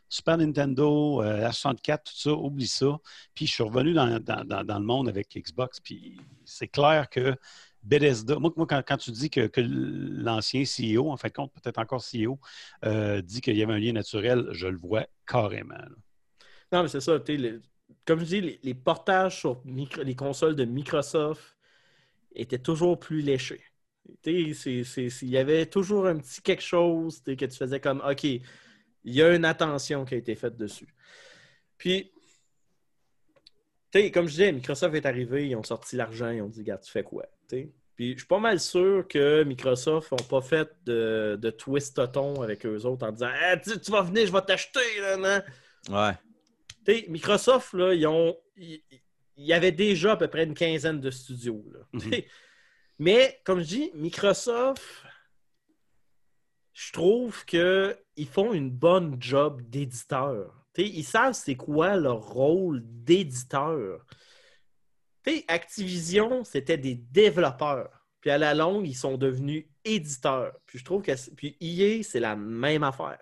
Super 0.09 0.36
Nintendo, 0.36 1.22
euh, 1.22 1.39
la 1.39 1.52
64, 1.52 2.05
tout 2.05 2.16
ça, 2.16 2.32
oublie 2.32 2.66
ça. 2.66 2.98
Puis 3.35 3.47
je 3.47 3.52
suis 3.52 3.62
revenu 3.62 3.93
dans- 3.94 4.18
dans 4.20 4.78
le 4.78 4.85
monde 4.85 5.09
avec 5.09 5.28
Xbox. 5.36 5.78
Puis 5.78 6.16
c'est 6.44 6.68
clair 6.68 7.09
que 7.09 7.36
Bethesda, 7.85 8.39
moi, 8.39 8.52
moi, 8.56 8.66
quand, 8.66 8.97
tu 8.97 9.11
dis 9.11 9.31
que, 9.31 9.51
l'ancien 9.56 10.65
CEO, 10.65 11.11
en 11.11 11.16
fin 11.16 11.28
de 11.28 11.35
compte, 11.35 11.52
peut-être 11.52 11.78
encore 11.78 12.02
CEO, 12.02 12.39
euh, 12.85 13.20
dit 13.20 13.40
qu'il 13.40 13.56
y 13.56 13.62
avait 13.62 13.74
un 13.74 13.78
lien 13.78 13.93
naturel, 13.93 14.47
je 14.52 14.66
le 14.66 14.78
vois 14.78 15.06
carrément. 15.27 15.74
Non, 16.73 16.82
mais 16.82 16.89
c'est 16.89 17.01
ça. 17.01 17.20
t'sais, 17.20 17.36
le- 17.36 17.62
comme 18.06 18.20
je 18.20 18.24
dis, 18.24 18.40
les, 18.40 18.61
les 18.62 18.74
portages 18.74 19.39
sur 19.39 19.62
les 20.02 20.16
consoles 20.16 20.56
de 20.56 20.65
Microsoft 20.65 21.56
étaient 22.35 22.59
toujours 22.59 22.98
plus 22.98 23.20
léchés. 23.20 23.62
Il 24.27 25.12
y 25.23 25.39
avait 25.39 25.66
toujours 25.66 26.06
un 26.06 26.16
petit 26.16 26.43
quelque 26.43 26.62
chose 26.62 27.23
que 27.23 27.32
tu 27.32 27.56
faisais 27.56 27.81
comme 27.81 28.02
OK, 28.06 28.24
il 28.24 28.43
y 29.05 29.23
a 29.23 29.35
une 29.35 29.44
attention 29.44 30.05
qui 30.05 30.15
a 30.15 30.16
été 30.19 30.35
faite 30.35 30.56
dessus. 30.56 30.89
Puis, 31.78 32.12
comme 34.12 34.27
je 34.27 34.33
disais, 34.33 34.53
Microsoft 34.53 34.95
est 34.95 35.07
arrivé, 35.07 35.49
ils 35.49 35.57
ont 35.57 35.62
sorti 35.62 35.97
l'argent, 35.97 36.31
ils 36.31 36.43
ont 36.43 36.49
dit 36.49 36.61
Regarde, 36.61 36.83
tu 36.83 36.91
fais 36.91 37.05
quoi 37.05 37.25
T'sais. 37.47 37.71
Puis, 37.95 38.15
je 38.15 38.19
suis 38.19 38.27
pas 38.27 38.41
mal 38.41 38.59
sûr 38.59 39.07
que 39.07 39.45
Microsoft 39.45 40.11
n'ont 40.11 40.29
pas 40.29 40.41
fait 40.41 40.69
de, 40.85 41.39
de 41.41 41.51
twist 41.51 41.95
toton 41.95 42.43
avec 42.43 42.66
eux 42.66 42.85
autres 42.87 43.07
en 43.07 43.12
disant 43.12 43.31
Ah, 43.43 43.57
tu, 43.57 43.79
tu 43.79 43.91
vas 43.93 44.03
venir, 44.03 44.27
je 44.27 44.33
vais 44.33 44.43
t'acheter. 44.43 45.01
Là, 45.01 45.16
non? 45.16 45.97
Ouais. 45.97 46.15
T'sais, 46.85 47.07
Microsoft, 47.09 47.73
là, 47.75 47.95
ils 47.95 48.07
ont. 48.07 48.37
Il 48.57 48.81
y 49.37 49.53
avait 49.53 49.73
déjà 49.73 50.12
à 50.12 50.16
peu 50.16 50.29
près 50.29 50.45
une 50.45 50.55
quinzaine 50.55 51.01
de 51.01 51.11
studios. 51.11 51.65
là. 51.73 51.81
Mhm. 51.93 52.23
Mais, 52.99 53.41
comme 53.45 53.61
je 53.61 53.66
dis, 53.66 53.91
Microsoft, 53.95 54.83
je 56.73 56.93
trouve 56.93 57.45
qu'ils 57.45 58.29
font 58.29 58.53
une 58.53 58.71
bonne 58.71 59.16
job 59.21 59.62
d'éditeur. 59.62 60.64
T'sais, 60.75 60.87
Ils 60.89 61.05
savent 61.05 61.33
c'est 61.35 61.55
quoi 61.57 61.97
leur 61.97 62.21
rôle 62.21 62.83
d'éditeur. 62.85 64.05
Activision, 65.49 66.45
c'était 66.45 66.77
des 66.77 66.95
développeurs. 66.95 67.91
Puis 68.21 68.31
à 68.31 68.39
la 68.39 68.55
longue, 68.55 68.87
ils 68.87 68.95
sont 68.95 69.17
devenus 69.17 69.67
éditeurs. 69.85 70.53
Puis 70.67 70.79
je 70.79 70.85
trouve 70.85 71.03
que. 71.03 71.15
c'est- 71.17 71.35
Puis 71.35 71.57
EA, 71.61 72.03
c'est 72.03 72.21
la 72.21 72.37
même 72.37 72.83
affaire. 72.83 73.19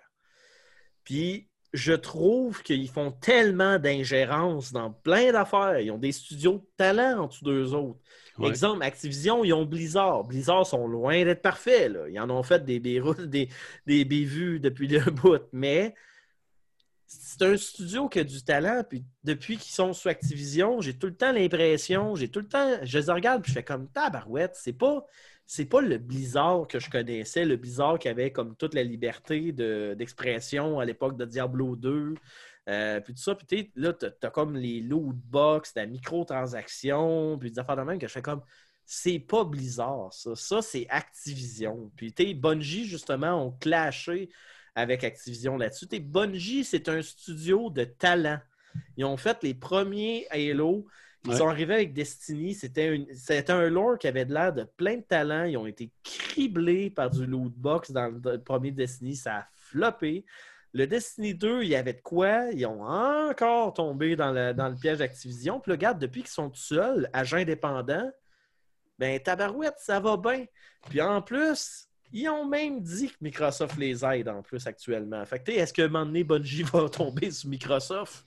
Puis 1.03 1.49
je 1.73 1.93
trouve 1.93 2.61
qu'ils 2.61 2.89
font 2.89 3.11
tellement 3.11 3.79
d'ingérence 3.79 4.71
dans 4.71 4.91
plein 4.91 5.31
d'affaires. 5.31 5.79
Ils 5.79 5.91
ont 5.91 5.97
des 5.97 6.11
studios 6.11 6.59
de 6.59 6.67
talent 6.77 7.23
en 7.23 7.27
dessous 7.27 7.43
d'eux 7.45 7.73
autres. 7.73 7.99
Ouais. 8.37 8.49
Exemple, 8.49 8.83
Activision, 8.83 9.43
ils 9.43 9.53
ont 9.53 9.65
Blizzard. 9.65 10.23
Blizzard 10.25 10.65
sont 10.65 10.87
loin 10.87 11.23
d'être 11.23 11.41
parfaits. 11.41 11.91
là. 11.91 12.09
Ils 12.09 12.19
en 12.19 12.29
ont 12.29 12.43
fait 12.43 12.63
des, 12.63 12.79
des, 12.79 13.01
des, 13.27 13.49
des 13.87 14.05
bévues 14.05 14.59
depuis 14.59 14.87
le 14.87 14.99
bout. 15.11 15.41
Mais 15.51 15.95
c'est 17.21 17.41
un 17.43 17.57
studio 17.57 18.09
qui 18.09 18.19
a 18.19 18.23
du 18.23 18.43
talent. 18.43 18.83
Puis 18.87 19.03
depuis 19.23 19.57
qu'ils 19.57 19.73
sont 19.73 19.93
sous 19.93 20.09
Activision, 20.09 20.81
j'ai 20.81 20.97
tout 20.97 21.07
le 21.07 21.15
temps 21.15 21.31
l'impression, 21.31 22.15
j'ai 22.15 22.29
tout 22.29 22.39
le 22.39 22.47
temps, 22.47 22.77
je 22.83 22.99
les 22.99 23.11
regarde 23.11 23.41
puis 23.43 23.51
je 23.51 23.57
fais 23.57 23.63
comme 23.63 23.87
tabarouette. 23.89 24.55
C'est 24.55 24.73
pas, 24.73 25.05
c'est 25.45 25.65
pas 25.65 25.81
le 25.81 25.97
Blizzard 25.97 26.67
que 26.67 26.79
je 26.79 26.89
connaissais, 26.89 27.45
le 27.45 27.57
Blizzard 27.57 27.99
qui 27.99 28.07
avait 28.09 28.31
comme 28.31 28.55
toute 28.55 28.73
la 28.73 28.83
liberté 28.83 29.51
de- 29.51 29.95
d'expression 29.97 30.79
à 30.79 30.85
l'époque 30.85 31.17
de 31.17 31.25
Diablo 31.25 31.75
2. 31.75 32.15
Euh, 32.69 33.01
puis 33.01 33.13
tout 33.13 33.21
ça, 33.21 33.35
puis 33.35 33.71
là, 33.75 33.91
t'as 33.93 34.09
as 34.21 34.29
comme 34.31 34.55
les 34.55 34.79
loot 34.81 35.15
box, 35.15 35.73
la 35.75 35.85
microtransaction, 35.85 37.37
puis 37.37 37.51
des 37.51 37.59
affaires 37.59 37.75
de 37.75 37.81
même 37.81 37.99
que 37.99 38.07
je 38.07 38.13
fais 38.13 38.21
comme 38.21 38.41
c'est 38.85 39.19
pas 39.19 39.43
Blizzard, 39.45 40.11
ça. 40.13 40.35
Ça, 40.35 40.61
c'est 40.61 40.85
Activision. 40.89 41.91
Puis 41.95 42.13
t'es 42.13 42.33
Bungie, 42.33 42.85
justement, 42.85 43.45
ont 43.45 43.51
clashé 43.51 44.29
avec 44.75 45.03
Activision 45.03 45.57
là-dessus. 45.57 45.87
T'es 45.87 45.99
Bungie, 45.99 46.63
c'est 46.63 46.89
un 46.89 47.01
studio 47.01 47.69
de 47.69 47.83
talent. 47.83 48.39
Ils 48.97 49.05
ont 49.05 49.17
fait 49.17 49.41
les 49.43 49.53
premiers 49.53 50.25
Halo. 50.31 50.87
Ils 51.25 51.31
Ouais. 51.31 51.37
sont 51.37 51.47
arrivés 51.47 51.75
avec 51.75 51.93
Destiny. 51.93 52.53
C'était 52.53 52.93
une- 52.95 53.13
c'était 53.13 53.51
un 53.51 53.69
lore 53.69 53.97
qui 53.97 54.07
avait 54.07 54.25
de 54.25 54.33
l'air 54.33 54.51
de 54.51 54.63
plein 54.63 54.97
de 54.97 55.03
talent. 55.03 55.45
Ils 55.45 55.55
ont 55.57 55.67
été 55.67 55.89
criblés 56.03 56.89
par 56.89 57.09
du 57.09 57.25
loot 57.25 57.53
box 57.55 57.91
dans 57.91 58.07
le 58.07 58.19
le 58.31 58.41
premier 58.41 58.71
Destiny. 58.71 59.15
Ça 59.15 59.35
a 59.37 59.47
floppé. 59.55 60.25
Le 60.73 60.87
Destiny 60.87 61.35
2, 61.35 61.61
il 61.61 61.69
y 61.69 61.75
avait 61.75 61.93
de 61.93 62.01
quoi? 62.01 62.49
Ils 62.51 62.65
ont 62.65 62.81
encore 62.83 63.73
tombé 63.75 64.15
dans 64.15 64.31
le, 64.31 64.53
dans 64.53 64.67
le 64.69 64.75
piège 64.75 64.97
d'Activision. 64.97 65.59
Puis 65.59 65.69
là, 65.69 65.75
regarde, 65.75 65.99
depuis 65.99 66.21
qu'ils 66.23 66.31
sont 66.31 66.49
tout 66.49 66.59
seuls, 66.59 67.07
agents 67.13 67.37
indépendants, 67.37 68.11
ben 68.97 69.19
tabarouette, 69.19 69.75
ça 69.77 69.99
va 69.99 70.17
bien. 70.17 70.45
Puis 70.89 70.99
en 70.99 71.21
plus, 71.21 71.87
ils 72.13 72.29
ont 72.29 72.45
même 72.45 72.79
dit 72.79 73.09
que 73.09 73.15
Microsoft 73.21 73.75
les 73.77 74.05
aide 74.05 74.29
en 74.29 74.43
plus 74.43 74.65
actuellement. 74.67 75.25
Fait 75.25 75.43
que, 75.43 75.51
est-ce 75.51 75.73
que 75.73 75.81
un 75.81 75.87
moment 75.87 76.05
donné, 76.05 76.23
Bungie 76.23 76.63
va 76.71 76.87
tomber 76.87 77.31
sur 77.31 77.49
Microsoft? 77.49 78.25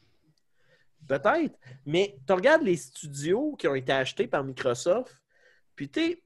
Peut-être. 1.06 1.56
Mais 1.86 2.18
tu 2.26 2.32
regardes 2.32 2.64
les 2.64 2.76
studios 2.76 3.54
qui 3.56 3.68
ont 3.68 3.76
été 3.76 3.92
achetés 3.92 4.26
par 4.26 4.42
Microsoft, 4.42 5.22
puis 5.76 5.88
tu 5.88 6.20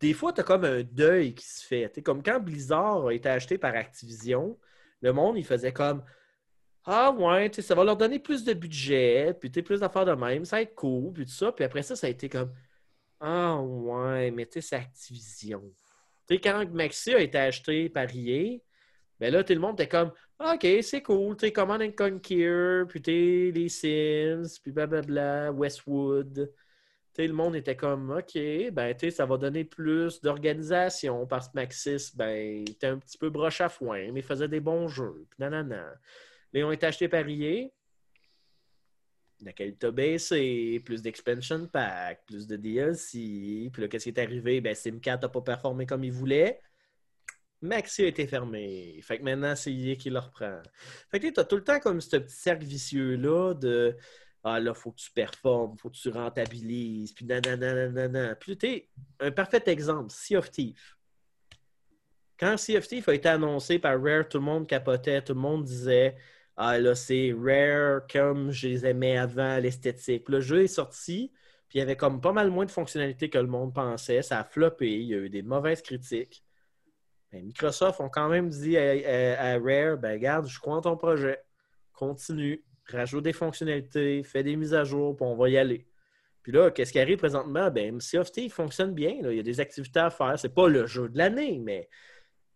des 0.00 0.14
fois, 0.14 0.32
tu 0.32 0.40
as 0.40 0.44
comme 0.44 0.64
un 0.64 0.82
deuil 0.82 1.34
qui 1.34 1.44
se 1.44 1.64
fait. 1.64 1.88
T'sais, 1.88 2.02
comme 2.02 2.24
quand 2.24 2.40
Blizzard 2.40 3.06
a 3.06 3.12
été 3.12 3.28
acheté 3.28 3.56
par 3.56 3.72
Activision, 3.74 4.58
le 5.00 5.12
monde, 5.12 5.36
il 5.36 5.44
faisait 5.44 5.72
comme 5.72 6.02
Ah 6.84 7.12
ouais, 7.12 7.52
ça 7.52 7.74
va 7.74 7.84
leur 7.84 7.96
donner 7.96 8.18
plus 8.18 8.42
de 8.42 8.52
budget, 8.54 9.34
puis 9.38 9.50
plus 9.50 9.80
d'affaires 9.80 10.06
de 10.06 10.14
même, 10.14 10.44
ça 10.44 10.56
va 10.56 10.62
être 10.62 10.74
cool, 10.74 11.12
puis 11.12 11.26
tout 11.26 11.32
ça. 11.32 11.52
Puis 11.52 11.64
après 11.64 11.82
ça, 11.82 11.94
ça 11.94 12.06
a 12.06 12.10
été 12.10 12.28
comme 12.28 12.52
Ah 13.20 13.60
ouais, 13.60 14.30
mais 14.30 14.46
tu 14.46 14.54
sais, 14.54 14.60
c'est 14.62 14.76
Activision. 14.76 15.62
Tu 16.32 16.38
sais, 16.38 16.40
quand 16.40 16.70
Maxi 16.72 17.14
a 17.14 17.20
été 17.20 17.36
acheté 17.36 17.88
par 17.90 18.06
EA, 18.14 18.58
ben 19.20 19.32
là, 19.32 19.44
tout 19.44 19.52
le 19.52 19.60
monde 19.60 19.78
était 19.78 19.88
comme 19.88 20.12
OK, 20.40 20.66
c'est 20.82 21.02
cool, 21.02 21.36
tu 21.36 21.52
Command 21.52 21.82
and 21.82 21.92
Conquer, 21.96 22.84
puis 22.88 23.02
sais, 23.04 23.52
les 23.54 23.68
Sims, 23.68 24.58
puis 24.62 24.72
blablabla, 24.72 25.52
Westwood. 25.52 26.50
Tu 27.14 27.22
sais, 27.22 27.26
le 27.26 27.34
monde 27.34 27.54
était 27.56 27.76
comme 27.76 28.10
OK, 28.10 28.32
ben 28.72 28.94
tu 28.94 29.00
sais, 29.00 29.10
ça 29.10 29.26
va 29.26 29.36
donner 29.36 29.64
plus 29.64 30.22
d'organisation 30.22 31.26
parce 31.26 31.48
que 31.48 31.52
Maxis, 31.56 32.16
ben, 32.16 32.64
était 32.66 32.86
un 32.86 32.98
petit 32.98 33.18
peu 33.18 33.28
broche 33.28 33.60
à 33.60 33.68
foin, 33.68 34.10
mais 34.12 34.22
faisait 34.22 34.48
des 34.48 34.60
bons 34.60 34.88
jeux. 34.88 35.26
Puis 35.28 35.36
nanana. 35.38 35.92
Ils 36.54 36.64
ont 36.64 36.72
été 36.72 36.86
achetés 36.86 37.08
par 37.08 37.28
EA. 37.28 37.68
La 39.44 39.52
qualité 39.52 39.86
a 39.88 39.90
baissé, 39.90 40.80
plus 40.84 41.02
d'expansion 41.02 41.66
pack, 41.66 42.24
plus 42.26 42.46
de 42.46 42.56
DLC. 42.56 43.70
Puis 43.72 43.82
là, 43.82 43.88
qu'est-ce 43.88 44.04
qui 44.04 44.10
est 44.10 44.18
arrivé? 44.20 44.60
Ben, 44.60 44.74
Simcat 44.74 45.16
n'a 45.16 45.28
pas 45.28 45.40
performé 45.40 45.84
comme 45.84 46.04
il 46.04 46.12
voulait. 46.12 46.60
Maxi 47.60 48.04
a 48.04 48.06
été 48.08 48.26
fermé. 48.26 49.00
Fait 49.02 49.18
que 49.18 49.24
maintenant, 49.24 49.54
c'est 49.56 49.72
EA 49.72 49.96
qui 49.96 50.10
le 50.10 50.18
reprend. 50.18 50.60
Fait 51.10 51.20
que 51.20 51.28
tu 51.28 51.40
as 51.40 51.44
tout 51.44 51.56
le 51.56 51.64
temps 51.64 51.80
comme 51.80 52.00
ce 52.00 52.16
petit 52.16 52.34
cercle 52.34 52.64
vicieux-là 52.64 53.54
de 53.54 53.96
Ah 54.44 54.60
là, 54.60 54.74
faut 54.74 54.90
que 54.92 55.00
tu 55.00 55.10
performes, 55.12 55.76
faut 55.78 55.90
que 55.90 55.96
tu 55.96 56.08
rentabilises, 56.08 57.12
puis 57.12 57.24
nanana, 57.24 57.88
nanana. 57.88 58.34
Puis 58.36 58.56
tu 58.58 58.82
un 59.20 59.30
parfait 59.30 59.62
exemple, 59.66 60.12
Sea 60.12 60.36
of 60.36 60.50
Thieves. 60.50 60.96
Quand 62.38 62.56
Sea 62.56 62.76
of 62.78 62.88
Thieves 62.88 63.08
a 63.08 63.14
été 63.14 63.28
annoncé 63.28 63.78
par 63.78 64.00
Rare, 64.02 64.28
tout 64.28 64.38
le 64.38 64.44
monde 64.44 64.66
capotait, 64.66 65.22
tout 65.22 65.34
le 65.34 65.40
monde 65.40 65.64
disait 65.64 66.16
Ah 66.56 66.78
là, 66.78 66.94
c'est 66.94 67.34
Rare 67.36 68.02
comme 68.10 68.50
je 68.50 68.68
les 68.68 68.86
aimais 68.86 69.16
avant, 69.16 69.58
l'esthétique. 69.58 70.28
Le 70.28 70.40
jeu 70.40 70.62
est 70.64 70.66
sorti, 70.68 71.32
puis 71.68 71.78
il 71.78 71.80
y 71.80 71.82
avait 71.82 71.96
comme 71.96 72.20
pas 72.20 72.32
mal 72.32 72.50
moins 72.50 72.66
de 72.66 72.70
fonctionnalités 72.70 73.30
que 73.30 73.38
le 73.38 73.46
monde 73.46 73.74
pensait. 73.74 74.22
Ça 74.22 74.40
a 74.40 74.44
floppé, 74.44 74.92
il 74.92 75.06
y 75.08 75.14
a 75.14 75.18
eu 75.18 75.30
des 75.30 75.42
mauvaises 75.42 75.82
critiques. 75.82 76.44
Ben, 77.30 77.44
Microsoft 77.44 78.00
ont 78.00 78.10
quand 78.10 78.28
même 78.28 78.50
dit 78.50 78.76
à, 78.76 79.58
Rare 79.58 79.96
ben 79.96 80.12
regarde, 80.12 80.46
je 80.46 80.60
crois 80.60 80.76
en 80.76 80.82
ton 80.82 80.96
projet. 80.96 81.42
Continue, 81.94 82.62
rajoute 82.86 83.24
des 83.24 83.32
fonctionnalités, 83.32 84.22
fais 84.22 84.42
des 84.42 84.56
mises 84.56 84.74
à 84.74 84.84
jour, 84.84 85.16
puis 85.16 85.24
on 85.24 85.36
va 85.36 85.48
y 85.48 85.56
aller. 85.56 85.88
Puis 86.42 86.52
là, 86.52 86.70
qu'est-ce 86.70 86.92
qui 86.92 87.00
arrive 87.00 87.18
présentement? 87.18 87.70
Ben, 87.70 87.98
of 88.14 88.32
Thieves 88.32 88.52
fonctionne 88.52 88.92
bien. 88.92 89.14
Il 89.22 89.36
y 89.36 89.40
a 89.40 89.44
des 89.44 89.60
activités 89.60 90.00
à 90.00 90.10
faire. 90.10 90.38
C'est 90.38 90.52
pas 90.52 90.68
le 90.68 90.86
jeu 90.86 91.08
de 91.08 91.16
l'année, 91.16 91.58
mais 91.58 91.88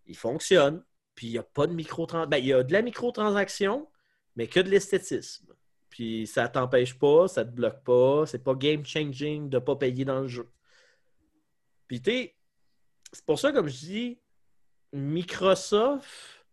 il 0.06 0.16
fonctionne. 0.16 0.82
Puis 1.16 1.26
il 1.28 1.32
n'y 1.32 1.38
a 1.38 1.42
pas 1.42 1.66
de 1.66 1.72
microtransaction. 1.72 2.30
Ben, 2.30 2.38
il 2.38 2.46
y 2.46 2.52
a 2.52 2.62
de 2.62 2.72
la 2.72 2.82
microtransaction, 2.82 3.88
mais 4.36 4.46
que 4.46 4.60
de 4.60 4.70
l'esthétisme. 4.70 5.52
Puis 5.88 6.28
ça 6.28 6.48
t'empêche 6.48 6.96
pas, 6.96 7.26
ça 7.26 7.44
te 7.44 7.50
bloque 7.50 7.82
pas. 7.82 8.26
C'est 8.26 8.44
pas 8.44 8.54
game-changing 8.54 9.48
de 9.48 9.58
pas 9.58 9.74
payer 9.74 10.04
dans 10.04 10.20
le 10.20 10.28
jeu. 10.28 10.48
Puis 11.88 12.00
tu 12.00 12.30
c'est 13.12 13.24
pour 13.24 13.38
ça, 13.38 13.50
comme 13.50 13.68
je 13.68 13.78
dis, 13.78 14.20
Microsoft 14.92 16.44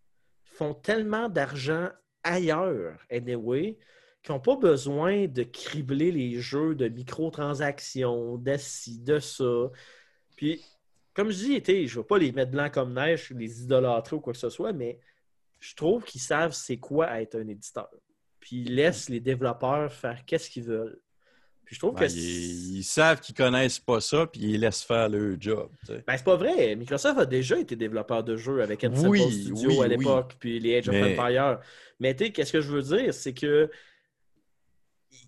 font 0.46 0.74
tellement 0.74 1.28
d'argent 1.28 1.90
ailleurs, 2.24 3.00
anyway, 3.12 3.78
qu'ils 4.22 4.34
n'ont 4.34 4.40
pas 4.40 4.56
besoin 4.56 5.28
de 5.28 5.44
cribler 5.44 6.12
les 6.12 6.40
jeux 6.40 6.76
de 6.76 6.88
microtransactions, 6.88 8.38
de 8.38 8.56
ci, 8.58 9.00
de 9.00 9.20
ça. 9.20 9.72
Puis, 10.38 10.64
comme 11.14 11.30
je 11.32 11.38
dis, 11.38 11.88
je 11.88 11.94
ne 11.96 12.02
veux 12.02 12.08
pas 12.08 12.18
les 12.18 12.32
mettre 12.32 12.52
blanc 12.52 12.70
comme 12.72 12.94
neige, 12.94 13.32
les 13.36 13.62
idolâtrer 13.64 14.16
ou 14.16 14.20
quoi 14.20 14.34
que 14.34 14.40
ce 14.40 14.50
soit, 14.50 14.74
mais 14.74 15.00
je 15.60 15.76
trouve 15.76 16.04
qu'ils 16.04 16.22
savent 16.22 16.54
c'est 16.54 16.78
quoi 16.78 17.22
être 17.22 17.36
un 17.36 17.48
éditeur. 17.48 17.90
Puis 18.40 18.64
ils 18.66 18.76
laissent 18.76 19.10
les 19.10 19.20
développeurs 19.20 19.92
faire 19.94 20.26
qu'est-ce 20.26 20.50
qu'ils 20.50 20.64
veulent. 20.66 21.00
Puis 21.66 21.76
je 21.76 21.80
trouve 21.80 21.96
que 21.96 22.04
ils, 22.04 22.80
ils 22.80 22.84
savent 22.84 23.22
qu'ils 23.22 23.36
connaissent 23.36 23.80
pas 23.80 24.02
ça, 24.02 24.28
puis 24.28 24.42
ils 24.42 24.60
laissent 24.60 24.84
faire 24.84 25.08
leur 25.08 25.40
job. 25.40 25.72
Ben, 25.88 26.18
c'est 26.18 26.24
pas 26.26 26.36
vrai. 26.36 26.76
Microsoft 26.76 27.18
a 27.20 27.26
déjà 27.26 27.58
été 27.58 27.78
développeur 27.78 28.22
de 28.24 28.36
jeux 28.36 28.62
avec 28.62 28.84
Ensemble 28.84 29.08
Oui, 29.10 29.32
Studio 29.32 29.70
oui, 29.70 29.78
à 29.78 29.82
oui. 29.84 29.88
l'époque, 29.90 30.36
puis 30.40 30.60
les 30.60 30.78
Age 30.80 30.90
of 30.90 30.96
Mais- 30.96 31.18
Empire. 31.18 31.60
Mais 32.02 32.14
tu 32.16 32.26
sais, 32.26 32.32
qu'est-ce 32.34 32.52
que 32.52 32.60
je 32.60 32.70
veux 32.70 32.82
dire? 32.98 33.14
C'est 33.14 33.34
que 33.34 33.72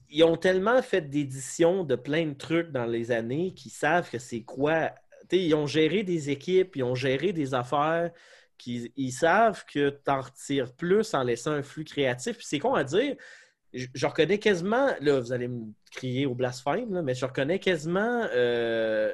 ils 0.09 0.23
ont 0.23 0.37
tellement 0.37 0.81
fait 0.81 1.01
d'éditions 1.09 1.83
de 1.83 1.95
plein 1.95 2.25
de 2.27 2.33
trucs 2.33 2.71
dans 2.71 2.85
les 2.85 3.11
années 3.11 3.53
qu'ils 3.53 3.71
savent 3.71 4.09
que 4.09 4.19
c'est 4.19 4.41
quoi. 4.43 4.91
Ils 5.31 5.53
ont 5.55 5.67
géré 5.67 6.03
des 6.03 6.29
équipes, 6.29 6.75
ils 6.75 6.83
ont 6.83 6.95
géré 6.95 7.33
des 7.33 7.53
affaires, 7.53 8.11
ils 8.65 9.11
savent 9.11 9.63
que 9.65 9.89
tu 9.89 10.11
en 10.11 10.21
retires 10.21 10.73
plus 10.73 11.13
en 11.13 11.23
laissant 11.23 11.51
un 11.51 11.63
flux 11.63 11.83
créatif. 11.83 12.37
C'est 12.41 12.59
con 12.59 12.73
à 12.73 12.83
dire. 12.83 13.15
Je, 13.73 14.07
reconnais 14.07 14.39
quasiment, 14.39 14.87
là, 15.01 15.19
vous 15.19 15.33
allez 15.33 15.49
me 15.49 15.65
crier 15.91 16.25
au 16.25 16.33
blasphème, 16.33 17.01
mais 17.01 17.13
je 17.13 17.25
reconnais 17.25 17.59
quasiment 17.59 18.25
euh, 18.33 19.11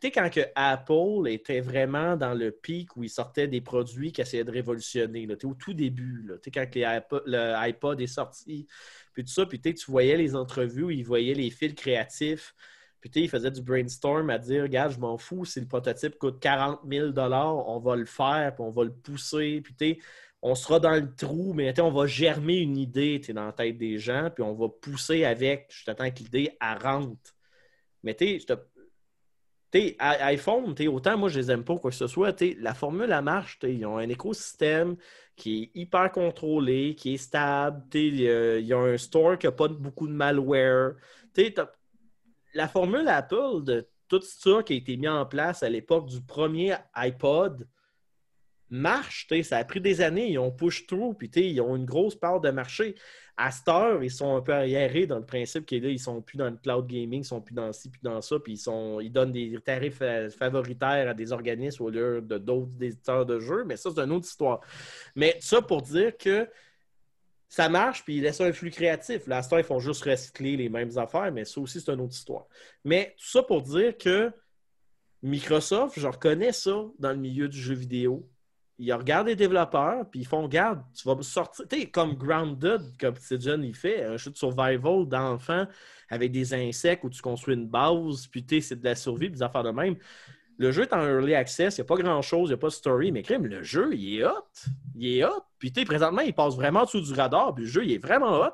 tu 0.00 0.10
quand 0.10 0.30
que 0.30 0.40
Apple 0.54 1.28
était 1.28 1.60
vraiment 1.60 2.16
dans 2.16 2.34
le 2.34 2.50
pic 2.50 2.96
où 2.96 3.04
ils 3.04 3.10
sortaient 3.10 3.48
des 3.48 3.60
produits 3.60 4.12
qui 4.12 4.20
essayaient 4.20 4.44
de 4.44 4.50
révolutionner, 4.50 5.26
tu 5.38 5.46
au 5.46 5.54
tout 5.54 5.72
début, 5.72 6.26
là, 6.26 6.34
quand 6.52 6.74
les 6.74 8.04
est 8.04 8.06
sorti, 8.06 8.66
puis 9.12 9.24
tout 9.24 9.30
ça, 9.30 9.46
puis 9.46 9.60
tu 9.60 9.74
voyais 9.90 10.16
les 10.16 10.34
entrevues 10.34 10.84
où 10.84 10.90
ils 10.90 11.04
voyaient 11.04 11.34
les 11.34 11.50
fils 11.50 11.74
créatifs, 11.74 12.54
puis 13.02 13.10
tu 13.10 13.18
sais, 13.18 13.24
ils 13.24 13.28
faisaient 13.28 13.50
du 13.50 13.62
brainstorm 13.62 14.30
à 14.30 14.38
dire, 14.38 14.62
regarde, 14.62 14.92
je 14.92 15.00
m'en 15.00 15.18
fous, 15.18 15.44
si 15.44 15.60
le 15.60 15.66
prototype 15.66 16.18
coûte 16.18 16.38
40 16.40 16.80
000 16.88 17.08
on 17.18 17.80
va 17.80 17.96
le 17.96 18.04
faire, 18.06 18.54
puis 18.54 18.62
on 18.64 18.70
va 18.70 18.84
le 18.84 18.92
pousser, 18.94 19.60
puis 19.60 19.74
tu 19.74 19.94
sais, 19.94 19.98
on 20.40 20.54
sera 20.54 20.78
dans 20.78 20.94
le 20.94 21.12
trou, 21.14 21.52
mais 21.52 21.78
on 21.80 21.90
va 21.90 22.06
germer 22.06 22.58
une 22.58 22.76
idée 22.78 23.20
dans 23.34 23.46
la 23.46 23.52
tête 23.52 23.76
des 23.76 23.98
gens, 23.98 24.30
puis 24.32 24.44
on 24.44 24.54
va 24.54 24.68
pousser 24.68 25.24
avec, 25.24 25.66
je 25.70 25.84
t'attends 25.84 26.10
que 26.12 26.18
l'idée, 26.20 26.56
rentre. 26.78 27.34
Mais 28.04 28.14
tu 28.14 28.38
sais, 28.40 29.96
iPhone, 29.98 30.74
t'sais, 30.74 30.86
autant 30.86 31.16
moi 31.18 31.28
je 31.28 31.38
les 31.40 31.50
aime 31.50 31.64
pas 31.64 31.76
quoi 31.78 31.90
que 31.90 31.96
ce 31.96 32.06
soit, 32.06 32.32
t'sais, 32.34 32.56
la 32.60 32.74
formule 32.74 33.10
elle 33.10 33.24
marche, 33.24 33.58
t'sais, 33.58 33.74
ils 33.74 33.86
ont 33.86 33.98
un 33.98 34.08
écosystème 34.08 34.96
qui 35.34 35.64
est 35.74 35.80
hyper 35.80 36.12
contrôlé, 36.12 36.94
qui 36.94 37.14
est 37.14 37.16
stable, 37.16 37.82
il 37.94 38.20
y 38.20 38.28
a- 38.28 38.58
il 38.58 38.72
un 38.72 38.96
store 38.98 39.38
qui 39.38 39.46
n'a 39.46 39.52
pas 39.52 39.68
beaucoup 39.68 40.06
de 40.06 40.12
malware. 40.12 40.92
T'sais, 41.32 41.54
La 42.54 42.68
formule 42.68 43.08
Apple 43.08 43.62
de 43.62 43.88
tout 44.08 44.22
ça 44.22 44.62
qui 44.62 44.74
a 44.74 44.76
été 44.76 44.96
mis 44.96 45.08
en 45.08 45.24
place 45.24 45.62
à 45.62 45.68
l'époque 45.68 46.06
du 46.06 46.20
premier 46.20 46.74
iPod 46.94 47.66
marche, 48.72 49.26
ça 49.42 49.58
a 49.58 49.64
pris 49.64 49.80
des 49.80 50.00
années, 50.00 50.30
ils 50.30 50.38
ont 50.38 50.50
push 50.50 50.86
through, 50.86 51.14
puis 51.14 51.28
ils 51.34 51.60
ont 51.60 51.76
une 51.76 51.84
grosse 51.84 52.14
part 52.14 52.40
de 52.40 52.50
marché. 52.50 52.94
À 53.36 53.50
cette 53.50 53.68
heure, 53.68 54.02
ils 54.02 54.10
sont 54.10 54.36
un 54.36 54.40
peu 54.40 54.52
arriérés 54.52 55.06
dans 55.06 55.18
le 55.18 55.26
principe 55.26 55.66
qu'ils 55.66 55.84
ils 55.84 55.98
sont 55.98 56.22
plus 56.22 56.38
dans 56.38 56.50
le 56.50 56.56
cloud 56.56 56.86
gaming, 56.86 57.20
ils 57.20 57.24
sont 57.24 57.40
plus 57.40 57.54
dans 57.54 57.72
ci, 57.72 57.90
plus 57.90 58.00
dans 58.02 58.20
ça, 58.22 58.38
puis 58.38 58.54
ils, 58.54 58.58
sont, 58.58 58.98
ils 59.00 59.12
donnent 59.12 59.32
des 59.32 59.58
tarifs 59.64 60.00
euh, 60.00 60.30
favoritaires 60.30 61.10
à 61.10 61.14
des 61.14 61.32
organismes 61.32 61.84
au 61.84 61.90
lieu 61.90 62.22
de 62.22 62.38
d'autres 62.38 62.82
éditeurs 62.82 63.26
de 63.26 63.38
jeux, 63.40 63.64
mais 63.64 63.76
ça, 63.76 63.90
c'est 63.94 64.00
une 64.00 64.12
autre 64.12 64.26
histoire. 64.26 64.60
Mais 65.16 65.36
ça 65.40 65.60
pour 65.60 65.82
dire 65.82 66.16
que 66.16 66.48
ça 67.52 67.68
marche, 67.68 68.02
puis 68.02 68.16
ils 68.16 68.22
laissent 68.22 68.40
un 68.40 68.50
flux 68.50 68.70
créatif. 68.70 69.26
Là, 69.26 69.42
ils 69.58 69.62
font 69.62 69.78
juste 69.78 70.02
recycler 70.04 70.56
les 70.56 70.70
mêmes 70.70 70.96
affaires, 70.96 71.30
mais 71.30 71.44
ça 71.44 71.60
aussi, 71.60 71.82
c'est 71.82 71.92
une 71.92 72.00
autre 72.00 72.14
histoire. 72.14 72.46
Mais 72.82 73.14
tout 73.18 73.26
ça 73.26 73.42
pour 73.42 73.60
dire 73.60 73.98
que 73.98 74.32
Microsoft, 75.22 76.00
je 76.00 76.06
reconnais 76.06 76.52
ça 76.52 76.82
dans 76.98 77.10
le 77.10 77.18
milieu 77.18 77.48
du 77.48 77.60
jeu 77.60 77.74
vidéo. 77.74 78.26
Ils 78.78 78.94
regardent 78.94 79.26
les 79.26 79.36
développeurs, 79.36 80.08
puis 80.08 80.20
ils 80.20 80.26
font 80.26 80.44
Regarde, 80.44 80.82
tu 80.94 81.06
vas 81.06 81.14
me 81.14 81.20
sortir. 81.20 81.68
Tu 81.68 81.80
sais, 81.80 81.90
comme 81.90 82.14
Grounded, 82.14 82.80
comme 82.98 83.10
Obsidian, 83.10 83.60
il 83.60 83.76
fait, 83.76 84.02
un 84.02 84.16
jeu 84.16 84.30
de 84.30 84.36
survival 84.38 85.06
d'enfants 85.06 85.66
avec 86.08 86.32
des 86.32 86.54
insectes 86.54 87.04
où 87.04 87.10
tu 87.10 87.20
construis 87.20 87.54
une 87.54 87.68
base, 87.68 88.28
puis 88.28 88.46
tu 88.46 88.62
sais, 88.62 88.68
c'est 88.68 88.80
de 88.80 88.84
la 88.84 88.94
survie, 88.94 89.28
des 89.28 89.42
affaires 89.42 89.62
de 89.62 89.72
même. 89.72 89.96
Le 90.62 90.70
jeu 90.70 90.82
est 90.82 90.92
en 90.92 91.04
early 91.04 91.34
access, 91.34 91.76
il 91.76 91.80
n'y 91.80 91.86
a 91.86 91.88
pas 91.88 91.96
grand-chose, 91.96 92.50
il 92.50 92.52
n'y 92.52 92.54
a 92.54 92.56
pas 92.56 92.68
de 92.68 92.72
story, 92.72 93.10
mais 93.10 93.24
crime, 93.24 93.46
le 93.46 93.64
jeu, 93.64 93.92
il 93.96 94.20
est 94.20 94.24
hot. 94.24 94.46
Il 94.94 95.18
est 95.18 95.24
hot. 95.24 95.42
Puis 95.58 95.72
présentement, 95.72 96.20
il 96.20 96.32
passe 96.32 96.54
vraiment 96.54 96.86
sous 96.86 97.00
du 97.00 97.12
radar, 97.14 97.52
puis 97.52 97.64
le 97.64 97.68
jeu, 97.68 97.84
il 97.84 97.90
est 97.94 97.98
vraiment 97.98 98.40
hot. 98.40 98.52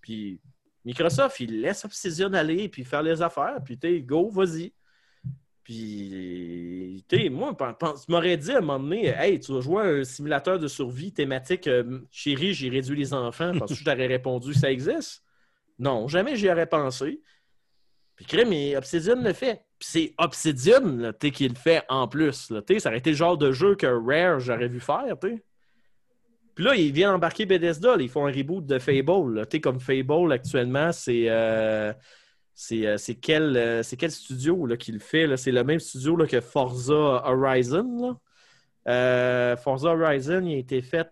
Puis 0.00 0.40
Microsoft, 0.84 1.40
il 1.40 1.62
laisse 1.62 1.84
Obsidian 1.84 2.32
aller, 2.32 2.68
puis 2.68 2.84
faire 2.84 3.02
les 3.02 3.22
affaires, 3.22 3.58
puis 3.64 3.76
tu 3.76 4.02
go, 4.02 4.30
vas-y. 4.30 4.72
Puis, 5.64 7.04
tu 7.08 7.28
moi, 7.28 7.56
tu 7.58 8.12
m'aurais 8.12 8.36
dit 8.36 8.52
à 8.52 8.58
un 8.58 8.60
moment 8.60 8.78
donné, 8.78 9.06
hey, 9.06 9.40
tu 9.40 9.52
vas 9.52 9.60
jouer 9.60 9.82
à 9.82 9.86
un 9.86 10.04
simulateur 10.04 10.60
de 10.60 10.68
survie 10.68 11.12
thématique, 11.12 11.66
euh, 11.66 12.02
chérie, 12.12 12.54
j'ai 12.54 12.68
réduit 12.68 12.96
les 12.96 13.12
enfants, 13.12 13.52
parce 13.58 13.72
que 13.72 13.78
je 13.78 13.84
t'aurais 13.84 14.06
répondu, 14.06 14.54
ça 14.54 14.70
existe? 14.70 15.24
Non, 15.76 16.06
jamais 16.06 16.36
j'y 16.36 16.48
aurais 16.48 16.68
pensé. 16.68 17.20
Puis, 18.14 18.26
crème, 18.26 18.76
Obsidian 18.76 19.20
le 19.20 19.32
fait. 19.32 19.65
C'est 19.78 20.14
Obsidian, 20.18 20.80
là, 20.96 21.12
qui 21.12 21.48
le 21.48 21.54
fait 21.54 21.82
en 21.88 22.08
plus. 22.08 22.50
Ça 22.78 22.88
aurait 22.88 22.98
été 22.98 23.10
le 23.10 23.16
genre 23.16 23.36
de 23.36 23.52
jeu 23.52 23.74
que 23.74 23.86
Rare, 23.86 24.40
j'aurais 24.40 24.68
vu 24.68 24.80
faire. 24.80 25.18
Puis 25.18 26.64
là, 26.64 26.74
ils 26.74 26.92
viennent 26.92 27.10
embarquer 27.10 27.44
Bethesda, 27.44 27.96
là, 27.96 28.02
ils 28.02 28.08
font 28.08 28.26
un 28.26 28.32
reboot 28.32 28.64
de 28.64 28.78
Fable. 28.78 29.46
comme 29.62 29.78
Fable, 29.78 30.32
actuellement, 30.32 30.92
c'est. 30.92 31.26
euh, 31.28 31.92
euh, 32.72 32.96
c'est 32.96 33.14
quel, 33.16 33.54
euh, 33.58 33.82
quel 33.98 34.10
studio 34.10 34.64
là, 34.64 34.78
qui 34.78 34.90
le 34.92 34.98
fait? 34.98 35.36
C'est 35.36 35.52
le 35.52 35.62
même 35.62 35.78
studio 35.78 36.16
que 36.26 36.40
Forza 36.40 36.94
Horizon. 37.26 38.18
Forza 38.86 39.88
Horizon, 39.90 40.42
il 40.46 40.54
a 40.54 40.58
été 40.58 40.80
fait 40.80 41.10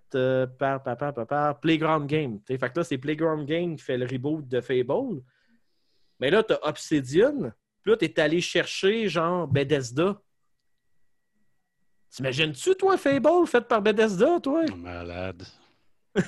par, 0.58 0.82
par, 0.82 0.96
par, 0.96 1.26
par- 1.26 1.60
Playground 1.60 2.06
Game. 2.08 2.40
Fait 2.46 2.56
que 2.58 2.78
là, 2.78 2.84
c'est 2.84 2.96
Playground 2.96 3.46
Game 3.46 3.76
qui 3.76 3.82
fait 3.82 3.98
le 3.98 4.06
reboot 4.06 4.48
de 4.48 4.62
Fable. 4.62 5.20
Mais 6.18 6.30
là, 6.30 6.42
tu 6.42 6.54
as 6.54 6.66
Obsidian. 6.66 7.52
Puis 7.84 7.90
là, 7.90 7.96
tu 7.98 8.06
es 8.06 8.18
allé 8.18 8.40
chercher 8.40 9.10
genre 9.10 9.46
Bethesda. 9.46 10.18
T'imagines-tu, 12.10 12.74
toi, 12.76 12.96
Fable 12.96 13.46
fait 13.46 13.68
par 13.68 13.82
Bethesda, 13.82 14.40
toi? 14.40 14.64
Malade. 14.74 15.44
tu 16.14 16.22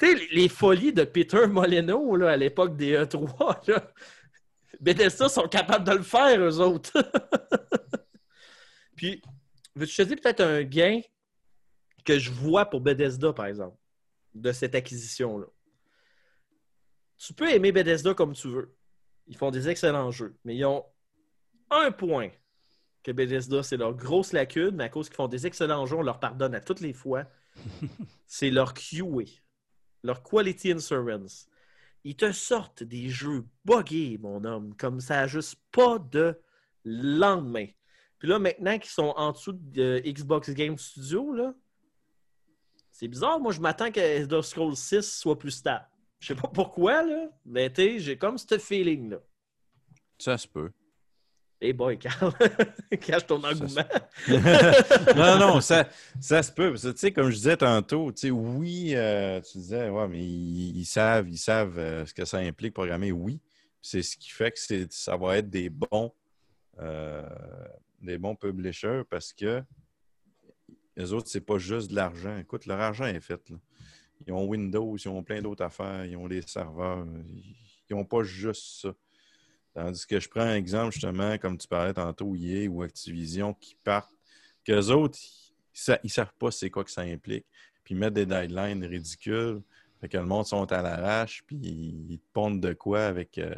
sais, 0.00 0.14
les- 0.32 0.48
folies 0.48 0.92
de 0.92 1.04
Peter 1.04 1.46
Molyneux 1.46 2.16
là, 2.16 2.30
à 2.30 2.36
l'époque 2.36 2.76
des 2.76 2.96
E3, 2.96 3.60
là, 3.68 3.92
Bethesda 4.80 5.28
sont 5.28 5.46
capables 5.46 5.84
de 5.84 5.92
le 5.92 6.02
faire, 6.02 6.40
eux 6.40 6.58
autres. 6.58 6.94
Puis, 8.96 9.22
veux-tu 9.76 10.04
dire 10.04 10.16
peut-être 10.20 10.40
un 10.40 10.62
gain 10.62 11.00
que 12.04 12.18
je 12.18 12.30
vois 12.30 12.64
pour 12.64 12.80
Bethesda, 12.80 13.32
par 13.32 13.46
exemple, 13.46 13.76
de 14.34 14.50
cette 14.50 14.74
acquisition-là? 14.74 15.46
Tu 17.18 17.34
peux 17.34 17.50
aimer 17.50 17.70
Bethesda 17.70 18.14
comme 18.14 18.32
tu 18.32 18.48
veux. 18.48 18.74
Ils 19.26 19.36
font 19.36 19.50
des 19.50 19.68
excellents 19.68 20.10
jeux, 20.10 20.36
mais 20.44 20.56
ils 20.56 20.64
ont 20.64 20.84
un 21.70 21.92
point 21.92 22.30
que 23.02 23.12
Bethesda, 23.12 23.62
c'est 23.62 23.76
leur 23.76 23.94
grosse 23.94 24.32
lacune, 24.32 24.76
mais 24.76 24.84
à 24.84 24.88
cause 24.88 25.08
qu'ils 25.08 25.16
font 25.16 25.28
des 25.28 25.46
excellents 25.46 25.86
jeux, 25.86 25.96
on 25.96 26.02
leur 26.02 26.20
pardonne 26.20 26.54
à 26.54 26.60
toutes 26.60 26.80
les 26.80 26.92
fois. 26.92 27.24
c'est 28.26 28.50
leur 28.50 28.74
QA, 28.74 29.24
leur 30.02 30.22
Quality 30.22 30.72
Insurance. 30.72 31.48
Ils 32.04 32.16
te 32.16 32.32
sortent 32.32 32.82
des 32.82 33.08
jeux 33.08 33.44
buggés, 33.64 34.18
mon 34.18 34.44
homme, 34.44 34.74
comme 34.76 35.00
ça, 35.00 35.26
juste 35.26 35.56
pas 35.70 35.98
de 35.98 36.38
lendemain. 36.84 37.66
Puis 38.18 38.28
là, 38.28 38.38
maintenant 38.38 38.78
qu'ils 38.78 38.90
sont 38.90 39.14
en 39.16 39.32
dessous 39.32 39.52
de 39.52 40.00
Xbox 40.04 40.50
Game 40.50 40.76
Studio, 40.78 41.32
là, 41.32 41.54
c'est 42.90 43.08
bizarre. 43.08 43.40
Moi, 43.40 43.52
je 43.52 43.60
m'attends 43.60 43.90
que 43.90 44.00
Elder 44.00 44.42
Scrolls 44.42 44.76
6 44.76 45.18
soit 45.18 45.38
plus 45.38 45.52
stable. 45.52 45.86
Je 46.20 46.28
sais 46.28 46.34
pas 46.34 46.48
pourquoi, 46.48 47.02
là, 47.02 47.28
mais 47.46 47.72
j'ai 47.98 48.16
comme 48.16 48.36
ce 48.36 48.58
feeling-là. 48.58 49.18
Ça 50.18 50.36
se 50.36 50.46
peut. 50.46 50.70
Hey 51.62 51.74
boy, 51.74 51.98
Carl, 51.98 52.32
cache 53.00 53.26
ton 53.26 53.42
engouement. 53.44 53.84
non, 55.16 55.38
non, 55.38 55.60
ça, 55.60 55.88
ça 56.18 56.42
se 56.42 56.50
peut. 56.52 56.74
Tu 56.74 56.92
sais, 56.96 57.12
comme 57.12 57.28
je 57.30 57.36
disais 57.36 57.56
tantôt, 57.56 58.12
tu 58.12 58.20
sais, 58.20 58.30
oui, 58.30 58.92
euh, 58.94 59.40
tu 59.42 59.58
disais, 59.58 59.90
ouais, 59.90 60.08
mais 60.08 60.24
ils, 60.24 60.78
ils 60.78 60.86
savent, 60.86 61.28
ils 61.28 61.38
savent 61.38 61.78
euh, 61.78 62.06
ce 62.06 62.14
que 62.14 62.24
ça 62.24 62.38
implique 62.38 62.72
programmer, 62.72 63.12
oui. 63.12 63.40
C'est 63.82 64.02
ce 64.02 64.16
qui 64.16 64.30
fait 64.30 64.52
que 64.52 64.86
ça 64.90 65.16
va 65.16 65.38
être 65.38 65.50
des 65.50 65.68
bons, 65.68 66.12
euh, 66.78 67.28
des 68.00 68.16
bons 68.16 68.36
publishers 68.36 69.02
parce 69.08 69.32
que 69.34 69.62
les 70.96 71.12
autres, 71.12 71.28
c'est 71.28 71.40
pas 71.40 71.58
juste 71.58 71.90
de 71.90 71.96
l'argent. 71.96 72.36
Écoute, 72.38 72.66
leur 72.66 72.80
argent 72.80 73.06
est 73.06 73.20
fait. 73.20 73.48
là. 73.50 73.56
Ils 74.26 74.32
ont 74.32 74.46
Windows, 74.46 74.96
ils 74.96 75.08
ont 75.08 75.22
plein 75.22 75.40
d'autres 75.40 75.64
affaires, 75.64 76.04
ils 76.04 76.16
ont 76.16 76.28
des 76.28 76.42
serveurs. 76.42 77.06
Ils 77.88 77.96
n'ont 77.96 78.04
pas 78.04 78.22
juste 78.22 78.82
ça. 78.82 78.94
Tandis 79.74 80.06
que 80.06 80.18
je 80.18 80.28
prends 80.28 80.40
un 80.40 80.56
exemple, 80.56 80.92
justement, 80.92 81.38
comme 81.38 81.56
tu 81.56 81.68
parlais 81.68 81.94
tantôt, 81.94 82.34
EA 82.34 82.68
ou 82.68 82.82
Activision, 82.82 83.54
qui 83.54 83.76
partent, 83.84 84.12
qu'eux 84.64 84.88
autres, 84.88 85.18
ils 85.88 85.98
ne 86.04 86.08
savent 86.08 86.34
pas 86.38 86.50
c'est 86.50 86.70
quoi 86.70 86.84
que 86.84 86.90
ça 86.90 87.02
implique. 87.02 87.46
Puis 87.84 87.94
ils 87.94 87.98
mettent 87.98 88.14
des 88.14 88.26
deadlines 88.26 88.84
ridicules. 88.84 89.62
Fait 90.00 90.08
que 90.08 90.16
le 90.16 90.24
monde 90.24 90.46
sont 90.46 90.70
à 90.72 90.82
l'arrache, 90.82 91.42
puis 91.46 91.56
ils 91.56 92.18
te 92.18 92.24
pondent 92.32 92.60
de 92.60 92.72
quoi 92.72 93.04
avec 93.04 93.38
euh, 93.38 93.54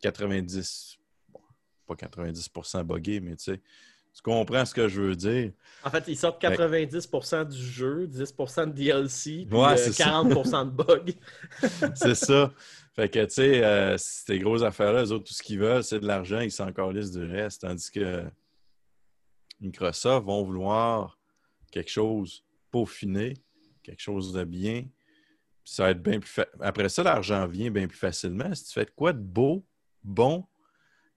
90, 0.00 0.98
bon, 1.30 1.40
pas 1.86 1.94
90% 1.94 2.82
buggé, 2.84 3.20
mais 3.20 3.36
tu 3.36 3.44
sais, 3.44 3.60
tu 4.14 4.22
comprends 4.22 4.64
ce 4.64 4.74
que 4.74 4.88
je 4.88 5.00
veux 5.00 5.16
dire. 5.16 5.52
En 5.84 5.90
fait, 5.90 6.04
ils 6.08 6.16
sortent 6.16 6.40
90% 6.42 7.48
du 7.48 7.58
jeu, 7.64 8.06
10% 8.06 8.66
de 8.66 8.72
DLC, 8.72 9.46
puis 9.48 9.58
Ouais, 9.58 9.72
euh, 9.72 9.76
c'est 9.76 9.92
ça. 9.92 10.22
40% 10.22 10.66
de 10.66 10.70
bugs. 10.70 11.12
C'est 11.96 12.14
ça. 12.14 12.52
Fait 12.94 13.08
que, 13.08 13.24
tu 13.24 13.30
sais, 13.30 13.64
euh, 13.64 13.96
ces 13.98 14.38
grosses 14.38 14.62
affaires-là, 14.62 15.04
eux 15.04 15.12
autres, 15.12 15.24
tout 15.24 15.32
ce 15.32 15.42
qu'ils 15.42 15.58
veulent, 15.58 15.82
c'est 15.82 15.98
de 16.00 16.06
l'argent, 16.06 16.40
ils 16.40 16.52
s'en 16.52 16.70
calissent 16.72 17.10
du 17.12 17.24
reste. 17.24 17.62
Tandis 17.62 17.90
que 17.90 18.24
Microsoft 19.60 20.26
vont 20.26 20.42
vouloir 20.42 21.18
quelque 21.70 21.90
chose 21.90 22.44
peaufiné, 22.70 23.34
quelque 23.82 24.00
chose 24.02 24.32
de 24.32 24.44
bien. 24.44 24.82
Puis 25.64 25.74
ça 25.74 25.84
va 25.84 25.90
être 25.90 26.02
bien 26.02 26.18
plus 26.20 26.28
fa- 26.30 26.48
Après 26.60 26.88
ça, 26.88 27.02
l'argent 27.02 27.46
vient 27.46 27.70
bien 27.70 27.86
plus 27.86 27.98
facilement. 27.98 28.54
Si 28.54 28.64
tu 28.64 28.72
fais 28.72 28.84
de 28.84 28.90
quoi 28.90 29.12
de 29.12 29.20
beau, 29.22 29.64
bon, 30.02 30.44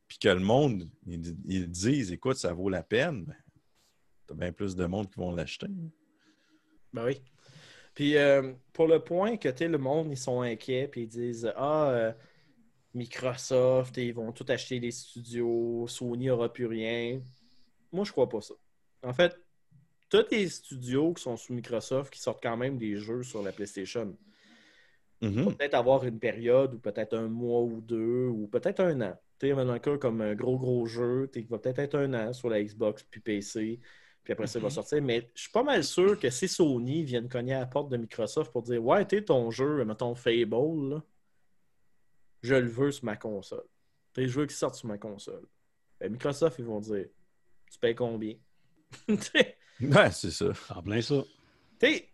puis 0.08 0.18
que 0.20 0.30
le 0.30 0.40
monde, 0.40 0.90
ils, 1.08 1.36
ils 1.46 1.70
disent, 1.70 2.12
écoute, 2.12 2.38
ça 2.38 2.54
vaut 2.54 2.70
la 2.70 2.84
peine, 2.84 3.26
ben, 3.26 3.36
t'as 4.28 4.36
bien 4.36 4.52
plus 4.52 4.76
de 4.76 4.86
monde 4.86 5.10
qui 5.10 5.20
vont 5.20 5.34
l'acheter. 5.34 5.68
Ben 6.94 7.06
oui. 7.06 7.22
Puis 7.94 8.18
euh, 8.18 8.54
pour 8.74 8.88
le 8.88 9.00
point 9.00 9.38
que 9.38 9.50
le 9.64 9.78
monde, 9.78 10.12
ils 10.12 10.18
sont 10.18 10.42
inquiets, 10.42 10.88
puis 10.88 11.04
ils 11.04 11.08
disent 11.08 11.52
Ah, 11.56 11.90
euh, 11.90 12.14
Microsoft, 12.94 13.98
ils 13.98 14.14
vont 14.14 14.32
tout 14.32 14.46
acheter 14.50 14.80
les 14.80 14.92
studios, 14.92 15.88
Sony 15.88 16.28
n'aura 16.28 16.52
plus 16.52 16.66
rien. 16.66 17.22
Moi, 17.92 18.04
je 18.04 18.12
crois 18.12 18.30
pas 18.30 18.42
ça. 18.42 18.54
En 19.02 19.14
fait, 19.14 19.40
tu 20.10 20.18
as 20.18 20.24
des 20.24 20.50
studios 20.50 21.14
qui 21.14 21.24
sont 21.24 21.38
sous 21.38 21.54
Microsoft 21.54 22.14
qui 22.14 22.20
sortent 22.20 22.44
quand 22.44 22.58
même 22.58 22.78
des 22.78 22.98
jeux 22.98 23.24
sur 23.24 23.42
la 23.42 23.54
PlayStation. 23.54 24.18
Mhm. 25.22 25.56
Peut-être 25.56 25.76
avoir 25.76 26.04
une 26.04 26.20
période 26.20 26.74
ou 26.74 26.80
peut-être 26.80 27.16
un 27.16 27.30
mois 27.30 27.62
ou 27.62 27.80
deux 27.80 28.28
ou 28.28 28.48
peut-être 28.48 28.82
un 28.82 29.00
an. 29.02 29.18
Tu 29.40 29.52
sais, 29.54 29.98
comme 30.00 30.22
un 30.22 30.36
gros, 30.36 30.58
gros 30.58 30.86
jeu, 30.86 31.30
qui 31.34 31.42
va 31.44 31.60
peut-être 31.60 31.80
être 31.80 31.96
un 31.96 32.14
an 32.14 32.34
sur 32.34 32.50
la 32.50 32.64
Xbox 32.64 33.04
puis 33.04 33.20
PC, 33.20 33.80
puis 34.24 34.34
après 34.34 34.48
ça, 34.48 34.60
il 34.60 34.64
va 34.64 34.70
sortir. 34.70 35.02
Mais 35.02 35.30
je 35.36 35.42
suis 35.42 35.52
pas 35.52 35.64
mal 35.64 35.84
sûr 35.84 36.20
que 36.20 36.30
si 36.30 36.48
Sony 36.48 37.04
viennent 37.04 37.30
cogner 37.30 37.54
à 37.54 37.60
la 37.60 37.66
porte 37.68 37.90
de 37.90 37.98
Microsoft 37.98 38.52
pour 38.52 38.64
dire 38.64 38.84
Ouais, 38.84 39.06
tu 39.06 39.18
sais, 39.18 39.24
ton 39.24 39.52
jeu, 39.52 39.86
mettons 39.86 40.16
Fable, 40.16 40.90
là, 40.90 41.04
je 42.42 42.56
le 42.56 42.68
veux 42.68 42.92
sur 42.92 43.06
ma 43.06 43.16
console. 43.16 43.66
Tu 44.14 44.22
sais, 44.22 44.28
je 44.28 44.40
veux 44.40 44.46
qu'il 44.48 44.56
sorte 44.56 44.76
sur 44.76 44.88
ma 44.88 44.98
console. 44.98 45.46
Ben, 46.00 46.12
Microsoft, 46.12 46.58
ils 46.60 46.66
vont 46.66 46.80
dire 46.80 47.06
Tu 47.72 47.80
payes 47.80 47.96
combien? 47.96 48.36
Ouais, 49.82 50.10
c'est 50.10 50.32
ça. 50.32 50.54
En 50.70 50.82
plein 50.82 51.02
ça. 51.02 51.22
tu 51.82 51.88
sais, 51.88 52.10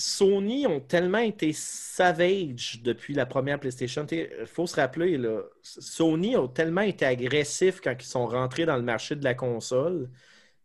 Sony 0.00 0.66
ont 0.66 0.80
tellement 0.80 1.18
été 1.18 1.52
savage 1.52 2.80
depuis 2.82 3.12
la 3.12 3.26
première 3.26 3.60
PlayStation. 3.60 4.06
Il 4.10 4.46
faut 4.46 4.66
se 4.66 4.76
rappeler, 4.76 5.20
Sony 5.62 6.36
ont 6.36 6.48
tellement 6.48 6.80
été 6.80 7.04
agressifs 7.04 7.80
quand 7.82 7.94
ils 7.98 8.06
sont 8.06 8.26
rentrés 8.26 8.64
dans 8.64 8.76
le 8.76 8.82
marché 8.82 9.14
de 9.14 9.22
la 9.22 9.34
console 9.34 10.10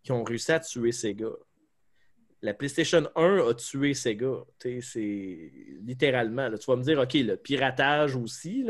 qu'ils 0.04 0.14
ont 0.14 0.24
réussi 0.24 0.54
à 0.54 0.62
tuer 0.62 0.94
Sega. 0.94 1.28
La 2.42 2.54
PlayStation 2.54 3.10
1 3.16 3.50
a 3.50 3.54
tué 3.56 3.94
Sega. 3.94 4.46
C'est 4.60 5.52
littéralement. 5.82 6.50
Tu 6.58 6.66
vas 6.68 6.78
me 6.78 6.84
dire, 6.84 7.00
OK, 7.00 7.14
le 7.16 7.36
piratage 7.36 8.16
aussi, 8.16 8.66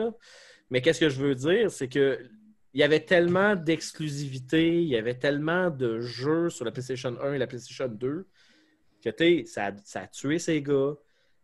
mais 0.72 0.82
qu'est-ce 0.82 1.02
que 1.02 1.10
je 1.10 1.22
veux 1.22 1.36
dire? 1.36 1.70
C'est 1.70 1.90
que 1.90 2.20
il 2.74 2.80
y 2.80 2.84
avait 2.84 3.06
tellement 3.06 3.56
d'exclusivité, 3.56 4.82
il 4.82 4.90
y 4.90 4.98
avait 4.98 5.18
tellement 5.18 5.70
de 5.70 6.02
jeux 6.02 6.50
sur 6.50 6.66
la 6.66 6.72
PlayStation 6.72 7.16
1 7.22 7.34
et 7.34 7.38
la 7.38 7.48
PlayStation 7.48 7.88
2 7.88 8.28
que 9.06 9.10
tu 9.12 9.46
ça, 9.48 9.68
a- 9.68 9.78
ça 9.84 10.02
a 10.02 10.08
tué 10.08 10.40
Sega, 10.40 10.96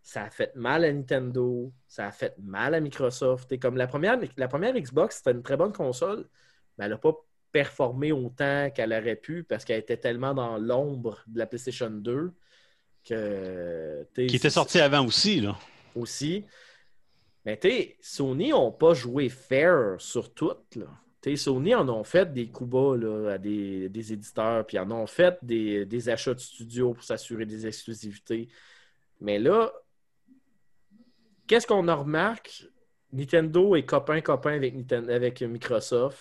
ça 0.01 0.23
a 0.23 0.29
fait 0.31 0.53
mal 0.55 0.83
à 0.83 0.91
Nintendo, 0.91 1.71
ça 1.87 2.07
a 2.07 2.11
fait 2.11 2.35
mal 2.39 2.73
à 2.73 2.79
Microsoft. 2.79 3.47
T'sais, 3.47 3.59
comme 3.59 3.77
la 3.77 3.87
première, 3.87 4.19
la 4.35 4.47
première 4.47 4.73
Xbox, 4.73 5.17
c'était 5.17 5.31
une 5.31 5.43
très 5.43 5.57
bonne 5.57 5.71
console, 5.73 6.27
mais 6.77 6.85
elle 6.85 6.91
n'a 6.91 6.97
pas 6.97 7.13
performé 7.51 8.11
autant 8.11 8.69
qu'elle 8.73 8.93
aurait 8.93 9.15
pu 9.17 9.43
parce 9.43 9.63
qu'elle 9.65 9.79
était 9.79 9.97
tellement 9.97 10.33
dans 10.33 10.57
l'ombre 10.57 11.19
de 11.27 11.37
la 11.37 11.45
PlayStation 11.45 11.89
2 11.91 12.31
que. 13.07 14.07
Qui 14.15 14.23
était 14.23 14.37
c'est- 14.37 14.49
sorti 14.51 14.79
avant 14.79 15.05
aussi, 15.05 15.41
là. 15.41 15.57
aussi. 15.95 16.45
Mais 17.45 17.57
tu 17.57 17.69
sais, 17.69 17.97
Sony 18.01 18.49
n'ont 18.49 18.71
pas 18.71 18.93
joué 18.93 19.27
fair 19.29 19.95
sur 19.99 20.33
tout. 20.33 20.53
Là. 20.75 20.85
Sony 21.35 21.75
en 21.75 21.87
ont 21.89 22.03
fait 22.03 22.33
des 22.33 22.49
coups 22.49 22.69
bas 22.69 22.97
là, 22.97 23.33
à 23.33 23.37
des, 23.37 23.89
des 23.89 24.13
éditeurs, 24.13 24.65
puis 24.65 24.79
en 24.79 24.89
ont 24.91 25.07
fait 25.07 25.37
des, 25.43 25.85
des 25.85 26.09
achats 26.09 26.33
de 26.33 26.39
studios 26.39 26.93
pour 26.93 27.03
s'assurer 27.03 27.45
des 27.45 27.67
exclusivités. 27.67 28.49
Mais 29.19 29.37
là, 29.37 29.71
qu'est-ce 31.47 31.67
qu'on 31.67 31.87
en 31.87 31.97
remarque? 31.97 32.65
Nintendo 33.13 33.75
est 33.75 33.83
copain-copain 33.83 34.53
avec, 34.53 34.91
avec 34.91 35.41
Microsoft. 35.41 36.19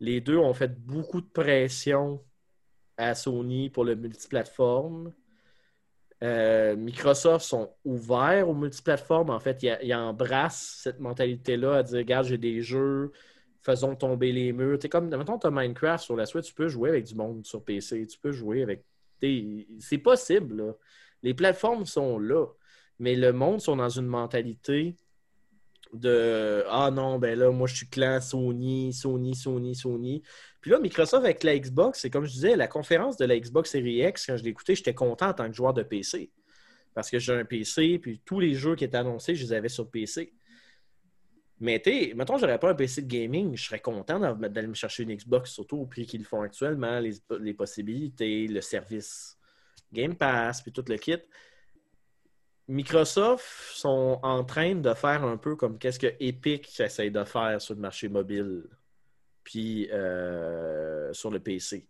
Les 0.00 0.20
deux 0.20 0.36
ont 0.36 0.52
fait 0.52 0.78
beaucoup 0.78 1.20
de 1.20 1.28
pression 1.28 2.22
à 2.96 3.14
Sony 3.14 3.70
pour 3.70 3.84
le 3.84 3.94
multiplateforme. 3.94 5.12
Euh, 6.22 6.76
Microsoft 6.76 7.44
sont 7.44 7.74
ouverts 7.84 8.48
aux 8.48 8.54
multiplateformes. 8.54 9.30
En 9.30 9.40
fait, 9.40 9.62
ils 9.62 9.94
embrassent 9.94 10.80
cette 10.82 10.98
mentalité-là 10.98 11.76
à 11.76 11.82
dire 11.82 11.98
Regarde, 11.98 12.26
j'ai 12.26 12.38
des 12.38 12.62
jeux, 12.62 13.12
faisons 13.66 13.96
tomber 13.96 14.32
les 14.32 14.52
murs. 14.52 14.78
Tu 14.78 14.88
comme, 14.88 15.08
mettons, 15.08 15.38
tu 15.38 15.46
as 15.46 15.50
Minecraft 15.50 16.02
sur 16.02 16.16
la 16.16 16.24
Switch, 16.24 16.46
tu 16.46 16.54
peux 16.54 16.68
jouer 16.68 16.90
avec 16.90 17.04
du 17.04 17.14
monde 17.14 17.44
sur 17.44 17.62
PC, 17.62 18.06
tu 18.06 18.18
peux 18.18 18.32
jouer 18.32 18.62
avec. 18.62 18.84
C'est 19.20 19.98
possible. 19.98 20.56
là. 20.56 20.72
Les 21.22 21.34
plateformes 21.34 21.86
sont 21.86 22.18
là, 22.18 22.46
mais 22.98 23.16
le 23.16 23.32
monde 23.32 23.60
sont 23.60 23.76
dans 23.76 23.88
une 23.88 24.06
mentalité 24.06 24.96
de 25.92 26.64
Ah 26.68 26.90
non, 26.92 27.18
ben 27.18 27.38
là, 27.38 27.50
moi 27.50 27.66
je 27.66 27.76
suis 27.76 27.88
clan 27.88 28.20
Sony, 28.20 28.92
Sony, 28.92 29.34
Sony, 29.34 29.74
Sony. 29.74 30.22
Puis 30.60 30.70
là, 30.70 30.78
Microsoft 30.78 31.24
avec 31.24 31.42
la 31.42 31.58
Xbox, 31.58 32.00
c'est 32.00 32.10
comme 32.10 32.26
je 32.26 32.32
disais, 32.32 32.56
la 32.56 32.68
conférence 32.68 33.16
de 33.16 33.24
la 33.24 33.38
Xbox 33.38 33.70
Series 33.70 34.06
X, 34.06 34.26
quand 34.26 34.36
je 34.36 34.44
écouté, 34.44 34.74
j'étais 34.74 34.94
content 34.94 35.28
en 35.28 35.34
tant 35.34 35.48
que 35.48 35.54
joueur 35.54 35.74
de 35.74 35.82
PC. 35.82 36.30
Parce 36.94 37.10
que 37.10 37.18
j'ai 37.18 37.32
un 37.32 37.44
PC, 37.44 37.98
puis 37.98 38.20
tous 38.24 38.40
les 38.40 38.54
jeux 38.54 38.74
qui 38.74 38.84
étaient 38.84 38.96
annoncés, 38.96 39.34
je 39.34 39.44
les 39.44 39.52
avais 39.52 39.68
sur 39.68 39.90
PC. 39.90 40.32
Mais 41.58 41.80
tu 41.80 42.14
mettons, 42.14 42.36
j'aurais 42.36 42.58
pas 42.58 42.70
un 42.70 42.74
PC 42.74 43.02
de 43.02 43.06
gaming, 43.06 43.56
je 43.56 43.64
serais 43.64 43.80
content 43.80 44.18
d'aller 44.34 44.68
me 44.68 44.74
chercher 44.74 45.04
une 45.04 45.14
Xbox, 45.14 45.52
surtout 45.52 45.78
au 45.78 45.86
prix 45.86 46.04
qu'ils 46.06 46.24
font 46.24 46.42
actuellement, 46.42 47.00
les, 47.00 47.14
les 47.40 47.54
possibilités, 47.54 48.46
le 48.46 48.60
service 48.60 49.38
Game 49.92 50.14
Pass, 50.14 50.60
puis 50.60 50.72
tout 50.72 50.84
le 50.86 50.96
kit. 50.96 51.18
Microsoft 52.68 53.46
sont 53.74 54.18
en 54.22 54.44
train 54.44 54.74
de 54.74 54.92
faire 54.92 55.24
un 55.24 55.36
peu 55.36 55.56
comme 55.56 55.78
qu'est-ce 55.78 56.00
que 56.00 56.12
Epic 56.18 56.78
essaye 56.80 57.10
de 57.10 57.24
faire 57.24 57.60
sur 57.60 57.74
le 57.74 57.80
marché 57.80 58.08
mobile, 58.08 58.64
puis 59.44 59.88
euh, 59.92 61.12
sur 61.12 61.30
le 61.30 61.38
PC. 61.38 61.88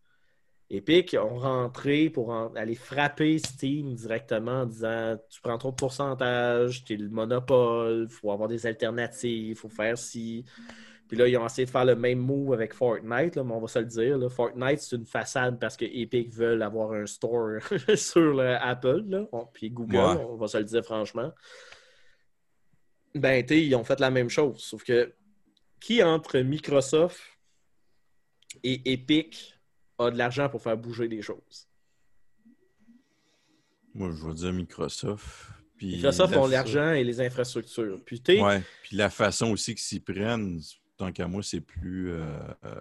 Epic 0.68 1.14
ont 1.20 1.38
rentré 1.38 2.10
pour 2.10 2.30
en- 2.30 2.52
aller 2.56 2.74
frapper 2.74 3.38
Steam 3.38 3.94
directement 3.94 4.62
en 4.62 4.66
disant 4.66 5.16
tu 5.30 5.40
prends 5.40 5.58
trop 5.58 5.70
de 5.70 5.76
pourcentage, 5.76 6.84
tu 6.84 6.94
es 6.94 6.96
le 6.96 7.08
monopole, 7.08 8.08
faut 8.08 8.32
avoir 8.32 8.48
des 8.48 8.66
alternatives, 8.66 9.56
faut 9.58 9.68
faire 9.68 9.96
ci. 9.96 10.44
Puis 11.08 11.16
là, 11.16 11.28
ils 11.28 11.36
ont 11.36 11.46
essayé 11.46 11.66
de 11.66 11.70
faire 11.70 11.84
le 11.84 11.94
même 11.94 12.18
move 12.18 12.52
avec 12.52 12.74
Fortnite, 12.74 13.36
là, 13.36 13.44
mais 13.44 13.52
on 13.52 13.60
va 13.60 13.68
se 13.68 13.78
le 13.78 13.84
dire. 13.84 14.18
là. 14.18 14.28
Fortnite, 14.28 14.80
c'est 14.80 14.96
une 14.96 15.06
façade 15.06 15.60
parce 15.60 15.76
que 15.76 15.84
Epic 15.84 16.34
veulent 16.34 16.62
avoir 16.62 16.90
un 16.94 17.06
store 17.06 17.60
sur 17.96 18.34
le 18.34 18.56
Apple, 18.60 19.04
là. 19.06 19.24
On- 19.30 19.46
puis 19.46 19.70
Google, 19.70 19.94
Ouais. 19.96 20.24
on 20.28 20.34
va 20.34 20.48
se 20.48 20.58
le 20.58 20.64
dire 20.64 20.84
franchement. 20.84 21.30
Ben, 23.14 23.44
tu 23.46 23.54
sais, 23.54 23.64
ils 23.64 23.74
ont 23.76 23.84
fait 23.84 24.00
la 24.00 24.10
même 24.10 24.28
chose. 24.28 24.58
Sauf 24.58 24.82
que 24.84 25.14
qui 25.80 26.02
entre 26.02 26.38
Microsoft 26.40 27.20
et 28.64 28.92
Epic 28.92 29.55
a 29.98 30.10
de 30.10 30.18
l'argent 30.18 30.48
pour 30.48 30.62
faire 30.62 30.76
bouger 30.76 31.08
les 31.08 31.22
choses? 31.22 31.68
Moi, 33.94 34.10
je 34.12 34.26
vais 34.26 34.34
dire 34.34 34.52
Microsoft. 34.52 35.46
Puis 35.76 35.96
Microsoft 35.96 36.32
la 36.34 36.40
ont 36.40 36.46
l'argent 36.46 36.92
et 36.92 37.04
les 37.04 37.20
infrastructures. 37.20 37.98
Puis, 38.04 38.22
Ouais. 38.40 38.62
Puis 38.82 38.96
la 38.96 39.10
façon 39.10 39.50
aussi 39.52 39.74
qu'ils 39.74 39.84
s'y 39.84 40.00
prennent, 40.00 40.60
tant 40.96 41.12
qu'à 41.12 41.26
moi, 41.28 41.42
c'est 41.42 41.60
plus 41.60 42.10
euh, 42.12 42.24
euh, 42.64 42.74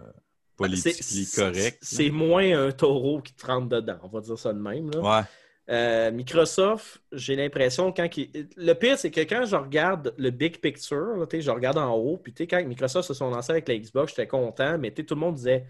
politiquement 0.56 0.94
c'est- 1.02 1.36
correct. 1.36 1.78
C'est 1.82 2.10
moins 2.10 2.68
un 2.68 2.72
taureau 2.72 3.22
qui 3.22 3.34
te 3.34 3.46
rentre 3.46 3.68
dedans, 3.68 3.98
on 4.04 4.08
va 4.08 4.22
dire 4.22 4.38
ça 4.40 4.54
de 4.54 4.60
même. 4.60 4.90
là. 4.92 5.00
Ouais. 5.20 5.26
Euh, 5.68 6.12
Microsoft, 6.12 7.02
j'ai 7.12 7.36
l'impression 7.36 7.92
quand 7.92 8.08
le 8.56 8.74
pire 8.74 9.00
c'est 9.00 9.10
que 9.10 9.22
quand 9.22 9.46
je 9.46 9.56
regarde 9.56 10.14
le 10.18 10.30
big 10.30 10.60
picture, 10.60 11.18
là, 11.18 11.26
je 11.34 11.50
regarde 11.50 11.80
en 11.80 11.92
haut, 11.96 12.18
puis 12.18 12.34
quand 12.48 12.64
Microsoft 12.66 13.08
se 13.08 13.16
sont 13.16 13.32
lancés 13.32 13.52
avec 13.52 13.68
la 13.68 13.76
Xbox, 13.78 14.12
j'étais 14.12 14.28
content, 14.28 14.78
mais 14.78 14.92
tout 14.92 15.16
le 15.16 15.20
monde 15.20 15.36
disait 15.36 15.66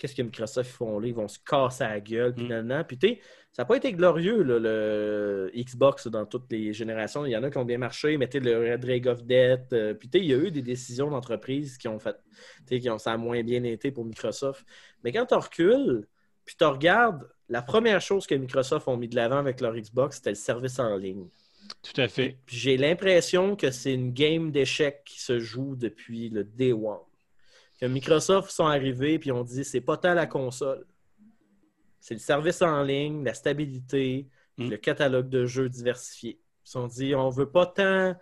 qu'est-ce 0.00 0.14
que 0.14 0.22
Microsoft 0.22 0.70
font 0.70 0.98
là, 0.98 1.06
ils 1.06 1.14
vont 1.14 1.28
se 1.28 1.38
casser 1.38 1.84
la 1.84 2.00
gueule, 2.00 2.34
puis 2.34 2.48
Mm. 2.48 2.84
Puis 2.88 2.98
tu 2.98 3.08
sais, 3.08 3.20
ça 3.52 3.62
n'a 3.62 3.66
pas 3.66 3.76
été 3.76 3.92
glorieux 3.92 4.42
là, 4.42 4.58
le 4.58 5.50
Xbox 5.54 6.06
dans 6.08 6.24
toutes 6.24 6.50
les 6.50 6.72
générations. 6.72 7.26
Il 7.26 7.32
y 7.32 7.36
en 7.36 7.42
a 7.42 7.50
qui 7.50 7.58
ont 7.58 7.64
bien 7.64 7.78
marché, 7.78 8.16
mais 8.16 8.28
le 8.32 8.72
Red 8.72 8.84
Ring 8.84 9.06
of 9.06 9.24
Death, 9.24 9.72
euh, 9.72 9.94
puis 9.94 10.08
tu 10.08 10.18
sais, 10.18 10.24
il 10.24 10.30
y 10.30 10.34
a 10.34 10.38
eu 10.38 10.50
des 10.50 10.62
décisions 10.62 11.10
d'entreprise 11.10 11.76
qui 11.76 11.88
ont 11.88 11.98
fait, 11.98 12.16
qui 12.66 12.88
ont 12.88 12.98
ça 12.98 13.12
a 13.12 13.16
moins 13.16 13.42
bien 13.42 13.62
été 13.64 13.90
pour 13.90 14.04
Microsoft. 14.04 14.64
Mais 15.04 15.12
quand 15.12 15.26
tu 15.26 15.34
recules, 15.34 16.06
puis 16.44 16.56
tu 16.58 16.64
regardes, 16.64 17.28
la 17.48 17.62
première 17.62 18.00
chose 18.00 18.26
que 18.26 18.34
Microsoft 18.34 18.88
ont 18.88 18.96
mis 18.96 19.08
de 19.08 19.16
l'avant 19.16 19.38
avec 19.38 19.60
leur 19.60 19.74
Xbox, 19.74 20.16
c'était 20.16 20.30
le 20.30 20.36
service 20.36 20.78
en 20.78 20.96
ligne. 20.96 21.28
Tout 21.82 22.00
à 22.00 22.08
fait. 22.08 22.38
Puis 22.46 22.56
J'ai 22.56 22.76
l'impression 22.76 23.56
que 23.56 23.70
c'est 23.70 23.94
une 23.94 24.12
game 24.12 24.50
d'échecs 24.50 25.02
qui 25.04 25.20
se 25.20 25.38
joue 25.38 25.76
depuis 25.76 26.30
le 26.30 26.44
day 26.44 26.72
one. 26.72 26.98
Que 27.80 27.86
Microsoft 27.86 28.50
sont 28.50 28.66
arrivés 28.66 29.18
puis 29.18 29.32
ont 29.32 29.44
dit 29.44 29.64
c'est 29.64 29.80
pas 29.80 29.96
tant 29.96 30.14
la 30.14 30.26
console. 30.26 30.86
C'est 32.00 32.14
le 32.14 32.20
service 32.20 32.62
en 32.62 32.82
ligne, 32.82 33.24
la 33.24 33.34
stabilité, 33.34 34.26
Mm. 34.60 34.68
le 34.70 34.76
catalogue 34.76 35.28
de 35.28 35.46
jeux 35.46 35.68
diversifié. 35.68 36.38
Ils 36.38 36.66
se 36.66 36.72
sont 36.72 36.86
dit 36.86 37.14
on 37.14 37.30
veut 37.30 37.50
pas 37.50 37.66
tant. 37.66 38.14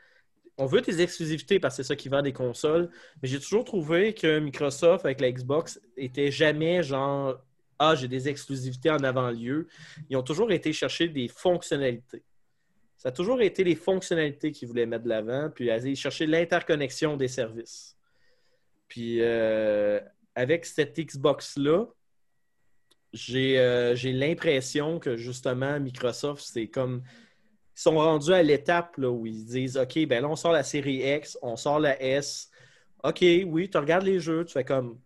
On 0.57 0.67
veut 0.67 0.81
des 0.81 1.01
exclusivités 1.01 1.59
parce 1.61 1.77
que 1.77 1.83
c'est 1.83 1.89
ça 1.89 1.97
qui 1.97 2.09
vend 2.09 2.23
des 2.23 2.33
consoles. 2.33 2.91
Mais 3.23 3.29
j'ai 3.29 3.41
toujours 3.41 3.65
trouvé 3.65 4.15
que 4.15 4.39
Microsoft 4.39 5.05
avec 5.05 5.21
la 5.21 5.31
Xbox 5.33 5.81
était 5.97 6.31
jamais 6.31 6.83
genre 6.83 7.37
Ah, 7.81 7.95
j'ai 7.95 8.09
des 8.09 8.29
exclusivités 8.29 8.91
en 8.91 9.03
avant-lieu. 9.05 9.69
Ils 10.11 10.17
ont 10.17 10.23
toujours 10.23 10.51
été 10.53 10.73
chercher 10.73 11.09
des 11.09 11.29
fonctionnalités. 11.29 12.23
Ça 12.97 13.11
a 13.11 13.13
toujours 13.13 13.41
été 13.41 13.63
les 13.63 13.77
fonctionnalités 13.77 14.51
qu'ils 14.51 14.67
voulaient 14.67 14.87
mettre 14.87 15.05
de 15.05 15.09
l'avant, 15.09 15.51
puis 15.55 15.71
aller 15.71 15.95
chercher 15.95 16.27
l'interconnexion 16.27 17.17
des 17.17 17.29
services. 17.29 17.97
Puis 18.89 19.19
euh, 19.21 20.01
avec 20.35 20.65
cette 20.65 20.99
Xbox-là, 20.99 21.87
j'ai 23.13 23.59
euh, 23.59 23.95
j'ai 23.95 24.13
l'impression 24.13 24.99
que 24.99 25.17
justement, 25.17 25.79
Microsoft, 25.81 26.45
c'est 26.45 26.69
comme. 26.69 27.03
Ils 27.77 27.81
sont 27.83 27.97
rendus 27.97 28.33
à 28.33 28.43
l'étape 28.43 28.99
où 28.99 29.25
ils 29.25 29.45
disent 29.45 29.77
OK, 29.77 30.05
ben 30.07 30.21
là, 30.23 30.29
on 30.29 30.35
sort 30.35 30.51
la 30.51 30.65
série 30.65 30.97
X, 31.17 31.39
on 31.43 31.55
sort 31.57 31.79
la 31.79 32.01
S. 32.03 32.51
OK, 33.05 33.25
oui, 33.47 33.71
tu 33.71 33.79
regardes 33.79 34.05
les 34.05 34.19
jeux, 34.19 34.45
tu 34.45 34.53
fais 34.53 34.65
comme. 34.65 34.99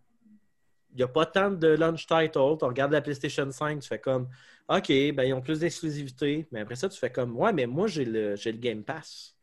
Il 0.93 0.97
n'y 0.97 1.03
a 1.03 1.09
pas 1.09 1.27
tant 1.27 1.51
de 1.51 1.69
launch 1.69 2.07
title. 2.07 2.57
Tu 2.59 2.65
regardes 2.65 2.93
la 2.93 3.01
PlayStation 3.03 3.51
5, 3.51 3.81
tu 3.81 3.89
fais 3.89 3.99
comme 3.99 4.29
OK, 4.69 4.89
ben 4.89 5.23
ils 5.25 5.35
ont 5.35 5.43
plus 5.43 5.61
d'exclusivité. 5.61 6.47
Mais 6.51 6.61
après 6.61 6.77
ça, 6.77 6.89
tu 6.89 6.99
fais 6.99 7.11
comme 7.11 7.37
Ouais, 7.37 7.53
mais 7.53 7.67
moi, 7.67 7.89
j'ai 7.89 8.05
le, 8.05 8.37
j'ai 8.37 8.53
le 8.53 8.59
Game 8.59 8.83
Pass. 8.85 9.37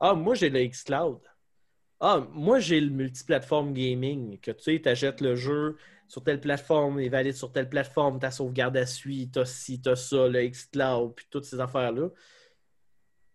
Ah, 0.00 0.14
moi, 0.14 0.34
j'ai 0.34 0.50
le 0.50 0.66
xCloud. 0.66 1.20
Ah, 2.04 2.26
moi, 2.32 2.58
j'ai 2.58 2.80
le 2.80 2.90
multiplateforme 2.90 3.72
gaming. 3.72 4.36
Que 4.40 4.50
tu 4.50 4.64
sais, 4.64 4.80
tu 4.82 4.88
achètes 4.88 5.20
le 5.20 5.36
jeu 5.36 5.76
sur 6.08 6.24
telle 6.24 6.40
plateforme, 6.40 7.00
il 7.00 7.08
valide 7.08 7.36
sur 7.36 7.52
telle 7.52 7.68
plateforme, 7.68 8.18
ta 8.18 8.32
sauvegarde 8.32 8.76
à 8.76 8.86
suite, 8.86 9.34
t'as 9.34 9.44
ci, 9.44 9.80
t'as 9.80 9.94
ça, 9.94 10.26
le 10.26 10.48
xCloud, 10.48 11.14
puis 11.14 11.26
toutes 11.30 11.44
ces 11.44 11.60
affaires-là. 11.60 12.08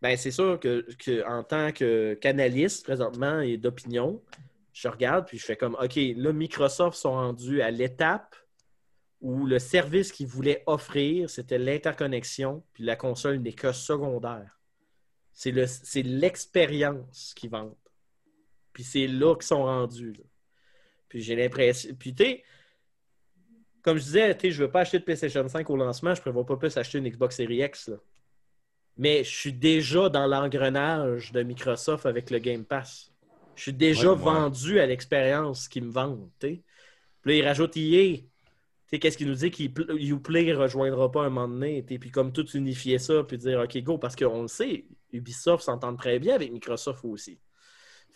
Ben, 0.01 0.17
c'est 0.17 0.31
sûr 0.31 0.59
que, 0.59 0.85
que 0.99 1.25
en 1.25 1.43
tant 1.43 1.71
que 1.71 2.15
canaliste, 2.15 2.83
présentement, 2.83 3.39
et 3.39 3.55
d'opinion, 3.55 4.21
je 4.73 4.89
regarde, 4.89 5.25
puis 5.25 5.37
je 5.37 5.45
fais 5.45 5.55
comme 5.55 5.77
OK, 5.81 5.95
là, 5.95 6.33
Microsoft 6.33 6.97
sont 6.97 7.13
rendus 7.13 7.61
à 7.61 7.71
l'étape 7.71 8.35
où 9.21 9.45
le 9.45 9.59
service 9.59 10.11
qu'ils 10.11 10.27
voulaient 10.27 10.63
offrir, 10.67 11.29
c'était 11.29 11.57
l'interconnexion, 11.57 12.63
puis 12.73 12.83
la 12.83 12.97
console 12.97 13.37
n'est 13.37 13.53
que 13.53 13.71
secondaire. 13.71 14.59
C'est 15.31 15.51
le- 15.51 15.65
l'expérience 16.03 17.33
qu'ils 17.33 17.49
vendent. 17.49 17.73
Puis 18.77 18.83
c'est 18.83 19.07
là 19.07 19.33
qu'ils 19.33 19.47
sont 19.47 19.63
rendus. 19.63 20.13
là. 20.13 20.23
Puis 21.09 21.19
j'ai 21.23 21.35
l'impression. 21.35 21.95
Puis 21.97 22.13
tu 22.13 22.23
sais, 22.23 22.43
comme 23.81 23.97
je 23.97 24.03
disais, 24.03 24.35
tu 24.37 24.41
sais, 24.41 24.51
je 24.51 24.61
ne 24.61 24.67
veux 24.67 24.71
pas 24.71 24.81
acheter 24.81 24.99
de 24.99 25.03
PlayStation 25.03 25.47
5 25.47 25.67
au 25.67 25.75
lancement, 25.77 26.13
je 26.13 26.19
ne 26.19 26.21
prévois 26.21 26.45
pas 26.45 26.57
plus 26.57 26.77
acheter 26.77 26.99
une 26.99 27.09
Xbox 27.09 27.37
Series 27.37 27.63
X. 27.63 27.87
là. 27.87 27.95
Mais 28.95 29.23
je 29.23 29.35
suis 29.35 29.51
déjà 29.53 30.09
dans 30.09 30.27
l'engrenage 30.27 31.31
de 31.31 31.41
Microsoft 31.41 32.05
avec 32.05 32.29
le 32.29 32.37
Game 32.37 32.65
Pass. 32.65 33.11
Je 33.55 33.63
suis 33.63 33.73
déjà 33.73 34.11
Ouais, 34.11 34.17
ouais. 34.19 34.23
vendu 34.25 34.79
à 34.79 34.85
l'expérience 34.85 35.67
qu'ils 35.67 35.85
me 35.85 35.91
vendent. 35.91 36.29
Puis 36.39 36.61
là, 37.25 37.33
ils 37.33 37.43
rajoutent 37.47 37.77
EA. 37.77 38.17
Qu'est-ce 38.91 39.17
qu'il 39.17 39.27
nous 39.27 39.33
dit 39.33 39.49
qu'Uplay 39.49 40.45
ne 40.45 40.55
rejoindra 40.55 41.11
pas 41.11 41.21
un 41.25 41.29
moment 41.31 41.47
donné? 41.47 41.83
tu 41.83 41.95
sais, 41.95 41.99
Puis 41.99 42.11
comme 42.11 42.31
tout 42.31 42.47
unifier 42.51 42.99
ça, 42.99 43.23
puis 43.23 43.39
dire 43.39 43.59
OK, 43.59 43.75
go, 43.81 43.97
parce 43.97 44.15
qu'on 44.15 44.43
le 44.43 44.47
sait, 44.47 44.85
Ubisoft 45.11 45.63
s'entend 45.63 45.95
très 45.95 46.19
bien 46.19 46.35
avec 46.35 46.51
Microsoft 46.51 47.03
aussi. 47.05 47.39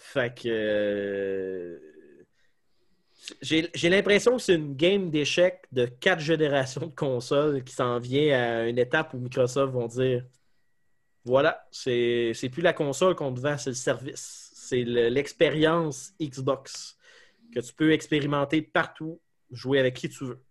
Fait 0.03 0.34
que. 0.36 0.49
euh, 0.49 1.78
J'ai 3.41 3.69
j'ai 3.76 3.90
l'impression 3.90 4.36
que 4.36 4.41
c'est 4.41 4.56
une 4.56 4.76
game 4.76 5.11
d'échecs 5.11 5.61
de 5.72 5.86
quatre 5.86 6.19
générations 6.19 6.88
de 6.88 6.95
consoles 6.95 7.64
qui 7.64 7.73
s'en 7.73 7.99
vient 7.99 8.34
à 8.38 8.68
une 8.68 8.80
étape 8.80 9.14
où 9.14 9.19
Microsoft 9.19 9.72
vont 9.73 9.88
dire 9.88 10.26
voilà, 11.23 11.68
c'est 11.72 12.34
plus 12.52 12.64
la 12.64 12.73
console 12.73 13.14
qu'on 13.15 13.32
te 13.32 13.40
vend, 13.40 13.56
c'est 13.57 13.69
le 13.69 13.76
service. 13.76 14.49
C'est 14.56 14.84
le- 14.84 15.10
l'expérience 15.10 16.14
Xbox 16.19 16.98
que 17.53 17.60
tu 17.60 17.73
peux 17.73 17.91
expérimenter 17.91 18.64
partout, 18.64 19.22
jouer 19.52 19.80
avec 19.80 19.95
qui 19.95 20.10
tu 20.10 20.26
veux. 20.26 20.41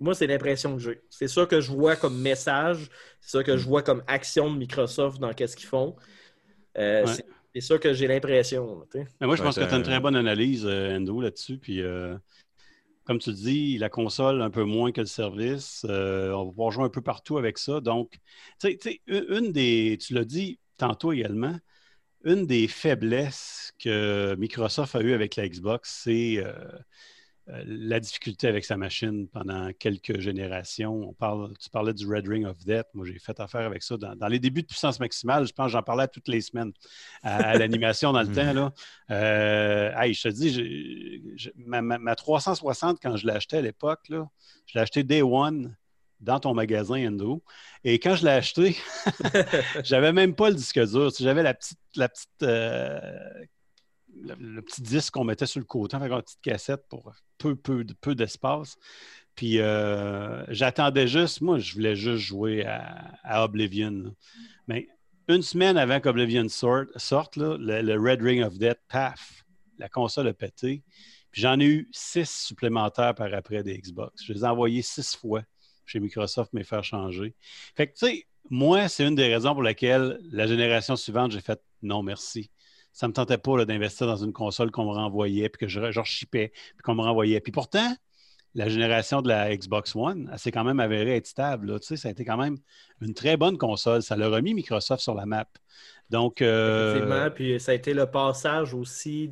Moi, 0.00 0.14
c'est 0.14 0.26
l'impression 0.26 0.74
que 0.76 0.82
j'ai. 0.82 1.02
C'est 1.08 1.28
ça 1.28 1.46
que 1.46 1.60
je 1.60 1.70
vois 1.70 1.94
comme 1.94 2.18
message, 2.20 2.90
c'est 3.20 3.38
ça 3.38 3.44
que 3.44 3.56
je 3.56 3.64
vois 3.64 3.82
comme 3.82 4.02
action 4.08 4.52
de 4.52 4.58
Microsoft 4.58 5.20
dans 5.20 5.32
qu'est-ce 5.32 5.56
qu'ils 5.56 5.68
font. 5.68 5.94
Euh, 6.76 7.04
Ouais. 7.04 7.12
C'est- 7.54 7.60
ça 7.60 7.78
que 7.78 7.92
j'ai 7.92 8.06
l'impression. 8.06 8.84
Mais 9.20 9.26
moi, 9.26 9.36
je 9.36 9.42
pense 9.42 9.56
que 9.56 9.64
tu 9.64 9.66
as 9.66 9.70
une 9.76 9.80
un- 9.80 9.82
très 9.82 10.00
bonne 10.00 10.16
analyse, 10.16 10.64
euh, 10.66 10.96
Endo, 10.96 11.20
là-dessus. 11.20 11.58
Puis, 11.58 11.80
euh, 11.82 12.16
comme 13.04 13.18
tu 13.18 13.32
dis, 13.32 13.78
la 13.78 13.88
console 13.88 14.42
un 14.42 14.50
peu 14.50 14.64
moins 14.64 14.92
que 14.92 15.00
le 15.00 15.06
service. 15.06 15.84
Euh, 15.88 16.32
on 16.32 16.44
va 16.44 16.50
pouvoir 16.50 16.70
jouer 16.72 16.84
un 16.84 16.90
peu 16.90 17.00
partout 17.02 17.38
avec 17.38 17.58
ça. 17.58 17.80
Donc, 17.80 18.12
tu 18.60 18.68
sais- 18.70 18.76
tu 18.76 18.90
sais, 18.90 19.00
une 19.06 19.52
des, 19.52 19.98
tu 20.00 20.14
l'as 20.14 20.24
dit 20.24 20.58
tantôt 20.76 21.12
également, 21.12 21.56
une 22.24 22.46
des 22.46 22.68
faiblesses 22.68 23.72
que 23.78 24.34
Microsoft 24.38 24.94
a 24.96 25.00
eu 25.02 25.12
avec 25.14 25.36
la 25.36 25.48
Xbox, 25.48 26.00
c'est 26.04 26.38
euh, 26.38 26.52
euh, 26.52 26.78
la 27.64 28.00
difficulté 28.00 28.48
avec 28.48 28.64
sa 28.64 28.76
machine 28.76 29.28
pendant 29.28 29.72
quelques 29.72 30.18
générations. 30.20 31.08
On 31.08 31.12
parle, 31.14 31.52
tu 31.58 31.70
parlais 31.70 31.94
du 31.94 32.06
Red 32.06 32.28
Ring 32.28 32.46
of 32.46 32.58
Death. 32.64 32.86
Moi, 32.94 33.06
j'ai 33.06 33.18
fait 33.18 33.38
affaire 33.40 33.62
avec 33.62 33.82
ça 33.82 33.96
dans, 33.96 34.14
dans 34.14 34.28
les 34.28 34.38
débuts 34.38 34.62
de 34.62 34.66
puissance 34.66 35.00
maximale. 35.00 35.46
Je 35.46 35.52
pense 35.52 35.66
que 35.66 35.72
j'en 35.72 35.82
parlais 35.82 36.08
toutes 36.08 36.28
les 36.28 36.40
semaines 36.40 36.72
à, 37.22 37.36
à 37.36 37.58
l'animation 37.58 38.12
dans 38.12 38.22
le 38.22 38.28
temps. 38.34 38.52
Là. 38.52 38.72
Euh, 39.10 39.92
hey, 39.96 40.12
je 40.12 40.22
te 40.22 40.28
dis, 40.28 41.22
ma, 41.56 41.80
ma- 41.80 41.98
ma 41.98 42.14
360, 42.14 42.98
quand 43.02 43.16
je 43.16 43.28
acheté 43.28 43.56
à 43.58 43.62
l'époque, 43.62 44.00
je 44.08 44.14
l'ai 44.74 44.80
acheté 44.80 45.02
Day 45.02 45.22
One 45.22 45.76
dans 46.20 46.40
ton 46.40 46.54
magasin 46.54 46.96
Endo. 47.08 47.42
Et 47.84 47.98
quand 47.98 48.16
je 48.16 48.24
l'ai 48.24 48.32
acheté, 48.32 48.76
j'avais 49.84 50.12
même 50.12 50.34
pas 50.34 50.50
le 50.50 50.56
disque 50.56 50.84
dur. 50.90 51.10
J'avais 51.18 51.42
la 51.42 51.54
petite, 51.54 51.78
la 51.94 52.08
petite, 52.08 52.42
euh, 52.42 53.00
le, 54.22 54.60
petit 54.62 54.82
disque 54.82 55.14
qu'on 55.14 55.24
mettait 55.24 55.46
sur 55.46 55.60
le 55.60 55.66
côté, 55.66 55.96
avec 55.96 56.12
une 56.12 56.22
petite 56.22 56.40
cassette 56.42 56.82
pour 56.88 57.12
peu, 57.38 57.56
peu, 57.56 57.84
peu 58.00 58.14
d'espace. 58.14 58.76
Puis 59.34 59.60
euh, 59.60 60.44
j'attendais 60.48 61.06
juste, 61.06 61.40
moi, 61.40 61.58
je 61.58 61.74
voulais 61.74 61.94
juste 61.94 62.24
jouer 62.24 62.64
à, 62.64 63.44
Oblivion. 63.44 64.14
Mais 64.66 64.88
une 65.28 65.42
semaine 65.42 65.76
avant 65.76 66.00
qu'Oblivion 66.00 66.48
sorte, 66.48 66.88
sorte 66.96 67.36
le 67.36 67.94
Red 67.96 68.22
Ring 68.22 68.42
of 68.42 68.58
Death, 68.58 68.80
paf, 68.88 69.44
la 69.78 69.88
console 69.88 70.28
a 70.28 70.34
pété. 70.34 70.82
Puis 71.30 71.42
j'en 71.42 71.60
ai 71.60 71.66
eu 71.66 71.88
six 71.92 72.28
supplémentaires 72.28 73.14
par 73.14 73.32
après 73.34 73.62
des 73.62 73.78
Xbox. 73.78 74.24
Je 74.24 74.32
les 74.32 74.40
ai 74.40 74.46
envoyés 74.46 74.82
six 74.82 75.14
fois 75.14 75.42
chez 75.86 76.00
Microsoft, 76.00 76.52
me 76.52 76.62
faire 76.62 76.84
changer. 76.84 77.34
Fait 77.76 77.86
que, 77.86 77.92
tu 77.92 78.06
sais, 78.06 78.26
moi, 78.50 78.88
c'est 78.88 79.06
une 79.06 79.14
des 79.14 79.32
raisons 79.32 79.52
pour 79.52 79.62
laquelle 79.62 80.18
la 80.30 80.46
génération 80.46 80.96
suivante, 80.96 81.32
j'ai 81.32 81.40
fait 81.40 81.60
non, 81.82 82.02
merci. 82.02 82.50
Ça 82.98 83.06
ne 83.06 83.10
me 83.10 83.14
tentait 83.14 83.38
pas 83.38 83.64
d'investir 83.64 84.08
dans 84.08 84.16
une 84.16 84.32
console 84.32 84.72
qu'on 84.72 84.84
me 84.86 84.90
renvoyait, 84.90 85.48
puis 85.48 85.60
que 85.60 85.68
je, 85.68 85.92
je 85.92 86.00
rechipais, 86.00 86.48
puis 86.48 86.82
qu'on 86.82 86.96
me 86.96 87.02
renvoyait. 87.02 87.40
Puis 87.40 87.52
pourtant, 87.52 87.94
la 88.56 88.68
génération 88.68 89.22
de 89.22 89.28
la 89.28 89.56
Xbox 89.56 89.94
One, 89.94 90.28
elle 90.32 90.38
s'est 90.40 90.50
quand 90.50 90.64
même 90.64 90.80
avérée 90.80 91.14
être 91.14 91.28
stable. 91.28 91.70
là. 91.70 91.78
Tu 91.78 91.86
sais, 91.86 91.96
ça 91.96 92.08
a 92.08 92.10
été 92.10 92.24
quand 92.24 92.36
même 92.36 92.56
une 93.00 93.14
très 93.14 93.36
bonne 93.36 93.56
console. 93.56 94.02
Ça 94.02 94.16
l'a 94.16 94.28
remis 94.28 94.52
Microsoft 94.52 95.00
sur 95.00 95.14
la 95.14 95.26
map. 95.26 95.46
Donc, 96.10 96.42
euh, 96.42 96.96
Effectivement, 96.96 97.30
puis 97.30 97.60
ça 97.60 97.70
a 97.70 97.74
été 97.76 97.94
le 97.94 98.06
passage 98.10 98.74
aussi 98.74 99.28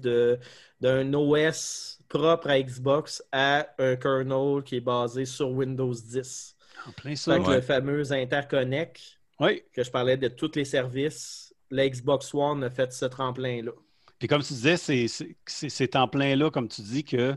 d'un 0.81 1.13
OS 1.15 1.99
propre 2.09 2.51
à 2.51 2.63
Xbox 2.63 3.21
à 3.33 3.67
un 3.79 3.97
kernel 3.97 4.63
qui 4.65 4.77
est 4.77 4.81
basé 4.81 5.25
sur 5.25 5.51
Windows 5.51 5.93
10. 5.93 6.57
en 6.87 6.93
plein 6.93 7.17
ça. 7.17 7.37
Ouais. 7.41 7.57
le 7.57 7.61
fameux 7.63 8.13
interconnect 8.13 9.01
Oui. 9.41 9.65
que 9.73 9.83
je 9.83 9.91
parlais 9.91 10.17
de 10.17 10.29
tous 10.29 10.53
les 10.55 10.65
services, 10.65 11.46
la 11.71 11.89
Xbox 11.89 12.33
One 12.35 12.65
a 12.65 12.71
fait 12.71 12.93
ce 12.93 13.05
tremplin-là. 13.07 13.73
Puis 14.19 14.29
comme 14.29 14.43
tu 14.43 14.53
disais, 14.55 14.77
c'est- 14.77 15.09
c'est 15.09 15.37
c'est- 15.47 15.69
c'est 15.69 15.97
en 15.97 16.09
plein 16.09 16.37
là, 16.37 16.51
comme 16.51 16.69
tu 16.69 16.81
dis, 16.83 17.05
que 17.05 17.37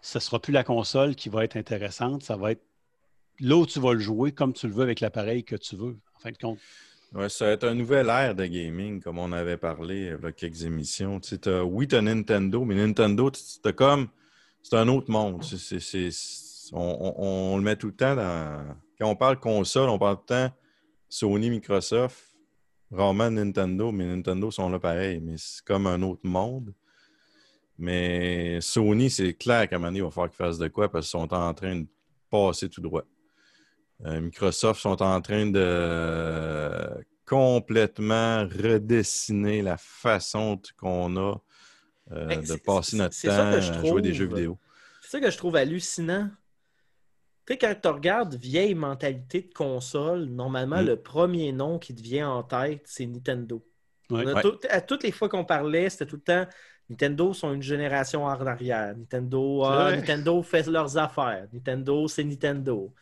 ce 0.00 0.18
ne 0.18 0.20
sera 0.20 0.38
plus 0.40 0.52
la 0.52 0.62
console 0.64 1.14
qui 1.14 1.28
va 1.28 1.44
être 1.44 1.56
intéressante. 1.56 2.22
Ça 2.22 2.36
va 2.36 2.52
être 2.52 2.62
là 3.40 3.56
où 3.56 3.66
tu 3.66 3.80
vas 3.80 3.92
le 3.94 3.98
jouer 4.00 4.32
comme 4.32 4.52
tu 4.52 4.68
le 4.68 4.72
veux 4.74 4.82
avec 4.82 5.00
l'appareil 5.00 5.42
que 5.44 5.56
tu 5.56 5.76
veux, 5.76 5.96
en 6.16 6.18
fin 6.20 6.30
de 6.30 6.38
compte. 6.38 6.58
Ouais, 7.12 7.28
ça 7.28 7.46
va 7.46 7.52
être 7.52 7.64
un 7.64 7.74
nouvel 7.74 8.08
ère 8.08 8.34
de 8.34 8.44
gaming, 8.46 9.00
comme 9.00 9.18
on 9.18 9.30
avait 9.32 9.56
parlé 9.56 10.16
il 10.18 10.24
y 10.24 10.26
a 10.28 10.32
quelques 10.32 10.64
émissions. 10.64 11.20
Tu 11.20 11.30
sais, 11.30 11.38
t'as- 11.38 11.62
oui, 11.62 11.86
tu 11.88 11.94
as 11.96 12.02
Nintendo, 12.02 12.64
mais 12.64 12.74
Nintendo, 12.74 13.30
tu 13.30 13.72
comme. 13.72 14.08
C'est 14.62 14.76
un 14.76 14.88
autre 14.88 15.10
monde. 15.10 15.42
C'est- 15.44 15.58
c'est- 15.58 16.10
c'est- 16.10 16.70
on, 16.72 16.78
on- 16.80 17.52
on 17.54 17.56
le 17.58 17.62
met 17.62 17.76
tout 17.76 17.88
le 17.88 17.94
temps 17.94 18.16
dans. 18.16 18.64
Quand 18.98 19.08
on 19.10 19.16
parle 19.16 19.38
console, 19.38 19.88
on 19.90 19.98
parle 19.98 20.16
tout 20.16 20.22
le 20.30 20.48
temps 20.48 20.54
Sony, 21.08 21.50
Microsoft, 21.50 22.33
rarement 22.90 23.30
Nintendo, 23.30 23.92
mais 23.92 24.06
Nintendo 24.06 24.50
sont 24.50 24.68
là 24.68 24.78
pareil. 24.78 25.20
Mais 25.20 25.34
c'est 25.36 25.64
comme 25.64 25.86
un 25.86 26.00
autre 26.02 26.22
monde. 26.24 26.72
Mais 27.78 28.60
Sony, 28.60 29.10
c'est 29.10 29.34
clair 29.34 29.68
qu'à 29.68 29.76
un 29.76 29.78
moment 29.78 29.88
donné, 29.88 29.98
il 29.98 30.04
va 30.04 30.10
falloir 30.10 30.30
qu'ils 30.30 30.36
fassent 30.36 30.58
de 30.58 30.68
quoi 30.68 30.90
parce 30.90 31.06
qu'ils 31.06 31.18
sont 31.18 31.34
en 31.34 31.52
train 31.54 31.76
de 31.76 31.86
passer 32.30 32.68
tout 32.68 32.80
droit. 32.80 33.04
Euh, 34.04 34.20
Microsoft 34.20 34.80
sont 34.80 35.02
en 35.02 35.20
train 35.20 35.46
de 35.46 35.58
euh, 35.58 36.94
complètement 37.26 38.46
redessiner 38.46 39.62
la 39.62 39.76
façon 39.76 40.60
qu'on 40.76 41.16
a 41.16 41.40
euh, 42.12 42.36
de 42.36 42.56
passer 42.56 42.96
notre 42.96 43.20
temps 43.20 43.30
ça 43.30 43.52
que 43.52 43.60
je 43.60 43.72
à 43.72 43.84
jouer 43.84 44.02
des 44.02 44.12
jeux 44.12 44.26
vidéo. 44.26 44.58
C'est 45.00 45.10
ça 45.12 45.20
que 45.20 45.30
je 45.30 45.38
trouve 45.38 45.56
hallucinant. 45.56 46.30
Sais, 47.46 47.58
quand 47.58 47.74
tu 47.82 47.88
regardes 47.88 48.34
vieille 48.36 48.74
mentalité 48.74 49.42
de 49.42 49.52
console, 49.52 50.24
normalement, 50.26 50.82
Mm. 50.82 50.86
le 50.86 50.96
premier 50.96 51.52
nom 51.52 51.78
qui 51.78 51.94
te 51.94 52.00
vient 52.02 52.30
en 52.30 52.42
tête, 52.42 52.82
c'est 52.86 53.06
Nintendo. 53.06 53.62
Ouais. 54.10 54.42
tout- 54.42 54.58
à 54.68 54.80
toutes 54.82 55.02
les 55.02 55.12
fois 55.12 55.28
qu'on 55.30 55.44
parlait, 55.46 55.88
c'était 55.88 56.06
tout 56.06 56.16
le 56.16 56.22
temps 56.22 56.46
Nintendo 56.90 57.32
sont 57.32 57.54
une 57.54 57.62
génération 57.62 58.24
en 58.24 58.46
arrière. 58.46 58.94
Nintendo, 58.94 59.64
ah. 59.64 59.96
Nintendo 59.96 60.42
fait 60.42 60.66
leurs 60.66 60.98
affaires. 60.98 61.46
Nintendo, 61.50 62.06
c'est 62.08 62.22
Nintendo. 62.24 62.92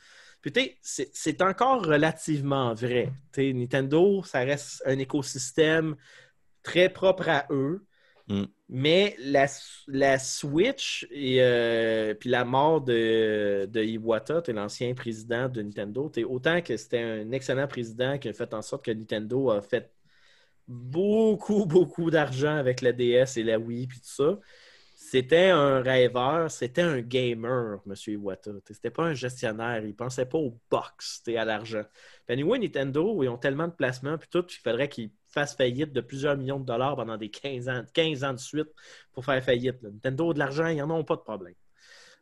Puis 0.40 0.52
tu 0.52 0.60
sais, 0.80 1.10
c'est- 1.12 1.42
encore 1.42 1.84
relativement 1.84 2.72
vrai. 2.74 3.12
Nintendo, 3.36 4.22
ça 4.22 4.38
reste 4.40 4.82
un 4.86 4.98
écosystème 5.00 5.96
très 6.62 6.88
propre 6.88 7.28
à 7.28 7.46
eux. 7.50 7.84
Mm. 8.32 8.44
Mais 8.70 9.14
la, 9.18 9.46
la 9.88 10.18
Switch 10.18 11.06
et 11.10 11.42
euh, 11.42 12.14
puis 12.14 12.30
la 12.30 12.44
mort 12.46 12.80
de, 12.80 13.68
de 13.70 13.82
Iwata, 13.82 14.42
l'ancien 14.48 14.94
président 14.94 15.48
de 15.50 15.60
Nintendo, 15.60 16.10
autant 16.28 16.62
que 16.62 16.76
c'était 16.78 17.02
un 17.02 17.30
excellent 17.32 17.68
président 17.68 18.18
qui 18.18 18.28
a 18.30 18.32
fait 18.32 18.54
en 18.54 18.62
sorte 18.62 18.86
que 18.86 18.90
Nintendo 18.90 19.50
a 19.50 19.60
fait 19.60 19.92
beaucoup, 20.66 21.66
beaucoup 21.66 22.10
d'argent 22.10 22.56
avec 22.56 22.80
la 22.80 22.92
DS 22.92 23.36
et 23.36 23.42
la 23.42 23.58
Wii 23.58 23.86
puis 23.86 24.00
tout 24.00 24.06
ça. 24.06 24.40
C'était 24.96 25.50
un 25.50 25.82
rêveur, 25.82 26.50
c'était 26.50 26.80
un 26.80 27.00
gamer, 27.02 27.80
M. 27.86 27.94
Iwata. 28.06 28.52
C'était 28.70 28.90
pas 28.90 29.04
un 29.04 29.14
gestionnaire, 29.14 29.84
il 29.84 29.94
pensait 29.94 30.24
pas 30.24 30.38
au 30.38 30.58
box, 30.70 31.22
à 31.36 31.44
l'argent. 31.44 31.82
Puis 32.24 32.32
anyway, 32.34 32.58
Nintendo, 32.58 33.22
ils 33.22 33.28
ont 33.28 33.36
tellement 33.36 33.68
de 33.68 33.74
placements 33.74 34.16
puis 34.16 34.28
tout, 34.30 34.46
il 34.48 34.60
faudrait 34.62 34.88
qu'ils 34.88 35.10
fassent 35.32 35.56
faillite 35.56 35.92
de 35.92 36.00
plusieurs 36.00 36.36
millions 36.36 36.60
de 36.60 36.64
dollars 36.64 36.96
pendant 36.96 37.16
des 37.16 37.30
15 37.30 37.68
ans, 37.68 37.82
15 37.94 38.24
ans 38.24 38.32
de 38.32 38.38
suite 38.38 38.68
pour 39.12 39.24
faire 39.24 39.42
faillite. 39.42 39.82
Nintendo 39.82 40.32
de 40.32 40.38
l'argent, 40.38 40.66
ils 40.66 40.78
n'en 40.78 40.90
ont 40.90 41.04
pas 41.04 41.16
de 41.16 41.22
problème. 41.22 41.54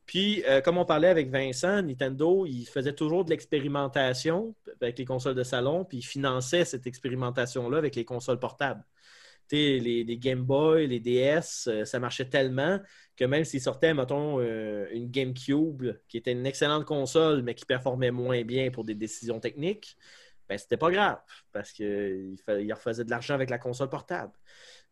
Puis, 0.06 0.42
euh, 0.48 0.60
comme 0.60 0.76
on 0.76 0.84
parlait 0.84 1.08
avec 1.08 1.30
Vincent, 1.30 1.82
Nintendo, 1.82 2.44
il 2.44 2.64
faisait 2.66 2.94
toujours 2.94 3.24
de 3.24 3.30
l'expérimentation 3.30 4.56
avec 4.80 4.98
les 4.98 5.04
consoles 5.04 5.36
de 5.36 5.44
salon, 5.44 5.84
puis 5.84 5.98
il 5.98 6.02
finançait 6.02 6.64
cette 6.64 6.86
expérimentation-là 6.86 7.78
avec 7.78 7.94
les 7.94 8.04
consoles 8.04 8.40
portables. 8.40 8.84
Les, 9.52 10.04
les 10.04 10.18
Game 10.18 10.42
Boy, 10.42 10.86
les 10.86 11.00
DS, 11.00 11.68
euh, 11.68 11.84
ça 11.84 11.98
marchait 11.98 12.24
tellement 12.28 12.80
que 13.16 13.24
même 13.24 13.44
s'il 13.44 13.60
sortait, 13.60 13.94
mettons, 13.94 14.40
euh, 14.40 14.86
une 14.92 15.10
GameCube, 15.10 15.92
qui 16.08 16.16
était 16.16 16.32
une 16.32 16.46
excellente 16.46 16.84
console, 16.84 17.42
mais 17.42 17.54
qui 17.54 17.64
performait 17.64 18.10
moins 18.10 18.42
bien 18.42 18.70
pour 18.70 18.84
des 18.84 18.94
décisions 18.94 19.40
techniques, 19.40 19.96
ben, 20.50 20.58
c'était 20.58 20.76
pas 20.76 20.90
grave, 20.90 21.20
parce 21.52 21.70
qu'il 21.70 22.36
il 22.48 22.72
refaisait 22.72 23.04
de 23.04 23.10
l'argent 23.10 23.34
avec 23.34 23.50
la 23.50 23.58
console 23.58 23.88
portable. 23.88 24.32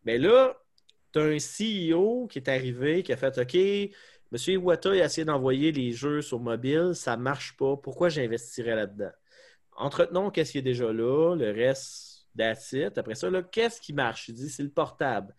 Mais 0.05 0.17
là, 0.17 0.57
tu 1.13 1.19
as 1.19 1.25
un 1.25 1.39
CEO 1.39 2.29
qui 2.29 2.39
est 2.39 2.49
arrivé, 2.49 3.03
qui 3.03 3.13
a 3.13 3.17
fait 3.17 3.37
OK, 3.39 3.57
M. 3.57 3.93
Iwata 4.47 4.91
a 4.91 4.95
essayé 4.95 5.25
d'envoyer 5.25 5.73
les 5.73 5.91
jeux 5.91 6.23
sur 6.23 6.39
mobile, 6.39 6.93
ça 6.95 7.17
ne 7.17 7.23
marche 7.23 7.57
pas. 7.57 7.77
Pourquoi 7.77 8.09
j'investirais 8.09 8.77
là-dedans? 8.77 9.11
Entretenons 9.73 10.31
qu'est-ce 10.31 10.53
qui 10.53 10.59
est 10.59 10.63
déjà 10.63 10.93
là, 10.93 11.35
le 11.35 11.51
reste, 11.51 12.29
that's 12.37 12.71
it. 12.73 12.97
Après 12.97 13.17
ça, 13.17 13.29
qu'est-ce 13.51 13.81
qui 13.81 13.93
marche? 13.93 14.29
Il 14.29 14.35
dit 14.35 14.51
c'est 14.51 14.63
le 14.63 14.71
portable. 14.71 15.35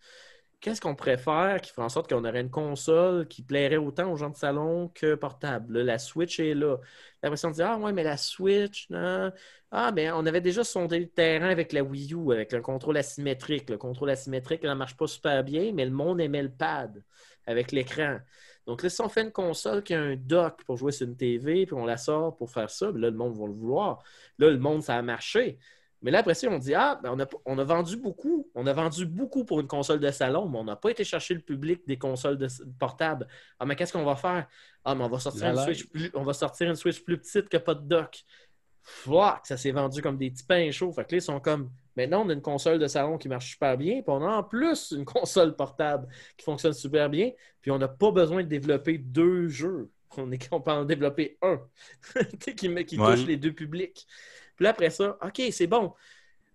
Qu'est-ce 0.60 0.80
qu'on 0.82 0.94
préfère 0.94 1.58
qui 1.62 1.70
ferait 1.70 1.84
en 1.84 1.88
sorte 1.88 2.10
qu'on 2.10 2.22
aurait 2.24 2.42
une 2.42 2.50
console 2.50 3.26
qui 3.28 3.42
plairait 3.42 3.78
autant 3.78 4.12
aux 4.12 4.16
gens 4.16 4.28
de 4.28 4.36
salon 4.36 4.88
que 4.94 5.14
portable? 5.14 5.78
Là, 5.78 5.84
la 5.84 5.98
Switch 5.98 6.38
est 6.38 6.52
là. 6.52 6.76
Après 7.22 7.38
ça, 7.38 7.48
on 7.48 7.50
dit 7.50 7.62
Ah 7.62 7.78
ouais, 7.78 7.92
mais 7.92 8.02
la 8.02 8.18
Switch. 8.18 8.86
Ah, 8.92 9.32
on 9.72 10.26
avait 10.26 10.42
déjà 10.42 10.62
sondé 10.62 10.98
le 10.98 11.08
terrain 11.08 11.48
avec 11.48 11.72
la 11.72 11.82
Wii 11.82 12.12
U, 12.12 12.32
avec 12.32 12.52
le 12.52 12.60
contrôle 12.60 12.98
asymétrique. 12.98 13.70
Le 13.70 13.78
contrôle 13.78 14.10
asymétrique, 14.10 14.60
ça 14.62 14.68
ne 14.68 14.74
marche 14.74 14.96
pas 14.98 15.06
super 15.06 15.44
bien, 15.44 15.72
mais 15.72 15.86
le 15.86 15.92
monde 15.92 16.20
aimait 16.20 16.42
le 16.42 16.50
pad 16.50 17.02
avec 17.46 17.72
l'écran. 17.72 18.18
Donc 18.66 18.82
là, 18.82 18.90
si 18.90 19.00
on 19.00 19.08
fait 19.08 19.22
une 19.22 19.32
console 19.32 19.82
qui 19.82 19.94
a 19.94 20.00
un 20.00 20.16
dock 20.16 20.62
pour 20.64 20.76
jouer 20.76 20.92
sur 20.92 21.06
une 21.06 21.16
TV, 21.16 21.64
puis 21.64 21.74
on 21.74 21.86
la 21.86 21.96
sort 21.96 22.36
pour 22.36 22.50
faire 22.50 22.68
ça, 22.68 22.92
ben 22.92 23.00
là, 23.00 23.10
le 23.10 23.16
monde 23.16 23.34
va 23.38 23.46
le 23.46 23.52
vouloir. 23.54 24.02
Là, 24.38 24.50
le 24.50 24.58
monde, 24.58 24.82
ça 24.82 24.96
a 24.96 25.02
marché. 25.02 25.58
Mais 26.02 26.10
là, 26.10 26.20
après 26.20 26.34
ça, 26.34 26.48
on 26.50 26.58
dit 26.58 26.74
Ah, 26.74 26.98
ben, 27.02 27.10
on, 27.14 27.20
a, 27.20 27.26
on 27.44 27.58
a 27.58 27.64
vendu 27.64 27.96
beaucoup. 27.96 28.48
On 28.54 28.66
a 28.66 28.72
vendu 28.72 29.04
beaucoup 29.06 29.44
pour 29.44 29.60
une 29.60 29.66
console 29.66 30.00
de 30.00 30.10
salon, 30.10 30.48
mais 30.48 30.58
on 30.58 30.64
n'a 30.64 30.76
pas 30.76 30.90
été 30.90 31.04
chercher 31.04 31.34
le 31.34 31.40
public 31.40 31.82
des 31.86 31.98
consoles 31.98 32.38
de, 32.38 32.48
portables. 32.78 33.26
Ah, 33.58 33.66
mais 33.66 33.76
qu'est-ce 33.76 33.92
qu'on 33.92 34.04
va 34.04 34.16
faire? 34.16 34.46
Ah, 34.84 34.94
mais 34.94 35.04
on 35.04 35.08
va 35.08 35.18
sortir, 35.18 35.48
une. 35.48 35.56
Switch 35.58 35.86
plus, 35.88 36.10
on 36.14 36.22
va 36.22 36.32
sortir 36.32 36.68
une 36.70 36.76
Switch 36.76 37.02
plus 37.04 37.18
petite 37.18 37.48
que 37.48 37.58
pas 37.58 37.74
de 37.74 37.86
dock. 37.86 38.24
Fuck, 38.82 39.40
ça 39.46 39.56
s'est 39.58 39.72
vendu 39.72 40.00
comme 40.00 40.16
des 40.16 40.30
petits 40.30 40.44
pains 40.44 40.70
chauds. 40.70 40.90
Fait 40.92 41.04
que 41.04 41.12
là, 41.12 41.18
ils 41.18 41.22
sont 41.22 41.38
comme 41.38 41.70
maintenant, 41.96 42.24
on 42.24 42.30
a 42.30 42.32
une 42.32 42.40
console 42.40 42.78
de 42.78 42.86
salon 42.86 43.18
qui 43.18 43.28
marche 43.28 43.50
super 43.50 43.76
bien, 43.76 43.96
puis 44.02 44.04
on 44.08 44.22
a 44.26 44.36
en 44.36 44.42
plus 44.42 44.92
une 44.96 45.04
console 45.04 45.54
portable 45.54 46.08
qui 46.36 46.44
fonctionne 46.44 46.72
super 46.72 47.10
bien, 47.10 47.30
puis 47.60 47.70
on 47.70 47.78
n'a 47.78 47.88
pas 47.88 48.10
besoin 48.10 48.42
de 48.42 48.48
développer 48.48 48.96
deux 48.96 49.48
jeux. 49.48 49.90
On, 50.16 50.32
est, 50.32 50.48
on 50.50 50.60
peut 50.60 50.72
en 50.72 50.84
développer 50.84 51.38
un 51.42 51.60
qui, 52.56 52.68
met- 52.68 52.84
qui 52.86 52.98
Ouais. 52.98 53.14
touche 53.14 53.26
les 53.26 53.36
deux 53.36 53.52
publics. 53.52 54.06
Puis 54.60 54.64
là, 54.64 54.70
après 54.72 54.90
ça, 54.90 55.16
OK, 55.22 55.40
c'est 55.52 55.66
bon. 55.66 55.94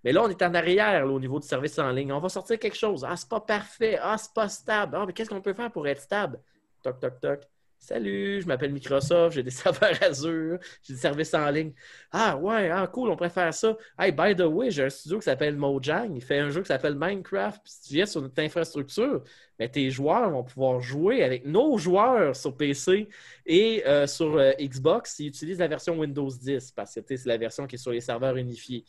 Mais 0.04 0.12
là, 0.14 0.24
on 0.24 0.30
est 0.30 0.42
en 0.44 0.54
arrière 0.54 1.08
au 1.12 1.20
niveau 1.20 1.40
du 1.40 1.48
service 1.48 1.80
en 1.80 1.90
ligne. 1.92 2.14
On 2.14 2.20
va 2.20 2.30
sortir 2.30 2.60
quelque 2.60 2.78
chose. 2.78 3.04
Ah, 3.04 3.18
c'est 3.18 3.30
pas 3.30 3.42
parfait. 3.42 3.98
Ah, 4.02 4.18
c'est 4.20 4.34
pas 4.34 4.48
stable. 4.50 4.96
Ah, 4.96 5.06
mais 5.08 5.14
qu'est-ce 5.14 5.30
qu'on 5.32 5.42
peut 5.42 5.54
faire 5.56 5.72
pour 5.72 5.88
être 5.88 6.02
stable? 6.02 6.40
Toc, 6.84 7.00
toc, 7.00 7.20
toc. 7.20 7.42
Salut, 7.86 8.42
je 8.42 8.48
m'appelle 8.48 8.74
Microsoft, 8.74 9.36
j'ai 9.36 9.44
des 9.44 9.52
serveurs 9.52 10.02
Azure, 10.02 10.58
j'ai 10.82 10.94
des 10.96 11.00
services 11.00 11.36
en 11.36 11.48
ligne. 11.52 11.72
Ah 12.12 12.36
ouais, 12.36 12.72
ah 12.72 12.88
cool, 12.88 13.12
on 13.12 13.16
préfère 13.16 13.54
ça. 13.54 13.78
Hey, 14.00 14.12
by 14.12 14.36
the 14.36 14.42
way, 14.42 14.72
j'ai 14.72 14.86
un 14.86 14.90
studio 14.90 15.20
qui 15.20 15.26
s'appelle 15.26 15.56
Mojang, 15.56 16.16
il 16.16 16.22
fait 16.24 16.40
un 16.40 16.50
jeu 16.50 16.62
qui 16.62 16.68
s'appelle 16.68 16.96
Minecraft. 16.96 17.62
Puis 17.64 17.72
si 17.74 17.82
tu 17.90 17.94
viens 17.94 18.08
sur 18.08 18.24
notre 18.24 18.42
infrastructure, 18.42 19.22
ben, 19.60 19.70
tes 19.70 19.92
joueurs 19.92 20.32
vont 20.32 20.44
pouvoir 20.44 20.82
jouer 20.82 21.22
avec 21.22 21.46
nos 21.46 21.78
joueurs 21.78 22.36
sur 22.36 22.58
PC 22.58 23.08
et 23.46 23.84
euh, 23.86 24.08
sur 24.08 24.36
euh, 24.36 24.52
Xbox 24.60 25.14
s'ils 25.18 25.28
utilisent 25.28 25.60
la 25.60 25.68
version 25.68 25.96
Windows 26.00 26.30
10, 26.32 26.72
parce 26.72 26.96
que 26.96 27.02
c'est 27.06 27.26
la 27.28 27.38
version 27.38 27.68
qui 27.68 27.76
est 27.76 27.78
sur 27.78 27.92
les 27.92 28.02
serveurs 28.02 28.36
unifiés. 28.36 28.84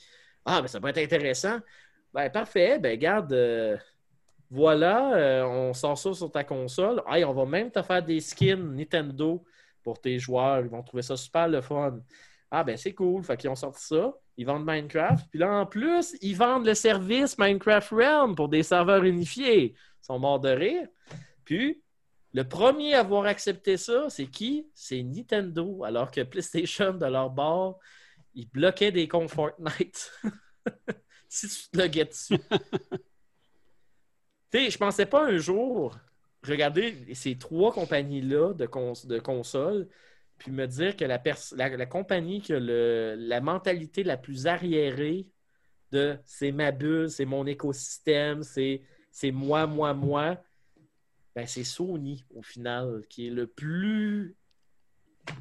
Ah, 0.46 0.62
mais 0.62 0.68
ça 0.68 0.80
peut 0.80 0.88
être 0.88 0.98
intéressant. 0.98 1.58
Ben, 2.14 2.30
parfait, 2.30 2.78
ben 2.78 2.98
garde. 2.98 3.32
euh, 3.34 3.76
voilà, 4.50 5.14
euh, 5.14 5.44
on 5.44 5.72
sort 5.74 5.98
ça 5.98 6.12
sur 6.14 6.30
ta 6.30 6.44
console. 6.44 7.02
Hey, 7.08 7.24
on 7.24 7.32
va 7.32 7.44
même 7.44 7.70
te 7.70 7.82
faire 7.82 8.02
des 8.02 8.20
skins 8.20 8.74
Nintendo 8.74 9.44
pour 9.82 10.00
tes 10.00 10.18
joueurs. 10.18 10.60
Ils 10.60 10.68
vont 10.68 10.82
trouver 10.82 11.02
ça 11.02 11.16
super 11.16 11.48
le 11.48 11.60
fun. 11.60 11.98
Ah, 12.50 12.62
ben 12.62 12.76
c'est 12.76 12.94
cool. 12.94 13.24
Fait 13.24 13.36
qu'ils 13.36 13.50
ont 13.50 13.56
sorti 13.56 13.84
ça. 13.84 14.14
Ils 14.36 14.46
vendent 14.46 14.66
Minecraft. 14.66 15.28
Puis 15.30 15.38
là, 15.38 15.52
en 15.52 15.66
plus, 15.66 16.16
ils 16.20 16.36
vendent 16.36 16.66
le 16.66 16.74
service 16.74 17.38
Minecraft 17.38 17.90
Realm 17.90 18.34
pour 18.34 18.48
des 18.48 18.62
serveurs 18.62 19.02
unifiés. 19.02 19.74
Ils 19.74 20.06
sont 20.06 20.18
morts 20.18 20.40
de 20.40 20.50
rire. 20.50 20.86
Puis, 21.44 21.82
le 22.32 22.46
premier 22.46 22.94
à 22.94 23.00
avoir 23.00 23.24
accepté 23.24 23.76
ça, 23.76 24.08
c'est 24.10 24.26
qui? 24.26 24.68
C'est 24.74 25.02
Nintendo. 25.02 25.82
Alors 25.84 26.10
que 26.10 26.20
PlayStation, 26.22 26.92
de 26.92 27.06
leur 27.06 27.30
bord, 27.30 27.78
ils 28.34 28.48
bloquaient 28.48 28.92
des 28.92 29.08
comptes 29.08 29.30
Fortnite. 29.30 30.12
si 31.28 31.48
tu 31.48 31.70
te 31.70 31.78
loguais 31.78 32.04
dessus. 32.04 32.38
Tu 34.50 34.58
sais, 34.58 34.70
je 34.70 34.78
pensais 34.78 35.06
pas 35.06 35.24
un 35.24 35.36
jour 35.38 35.96
regarder 36.46 36.94
ces 37.14 37.36
trois 37.36 37.72
compagnies-là 37.72 38.52
de, 38.54 38.66
cons- 38.66 38.92
de 39.06 39.18
consoles, 39.18 39.88
puis 40.38 40.52
me 40.52 40.66
dire 40.66 40.96
que 40.96 41.04
la, 41.04 41.18
pers- 41.18 41.54
la, 41.56 41.68
la 41.76 41.86
compagnie 41.86 42.40
qui 42.40 42.52
a 42.52 42.60
le- 42.60 43.16
la 43.18 43.40
mentalité 43.40 44.04
la 44.04 44.16
plus 44.16 44.46
arriérée 44.46 45.26
de 45.92 46.16
c'est 46.24 46.52
ma 46.52 46.70
bulle, 46.72 47.10
c'est 47.10 47.24
mon 47.24 47.46
écosystème, 47.46 48.42
c'est 48.42 48.82
moi, 49.32 49.66
moi, 49.66 49.94
moi, 49.94 50.36
ben 51.34 51.46
c'est 51.46 51.64
Sony, 51.64 52.24
au 52.34 52.42
final, 52.42 53.02
qui 53.08 53.26
est 53.26 53.30
le 53.30 53.46
plus 53.46 54.36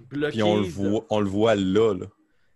bloqué. 0.09 0.33
Puis 0.33 0.43
on 0.43 0.57
le 0.57 0.63
voit, 0.67 1.05
on 1.09 1.19
le 1.19 1.29
voit 1.29 1.55
là, 1.55 1.93
là. 1.93 2.07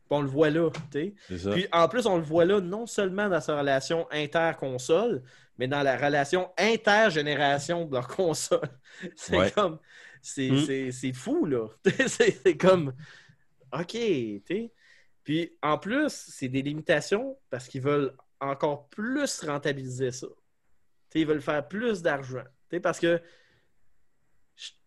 On 0.09 0.21
le 0.21 0.27
voit 0.27 0.49
là. 0.49 0.69
Puis 0.91 1.67
en 1.71 1.87
plus, 1.87 2.05
on 2.05 2.17
le 2.17 2.23
voit 2.23 2.45
là, 2.45 2.59
non 2.61 2.85
seulement 2.85 3.29
dans 3.29 3.41
sa 3.41 3.57
relation 3.59 4.07
inter-console, 4.11 5.21
mais 5.57 5.67
dans 5.67 5.83
la 5.83 5.97
relation 5.97 6.49
intergénération 6.57 7.85
de 7.85 7.93
leur 7.93 8.07
console. 8.07 8.61
C'est 9.15 9.37
Ouais. 9.37 9.51
comme. 9.51 9.79
C'est 10.21 10.49
Mm. 10.51 10.91
c'est- 10.91 11.13
fou, 11.13 11.45
là. 11.45 11.67
c'est 12.07 12.57
comme. 12.57 12.93
OK, 13.71 13.87
tu 13.91 14.43
sais. 14.47 14.71
Puis 15.23 15.53
en 15.61 15.77
plus, 15.77 16.09
c'est 16.09 16.47
des 16.49 16.61
limitations 16.63 17.37
parce 17.49 17.67
qu'ils 17.67 17.81
veulent 17.81 18.13
encore 18.41 18.87
plus 18.89 19.41
rentabiliser 19.43 20.11
ça. 20.11 20.27
Ils 21.13 21.25
veulent 21.27 21.41
faire 21.41 21.67
plus 21.67 22.01
d'argent. 22.01 22.43
Parce 22.81 22.99
que 22.99 23.21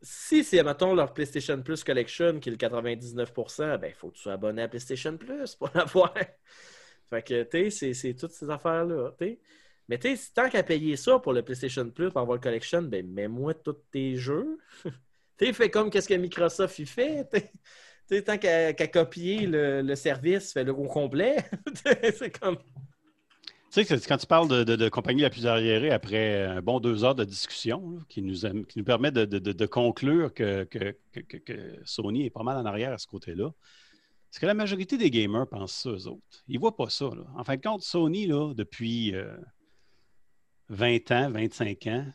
si 0.03 0.45
c'est, 0.45 0.63
mettons, 0.63 0.95
leur 0.95 1.15
PlayStation 1.15 1.61
Plus 1.63 1.85
Collection 1.85 2.39
qui 2.41 2.49
est 2.49 2.53
le 2.53 2.59
99%, 2.59 3.79
ben, 3.79 3.89
il 3.89 3.95
faut 3.95 4.11
que 4.11 4.17
tu 4.17 4.23
sois 4.23 4.35
abonné 4.35 4.63
à 4.63 4.69
PlayStation 4.69 5.17
Plus 5.17 5.55
pour 5.55 5.71
l'avoir. 5.75 6.15
Fait 7.11 7.23
que, 7.23 7.43
tu 7.45 7.71
sais, 7.71 7.95
c'est- 7.95 8.15
toutes 8.15 8.33
ces 8.33 8.51
affaires-là. 8.51 9.13
Mais 9.89 9.99
tu 9.99 10.17
sais, 10.17 10.31
tant 10.35 10.49
qu'à 10.49 10.63
payer 10.63 10.97
ça 10.97 11.19
pour 11.19 11.33
le 11.33 11.43
PlayStation 11.43 11.89
Plus, 11.91 12.11
pour 12.11 12.21
avoir 12.21 12.37
le 12.37 12.43
Collection, 12.43 12.83
ben, 12.83 13.07
mets-moi 13.07 13.55
tous 13.55 13.77
tes 13.91 14.17
jeux. 14.17 14.59
fais 15.55 15.71
comme 15.71 15.91
qu'est-ce 15.91 16.09
que 16.09 16.15
Microsoft 16.15 16.79
y 16.79 16.87
fait. 16.87 17.29
tant 18.25 18.39
qu'à 18.39 18.87
copier 18.89 19.47
le, 19.47 19.83
le 19.83 19.95
service, 19.97 20.53
fais-le 20.53 20.73
au 20.73 20.87
complet. 20.87 21.37
c'est 22.15 22.39
comme... 22.39 22.59
Tu 23.73 23.85
sais, 23.85 24.01
quand 24.07 24.19
tu 24.19 24.27
parles 24.27 24.49
de, 24.49 24.65
de, 24.65 24.77
de 24.77 24.89
compagnie 24.91 25.23
la 25.23 25.31
plus 25.31 25.47
arriérée 25.47 25.91
après 25.91 26.43
un 26.43 26.61
bon 26.61 26.79
deux 26.79 27.05
heures 27.05 27.15
de 27.15 27.25
discussion, 27.25 27.91
là, 27.93 28.01
qui, 28.09 28.21
nous, 28.21 28.35
qui 28.65 28.79
nous 28.79 28.85
permet 28.85 29.11
de, 29.11 29.67
conclure 29.67 30.35
que, 30.35 30.65
que- 30.65 30.95
que- 31.13 31.21
que- 31.21 31.37
que 31.39 31.79
Sony 31.85 32.27
est 32.27 32.31
pas 32.31 32.43
mal 32.43 32.59
en 32.59 32.67
arrière 32.67 32.93
à 32.93 32.99
ce 32.99 33.07
côté-là, 33.07 33.51
c'est 34.31 34.41
que 34.41 34.47
la 34.47 34.53
majorité 34.55 34.99
des 34.99 35.11
gamers 35.11 35.47
pensent 35.49 35.73
ça, 35.73 35.91
eux 35.91 36.07
autres. 36.07 36.45
Ils 36.49 36.57
ne 36.57 36.61
voient 36.61 36.77
pas 36.77 36.91
ça. 36.91 37.07
là. 37.07 37.25
En 37.37 37.45
fin 37.45 37.57
de 37.57 37.63
compte, 37.63 37.83
Sony, 37.83 38.27
là, 38.27 38.53
depuis 38.55 39.15
euh, 39.15 39.37
20 40.69 41.11
ans, 41.13 41.31
25 41.31 41.87
ans, 41.87 42.07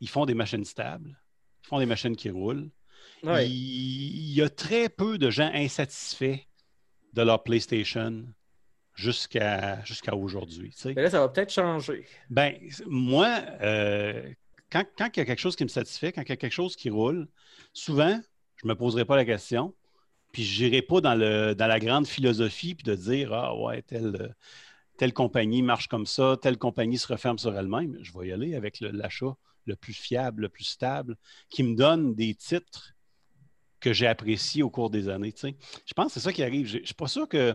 ils 0.00 0.08
font 0.08 0.26
des 0.26 0.34
machines 0.34 0.64
stables, 0.66 1.18
ils 1.64 1.66
font 1.68 1.78
des 1.78 1.86
machines 1.86 2.16
qui 2.16 2.28
roulent. 2.28 2.68
Ouais. 3.22 3.48
Il, 3.48 3.52
il 3.54 4.34
y 4.34 4.42
a 4.42 4.50
très 4.50 4.90
peu 4.90 5.16
de 5.16 5.30
gens 5.30 5.50
insatisfaits 5.54 6.40
de 7.14 7.22
leur 7.22 7.42
PlayStation 7.42 8.24
jusqu'à 8.94 9.82
aujourd'hui. 10.12 10.70
tu 10.70 10.78
sais. 10.78 10.94
Mais 10.94 11.02
là, 11.02 11.10
ça 11.10 11.20
va 11.20 11.28
peut-être 11.28 11.52
changer. 11.52 12.06
Ben, 12.30 12.54
moi, 12.86 13.40
euh, 13.60 14.32
quand, 14.70 14.84
quand 14.96 15.08
il 15.14 15.18
y 15.18 15.22
a 15.22 15.24
quelque 15.24 15.40
chose 15.40 15.56
qui 15.56 15.64
me 15.64 15.68
satisfait, 15.68 16.12
quand 16.12 16.22
il 16.22 16.28
y 16.28 16.32
a 16.32 16.36
quelque 16.36 16.52
chose 16.52 16.76
qui 16.76 16.90
roule, 16.90 17.28
souvent, 17.72 18.20
je 18.56 18.66
ne 18.66 18.72
me 18.72 18.76
poserai 18.76 19.04
pas 19.04 19.16
la 19.16 19.24
question, 19.24 19.74
puis 20.32 20.44
je 20.44 20.64
n'irai 20.64 20.82
pas 20.82 21.00
dans, 21.00 21.14
le, 21.14 21.54
dans 21.54 21.66
la 21.66 21.78
grande 21.78 22.06
philosophie, 22.06 22.74
puis 22.74 22.84
de 22.84 22.94
dire, 22.94 23.32
ah 23.32 23.56
ouais, 23.56 23.82
telle, 23.82 24.34
telle 24.96 25.12
compagnie 25.12 25.62
marche 25.62 25.88
comme 25.88 26.06
ça, 26.06 26.36
telle 26.40 26.56
compagnie 26.56 26.98
se 26.98 27.06
referme 27.08 27.38
sur 27.38 27.56
elle-même. 27.56 27.98
Je 28.02 28.12
vais 28.16 28.28
y 28.28 28.32
aller 28.32 28.54
avec 28.54 28.80
le- 28.80 28.90
l'achat 28.90 29.34
le 29.66 29.76
plus 29.76 29.94
fiable, 29.94 30.42
le 30.42 30.48
plus 30.48 30.64
stable, 30.64 31.16
qui 31.50 31.62
me 31.62 31.74
donne 31.74 32.14
des 32.14 32.34
titres 32.34 32.94
que 33.80 33.92
j'ai 33.92 34.06
appréciés 34.06 34.62
au 34.62 34.70
cours 34.70 34.90
des 34.90 35.08
années. 35.08 35.32
tu 35.32 35.40
sais. 35.40 35.56
Je 35.84 35.94
pense 35.94 36.06
que 36.06 36.12
c'est 36.14 36.20
ça 36.20 36.32
qui 36.32 36.42
arrive. 36.42 36.66
Je 36.66 36.78
ne 36.78 36.84
suis 36.84 36.94
pas 36.94 37.08
sûr 37.08 37.28
que... 37.28 37.54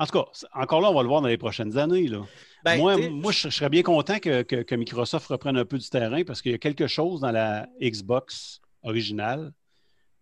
En 0.00 0.06
tout 0.06 0.12
cas, 0.12 0.26
encore 0.54 0.80
là, 0.80 0.90
on 0.90 0.94
va 0.94 1.02
le 1.02 1.08
voir 1.08 1.20
dans 1.22 1.28
les 1.28 1.38
prochaines 1.38 1.76
années. 1.76 2.06
Là. 2.06 2.24
Ben, 2.64 2.78
moi, 2.78 2.96
moi, 3.10 3.32
je 3.32 3.48
je 3.48 3.54
serais 3.54 3.68
bien 3.68 3.82
content 3.82 4.18
que, 4.20 4.42
que- 4.42 4.62
que 4.62 4.74
Microsoft 4.76 5.26
reprenne 5.26 5.56
un 5.56 5.64
peu 5.64 5.76
du 5.78 5.88
terrain 5.88 6.22
parce 6.24 6.40
qu'il 6.40 6.52
y 6.52 6.54
a 6.54 6.58
quelque 6.58 6.86
chose 6.86 7.20
dans 7.20 7.32
la 7.32 7.68
Xbox 7.80 8.60
originale 8.82 9.52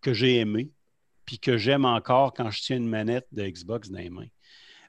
que 0.01 0.15
j'ai 0.15 0.37
aimé 0.39 0.71
puis 1.27 1.39
que 1.39 1.57
j'aime 1.59 1.85
encore 1.85 2.33
quand 2.33 2.51
je 2.51 2.63
tiens 2.63 2.77
une 2.79 2.89
manette 2.89 3.27
de 3.33 3.47
Xbox 3.47 3.91
dans 3.91 3.99
les 3.99 4.09
mains. 4.11 4.29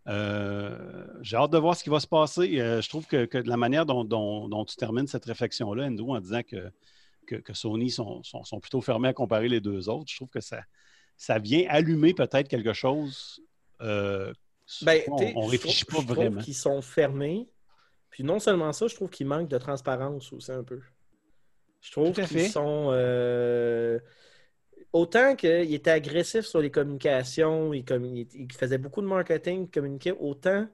Euh, 0.08 1.06
j'ai 1.22 1.36
hâte 1.36 1.52
de 1.52 1.58
voir 1.58 1.76
ce 1.76 1.84
qui 1.84 1.90
va 1.90 2.00
se 2.00 2.08
passer. 2.08 2.60
Euh, 2.62 2.82
je 2.82 2.88
trouve 2.90 3.06
que, 3.08 3.26
que 3.26 3.38
de 3.40 3.50
la 3.50 3.58
manière 3.58 3.86
dont, 3.86 4.04
dont- 4.06 4.48
dont 4.48 4.64
tu 4.64 4.76
termines 4.78 5.08
cette 5.08 5.26
réflexion-là, 5.26 5.86
Andrew, 5.88 6.16
en 6.16 6.20
disant 6.22 6.42
que, 6.44 6.72
que, 7.26 7.36
que 7.36 7.54
Sony 7.54 7.90
sont, 7.90 8.24
sont- 8.24 8.44
sont 8.46 8.60
plutôt 8.62 8.80
fermés 8.82 9.10
à 9.10 9.14
comparer 9.14 9.50
les 9.50 9.60
deux 9.60 9.90
autres, 9.90 10.10
je 10.10 10.16
trouve 10.16 10.30
que 10.30 10.40
ça, 10.40 10.62
ça 11.18 11.40
vient 11.40 11.66
allumer 11.70 12.14
peut-être 12.14 12.48
quelque 12.48 12.74
chose. 12.74 13.42
euh, 13.82 14.32
Ben, 14.82 15.02
on 15.36 15.46
réfléchit 15.46 15.86
trouve- 15.86 16.06
pas 16.06 16.08
je 16.10 16.14
trouve 16.14 16.26
vraiment. 16.26 16.42
qu'ils 16.42 16.56
sont 16.56 16.82
fermés. 16.82 17.50
Puis 18.10 18.24
non 18.24 18.40
seulement 18.40 18.72
ça, 18.74 18.88
je 18.88 18.96
trouve 18.96 19.10
qu'ils 19.10 19.28
manquent 19.28 19.50
de 19.50 19.58
transparence 19.58 20.32
aussi 20.34 20.52
un 20.52 20.64
peu. 20.64 20.82
Je 21.82 21.92
trouve 21.92 22.14
qu'ils 22.14 22.50
sont. 22.50 22.90
euh, 22.92 24.00
Autant 24.94 25.36
qu'ils 25.36 25.74
étaient 25.74 25.92
agressifs 25.92 26.46
sur 26.46 26.62
les 26.62 26.72
communications, 26.72 27.74
ils, 27.74 27.84
commun- 27.84 28.26
ils 28.34 28.52
faisaient 28.54 28.78
beaucoup 28.78 29.02
de 29.02 29.06
marketing, 29.08 29.66
ils 29.66 29.70
communiquaient, 29.70 30.16
autant 30.18 30.68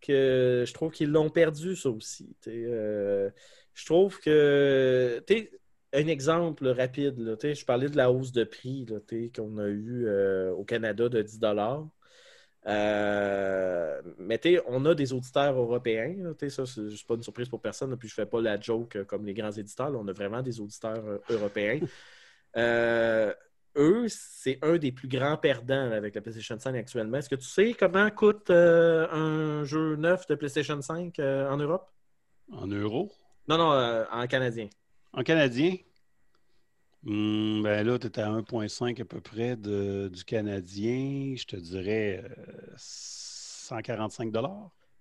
que 0.00 0.64
je 0.66 0.72
trouve 0.74 0.90
qu'ils 0.92 1.10
l'ont 1.10 1.30
perdu, 1.30 1.74
ça 1.76 1.88
aussi. 1.90 2.36
euh, 2.48 3.30
Je 3.72 3.86
trouve 3.86 4.18
que. 4.20 5.24
Un 5.92 6.06
exemple 6.08 6.66
rapide, 6.68 7.18
là, 7.20 7.36
je 7.42 7.64
parlais 7.64 7.88
de 7.88 7.96
la 7.96 8.10
hausse 8.12 8.32
de 8.32 8.44
prix 8.44 8.84
qu'on 9.34 9.56
a 9.58 9.68
eu 9.68 10.04
euh, 10.06 10.52
au 10.52 10.64
Canada 10.64 11.08
de 11.08 11.22
10 11.22 11.38
euh, 12.66 14.02
mais 14.18 14.38
tu 14.38 14.54
sais, 14.54 14.62
on 14.66 14.84
a 14.86 14.94
des 14.94 15.12
auditeurs 15.12 15.56
européens. 15.56 16.14
là, 16.18 16.50
ça, 16.50 16.66
c'est 16.66 17.06
pas 17.06 17.14
une 17.14 17.22
surprise 17.22 17.48
pour 17.48 17.60
personne. 17.60 17.90
là, 17.90 17.96
puis 17.96 18.08
je 18.08 18.14
fais 18.14 18.26
pas 18.26 18.40
la 18.40 18.58
joke 18.58 18.96
euh, 18.96 19.04
comme 19.04 19.24
les 19.24 19.34
grands 19.34 19.52
éditeurs. 19.52 19.90
là, 19.90 19.98
on 20.00 20.08
a 20.08 20.12
vraiment 20.12 20.42
des 20.42 20.60
auditeurs 20.60 21.04
euh, 21.06 21.18
européens. 21.30 21.80
Euh, 22.58 23.34
eux, 23.76 24.06
c'est 24.08 24.58
un 24.62 24.78
des 24.78 24.90
plus 24.90 25.08
grands 25.08 25.36
perdants 25.36 25.90
avec 25.92 26.14
la 26.14 26.22
PlayStation 26.22 26.58
5 26.58 26.74
actuellement. 26.74 27.18
Est-ce 27.18 27.28
que 27.28 27.34
tu 27.34 27.44
sais 27.44 27.74
comment 27.74 28.08
coûte 28.08 28.48
un 28.48 29.62
jeu 29.64 29.96
neuf 29.96 30.26
de 30.26 30.36
PlayStation 30.36 30.80
5 30.80 31.18
euh, 31.18 31.50
en 31.50 31.58
Europe? 31.58 31.86
En 32.50 32.66
euros? 32.66 33.12
Non, 33.46 33.58
non, 33.58 34.06
en 34.10 34.26
canadien. 34.26 34.70
En 35.12 35.22
canadien? 35.22 35.74
Hmm, 37.06 37.62
ben 37.62 37.86
là, 37.86 37.98
tu 38.00 38.08
es 38.08 38.18
à 38.18 38.28
1,5 38.28 38.98
à 39.00 39.04
peu 39.04 39.20
près 39.20 39.56
de- 39.56 40.08
du 40.12 40.24
canadien. 40.24 41.34
Je 41.36 41.44
te 41.44 41.54
dirais 41.54 42.24
euh, 42.24 42.74
145 42.76 44.32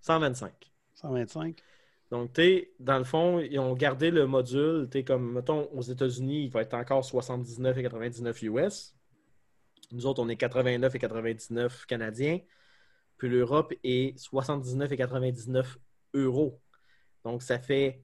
125. 0.01 0.53
125 0.93 1.64
Donc, 2.11 2.34
tu 2.34 2.42
sais, 2.43 2.72
dans 2.80 3.00
le 3.00 3.03
fond, 3.06 3.40
ils 3.40 3.58
ont 3.58 3.74
gardé 3.74 4.11
le 4.11 4.27
module, 4.27 4.88
tu 4.92 5.03
comme, 5.03 5.34
mettons, 5.34 5.67
aux 5.74 5.82
États-Unis, 5.82 6.43
il 6.45 6.51
va 6.51 6.61
être 6.61 6.75
encore 6.75 7.03
79 7.03 7.75
et 7.80 7.82
99 7.82 8.40
US. 8.43 8.95
Nous 9.92 10.06
autres, 10.06 10.22
on 10.22 10.30
est 10.30 10.35
89 10.38 10.93
et 10.93 11.00
99 11.00 11.88
canadiens. 11.88 12.40
Puis 13.17 13.30
l'Europe 13.30 13.74
est 13.84 14.16
79 14.19 14.92
et 14.92 14.98
99 14.98 15.80
euros. 16.14 16.61
Donc, 17.24 17.42
ça 17.42 17.58
fait 17.58 18.03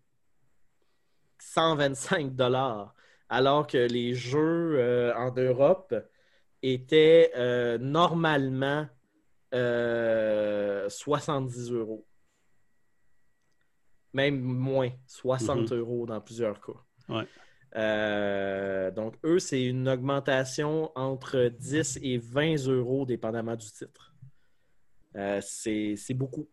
125 1.38 2.36
dollars. 2.36 2.96
Alors 3.32 3.66
que 3.66 3.78
les 3.78 4.14
jeux 4.14 4.76
euh, 4.78 5.16
en 5.16 5.32
Europe 5.34 5.96
étaient 6.62 7.32
euh, 7.36 7.78
normalement 7.80 8.86
euh, 9.54 10.88
70 10.90 11.72
euros. 11.72 12.06
Même 14.14 14.42
moins, 14.42 14.90
60 15.08 15.72
Mhm. 15.72 15.78
euros 15.80 16.06
dans 16.06 16.20
plusieurs 16.20 16.60
cas. 16.60 16.74
Ouais. 17.08 17.26
Euh, 17.78 18.92
donc, 18.92 19.16
eux, 19.24 19.40
c'est 19.40 19.64
une 19.64 19.88
augmentation 19.88 20.92
entre 20.96 21.46
10 21.48 21.98
et 22.04 22.18
20 22.18 22.68
euros, 22.68 23.06
dépendamment 23.06 23.56
du 23.56 23.68
titre. 23.72 24.14
Euh, 25.16 25.40
c'est 25.42 25.96
beaucoup. 26.14 26.50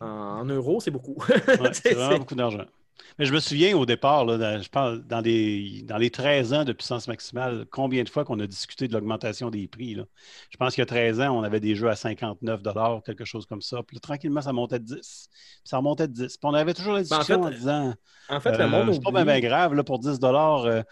En, 0.00 0.06
en 0.40 0.44
euros, 0.46 0.80
c'est 0.80 0.90
beaucoup. 0.90 1.16
Ouais, 1.28 1.36
c'est 1.36 1.72
C'est- 1.74 1.94
vraiment 1.94 2.12
c'est- 2.12 2.18
beaucoup 2.18 2.34
d'argent. 2.34 2.64
Mais 3.18 3.24
je 3.26 3.32
me 3.32 3.40
souviens 3.40 3.76
au 3.76 3.86
départ, 3.86 4.24
là, 4.24 4.38
dans- 4.38 4.62
je 4.62 4.68
parle 4.68 5.02
dans, 5.06 5.22
des, 5.22 5.82
dans 5.84 5.96
les 5.96 6.10
13 6.10 6.52
ans 6.52 6.64
de 6.64 6.72
puissance 6.72 7.06
maximale, 7.08 7.66
combien 7.70 8.02
de 8.02 8.08
fois 8.08 8.24
qu'on 8.24 8.38
a 8.40 8.46
discuté 8.46 8.88
de 8.88 8.92
l'augmentation 8.92 9.50
des 9.50 9.68
prix. 9.68 9.94
Là. 9.94 10.04
Je 10.50 10.56
pense 10.56 10.74
qu'il 10.74 10.82
y 10.82 10.84
a 10.84 10.86
13 10.86 11.20
ans, 11.20 11.36
on 11.38 11.42
avait 11.42 11.60
des 11.60 11.74
jeux 11.76 11.88
à 11.88 11.96
59 11.96 12.62
quelque 13.04 13.24
chose 13.24 13.46
comme 13.46 13.62
ça. 13.62 13.82
Puis 13.82 13.96
là, 13.96 14.00
tranquillement, 14.00 14.40
ça 14.40 14.52
montait 14.52 14.78
de 14.78 14.84
10. 14.84 15.28
Puis 15.30 15.60
ça 15.64 15.76
remontait 15.78 16.08
de 16.08 16.12
10. 16.12 16.36
Puis 16.36 16.38
on 16.42 16.54
avait 16.54 16.74
toujours 16.74 16.94
la 16.94 17.02
Ben, 17.02 17.16
en 17.16 17.18
discussion 17.18 17.42
en, 17.42 17.50
fait, 17.50 17.56
disant 17.56 17.94
En 18.28 18.40
fait, 18.40 18.56
le 18.56 18.64
euh, 18.64 18.68
monde 18.68 18.92
c'est 18.94 19.02
pas 19.02 19.24
bien 19.24 19.40
grave 19.40 19.74
là, 19.74 19.84
pour 19.84 19.98
10 19.98 20.18
euh, 20.22 20.82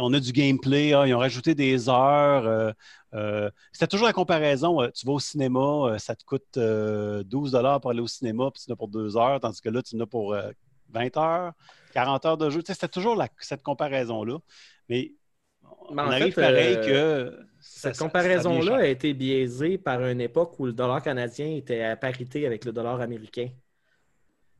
on 0.00 0.12
a 0.12 0.20
du 0.20 0.32
gameplay, 0.32 0.92
ah, 0.92 1.06
ils 1.06 1.14
ont 1.14 1.18
rajouté 1.18 1.54
des 1.54 1.88
heures. 1.88 2.46
euh, 2.46 2.72
euh, 3.14 3.50
C'était 3.72 3.86
toujours 3.86 4.06
la 4.06 4.12
comparaison. 4.12 4.88
tu 4.94 5.06
vas 5.06 5.12
au 5.12 5.20
cinéma, 5.20 5.96
ça 5.98 6.14
te 6.16 6.24
coûte 6.24 6.56
euh, 6.56 7.22
12 7.24 7.54
pour 7.80 7.90
aller 7.90 8.00
au 8.00 8.06
cinéma, 8.06 8.50
puis 8.50 8.62
tu 8.64 8.70
en 8.70 8.74
as 8.74 8.76
pour 8.76 8.88
2 8.88 9.16
heures, 9.16 9.40
tandis 9.40 9.60
que 9.60 9.68
là, 9.68 9.82
tu 9.82 9.96
en 9.96 10.00
as 10.00 10.06
pour 10.06 10.34
20 10.92 11.16
heures, 11.16 11.52
40 11.92 12.24
heures 12.26 12.38
de 12.38 12.50
jeu. 12.50 12.62
Tu 12.62 12.68
sais, 12.68 12.74
C'était 12.74 12.88
toujours 12.88 13.16
la- 13.16 13.28
cette 13.38 13.62
comparaison-là. 13.62 14.38
Mais 14.88 15.12
on 15.88 15.94
en 15.94 15.98
arrive 15.98 16.34
fait, 16.34 16.42
pareil 16.42 16.76
euh, 16.76 17.30
que. 17.30 17.38
Cette 17.60 17.98
comparaison-là 17.98 18.76
a 18.76 18.86
été 18.86 19.14
biaisée 19.14 19.78
par 19.78 20.04
une 20.04 20.20
époque 20.20 20.58
où 20.58 20.66
le 20.66 20.72
dollar 20.72 21.00
canadien 21.00 21.54
était 21.54 21.82
à 21.82 21.96
parité 21.96 22.46
avec 22.46 22.64
le 22.64 22.72
dollar 22.72 23.00
américain. 23.00 23.48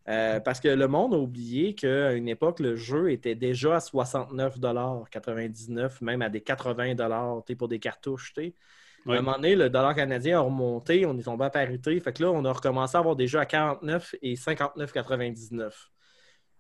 Euh, 0.09 0.41
parce 0.41 0.59
que 0.59 0.69
le 0.69 0.89
monde 0.89 1.15
a 1.15 1.17
oublié 1.17 1.75
qu'à 1.75 2.13
une 2.13 2.29
époque, 2.29 2.59
le 2.59 2.75
jeu 2.75 3.13
était 3.13 3.37
déjà 3.37 3.77
à 3.77 3.81
69,99 3.81 6.01
même 6.01 6.23
à 6.23 6.29
des 6.29 6.41
80 6.41 6.97
pour 7.57 7.69
des 7.69 7.79
cartouches. 7.79 8.33
Oui. 8.37 8.53
À 9.07 9.13
un 9.13 9.23
moment 9.23 9.37
donné, 9.37 9.55
le 9.55 9.71
dollar 9.71 9.95
canadien 9.95 10.39
a 10.39 10.41
remonté, 10.41 11.07
on 11.07 11.17
est 11.19 11.23
tombé 11.23 11.45
à 11.45 11.51
parité. 11.51 11.99
Fait 12.01 12.13
que 12.13 12.23
là, 12.23 12.33
on 12.33 12.45
a 12.45 12.53
recommencé 12.53 12.97
à 12.97 13.01
avoir 13.01 13.17
des 13.17 13.29
jeux 13.29 13.39
à 13.39 13.47
49 13.47 14.15
et 14.23 14.35
59,99. 14.35 15.92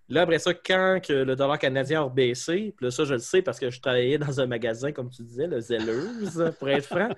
Là, 0.08 0.22
après 0.22 0.39
ça, 0.39 0.52
quand 0.52 1.00
que 1.06 1.12
le 1.12 1.36
dollar 1.36 1.58
canadien 1.58 2.00
a 2.00 2.02
rebaissé, 2.05 2.74
puis 2.76 2.86
là, 2.86 2.90
ça, 2.90 3.05
je 3.05 3.14
le 3.14 3.20
sais 3.20 3.40
parce 3.42 3.58
que 3.58 3.70
je 3.70 3.81
travaillais 3.81 4.18
dans 4.18 4.40
un 4.40 4.47
magasin, 4.47 4.92
comme 4.92 5.10
tu 5.10 5.22
disais, 5.22 5.47
le 5.47 5.60
Zelleuse, 5.60 6.52
pour 6.58 6.68
être 6.68 6.86
franc. 6.86 7.08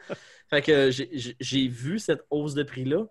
Fait 0.49 0.63
que 0.63 0.91
j'ai- 0.91 1.69
vu 1.69 1.99
cette 1.99 2.25
hausse 2.31 2.55
de 2.55 2.63
prix-là. 2.63 3.05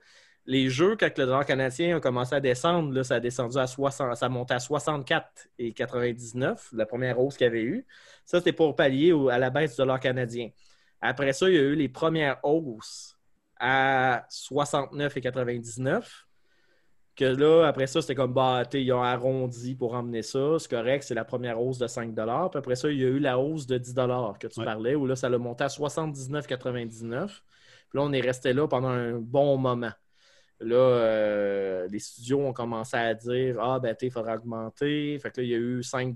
Les 0.45 0.69
jeux, 0.69 0.95
quand 0.97 1.17
le 1.17 1.25
dollar 1.25 1.45
canadien 1.45 1.97
a 1.97 1.99
commencé 1.99 2.35
à 2.35 2.39
descendre, 2.41 2.93
là, 2.93 3.03
ça 3.03 3.15
a 3.15 3.19
descendu 3.19 3.57
à 3.57 3.65
60, 3.67 4.15
ça 4.17 4.25
a 4.25 4.29
monté 4.29 4.53
à 4.53 4.59
64 4.59 5.47
et 5.57 5.73
99, 5.73 6.69
la 6.73 6.85
première 6.85 7.19
hausse 7.19 7.37
qu'il 7.37 7.45
y 7.45 7.47
avait 7.47 7.63
eu. 7.63 7.85
Ça, 8.25 8.39
c'était 8.39 8.51
pour 8.53 8.75
pallier 8.75 9.13
à 9.31 9.37
la 9.39 9.49
baisse 9.49 9.71
du 9.71 9.77
dollar 9.77 9.99
canadien. 9.99 10.49
Après 11.01 11.33
ça, 11.33 11.49
il 11.49 11.55
y 11.55 11.57
a 11.57 11.61
eu 11.61 11.75
les 11.75 11.89
premières 11.89 12.39
hausses 12.43 13.17
à 13.59 14.25
69 14.29 15.15
et 15.17 15.21
99. 15.21 16.27
Que 17.15 17.25
là, 17.25 17.67
après 17.67 17.85
ça, 17.85 18.01
c'était 18.01 18.15
comme, 18.15 18.33
bah, 18.33 18.63
ils 18.73 18.91
ont 18.91 19.03
arrondi 19.03 19.75
pour 19.75 19.93
emmener 19.93 20.23
ça. 20.23 20.57
C'est 20.57 20.69
correct, 20.69 21.03
c'est 21.03 21.13
la 21.13 21.25
première 21.25 21.61
hausse 21.61 21.77
de 21.77 21.85
5 21.85 22.13
Puis 22.15 22.23
après 22.57 22.75
ça, 22.75 22.89
il 22.89 22.97
y 22.99 23.03
a 23.03 23.07
eu 23.07 23.19
la 23.19 23.37
hausse 23.37 23.67
de 23.67 23.77
10 23.77 23.93
que 24.39 24.47
tu 24.47 24.59
Ouais. 24.59 24.65
parlais, 24.65 24.95
où 24.95 25.05
là, 25.05 25.15
ça 25.15 25.29
l'a 25.29 25.37
monté 25.37 25.63
à 25.63 25.69
79,99. 25.69 27.27
Puis 27.89 27.99
là, 27.99 28.01
on 28.01 28.11
est 28.13 28.21
resté 28.21 28.53
là 28.53 28.67
pendant 28.67 28.87
un 28.89 29.19
bon 29.19 29.57
moment. 29.57 29.91
Là, 30.59 30.75
euh, 30.75 31.87
les 31.87 31.99
studios 31.99 32.39
ont 32.39 32.53
commencé 32.53 32.95
à 32.97 33.13
dire 33.13 33.57
Ah, 33.59 33.79
ben, 33.79 33.95
il 34.01 34.11
faudra 34.11 34.35
augmenter. 34.35 35.19
Fait 35.19 35.29
que 35.29 35.41
là, 35.41 35.43
il 35.45 35.49
y 35.51 35.55
a 35.55 35.57
eu 35.57 35.83
5 35.83 36.15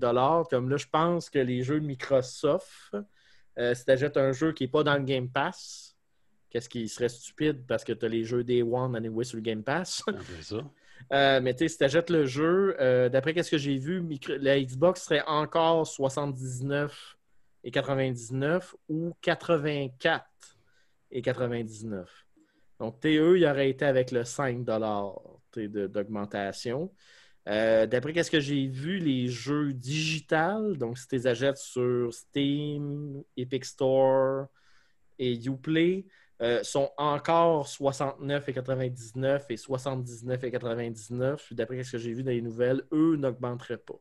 Comme 0.50 0.68
là, 0.68 0.76
je 0.76 0.86
pense 0.90 1.30
que 1.30 1.38
les 1.38 1.62
jeux 1.62 1.80
de 1.80 1.86
Microsoft, 1.86 2.96
euh, 3.58 3.74
si 3.74 3.84
tu 3.84 3.90
achètes 3.92 4.16
un 4.16 4.32
jeu 4.32 4.52
qui 4.52 4.64
n'est 4.64 4.70
pas 4.70 4.82
dans 4.82 4.96
le 4.96 5.04
Game 5.04 5.28
Pass, 5.28 5.96
qu'est-ce 6.50 6.68
qui 6.68 6.88
serait 6.88 7.08
stupide 7.08 7.66
parce 7.66 7.84
que 7.84 7.92
tu 7.92 8.04
as 8.04 8.08
les 8.08 8.24
jeux 8.24 8.42
Day 8.42 8.62
One 8.62 8.96
anyway 8.96 9.24
sur 9.24 9.36
le 9.36 9.42
Game 9.42 9.62
Pass? 9.62 10.02
C'est 10.36 10.42
ça. 10.56 10.62
Euh, 11.12 11.40
mais 11.40 11.54
tu 11.54 11.68
si 11.68 11.78
tu 11.78 11.84
achètes 11.84 12.10
le 12.10 12.26
jeu, 12.26 12.76
euh, 12.80 13.08
d'après 13.08 13.40
ce 13.42 13.50
que 13.50 13.58
j'ai 13.58 13.78
vu, 13.78 14.04
la 14.40 14.60
Xbox 14.60 15.02
serait 15.04 15.24
encore 15.26 15.86
79 15.86 17.16
et 17.64 17.70
99 17.70 18.74
ou 18.88 19.14
84 19.20 20.24
et 21.10 21.22
99. 21.22 22.26
Donc, 22.78 23.00
TE, 23.00 23.36
il 23.36 23.44
aurait 23.44 23.70
été 23.70 23.84
avec 23.84 24.12
le 24.12 24.24
5 24.24 24.64
tu 25.52 25.62
sais, 25.62 25.68
de- 25.68 25.86
d'augmentation. 25.86 26.92
Euh, 27.48 27.86
D'après 27.86 28.22
ce 28.22 28.30
que 28.30 28.40
j'ai 28.40 28.66
vu, 28.68 28.98
les 28.98 29.28
jeux 29.28 29.72
digitales, 29.72 30.76
donc 30.76 30.98
si 30.98 31.08
tu 31.08 31.16
les 31.16 31.26
achètes 31.26 31.56
sur 31.56 32.12
Steam, 32.12 33.22
Epic 33.36 33.64
Store 33.64 34.46
et 35.18 35.34
Uplay, 35.46 36.04
euh, 36.40 36.62
sont 36.62 36.90
encore 36.96 37.66
69,99 37.66 39.42
et 39.48 39.56
79,99. 39.56 41.36
Puis 41.44 41.54
D'après 41.54 41.82
ce 41.82 41.92
que 41.92 41.98
j'ai 41.98 42.12
vu 42.12 42.22
dans 42.22 42.30
les 42.30 42.42
nouvelles, 42.42 42.82
eux 42.92 43.16
n'augmenteraient 43.16 43.78
pas. 43.78 44.00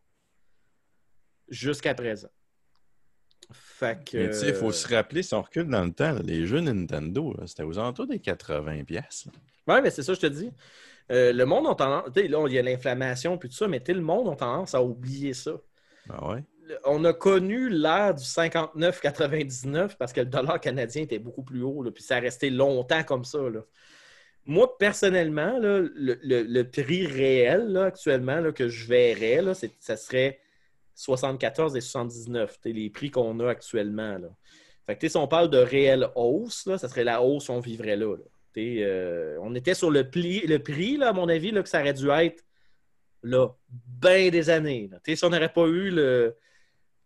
Jusqu'à 1.50 1.96
présent. 1.96 2.30
Fait 3.52 4.04
que. 4.04 4.18
Mais 4.18 4.28
tu 4.30 4.34
sais, 4.36 4.50
il 4.50 4.56
faut 4.56 4.72
se 4.72 4.94
rappeler, 4.94 5.24
si 5.24 5.34
on 5.34 5.42
recule 5.42 5.68
dans 5.68 5.84
le 5.86 5.94
temps, 5.94 6.12
là, 6.12 6.22
les 6.22 6.46
jeux 6.46 6.60
Nintendo, 6.60 7.36
c'était 7.46 7.64
aux 7.64 7.80
alentours 7.80 8.08
des 8.08 8.20
80$. 8.20 8.84
piastres, 8.84 9.30
là. 9.30 9.74
Ouais, 9.74 9.82
mais 9.82 9.90
c'est 9.90 10.04
ça, 10.04 10.14
je 10.14 10.20
te 10.20 10.28
dis. 10.28 10.52
Euh, 11.12 11.32
le 11.34 11.46
monde 11.46 11.68
a 11.68 11.76
tendance. 11.76 12.06
tu 12.14 12.22
sais, 12.22 12.28
Là, 12.28 12.46
il 12.48 12.54
y 12.54 12.60
a 12.60 12.62
l'inflammation 12.62 13.38
puis 13.38 13.50
tout 13.50 13.56
ça, 13.56 13.68
mais 13.68 13.82
le 13.88 14.02
monde 14.02 14.30
a 14.30 14.36
tendance 14.36 14.76
à 14.76 14.84
oublier 14.84 15.34
ça. 15.34 15.54
Ah 16.10 16.30
ouais? 16.30 16.44
On 16.86 17.04
a 17.06 17.14
connu 17.14 17.70
l'ère 17.70 18.14
du 18.14 18.24
59,99 18.24 19.98
parce 19.98 20.14
que 20.14 20.22
le 20.22 20.26
dollar 20.28 20.60
canadien 20.60 21.04
était 21.04 21.20
beaucoup 21.20 21.44
plus 21.44 21.62
haut, 21.62 21.84
puis 21.92 22.04
ça 22.04 22.18
a 22.18 22.20
resté 22.20 22.50
longtemps 22.50 23.04
comme 23.04 23.24
ça. 23.24 23.40
Moi, 24.46 24.78
personnellement, 24.78 25.58
le, 25.60 26.64
prix 26.64 27.06
réel 27.06 27.76
actuellement 27.78 28.52
que 28.52 28.70
je 28.70 28.88
verrais, 28.88 29.54
ça 29.80 29.98
serait 29.98 30.40
74 30.96 31.76
et 31.76 31.82
79, 31.82 32.54
tu 32.54 32.58
sais, 32.64 32.74
les 32.74 32.90
prix 32.90 33.12
qu'on 33.12 33.40
a 33.40 33.50
actuellement. 33.50 34.18
Fait 34.86 34.98
que, 34.98 35.08
si 35.08 35.18
on 35.18 35.28
parle 35.28 35.50
de 35.50 35.58
réelle 35.58 36.10
hausse, 36.16 36.64
ça 36.78 36.88
serait 36.88 37.04
la 37.04 37.22
hausse 37.22 37.50
on 37.50 37.60
vivrait 37.60 37.98
là. 37.98 38.16
euh, 38.58 39.38
on 39.42 39.54
était 39.54 39.74
sur 39.74 39.92
le, 39.92 40.02
le 40.02 40.58
prix, 40.58 41.04
à 41.04 41.14
mon 41.14 41.28
avis, 41.30 41.52
que 41.52 41.70
ça 41.70 41.82
aurait 41.82 41.94
dû 41.94 42.10
être 42.10 42.44
bien 43.24 44.30
des 44.30 44.50
années. 44.50 44.90
si 45.06 45.26
on 45.26 45.30
n'aurait 45.30 45.52
pas 45.52 45.68
eu 45.68 45.90
le, 45.92 46.36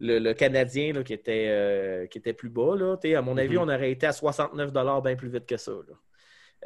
le, 0.02 0.18
le 0.20 0.34
Canadien 0.34 0.94
là, 0.94 1.04
qui, 1.04 1.14
était, 1.14 1.46
euh, 1.50 2.08
qui 2.08 2.18
était 2.18 2.34
plus 2.34 2.50
bas, 2.50 2.76
là, 2.76 2.98
à 3.16 3.22
mon 3.22 3.38
avis, 3.38 3.56
Mhm. 3.56 3.62
on 3.62 3.70
aurait 3.70 3.92
été 3.92 4.08
à 4.08 4.12
69 4.14 4.72
bien 5.04 5.16
plus 5.16 5.30
vite 5.30 5.46
que 5.46 5.58
ça. 5.58 5.72
là. 5.72 5.96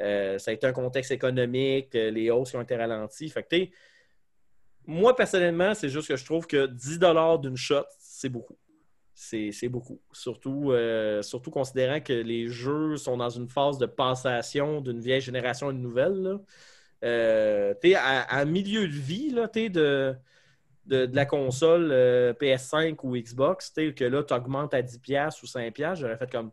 Euh, 0.00 0.38
ça 0.38 0.50
a 0.50 0.54
été 0.54 0.66
un 0.66 0.72
contexte 0.72 1.10
économique, 1.10 1.94
euh, 1.94 2.10
les 2.10 2.30
hausses 2.30 2.50
qui 2.50 2.56
ont 2.56 2.62
été 2.62 2.76
ralenties. 2.76 3.28
Fait 3.28 3.42
que, 3.42 3.56
moi, 4.86 5.14
personnellement, 5.14 5.74
c'est 5.74 5.88
juste 5.90 6.08
que 6.08 6.16
je 6.16 6.24
trouve 6.24 6.46
que 6.46 6.66
10 6.66 6.98
d'une 7.42 7.56
shot, 7.56 7.84
c'est 7.98 8.28
beaucoup. 8.28 8.56
C'est 9.14 9.68
beaucoup. 9.68 10.00
Surtout, 10.12 10.72
euh, 10.72 11.22
surtout 11.22 11.50
considérant 11.50 12.00
que 12.00 12.12
les 12.12 12.48
jeux 12.48 12.96
sont 12.98 13.16
dans 13.16 13.30
une 13.30 13.48
phase 13.48 13.78
de 13.78 13.86
passation 13.86 14.80
d'une 14.82 15.00
vieille 15.00 15.22
génération 15.22 15.68
à 15.68 15.72
une 15.72 15.80
nouvelle. 15.82 16.12
là. 16.22 16.38
À, 17.02 18.20
à 18.38 18.44
milieu 18.44 18.86
de 18.86 18.92
vie 18.92 19.30
là, 19.30 19.48
t'sais, 19.48 19.68
de, 19.70 20.14
de, 20.86 21.06
de 21.06 21.16
la 21.16 21.26
console 21.26 21.90
euh, 21.92 22.32
PS5 22.34 22.96
ou 23.02 23.16
Xbox, 23.16 23.70
que 23.70 24.04
là, 24.04 24.22
tu 24.22 24.34
augmentes 24.34 24.74
à 24.74 24.82
10$ 24.82 25.42
ou 25.42 25.46
5$, 25.46 25.94
j'aurais 25.96 26.16
fait 26.16 26.30
comme 26.30 26.50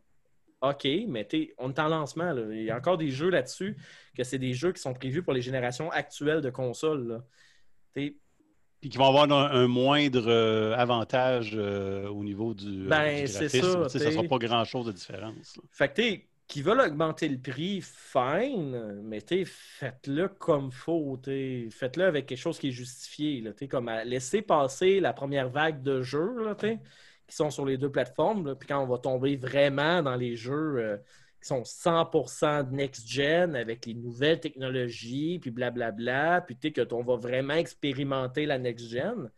OK, 0.62 0.88
mais 1.08 1.28
on 1.58 1.70
est 1.72 1.80
en 1.80 1.90
lancement. 1.90 2.32
là. 2.32 2.44
Il 2.52 2.64
y 2.64 2.72
a 2.72 2.78
encore 2.78 2.98
des 2.98 3.10
jeux 3.10 3.30
là-dessus 3.30 3.76
que 4.16 4.24
c'est 4.24 4.38
des 4.38 4.54
jeux 4.54 4.72
qui 4.72 4.82
sont 4.82 4.94
prévus 4.94 5.22
pour 5.22 5.34
les 5.34 5.42
générations 5.42 5.92
actuelles 5.92 6.42
de 6.42 6.50
consoles. 6.50 7.22
Puis 7.94 8.90
qui 8.90 8.98
vont 8.98 9.08
avoir 9.08 9.32
un, 9.32 9.52
un 9.64 9.68
moindre 9.68 10.26
euh, 10.28 10.76
avantage 10.76 11.52
euh, 11.56 12.08
au 12.10 12.24
niveau 12.24 12.54
du, 12.54 12.88
Ben, 12.88 13.26
c'est 13.28 13.48
ça, 13.48 13.88
Ça 13.88 14.00
ne 14.00 14.12
sera 14.12 14.24
pas 14.24 14.38
grand-chose 14.38 14.88
de 14.88 14.92
différence. 14.92 15.56
là. 15.56 15.64
Fait 15.72 15.94
que, 15.94 16.02
qui 16.48 16.62
veulent 16.62 16.82
augmenter 16.82 17.30
le 17.30 17.40
prix, 17.40 17.82
fine, 17.82 19.02
mais 19.04 19.22
faites-le 19.46 20.28
comme 20.28 20.72
faut. 20.72 21.20
Faites-le 21.72 22.04
avec 22.06 22.26
quelque 22.26 22.38
chose 22.38 22.60
qui 22.60 22.70
est 22.70 22.72
justifié. 22.72 23.42
Là, 23.42 23.52
comme 23.70 23.88
à 23.88 24.04
laisser 24.04 24.42
passer 24.42 25.00
la 25.00 25.14
première 25.14 25.50
vague 25.50 25.82
de 25.82 26.02
jeux 26.02 26.44
là, 26.44 26.56
qui 26.56 27.36
sont 27.36 27.50
sur 27.50 27.66
les 27.66 27.78
deux 27.78 27.92
plateformes. 27.92 28.48
là, 28.48 28.56
Puis 28.56 28.68
quand 28.68 28.84
on 28.84 28.88
va 28.88 28.98
tomber 28.98 29.36
vraiment 29.38 30.04
dans 30.04 30.16
les 30.16 30.36
jeux 30.36 30.78
euh, 30.78 30.98
qui 31.42 31.48
sont 31.48 31.64
100% 31.64 32.70
next-gen 32.72 33.56
avec 33.56 33.86
les 33.86 33.94
nouvelles 33.94 34.40
technologies, 34.40 35.40
puis 35.40 35.52
blablabla, 35.52 36.42
puis 36.42 36.74
que 36.74 36.94
on 36.94 37.04
va 37.04 37.16
vraiment 37.16 37.54
expérimenter 37.56 38.46
la 38.46 38.60
next-gen. 38.60 39.32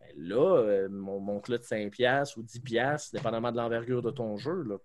ben 0.00 0.08
là, 0.16 0.56
euh, 0.58 0.88
mon, 0.88 1.20
mon 1.20 1.40
de 1.58 1.58
5$ 1.58 2.38
ou 2.38 2.42
10$, 2.42 3.12
dépendamment 3.12 3.52
de 3.52 3.56
l'envergure 3.56 4.02
de 4.02 4.10
ton 4.10 4.36
jeu, 4.36 4.62
là. 4.62 4.78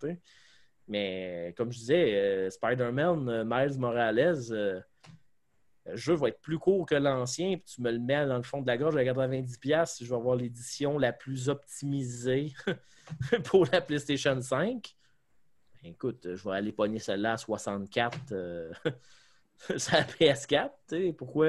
Mais 0.92 1.54
comme 1.56 1.72
je 1.72 1.78
disais, 1.78 2.16
euh, 2.16 2.50
Spider-Man, 2.50 3.30
euh, 3.30 3.46
Miles 3.48 3.80
Morales, 3.80 4.44
euh, 4.52 4.82
le 5.86 5.96
jeu 5.96 6.16
va 6.16 6.28
être 6.28 6.42
plus 6.42 6.60
court 6.60 6.86
que 6.86 6.96
l'ancien, 6.96 7.56
puis 7.56 7.76
tu 7.76 7.82
me 7.82 7.90
le 7.90 8.00
mets 8.00 8.26
dans 8.26 8.36
le 8.36 8.44
fond 8.44 8.62
de 8.62 8.68
la 8.68 8.78
gorge 8.78 8.98
à 8.98 9.04
90$, 9.06 9.86
si 9.86 10.04
je 10.04 10.10
vais 10.10 10.16
avoir 10.18 10.36
l'édition 10.36 11.00
la 11.00 11.14
plus 11.14 11.48
optimisée 11.48 12.54
pour 13.46 13.66
la 13.72 13.80
PlayStation 13.80 14.42
5. 14.42 14.94
Ben, 15.82 15.92
écoute, 15.92 16.36
je 16.36 16.44
vais 16.44 16.56
aller 16.58 16.74
pogner 16.74 17.00
celle-là 17.00 17.34
à 17.34 17.38
64 17.38 18.18
euh, 18.34 18.74
sur 19.78 19.94
la 19.94 20.04
PS4. 20.04 20.72
tu 20.90 20.96
sais. 20.98 21.14
Pourquoi, 21.14 21.48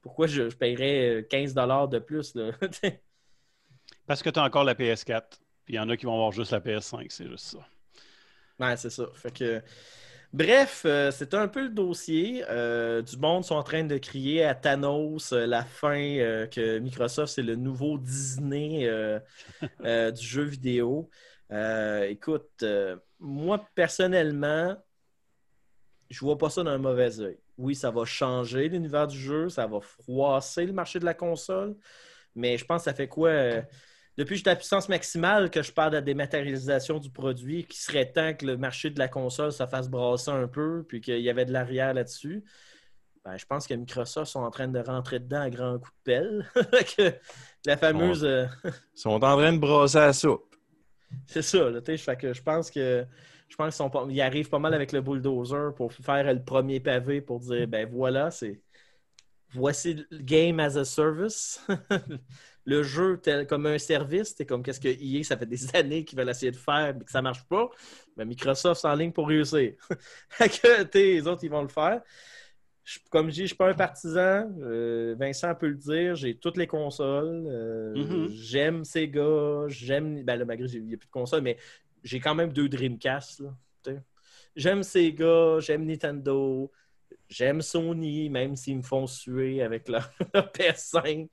pourquoi 0.00 0.28
je, 0.28 0.44
paierais 0.44 1.16
euh, 1.16 1.22
15$ 1.22 1.88
de 1.88 1.98
plus? 1.98 2.38
Parce 4.06 4.22
que 4.22 4.30
tu 4.30 4.38
as 4.38 4.44
encore 4.44 4.62
la 4.62 4.76
PS4. 4.76 5.40
Puis 5.64 5.74
il 5.74 5.76
y 5.76 5.80
en 5.80 5.88
a 5.88 5.96
qui 5.96 6.06
vont 6.06 6.14
avoir 6.14 6.30
juste 6.30 6.52
la 6.52 6.60
PS5, 6.60 7.06
c'est 7.08 7.26
juste 7.26 7.46
ça. 7.46 7.58
Ouais, 8.60 8.76
c'est 8.76 8.90
ça. 8.90 9.06
Fait 9.14 9.32
que... 9.32 9.62
Bref, 10.34 10.82
euh, 10.84 11.12
c'est 11.12 11.32
un 11.34 11.46
peu 11.46 11.62
le 11.62 11.68
dossier. 11.68 12.44
Euh, 12.50 13.02
du 13.02 13.16
monde 13.18 13.44
sont 13.44 13.54
en 13.54 13.62
train 13.62 13.84
de 13.84 13.96
crier 13.98 14.44
à 14.44 14.56
Thanos 14.56 15.32
euh, 15.32 15.46
la 15.46 15.64
fin 15.64 15.94
que 16.50 16.78
Microsoft, 16.80 17.32
c'est 17.34 17.42
le 17.42 17.54
nouveau 17.54 17.98
Disney 17.98 18.90
du 19.84 20.26
jeu 20.26 20.42
vidéo. 20.42 21.08
Écoute, 22.08 22.64
moi 23.20 23.64
personnellement, 23.76 24.76
je 26.10 26.18
vois 26.20 26.36
pas 26.36 26.50
ça 26.50 26.64
d'un 26.64 26.78
mauvais 26.78 27.20
œil. 27.20 27.38
Oui, 27.56 27.76
ça 27.76 27.92
va 27.92 28.04
changer 28.04 28.68
l'univers 28.68 29.06
du 29.06 29.18
jeu, 29.18 29.48
ça 29.48 29.68
va 29.68 29.80
froisser 29.80 30.66
le 30.66 30.72
marché 30.72 30.98
de 30.98 31.04
la 31.04 31.14
console, 31.14 31.76
mais 32.34 32.58
je 32.58 32.64
pense 32.64 32.82
que 32.82 32.90
ça 32.90 32.94
fait 32.94 33.06
quoi? 33.06 33.30
Depuis 34.16 34.34
que 34.34 34.38
j'ai 34.44 34.50
la 34.50 34.56
puissance 34.56 34.88
maximale 34.88 35.50
que 35.50 35.62
je 35.62 35.72
parle 35.72 35.90
de 35.92 35.96
la 35.96 36.02
dématérialisation 36.02 36.98
du 36.98 37.10
produit, 37.10 37.64
qu'il 37.64 37.80
serait 37.80 38.10
temps 38.10 38.34
que 38.34 38.46
le 38.46 38.56
marché 38.56 38.90
de 38.90 38.98
la 38.98 39.08
console 39.08 39.52
se 39.52 39.66
fasse 39.66 39.88
brasser 39.88 40.30
un 40.30 40.46
peu, 40.48 40.84
puis 40.88 41.00
qu'il 41.00 41.20
y 41.20 41.30
avait 41.30 41.44
de 41.44 41.52
l'arrière 41.52 41.94
là-dessus. 41.94 42.44
Ben, 43.24 43.36
je 43.38 43.46
pense 43.46 43.66
que 43.66 43.74
Microsoft 43.74 44.30
sont 44.30 44.40
en 44.42 44.50
train 44.50 44.68
de 44.68 44.78
rentrer 44.78 45.18
dedans 45.18 45.40
à 45.40 45.50
grands 45.50 45.78
coups 45.78 45.92
de 45.98 46.02
pelle. 46.04 46.50
Que 46.96 47.14
la 47.66 47.76
fameuse. 47.76 48.24
euh, 48.24 48.46
Ils 48.64 48.72
sont 48.94 49.10
en 49.10 49.18
train 49.18 49.52
de 49.52 49.58
brasser 49.58 49.98
la 49.98 50.12
soupe. 50.12 50.54
c'est 51.26 51.42
ça, 51.42 51.70
là, 51.70 51.80
tu 51.80 51.92
sais, 51.92 51.96
fait 51.96 52.16
que 52.16 52.32
je 52.34 52.42
pense 52.42 52.70
que 52.70 53.06
je 53.48 53.56
pense 53.56 53.76
qu'ils 53.78 53.90
pas- 53.90 54.24
arrivent 54.24 54.48
pas 54.50 54.58
mal 54.58 54.74
avec 54.74 54.92
le 54.92 55.00
bulldozer 55.00 55.74
pour 55.76 55.92
faire 55.92 56.32
le 56.32 56.42
premier 56.42 56.80
pavé 56.80 57.20
pour 57.20 57.40
dire 57.40 57.66
ben 57.68 57.88
voilà, 57.90 58.30
c'est 58.30 58.60
voici 59.54 59.94
le 60.10 60.18
game 60.18 60.60
as 60.60 60.76
a 60.76 60.84
service. 60.84 61.64
le 62.66 62.82
jeu 62.82 63.18
tel 63.22 63.46
comme 63.46 63.66
un 63.66 63.78
service, 63.78 64.34
c'est 64.36 64.46
comme 64.46 64.62
qu'est-ce 64.62 64.80
que 64.80 64.88
EA, 64.88 65.22
ça 65.22 65.36
fait 65.36 65.46
des 65.46 65.74
années 65.76 66.04
qu'ils 66.04 66.18
veulent 66.18 66.28
essayer 66.30 66.52
de 66.52 66.56
faire 66.56 66.94
mais 66.98 67.04
que 67.04 67.10
ça 67.10 67.22
marche 67.22 67.44
pas. 67.46 67.68
Mais 68.16 68.24
Microsoft 68.24 68.80
c'est 68.80 68.88
en 68.88 68.94
ligne 68.94 69.12
pour 69.12 69.28
réussir. 69.28 69.74
Que 70.38 70.98
les 70.98 71.26
autres 71.26 71.44
ils 71.44 71.50
vont 71.50 71.62
le 71.62 71.68
faire. 71.68 72.00
Je- 72.84 72.98
comme 73.10 73.28
je 73.30 73.34
dis, 73.34 73.40
je 73.42 73.46
suis 73.48 73.56
pas 73.56 73.70
un 73.70 73.74
partisan. 73.74 74.46
Euh, 74.60 75.14
Vincent 75.18 75.54
peut 75.54 75.68
le 75.68 75.74
dire. 75.76 76.14
J'ai 76.16 76.36
toutes 76.36 76.58
les 76.58 76.66
consoles. 76.66 77.44
Euh, 77.46 77.94
Mhm. 77.96 78.28
J'aime 78.28 78.84
Sega. 78.84 79.64
J'aime. 79.68 80.22
Ben 80.22 80.36
là, 80.36 80.44
malgré 80.44 80.66
il 80.68 80.84
n'y 80.84 80.94
a 80.94 80.98
plus 80.98 81.06
de 81.06 81.10
consoles, 81.12 81.40
mais 81.42 81.56
j'ai 82.02 82.20
quand 82.20 82.34
même 82.34 82.52
deux 82.52 82.68
Dreamcast. 82.68 83.42
J'aime 84.56 84.82
Sega. 84.82 85.58
J'aime 85.60 85.84
Nintendo. 85.86 86.70
J'aime 87.34 87.62
Sony, 87.62 88.30
même 88.30 88.54
s'ils 88.54 88.76
me 88.76 88.82
font 88.82 89.08
suer 89.08 89.60
avec 89.60 89.88
leur, 89.88 90.08
leur 90.34 90.52
PS5. 90.52 91.28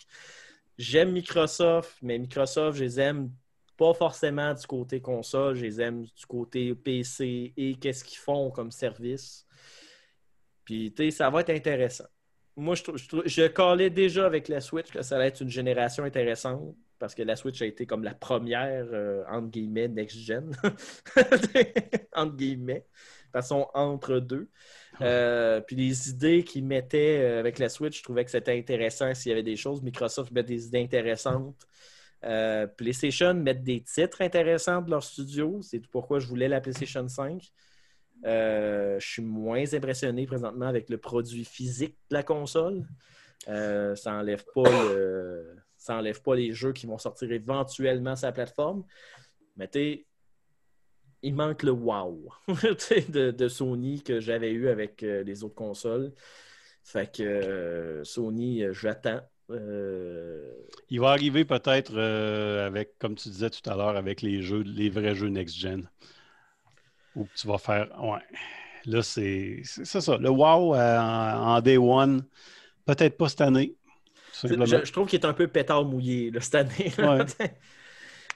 J'aime 0.76 1.12
Microsoft, 1.12 1.96
mais 2.02 2.18
Microsoft, 2.18 2.80
je 2.80 2.84
les 2.84 3.00
aime 3.00 3.32
pas 3.78 3.94
forcément 3.94 4.52
du 4.52 4.66
côté 4.66 5.00
console. 5.00 5.58
Je 5.58 5.62
les 5.62 5.80
aime 5.80 6.02
du 6.06 6.26
côté 6.28 6.74
PC 6.74 7.54
et 7.56 7.76
qu'est-ce 7.76 8.04
qu'ils 8.04 8.18
font 8.18 8.50
comme 8.50 8.72
service. 8.72 9.46
Puis, 10.66 10.92
tu 10.92 11.04
sais, 11.04 11.12
ça 11.12 11.30
va 11.30 11.42
être 11.42 11.52
intéressant. 11.52 12.08
Moi, 12.56 12.74
je, 12.74 12.84
je, 13.26 13.48
calais 13.48 13.92
déjà 13.92 14.26
avec 14.26 14.48
la 14.48 14.60
Switch 14.60 14.90
que 14.90 15.04
ça 15.04 15.18
allait 15.18 15.28
être 15.28 15.42
une 15.42 15.50
génération 15.50 16.04
intéressante 16.04 16.76
parce 16.98 17.14
que 17.14 17.22
la 17.22 17.36
Switch 17.36 17.62
a 17.62 17.66
été 17.68 17.86
comme 17.86 18.04
la 18.04 18.16
première, 18.16 18.88
euh, 18.92 19.24
entre 19.30 19.50
guillemets, 19.50 19.88
next-gen. 19.88 20.52
entre 22.16 22.36
guillemets. 22.36 22.88
Façon 23.32 23.68
entre 23.76 24.18
deux. 24.18 24.50
Euh, 25.02 25.62
puis 25.62 25.76
les 25.76 26.10
idées 26.10 26.44
qu'ils 26.44 26.66
mettaient 26.66 27.20
euh, 27.20 27.40
avec 27.40 27.60
la 27.60 27.70
Switch, 27.70 27.98
je 27.98 28.04
trouvais 28.04 28.24
que 28.24 28.32
c'était 28.32 28.58
intéressant 28.58 29.14
s'il 29.14 29.30
y 29.30 29.34
avait 29.34 29.44
des 29.44 29.56
choses. 29.56 29.82
Microsoft 29.82 30.32
met 30.32 30.44
des 30.44 30.68
idées 30.68 30.82
intéressantes. 30.84 31.56
Euh, 32.24 32.68
PlayStation 32.68 33.34
met 33.34 33.56
des 33.56 33.82
titres 33.82 34.22
intéressants 34.22 34.82
de 34.82 34.92
leur 34.92 35.04
studio. 35.04 35.60
C'est 35.62 35.80
pourquoi 35.88 36.20
je 36.20 36.28
voulais 36.28 36.48
la 36.48 36.62
PlayStation 36.62 37.08
5. 37.08 37.52
Euh, 38.26 39.00
je 39.00 39.08
suis 39.08 39.24
moins 39.24 39.74
impressionné 39.74 40.28
présentement 40.28 40.68
avec 40.68 40.90
le 40.90 40.98
produit 40.98 41.46
physique 41.46 41.96
de 42.10 42.16
la 42.16 42.24
console. 42.24 42.86
Ça 43.48 44.12
n'enlève 44.12 44.46
pas, 44.54 44.70
ça 45.78 45.96
enlève 45.96 46.22
pas 46.22 46.36
les 46.36 46.54
jeux 46.54 46.74
qui 46.74 46.86
vont 46.86 47.00
sortir 47.00 47.32
éventuellement 47.32 48.16
sur 48.16 48.28
la 48.28 48.34
plateforme. 48.34 48.84
Mais 49.58 49.68
il 51.24 51.36
manque 51.36 51.64
le 51.64 51.72
wow 51.72 52.30
de, 52.48 53.32
de 53.32 53.48
Sony 53.48 54.04
que 54.04 54.20
j'avais 54.20 54.52
eu 54.52 54.70
avec 54.70 55.04
euh, 55.04 55.24
les 55.24 55.44
autres 55.44 55.56
consoles. 55.56 56.14
Fait 56.84 57.12
que 57.12 57.24
euh, 57.24 58.04
Sony, 58.04 58.64
euh, 58.64 58.74
j'attends. 58.74 59.22
Euh, 59.52 60.52
Il 60.90 61.00
va 61.00 61.10
arriver 61.10 61.46
peut-être 61.46 61.98
avec, 61.98 62.98
comme 62.98 63.16
tu 63.16 63.30
disais 63.30 63.50
tout 63.50 63.70
à 63.70 63.76
l'heure, 63.76 63.98
avec 63.98 64.22
les 64.22 64.42
jeux, 64.42 64.62
les 64.62 64.90
vrais 64.90 65.16
jeux 65.16 65.28
next-gen. 65.30 65.88
Où 67.16 67.28
tu 67.36 67.48
vas 67.48 67.58
faire. 67.58 67.88
Ouais. 68.02 68.20
Là, 68.86 69.04
c'est 69.04 69.62
ça. 69.64 70.18
Le 70.18 70.30
wow 70.30 70.76
en, 70.76 70.78
en 70.78 71.62
day 71.62 71.78
one, 71.78 72.24
peut-être 72.86 73.18
pas 73.18 73.30
cette 73.30 73.42
année. 73.42 73.76
je, 74.44 74.50
je 74.86 74.92
trouve 74.92 75.08
qu'il 75.08 75.20
est 75.20 75.26
un 75.26 75.34
peu 75.34 75.48
pétard 75.48 75.86
mouillé 75.86 76.32
là, 76.32 76.42
cette 76.42 76.56
année. 76.56 76.92
Ouais. 76.98 77.26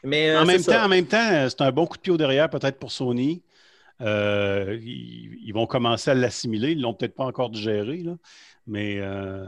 Mais 0.05 0.29
euh, 0.29 0.41
en, 0.41 0.45
même 0.45 0.61
ça. 0.61 0.77
temps, 0.79 0.85
en 0.85 0.89
même 0.89 1.07
temps, 1.07 1.31
euh, 1.31 1.49
c'est 1.49 1.61
un 1.61 1.71
bon 1.71 1.85
coup 1.87 1.97
de 1.97 2.01
pied 2.01 2.13
au 2.13 2.17
derrière 2.17 2.49
peut-être 2.49 2.79
pour 2.79 2.91
Sony. 2.91 3.43
Euh, 4.01 4.77
ils, 4.81 5.39
ils 5.43 5.53
vont 5.53 5.67
commencer 5.67 6.11
à 6.11 6.13
l'assimiler. 6.13 6.71
Ils 6.71 6.77
ne 6.77 6.83
l'ont 6.83 6.93
peut-être 6.93 7.15
pas 7.15 7.25
encore 7.25 7.49
digéré, 7.49 7.97
là. 7.97 8.15
mais 8.67 8.97
euh, 8.99 9.45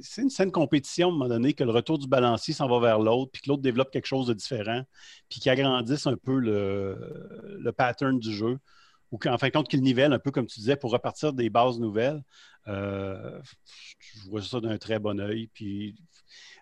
c'est 0.00 0.22
une 0.22 0.30
saine 0.30 0.52
compétition 0.52 1.08
à 1.08 1.10
un 1.10 1.12
moment 1.14 1.28
donné 1.28 1.54
que 1.54 1.64
le 1.64 1.72
retour 1.72 1.98
du 1.98 2.06
balancier 2.06 2.54
s'en 2.54 2.68
va 2.68 2.78
vers 2.78 2.98
l'autre, 3.00 3.32
puis 3.32 3.42
que 3.42 3.48
l'autre 3.48 3.62
développe 3.62 3.90
quelque 3.90 4.06
chose 4.06 4.26
de 4.28 4.34
différent, 4.34 4.82
puis 5.28 5.40
qu'il 5.40 5.50
agrandisse 5.50 6.06
un 6.06 6.16
peu 6.16 6.38
le, 6.38 7.58
le 7.58 7.72
pattern 7.72 8.18
du 8.18 8.32
jeu, 8.32 8.58
ou 9.10 9.18
qu'en 9.18 9.38
fin 9.38 9.48
de 9.48 9.52
compte, 9.52 9.68
qu'il 9.68 9.82
nivelle 9.82 10.12
un 10.12 10.18
peu, 10.18 10.30
comme 10.30 10.46
tu 10.46 10.60
disais, 10.60 10.76
pour 10.76 10.90
repartir 10.92 11.32
des 11.32 11.50
bases 11.50 11.78
nouvelles. 11.78 12.22
Euh, 12.68 13.40
je 13.98 14.28
vois 14.28 14.42
ça 14.42 14.60
d'un 14.60 14.78
très 14.78 14.98
bon 14.98 15.20
œil. 15.20 15.48
Puis 15.52 15.94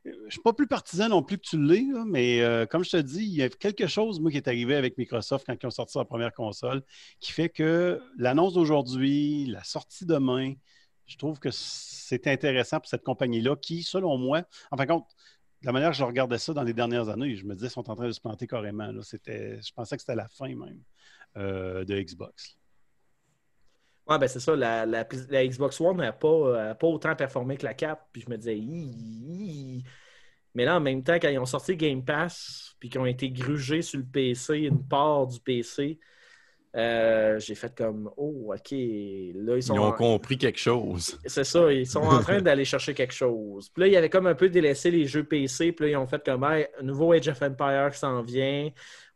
je 0.05 0.11
ne 0.11 0.31
suis 0.31 0.41
pas 0.41 0.53
plus 0.53 0.67
partisan 0.67 1.09
non 1.09 1.23
plus 1.23 1.39
que 1.39 1.43
tu 1.43 1.63
l'es, 1.63 1.87
mais 2.07 2.41
euh, 2.41 2.67
comme 2.67 2.85
je 2.85 2.91
te 2.91 2.97
dis, 2.97 3.25
il 3.25 3.35
y 3.35 3.43
a 3.43 3.49
quelque 3.49 3.87
chose, 3.87 4.21
moi, 4.21 4.31
qui 4.31 4.37
est 4.37 4.49
arrivé 4.49 4.75
avec 4.75 4.99
Microsoft 4.99 5.47
quand 5.47 5.57
ils 5.61 5.67
ont 5.67 5.71
sorti 5.71 5.99
leur 5.99 6.07
première 6.07 6.33
console, 6.33 6.83
qui 7.21 7.33
fait 7.33 7.49
que 7.49 8.01
l'annonce 8.19 8.55
d'aujourd'hui, 8.55 9.47
la 9.47 9.63
sortie 9.63 10.07
demain, 10.07 10.55
je 11.07 11.17
trouve 11.17 11.39
que 11.39 11.51
c'est 11.53 12.27
intéressant 12.27 12.79
pour 12.79 12.89
cette 12.89 13.05
compagnie-là 13.05 13.57
qui, 13.57 13.83
selon 13.83 14.19
moi, 14.19 14.43
en 14.71 14.77
fin 14.77 14.85
de 14.85 14.91
compte, 14.91 15.09
de 15.61 15.67
la 15.67 15.73
manière 15.73 15.91
que 15.91 15.97
je 15.97 16.05
regardais 16.05 16.39
ça 16.39 16.53
dans 16.53 16.65
les 16.65 16.75
dernières 16.75 17.09
années, 17.09 17.37
je 17.37 17.45
me 17.45 17.55
disais, 17.55 17.69
ils 17.69 17.71
sont 17.71 17.89
en 17.89 17.95
train 17.95 18.09
de 18.09 18.13
se 18.13 18.21
planter 18.21 18.49
carrément. 18.49 18.91
Là. 18.91 19.01
Je 19.03 19.73
pensais 19.73 19.97
que 19.97 20.03
c'était 20.03 20.17
la 20.17 20.29
fin 20.29 20.49
même 20.49 20.83
euh, 21.37 21.85
de 21.85 22.01
Xbox. 22.01 22.57
Ouais, 24.09 24.19
ben 24.19 24.27
c'est 24.29 24.41
ça. 24.41 24.57
La, 24.57 24.85
la- 24.87 25.07
la 25.31 25.47
Xbox 25.47 25.81
One 25.81 25.97
n'a 25.99 26.13
pas, 26.13 26.71
a 26.71 26.75
pas 26.75 26.87
autant 26.89 27.15
performé 27.15 27.57
que 27.57 27.65
la 27.65 27.75
4. 27.75 28.03
Puis 28.13 28.23
je 28.23 28.31
me 28.31 28.37
disais, 28.37 28.57
mais 30.55 30.65
là, 30.65 30.77
en 30.77 30.81
même 30.81 31.03
temps, 31.03 31.15
quand 31.15 31.29
ils 31.29 31.39
ont 31.39 31.47
sorti 31.47 31.77
Game 31.77 32.05
Pass, 32.05 32.75
puis 32.79 32.91
qu'ils 32.91 33.01
ont 33.01 33.07
été 33.07 33.31
grugés 33.31 33.83
sur 33.83 33.99
le 33.99 34.05
PC, 34.05 34.59
une 34.59 34.87
part 34.87 35.27
du 35.27 35.41
PC, 35.41 35.99
euh, 36.77 37.39
j'ai 37.39 37.55
fait 37.55 37.75
comme, 37.75 38.11
oh, 38.17 38.53
OK. 38.55 38.71
Là, 38.71 39.57
ils 39.57 39.63
sont. 39.63 39.75
Ils 39.75 39.79
ont 39.81 39.85
en- 39.85 39.93
compris 39.93 40.37
quelque 40.37 40.59
chose. 40.59 41.19
C'est 41.27 41.45
ça, 41.45 41.73
ils 41.73 41.87
sont 41.87 42.01
en 42.01 42.21
train 42.21 42.41
d'aller 42.43 42.65
chercher 42.65 42.95
quelque 42.95 43.15
chose. 43.15 43.69
Puis 43.71 43.83
là, 43.83 43.87
il 43.87 43.93
y 43.93 43.97
avait 43.97 44.11
comme 44.11 44.27
un 44.27 44.35
peu 44.35 44.49
délaissé 44.49 44.91
les 44.91 45.07
jeux 45.07 45.25
PC. 45.25 45.73
Puis 45.73 45.87
là, 45.87 45.91
ils 45.93 45.97
ont 45.97 46.07
fait 46.07 46.23
comme 46.25 46.45
Hey, 46.45 46.67
un 46.79 46.83
nouveau 46.83 47.13
Age 47.13 47.29
of 47.29 47.41
Empire 47.43 47.91
qui 47.93 47.99
s'en 47.99 48.23
vient. 48.23 48.71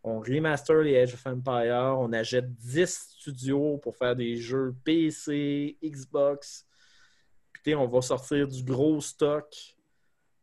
On 0.06 0.20
remaster 0.20 0.82
les 0.82 0.98
Age 0.98 1.14
of 1.14 1.26
Empire. 1.26 1.96
On 1.98 2.12
achète 2.12 2.54
10 2.54 3.08
studios 3.18 3.78
pour 3.78 3.96
faire 3.96 4.14
des 4.14 4.36
jeux 4.36 4.72
PC, 4.84 5.76
Xbox. 5.82 6.64
Puis 7.52 7.74
on 7.74 7.88
va 7.88 8.00
sortir 8.00 8.46
du 8.46 8.62
gros 8.62 9.00
stock. 9.00 9.52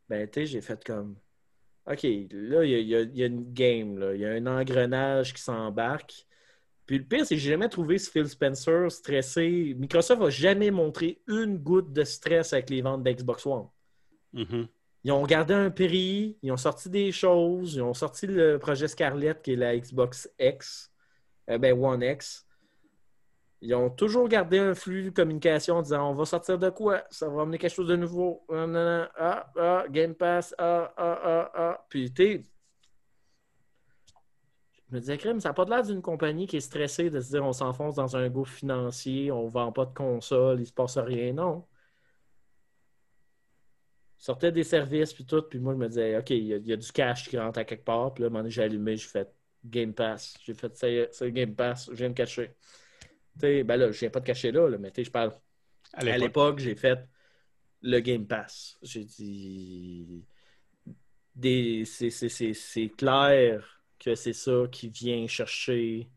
Ben, 0.10 0.30
tu 0.30 0.46
j'ai 0.46 0.60
fait 0.60 0.84
comme 0.84 1.16
OK, 1.86 2.04
là, 2.04 2.64
il 2.64 2.88
y 2.88 2.96
a, 2.96 3.26
une 3.26 3.54
game, 3.54 4.12
il 4.14 4.22
y 4.22 4.26
a 4.26 4.32
un 4.32 4.48
engrenage 4.48 5.34
qui 5.34 5.42
s'embarque. 5.42 6.26
Puis 6.86 6.98
le 6.98 7.06
pire, 7.06 7.26
c'est 7.26 7.36
que 7.36 7.42
j'ai 7.42 7.52
jamais 7.52 7.70
trouvé 7.70 7.98
ce 7.98 8.10
Phil 8.12 8.28
Spencer 8.28 8.92
stressé. 8.92 9.76
Microsoft 9.78 10.22
n'a 10.22 10.30
jamais 10.30 10.72
montré 10.72 11.22
une 11.28 11.58
goutte 11.58 11.94
de 11.94 12.04
stress 12.04 12.52
avec 12.54 12.70
les 12.70 12.82
ventes 12.82 13.04
d'Xbox 13.04 13.46
One. 13.46 13.68
Mhm. 14.34 14.68
Ils 15.04 15.12
ont 15.12 15.24
gardé 15.26 15.54
un 15.54 15.70
prix, 15.70 16.38
ils 16.42 16.52
ont 16.52 16.58
sorti 16.58 16.90
des 16.90 17.12
choses, 17.12 17.76
ils 17.76 17.82
ont 17.82 17.94
sorti 17.94 18.26
le 18.26 18.58
projet 18.58 18.88
Scarlett 18.88 19.42
qui 19.42 19.54
est 19.54 19.56
la 19.58 19.78
Xbox 19.78 20.30
X, 20.40 20.92
euh, 21.50 21.58
ben 21.58 21.74
One 21.74 22.02
X. 22.02 22.48
Ils 23.62 23.74
ont 23.76 23.90
toujours 23.90 24.28
gardé 24.28 24.60
un 24.60 24.74
flux 24.74 25.04
de 25.04 25.10
communication 25.10 25.78
en 25.78 25.82
disant 25.82 26.10
on 26.10 26.14
va 26.14 26.26
sortir 26.26 26.58
de 26.58 26.70
quoi? 26.70 27.04
Ça 27.10 27.30
va 27.30 27.42
amener 27.44 27.58
quelque 27.58 27.74
chose 27.74 27.88
de 27.88 27.96
nouveau. 27.96 28.46
Ah, 28.50 28.68
non, 28.68 29.08
ah, 29.16 29.52
ah, 29.58 29.86
Game 29.90 30.16
Pass, 30.16 30.54
ah, 30.58 30.94
ah, 30.98 31.20
ah, 31.24 31.52
ah. 31.54 31.86
Puis, 31.90 32.14
tu 32.14 32.44
je 34.94 34.98
me 34.98 35.02
disais, 35.02 35.18
crème, 35.18 35.40
ça 35.40 35.50
n'a 35.50 35.54
pas 35.54 35.66
l'air 35.66 35.82
d'une 35.82 36.04
compagnie 36.04 36.46
qui 36.46 36.58
est 36.58 36.60
stressée 36.60 37.10
de 37.10 37.20
se 37.20 37.32
dire 37.32 37.44
on 37.44 37.52
s'enfonce 37.52 37.96
dans 37.96 38.16
un 38.16 38.30
gouffre 38.30 38.54
financier, 38.54 39.32
on 39.32 39.46
ne 39.46 39.50
vend 39.50 39.72
pas 39.72 39.86
de 39.86 39.94
console, 39.94 40.58
il 40.58 40.62
ne 40.62 40.66
se 40.66 40.74
passe 40.74 41.00
rien. 41.00 41.34
Non. 41.34 41.66
Ils 44.24 44.26
sortaient 44.26 44.54
des 44.54 44.64
services, 44.64 45.14
puis 45.14 45.26
tout, 45.26 45.42
puis 45.44 45.60
moi, 45.60 45.74
je 45.74 45.80
me 45.80 45.88
disais, 45.90 46.18
OK, 46.18 46.30
il 46.32 46.46
y, 46.46 46.54
a- 46.54 46.58
il 46.58 46.68
y 46.68 46.74
a 46.74 46.78
du 46.78 46.92
cash 46.94 47.28
qui 47.30 47.38
rentre 47.38 47.60
à 47.60 47.66
quelque 47.66 47.84
part. 47.84 48.14
Puis 48.14 48.22
là, 48.24 48.28
à 48.28 48.30
un 48.30 48.32
moment 48.32 48.40
donné, 48.42 48.52
j'ai 48.52 48.64
allumé, 48.64 48.96
j'ai 48.98 49.08
fait 49.10 49.30
Game 49.66 49.94
Pass. 49.94 50.36
J'ai 50.46 50.54
fait, 50.54 50.74
c'est 51.12 51.32
Game 51.34 51.56
Pass, 51.56 51.90
je 51.92 51.96
viens 51.98 52.10
de 52.10 52.14
cacher. 52.14 52.52
Tu 53.36 53.42
sais, 53.42 53.64
ben 53.64 53.78
là, 53.78 53.92
je 53.92 54.00
viens 54.00 54.10
pas 54.10 54.22
de 54.22 54.26
cacher 54.26 54.52
là, 54.52 54.70
là, 54.70 54.78
mais 54.78 54.92
tu 54.92 55.02
sais, 55.02 55.06
je 55.06 55.12
parle. 55.12 55.34
À 55.94 56.04
l'époque. 56.18 56.60
j'ai 56.60 56.76
fait 56.76 57.00
le 57.82 58.00
Game 58.00 58.28
Pass. 58.28 58.78
J'ai 58.82 59.04
dit. 59.06 60.26
Des... 61.36 61.84
C'est, 61.86 62.10
c'est- 62.10 62.30
c'est- 62.30 62.54
c'est 62.54 62.90
clair 62.90 63.82
que 64.00 64.16
c'est 64.16 64.34
ça 64.34 64.64
qui 64.72 64.90
vient 64.90 65.28
chercher 65.28 66.10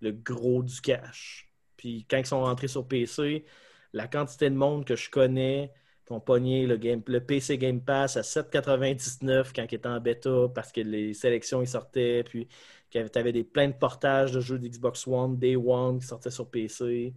le 0.00 0.12
gros 0.12 0.62
du 0.62 0.80
cash. 0.80 1.52
Puis 1.76 2.06
quand 2.08 2.18
ils 2.18 2.26
sont 2.26 2.42
rentrés 2.42 2.68
sur 2.68 2.86
PC, 2.86 3.44
la 3.92 4.06
quantité 4.08 4.48
de 4.50 4.54
monde 4.54 4.84
que 4.84 4.96
je 4.96 5.10
connais 5.10 5.72
ont 6.12 6.20
pogné 6.20 6.66
le, 6.66 7.20
PC 7.20 7.58
Game 7.58 7.80
Pass 7.80 8.16
à 8.16 8.22
7,99 8.22 9.52
quand 9.54 9.64
il 9.70 9.74
était 9.74 9.86
en 9.86 10.00
bêta 10.00 10.48
parce 10.54 10.72
que 10.72 10.80
les 10.80 11.14
sélections 11.14 11.62
ils 11.62 11.68
sortaient, 11.68 12.24
puis 12.24 12.48
tu 12.90 12.98
avais 12.98 13.32
des, 13.32 13.44
plein 13.44 13.68
de 13.68 13.74
portages 13.74 14.32
de 14.32 14.40
jeux 14.40 14.58
d'Xbox 14.58 15.06
One, 15.06 15.38
Day 15.38 15.56
One 15.56 16.00
qui 16.00 16.06
sortaient 16.06 16.30
sur 16.30 16.50
PC 16.50 17.14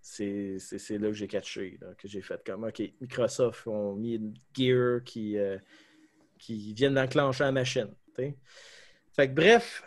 c'est 0.00 0.58
là 0.98 1.08
que 1.08 1.12
j'ai 1.12 1.28
catché, 1.28 1.78
que 1.96 2.08
j'ai 2.08 2.22
fait 2.22 2.42
comme, 2.44 2.64
OK, 2.64 2.82
Microsoft 3.00 3.68
ont 3.68 3.94
mis 3.94 4.14
une 4.14 4.34
gear 4.52 5.04
qui, 5.04 5.38
euh, 5.38 5.58
qui 6.40 6.74
viennent 6.74 6.94
d'enclencher 6.94 7.44
la 7.44 7.52
machine. 7.52 7.88
t'sais. 8.12 8.36
Fait 9.12 9.28
que 9.28 9.34
bref, 9.34 9.84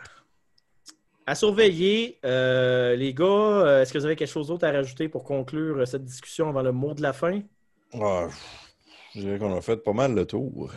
à 1.26 1.34
surveiller. 1.34 2.18
Euh, 2.24 2.94
les 2.96 3.12
gars, 3.12 3.24
euh, 3.24 3.82
est-ce 3.82 3.92
que 3.92 3.98
vous 3.98 4.06
avez 4.06 4.16
quelque 4.16 4.30
chose 4.30 4.48
d'autre 4.48 4.64
à 4.66 4.70
rajouter 4.70 5.08
pour 5.08 5.24
conclure 5.24 5.78
euh, 5.78 5.84
cette 5.84 6.04
discussion 6.04 6.48
avant 6.48 6.62
le 6.62 6.72
mot 6.72 6.94
de 6.94 7.02
la 7.02 7.12
fin? 7.12 7.42
Ah, 7.94 8.28
je 9.14 9.20
dirais 9.20 9.38
qu'on 9.38 9.56
a 9.56 9.60
fait 9.60 9.76
pas 9.78 9.92
mal 9.92 10.14
le 10.14 10.26
tour. 10.26 10.72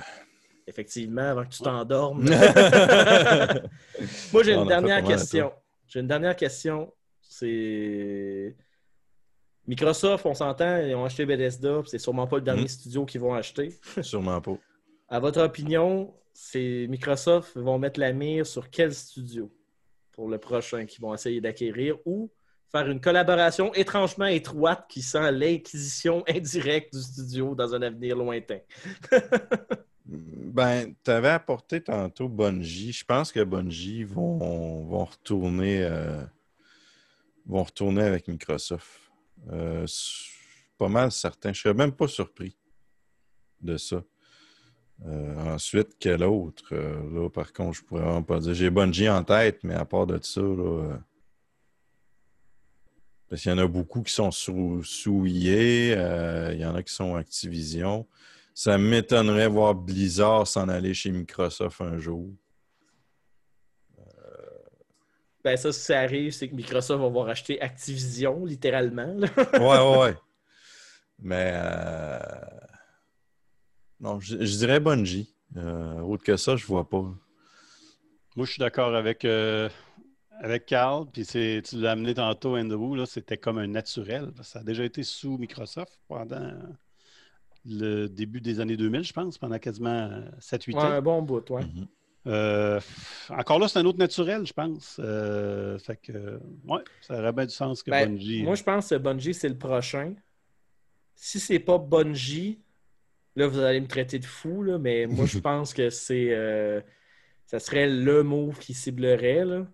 Effectivement, 0.68 1.22
avant 1.30 1.44
que 1.46 1.50
tu 1.50 1.64
t'endormes. 1.64 2.24
Moi, 4.34 4.44
j'ai 4.44 4.54
une 4.54 4.68
dernière 4.68 5.04
question. 5.04 5.52
J'ai 5.88 6.00
une 6.00 6.08
dernière 6.08 6.36
question. 6.36 6.94
C'est. 7.22 8.56
Microsoft, 9.68 10.26
on 10.26 10.34
s'entend, 10.34 10.78
ils 10.78 10.96
ont 10.96 11.06
acheté 11.06 11.26
Bethesda, 11.28 11.82
c'est 11.86 12.00
sûrement 12.00 12.26
pas 12.28 12.38
le 12.38 12.42
dernier 12.42 12.64
Mm. 12.64 12.68
studio 12.70 13.06
qu'ils 13.06 13.22
vont 13.22 13.36
acheter. 13.36 13.78
Sûrement 14.02 14.42
pas. 14.42 14.58
À 15.08 15.20
votre 15.20 15.42
opinion, 15.42 16.16
c'est 16.34 16.88
Microsoft 16.90 17.56
vont 17.56 17.78
mettre 17.78 18.00
la 18.00 18.12
mire 18.14 18.48
sur 18.48 18.70
quel 18.72 18.94
studio 18.94 19.52
pour 20.12 20.28
le 20.28 20.40
prochain 20.40 20.86
qu'ils 20.86 21.02
vont 21.02 21.14
essayer 21.14 21.40
d'acquérir 21.40 21.98
ou 22.06 22.32
faire 22.72 22.90
une 22.90 23.02
collaboration 23.02 23.74
étrangement 23.74 24.26
étroite 24.26 24.86
qui 24.90 25.02
sent 25.02 25.32
l'inquisition 25.32 26.24
indirecte 26.28 26.94
du 26.94 27.02
studio 27.02 27.56
dans 27.56 27.74
un 27.76 27.82
avenir 27.82 28.16
lointain. 28.16 28.60
Ben, 30.52 30.96
tu 31.04 31.12
avais 31.12 31.30
apporté 31.30 31.82
tantôt 31.82 32.28
Bungie. 32.28 32.92
Je 32.92 33.06
pense 33.06 33.32
que 33.32 33.44
Bungie 33.44 34.04
vont, 34.04 34.84
vont 34.84 35.06
retourner 35.06 35.84
euh, 35.84 36.24
vont 37.50 37.64
retourner 37.64 38.04
avec 38.04 38.28
Microsoft. 38.28 38.88
Euh, 39.52 39.86
pas 40.78 40.88
mal 40.88 41.12
certain. 41.12 41.52
Je 41.52 41.62
serais 41.62 41.74
même 41.74 41.92
pas 41.92 42.08
surpris 42.08 42.56
de 43.62 43.76
ça. 43.78 44.04
Euh, 45.06 45.54
ensuite, 45.54 45.96
quel 46.00 46.24
autre? 46.24 46.74
Euh, 46.74 47.02
là, 47.12 47.30
par 47.30 47.52
contre, 47.52 47.78
je 47.78 47.84
pourrais 47.84 48.02
vraiment 48.02 48.24
pas 48.24 48.40
dire. 48.40 48.54
J'ai 48.54 48.70
Bungie 48.70 49.10
en 49.10 49.24
tête, 49.24 49.64
mais 49.64 49.74
à 49.74 49.86
part 49.86 50.06
de 50.06 50.20
ça, 50.22 50.42
là, 50.42 51.00
parce 53.30 53.42
qu'il 53.42 53.52
y 53.52 53.54
en 53.54 53.58
a 53.60 53.68
beaucoup 53.68 54.02
qui 54.02 54.14
sont 54.14 54.32
sous, 54.32 54.84
sous 54.84 55.26
EA, 55.28 55.96
euh, 55.96 56.52
il 56.54 56.60
y 56.60 56.66
en 56.66 56.76
a 56.76 56.84
qui 56.84 56.94
sont 56.94 57.16
Activision. 57.16 58.08
Ça 58.54 58.78
m'étonnerait 58.78 59.48
voir 59.48 59.76
Blizzard 59.76 60.48
s'en 60.48 60.68
aller 60.68 60.94
chez 60.94 61.12
Microsoft 61.12 61.80
un 61.82 61.98
jour. 61.98 62.28
Ben 65.44 65.56
ça, 65.56 65.72
si 65.72 65.80
ça 65.80 66.02
arrive, 66.02 66.32
c'est 66.32 66.50
que 66.50 66.56
Microsoft 66.56 67.00
va 67.00 67.06
avoir 67.08 67.30
acheté 67.30 67.62
Activision, 67.62 68.44
littéralement. 68.46 69.14
là. 69.16 69.28
Ouais, 69.54 69.60
ouais, 69.60 69.98
ouais. 70.04 70.16
Mais 71.22 71.52
euh, 71.56 72.20
non, 74.00 74.20
je, 74.20 74.44
je 74.44 74.58
dirais 74.58 74.80
Bungie. 74.80 75.34
Euh, 75.58 76.00
autre 76.02 76.24
que 76.24 76.36
ça, 76.38 76.56
je 76.56 76.66
vois 76.66 76.90
pas. 76.90 77.02
Moi, 78.36 78.46
je 78.46 78.52
suis 78.52 78.60
d'accord 78.60 78.96
avec, 78.96 79.26
euh, 79.26 79.70
avec 80.40 80.66
Carl. 80.66 81.06
Puis 81.12 81.26
tu 81.26 81.62
l'as 81.78 81.92
amené 81.92 82.14
tantôt, 82.14 82.58
Andrew. 82.58 82.96
là, 82.96 83.06
C'était 83.06 83.38
comme 83.38 83.58
un 83.58 83.68
naturel. 83.68 84.32
Ça 84.42 84.60
a 84.60 84.64
déjà 84.64 84.84
été 84.84 85.04
sous 85.04 85.38
Microsoft 85.38 86.00
pendant 86.08 86.54
le 87.66 88.08
début 88.08 88.42
des 88.42 88.60
années 88.60 88.78
2000, 88.78 89.04
je 89.04 89.14
pense, 89.14 89.38
pendant 89.38 89.60
quasiment 89.60 90.10
7-8 90.40 90.76
Ouais, 90.76 90.82
ans. 90.82 90.86
un 90.86 91.02
bon 91.02 91.22
bout, 91.22 91.50
ouais. 91.52 91.64
Mhm. 91.64 91.88
Euh, 92.28 92.80
encore 93.30 93.60
là, 93.60 93.68
c'est 93.68 93.80
un 93.80 93.86
autre 93.86 93.98
naturel, 93.98 94.46
je 94.46 94.54
pense. 94.54 94.98
Euh, 95.00 95.78
fait 95.80 95.98
que, 95.98 96.40
ouais, 96.68 96.82
ça 97.02 97.18
aurait 97.18 97.32
bien 97.34 97.46
du 97.46 97.54
sens 97.54 97.82
que 97.82 97.92
Ben, 97.92 98.10
Bungie. 98.10 98.44
Moi, 98.44 98.56
je 98.56 98.64
pense 98.64 98.90
que 98.90 98.96
Bungie, 98.96 99.34
c'est 99.34 99.50
le 99.50 99.58
prochain. 99.58 100.14
Si 101.16 101.40
c'est 101.40 101.60
pas 101.60 101.78
Bungie, 101.78 102.60
là, 103.36 103.48
vous 103.48 103.60
allez 103.60 103.80
me 103.82 103.88
traiter 103.88 104.20
de 104.20 104.26
fou, 104.26 104.64
là, 104.64 104.78
mais 104.78 105.08
moi, 105.08 105.26
je 105.26 105.40
pense 105.40 105.74
que 105.74 105.90
c'est. 105.90 106.28
euh, 106.32 106.82
ça 107.46 107.60
serait 107.60 107.88
le 107.90 108.22
move 108.24 108.60
qui 108.60 108.74
ciblerait, 108.74 109.44
là. 109.46 109.66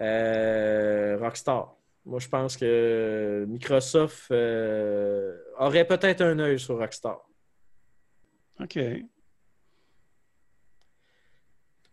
Euh, 0.00 1.16
Rockstar. 1.20 1.74
Moi, 2.04 2.20
je 2.20 2.28
pense 2.28 2.56
que 2.56 3.44
Microsoft 3.48 4.30
euh, 4.30 5.36
aurait 5.58 5.86
peut-être 5.86 6.20
un 6.22 6.38
œil 6.38 6.58
sur 6.60 6.78
Rockstar. 6.78 7.20
OK. 8.60 8.78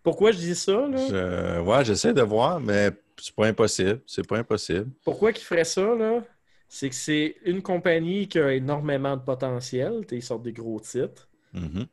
Pourquoi 0.01 0.31
je 0.31 0.37
dis 0.37 0.55
ça, 0.55 0.87
là? 0.87 0.97
Je- 1.07 1.59
ouais, 1.61 1.85
j'essaie 1.85 2.13
de 2.13 2.21
voir, 2.21 2.59
mais 2.59 2.91
c'est 3.17 3.33
pas 3.35 3.47
impossible. 3.47 4.01
C'est 4.05 4.27
pas 4.27 4.37
impossible. 4.37 4.91
Pourquoi 5.03 5.31
qu'ils 5.31 5.45
feraient 5.45 5.63
ça, 5.63 5.95
là? 5.95 6.23
C'est 6.67 6.89
que 6.89 6.95
c'est 6.95 7.35
une 7.45 7.61
compagnie 7.61 8.27
qui 8.27 8.39
a 8.39 8.51
énormément 8.53 9.15
de 9.15 9.21
potentiel. 9.21 10.01
Ils 10.11 10.23
sortent 10.23 10.43
des 10.43 10.51
gros 10.53 10.79
titres. 10.79 11.29
Mhm. 11.53 11.85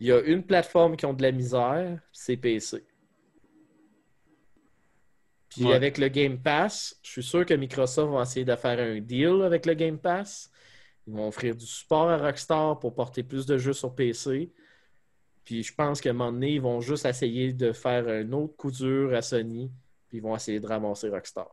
Il 0.00 0.06
y 0.08 0.12
a 0.12 0.20
une 0.20 0.42
plateforme 0.42 0.96
qui 0.96 1.06
ont 1.06 1.12
de 1.12 1.22
la 1.22 1.30
misère, 1.32 2.00
c'est 2.12 2.36
PC. 2.36 2.84
Puis 5.54 5.64
Ouais. 5.64 5.74
avec 5.74 5.98
le 5.98 6.08
Game 6.08 6.38
Pass, 6.40 6.98
je 7.02 7.10
suis 7.10 7.22
sûr 7.22 7.44
que 7.44 7.54
Microsoft 7.54 8.12
va 8.12 8.22
essayer 8.22 8.44
de 8.44 8.56
faire 8.56 8.78
un 8.78 9.00
deal 9.00 9.42
avec 9.44 9.66
le 9.66 9.74
Game 9.74 9.98
Pass. 9.98 10.50
Ils 11.06 11.12
vont 11.14 11.28
offrir 11.28 11.54
du 11.54 11.66
support 11.66 12.08
à 12.08 12.16
Rockstar 12.16 12.78
pour 12.78 12.94
porter 12.94 13.22
plus 13.22 13.44
de 13.44 13.58
jeux 13.58 13.72
sur 13.72 13.94
PC. 13.94 14.50
Puis 15.44 15.62
je 15.62 15.74
pense 15.74 16.00
qu'à 16.00 16.10
un 16.10 16.12
moment 16.14 16.32
donné, 16.32 16.52
ils 16.52 16.60
vont 16.60 16.80
juste 16.80 17.04
essayer 17.04 17.52
de 17.52 17.72
faire 17.72 18.06
un 18.08 18.30
autre 18.32 18.56
coup 18.56 18.70
dur 18.70 19.12
à 19.14 19.20
Sony. 19.20 19.70
Puis 20.08 20.18
ils 20.18 20.22
vont 20.22 20.34
essayer 20.36 20.60
de 20.60 20.66
ramasser 20.66 21.08
Rockstar. 21.08 21.48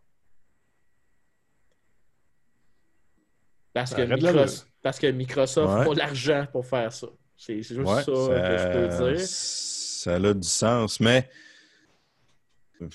Parce 3.74 3.92
Ça 3.92 3.95
que, 3.98 4.02
l'allure. 4.02 4.45
parce 4.82 5.00
que 5.00 5.08
Microsoft 5.08 5.88
Ouais. 5.88 5.92
a 5.92 5.95
l'argent 6.06 6.45
pour 6.52 6.66
faire 6.66 6.92
ça. 6.92 7.08
C'est 7.38 7.61
juste 7.61 7.80
Ouais, 7.80 8.03
ça, 8.03 8.03
que 8.03 8.58
je 8.58 8.72
peux 8.74 9.14
dire. 9.16 9.19
ça 9.28 10.16
a 10.16 10.34
du 10.34 10.48
sens, 10.48 11.00
mais 11.00 11.30
ça- 12.80 12.86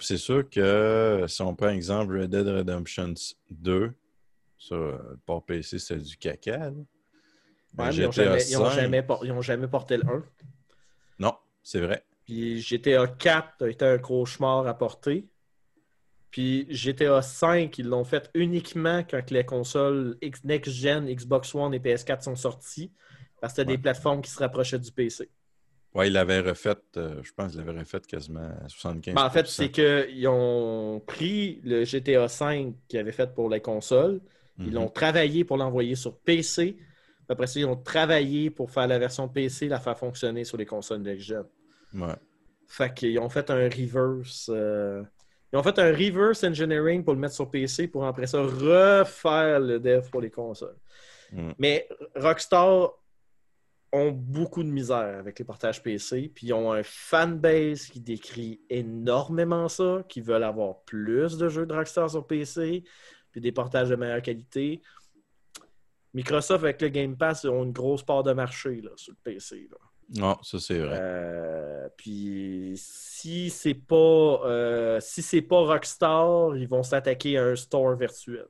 c'est 0.00 0.16
sûr 0.16 0.48
que 0.50 1.24
si 1.28 1.42
on 1.42 1.54
prend 1.54 1.68
exemple 1.68 2.18
Red 2.18 2.30
Dead 2.30 2.46
Redemption 2.48 3.14
2, 3.50 3.92
ça, 4.58 4.74
le 4.74 5.18
port 5.24 5.44
PC, 5.44 5.78
c'est 5.78 5.96
du 5.98 6.16
caca. 6.16 6.70
Ouais, 6.70 6.74
mais 7.78 7.94
ils 7.94 8.02
n'ont 8.04 8.10
jamais, 8.12 8.42
ils 8.48 8.56
ont 8.58 8.64
5, 8.66 8.74
jamais 8.74 9.02
por- 9.02 9.24
ils 9.24 9.32
ont 9.32 9.42
jamais 9.42 9.68
porté 9.68 9.96
le 9.96 10.04
1. 10.06 10.24
Non, 11.20 11.34
c'est 11.62 11.80
vrai. 11.80 12.04
Puis 12.24 12.60
GTA 12.60 13.06
4 13.06 13.62
a 13.64 13.68
été 13.68 13.84
un 13.84 13.98
cauchemar 13.98 14.66
à 14.66 14.74
porter. 14.76 15.28
Puis 16.30 16.66
GTA 16.70 17.22
5, 17.22 17.76
ils 17.78 17.86
l'ont 17.86 18.04
fait 18.04 18.30
uniquement 18.34 19.02
quand 19.08 19.30
les 19.30 19.44
consoles 19.44 20.16
X- 20.22 20.44
next-gen, 20.44 21.06
Xbox 21.06 21.54
One 21.54 21.74
et 21.74 21.78
PS4 21.80 22.22
sont 22.22 22.36
sorties. 22.36 22.92
Parce 23.40 23.52
que 23.54 23.62
c'était 23.62 23.70
Ouais. 23.70 23.76
des 23.76 23.82
plateformes 23.82 24.20
qui 24.20 24.30
se 24.30 24.38
rapprochaient 24.38 24.78
du 24.78 24.92
PC. 24.92 25.30
Ouais, 25.94 26.06
il 26.06 26.12
l'avait 26.12 26.40
refait, 26.40 26.76
euh, 26.96 27.20
je 27.22 27.32
pense 27.32 27.50
qu'il 27.52 27.60
l'avait 27.64 27.78
refait 27.80 28.00
quasiment 28.00 28.48
à 28.64 28.68
75 28.68 29.14
Ben, 29.14 29.24
en 29.24 29.30
fait, 29.30 29.46
c'est 29.48 29.70
qu'ils 29.70 30.28
ont 30.28 31.00
pris 31.04 31.60
le 31.64 31.84
GTA 31.84 32.28
5 32.28 32.74
qu'ils 32.88 33.00
avaient 33.00 33.10
fait 33.12 33.34
pour 33.34 33.48
les 33.50 33.60
consoles. 33.60 34.20
Ils 34.58 34.66
Mhm. 34.66 34.74
l'ont 34.74 34.88
travaillé 34.88 35.44
pour 35.44 35.56
l'envoyer 35.56 35.96
sur 35.96 36.16
PC. 36.18 36.76
Après 37.28 37.46
ça, 37.46 37.58
ils 37.58 37.64
ont 37.66 37.76
travaillé 37.76 38.50
pour 38.50 38.70
faire 38.70 38.86
la 38.86 38.98
version 38.98 39.28
PC, 39.28 39.68
la 39.68 39.80
faire 39.80 39.98
fonctionner 39.98 40.44
sur 40.44 40.56
les 40.58 40.66
consoles 40.66 41.00
next-gen. 41.02 41.44
Ouais. 41.94 42.14
Fait 42.68 42.92
qu'ils 42.94 43.18
ont 43.18 43.28
fait 43.28 43.50
un 43.50 43.68
reverse. 43.68 44.48
euh, 44.52 45.02
Ils 45.52 45.56
ont 45.58 45.62
fait 45.64 45.78
un 45.80 45.90
reverse 45.90 46.44
engineering 46.44 47.02
pour 47.02 47.14
le 47.14 47.18
mettre 47.20 47.34
sur 47.34 47.50
PC 47.50 47.88
pour 47.88 48.04
après 48.06 48.28
ça 48.28 48.40
refaire 48.42 49.58
le 49.58 49.80
dev 49.80 50.08
pour 50.10 50.20
les 50.20 50.30
consoles. 50.30 50.76
Mm. 51.32 51.50
Mais 51.58 51.88
Rockstar 52.14 52.92
ont 53.92 54.12
beaucoup 54.12 54.62
de 54.62 54.68
misère 54.68 55.18
avec 55.18 55.38
les 55.38 55.44
portages 55.44 55.82
PC, 55.82 56.30
puis 56.34 56.48
ils 56.48 56.52
ont 56.52 56.72
un 56.72 56.82
fanbase 56.82 57.86
qui 57.86 58.00
décrit 58.00 58.60
énormément 58.70 59.68
ça, 59.68 60.04
qui 60.08 60.20
veulent 60.20 60.44
avoir 60.44 60.80
plus 60.82 61.36
de 61.36 61.48
jeux 61.48 61.66
de 61.66 61.74
Rockstar 61.74 62.08
sur 62.08 62.26
PC, 62.26 62.84
puis 63.32 63.40
des 63.40 63.52
portages 63.52 63.88
de 63.88 63.96
meilleure 63.96 64.22
qualité. 64.22 64.80
Microsoft 66.14 66.64
avec 66.64 66.82
le 66.82 66.88
Game 66.88 67.16
Pass 67.16 67.44
ont 67.44 67.64
une 67.64 67.72
grosse 67.72 68.02
part 68.02 68.22
de 68.22 68.32
marché 68.32 68.80
là, 68.80 68.90
sur 68.96 69.12
le 69.12 69.18
PC. 69.22 69.68
là. 69.70 69.76
Non, 70.12 70.36
ça 70.42 70.58
c'est 70.58 70.78
vrai. 70.78 70.98
Euh, 71.00 71.88
puis 71.96 72.72
si 72.76 73.48
c'est 73.48 73.74
pas 73.74 73.96
euh, 74.44 74.98
si 75.00 75.22
c'est 75.22 75.42
pas 75.42 75.60
Rockstar, 75.60 76.56
ils 76.56 76.66
vont 76.66 76.82
s'attaquer 76.82 77.38
à 77.38 77.44
un 77.44 77.56
store 77.56 77.94
virtuel. 77.94 78.48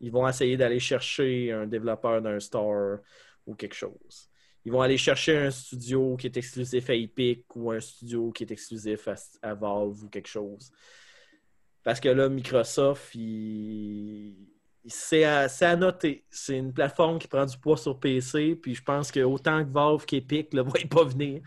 Ils 0.00 0.10
vont 0.10 0.26
essayer 0.26 0.56
d'aller 0.56 0.78
chercher 0.78 1.52
un 1.52 1.66
développeur 1.66 2.22
d'un 2.22 2.40
store 2.40 2.98
ou 3.46 3.54
quelque 3.54 3.74
chose. 3.74 4.28
Ils 4.64 4.72
vont 4.72 4.80
aller 4.80 4.98
chercher 4.98 5.36
un 5.36 5.50
studio 5.50 6.16
qui 6.16 6.26
est 6.26 6.36
exclusif 6.36 6.90
à 6.90 6.94
Epic 6.94 7.44
ou 7.54 7.70
un 7.70 7.78
studio 7.78 8.32
qui 8.32 8.42
est 8.42 8.50
exclusif 8.50 9.08
à, 9.40 9.54
Valve 9.54 10.02
ou 10.02 10.08
quelque 10.08 10.28
chose. 10.28 10.72
Parce 11.84 12.00
que 12.00 12.08
là, 12.08 12.28
Microsoft, 12.28 13.16
c'est 14.88 15.24
à, 15.24 15.46
à 15.60 15.76
noter. 15.76 16.24
C'est 16.28 16.58
une 16.58 16.72
plateforme 16.72 17.20
qui 17.20 17.28
prend 17.28 17.46
du 17.46 17.56
poids 17.58 17.76
sur 17.76 18.00
PC, 18.00 18.56
puis 18.56 18.74
je 18.74 18.82
pense 18.82 19.12
que 19.12 19.20
autant 19.20 19.64
que 19.64 19.70
Valve 19.70 20.04
qu'Epic 20.04 20.52
ne 20.52 20.62
voient 20.62 20.80
pas 20.90 21.04
venir. 21.04 21.42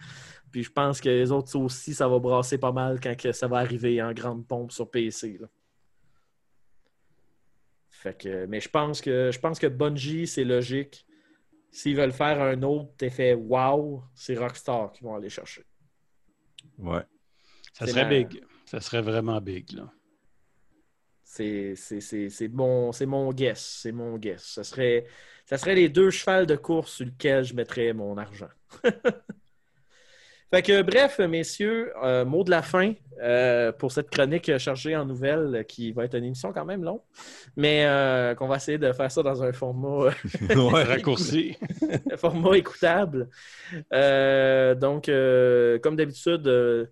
Puis 0.49 0.63
je 0.63 0.71
pense 0.71 1.01
que 1.01 1.09
les 1.09 1.31
autres 1.31 1.55
aussi, 1.57 1.93
ça 1.93 2.07
va 2.07 2.19
brasser 2.19 2.57
pas 2.57 2.71
mal 2.71 2.99
quand 3.01 3.15
ça 3.33 3.47
va 3.47 3.57
arriver 3.57 4.01
en 4.01 4.13
grande 4.13 4.47
pompe 4.47 4.71
sur 4.71 4.89
PC. 4.89 5.39
Fait 7.89 8.17
que, 8.17 8.45
mais 8.45 8.61
je 8.61 8.69
pense 8.69 9.01
que 9.01 9.29
je 9.31 9.39
pense 9.39 9.59
que 9.59 9.67
Bungie, 9.67 10.25
c'est 10.25 10.45
logique. 10.45 11.05
S'ils 11.71 11.95
veulent 11.95 12.11
faire 12.11 12.41
un 12.41 12.61
autre 12.63 12.91
effet 13.01 13.33
wow, 13.33 14.03
c'est 14.15 14.35
Rockstar 14.37 14.91
qui 14.91 15.03
vont 15.03 15.15
aller 15.15 15.29
chercher. 15.29 15.63
Ouais. 16.77 17.03
Ça 17.73 17.85
serait 17.87 18.03
la- 18.03 18.09
big. 18.09 18.43
Ça 18.65 18.79
serait 18.81 19.01
vraiment 19.01 19.39
big, 19.41 19.71
là. 19.73 19.91
C'est 21.23 21.75
c'est- 21.75 22.01
c'est- 22.01 22.29
c'est 22.29 22.47
mon, 22.47 22.91
c'est 22.91 23.05
mon 23.05 23.31
guess. 23.31 23.79
C'est 23.83 23.91
mon 23.91 24.17
guess. 24.17 24.43
Ça 24.43 24.63
serait, 24.63 25.05
ça 25.45 25.57
serait 25.57 25.75
les 25.75 25.89
deux 25.89 26.09
chevals 26.09 26.47
de 26.47 26.55
course 26.55 26.93
sur 26.93 27.05
lesquels 27.05 27.43
je 27.43 27.53
mettrais 27.53 27.93
mon 27.93 28.17
argent. 28.17 28.49
fait 30.51 30.61
que, 30.61 30.81
bref, 30.81 31.19
messieurs, 31.19 31.91
euh, 32.03 32.25
mot 32.25 32.43
de 32.43 32.49
la 32.49 32.61
fin 32.61 32.93
euh, 33.21 33.71
pour 33.71 33.91
cette 33.91 34.09
chronique 34.09 34.57
chargée 34.57 34.95
en 34.95 35.05
nouvelles 35.05 35.55
euh, 35.55 35.63
qui 35.63 35.91
va 35.91 36.05
être 36.05 36.15
une 36.15 36.23
émission 36.23 36.53
quand 36.53 36.65
même 36.65 36.83
longue, 36.83 37.01
mais 37.57 37.85
euh, 37.85 38.33
qu'on 38.35 38.47
va 38.47 38.55
essayer 38.55 38.77
de 38.77 38.91
faire 38.93 39.11
ça 39.11 39.21
dans 39.23 39.43
un 39.43 39.51
format 39.51 40.11
Ouais. 40.49 40.83
Raccourci. 40.83 41.57
format 42.17 42.57
écoutable. 42.57 43.29
Euh, 43.93 44.75
donc, 44.75 45.09
euh, 45.09 45.79
comme 45.79 45.95
d'habitude, 45.95 46.47
euh, 46.47 46.85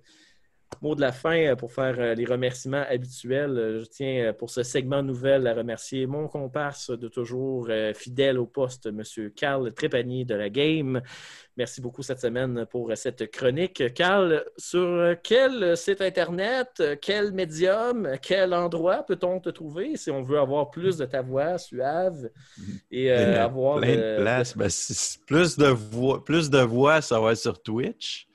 mot 0.81 0.95
de 0.95 1.01
la 1.01 1.11
fin 1.11 1.37
euh, 1.37 1.55
pour 1.55 1.71
faire 1.71 1.95
euh, 1.99 2.13
les 2.13 2.25
remerciements 2.25 2.83
habituels. 2.89 3.57
Euh, 3.57 3.79
Je 3.81 3.85
tiens, 3.85 4.33
pour 4.33 4.49
ce 4.49 4.63
segment 4.63 5.03
nouvelle, 5.03 5.47
à 5.47 5.53
remercier 5.53 6.05
mon 6.05 6.27
comparse 6.27 6.89
de 6.89 7.07
toujours 7.07 7.69
fidèle 7.95 8.37
au 8.39 8.45
poste, 8.45 8.87
M. 8.87 9.01
Carl 9.35 9.71
Trépanier 9.73 10.25
de 10.25 10.35
la 10.35 10.49
Game. 10.49 11.01
Merci 11.57 11.81
beaucoup 11.81 12.03
cette 12.03 12.19
semaine 12.19 12.65
pour 12.69 12.91
cette 12.95 13.31
chronique. 13.31 13.93
Carl, 13.93 14.43
sur 14.57 15.15
quel 15.23 15.75
site 15.75 16.01
Internet, 16.01 16.83
quel 17.01 17.31
médium, 17.31 18.11
quel 18.21 18.53
endroit 18.53 19.03
peut-on 19.03 19.39
te 19.39 19.49
trouver 19.49 19.97
si 19.97 20.11
on 20.11 20.21
veut 20.21 20.39
avoir 20.39 20.69
plus 20.69 20.97
de 20.97 21.05
ta 21.05 21.21
voix 21.21 21.57
suave 21.57 22.29
et 22.91 23.11
euh, 23.11 23.43
avoir 23.43 23.79
plein 23.79 23.95
de 23.95 24.21
places. 24.21 24.55
Ben, 24.55 24.69
plus, 25.25 25.57
de 25.57 25.67
voix, 25.67 26.23
plus 26.23 26.49
de 26.49 26.59
voix, 26.59 27.01
ça 27.01 27.19
va 27.19 27.31
être 27.31 27.39
sur 27.39 27.61
Twitch. 27.61 28.26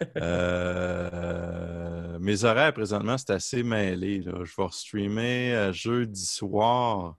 Euh, 0.16 2.18
mes 2.18 2.44
horaires 2.44 2.72
présentement, 2.72 3.18
c'est 3.18 3.30
assez 3.30 3.62
mêlé. 3.62 4.22
Je 4.22 4.30
vais 4.30 4.68
streamer 4.70 5.54
euh, 5.54 5.72
jeudi 5.72 6.26
soir 6.26 7.16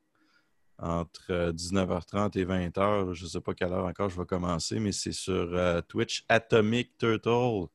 entre 0.78 1.26
euh, 1.30 1.54
19h30 1.54 2.38
et 2.38 2.46
20h. 2.46 3.14
Je 3.14 3.24
ne 3.24 3.30
sais 3.30 3.42
pas 3.42 3.54
quelle 3.54 3.72
heure 3.72 3.86
encore 3.86 4.10
je 4.10 4.20
vais 4.20 4.26
commencer, 4.26 4.80
mais 4.80 4.92
c'est 4.92 5.12
sur 5.12 5.54
euh, 5.54 5.82
Twitch 5.82 6.26
Atomic 6.28 6.98
Turtle. 6.98 7.68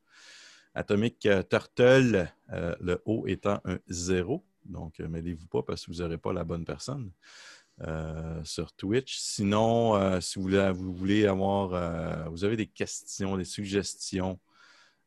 Atomic 0.75 1.27
euh, 1.27 1.43
Turtle, 1.43 2.33
euh, 2.53 2.75
le 2.81 3.03
O 3.05 3.27
étant 3.27 3.61
un 3.65 3.79
zéro. 3.89 4.45
Donc, 4.65 5.01
euh, 5.01 5.09
mêlez-vous 5.09 5.47
pas 5.47 5.63
parce 5.63 5.87
que 5.87 5.93
vous 5.93 5.99
n'aurez 5.99 6.19
pas 6.19 6.33
la 6.33 6.45
bonne 6.45 6.65
personne 6.65 7.11
euh, 7.83 8.41
sur 8.45 8.73
Twitch. 8.73 9.19
Sinon, 9.19 9.97
euh, 9.97 10.21
si 10.21 10.39
vous 10.39 10.95
voulez, 10.95 11.27
avoir, 11.27 11.75
euh, 11.75 12.25
vous 12.31 12.45
avez 12.45 12.57
des 12.57 12.67
questions, 12.67 13.37
des 13.37 13.45
suggestions, 13.45 14.39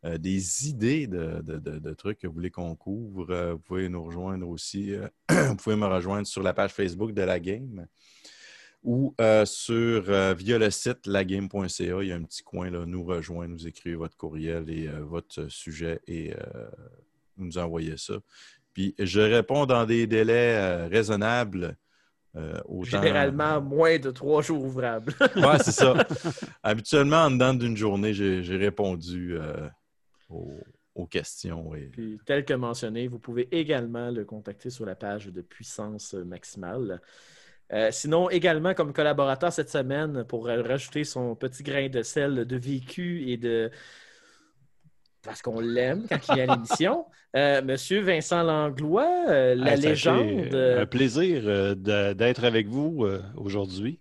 euh, 0.06 0.18
des 0.18 0.68
idées 0.70 1.08
de, 1.08 1.42
de- 1.42 1.58
de- 1.60 1.80
de 1.80 1.94
trucs 1.94 2.20
que 2.20 2.28
vous 2.28 2.34
voulez 2.34 2.52
qu'on 2.52 2.76
couvre, 2.76 3.30
euh, 3.32 3.54
vous 3.54 3.60
pouvez 3.60 3.88
nous 3.90 4.04
rejoindre 4.04 4.48
aussi. 4.50 4.94
euh, 4.94 5.08
vous 5.50 5.56
pouvez 5.56 5.76
me 5.76 5.86
rejoindre 5.88 6.28
sur 6.28 6.44
la 6.44 6.54
page 6.54 6.72
Facebook 6.74 7.14
de 7.14 7.22
la 7.22 7.40
game 7.40 7.88
ou 8.84 9.16
sur 9.46 10.02
via 10.36 10.58
le 10.58 10.70
site 10.70 11.08
lagame.ca. 11.08 12.02
Il 12.02 12.08
y 12.08 12.12
a 12.12 12.16
un 12.16 12.24
petit 12.24 12.44
coin 12.44 12.70
là, 12.70 12.86
nous 12.86 13.04
rejoindre, 13.06 13.54
vous 13.56 13.66
écrivez 13.68 13.96
votre 13.96 14.18
courriel 14.18 14.70
et 14.70 14.88
votre 14.88 15.48
sujet 15.50 16.02
et 16.06 16.34
vous 17.38 17.46
nous 17.46 17.58
envoyez 17.58 17.96
ça. 17.96 18.16
Puis 18.74 18.94
je 19.00 19.22
réponds 19.22 19.66
dans 19.66 19.86
des 19.86 20.06
délais 20.06 20.86
raisonnables. 20.88 21.78
euh, 22.36 22.60
autant- 22.66 22.84
Généralement, 22.84 23.62
moins 23.62 24.00
de 24.00 24.12
trois 24.12 24.42
jours 24.42 24.64
ouvrables. 24.66 25.14
Ouais, 25.38 25.60
c'est 25.64 25.72
ça. 25.72 25.94
Habituellement, 26.64 27.24
en 27.26 27.32
dedans 27.32 27.54
d'une 27.54 27.78
journée, 27.78 28.14
j'ai 28.14 28.44
j'ai 28.44 28.58
répondu 28.58 29.38
euh, 29.38 29.70
aux, 30.30 30.60
aux 30.96 31.08
questions. 31.08 31.72
Puis, 31.92 32.20
tel 32.26 32.46
que 32.46 32.54
mentionné, 32.54 33.08
vous 33.08 33.20
pouvez 33.20 33.48
également 33.52 34.12
le 34.12 34.26
contacter 34.26 34.70
sur 34.70 34.86
la 34.86 34.96
page 34.96 35.28
de 35.28 35.42
puissance 35.42 36.14
maximale. 36.14 37.02
Euh, 37.72 37.90
sinon, 37.92 38.30
également 38.30 38.74
comme 38.74 38.94
collaborateur 38.94 39.52
cette 39.52 39.70
semaine, 39.70 40.24
pour 40.26 40.46
rajouter 40.46 41.04
son 41.04 41.36
petit 41.36 41.64
grain 41.64 41.90
de 41.90 42.04
sel 42.04 42.46
de 42.46 42.56
vécu 42.58 43.30
et 43.30 43.38
de. 43.38 43.72
Parce 45.24 45.42
qu'on 45.42 45.60
l'aime 45.60 46.06
quand 46.08 46.20
il 46.30 46.38
y 46.38 46.42
a 46.42 46.54
l'émission. 46.54 47.06
Euh, 47.36 47.64
Monsieur 47.64 48.00
Vincent 48.02 48.44
Langlois, 48.44 49.26
euh, 49.28 49.56
la 49.56 49.76
légende. 49.76 50.54
Un 50.54 50.86
plaisir 50.86 51.42
euh, 51.48 51.74
d'être 52.14 52.44
avec 52.44 52.68
vous 52.68 53.08
aujourd'hui. 53.36 54.00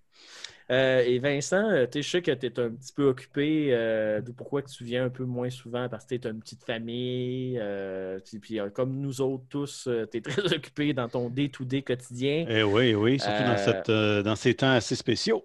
Euh, 0.73 1.03
et 1.05 1.19
Vincent, 1.19 1.71
euh, 1.71 1.87
je 1.95 2.01
sais 2.01 2.23
que 2.23 2.31
tu 2.31 2.47
es 2.47 2.59
un 2.59 2.71
petit 2.71 2.93
peu 2.95 3.05
occupé. 3.05 3.69
euh, 3.73 4.23
de 4.23 4.33
pourquoi 4.33 4.63
tu 4.63 4.85
viens 4.85 5.05
un 5.05 5.11
peu 5.11 5.25
moins 5.25 5.51
souvent? 5.51 5.89
Parce 5.91 6.07
que 6.07 6.15
tu 6.15 6.27
as 6.27 6.31
une 6.31 6.41
petite 6.41 6.65
famille. 6.65 7.59
euh, 7.61 8.19
puis 8.41 8.59
comme 8.73 8.99
nous 8.99 9.21
autres 9.21 9.45
tous, 9.51 9.89
tu 10.11 10.17
es 10.17 10.21
très 10.23 10.55
occupé 10.55 10.95
dans 10.95 11.09
ton 11.09 11.29
day-to-day 11.29 11.83
quotidien. 11.83 12.47
Eh 12.49 12.63
oui, 12.63 12.95
oui, 12.95 13.21
surtout 13.21 13.43
dans, 13.45 13.59
cette, 13.59 13.91
dans 14.25 14.37
ces 14.37 14.55
temps 14.55 14.73
assez 14.73 14.97
spéciaux. 14.97 15.45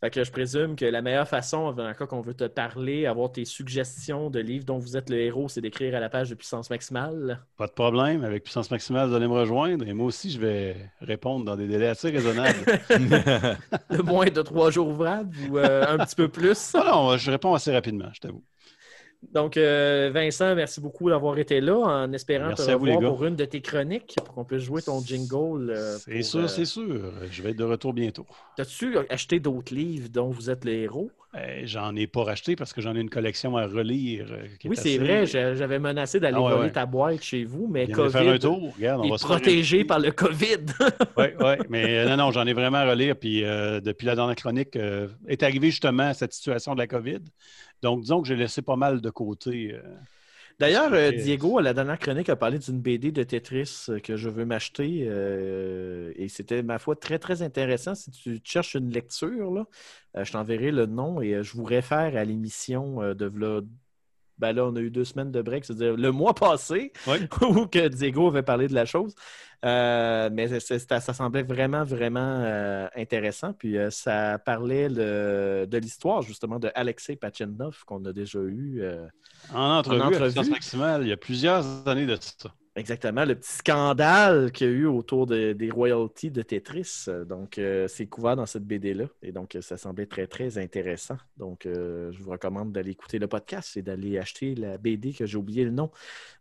Fait 0.00 0.10
que 0.10 0.24
je 0.24 0.30
présume 0.30 0.76
que 0.76 0.86
la 0.86 1.02
meilleure 1.02 1.28
façon, 1.28 1.72
dans 1.72 1.86
le 1.86 1.92
cas 1.92 2.06
qu'on 2.06 2.22
veut 2.22 2.32
te 2.32 2.44
parler, 2.44 3.04
avoir 3.04 3.30
tes 3.32 3.44
suggestions 3.44 4.30
de 4.30 4.40
livres 4.40 4.64
dont 4.64 4.78
vous 4.78 4.96
êtes 4.96 5.10
le 5.10 5.18
héros, 5.18 5.48
c'est 5.50 5.60
d'écrire 5.60 5.94
à 5.94 6.00
la 6.00 6.08
page 6.08 6.30
de 6.30 6.34
puissance 6.34 6.70
maximale. 6.70 7.44
Pas 7.58 7.66
de 7.66 7.72
problème. 7.72 8.24
Avec 8.24 8.44
Puissance 8.44 8.70
Maximale, 8.70 9.10
vous 9.10 9.14
allez 9.14 9.28
me 9.28 9.34
rejoindre. 9.34 9.86
Et 9.86 9.92
moi 9.92 10.06
aussi, 10.06 10.30
je 10.30 10.40
vais 10.40 10.90
répondre 11.02 11.44
dans 11.44 11.56
des 11.56 11.66
délais 11.66 11.88
assez 11.88 12.08
raisonnables. 12.08 12.64
De 13.90 14.02
moins 14.02 14.26
de 14.26 14.42
trois 14.42 14.70
jours 14.70 14.88
ouvrables 14.88 15.36
ou 15.50 15.58
euh, 15.58 15.84
un 15.86 15.98
petit 15.98 16.16
peu 16.16 16.28
plus? 16.28 16.72
Ah 16.74 16.84
non, 16.92 17.16
je 17.18 17.30
réponds 17.30 17.52
assez 17.54 17.72
rapidement, 17.72 18.08
je 18.14 18.20
t'avoue. 18.20 18.42
Donc, 19.34 19.56
euh, 19.58 20.10
Vincent, 20.12 20.54
merci 20.54 20.80
beaucoup 20.80 21.10
d'avoir 21.10 21.38
été 21.38 21.60
là 21.60 21.76
en 21.76 22.12
espérant 22.14 22.48
Merci 22.48 22.66
te 22.66 22.72
vous, 22.72 22.78
revoir 22.86 23.00
gars. 23.00 23.08
pour 23.08 23.24
une 23.26 23.36
de 23.36 23.44
tes 23.44 23.60
chroniques 23.60 24.16
pour 24.24 24.34
qu'on 24.34 24.44
puisse 24.44 24.62
jouer 24.62 24.80
ton 24.82 25.00
jingle. 25.02 25.70
euh, 25.70 25.98
C'est 25.98 26.22
sûr, 26.22 26.40
euh, 26.40 26.48
c'est 26.48 26.64
sûr. 26.64 27.12
Je 27.30 27.42
vais 27.42 27.50
être 27.50 27.58
de 27.58 27.64
retour 27.64 27.92
bientôt. 27.92 28.26
T'as-tu 28.56 28.96
acheté 29.10 29.38
d'autres 29.38 29.74
livres 29.74 30.08
dont 30.08 30.30
vous 30.30 30.48
êtes 30.48 30.64
le 30.64 30.72
héros? 30.72 31.10
Eh, 31.38 31.64
j'en 31.64 31.94
ai 31.94 32.08
pas 32.08 32.24
racheté 32.24 32.56
parce 32.56 32.72
que 32.72 32.80
j'en 32.80 32.96
ai 32.96 33.00
une 33.00 33.10
collection 33.10 33.56
à 33.56 33.66
relire. 33.66 34.26
qui 34.58 34.68
Oui, 34.68 34.74
c'est 34.74 34.94
assez- 34.94 34.98
vrai. 34.98 35.26
j'a- 35.26 35.54
J'avais 35.54 35.78
menacé 35.78 36.18
d'aller 36.18 36.36
Ah 36.36 36.42
ouais, 36.42 36.50
voler 36.52 36.62
ouais. 36.64 36.72
ta 36.72 36.86
boîte 36.86 37.22
chez 37.22 37.44
vous, 37.44 37.68
mais 37.70 37.84
Viens 37.84 37.94
COVID 37.94 38.12
faire 38.12 38.32
un 38.32 38.38
tour. 38.38 38.74
Regarde, 38.74 39.00
on 39.02 39.04
est 39.04 39.10
va 39.10 39.18
se 39.18 39.24
protégé 39.24 39.82
un- 39.82 39.84
par 39.84 40.00
le 40.00 40.10
COVID. 40.10 40.64
Oui, 41.18 41.26
oui. 41.38 41.54
Mais 41.68 42.04
non, 42.06 42.16
non, 42.16 42.30
j'en 42.32 42.46
ai 42.46 42.52
vraiment 42.54 42.78
à 42.78 42.90
relire. 42.90 43.14
Puis 43.16 43.42
depuis 43.42 44.06
la 44.06 44.16
dernière 44.16 44.34
chronique, 44.34 44.76
est 45.28 45.42
arrivée 45.44 45.70
justement 45.70 46.12
cette 46.14 46.32
situation 46.32 46.72
de 46.74 46.78
la 46.80 46.86
COVID. 46.88 47.20
Donc, 47.82 48.02
disons 48.02 48.22
que 48.22 48.28
j'ai 48.28 48.36
laissé 48.36 48.62
pas 48.62 48.76
mal 48.76 49.00
de 49.00 49.10
côté. 49.10 49.72
euh, 49.74 49.82
D'ailleurs, 50.58 50.92
euh, 50.94 51.12
Diego, 51.12 51.58
à 51.58 51.62
la 51.62 51.74
dernière 51.74 51.98
chronique, 51.98 52.28
a 52.28 52.36
parlé 52.36 52.58
d'une 52.58 52.80
BD 52.80 53.12
de 53.12 53.22
Tetris 53.22 53.86
euh, 53.88 53.98
que 54.00 54.16
je 54.16 54.28
veux 54.28 54.44
m'acheter. 54.44 55.04
euh, 55.08 56.12
et 56.16 56.28
c'était, 56.28 56.62
ma 56.62 56.78
foi, 56.78 56.96
très, 56.96 57.18
très 57.18 57.42
intéressant. 57.42 57.94
Si 57.94 58.10
tu 58.10 58.40
cherches 58.44 58.74
une 58.74 58.90
lecture, 58.90 59.52
là, 59.52 59.66
euh, 60.16 60.24
je 60.24 60.32
t'enverrai 60.32 60.70
le 60.72 60.86
nom 60.86 61.20
et 61.22 61.34
euh, 61.34 61.42
je 61.42 61.54
vous 61.56 61.64
réfère 61.64 62.16
à 62.16 62.24
l'émission 62.24 63.02
euh, 63.02 63.14
de 63.14 63.26
v'là- 63.28 63.66
Ben 64.40 64.52
là, 64.52 64.64
on 64.64 64.74
a 64.74 64.80
eu 64.80 64.90
deux 64.90 65.04
semaines 65.04 65.30
de 65.30 65.42
break, 65.42 65.64
c'est-à-dire 65.64 65.96
le 65.96 66.10
mois 66.12 66.34
passé, 66.34 66.92
Oui. 67.06 67.18
où 67.42 67.66
que 67.66 67.86
Diego 67.88 68.26
avait 68.28 68.42
parlé 68.42 68.66
de 68.68 68.74
la 68.74 68.84
chose. 68.86 69.14
Euh, 69.62 70.30
mais 70.32 70.58
ça 70.58 70.98
semblait 71.12 71.42
vraiment, 71.42 71.84
vraiment 71.84 72.38
euh, 72.40 72.88
intéressant. 72.96 73.52
Puis 73.52 73.76
euh, 73.76 73.90
ça 73.90 74.38
parlait 74.38 74.88
le- 74.88 75.66
de 75.68 75.78
l'histoire, 75.78 76.22
justement, 76.22 76.58
de 76.58 76.70
Alexei 76.74 77.14
Pachenov, 77.16 77.84
qu'on 77.84 78.02
a 78.06 78.12
déjà 78.14 78.38
eu. 78.40 78.82
En 79.52 79.76
entrevue, 79.78 80.00
En 80.00 80.04
à 80.04 80.06
entrevue. 80.08 80.24
Puissance 80.32 80.50
Maximale, 80.50 81.02
il 81.02 81.08
y 81.08 81.12
a 81.12 81.16
plusieurs 81.18 81.86
années 81.86 82.06
de 82.06 82.16
ça. 82.18 82.50
Exactement, 82.76 83.24
le 83.24 83.34
petit 83.34 83.50
scandale 83.50 84.52
qu'il 84.52 84.68
y 84.68 84.70
a 84.70 84.72
eu 84.72 84.86
autour 84.86 85.26
de- 85.26 85.52
des 85.52 85.70
royalties 85.70 86.30
de 86.30 86.40
Tetris. 86.40 87.06
Donc, 87.26 87.58
euh, 87.58 87.88
c'est 87.88 88.06
couvert 88.06 88.36
dans 88.36 88.46
cette 88.46 88.62
BD-là. 88.64 89.06
Et 89.22 89.32
donc, 89.32 89.58
ça 89.60 89.76
semblait 89.76 90.06
très, 90.06 90.28
très 90.28 90.56
intéressant. 90.56 91.16
Donc, 91.36 91.66
euh, 91.66 92.12
je 92.12 92.22
vous 92.22 92.30
recommande 92.30 92.70
d'aller 92.70 92.92
écouter 92.92 93.18
le 93.18 93.26
podcast 93.26 93.76
et 93.76 93.82
d'aller 93.82 94.18
acheter 94.18 94.54
la 94.54 94.78
BD 94.78 95.12
que 95.12 95.26
j'ai 95.26 95.36
oublié 95.36 95.64
le 95.64 95.72
nom. 95.72 95.90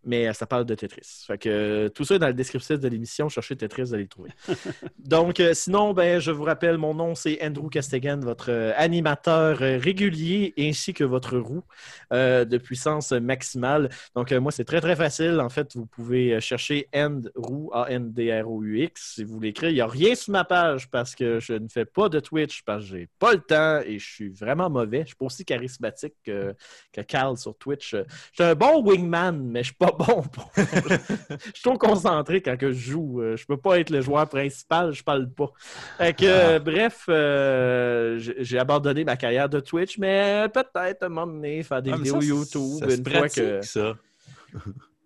Mais 0.03 0.27
euh, 0.27 0.33
ça 0.33 0.45
parle 0.45 0.65
de 0.65 0.75
Tetris. 0.75 1.23
Fait 1.25 1.39
que 1.39 1.87
tout 1.95 2.03
ça 2.03 2.15
est 2.15 2.19
dans 2.19 2.27
le 2.27 2.35
descriptif 2.35 2.79
de 2.79 2.87
l'émission. 2.87 3.27
Cherchez 3.27 3.55
Tetris, 3.55 3.81
vous 3.81 3.93
allez 3.95 4.03
le 4.03 4.09
trouver. 4.09 4.29
donc, 4.99 5.39
euh, 5.39 5.55
sinon, 5.55 5.93
ben, 5.93 6.19
je 6.19 6.29
vous 6.29 6.43
rappelle, 6.43 6.77
mon 6.77 6.93
nom, 6.93 7.15
c'est 7.15 7.43
Andrew 7.43 7.69
Castegan, 7.69 8.19
votre 8.19 8.51
animateur 8.77 9.57
régulier 9.57 10.53
ainsi 10.59 10.93
que 10.93 11.03
votre 11.03 11.39
roue 11.39 11.63
de 12.11 12.57
puissance 12.57 13.13
maximale. 13.13 13.89
Donc, 14.15 14.31
moi, 14.31 14.51
c'est 14.51 14.63
très, 14.65 14.79
très 14.79 14.95
facile. 14.95 15.39
En 15.39 15.49
fait, 15.49 15.75
vous 15.75 15.87
pouvez 15.87 16.18
euh, 16.33 16.39
chercher 16.39 16.87
Andrew, 16.93 17.69
A-N-D-R-O-U-X, 17.73 19.13
si 19.15 19.23
vous 19.23 19.33
voulez 19.33 19.49
écrire. 19.49 19.69
Il 19.69 19.75
n'y 19.75 19.81
a 19.81 19.87
rien 19.87 20.13
sur 20.15 20.31
ma 20.31 20.43
page 20.43 20.89
parce 20.89 21.15
que 21.15 21.39
je 21.39 21.53
ne 21.53 21.67
fais 21.67 21.85
pas 21.85 22.09
de 22.09 22.19
Twitch, 22.19 22.61
parce 22.63 22.83
que 22.83 22.89
j'ai 22.89 23.09
pas 23.17 23.33
le 23.33 23.39
temps 23.39 23.81
et 23.85 23.97
je 23.97 24.07
suis 24.07 24.29
vraiment 24.29 24.69
mauvais. 24.69 25.01
Je 25.01 25.07
suis 25.07 25.15
pas 25.15 25.25
aussi 25.25 25.45
charismatique 25.45 26.15
que, 26.23 26.53
que 26.93 27.01
Carl 27.01 27.37
sur 27.37 27.57
Twitch. 27.57 27.95
Je 27.95 28.03
suis 28.33 28.43
un 28.43 28.55
bon 28.55 28.83
wingman, 28.83 29.41
mais 29.41 29.61
je 29.61 29.67
suis 29.67 29.75
pas 29.75 29.91
bon 29.91 30.21
pour... 30.21 30.51
je 30.55 31.51
suis 31.53 31.63
trop 31.63 31.77
concentré 31.77 32.41
quand 32.41 32.57
que 32.57 32.71
je 32.71 32.91
joue. 32.91 33.21
Euh, 33.21 33.35
Je 33.35 33.45
peux 33.45 33.57
pas 33.57 33.79
être 33.79 33.89
le 33.89 34.01
joueur 34.01 34.27
principal, 34.29 34.91
je 34.91 35.03
parle 35.03 35.29
pas. 35.29 35.51
Fait 35.97 36.15
que, 36.15 36.25
euh, 36.25 36.59
bref, 36.59 37.05
euh, 37.09 38.19
j'ai 38.19 38.59
abandonné 38.59 39.03
ma 39.03 39.17
carrière 39.17 39.49
de 39.49 39.59
Twitch, 39.59 39.97
mais 39.97 40.47
peut-être 40.53 41.03
à 41.03 41.05
un 41.05 41.09
moment 41.09 41.27
donné, 41.33 41.63
faire 41.63 41.81
des 41.81 41.91
Ah, 41.91 41.97
vidéos 41.97 42.21
ça, 42.21 42.27
YouTube, 42.27 42.89
une 42.89 43.09
fois 43.09 43.29
que... 43.29 43.61
ça. 43.61 43.95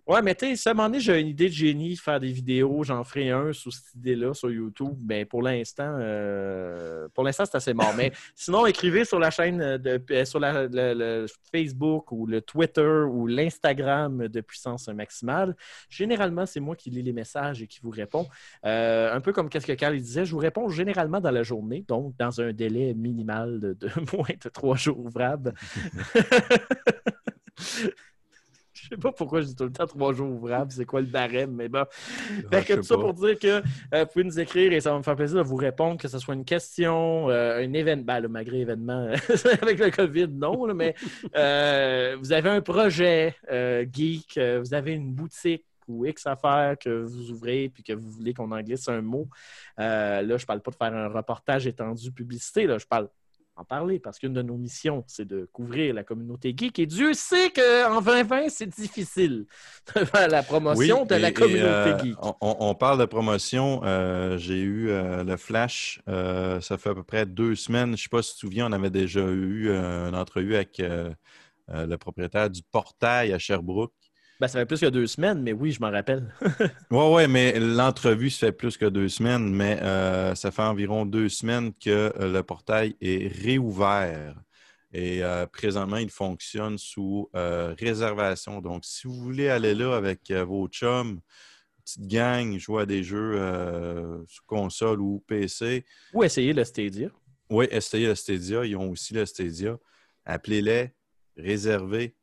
Ouais, 0.05 0.21
mais 0.21 0.35
tu 0.35 0.53
sais, 0.57 0.69
un 0.69 0.73
moment 0.73 0.89
donné, 0.89 0.99
j'ai 0.99 1.17
une 1.21 1.29
idée 1.29 1.47
de 1.47 1.53
génie, 1.53 1.95
faire 1.95 2.19
des 2.19 2.31
vidéos, 2.31 2.83
j'en 2.83 3.05
ferai 3.05 3.29
un 3.29 3.53
sous 3.53 3.71
cette 3.71 3.93
idée-là 3.95 4.33
sur 4.33 4.51
YouTube. 4.51 4.93
Ben, 4.97 5.25
pour 5.25 5.41
l'instant, 5.41 5.95
euh, 5.97 7.07
pour 7.13 7.23
l'instant, 7.23 7.45
c'est 7.45 7.55
assez 7.55 7.73
mort. 7.73 7.93
Mais 7.95 8.11
sinon, 8.35 8.65
écrivez 8.65 9.05
sur 9.05 9.17
la 9.17 9.31
chaîne 9.31 9.77
de 9.77 10.01
euh, 10.11 10.25
sur 10.25 10.41
la- 10.41 10.63
le, 10.67 10.93
le 10.93 11.25
Facebook 11.53 12.11
ou 12.11 12.25
le 12.27 12.41
Twitter 12.41 13.05
ou 13.09 13.27
l'Instagram 13.27 14.27
de 14.27 14.41
Puissance 14.41 14.89
Maximale. 14.89 15.55
Généralement, 15.89 16.45
c'est 16.45 16.59
moi 16.59 16.75
qui 16.75 16.89
lis 16.89 17.01
les 17.03 17.13
messages 17.13 17.61
et 17.61 17.67
qui 17.67 17.79
vous 17.81 17.91
réponds. 17.91 18.27
Euh, 18.65 19.13
un 19.13 19.21
peu 19.21 19.31
comme 19.31 19.47
qu'est-ce 19.47 19.67
que 19.67 19.71
Carl 19.71 19.95
disait, 19.97 20.25
je 20.25 20.31
vous 20.31 20.37
réponds 20.39 20.67
généralement 20.67 21.21
dans 21.21 21.31
la 21.31 21.43
journée, 21.43 21.85
donc 21.87 22.13
dans 22.17 22.41
un 22.41 22.51
délai 22.51 22.93
minimal 22.93 23.61
de, 23.61 23.71
de 23.73 23.87
moins 24.17 24.27
de 24.43 24.49
trois 24.49 24.75
jours 24.75 24.99
ouvrables. 24.99 25.53
Je 28.93 28.97
sais 28.97 29.01
pas 29.01 29.11
pourquoi 29.11 29.41
je 29.41 29.47
dis 29.47 29.55
tout 29.55 29.63
le 29.63 29.71
temps 29.71 29.87
trois 29.87 30.13
jours 30.13 30.29
ouvrables, 30.29 30.71
c'est 30.71 30.85
quoi 30.85 31.01
le 31.01 31.07
barème, 31.07 31.51
mais 31.55 31.67
bon. 31.67 31.83
Fait 32.51 32.57
Ouais, 32.57 32.63
que 32.63 32.75
je 32.75 32.81
tout 32.81 32.83
ça 32.83 32.95
pas. 32.95 33.01
pour 33.01 33.13
dire 33.15 33.39
que 33.39 33.47
euh, 33.47 33.61
vous 34.03 34.05
pouvez 34.05 34.23
nous 34.23 34.39
écrire 34.39 34.71
et 34.71 34.79
ça 34.81 34.91
va 34.91 34.99
me 34.99 35.03
faire 35.03 35.15
plaisir 35.15 35.37
de 35.37 35.43
vous 35.47 35.55
répondre, 35.55 35.99
que 35.99 36.07
ce 36.07 36.19
soit 36.19 36.35
une 36.35 36.45
question, 36.45 37.27
euh, 37.31 37.57
un 37.63 37.73
événement, 37.73 38.03
ben, 38.05 38.27
malgré 38.27 38.59
événement 38.61 39.07
avec 39.63 39.79
le 39.79 39.89
COVID, 39.89 40.27
non, 40.27 40.65
là, 40.65 40.75
mais 40.75 40.93
euh, 41.35 42.15
vous 42.19 42.31
avez 42.33 42.49
un 42.51 42.61
projet 42.61 43.35
euh, 43.51 43.83
geek, 43.91 44.37
euh, 44.37 44.59
vous 44.63 44.75
avez 44.75 44.93
une 44.93 45.11
boutique 45.11 45.65
ou 45.87 46.05
X 46.05 46.27
affaires 46.27 46.75
que 46.79 47.01
vous 47.03 47.31
ouvrez 47.31 47.69
puis 47.73 47.81
que 47.81 47.93
vous 47.93 48.11
voulez 48.11 48.33
qu'on 48.33 48.51
en 48.51 48.61
glisse 48.61 48.87
un 48.87 49.01
mot. 49.01 49.27
Euh, 49.79 50.21
là, 50.21 50.37
je 50.37 50.45
parle 50.45 50.61
pas 50.61 50.69
de 50.71 50.75
faire 50.75 50.93
un 50.93 51.07
reportage 51.09 51.65
étendu 51.65 52.11
publicité, 52.11 52.67
là, 52.67 52.77
je 52.77 52.85
parle 52.85 53.09
en 53.55 53.63
parler 53.63 53.99
parce 53.99 54.17
qu'une 54.19 54.33
de 54.33 54.41
nos 54.41 54.57
missions, 54.57 55.03
c'est 55.07 55.25
de 55.25 55.47
couvrir 55.51 55.93
la 55.93 56.03
communauté 56.03 56.53
geek. 56.57 56.79
Et 56.79 56.85
Dieu 56.85 57.13
sait 57.13 57.51
qu'en 57.51 58.01
2020, 58.01 58.49
c'est 58.49 58.67
difficile 58.69 59.45
de 59.95 60.05
faire 60.05 60.27
la 60.27 60.41
promotion 60.43 61.05
de 61.05 61.13
et- 61.15 61.19
la 61.19 61.29
et, 61.29 61.33
communauté 61.33 61.63
euh, 61.67 61.97
geek. 61.99 62.15
On, 62.41 62.73
parle 62.75 62.99
de 62.99 63.05
promotion. 63.05 63.81
euh, 63.83 64.37
J'ai 64.37 64.59
eu 64.59 64.89
euh, 64.89 65.23
le 65.23 65.37
Flash, 65.37 66.01
ça 66.07 66.77
fait 66.77 66.89
à 66.89 66.95
peu 66.95 67.03
près 67.03 67.25
deux 67.25 67.55
semaines. 67.55 67.87
Je 67.89 67.91
ne 67.91 67.97
sais 67.97 68.09
pas 68.09 68.21
si 68.23 68.29
tu 68.31 68.35
te 68.35 68.39
souviens, 68.41 68.67
on 68.67 68.71
avait 68.71 68.89
déjà 68.89 69.21
eu 69.21 69.69
une 69.69 70.15
entrevue 70.15 70.55
avec 70.55 70.81
le 71.69 71.95
propriétaire 71.97 72.49
du 72.49 72.61
portail 72.63 73.33
à 73.33 73.39
Sherbrooke. 73.39 73.93
Ben, 74.43 74.49
ça 74.49 74.59
fait 74.59 74.65
plus 74.65 74.81
que 74.81 74.87
deux 74.87 75.07
semaines, 75.07 75.41
mais 75.41 75.53
oui, 75.53 75.71
je 75.71 75.79
m'en 75.79 75.89
rappelle. 75.89 76.35
Oui, 76.91 77.05
oui, 77.13 77.27
mais 77.29 77.57
l'entrevue, 77.61 78.29
ça 78.29 78.47
fait 78.47 78.51
plus 78.51 78.75
que 78.75 78.87
deux 78.87 79.07
semaines, 79.07 79.55
mais 79.55 79.79
euh, 79.81 80.35
ça 80.35 80.51
fait 80.51 80.63
environ 80.63 81.05
deux 81.05 81.29
semaines 81.29 81.71
que 81.73 82.11
euh, 82.19 82.29
le 82.33 82.43
portail 82.43 82.93
est 82.99 83.31
réouvert. 83.41 84.35
Et 84.91 85.23
euh, 85.23 85.45
présentement, 85.45 85.95
il 85.95 86.09
fonctionne 86.09 86.77
sous 86.77 87.29
euh, 87.37 87.73
réservation. 87.79 88.59
Donc, 88.59 88.83
si 88.83 89.07
vous 89.07 89.13
voulez 89.13 89.47
aller 89.47 89.73
là 89.73 89.95
avec 89.95 90.29
vos 90.29 90.67
chums, 90.67 91.21
petite 91.85 92.05
gang, 92.05 92.57
jouer 92.57 92.81
à 92.81 92.85
des 92.85 93.01
jeux 93.01 93.39
sur 94.27 94.45
console 94.45 94.99
ou 94.99 95.23
PC, 95.25 95.85
Ou 96.13 96.25
essayer 96.25 96.51
le 96.51 96.65
Stadia. 96.65 97.07
oui, 97.49 97.65
essayez 97.71 98.07
le 98.07 98.15
Stadia. 98.15 98.65
Ils 98.65 98.75
ont 98.75 98.89
aussi 98.89 99.13
le 99.13 99.25
Stadia. 99.25 99.77
Appelez-les, 100.25 100.91
réservez, 101.37 102.13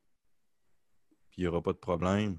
puis 1.31 1.41
il 1.41 1.45
n'y 1.45 1.47
aura 1.47 1.61
pas 1.61 1.71
de 1.73 1.77
problème. 1.77 2.37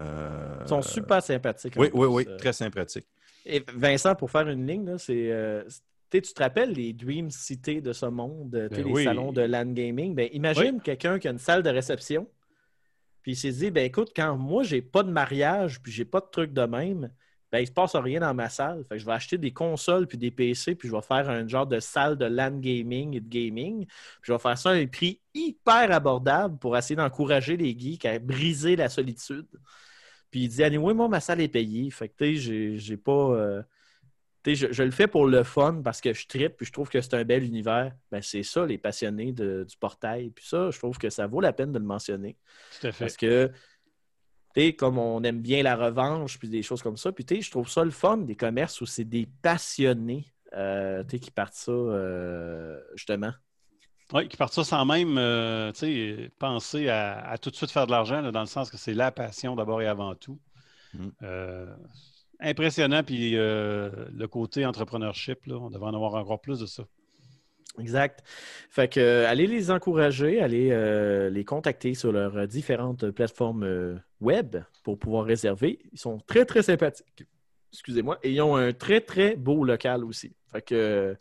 Euh, 0.00 0.58
Ils 0.62 0.68
sont 0.68 0.82
super 0.82 1.22
sympathiques. 1.22 1.74
Oui, 1.76 1.88
oui, 1.92 2.00
plus. 2.00 2.06
oui, 2.06 2.24
Euh, 2.28 2.36
très 2.38 2.52
sympathique. 2.52 3.06
Et 3.44 3.62
Vincent, 3.74 4.14
pour 4.14 4.30
faire 4.30 4.48
une 4.48 4.66
ligne, 4.66 4.86
là, 4.86 4.98
c'est. 4.98 5.30
euh, 5.30 5.64
tu 6.10 6.20
te 6.20 6.42
rappelles 6.42 6.72
les 6.72 6.92
Dream 6.92 7.30
City 7.30 7.80
de 7.80 7.92
ce 7.92 8.06
monde, 8.06 8.50
tu 8.52 8.58
sais, 8.76 8.82
Ben 8.82 8.86
les 8.86 8.92
oui. 8.92 9.04
salons 9.04 9.32
de 9.32 9.40
LAN 9.42 9.72
Gaming? 9.72 10.14
Ben, 10.14 10.28
imagine 10.32 10.80
quelqu'un 10.80 11.18
qui 11.18 11.26
a 11.28 11.30
une 11.30 11.38
salle 11.38 11.62
de 11.62 11.70
réception, 11.70 12.26
puis 13.22 13.32
il 13.32 13.36
s'est 13.36 13.52
dit 13.52 13.70
ben 13.70 13.84
écoute, 13.84 14.12
quand 14.14 14.36
moi, 14.36 14.62
j'ai 14.62 14.82
pas 14.82 15.02
de 15.02 15.10
mariage, 15.10 15.80
puis 15.82 15.90
j'ai 15.92 16.04
pas 16.04 16.20
de 16.20 16.26
truc 16.30 16.52
de 16.52 16.62
même, 16.66 17.10
ben, 17.52 17.58
il 17.58 17.66
se 17.66 17.72
passe 17.72 17.94
rien 17.94 18.20
dans 18.20 18.32
ma 18.32 18.48
salle. 18.48 18.82
Fait 18.88 18.94
que 18.96 18.98
je 19.00 19.04
vais 19.06 19.12
acheter 19.12 19.36
des 19.36 19.52
consoles 19.52 20.06
puis 20.06 20.16
des 20.16 20.30
PC, 20.30 20.74
puis 20.74 20.88
je 20.88 20.94
vais 20.94 21.02
faire 21.02 21.28
un 21.28 21.46
genre 21.46 21.66
de 21.66 21.78
salle 21.80 22.16
de 22.16 22.24
LAN 22.24 22.58
gaming 22.58 23.14
et 23.14 23.20
de 23.20 23.28
gaming. 23.28 23.84
Puis 23.86 23.94
je 24.22 24.32
vais 24.32 24.38
faire 24.38 24.56
ça 24.56 24.70
à 24.70 24.72
un 24.72 24.86
prix 24.86 25.20
hyper 25.34 25.92
abordable 25.92 26.58
pour 26.58 26.76
essayer 26.78 26.96
d'encourager 26.96 27.58
les 27.58 27.78
geeks 27.78 28.06
à 28.06 28.18
briser 28.18 28.74
la 28.74 28.88
solitude. 28.88 29.46
Puis 30.30 30.44
il 30.44 30.48
dit 30.48 30.64
Anyway, 30.64 30.94
moi, 30.94 31.08
ma 31.08 31.20
salle 31.20 31.42
est 31.42 31.48
payée. 31.48 31.90
Fait 31.90 32.08
que, 32.08 32.14
tu 32.24 32.36
sais, 32.40 32.76
j'ai- 32.78 32.96
pas. 32.96 33.12
euh, 33.12 33.62
je, 34.46 34.72
je 34.72 34.82
le 34.82 34.90
fais 34.90 35.06
pour 35.06 35.26
le 35.26 35.44
fun 35.44 35.82
parce 35.84 36.00
que 36.00 36.12
je 36.14 36.26
tripe 36.26 36.56
puis 36.56 36.66
je 36.66 36.72
trouve 36.72 36.88
que 36.88 37.00
c'est 37.00 37.14
un 37.14 37.24
bel 37.24 37.44
univers. 37.44 37.92
Ben, 38.10 38.22
c'est 38.22 38.42
ça, 38.42 38.64
les 38.64 38.78
passionnés 38.78 39.32
de- 39.32 39.64
du 39.68 39.76
portail. 39.76 40.30
Puis 40.30 40.46
ça, 40.46 40.70
je 40.70 40.78
trouve 40.78 40.96
que 40.98 41.10
ça 41.10 41.26
vaut 41.26 41.40
la 41.40 41.52
peine 41.52 41.70
de 41.70 41.78
le 41.78 41.84
mentionner. 41.84 42.36
Tout 42.80 42.86
à 42.86 42.92
fait. 42.92 43.04
Parce 43.04 43.16
que, 43.16 43.50
comme 44.76 44.98
on 44.98 45.22
aime 45.22 45.40
bien 45.40 45.62
la 45.62 45.76
revanche, 45.76 46.38
puis 46.38 46.48
des 46.48 46.62
choses 46.62 46.82
comme 46.82 46.96
ça, 46.96 47.12
puis 47.12 47.24
tu 47.24 47.36
sais, 47.36 47.40
je 47.42 47.50
trouve 47.50 47.68
ça 47.68 47.84
le 47.84 47.90
fun, 47.90 48.18
des 48.18 48.36
commerces 48.36 48.80
où 48.80 48.86
c'est 48.86 49.04
des 49.04 49.26
passionnés, 49.42 50.26
euh, 50.54 51.02
qui 51.04 51.30
partent 51.30 51.54
ça, 51.54 51.72
euh, 51.72 52.80
justement. 52.94 53.32
Oui, 54.12 54.28
qui 54.28 54.36
partent 54.36 54.52
ça 54.52 54.64
sans 54.64 54.84
même 54.84 55.16
euh, 55.16 55.72
penser 56.38 56.88
à, 56.88 57.26
à 57.26 57.38
tout 57.38 57.50
de 57.50 57.56
suite 57.56 57.70
faire 57.70 57.86
de 57.86 57.92
l'argent, 57.92 58.20
là, 58.20 58.30
dans 58.30 58.40
le 58.40 58.46
sens 58.46 58.70
que 58.70 58.76
c'est 58.76 58.94
la 58.94 59.10
passion 59.10 59.56
d'abord 59.56 59.80
et 59.80 59.86
avant 59.86 60.14
tout. 60.14 60.38
Mm. 60.94 61.08
Euh, 61.22 61.74
impressionnant, 62.40 63.02
puis 63.02 63.36
euh, 63.36 63.90
le 64.12 64.28
côté 64.28 64.66
entrepreneurship, 64.66 65.46
là, 65.46 65.56
on 65.56 65.70
devrait 65.70 65.90
en 65.90 65.94
avoir 65.94 66.14
encore 66.14 66.40
plus 66.40 66.58
de 66.60 66.66
ça. 66.66 66.84
Exact. 67.78 68.22
Fait 68.70 68.88
que, 68.88 69.00
euh, 69.00 69.28
allez 69.28 69.46
les 69.46 69.70
encourager, 69.70 70.40
allez 70.40 70.70
euh, 70.72 71.30
les 71.30 71.44
contacter 71.44 71.94
sur 71.94 72.12
leurs 72.12 72.36
euh, 72.36 72.46
différentes 72.46 73.10
plateformes 73.10 74.00
web 74.20 74.56
pour 74.82 74.98
pouvoir 74.98 75.24
réserver. 75.24 75.78
Ils 75.92 75.98
sont 75.98 76.18
très, 76.26 76.44
très 76.44 76.62
sympathiques. 76.62 77.26
Excusez-moi. 77.72 78.18
Et 78.22 78.32
ils 78.32 78.42
ont 78.42 78.56
un 78.56 78.72
très, 78.72 79.00
très 79.00 79.36
beau 79.36 79.64
local 79.64 80.04
aussi. 80.04 80.34
Fait 80.50 80.60
que 80.60 81.16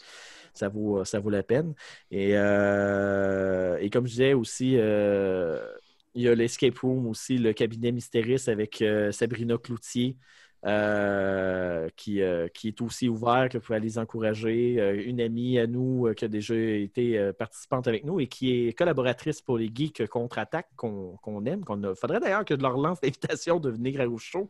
ça 0.54 0.68
vaut, 0.68 1.06
ça 1.06 1.20
vaut 1.20 1.30
la 1.30 1.44
peine. 1.44 1.74
Et, 2.12 2.32
et 2.32 3.90
comme 3.90 4.06
je 4.06 4.12
disais 4.12 4.34
aussi, 4.34 4.72
il 4.74 6.22
y 6.22 6.28
a 6.28 6.36
l'Escape 6.36 6.78
Room 6.80 7.08
aussi, 7.08 7.38
le 7.38 7.54
cabinet 7.54 7.94
mystérieux 7.94 8.36
avec 8.48 8.84
Sabrina 9.12 9.58
Cloutier. 9.58 10.18
Euh, 10.66 11.90
qui, 11.96 12.22
euh, 12.22 12.48
qui 12.48 12.68
est 12.68 12.82
aussi 12.82 13.10
ouvert, 13.10 13.50
que 13.50 13.58
vous 13.58 13.64
pouvez 13.64 13.78
aller 13.78 13.88
les 13.88 13.98
encourager. 14.00 14.76
Euh, 14.80 15.02
une 15.06 15.20
amie 15.20 15.58
à 15.58 15.68
nous 15.68 16.14
qui 16.16 16.26
a 16.26 16.28
déjà 16.28 16.56
été 16.56 17.32
participante 17.38 17.88
avec 17.88 18.04
nous 18.06 18.20
et 18.20 18.28
qui 18.28 18.68
est 18.68 18.74
collaboratrice 18.74 19.42
pour 19.42 19.58
les 19.58 19.72
Geeks 19.74 20.08
Contre-Attaque 20.08 20.70
qu'on 20.76 21.18
qu'on 21.22 21.44
aime. 21.46 21.64
Il 21.70 21.96
faudrait 21.96 22.20
d'ailleurs 22.20 22.46
que 22.46 22.56
je 22.56 22.62
leur 22.62 22.78
lance 22.78 23.00
l'invitation 23.04 23.60
de 23.60 23.70
venir 23.70 24.00
au 24.12 24.18
show 24.18 24.48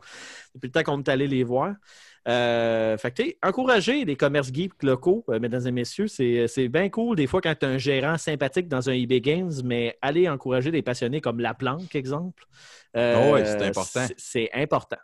depuis 0.56 0.68
le 0.68 0.72
temps 0.72 0.84
qu'on 0.84 1.00
est 1.00 1.10
allé 1.10 1.28
les 1.28 1.44
voir. 1.44 1.76
Euh, 2.28 2.98
fait 2.98 3.12
que, 3.12 3.48
encourager 3.48 4.06
les 4.06 4.16
commerces 4.16 4.54
geeks 4.54 4.84
locaux, 4.84 5.26
euh, 5.30 5.40
mesdames 5.40 5.66
et 5.66 5.72
messieurs, 5.72 6.08
c'est 6.08 6.68
bien 6.70 6.90
cool 6.90 7.16
des 7.16 7.26
fois 7.26 7.42
quand 7.42 7.56
tu 7.60 7.66
as 7.66 7.70
un 7.70 7.78
gérant 7.80 8.18
sympathique 8.18 8.68
dans 8.68 8.90
un 8.90 8.94
eBay 8.94 9.22
Games, 9.22 9.52
mais 9.64 9.98
aller 10.02 10.30
encourager 10.30 10.70
des 10.72 10.84
passionnés 10.84 11.22
comme 11.22 11.40
La 11.40 11.54
Planque, 11.54 11.96
exemple. 11.96 12.44
euh, 12.96 13.30
Oh 13.30 13.34
ouais, 13.34 13.46
c'est 13.46 13.64
important. 13.64 14.06
C'est 14.18 14.50
important. 14.54 14.98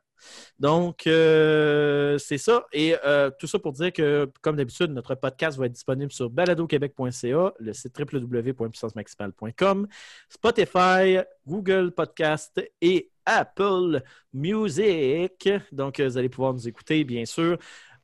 Donc, 0.60 1.06
euh, 1.08 2.18
c'est 2.18 2.38
ça. 2.38 2.66
Et 2.74 2.96
euh, 3.06 3.30
tout 3.40 3.48
ça 3.48 3.60
pour 3.60 3.74
dire 3.74 3.94
que, 3.94 4.30
comme 4.42 4.56
d'habitude, 4.56 4.92
notre 4.92 5.16
podcast 5.16 5.58
va 5.58 5.66
être 5.68 5.72
disponible 5.74 6.12
sur 6.12 6.30
baladoquebec.ca, 6.30 7.54
le 7.60 7.74
site 7.74 7.98
www.puissancemaximale.com, 8.00 9.88
Spotify, 10.30 11.20
Google 11.46 11.92
Podcast 11.92 12.62
et 12.82 13.10
Apple 13.26 14.02
Music. 14.34 15.50
Donc, 15.72 16.00
euh, 16.00 16.08
vous 16.08 16.18
allez 16.18 16.30
pouvoir 16.30 16.54
nous 16.54 16.68
écouter, 16.68 17.04
bien 17.04 17.26
sûr. 17.26 17.58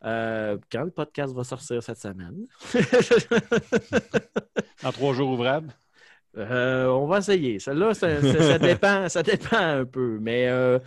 euh, 0.06 0.58
quand 0.72 0.84
le 0.84 0.92
podcast 0.92 1.34
va 1.34 1.44
sortir 1.46 1.82
cette 1.82 1.98
semaine? 2.00 2.46
En 4.84 4.92
trois 4.92 5.14
jours 5.14 5.30
ouvrables? 5.32 5.74
Euh, 6.38 6.88
on 6.88 7.06
va 7.08 7.20
essayer. 7.20 7.60
Celle-là, 7.60 7.94
ça, 7.94 8.22
ça- 8.22 8.42
ça 8.44 8.60
dépend, 8.60 9.08
ça 9.08 9.24
dépend 9.24 9.56
un 9.58 9.86
peu. 9.86 10.18
Mais 10.20 10.50
euh, 10.50 10.78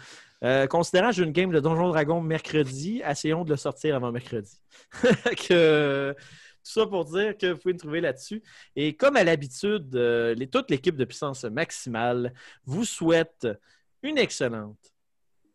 euh, 0.47 0.67
considérant 0.69 1.09
que 1.09 1.17
j'ai 1.17 1.25
une 1.25 1.33
game 1.33 1.51
de 1.51 1.59
Donjon 1.59 1.89
Dragon 1.89 2.21
mercredi, 2.21 3.03
essayons 3.05 3.45
de 3.45 3.51
le 3.51 3.57
sortir 3.57 3.97
avant 3.97 4.13
mercredi. 4.13 4.61
que, 5.49 6.15
tout 6.17 6.71
ça 6.71 6.87
pour 6.87 7.05
dire 7.05 7.37
que 7.37 7.53
vous 7.53 7.59
pouvez 7.59 7.75
me 7.75 7.79
trouver 7.79 8.01
là-dessus. 8.01 8.43
Et 8.77 8.95
comme 8.95 9.17
à 9.17 9.25
l'habitude, 9.25 9.95
euh, 9.97 10.37
toute 10.53 10.71
l'équipe 10.71 10.97
de 10.97 11.05
puissance 11.05 11.45
maximale 11.45 12.33
vous 12.65 12.85
souhaite 12.85 13.49
une 14.03 14.19
excellente 14.19 14.95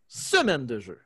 semaine 0.07 0.65
de 0.65 0.79
jeu. 0.79 0.99